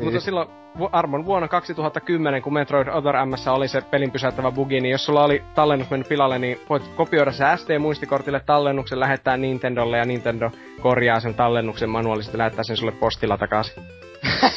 Mutta 0.04 0.20
silloin 0.20 0.48
Armon 0.92 1.24
vuonna 1.24 1.48
2010, 1.48 2.42
kun 2.42 2.52
Metroid 2.52 2.88
Other 2.88 3.14
M 3.26 3.32
oli 3.54 3.68
se 3.68 3.80
pelin 3.80 4.10
pysäyttävä 4.10 4.50
bugi, 4.50 4.80
niin 4.80 4.92
jos 4.92 5.04
sulla 5.04 5.24
oli 5.24 5.42
tallennus 5.54 5.90
mennyt 5.90 6.08
pilalle, 6.08 6.38
niin 6.38 6.60
voit 6.70 6.88
kopioida 6.96 7.32
se 7.32 7.44
SD-muistikortille 7.56 8.40
tallennuksen, 8.46 9.00
lähettää 9.00 9.36
Nintendolle 9.36 9.98
ja 9.98 10.04
Nintendo 10.04 10.50
korjaa 10.80 11.20
sen 11.20 11.34
tallennuksen 11.34 11.90
manuaalisesti 11.90 12.34
ja 12.34 12.38
lähettää 12.38 12.64
sen 12.64 12.76
sulle 12.76 12.92
postilla 12.92 13.38
takaisin. 13.38 13.82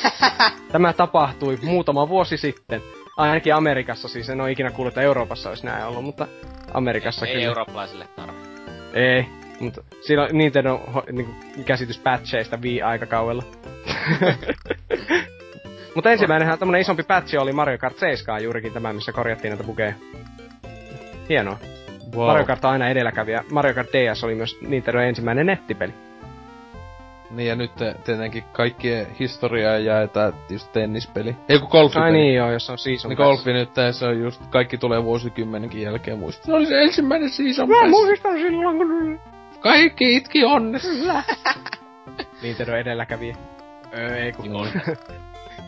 Tämä 0.71 0.93
tapahtui 0.93 1.57
muutama 1.63 2.09
vuosi 2.09 2.37
sitten. 2.37 2.81
Ainakin 3.17 3.55
Amerikassa 3.55 4.07
siis, 4.07 4.29
en 4.29 4.41
ole 4.41 4.51
ikinä 4.51 4.71
kuullut, 4.71 4.91
että 4.91 5.01
Euroopassa 5.01 5.49
olisi 5.49 5.65
näin 5.65 5.85
ollut, 5.85 6.03
mutta 6.03 6.27
Amerikassa 6.73 7.25
ei 7.25 7.33
kyllä. 7.33 7.45
eurooppalaisille 7.45 8.07
tarvi. 8.15 8.37
Ei, 8.93 9.25
mutta 9.59 9.81
siinä 10.01 10.23
on 10.23 10.29
Nintendo 10.31 10.81
niinku, 11.11 11.35
käsitys 11.65 11.99
patcheista 11.99 12.61
vii 12.61 12.81
aikakaudella. 12.81 13.43
mutta 15.95 16.11
ensimmäinenhän 16.11 16.59
tämmönen 16.59 16.81
isompi 16.81 17.03
patchi 17.03 17.37
oli 17.37 17.53
Mario 17.53 17.77
Kart 17.77 17.97
7 17.97 18.43
juurikin 18.43 18.73
tämä, 18.73 18.93
missä 18.93 19.11
korjattiin 19.11 19.49
näitä 19.49 19.63
bugeja. 19.63 19.93
Hienoa. 21.29 21.59
Wow. 22.15 22.27
Mario 22.27 22.45
Kart 22.45 22.65
on 22.65 22.71
aina 22.71 22.89
edelläkävijä. 22.89 23.43
Mario 23.51 23.73
Kart 23.73 23.89
DS 23.93 24.23
oli 24.23 24.35
myös 24.35 24.57
Nintendo 24.61 24.99
ensimmäinen 24.99 25.45
nettipeli. 25.45 25.93
Niin 27.31 27.47
ja 27.49 27.55
nyt 27.55 27.75
te- 27.75 27.95
tietenkin 28.05 28.43
kaikkien 28.51 29.07
historiaa 29.19 29.77
jaetaan 29.77 30.33
just 30.49 30.71
tennispeli. 30.71 31.35
Ei 31.49 31.59
kun 31.59 31.67
golfipeli. 31.71 32.05
Ai 32.05 32.11
niin 32.11 32.35
joo, 32.35 32.51
jos 32.51 32.69
on 32.69 32.77
season 32.77 33.09
Niin 33.09 33.17
golfi 33.17 33.53
nyt 33.53 33.69
se 33.91 34.05
on 34.05 34.19
just, 34.19 34.41
kaikki 34.49 34.77
tulee 34.77 35.03
vuosikymmenenkin 35.03 35.81
jälkeen 35.81 36.19
muistaa. 36.19 36.45
Se 36.45 36.53
oli 36.53 36.65
se 36.65 36.81
ensimmäinen 36.81 37.29
season 37.29 37.69
Mä 37.69 37.87
muistan 37.87 38.37
silloin, 38.37 38.77
kun... 38.77 39.19
Kaikki 39.59 40.15
itki 40.15 40.45
onnessa. 40.45 40.89
Nintendo 42.41 42.75
edelläkävijä. 42.75 43.35
Öö, 43.97 44.17
ei 44.17 44.31
kun 44.31 44.45
Joo. 44.45 44.67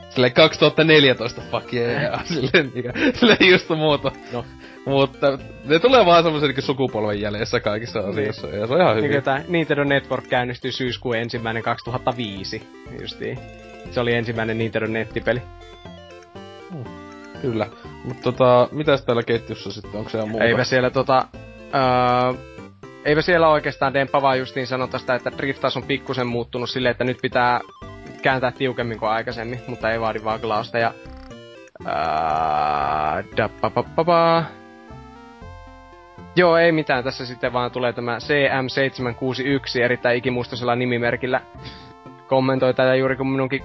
Silleen 0.10 0.34
2014 0.34 1.42
fuck 1.52 1.74
yeah. 1.74 2.26
Silleen, 2.26 2.72
mikä, 2.76 2.94
silleen 3.14 3.52
just 3.52 3.70
muuta. 3.70 4.12
No. 4.34 4.46
Mutta 4.86 5.38
ne 5.66 5.80
tulee 5.80 6.06
vaan 6.06 6.24
semmosen 6.24 6.48
niinku 6.48 6.62
sukupolven 6.62 7.22
jäljessä 7.22 7.60
kaikissa 7.60 8.00
asioissa. 8.00 8.48
Ja 8.48 8.68
se 8.68 8.74
on 8.74 8.82
ihan 8.82 8.96
Niin 8.96 9.10
hyvin. 9.10 9.24
tää 9.24 9.42
Nintendo 9.48 9.84
Network 9.84 10.28
käynnistyi 10.30 10.72
syyskuun 10.72 11.16
ensimmäinen 11.18 11.64
2005. 11.64 12.68
Justiin. 13.02 13.40
Se 13.92 14.00
oli 14.00 14.14
ensimmäinen 14.14 14.58
Nintendo 14.58 14.88
nettipeli. 14.88 15.42
Kyllä. 17.42 17.68
Mutta 18.04 18.22
tota, 18.24 18.68
mitäs 18.72 19.02
täällä 19.06 19.24
ketjussa 19.24 19.72
sitten, 19.72 19.96
onko 19.96 20.10
siellä 20.10 20.28
muuta? 20.30 20.46
Eipä 20.46 20.64
siellä 20.64 20.90
tota... 20.90 21.28
Öö, 21.76 22.34
eipä 23.06 23.22
siellä 23.22 23.50
oikeastaan 23.50 23.94
Demppa 23.94 24.22
vaan 24.22 24.40
justiin 24.40 24.68
sanota 24.68 25.00
sitä, 25.00 25.16
että 25.16 25.32
driftaus 25.38 25.78
on 25.78 25.84
pikkusen 25.84 26.28
muuttunut 26.28 26.70
silleen, 26.70 26.92
että 26.92 27.04
nyt 27.04 27.18
pitää 27.22 27.62
kääntää 28.22 28.52
tiukemmin 28.52 29.00
kuin 29.00 29.10
aikaisemmin, 29.10 29.62
mutta 29.68 29.92
ei 29.92 30.00
vaadi 30.00 30.24
vaan 30.24 30.40
glausta 30.40 30.78
ja... 30.78 30.94
Dappapapapa. 33.38 34.44
Joo, 36.36 36.58
ei 36.58 36.72
mitään. 36.72 37.04
Tässä 37.04 37.26
sitten 37.26 37.54
vaan 37.54 37.72
tulee 37.72 37.94
tämä 37.94 38.18
CM761 38.18 39.82
erittäin 39.84 40.18
ikimuistoisella 40.18 40.76
nimimerkillä 40.76 41.42
kommentoi 42.28 42.74
tätä 42.74 42.96
juuri 42.96 43.16
kun 43.16 43.32
minunkin, 43.32 43.64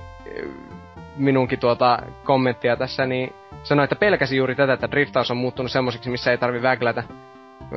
minunkin 1.17 1.59
tuota 1.59 1.99
kommenttia 2.25 2.77
tässä, 2.77 3.07
niin 3.07 3.33
sanoi, 3.63 3.85
että 3.85 3.97
pelkäsi 3.97 4.37
juuri 4.37 4.55
tätä, 4.55 4.73
että 4.73 4.91
driftaus 4.91 5.31
on 5.31 5.37
muuttunut 5.37 5.73
semmoiseksi, 5.73 6.11
missä 6.11 6.31
ei 6.31 6.39
tarvi 6.39 6.63
väglätä. 6.63 7.03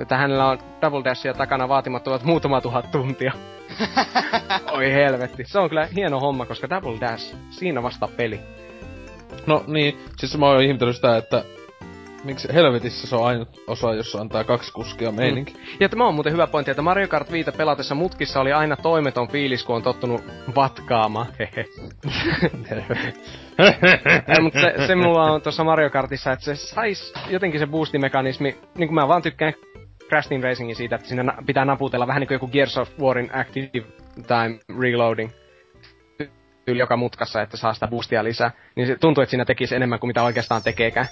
Että 0.01 0.17
hänellä 0.17 0.45
on 0.45 0.59
Double 0.81 1.03
Dashia 1.03 1.33
takana 1.33 1.69
vaatimattomat 1.69 2.23
muutama 2.23 2.61
tuhat 2.61 2.91
tuntia. 2.91 3.33
Oi 4.77 4.93
helvetti. 4.93 5.43
Se 5.45 5.59
on 5.59 5.69
kyllä 5.69 5.85
hieno 5.95 6.19
homma, 6.19 6.45
koska 6.45 6.69
Double 6.69 6.99
Dash, 7.01 7.35
siinä 7.49 7.83
vasta 7.83 8.07
peli. 8.17 8.39
No 9.45 9.63
niin, 9.67 9.99
siis 10.17 10.37
mä 10.37 10.45
oon 10.45 10.63
ihmetellyt 10.63 10.95
sitä, 10.95 11.17
että 11.17 11.43
miksi 12.23 12.47
helvetissä 12.53 13.07
se 13.07 13.15
on 13.15 13.27
ainut 13.27 13.63
osa, 13.67 13.93
jossa 13.93 14.19
antaa 14.19 14.43
kaksi 14.43 14.73
kuskia 14.73 15.11
meininki. 15.11 15.55
Ja 15.79 15.89
tämä 15.89 16.07
on 16.07 16.13
muuten 16.13 16.33
hyvä 16.33 16.47
pointti, 16.47 16.71
että 16.71 16.81
Mario 16.81 17.07
Kart 17.07 17.31
5 17.31 17.51
pelatessa 17.51 17.95
mutkissa 17.95 18.39
oli 18.39 18.53
aina 18.53 18.75
toimeton 18.75 19.27
fiilis, 19.27 19.63
kun 19.63 19.75
on 19.75 19.83
tottunut 19.83 20.21
vatkaamaan. 20.55 21.27
Hehe. 21.39 21.65
Ei, 24.27 24.41
mutta 24.41 24.59
se, 24.59 24.87
se 24.87 24.95
mulla 24.95 25.31
on 25.31 25.41
tuossa 25.41 25.63
Mario 25.63 25.89
Kartissa, 25.89 26.31
että 26.31 26.45
se 26.45 26.55
sais 26.55 27.13
jotenkin 27.29 27.59
se 27.59 27.67
boostimekanismi, 27.67 28.57
niin 28.77 28.87
kuin 28.87 28.95
mä 28.95 29.07
vaan 29.07 29.21
tykkään 29.21 29.53
Crash 30.09 30.29
Team 30.29 30.41
Racingin 30.41 30.75
siitä, 30.75 30.95
että 30.95 31.07
siinä 31.07 31.33
pitää 31.45 31.65
naputella 31.65 32.07
vähän 32.07 32.19
niin 32.19 32.27
kuin 32.27 32.35
joku 32.35 32.47
Gears 32.47 32.77
of 32.77 32.89
Warin 32.99 33.29
Active 33.33 33.69
Time 34.27 34.59
Reloading 34.79 35.31
tyyli 36.69 36.79
joka 36.79 36.97
mutkassa, 36.97 37.41
että 37.41 37.57
saa 37.57 37.73
sitä 37.73 37.87
boostia 37.87 38.23
lisää. 38.23 38.51
Niin 38.75 38.87
se 38.87 38.95
tuntuu, 38.95 39.21
että 39.21 39.29
siinä 39.31 39.45
tekisi 39.45 39.75
enemmän 39.75 39.99
kuin 39.99 40.07
mitä 40.07 40.23
oikeastaan 40.23 40.63
tekeekään. 40.63 41.07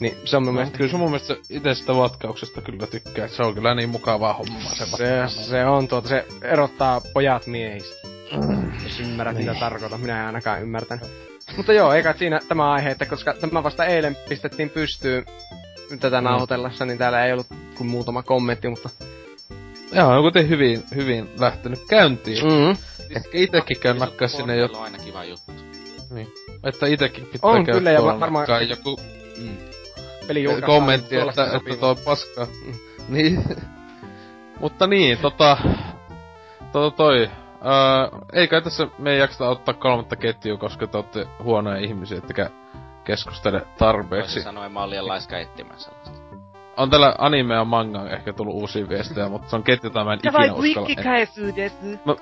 Niin 0.00 0.14
se 0.24 0.36
on 0.36 0.42
mun 0.42 0.46
No, 0.46 0.52
mielestä... 0.52 0.78
kyllä 0.78 0.90
se 0.90 0.96
mun 0.96 1.10
mielestä 1.10 1.36
itse 1.50 1.74
sitä 1.74 1.94
vatkauksesta 1.96 2.60
kyllä 2.60 2.86
tykkää, 2.86 3.28
se 3.28 3.42
on 3.42 3.54
kyllä 3.54 3.74
niin 3.74 3.88
mukavaa 3.88 4.32
hommaa 4.32 4.74
se 4.74 4.86
Se, 4.86 5.28
se 5.28 5.64
on 5.64 5.88
tuota, 5.88 6.08
se 6.08 6.26
erottaa 6.42 7.00
pojat 7.14 7.46
miehistä. 7.46 8.08
Jos 8.84 9.00
ymmärrät, 9.00 9.36
mitä 9.36 9.54
tarkoitan. 9.60 10.00
Minä 10.00 10.20
en 10.20 10.26
ainakaan 10.26 10.62
ymmärtänyt. 10.62 11.04
Mutta 11.56 11.72
joo, 11.72 11.92
eikä 11.92 12.12
siinä 12.12 12.40
tämä 12.48 12.72
aihe, 12.72 12.90
että 12.90 13.06
koska 13.06 13.34
tämä 13.34 13.62
vasta 13.62 13.84
eilen 13.84 14.16
pistettiin 14.28 14.70
pystyyn 14.70 15.24
tätä 15.98 16.20
Mm. 16.20 16.24
nauhoitellessa, 16.24 16.84
niin 16.84 16.98
täällä 16.98 17.26
ei 17.26 17.32
ollut 17.32 17.46
kuin 17.76 17.90
muutama 17.90 18.22
kommentti, 18.22 18.68
mutta... 18.68 18.90
Joo, 19.92 20.08
on 20.08 20.22
kuitenkin 20.22 20.50
hyvin, 20.50 20.82
hyvin 20.94 21.30
lähtenyt 21.38 21.80
käyntiin. 21.88 22.44
Mm. 22.44 22.50
Mm-hmm. 22.50 22.76
Ehkä 23.16 23.30
itekin 23.32 23.80
käy 23.80 23.94
nakkaa 23.94 24.28
sinne 24.28 24.56
jo, 24.56 24.64
on 24.64 24.82
aina 24.82 24.98
kiva 24.98 25.24
juttu. 25.24 25.52
että 26.64 26.86
itekin 26.86 27.26
pitää 27.26 27.50
On 27.50 27.64
käydä 27.64 27.78
kyllä, 27.78 27.90
ja 27.90 27.98
tuolla 27.98 28.20
varmaan- 28.20 28.68
joku 28.68 29.00
Peli 30.26 30.42
julkaistaan 30.42 30.72
kommentti, 30.72 31.14
tuolla 31.16 31.30
että, 31.30 31.56
että 31.72 31.86
on 31.86 31.96
paskaa. 32.04 32.46
niin. 33.08 33.44
Mutta 34.60 34.86
niin, 34.86 35.18
tota... 35.18 35.56
Tota 36.72 36.96
toi... 36.96 37.30
Öö, 37.64 38.18
ei 38.32 38.48
kai 38.48 38.62
tässä 38.62 38.88
me 38.98 39.12
ei 39.12 39.18
jakseta 39.18 39.48
ottaa 39.48 39.74
kolmatta 39.74 40.16
ketjua, 40.16 40.58
koska 40.58 40.86
te 40.86 40.96
olette 40.96 41.26
huonoja 41.42 41.76
ihmisiä, 41.80 42.18
ettekä 42.18 42.50
keskustele 43.10 43.66
tarpeeksi. 43.78 44.26
Toisin 44.26 44.42
sanoen 44.42 44.72
mä 44.72 44.80
oon 44.80 44.90
liian 44.90 45.08
laiska 45.08 45.38
etsimään 45.38 45.80
sellaista. 45.80 46.20
On 46.76 46.90
tällä 46.90 47.14
anime 47.18 47.54
ja 47.54 47.64
manga 47.64 48.10
ehkä 48.10 48.32
tullut 48.32 48.54
uusia 48.54 48.88
viestejä, 48.88 49.28
mutta 49.28 49.50
se 49.50 49.56
on 49.56 49.62
ketju, 49.62 49.86
jota 49.90 50.04
mä 50.04 50.12
en 50.12 50.18
ikinä 50.18 50.54
uskalla. 50.54 50.88
No, 52.04 52.16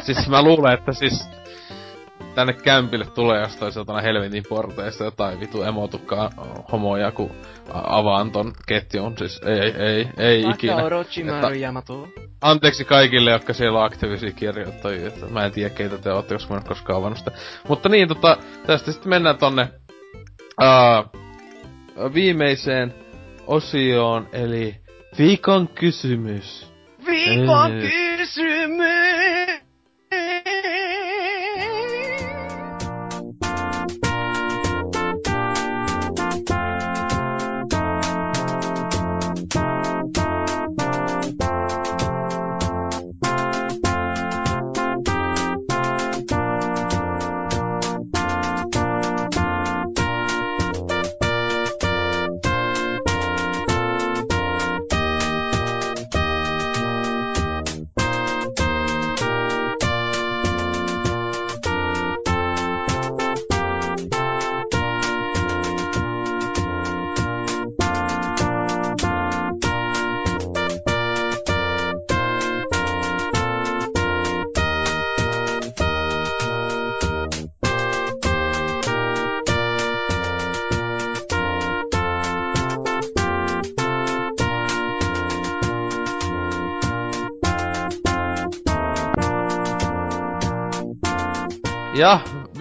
siis 0.00 0.28
mä 0.28 0.42
luulen, 0.42 0.74
että 0.74 0.92
siis 0.92 1.30
tänne 2.34 2.52
kämpille 2.52 3.06
tulee 3.06 3.40
jostain 3.40 3.72
sieltä 3.72 4.00
helvetin 4.00 4.44
porteista 4.48 5.04
jotain 5.04 5.40
vitu 5.40 5.62
emotukkaa 5.62 6.30
homoja, 6.72 7.12
kun 7.12 7.30
avaan 7.72 8.30
ton 8.30 8.52
ketjun. 8.66 9.18
Siis 9.18 9.40
ei, 9.44 9.60
ei, 9.60 9.70
ei, 9.70 10.08
ei 10.16 10.40
ikinä. 10.40 10.72
Että, 11.34 11.46
anteeksi 12.40 12.84
kaikille, 12.84 13.30
jotka 13.30 13.52
siellä 13.52 13.78
on 13.78 13.84
aktiivisia 13.84 14.32
kirjoittajia. 14.32 15.08
Että 15.08 15.26
mä 15.26 15.44
en 15.44 15.52
tiedä, 15.52 15.70
keitä 15.70 15.98
te 15.98 16.12
ootte, 16.12 16.34
koska 16.34 16.54
mä 16.54 16.60
en 16.60 16.66
koskaan 16.66 16.98
avannut 16.98 17.18
sitä. 17.18 17.30
Mutta 17.68 17.88
niin, 17.88 18.08
tota, 18.08 18.36
tästä 18.66 18.92
sitten 18.92 19.10
mennään 19.10 19.38
tonne 19.38 19.68
uh, 20.58 22.14
viimeiseen 22.14 22.94
osioon, 23.46 24.28
eli 24.32 24.76
viikon 25.18 25.68
kysymys. 25.68 26.66
Viikon 27.06 27.70
kysymys! 27.80 29.37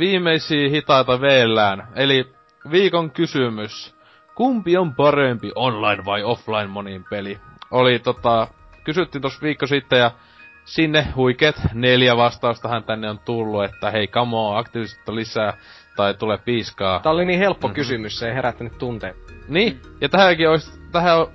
Viimeisiä 0.07 0.69
hitaita 0.69 1.21
veellään. 1.21 1.87
Eli 1.95 2.31
viikon 2.71 3.11
kysymys. 3.11 3.95
Kumpi 4.35 4.77
on 4.77 4.95
parempi, 4.95 5.51
online 5.55 6.05
vai 6.05 6.23
offline 6.23 6.67
monin 6.67 7.05
peli? 7.09 7.39
Oli 7.71 7.99
tota, 7.99 8.47
kysyttiin 8.83 9.21
tossa 9.21 9.41
viikko 9.41 9.67
sitten 9.67 9.99
ja 9.99 10.11
sinne 10.65 11.07
huikeet 11.15 11.55
neljä 11.73 12.17
vastaustahan 12.17 12.83
tänne 12.83 13.09
on 13.09 13.19
tullut, 13.19 13.63
että 13.63 13.91
hei 13.91 14.07
kamo, 14.07 14.55
aktiivisuutta 14.55 15.15
lisää 15.15 15.53
tai 15.95 16.13
tulee 16.13 16.37
piiskaa. 16.37 16.99
Tää 16.99 17.11
oli 17.11 17.25
niin 17.25 17.39
helppo 17.39 17.67
mm-hmm. 17.67 17.75
kysymys, 17.75 18.19
se 18.19 18.27
ei 18.27 18.35
herättänyt 18.35 18.77
tunteet. 18.77 19.15
Niin, 19.47 19.81
ja 20.01 20.09
tähänkin 20.09 20.49
olisi, 20.49 20.79
tähän 20.91 21.17
on, 21.17 21.27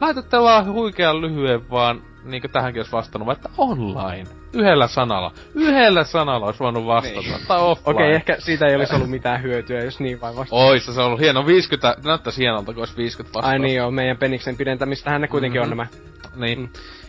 laitatte 0.00 0.38
vaan 0.38 0.72
huikean 0.72 1.20
lyhyen 1.20 1.70
vaan 1.70 2.02
niinku 2.24 2.48
tähänkin 2.48 2.80
olisi 2.80 2.92
vastannut, 2.92 3.36
että 3.36 3.48
online. 3.58 4.39
Yhdellä 4.52 4.88
sanalla. 4.88 5.32
Yhdellä 5.54 6.04
sanalla 6.04 6.46
olisi 6.46 6.60
voinut 6.60 6.86
vastata. 6.86 7.20
Niin. 7.20 7.46
Tai 7.48 7.58
offline. 7.60 7.90
Okei, 7.90 8.06
okay, 8.06 8.14
ehkä 8.14 8.36
siitä 8.38 8.66
ei 8.66 8.76
olisi 8.76 8.94
ollut 8.94 9.10
mitään 9.10 9.42
hyötyä, 9.42 9.84
jos 9.84 10.00
niin 10.00 10.20
vain 10.20 10.36
vastata. 10.36 10.62
Ois 10.62 10.86
se 10.86 11.00
ollut 11.00 11.20
hieno. 11.20 11.46
50, 11.46 11.96
näyttäisi 12.04 12.42
hienolta, 12.42 12.72
kun 12.72 12.82
olisi 12.82 12.96
50 12.96 13.34
vastausta. 13.34 13.50
Ai 13.50 13.58
niin 13.58 13.76
joo, 13.76 13.90
meidän 13.90 14.16
peniksen 14.16 14.56
pidentämistähän 14.56 15.20
ne 15.20 15.28
kuitenkin 15.28 15.60
mm-hmm. 15.60 15.80
on 15.80 15.88
nämä. 15.88 16.46
Niin. 16.46 16.58
Mm. 16.58 16.68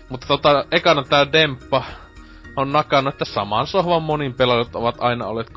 Mutta 0.09 0.27
tota, 0.27 0.65
ekana 0.71 1.03
tää 1.03 1.31
Demppa 1.31 1.83
on 2.55 2.71
nakannut, 2.71 3.13
että 3.13 3.25
saman 3.25 3.67
sohvan 3.67 4.03
monin 4.03 4.33
pelaajat 4.33 4.75
ovat 4.75 4.95
aina 4.99 5.25
olleet 5.25 5.49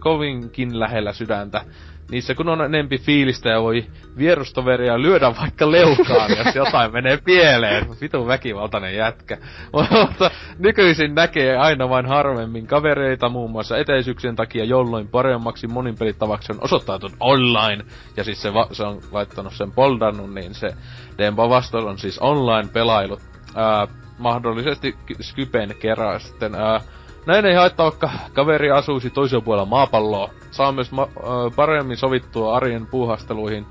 kovinkin 0.00 0.80
lähellä 0.80 1.12
sydäntä 1.12 1.64
niissä 2.12 2.34
kun 2.34 2.48
on 2.48 2.60
enempi 2.60 2.98
fiilistä 2.98 3.48
ja 3.48 3.62
voi 3.62 3.86
vierustoveria 4.18 5.02
lyödä 5.02 5.32
vaikka 5.40 5.70
leukaan, 5.70 6.30
jos 6.38 6.54
jotain 6.54 6.92
menee 6.92 7.18
pieleen. 7.24 7.86
Vitun 8.00 8.26
väkivaltainen 8.26 8.96
jätkä. 8.96 9.36
Mutta 9.72 10.30
nykyisin 10.58 11.14
näkee 11.14 11.56
aina 11.56 11.88
vain 11.88 12.06
harvemmin 12.06 12.66
kavereita 12.66 13.28
muun 13.28 13.50
muassa 13.50 13.76
etäisyyksien 13.76 14.36
takia, 14.36 14.64
jolloin 14.64 15.08
paremmaksi 15.08 15.66
monipelitavaksi 15.66 16.52
on 16.52 16.58
osoittautunut 16.60 17.16
online. 17.20 17.84
Ja 18.16 18.24
siis 18.24 18.42
se, 18.42 18.54
va- 18.54 18.68
se 18.72 18.82
on 18.82 19.00
laittanut 19.12 19.52
sen 19.52 19.72
poldannut, 19.72 20.34
niin 20.34 20.54
se 20.54 20.70
Dempa 21.18 21.48
vastaus 21.48 21.84
on 21.84 21.98
siis 21.98 22.18
online-pelailu. 22.18 23.18
Ää, 23.54 23.86
mahdollisesti 24.18 24.96
Skypen 25.20 25.74
kerran 25.80 26.20
sitten 26.20 26.54
ää, 26.54 26.80
näin 27.26 27.46
ei 27.46 27.54
haittaa, 27.54 27.90
vaikka 27.90 28.10
kaveri 28.32 28.70
asuisi 28.70 29.10
toisella 29.10 29.44
puolella 29.44 29.66
maapalloa. 29.66 30.41
Saa 30.52 30.72
myös 30.72 30.92
ma- 30.92 31.08
äh, 31.16 31.56
paremmin 31.56 31.96
sovittua 31.96 32.56
arjen 32.56 32.86
puuhasteluihin 32.86 33.66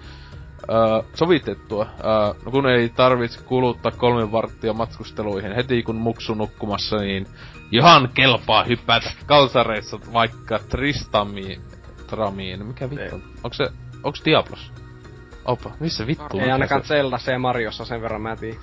äh, 0.62 1.06
sovitettua, 1.14 1.82
äh, 1.82 2.44
no 2.46 2.52
kun 2.52 2.70
ei 2.70 2.90
tarvitse 2.90 3.44
kuluttaa 3.44 3.92
kolme 3.92 4.32
varttia 4.32 4.74
matkusteluihin. 4.74 5.56
Heti 5.56 5.84
kun 5.84 5.96
muksu 5.96 6.34
nukkumassa, 6.34 6.98
niin 6.98 7.28
ihan 7.72 8.10
kelpaa 8.14 8.64
hypätä 8.64 9.12
kalsareissa 9.26 10.00
vaikka 10.14 10.60
Tristamiin. 10.60 11.62
Tramiin. 12.08 12.66
Mikä 12.66 12.90
vittu? 12.90 13.16
Onko 13.44 13.54
se, 13.54 13.68
onks 14.04 14.22
Diablos? 14.26 14.72
Opa, 15.46 15.72
missä 15.80 16.08
vittu? 16.08 16.40
Ei 16.40 16.52
ainakaan 16.52 16.84
Zeldassa 16.84 17.32
ja 17.32 17.40
Mariossa 17.40 17.86
sen 17.86 18.02
verran 18.02 18.22
mä 18.22 18.36
tiedän. 18.36 18.62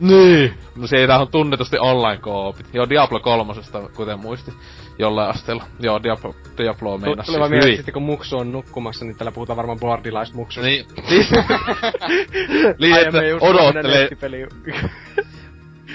Niin! 0.00 0.54
No 0.76 0.86
siitä 0.86 1.18
on 1.18 1.28
tunnetusti 1.28 1.78
online 1.78 2.18
koopit. 2.18 2.66
Joo, 2.72 2.88
Diablo 2.88 3.20
kolmosesta, 3.20 3.88
kuten 3.96 4.20
muisti, 4.20 4.52
jollain 4.98 5.30
asteella. 5.30 5.64
Joo, 5.80 6.02
Diablo, 6.02 6.34
Diablo 6.58 6.98
Tuli 6.98 7.38
vaan 7.38 7.50
mieleen, 7.50 7.76
sitten 7.76 7.94
kun 7.94 8.02
Muksu 8.02 8.38
on 8.38 8.52
nukkumassa, 8.52 9.04
niin 9.04 9.16
täällä 9.16 9.32
puhutaan 9.32 9.56
varmaan 9.56 9.78
boardilaista 9.78 10.36
Muksu. 10.36 10.60
Niin. 10.60 10.86
niin, 12.80 12.98
että 12.98 13.18
odottelee... 13.40 14.08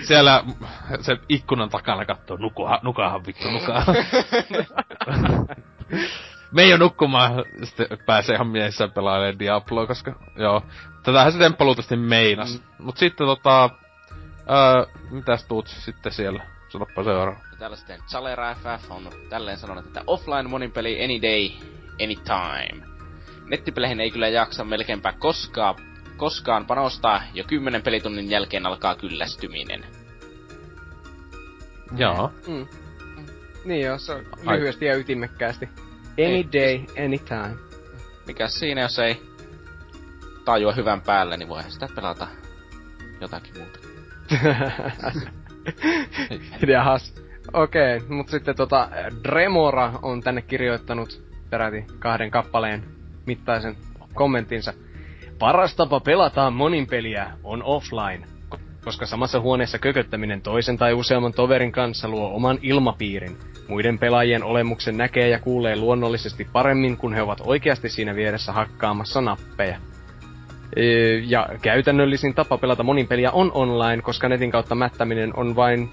Siellä 0.02 0.44
sen 1.02 1.19
ikkunan 1.30 1.69
takana 1.69 2.06
kattoo, 2.06 2.38
nukuha, 2.38 2.80
nukahan 2.84 3.26
vittu, 3.26 3.52
nukahan. 3.52 3.95
me 6.52 6.61
ei 6.61 6.72
oo 6.72 6.78
nukkumaan, 6.78 7.45
sitten 7.64 7.88
pääsee 8.06 8.36
ihan 8.36 8.48
mielessä 8.48 8.88
pelailemaan 8.88 9.40
Diabloa, 9.40 9.88
koska 9.88 10.15
joo. 10.36 10.64
Tätähän 11.03 11.32
se 11.32 11.38
temppa 11.38 11.65
luultavasti 11.65 11.95
meinas. 11.95 12.53
Mm. 12.53 12.86
Mut 12.86 12.98
sitten 12.98 13.28
tota, 13.28 13.69
Öö, 14.49 14.86
mitäs 15.11 15.45
tuut 15.45 15.68
sitten 15.68 16.11
siellä? 16.11 16.44
Sanoppa 16.72 17.03
seuraava. 17.03 17.39
Täällä 17.60 17.76
sitten 17.76 17.99
Chalera 18.10 18.56
FF 18.56 18.91
on 18.91 19.10
tälleen 19.30 19.57
sanonut, 19.57 19.85
että 19.85 20.03
offline 20.07 20.43
monin 20.43 20.72
peli 20.72 21.03
any 21.03 21.22
day, 21.22 21.49
anytime. 22.03 22.88
Nettipeleihin 23.49 23.99
ei 23.99 24.11
kyllä 24.11 24.27
jaksa 24.27 24.64
melkeinpä 24.64 25.14
koskaan, 25.19 25.76
koskaan 26.18 26.65
panostaa, 26.65 27.23
jo 27.34 27.43
kymmenen 27.43 27.81
pelitunnin 27.81 28.30
jälkeen 28.30 28.65
alkaa 28.65 28.95
kyllästyminen. 28.95 29.85
Joo. 31.98 32.31
Mm. 32.48 32.53
Mm. 32.53 33.26
Niin 33.65 33.85
joo, 33.85 33.98
se 33.98 34.14
on 34.14 34.26
lyhyesti 34.52 34.85
ja 34.85 34.95
ytimekkäästi. 34.95 35.65
Any 35.65 36.35
ei. 36.35 36.48
day, 36.53 37.06
anytime. 37.06 37.56
Mikä 38.27 38.48
siinä, 38.48 38.81
jos 38.81 38.99
ei 38.99 39.22
tajua 40.45 40.72
hyvän 40.72 41.02
päälle, 41.02 41.38
niin 41.38 41.49
voihan 41.49 41.72
sitä 41.72 41.88
pelata 41.95 42.27
jotakin 43.22 43.53
muuta. 43.57 43.80
Jahas. 46.67 47.13
Okei, 47.53 47.97
okay, 47.97 48.07
mut 48.09 48.29
sitten 48.29 48.55
tota, 48.55 48.89
Dremora 49.23 49.93
on 50.01 50.21
tänne 50.21 50.41
kirjoittanut 50.41 51.23
peräti 51.49 51.85
kahden 51.99 52.31
kappaleen 52.31 52.83
mittaisen 53.25 53.75
kommenttinsa. 54.13 54.73
Paras 55.39 55.75
tapa 55.75 55.99
pelata 55.99 56.51
monin 56.51 56.88
peliä 56.88 57.31
on 57.43 57.63
offline, 57.63 58.27
koska 58.83 59.05
samassa 59.05 59.39
huoneessa 59.39 59.79
kököttäminen 59.79 60.41
toisen 60.41 60.77
tai 60.77 60.93
useamman 60.93 61.33
toverin 61.33 61.71
kanssa 61.71 62.07
luo 62.07 62.35
oman 62.35 62.59
ilmapiirin. 62.61 63.38
Muiden 63.67 63.99
pelaajien 63.99 64.43
olemuksen 64.43 64.97
näkee 64.97 65.29
ja 65.29 65.39
kuulee 65.39 65.75
luonnollisesti 65.75 66.47
paremmin, 66.53 66.97
kun 66.97 67.13
he 67.13 67.21
ovat 67.21 67.41
oikeasti 67.45 67.89
siinä 67.89 68.15
vieressä 68.15 68.51
hakkaamassa 68.51 69.21
nappeja. 69.21 69.79
Ja 71.27 71.49
käytännöllisin 71.61 72.34
tapa 72.34 72.57
pelata 72.57 72.84
monin 72.84 73.07
peliä 73.07 73.31
on 73.31 73.52
online, 73.53 74.02
koska 74.02 74.30
netin 74.30 74.52
kautta 74.52 74.76
mättäminen 74.76 75.38
on 75.38 75.56
vain 75.56 75.89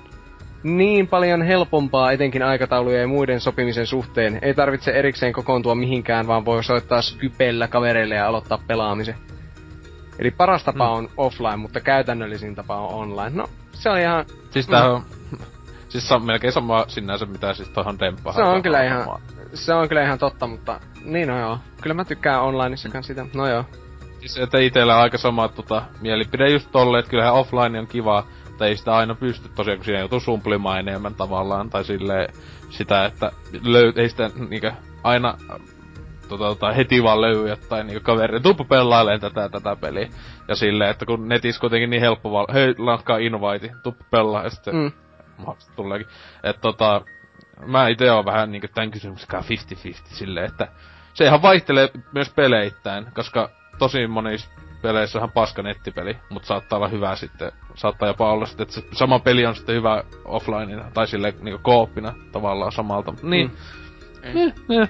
niin 0.63 1.09
paljon 1.09 1.43
helpompaa 1.43 2.13
etenkin 2.13 2.43
aikataulujen 2.43 3.01
ja 3.01 3.09
muiden 3.09 3.41
sopimisen 3.41 3.87
suhteen. 3.87 4.39
Ei 4.43 4.55
tarvitse 4.55 4.91
erikseen 4.91 5.33
kokoontua 5.33 5.75
mihinkään, 5.75 6.27
vaan 6.27 6.45
voi 6.45 6.65
soittaa 6.65 7.03
Skypellä 7.03 7.69
kavereille 7.69 8.15
ja 8.15 8.27
aloittaa 8.27 8.59
pelaamisen. 8.67 9.15
Eli 10.19 10.31
paras 10.31 10.65
tapa 10.65 10.87
mm. 10.87 10.93
on 10.93 11.09
offline, 11.17 11.57
mutta 11.57 11.81
käytännöllisin 11.81 12.55
tapa 12.55 12.77
on 12.77 12.95
online. 12.95 13.31
No, 13.37 13.49
se 13.73 13.91
on 13.91 13.99
ihan... 13.99 14.25
Siis 14.51 14.67
tää 14.67 14.83
mm. 14.83 14.91
on... 14.91 15.03
Siis 15.89 16.09
se 16.09 16.15
on 16.15 16.25
melkein 16.25 16.53
sama 16.53 16.85
sinänsä, 16.89 17.27
mitä 17.27 17.55
siis 17.55 17.69
tohon 17.69 17.99
demppahan. 17.99 18.45
Se 18.45 18.51
on 18.51 18.63
kyllä 18.63 18.85
ihan... 18.85 19.21
Se 19.55 19.75
on 19.75 19.89
kyllä 19.89 20.03
ihan 20.05 20.19
totta, 20.19 20.47
mutta... 20.47 20.81
Niin 21.05 21.29
no 21.29 21.41
joo. 21.41 21.59
Kyllä 21.83 21.95
mä 21.95 22.05
tykkään 22.05 22.43
onlineissakaan 22.43 23.03
mm. 23.03 23.07
sitä. 23.07 23.27
No 23.35 23.49
joo. 23.49 23.65
Siis 24.19 24.39
että 24.39 24.59
itellä 24.59 24.97
on 24.97 25.03
aika 25.03 25.19
sama 25.19 25.49
tota, 25.49 25.82
mielipide 26.01 26.51
just 26.51 26.69
tolle, 26.73 26.99
että 26.99 27.11
kyllähän 27.11 27.35
offline 27.35 27.78
on 27.78 27.86
kiva, 27.86 28.24
mutta 28.47 28.66
ei 28.66 28.77
sitä 28.77 28.97
aina 28.97 29.15
pysty 29.15 29.49
tosiaan, 29.49 29.78
kun 29.78 29.85
siinä 29.85 30.01
joutuu 30.01 30.20
sumplimaan 30.20 30.78
enemmän 30.78 31.15
tavallaan, 31.15 31.70
tai 31.70 31.85
silleen 31.85 32.28
sitä, 32.70 33.05
että 33.05 33.32
löy- 33.53 34.01
ei 34.01 34.09
sitä 34.09 34.31
niinkö 34.49 34.73
aina 35.03 35.35
tota, 36.28 36.45
tota, 36.45 36.73
heti 36.73 37.03
vaan 37.03 37.20
löyy 37.20 37.49
jotain 37.49 37.86
niinku 37.86 38.05
kaveri, 38.05 38.40
tuppu 38.40 38.65
pelaileen 38.65 39.20
tätä 39.20 39.49
tätä 39.49 39.77
peliä. 39.77 40.09
Ja 40.49 40.55
silleen, 40.55 40.90
että 40.90 41.07
kun 41.07 41.28
netissä 41.28 41.61
kuitenkin 41.61 41.90
niin 41.90 42.01
helppo 42.01 42.32
vaan, 42.32 42.47
hei, 42.53 42.74
lankkaa 42.78 43.19
invite, 43.19 43.70
tuppu 43.82 44.05
pelaa, 44.11 44.45
ja 44.45 44.51
sitten 44.51 44.74
mm. 44.74 44.93
tuleekin. 45.77 46.09
Että 46.43 46.61
tota, 46.61 47.03
mä 47.66 47.89
itse 47.89 48.12
oon 48.12 48.24
vähän 48.24 48.53
niinku 48.53 48.69
tän 48.74 48.90
kysymyksen 48.90 49.28
50-50 49.31 49.43
silleen, 50.05 50.47
että 50.47 50.69
se 51.15 51.24
ihan 51.24 51.43
vaihtelee 51.43 51.90
myös 52.12 52.31
peleittäin, 52.31 53.07
koska 53.15 53.51
tosi 53.79 54.07
monissa 54.07 54.51
peleissä 54.83 55.21
on 55.21 55.33
paska 55.33 55.63
nettipeli, 55.63 56.17
mutta 56.31 56.47
saattaa 56.47 56.77
olla 56.77 56.89
hyvä 56.89 57.17
sitten, 57.17 57.53
saattaa 57.75 58.09
jopa 58.09 58.33
olla 58.33 58.47
sitten, 58.47 58.65
että 58.65 58.75
se 58.75 58.83
sama 58.93 59.19
peli 59.19 59.47
on 59.47 59.55
sitten 59.55 59.75
hyvä 59.75 60.05
offlineina, 60.25 60.91
tai 60.95 61.07
sille 61.07 61.35
niinku 61.41 61.61
kooppina 61.63 62.15
tavallaan 62.33 62.73
samalta. 62.73 63.15
Niin. 63.23 63.51
Mm. 64.25 64.39
Eh, 64.39 64.53
eh. 64.81 64.89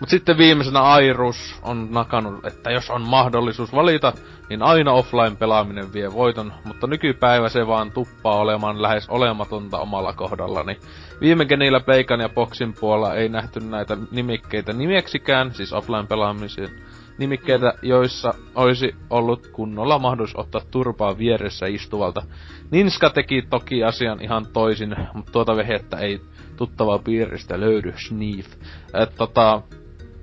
Mut 0.00 0.08
sitten 0.08 0.38
viimeisenä 0.38 0.80
Airus 0.80 1.60
on 1.62 1.88
nakannut, 1.90 2.46
että 2.46 2.70
jos 2.70 2.90
on 2.90 3.02
mahdollisuus 3.02 3.72
valita, 3.72 4.12
niin 4.48 4.62
aina 4.62 4.92
offline-pelaaminen 4.92 5.92
vie 5.92 6.12
voiton, 6.12 6.52
mutta 6.64 6.86
nykypäivä 6.86 7.48
se 7.48 7.66
vaan 7.66 7.92
tuppaa 7.92 8.36
olemaan 8.36 8.82
lähes 8.82 9.08
olematonta 9.08 9.78
omalla 9.78 10.12
kohdallani. 10.12 10.78
Viime 11.20 11.44
genillä 11.44 11.80
Peikan 11.80 12.20
ja 12.20 12.28
Boxin 12.28 12.74
puolella 12.80 13.14
ei 13.14 13.28
nähty 13.28 13.60
näitä 13.60 13.96
nimikkeitä 14.10 14.72
nimeksikään, 14.72 15.54
siis 15.54 15.72
offline-pelaamisen 15.72 16.70
nimikkeitä, 17.18 17.74
joissa 17.82 18.34
olisi 18.54 18.94
ollut 19.10 19.46
kunnolla 19.46 19.98
mahdollisuus 19.98 20.44
ottaa 20.44 20.60
turpaa 20.70 21.18
vieressä 21.18 21.66
istuvalta. 21.66 22.22
Ninska 22.70 23.10
teki 23.10 23.42
toki 23.50 23.84
asian 23.84 24.22
ihan 24.22 24.46
toisin, 24.52 24.96
mutta 25.14 25.32
tuota 25.32 25.56
vehettä 25.56 25.98
ei 25.98 26.20
tuttavaa 26.56 26.98
piiristä 26.98 27.60
löydy, 27.60 27.94
sniif. 27.96 28.46
Et 28.94 29.14
tota, 29.16 29.62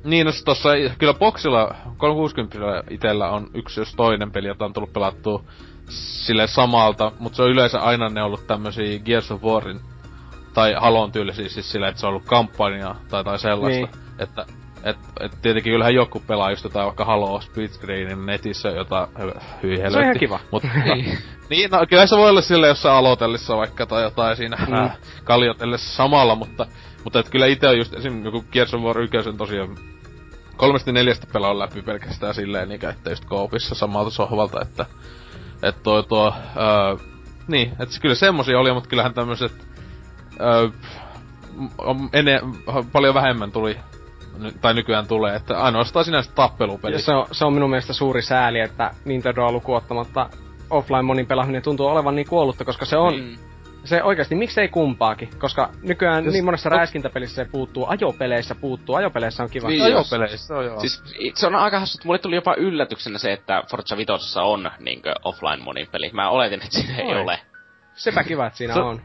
niin, 0.03 0.26
no 0.26 0.32
tossa 0.45 0.70
kyllä 0.99 1.14
boxilla 1.14 1.76
360 1.98 2.84
itellä 2.90 3.30
on 3.30 3.48
yksi 3.53 3.80
jos 3.80 3.95
toinen 3.95 4.32
peli, 4.32 4.48
jota 4.48 4.66
on 4.66 4.74
tullut 4.74 4.94
pelattua 4.94 5.44
sille 5.90 6.48
samalta, 6.48 7.11
mutta 7.20 7.36
se 7.36 7.44
on 7.44 7.52
yleensä 7.52 7.80
aina 7.80 8.10
ne 8.10 8.24
ollut 8.24 8.48
tämmösiä 8.48 8.99
Gears 8.99 9.32
of 9.32 9.44
Warin 9.44 9.80
tai 10.53 10.74
Halon 10.74 11.11
tyylisiä 11.11 11.49
siis 11.49 11.72
sillä, 11.72 11.88
että 11.88 12.02
se 12.02 12.07
on 12.07 12.10
ollut 12.10 12.26
kampanja 12.26 12.95
tai, 13.10 13.24
tai 13.24 13.40
sellaista. 13.40 13.86
Niin. 13.86 14.20
Että 14.20 14.45
et, 14.84 14.97
et 15.19 15.31
tietenkin 15.41 15.73
kyllähän 15.73 15.95
joku 15.95 16.19
pelaa 16.27 16.51
just 16.51 16.64
jotain 16.64 16.85
vaikka 16.85 17.06
Halo 17.06 17.41
split 17.41 17.72
screenin 17.72 18.26
netissä, 18.26 18.69
jota 18.69 19.07
hyi 19.64 19.77
helvetti. 19.77 19.91
Se 19.91 19.97
on 19.97 20.03
ihan 20.03 20.19
kiva. 20.19 20.39
Mut, 20.51 20.64
niin. 20.64 21.18
niin, 21.49 21.72
no 21.72 21.85
kyllä 21.89 22.06
se 22.06 22.18
voi 22.18 22.30
olla 22.30 22.41
sille 22.41 22.68
jossain 22.68 22.95
aloitellissa 22.95 23.57
vaikka 23.57 23.85
tai 23.85 24.03
jotain 24.03 24.38
siinä 24.38 24.57
mm. 24.68 24.73
äh, 24.73 24.97
kaljotellessa 25.23 25.95
samalla, 25.95 26.35
mutta, 26.35 26.65
mutta 27.03 27.19
et 27.19 27.30
kyllä 27.30 27.45
itse 27.45 27.68
on 27.68 27.77
just 27.77 27.93
esim. 27.93 28.26
joku 28.26 28.45
Gears 28.51 28.73
of 28.73 28.81
War 28.81 28.99
1 28.99 29.18
tosiaan 29.38 29.77
kolmesti 30.57 30.91
neljästä 30.91 31.27
pelaa 31.34 31.60
läpi 31.60 31.81
pelkästään 31.81 32.34
silleen, 32.34 32.69
niin 32.69 32.85
että 32.85 33.10
just 33.10 33.26
koopissa 33.26 33.76
samalta 33.76 34.10
sohvalta, 34.10 34.61
että 34.61 34.85
että 35.64 35.84
tuo, 35.84 36.03
tuo 36.03 36.34
öö, 36.57 37.07
niin, 37.47 37.72
että 37.80 37.99
kyllä 38.01 38.15
semmosia 38.15 38.60
oli, 38.60 38.73
mutta 38.73 38.89
kyllähän 38.89 39.14
tämmöiset 39.14 39.68
öö, 40.41 40.69
ene, 42.14 42.41
paljon 42.91 43.14
vähemmän 43.14 43.51
tuli 43.51 43.77
tai 44.61 44.74
nykyään 44.74 45.08
tulee, 45.08 45.35
että 45.35 45.61
ainoastaan 45.61 46.06
sinänsä 46.06 46.32
tappelupeli. 46.35 46.95
Ja 46.95 47.00
se 47.00 47.11
on, 47.11 47.26
se 47.32 47.45
on 47.45 47.53
minun 47.53 47.69
mielestä 47.69 47.93
suuri 47.93 48.22
sääli, 48.22 48.59
että 48.59 48.92
Nintendoa 49.06 49.51
lukuottamatta 49.51 50.30
offline 50.69 51.01
monin 51.01 51.27
pelaaminen 51.27 51.61
tuntuu 51.61 51.88
olevan 51.88 52.16
niin 52.16 52.27
kuollutta, 52.30 52.66
koska 52.66 52.85
se 52.85 52.98
on, 52.98 53.16
mm 53.16 53.38
se 53.84 54.03
oikeasti, 54.03 54.35
miksei 54.35 54.68
kumpaakin? 54.68 55.30
Koska 55.40 55.69
nykyään 55.82 56.26
Jos, 56.26 56.34
niin 56.34 56.45
monessa 56.45 56.69
no, 56.69 56.77
räiskintäpelissä 56.77 57.35
se 57.35 57.51
puuttuu, 57.51 57.85
ajopeleissä 57.88 58.56
puuttuu, 58.56 58.95
ajopeleissä 58.95 59.43
on 59.43 59.50
kiva. 59.50 59.68
Niin, 59.68 59.84
ajopeleissä, 59.84 60.58
on 60.58 60.66
joo. 60.66 60.80
Siis 60.80 61.03
se 61.35 61.48
on 61.48 61.56
aika 61.56 61.80
hassu, 61.80 61.98
mulle 62.06 62.19
tuli 62.19 62.35
jopa 62.35 62.56
yllätyksenä 62.56 63.18
se, 63.18 63.34
että 63.34 63.64
Forza 63.72 63.98
Vitosessa 63.98 64.42
on 64.42 64.72
niinkö 64.80 65.14
offline 65.24 65.64
monin 65.64 65.88
peli. 65.92 66.09
Mä 66.14 66.30
oletin, 66.30 66.61
että 66.64 66.80
siinä 66.80 66.98
ei 66.98 67.22
ole. 67.22 67.40
Sepä 67.93 68.24
kiva, 68.24 68.48
että 68.48 68.58
siinä 68.58 68.74
se, 68.74 68.80
on. 68.80 69.01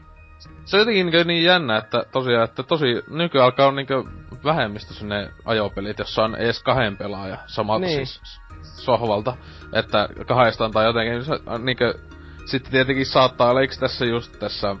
Se 0.65 0.77
on 0.77 0.79
jotenkin 0.79 1.05
niin, 1.05 1.27
niin 1.27 1.43
jännä, 1.43 1.77
että 1.77 2.05
tosiaan, 2.11 2.43
että 2.43 2.63
tosi 2.63 2.85
nykyään 3.09 3.45
alkaa 3.45 3.67
on 3.67 3.75
niinkö 3.75 4.03
vähemmistössä 4.43 5.05
ne 5.05 5.29
ajopelit, 5.45 5.99
jossa 5.99 6.23
on 6.23 6.35
edes 6.35 6.63
kahden 6.63 6.97
pelaaja 6.97 7.37
samalta 7.47 7.85
niin. 7.85 8.07
siis 8.07 8.41
sohvalta. 8.61 9.37
Että 9.73 10.09
kahdestaan 10.27 10.71
tai 10.71 10.85
jotenkin, 10.85 11.25
se, 11.25 11.33
niinkö 11.59 11.93
sitten 12.45 12.71
tietenkin 12.71 13.05
saattaa 13.05 13.49
olla, 13.49 13.61
eikö 13.61 13.75
tässä 13.79 14.05
just 14.05 14.39
tässä 14.39 14.75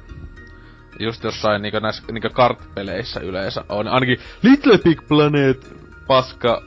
just 0.99 1.23
jossain 1.23 1.61
niinku 1.61 1.79
näissä 1.79 2.03
niinku 2.11 2.29
kartpeleissä 2.33 3.19
yleensä 3.19 3.63
on. 3.69 3.87
Ainakin 3.87 4.19
Little 4.41 4.77
Big 4.77 5.07
Planet 5.07 5.75
paska 6.07 6.61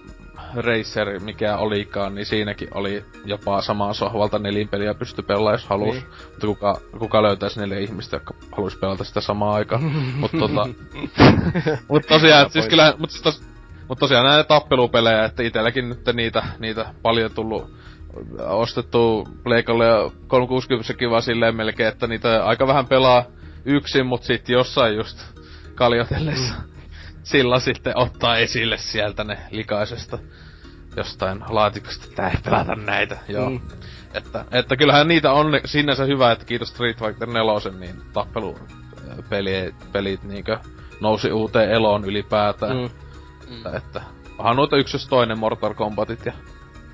Racer, 0.55 1.21
mikä 1.21 1.57
olikaan, 1.57 2.15
niin 2.15 2.27
siinäkin 2.27 2.69
oli 2.75 3.05
jopa 3.25 3.63
samaa 3.63 3.93
sohvalta 3.93 4.39
nelinpeliä 4.39 4.95
pysty 4.95 5.23
pelaamaan, 5.23 5.55
jos 5.55 5.67
halus. 5.67 5.95
Niin. 5.95 6.05
Mutta 6.31 6.47
kuka, 6.47 6.81
kuka 6.99 7.23
löytäisi 7.23 7.61
neljä 7.61 7.79
ihmistä, 7.79 8.17
jotka 8.17 8.35
haluaisi 8.53 8.79
pelata 8.79 9.05
sitä 9.05 9.21
samaa 9.21 9.55
aikaa. 9.55 9.81
Mutta 10.21 10.39
tota... 10.39 10.69
mut 11.89 12.07
tosiaan, 12.09 12.47
et 12.47 12.53
siis 12.53 12.69
kyllä... 12.69 12.95
Mut, 12.99 13.11
siis 13.11 13.23
tos, 13.23 13.43
mut 13.89 13.99
tosiaan 13.99 14.25
näitä 14.25 14.49
tappelupelejä, 14.49 15.25
että 15.25 15.43
itelläkin 15.43 15.89
nyt 15.89 16.01
niitä, 16.13 16.43
niitä 16.59 16.95
paljon 17.03 17.31
tullut 17.31 17.71
ostettu 18.39 19.29
Pleikalle 19.43 19.87
ja 19.87 20.11
360 20.27 21.11
vaan 21.11 21.23
silleen 21.23 21.57
melkein, 21.57 21.89
että 21.89 22.07
niitä 22.07 22.45
aika 22.45 22.67
vähän 22.67 22.87
pelaa 22.87 23.25
yksin, 23.65 24.07
mut 24.07 24.23
sit 24.23 24.49
jossain 24.49 24.97
just 24.97 25.19
kaljotellessa 25.75 26.55
mm. 26.55 26.78
Sillä 27.29 27.61
sitten 27.61 27.97
ottaa 27.97 28.37
esille 28.37 28.79
sieltä 28.79 29.25
ne 29.25 29.39
likaisesta 29.51 30.19
jostain 30.97 31.45
laatikosta, 31.49 32.05
että 32.09 32.29
ei 32.29 32.37
pelata 32.45 32.75
näitä, 32.75 33.19
joo. 33.29 33.51
Mm. 33.51 33.61
Että, 34.15 34.45
että 34.51 34.77
kyllähän 34.77 35.09
niitä 35.09 35.33
on 35.33 35.61
sinänsä 35.65 36.05
hyvä, 36.05 36.33
että 36.33 36.45
kiitos 36.45 36.69
Street 36.69 36.99
Fighter 36.99 37.29
4, 37.29 37.79
niin 37.79 38.03
tappelupelit 38.13 39.75
pelit 39.93 40.23
niinkö 40.23 40.59
nousi 41.01 41.33
uuteen 41.33 41.71
eloon 41.71 42.05
ylipäätään. 42.05 42.77
Mm. 42.77 42.91
Että, 43.57 43.77
että 43.77 44.03
onhan 44.39 44.57
noita 44.57 44.77
yksi 44.77 44.95
jos 44.95 45.09
toinen 45.09 45.39
Mortal 45.39 45.75
Kombatit 45.75 46.27
ja 46.27 46.33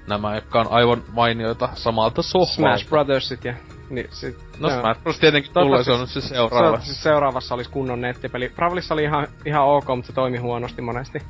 nämä, 0.07 0.35
jotka 0.35 0.61
on 0.61 0.67
aivan 0.71 1.03
mainioita 1.13 1.69
samalta 1.75 2.23
sohvalta. 2.23 2.55
Smash 2.55 2.89
Brothersit 2.89 3.45
ja... 3.45 3.55
Niin, 3.91 4.07
sit, 4.11 4.39
no, 4.59 4.69
no 4.69 4.81
Smash 4.81 5.03
Bros 5.03 5.19
tietenkin 5.19 5.53
tulee, 5.53 5.85
se 5.85 5.93
on 5.93 6.01
nyt 6.01 6.11
se 6.11 6.21
seuraava. 6.21 6.79
Se, 6.79 6.85
siis 6.85 7.03
seuraavassa 7.03 7.55
olisi 7.55 7.71
kunnon 7.71 8.01
nettipeli. 8.01 8.49
Bravlissa 8.49 8.95
oli 8.95 9.03
ihan, 9.03 9.29
ihan 9.45 9.65
ok, 9.65 9.89
mutta 9.89 10.07
se 10.07 10.13
toimi 10.13 10.39
huonosti 10.39 10.83
monesti. 10.83 11.23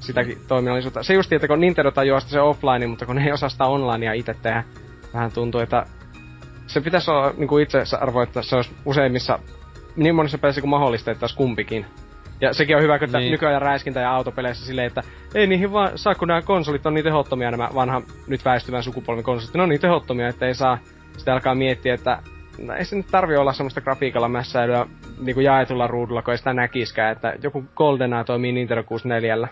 Sitäkin 0.00 0.38
toiminnallisuutta. 0.48 1.02
Se 1.02 1.14
just, 1.14 1.32
että 1.32 1.48
kun 1.48 1.60
Nintendo 1.60 1.90
tajuaa 1.90 2.20
se 2.20 2.40
offline, 2.40 2.86
mutta 2.86 3.06
kun 3.06 3.16
ne 3.16 3.24
ei 3.24 3.32
osaa 3.32 3.48
sitä 3.48 3.64
onlinea 3.64 4.12
itse 4.12 4.34
tehdä, 4.42 4.64
vähän 5.14 5.32
tuntuu, 5.32 5.60
että 5.60 5.86
se 6.66 6.80
pitäisi 6.80 7.10
olla 7.10 7.34
niin 7.36 7.48
kuin 7.48 7.62
itse 7.62 7.78
arvo, 8.00 8.22
että 8.22 8.42
se 8.42 8.56
olisi 8.56 8.70
useimmissa 8.84 9.38
niin 9.96 10.14
monissa 10.14 10.38
pelissä 10.38 10.60
kuin 10.60 10.70
mahdollista, 10.70 11.10
että 11.10 11.24
olisi 11.24 11.36
kumpikin. 11.36 11.86
Ja 12.40 12.52
sekin 12.52 12.76
on 12.76 12.82
hyvä, 12.82 12.94
että 12.94 13.18
niin. 13.18 13.30
nykyajan 13.30 13.62
räiskintä- 13.62 14.00
ja 14.00 14.10
autopeleissä 14.10 14.66
silleen, 14.66 14.86
että 14.86 15.02
ei 15.34 15.46
niihin 15.46 15.72
vaan 15.72 15.98
saa, 15.98 16.14
kun 16.14 16.28
nämä 16.28 16.42
konsolit 16.42 16.86
on 16.86 16.94
niin 16.94 17.04
tehottomia, 17.04 17.50
nämä 17.50 17.68
vanha 17.74 18.02
nyt 18.26 18.44
väistyvän 18.44 18.82
sukupolven 18.82 19.24
konsolit, 19.24 19.54
ne 19.54 19.62
on 19.62 19.68
niin 19.68 19.80
tehottomia, 19.80 20.28
että 20.28 20.46
ei 20.46 20.54
saa 20.54 20.78
sitä 21.16 21.32
alkaa 21.32 21.54
miettiä, 21.54 21.94
että 21.94 22.22
no 22.58 22.74
ei 22.74 22.84
se 22.84 22.96
nyt 22.96 23.06
tarvi 23.10 23.36
olla 23.36 23.52
semmoista 23.52 23.80
grafiikalla 23.80 24.28
mässäilyä 24.28 24.86
niin 25.18 25.34
kuin 25.34 25.44
jaetulla 25.44 25.86
ruudulla, 25.86 26.22
kun 26.22 26.32
ei 26.32 26.38
sitä 26.38 26.52
näkiskään, 26.52 27.12
että 27.12 27.34
joku 27.42 27.64
GoldenEye 27.74 28.24
toimii 28.24 28.52
Nintendo 28.52 28.82
64 28.82 29.48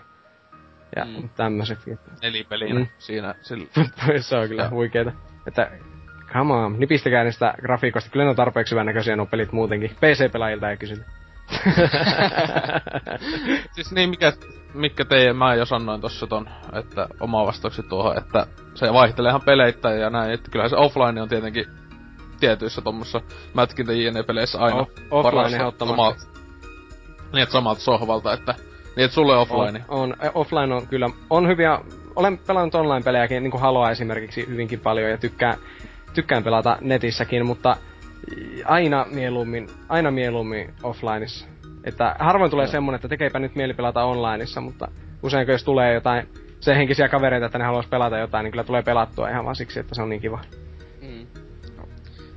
ja 0.95 1.05
mm. 1.05 1.29
tämmöiset. 1.29 1.79
Nelipelinä 2.21 2.79
mm. 2.79 2.87
siinä. 2.97 3.35
Sillä... 3.41 3.67
se 4.19 4.37
on 4.37 4.47
kyllä 4.47 4.69
huikeeta. 4.69 5.11
Että 5.47 5.71
come 6.33 6.53
on, 6.53 6.79
nipistäkää 6.79 7.23
niistä 7.23 7.53
grafiikoista. 7.61 8.09
Kyllä 8.09 8.23
ne 8.25 8.29
on 8.29 8.35
tarpeeksi 8.35 8.71
hyvän 8.71 8.85
näköisiä 8.85 9.15
nuo 9.15 9.25
pelit 9.25 9.51
muutenkin. 9.51 9.89
PC-pelaajilta 9.89 10.69
ei 10.69 10.77
kysytä. 10.77 11.05
siis 13.75 13.91
niin, 13.91 14.09
mikä, 14.09 14.33
mikä 14.73 15.05
teidän, 15.05 15.35
mä 15.35 15.55
jo 15.55 15.65
sanoin 15.65 16.01
tossa 16.01 16.27
ton, 16.27 16.49
että 16.73 17.07
oma 17.19 17.45
vastaukset 17.45 17.89
tuohon, 17.89 18.17
että 18.17 18.47
se 18.75 18.93
vaihtelee 18.93 19.29
ihan 19.29 19.41
peleittä 19.41 19.91
ja 19.91 20.09
näin, 20.09 20.31
että 20.31 20.51
kyllähän 20.51 20.69
se 20.69 20.75
offline 20.75 21.21
on 21.21 21.29
tietenkin 21.29 21.65
tietyissä 22.39 22.81
tommossa 22.81 23.21
mätkintä 23.53 23.93
JNE-peleissä 23.93 24.59
aina 24.59 24.81
Off- 24.81 25.01
offline 25.11 25.55
ehdottomasti. 25.55 26.25
samat- 26.25 26.35
Niin, 27.33 27.43
että 27.43 27.53
samalta 27.53 27.81
sohvalta, 27.81 28.33
että... 28.33 28.55
Niin, 28.95 29.05
että 29.05 29.15
sulle 29.15 29.37
offline. 29.37 29.85
On, 29.87 29.99
on, 30.01 30.13
eh, 30.21 30.31
offline 30.33 30.73
on 30.75 30.87
kyllä, 30.87 31.09
on 31.29 31.47
hyviä, 31.47 31.79
olen 32.15 32.37
pelannut 32.37 32.75
online-pelejäkin, 32.75 33.43
niin 33.43 33.51
kuin 33.51 33.61
Haloa 33.61 33.91
esimerkiksi 33.91 34.47
hyvinkin 34.47 34.79
paljon 34.79 35.11
ja 35.11 35.17
tykkään, 35.17 35.57
tykkään 36.13 36.43
pelata 36.43 36.77
netissäkin, 36.81 37.45
mutta 37.45 37.77
aina 38.65 39.05
mieluummin, 39.11 39.67
aina 39.89 40.11
mieluummin 40.11 40.73
offlineissa. 40.83 41.45
Että 41.83 42.15
harvoin 42.19 42.51
tulee 42.51 42.67
semmonen, 42.67 42.95
että 42.95 43.07
tekeepä 43.07 43.39
nyt 43.39 43.55
mieli 43.55 43.73
pelata 43.73 44.03
onlineissa, 44.03 44.61
mutta 44.61 44.87
usein 45.23 45.47
jos 45.47 45.63
tulee 45.63 45.93
jotain 45.93 46.29
sen 46.59 46.75
henkisiä 46.75 47.09
kavereita, 47.09 47.45
että 47.45 47.57
ne 47.57 47.65
haluaisi 47.65 47.89
pelata 47.89 48.17
jotain, 48.17 48.43
niin 48.43 48.51
kyllä 48.51 48.63
tulee 48.63 48.83
pelattua 48.83 49.29
ihan 49.29 49.45
vaan 49.45 49.55
siksi, 49.55 49.79
että 49.79 49.95
se 49.95 50.01
on 50.01 50.09
niin 50.09 50.21
kiva. 50.21 50.39
Mm. 51.01 51.27
No. 51.77 51.83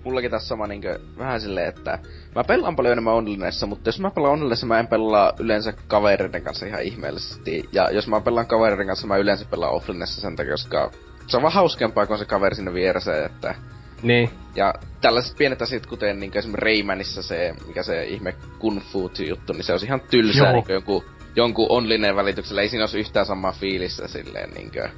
Mullakin 0.05 0.31
tässä 0.31 0.49
sama 0.49 0.67
niinkö 0.67 0.99
vähän 1.19 1.41
silleen, 1.41 1.69
että 1.69 1.99
mä 2.35 2.45
pelaan 2.45 2.77
paljon 2.77 2.93
enemmän 2.93 3.15
onlineissa, 3.15 3.67
mutta 3.67 3.89
jos 3.89 4.01
mä 4.01 4.11
pelaan 4.11 4.33
onlineissa, 4.33 4.67
mä 4.67 4.79
en 4.79 4.87
pelaa 4.87 5.33
yleensä 5.39 5.73
kavereiden 5.89 6.43
kanssa 6.43 6.67
ihan 6.67 6.83
ihmeellisesti. 6.83 7.65
Ja 7.73 7.91
jos 7.91 8.09
mä 8.09 8.21
pelaan 8.21 8.47
kavereiden 8.47 8.87
kanssa, 8.87 9.07
mä 9.07 9.17
yleensä 9.17 9.47
pelaan 9.51 9.73
offlineissa 9.73 10.21
sen 10.21 10.37
takia, 10.37 10.53
koska 10.53 10.91
se 11.27 11.37
on 11.37 11.43
vaan 11.43 11.55
hauskempaa, 11.55 12.07
kun 12.07 12.15
on 12.15 12.19
se 12.19 12.25
kaveri 12.25 12.57
sinne 12.57 12.73
vieressä, 12.73 13.25
että... 13.25 13.55
Niin. 14.03 14.31
Ja 14.55 14.75
tällaiset 15.01 15.37
pienet 15.39 15.63
asiat, 15.63 15.87
kuten 15.87 16.21
niin 16.21 16.33
esimerkiksi 16.39 16.65
Raymanissa 16.65 17.23
se, 17.23 17.55
mikä 17.67 17.83
se 17.83 18.05
ihme 18.05 18.35
kung 18.59 18.81
fu 18.81 19.11
juttu, 19.27 19.53
niin 19.53 19.65
se 19.65 19.73
on 19.73 19.79
ihan 19.85 20.01
tylsää 20.01 20.53
niin 20.53 20.65
jonkun, 20.69 21.05
jonkun 21.37 21.67
online 21.71 22.17
välityksellä. 22.17 22.63
Ei 22.63 22.69
siinä 22.69 22.83
olisi 22.83 22.99
yhtään 22.99 23.27
samaa 23.27 23.53
fiilistä 23.53 24.09
silleen 24.09 24.51
niinkö, 24.51 24.89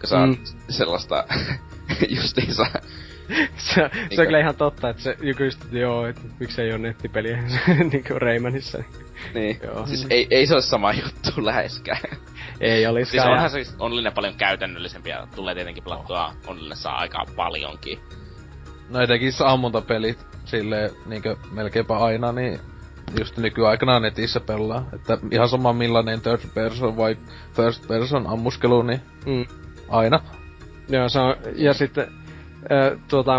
kun 0.00 0.08
saa 0.08 0.26
Mm. 0.26 0.36
sellaista 0.68 1.24
justiinsa. 2.16 2.66
se, 2.66 3.74
se 3.74 3.82
on 3.84 3.90
Niinkö? 3.94 4.24
kyllä 4.24 4.38
ihan 4.40 4.56
totta, 4.56 4.88
että 4.90 5.02
se 5.02 5.16
joku 5.20 5.42
just, 5.42 5.62
että 5.64 5.78
joo, 5.78 6.06
että 6.06 6.20
miksei 6.40 6.72
oo 6.72 6.78
nettipeliä 6.78 7.42
niin 7.92 8.04
kuin 8.08 8.22
Raymanissa. 8.22 8.78
niin. 9.34 9.58
Joo. 9.62 9.86
Siis 9.86 10.06
ei, 10.10 10.26
ei 10.30 10.46
se 10.46 10.54
ole 10.54 10.62
sama 10.62 10.92
juttu 10.92 11.30
läheskään. 11.44 12.00
Ei 12.60 12.76
Siis 12.78 12.88
olisikaan. 12.90 13.32
onhan 13.32 13.50
siis 13.50 13.74
online 13.78 14.10
paljon 14.10 14.34
käytännöllisempi 14.34 15.10
ja 15.10 15.26
tulee 15.36 15.54
tietenkin 15.54 15.84
pelattua 15.84 16.32
onlinessa 16.46 16.90
aika 16.90 17.24
paljonkin. 17.36 17.98
No 18.90 19.00
etenkin 19.00 19.32
se 19.32 19.44
ammuntapelit 19.46 20.26
silleen 20.44 20.90
niinkö 21.06 21.36
melkeinpä 21.52 21.96
aina, 21.96 22.32
niin 22.32 22.60
just 23.18 23.36
nykyaikana 23.36 24.00
netissä 24.00 24.40
pelaa. 24.40 24.84
Että 24.92 25.18
ihan 25.30 25.48
sama 25.48 25.72
millainen 25.72 26.20
third 26.20 26.40
person 26.54 26.96
vai 26.96 27.16
first 27.52 27.88
person 27.88 28.26
ammuskelu, 28.26 28.82
niin 28.82 29.00
Mm. 29.26 29.46
aina. 29.88 30.20
Joo, 30.88 31.08
se 31.08 31.20
on, 31.20 31.36
ja 31.54 31.74
sitten 31.74 32.08
äh, 32.72 33.00
tuota, 33.08 33.36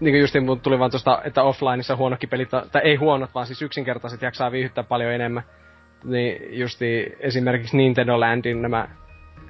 niin 0.00 0.12
kuin 0.12 0.20
justiin 0.20 0.44
mun 0.44 0.60
tuli 0.60 0.78
vaan 0.78 0.90
tosta, 0.90 1.20
että 1.24 1.42
offlineissa 1.42 1.96
huonokin 1.96 2.28
pelit, 2.28 2.48
tai 2.50 2.82
ei 2.84 2.96
huonot, 2.96 3.34
vaan 3.34 3.46
siis 3.46 3.62
yksinkertaiset 3.62 4.22
jaksaa 4.22 4.52
viihyttää 4.52 4.84
paljon 4.84 5.12
enemmän. 5.12 5.42
Niin 6.04 6.58
justi 6.58 7.16
esimerkiksi 7.20 7.76
Nintendo 7.76 8.20
Landin 8.20 8.62
nämä, 8.62 8.88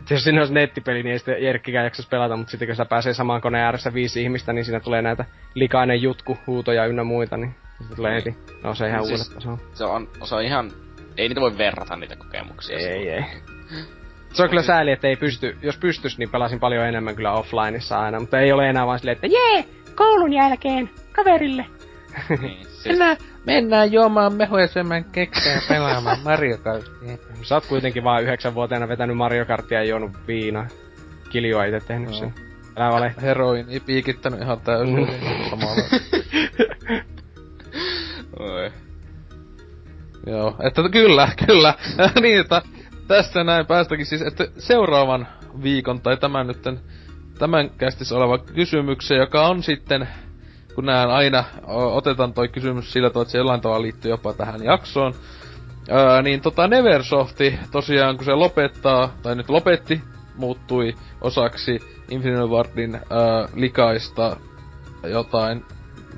että 0.07 0.15
jos 0.15 0.25
siinä 0.25 0.41
olisi 0.41 0.55
nettipeli, 0.55 1.03
niin 1.03 1.13
ei 1.13 1.19
sitten 1.19 1.43
Jerkkikään 1.43 1.85
jaksaisi 1.85 2.09
pelata, 2.09 2.37
mutta 2.37 2.51
sitten 2.51 2.69
kun 2.69 2.75
sitä 2.75 2.85
pääsee 2.85 3.15
samaan 3.15 3.41
koneen 3.41 3.65
ääressä 3.65 3.95
viisi 3.95 4.23
ihmistä, 4.23 4.53
niin 4.53 4.65
siinä 4.65 4.81
tulee 4.81 5.03
näitä 5.03 5.25
likainen 5.55 6.03
jutku, 6.03 6.39
huutoja 6.47 6.87
ynnä 6.87 7.05
muita, 7.05 7.37
niin 7.37 7.55
se 7.89 7.95
tulee 7.97 8.15
heti. 8.15 8.37
No 8.63 8.75
se 8.75 8.89
ihan 8.89 9.07
Siis- 9.07 9.21
siis, 9.21 9.31
uudesta, 9.31 9.41
se 9.41 9.49
on. 9.49 9.59
Se 9.75 9.85
on, 9.85 10.09
se 10.25 10.35
on 10.35 10.43
ihan... 10.43 10.71
Ei 11.17 11.29
niitä 11.29 11.41
voi 11.41 11.59
verrata 11.59 11.97
niitä 11.97 12.17
kokemuksia. 12.17 12.79
Ei, 12.79 13.09
ei. 13.09 13.25
Se 14.33 14.43
on 14.43 14.49
kyllä 14.49 14.63
sääli, 14.63 14.91
että 14.91 15.09
ei 15.09 15.17
pysty, 15.17 15.59
jos 15.63 15.77
pystys, 15.77 16.19
niin 16.19 16.31
pelasin 16.31 16.61
paljon 16.61 16.87
enemmän 16.87 17.17
kyllä 17.17 17.33
offlineissa 17.33 18.01
aina, 18.01 18.21
mutta 18.21 18.41
ei 18.41 18.53
ole 18.53 18.69
enää 18.69 18.87
vaan 18.87 18.99
silleen, 18.99 19.15
että 19.15 19.27
jee, 19.27 19.65
koulun 19.95 20.33
jälkeen, 20.33 20.91
kaverille. 21.13 21.67
Niin, 22.41 22.67
siis, 22.87 22.99
Mennään, 22.99 23.17
mennään 23.47 23.93
juomaan 23.93 24.33
mehua 24.33 24.61
ja 24.61 24.67
syömään 24.69 25.05
ja 25.17 25.61
pelaamaan 25.69 26.19
Mario 26.25 26.59
Kartia. 26.59 27.17
Sä 27.43 27.55
oot 27.55 27.67
kuitenkin 27.67 28.05
vaan 28.05 28.23
yhdeksänvuotiaana 28.23 28.89
vetänyt 28.89 29.17
Mario 29.17 29.45
Kartia 29.47 29.79
ja 29.79 29.89
juonut 29.89 30.11
viinaa. 30.29 30.67
Kilju 31.31 31.59
on 31.59 31.67
ite 31.67 31.81
tehnyt 31.81 32.11
Joo. 32.11 32.19
sen. 32.19 32.35
Älä 32.77 32.93
vale. 32.93 33.15
Heroini 33.23 33.81
piikittänyt 33.81 34.41
ihan 34.41 34.61
täysin 34.61 34.97
Mm. 34.97 35.51
samalla. 35.51 35.83
oi. 38.39 38.71
Joo, 40.27 40.57
että 40.63 40.83
kyllä, 40.93 41.29
kyllä. 41.47 41.75
niin, 42.23 42.41
että 42.41 42.63
tästä 43.09 43.45
näin 43.45 43.67
päästäkin 43.67 44.07
siis, 44.07 44.23
että 44.23 44.49
seuraavan 44.59 45.29
viikon 45.63 46.01
tai 46.01 46.17
tämän 46.17 46.47
nytten, 46.47 46.81
tämän 47.39 47.71
kästissä 47.79 48.17
oleva 48.17 48.39
kysymyksen, 48.39 49.19
joka 49.19 49.47
on 49.47 49.63
sitten, 49.63 50.09
kun 50.77 50.87
näen 50.87 51.11
aina, 51.11 51.45
otetaan 51.67 52.33
toi 52.33 52.49
kysymys 52.49 52.93
sillä 52.93 53.11
tavalla, 53.11 53.23
että 53.23 53.33
se 53.33 53.39
jollain 53.39 53.61
tavalla 53.61 53.83
liittyy 53.83 54.11
jopa 54.11 54.33
tähän 54.33 54.65
jaksoon. 54.65 55.15
Öö, 55.91 56.23
niin 56.23 56.41
tota 56.41 56.69
Neversofti 56.69 57.59
tosiaan 57.73 58.17
kun 58.17 58.25
se 58.25 58.33
lopettaa, 58.33 59.13
tai 59.23 59.35
nyt 59.35 59.49
lopetti, 59.51 60.03
muuttui 60.35 60.95
osaksi 61.21 61.79
Infinite 62.11 62.43
Wardin 62.45 62.95
öö, 62.95 63.01
likaista 63.55 64.37
jotain 65.05 65.65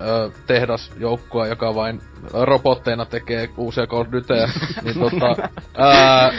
öö, 0.01 0.31
tehdasjoukkoa, 0.47 1.47
joka 1.47 1.75
vain 1.75 2.01
robotteina 2.33 3.05
tekee 3.05 3.49
uusia 3.57 3.87
Call 3.87 4.05
Dutyjä, 4.13 4.51
niin 4.85 4.99
tota, 5.01 5.49
ää, 5.77 6.33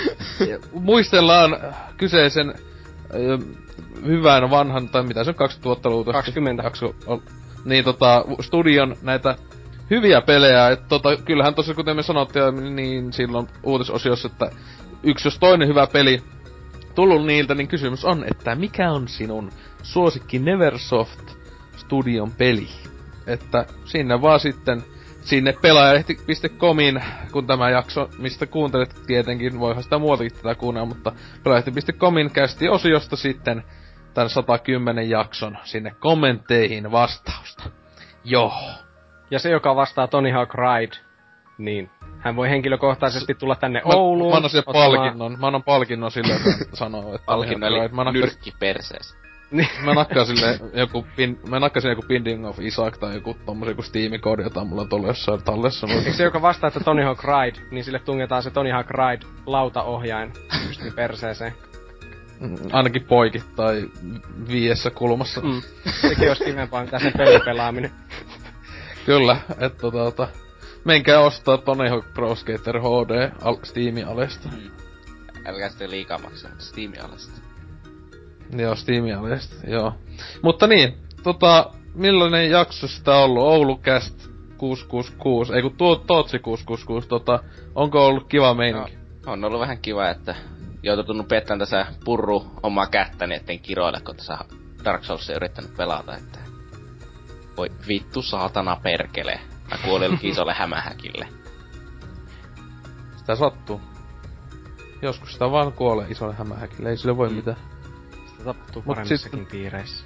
muistellaan 0.74 1.58
kyseisen 1.98 2.54
öö, 3.14 3.38
hyvän 4.06 4.50
vanhan, 4.50 4.90
tai 4.90 5.04
mitä 5.04 5.24
se 5.24 5.30
on, 5.30 5.76
2000-luvulta? 5.76 6.12
20. 6.12 6.64
Jakso, 6.64 6.96
on, 7.08 7.22
niin 7.66 7.84
tota, 7.84 8.26
studion 8.42 8.96
näitä 9.02 9.36
hyviä 9.90 10.22
pelejä, 10.22 10.70
että 10.70 10.86
tota, 10.90 11.18
kyllähän 11.18 11.56
tosiaan 11.56 11.76
kuten 11.76 11.96
me 11.96 12.04
sanottiin, 12.04 12.76
niin 12.76 13.14
silloin 13.14 13.48
uutisosiossa, 13.64 14.30
että 14.32 14.52
yksi 15.04 15.28
jos 15.28 15.40
toinen 15.40 15.68
hyvä 15.68 15.88
peli 15.88 16.24
tullut 16.96 17.26
niiltä, 17.26 17.56
niin 17.56 17.68
kysymys 17.68 18.06
on, 18.06 18.26
että 18.32 18.56
mikä 18.56 18.92
on 18.92 19.08
sinun 19.08 19.52
suosikki 19.84 20.40
Neversoft 20.40 21.32
Studion 21.78 22.32
peli? 22.32 22.68
Että 23.28 23.66
sinne 23.86 24.22
vaan 24.22 24.40
sitten 24.40 24.84
sinne 25.22 25.54
pelaajalehti.comin, 25.62 27.04
kun 27.32 27.48
tämä 27.48 27.70
jakso, 27.70 28.10
mistä 28.18 28.46
kuuntelet 28.46 28.96
tietenkin, 29.08 29.60
voihan 29.60 29.84
sitä 29.84 29.98
muualtakin 29.98 30.34
tätä 30.34 30.56
kuunnella, 30.56 30.88
mutta 30.88 31.12
pelaajalehti.comin 31.44 32.32
kästi 32.32 32.70
osiosta 32.70 33.16
sitten 33.16 33.64
tämän 34.20 34.30
110 34.30 35.10
jakson 35.10 35.58
sinne 35.64 35.92
kommentteihin 36.00 36.92
vastausta. 36.92 37.64
Joo. 38.24 38.54
Ja 39.32 39.40
se, 39.40 39.50
joka 39.50 39.76
vastaa 39.76 40.08
Tony 40.08 40.32
Hawk 40.32 40.54
Ride, 40.54 40.96
niin 41.58 41.90
hän 42.20 42.36
voi 42.36 42.50
henkilökohtaisesti 42.50 43.34
tulla 43.36 43.56
tänne 43.56 43.82
Mä, 43.86 43.94
Ouluun. 43.96 44.32
mä 44.32 44.38
annan 44.38 44.50
sille 44.50 44.64
ottamaan- 44.68 44.92
palkinnon. 44.92 45.38
Mä 45.40 45.48
annan 45.48 45.64
palkinnon 45.64 46.12
sille, 46.12 46.34
joka 46.34 46.50
sanoo, 46.74 47.16
että... 47.16 47.26
Palkinno 47.26 47.68
eli 47.68 47.88
mä 47.88 48.12
nyrkki 48.12 48.54
perseessä. 48.60 49.16
mä 49.86 49.94
nakkaan 49.94 50.26
sille 50.26 50.60
joku 50.74 51.06
pin, 51.16 51.40
mä 51.50 51.60
nakkasin 51.60 51.90
joku 51.90 52.02
Binding 52.08 52.48
of 52.48 52.60
Isaac 52.60 53.00
tai 53.00 53.14
joku 53.16 53.38
tommosen 53.46 53.72
joku 53.72 53.82
Steam-koodi, 53.82 54.44
jota 54.44 54.64
mulla 54.66 54.82
on 54.82 54.90
tuolla 54.90 55.08
jossain 55.08 55.44
tallessa. 55.44 55.88
Eikö 55.88 56.14
se, 56.14 56.24
joka 56.24 56.42
vastaa, 56.42 56.68
että 56.68 56.80
Tony 56.80 57.04
Hawk 57.04 57.24
Ride, 57.24 57.68
niin 57.72 57.84
sille 57.84 58.00
tungetaan 58.00 58.44
se 58.44 58.52
Tony 58.52 58.72
Hawk 58.72 58.90
Ride 58.90 59.26
lautaohjain 59.46 60.34
just 60.68 60.82
perseeseen. 60.96 61.54
Mm, 62.40 62.56
ainakin 62.72 63.03
poikit 63.03 63.56
tai 63.56 63.90
viiessä 64.48 64.90
kulmassa. 64.90 65.42
Mm. 65.42 65.61
Sekin 66.01 66.27
olisi 66.27 66.43
kivempaa, 66.43 66.84
mitä 66.84 67.00
sen 67.00 67.14
pelipelaaminen. 67.18 67.92
Kyllä, 69.06 69.38
että 69.50 69.82
tota, 69.82 69.98
tota, 69.98 70.27
menkää 70.85 71.19
ostaa 71.19 71.58
Tony 71.58 71.90
Hawk 71.90 72.14
Pro 72.14 72.35
Skater 72.35 72.80
HD 72.80 73.32
al- 73.42 73.58
Steamin 73.64 74.08
alesta. 74.08 74.50
Mm. 74.50 74.72
Älkää 75.45 75.69
sitten 75.69 75.92
liikaa 75.92 76.18
maksaa, 76.18 76.50
mutta 76.50 76.66
Steamin 76.66 77.01
alesta. 77.01 77.42
Joo, 78.58 78.76
Steamin 78.76 79.18
alesta, 79.18 79.56
joo. 79.68 79.93
Mutta 80.42 80.68
niin, 80.68 80.93
tota, 81.24 81.72
millainen 81.93 82.51
jakso 82.51 82.88
sitä 82.88 83.16
on 83.16 83.24
ollut? 83.24 83.43
Oulucast 83.43 84.30
666, 84.58 85.53
ei 85.53 85.61
kun 85.61 85.77
tuo 85.77 85.95
Tootsi 85.95 86.40
666, 86.40 87.08
tota, 87.08 87.40
onko 87.76 88.08
ollut 88.08 88.27
kiva 88.27 88.53
meininki? 88.53 88.98
No, 89.26 89.32
on 89.32 89.43
ollut 89.43 89.59
vähän 89.59 89.77
kiva, 89.77 90.09
että 90.09 90.35
joutunut 90.83 91.27
pettämään 91.27 91.59
tässä 91.59 91.85
purru 92.06 92.51
omaa 92.64 92.88
kättäni, 92.88 93.35
etten 93.35 93.59
kiroile, 93.59 93.99
kun 94.06 94.16
tässä 94.16 94.38
Dark 94.85 95.03
Soulsia 95.03 95.35
yrittänyt 95.35 95.77
pelata, 95.77 96.17
että... 96.17 96.40
Voi 97.58 97.72
vittu 97.88 98.22
saatana 98.22 98.75
perkele. 98.83 99.40
Mä 99.72 99.77
kuolin 99.85 100.19
isolle 100.24 100.53
hämähäkille. 100.59 101.27
Sitä 103.17 103.35
sattuu. 103.35 103.82
Joskus 105.01 105.33
sitä 105.33 105.51
vaan 105.51 105.74
kuolee 105.74 106.08
isolle 106.09 106.33
hämähäkille, 106.33 106.90
ei 106.90 106.98
sille 106.98 107.17
voi 107.17 107.30
Mm. 107.30 107.35
mitään. 107.35 107.58
Sitä 108.27 108.43
tapahtuu 108.43 108.83
Mut 108.85 108.95
paremmissakin 108.95 109.45
piireissä. 109.45 110.06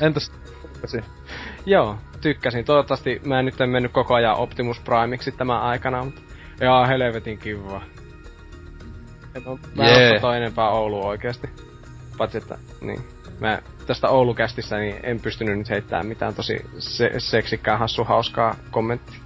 Entäs 0.00 0.32
tykkäsi? 0.62 1.04
Joo, 1.66 1.96
tykkäsin. 2.20 2.64
Toivottavasti 2.64 3.20
mä 3.24 3.38
en 3.38 3.44
nyt 3.44 3.60
en 3.60 3.70
mennyt 3.70 3.92
koko 3.92 4.14
ajan 4.14 4.36
Optimus 4.36 4.80
Primeiksi 4.80 5.32
tämän 5.32 5.62
aikana, 5.62 6.04
mutta 6.04 6.20
jaa, 6.60 6.86
helvetin 6.86 7.38
kiva. 7.38 7.82
En 9.34 9.42
oo, 9.46 9.58
mä 9.74 9.84
en 9.84 10.00
Jee. 10.00 10.10
yeah. 10.10 10.36
enempää 10.36 10.70
Oulua 10.70 11.06
oikeesti. 11.06 11.48
Paitsi 12.18 12.38
että, 12.38 12.58
niin. 12.80 13.00
mä 13.40 13.58
tästä 13.86 14.08
Oulukästissä 14.08 14.76
niin 14.76 14.96
en 15.02 15.20
pystynyt 15.20 15.58
nyt 15.58 15.70
heittämään 15.70 16.06
mitään 16.06 16.34
tosi 16.34 16.66
se- 16.78 17.12
seksikkää, 17.18 17.76
hassu, 17.76 18.04
hauskaa 18.04 18.54
kommenttia. 18.70 19.20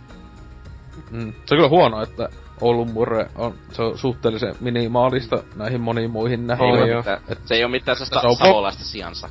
Mm. 1.11 1.33
Se 1.33 1.55
on 1.55 1.59
kyllä 1.59 1.69
huono, 1.69 2.03
että 2.03 2.29
Oulun 2.61 2.91
murre 2.93 3.27
on, 3.35 3.55
se 3.73 3.83
on 3.83 3.99
suhteellisen 3.99 4.55
minimaalista 4.61 5.43
näihin 5.57 5.81
moniin 5.81 6.11
muihin 6.11 6.47
näihin. 6.47 6.67
On 6.67 6.89
Ei 6.89 6.97
mitään- 6.97 7.21
Se 7.45 7.55
ei 7.55 7.63
oo 7.65 7.69
mitään 7.69 7.97
sellaista 7.97 8.21
Se 8.21 8.27
on 8.27 8.37
savolaista 8.37 8.85
siansa. 8.85 9.29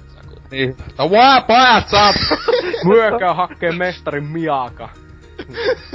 Niin. 0.51 0.77
No 0.97 1.05
waa, 1.09 1.41
pojat 1.41 1.89
saat! 1.89 2.15
Myökää 2.85 3.33
hakkee 3.33 3.71
mestarin 3.71 4.23
miaka. 4.23 4.89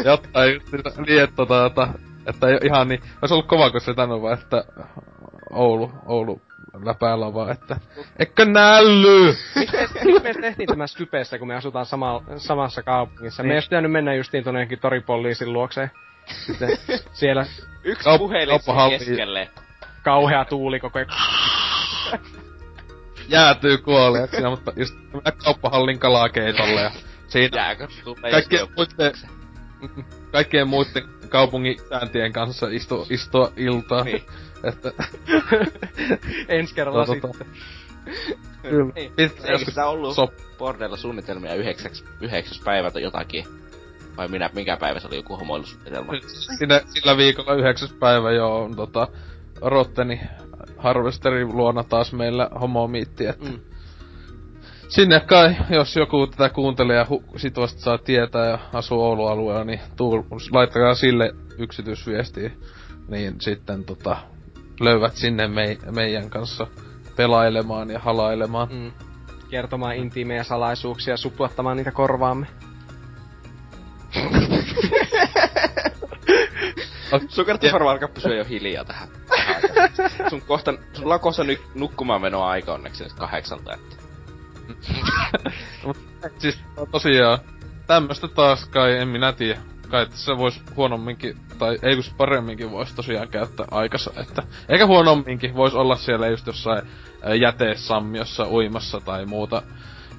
Just 0.05 0.25
sitä, 0.71 0.91
niin, 1.07 1.23
että, 1.23 1.47
tota, 1.47 1.89
että, 2.29 2.47
ihan 2.65 2.89
niin, 2.89 3.01
olisi 3.23 3.35
ollut 3.35 3.47
kova, 3.47 3.71
kun 3.71 3.81
se 3.81 3.95
tänne 3.95 4.23
vaan, 4.23 4.39
että 4.39 4.65
Oulu, 5.51 5.93
Oulu 6.07 6.41
läpäällä 6.85 7.35
vaan, 7.35 7.51
että 7.53 7.77
eikö 8.19 8.45
nälly? 8.45 9.37
Miksi 10.05 10.23
me 10.23 10.35
tehtiin 10.41 10.69
tämä 10.69 10.87
Skypeessä, 10.87 11.39
kun 11.39 11.49
me 11.49 11.55
asutaan 11.57 11.87
sama, 11.87 12.23
samassa 12.37 12.83
kaupungissa? 12.83 13.43
Me 13.43 13.49
ei 13.49 13.57
olisi 13.57 13.69
pitänyt 13.69 13.93
mennä 13.93 14.15
justiin 14.15 14.45
tuonne 14.45 14.61
jonnekin 14.61 14.79
toripoliisin 14.79 15.53
luokseen. 15.53 15.91
Sitten 16.47 16.79
siellä 17.13 17.47
Yksi 17.85 18.09
Kaup- 18.09 18.19
puhelin 18.19 18.61
keskelle. 18.99 19.49
kauhea 20.03 20.45
tuuli 20.45 20.81
koko 20.81 20.99
ajan. 20.99 21.09
Jäätyy 23.29 23.79
kuoliaksi, 23.79 24.43
ja, 24.43 24.51
mutta 24.51 24.73
just 24.77 24.95
kauppahallin 25.45 25.99
kalakeitolle 25.99 26.81
ja 26.81 26.91
siinä 27.27 27.57
Jääkö 27.59 27.89
tulee 28.05 28.31
kaikkien 28.31 28.67
muiden, 28.77 29.13
kaikkien 30.33 30.69
muiden 30.69 31.18
kaupungin 31.29 31.79
sääntien 31.89 32.33
kanssa 32.33 32.67
istu, 32.69 33.07
istua 33.11 33.53
iltaa. 33.57 34.05
Niin. 34.05 34.23
Että, 34.65 34.93
Ensi 36.49 36.75
kerralla 36.75 37.07
Tota, 37.07 37.13
sitten. 37.13 37.47
kyllä. 38.63 38.93
Niin. 38.95 39.13
Eikö 39.19 39.53
joskus 39.53 39.69
sitä 39.75 39.87
ollut 39.87 40.15
sop, 40.15 40.31
bordella 40.59 40.97
suunnitelmia 40.97 41.55
yhdeksäks, 41.55 42.05
yhdeksäs 42.21 42.61
päivä 42.65 42.91
tai 42.91 43.03
jotakin? 43.03 43.45
Vai 44.17 44.29
minä, 44.29 44.51
mikä 44.55 44.77
päivä 44.77 45.01
se 45.01 45.07
oli 45.07 45.17
joku 45.17 45.37
homoilusuunnitelma? 45.37 46.13
Siinä, 46.59 46.81
sillä 46.95 47.17
viikolla 47.17 47.55
yhdeksäs 47.55 47.93
päivä 47.93 48.33
jo 48.33 48.57
on 48.57 48.77
tota, 48.77 49.09
Rotteni 49.61 50.21
Harvesterin 50.77 51.57
luona 51.57 51.85
taas 51.85 52.13
meillä 52.13 52.51
homomiitti, 52.61 53.27
että 53.27 53.45
Mm. 53.51 53.61
Sinne 54.89 55.21
kai, 55.21 55.57
jos 55.71 55.97
joku 55.97 56.27
tätä 56.27 56.49
kuuntelee 56.49 56.97
ja 56.97 57.05
hu- 57.05 57.39
sit 57.39 57.57
vasta 57.57 57.81
saa 57.81 57.99
tietää 57.99 58.47
ja 58.47 58.59
asuu 58.73 59.03
Oulun 59.03 59.31
alueella, 59.31 59.65
niin 59.65 59.81
tuu, 59.97 60.27
laittakaa 60.51 60.95
sille 60.95 61.35
yksityisviestiä. 61.59 62.51
Niin 63.09 63.41
sitten 63.41 63.85
tota, 63.85 64.17
löydät 64.81 65.17
sinne 65.17 65.49
mei, 65.49 65.79
meidän 65.91 66.31
kanssa 66.31 66.67
pelailemaan 67.17 67.91
ja 67.91 67.99
halailemaan. 67.99 68.69
Mm. 68.73 68.93
Kertomaan 69.51 69.97
intiimejä 69.97 70.45
salaisuuksia, 70.45 71.17
supuattamaan 71.17 71.77
niitä 71.77 71.93
korvaamme. 71.93 72.47
Sun 77.29 77.45
kannattaa 77.45 77.73
varmaan 77.73 77.93
alkaa 77.93 78.09
pysyä 78.09 78.35
jo 78.35 78.45
hiljaa 78.45 78.85
tähän. 78.85 79.09
sun 80.31 80.43
kohta, 80.43 80.75
sulla 80.93 81.15
on 81.15 81.21
kohta 81.21 81.45
nyt 81.45 81.61
nukkumaan 81.75 82.21
menoa 82.21 82.51
aika 82.51 82.75
onneksi 82.75 83.05
nyt 83.05 83.13
kahdeksalta, 83.13 83.75
että. 83.75 83.98
Siis 86.39 86.59
tosiaan, 86.91 87.39
tämmöstä 87.87 88.29
taas 88.29 88.65
kai, 88.65 88.97
en 88.97 89.09
minä 89.09 89.33
tiedä. 89.33 89.61
Kai 89.91 90.07
se 90.11 90.37
vois 90.37 90.63
huonomminkin, 90.77 91.37
tai 91.59 91.79
ei 91.83 91.95
kun 91.95 92.05
paremminkin 92.17 92.71
vois 92.71 92.93
tosiaan 92.95 93.29
käyttää 93.29 93.67
aikansa, 93.71 94.11
että... 94.21 94.43
Eikä 94.69 94.87
huonomminkin, 94.87 95.55
vois 95.55 95.75
olla 95.75 95.97
siellä 95.97 96.29
just 96.29 96.47
jossain 96.47 96.83
ää, 97.23 97.35
jäteessammiossa 97.35 98.49
uimassa 98.49 99.01
tai 99.01 99.27
muuta. 99.27 99.63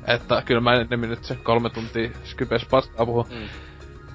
Että 0.07 0.41
kyllä 0.45 0.61
mä 0.61 0.73
ennemmin 0.73 1.09
nyt 1.09 1.23
se 1.23 1.35
kolme 1.35 1.69
tuntia 1.69 2.09
Skypes 2.23 2.65
paskaa 2.65 3.05
puhun. 3.05 3.25
Mm. 3.29 3.49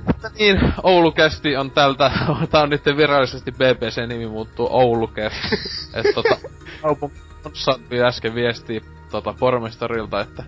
Mutta 0.07 0.31
niin, 0.39 0.73
Oulukästi 0.83 1.57
on 1.57 1.71
tältä, 1.71 2.11
tää 2.51 2.63
on 2.63 2.71
nyt 2.71 2.85
virallisesti 2.97 3.53
BBC-nimi 3.53 4.27
muuttuu 4.27 4.69
Oulukästi. 4.71 5.57
että 5.95 6.13
tota, 6.15 6.37
kaupungin 6.83 7.21
on 7.45 7.51
saatu 7.55 7.83
äsken 8.07 8.35
viestiä 8.35 8.81
tota, 9.23 9.35
pormestarilta, 9.39 10.21
että 10.21 10.45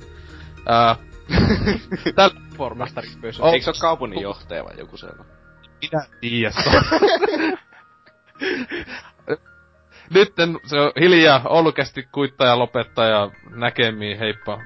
ää, 0.67 0.97
tällä 2.17 2.41
Pormestari 2.57 3.09
pysy. 3.21 3.43
Eikö 3.43 3.65
se 3.65 3.71
oo 3.71 3.75
kaupungin 3.81 4.23
johtaja 4.23 4.65
vai 4.65 4.79
joku 4.79 4.97
sellainen? 4.97 5.37
minä 5.83 6.07
tiedä. 6.21 6.51
Nytten 10.15 10.61
se 10.65 10.81
on 10.81 10.93
hiljaa, 11.01 11.43
Oulukästi 11.49 12.09
kuittaa 12.13 12.47
ja 12.47 12.59
lopettaa 12.59 13.05
ja 13.05 13.31
näkemiin, 13.51 14.19
heippa. 14.19 14.63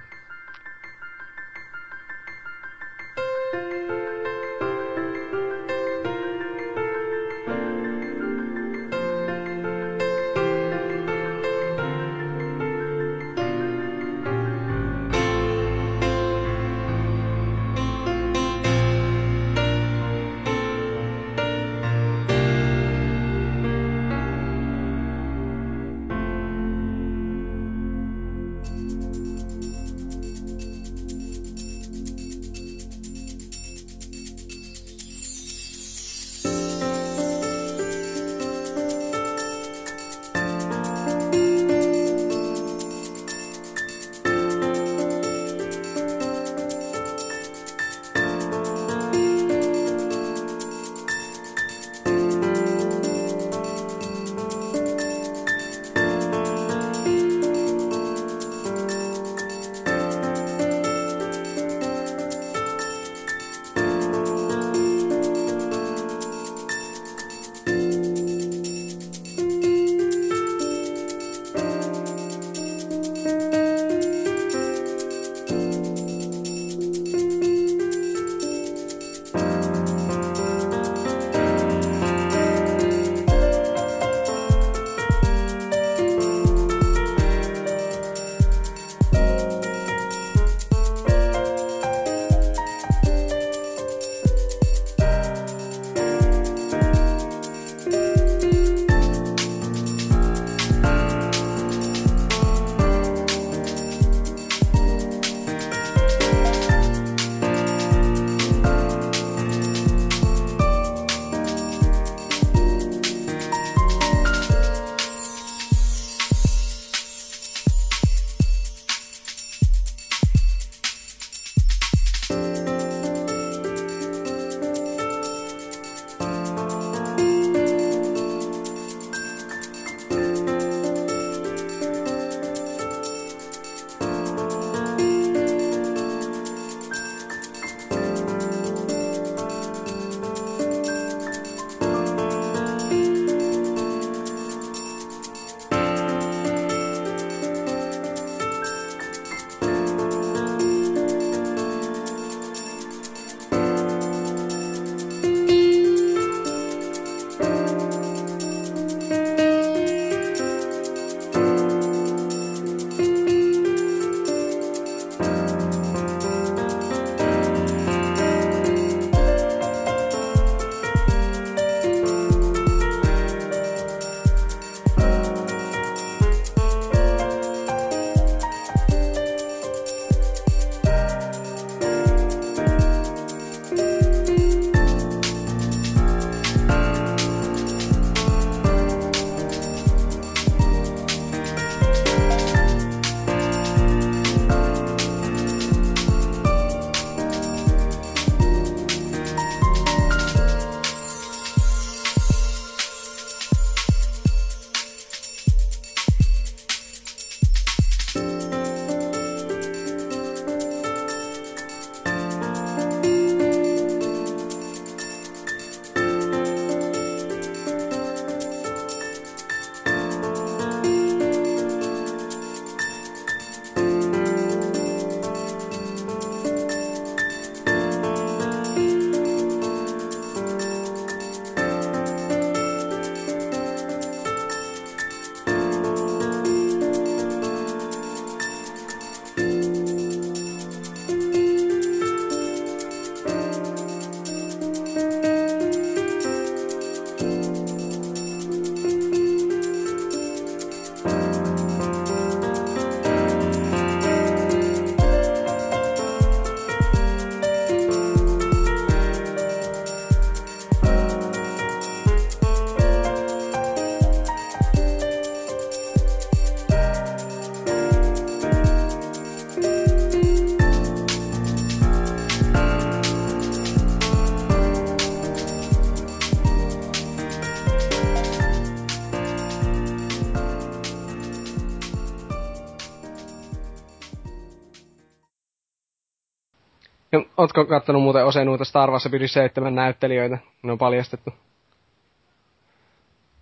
Ootko 287.40 287.64
kattonut 287.64 288.02
muuten 288.02 288.26
osa 288.26 288.44
noita 288.44 288.64
Star 288.64 288.90
Wars 288.90 289.06
Episode 289.06 289.28
7 289.28 289.74
näyttelijöitä? 289.74 290.38
Ne 290.62 290.72
on 290.72 290.78
paljastettu. 290.78 291.30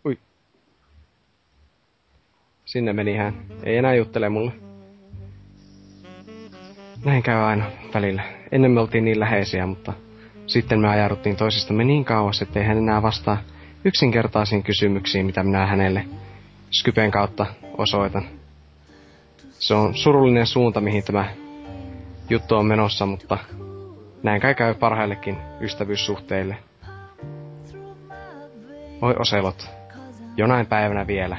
Ui. 0.06 0.18
Sinne 2.64 2.92
meni 2.92 3.16
hän. 3.16 3.34
Ei 3.62 3.76
enää 3.76 3.94
juttele 3.94 4.28
mulle. 4.28 4.52
Näin 7.04 7.22
käy 7.22 7.36
aina 7.36 7.64
välillä. 7.94 8.22
Ennen 8.52 8.70
me 8.70 8.80
oltiin 8.80 9.04
niin 9.04 9.20
läheisiä, 9.20 9.66
mutta 9.66 9.92
sitten 10.46 10.80
me 10.80 10.88
ajauduttiin 10.88 11.36
toisistamme 11.36 11.84
niin 11.84 12.04
kauas, 12.04 12.42
ettei 12.42 12.64
hän 12.64 12.78
enää 12.78 13.02
vastaa 13.02 13.38
yksinkertaisiin 13.84 14.62
kysymyksiin, 14.62 15.26
mitä 15.26 15.42
minä 15.42 15.66
hänelle 15.66 16.04
Skypen 16.70 17.10
kautta 17.10 17.46
osoitan. 17.78 18.22
Se 19.58 19.74
on 19.74 19.94
surullinen 19.94 20.46
suunta, 20.46 20.80
mihin 20.80 21.04
tämä 21.04 21.28
juttu 22.30 22.54
on 22.54 22.66
menossa, 22.66 23.06
mutta 23.06 23.38
näin 24.22 24.40
kai 24.40 24.54
käy 24.54 24.74
parhaillekin 24.74 25.38
ystävyyssuhteille. 25.60 26.56
Oi 29.02 29.14
Oselot, 29.18 29.70
jonain 30.36 30.66
päivänä 30.66 31.06
vielä 31.06 31.36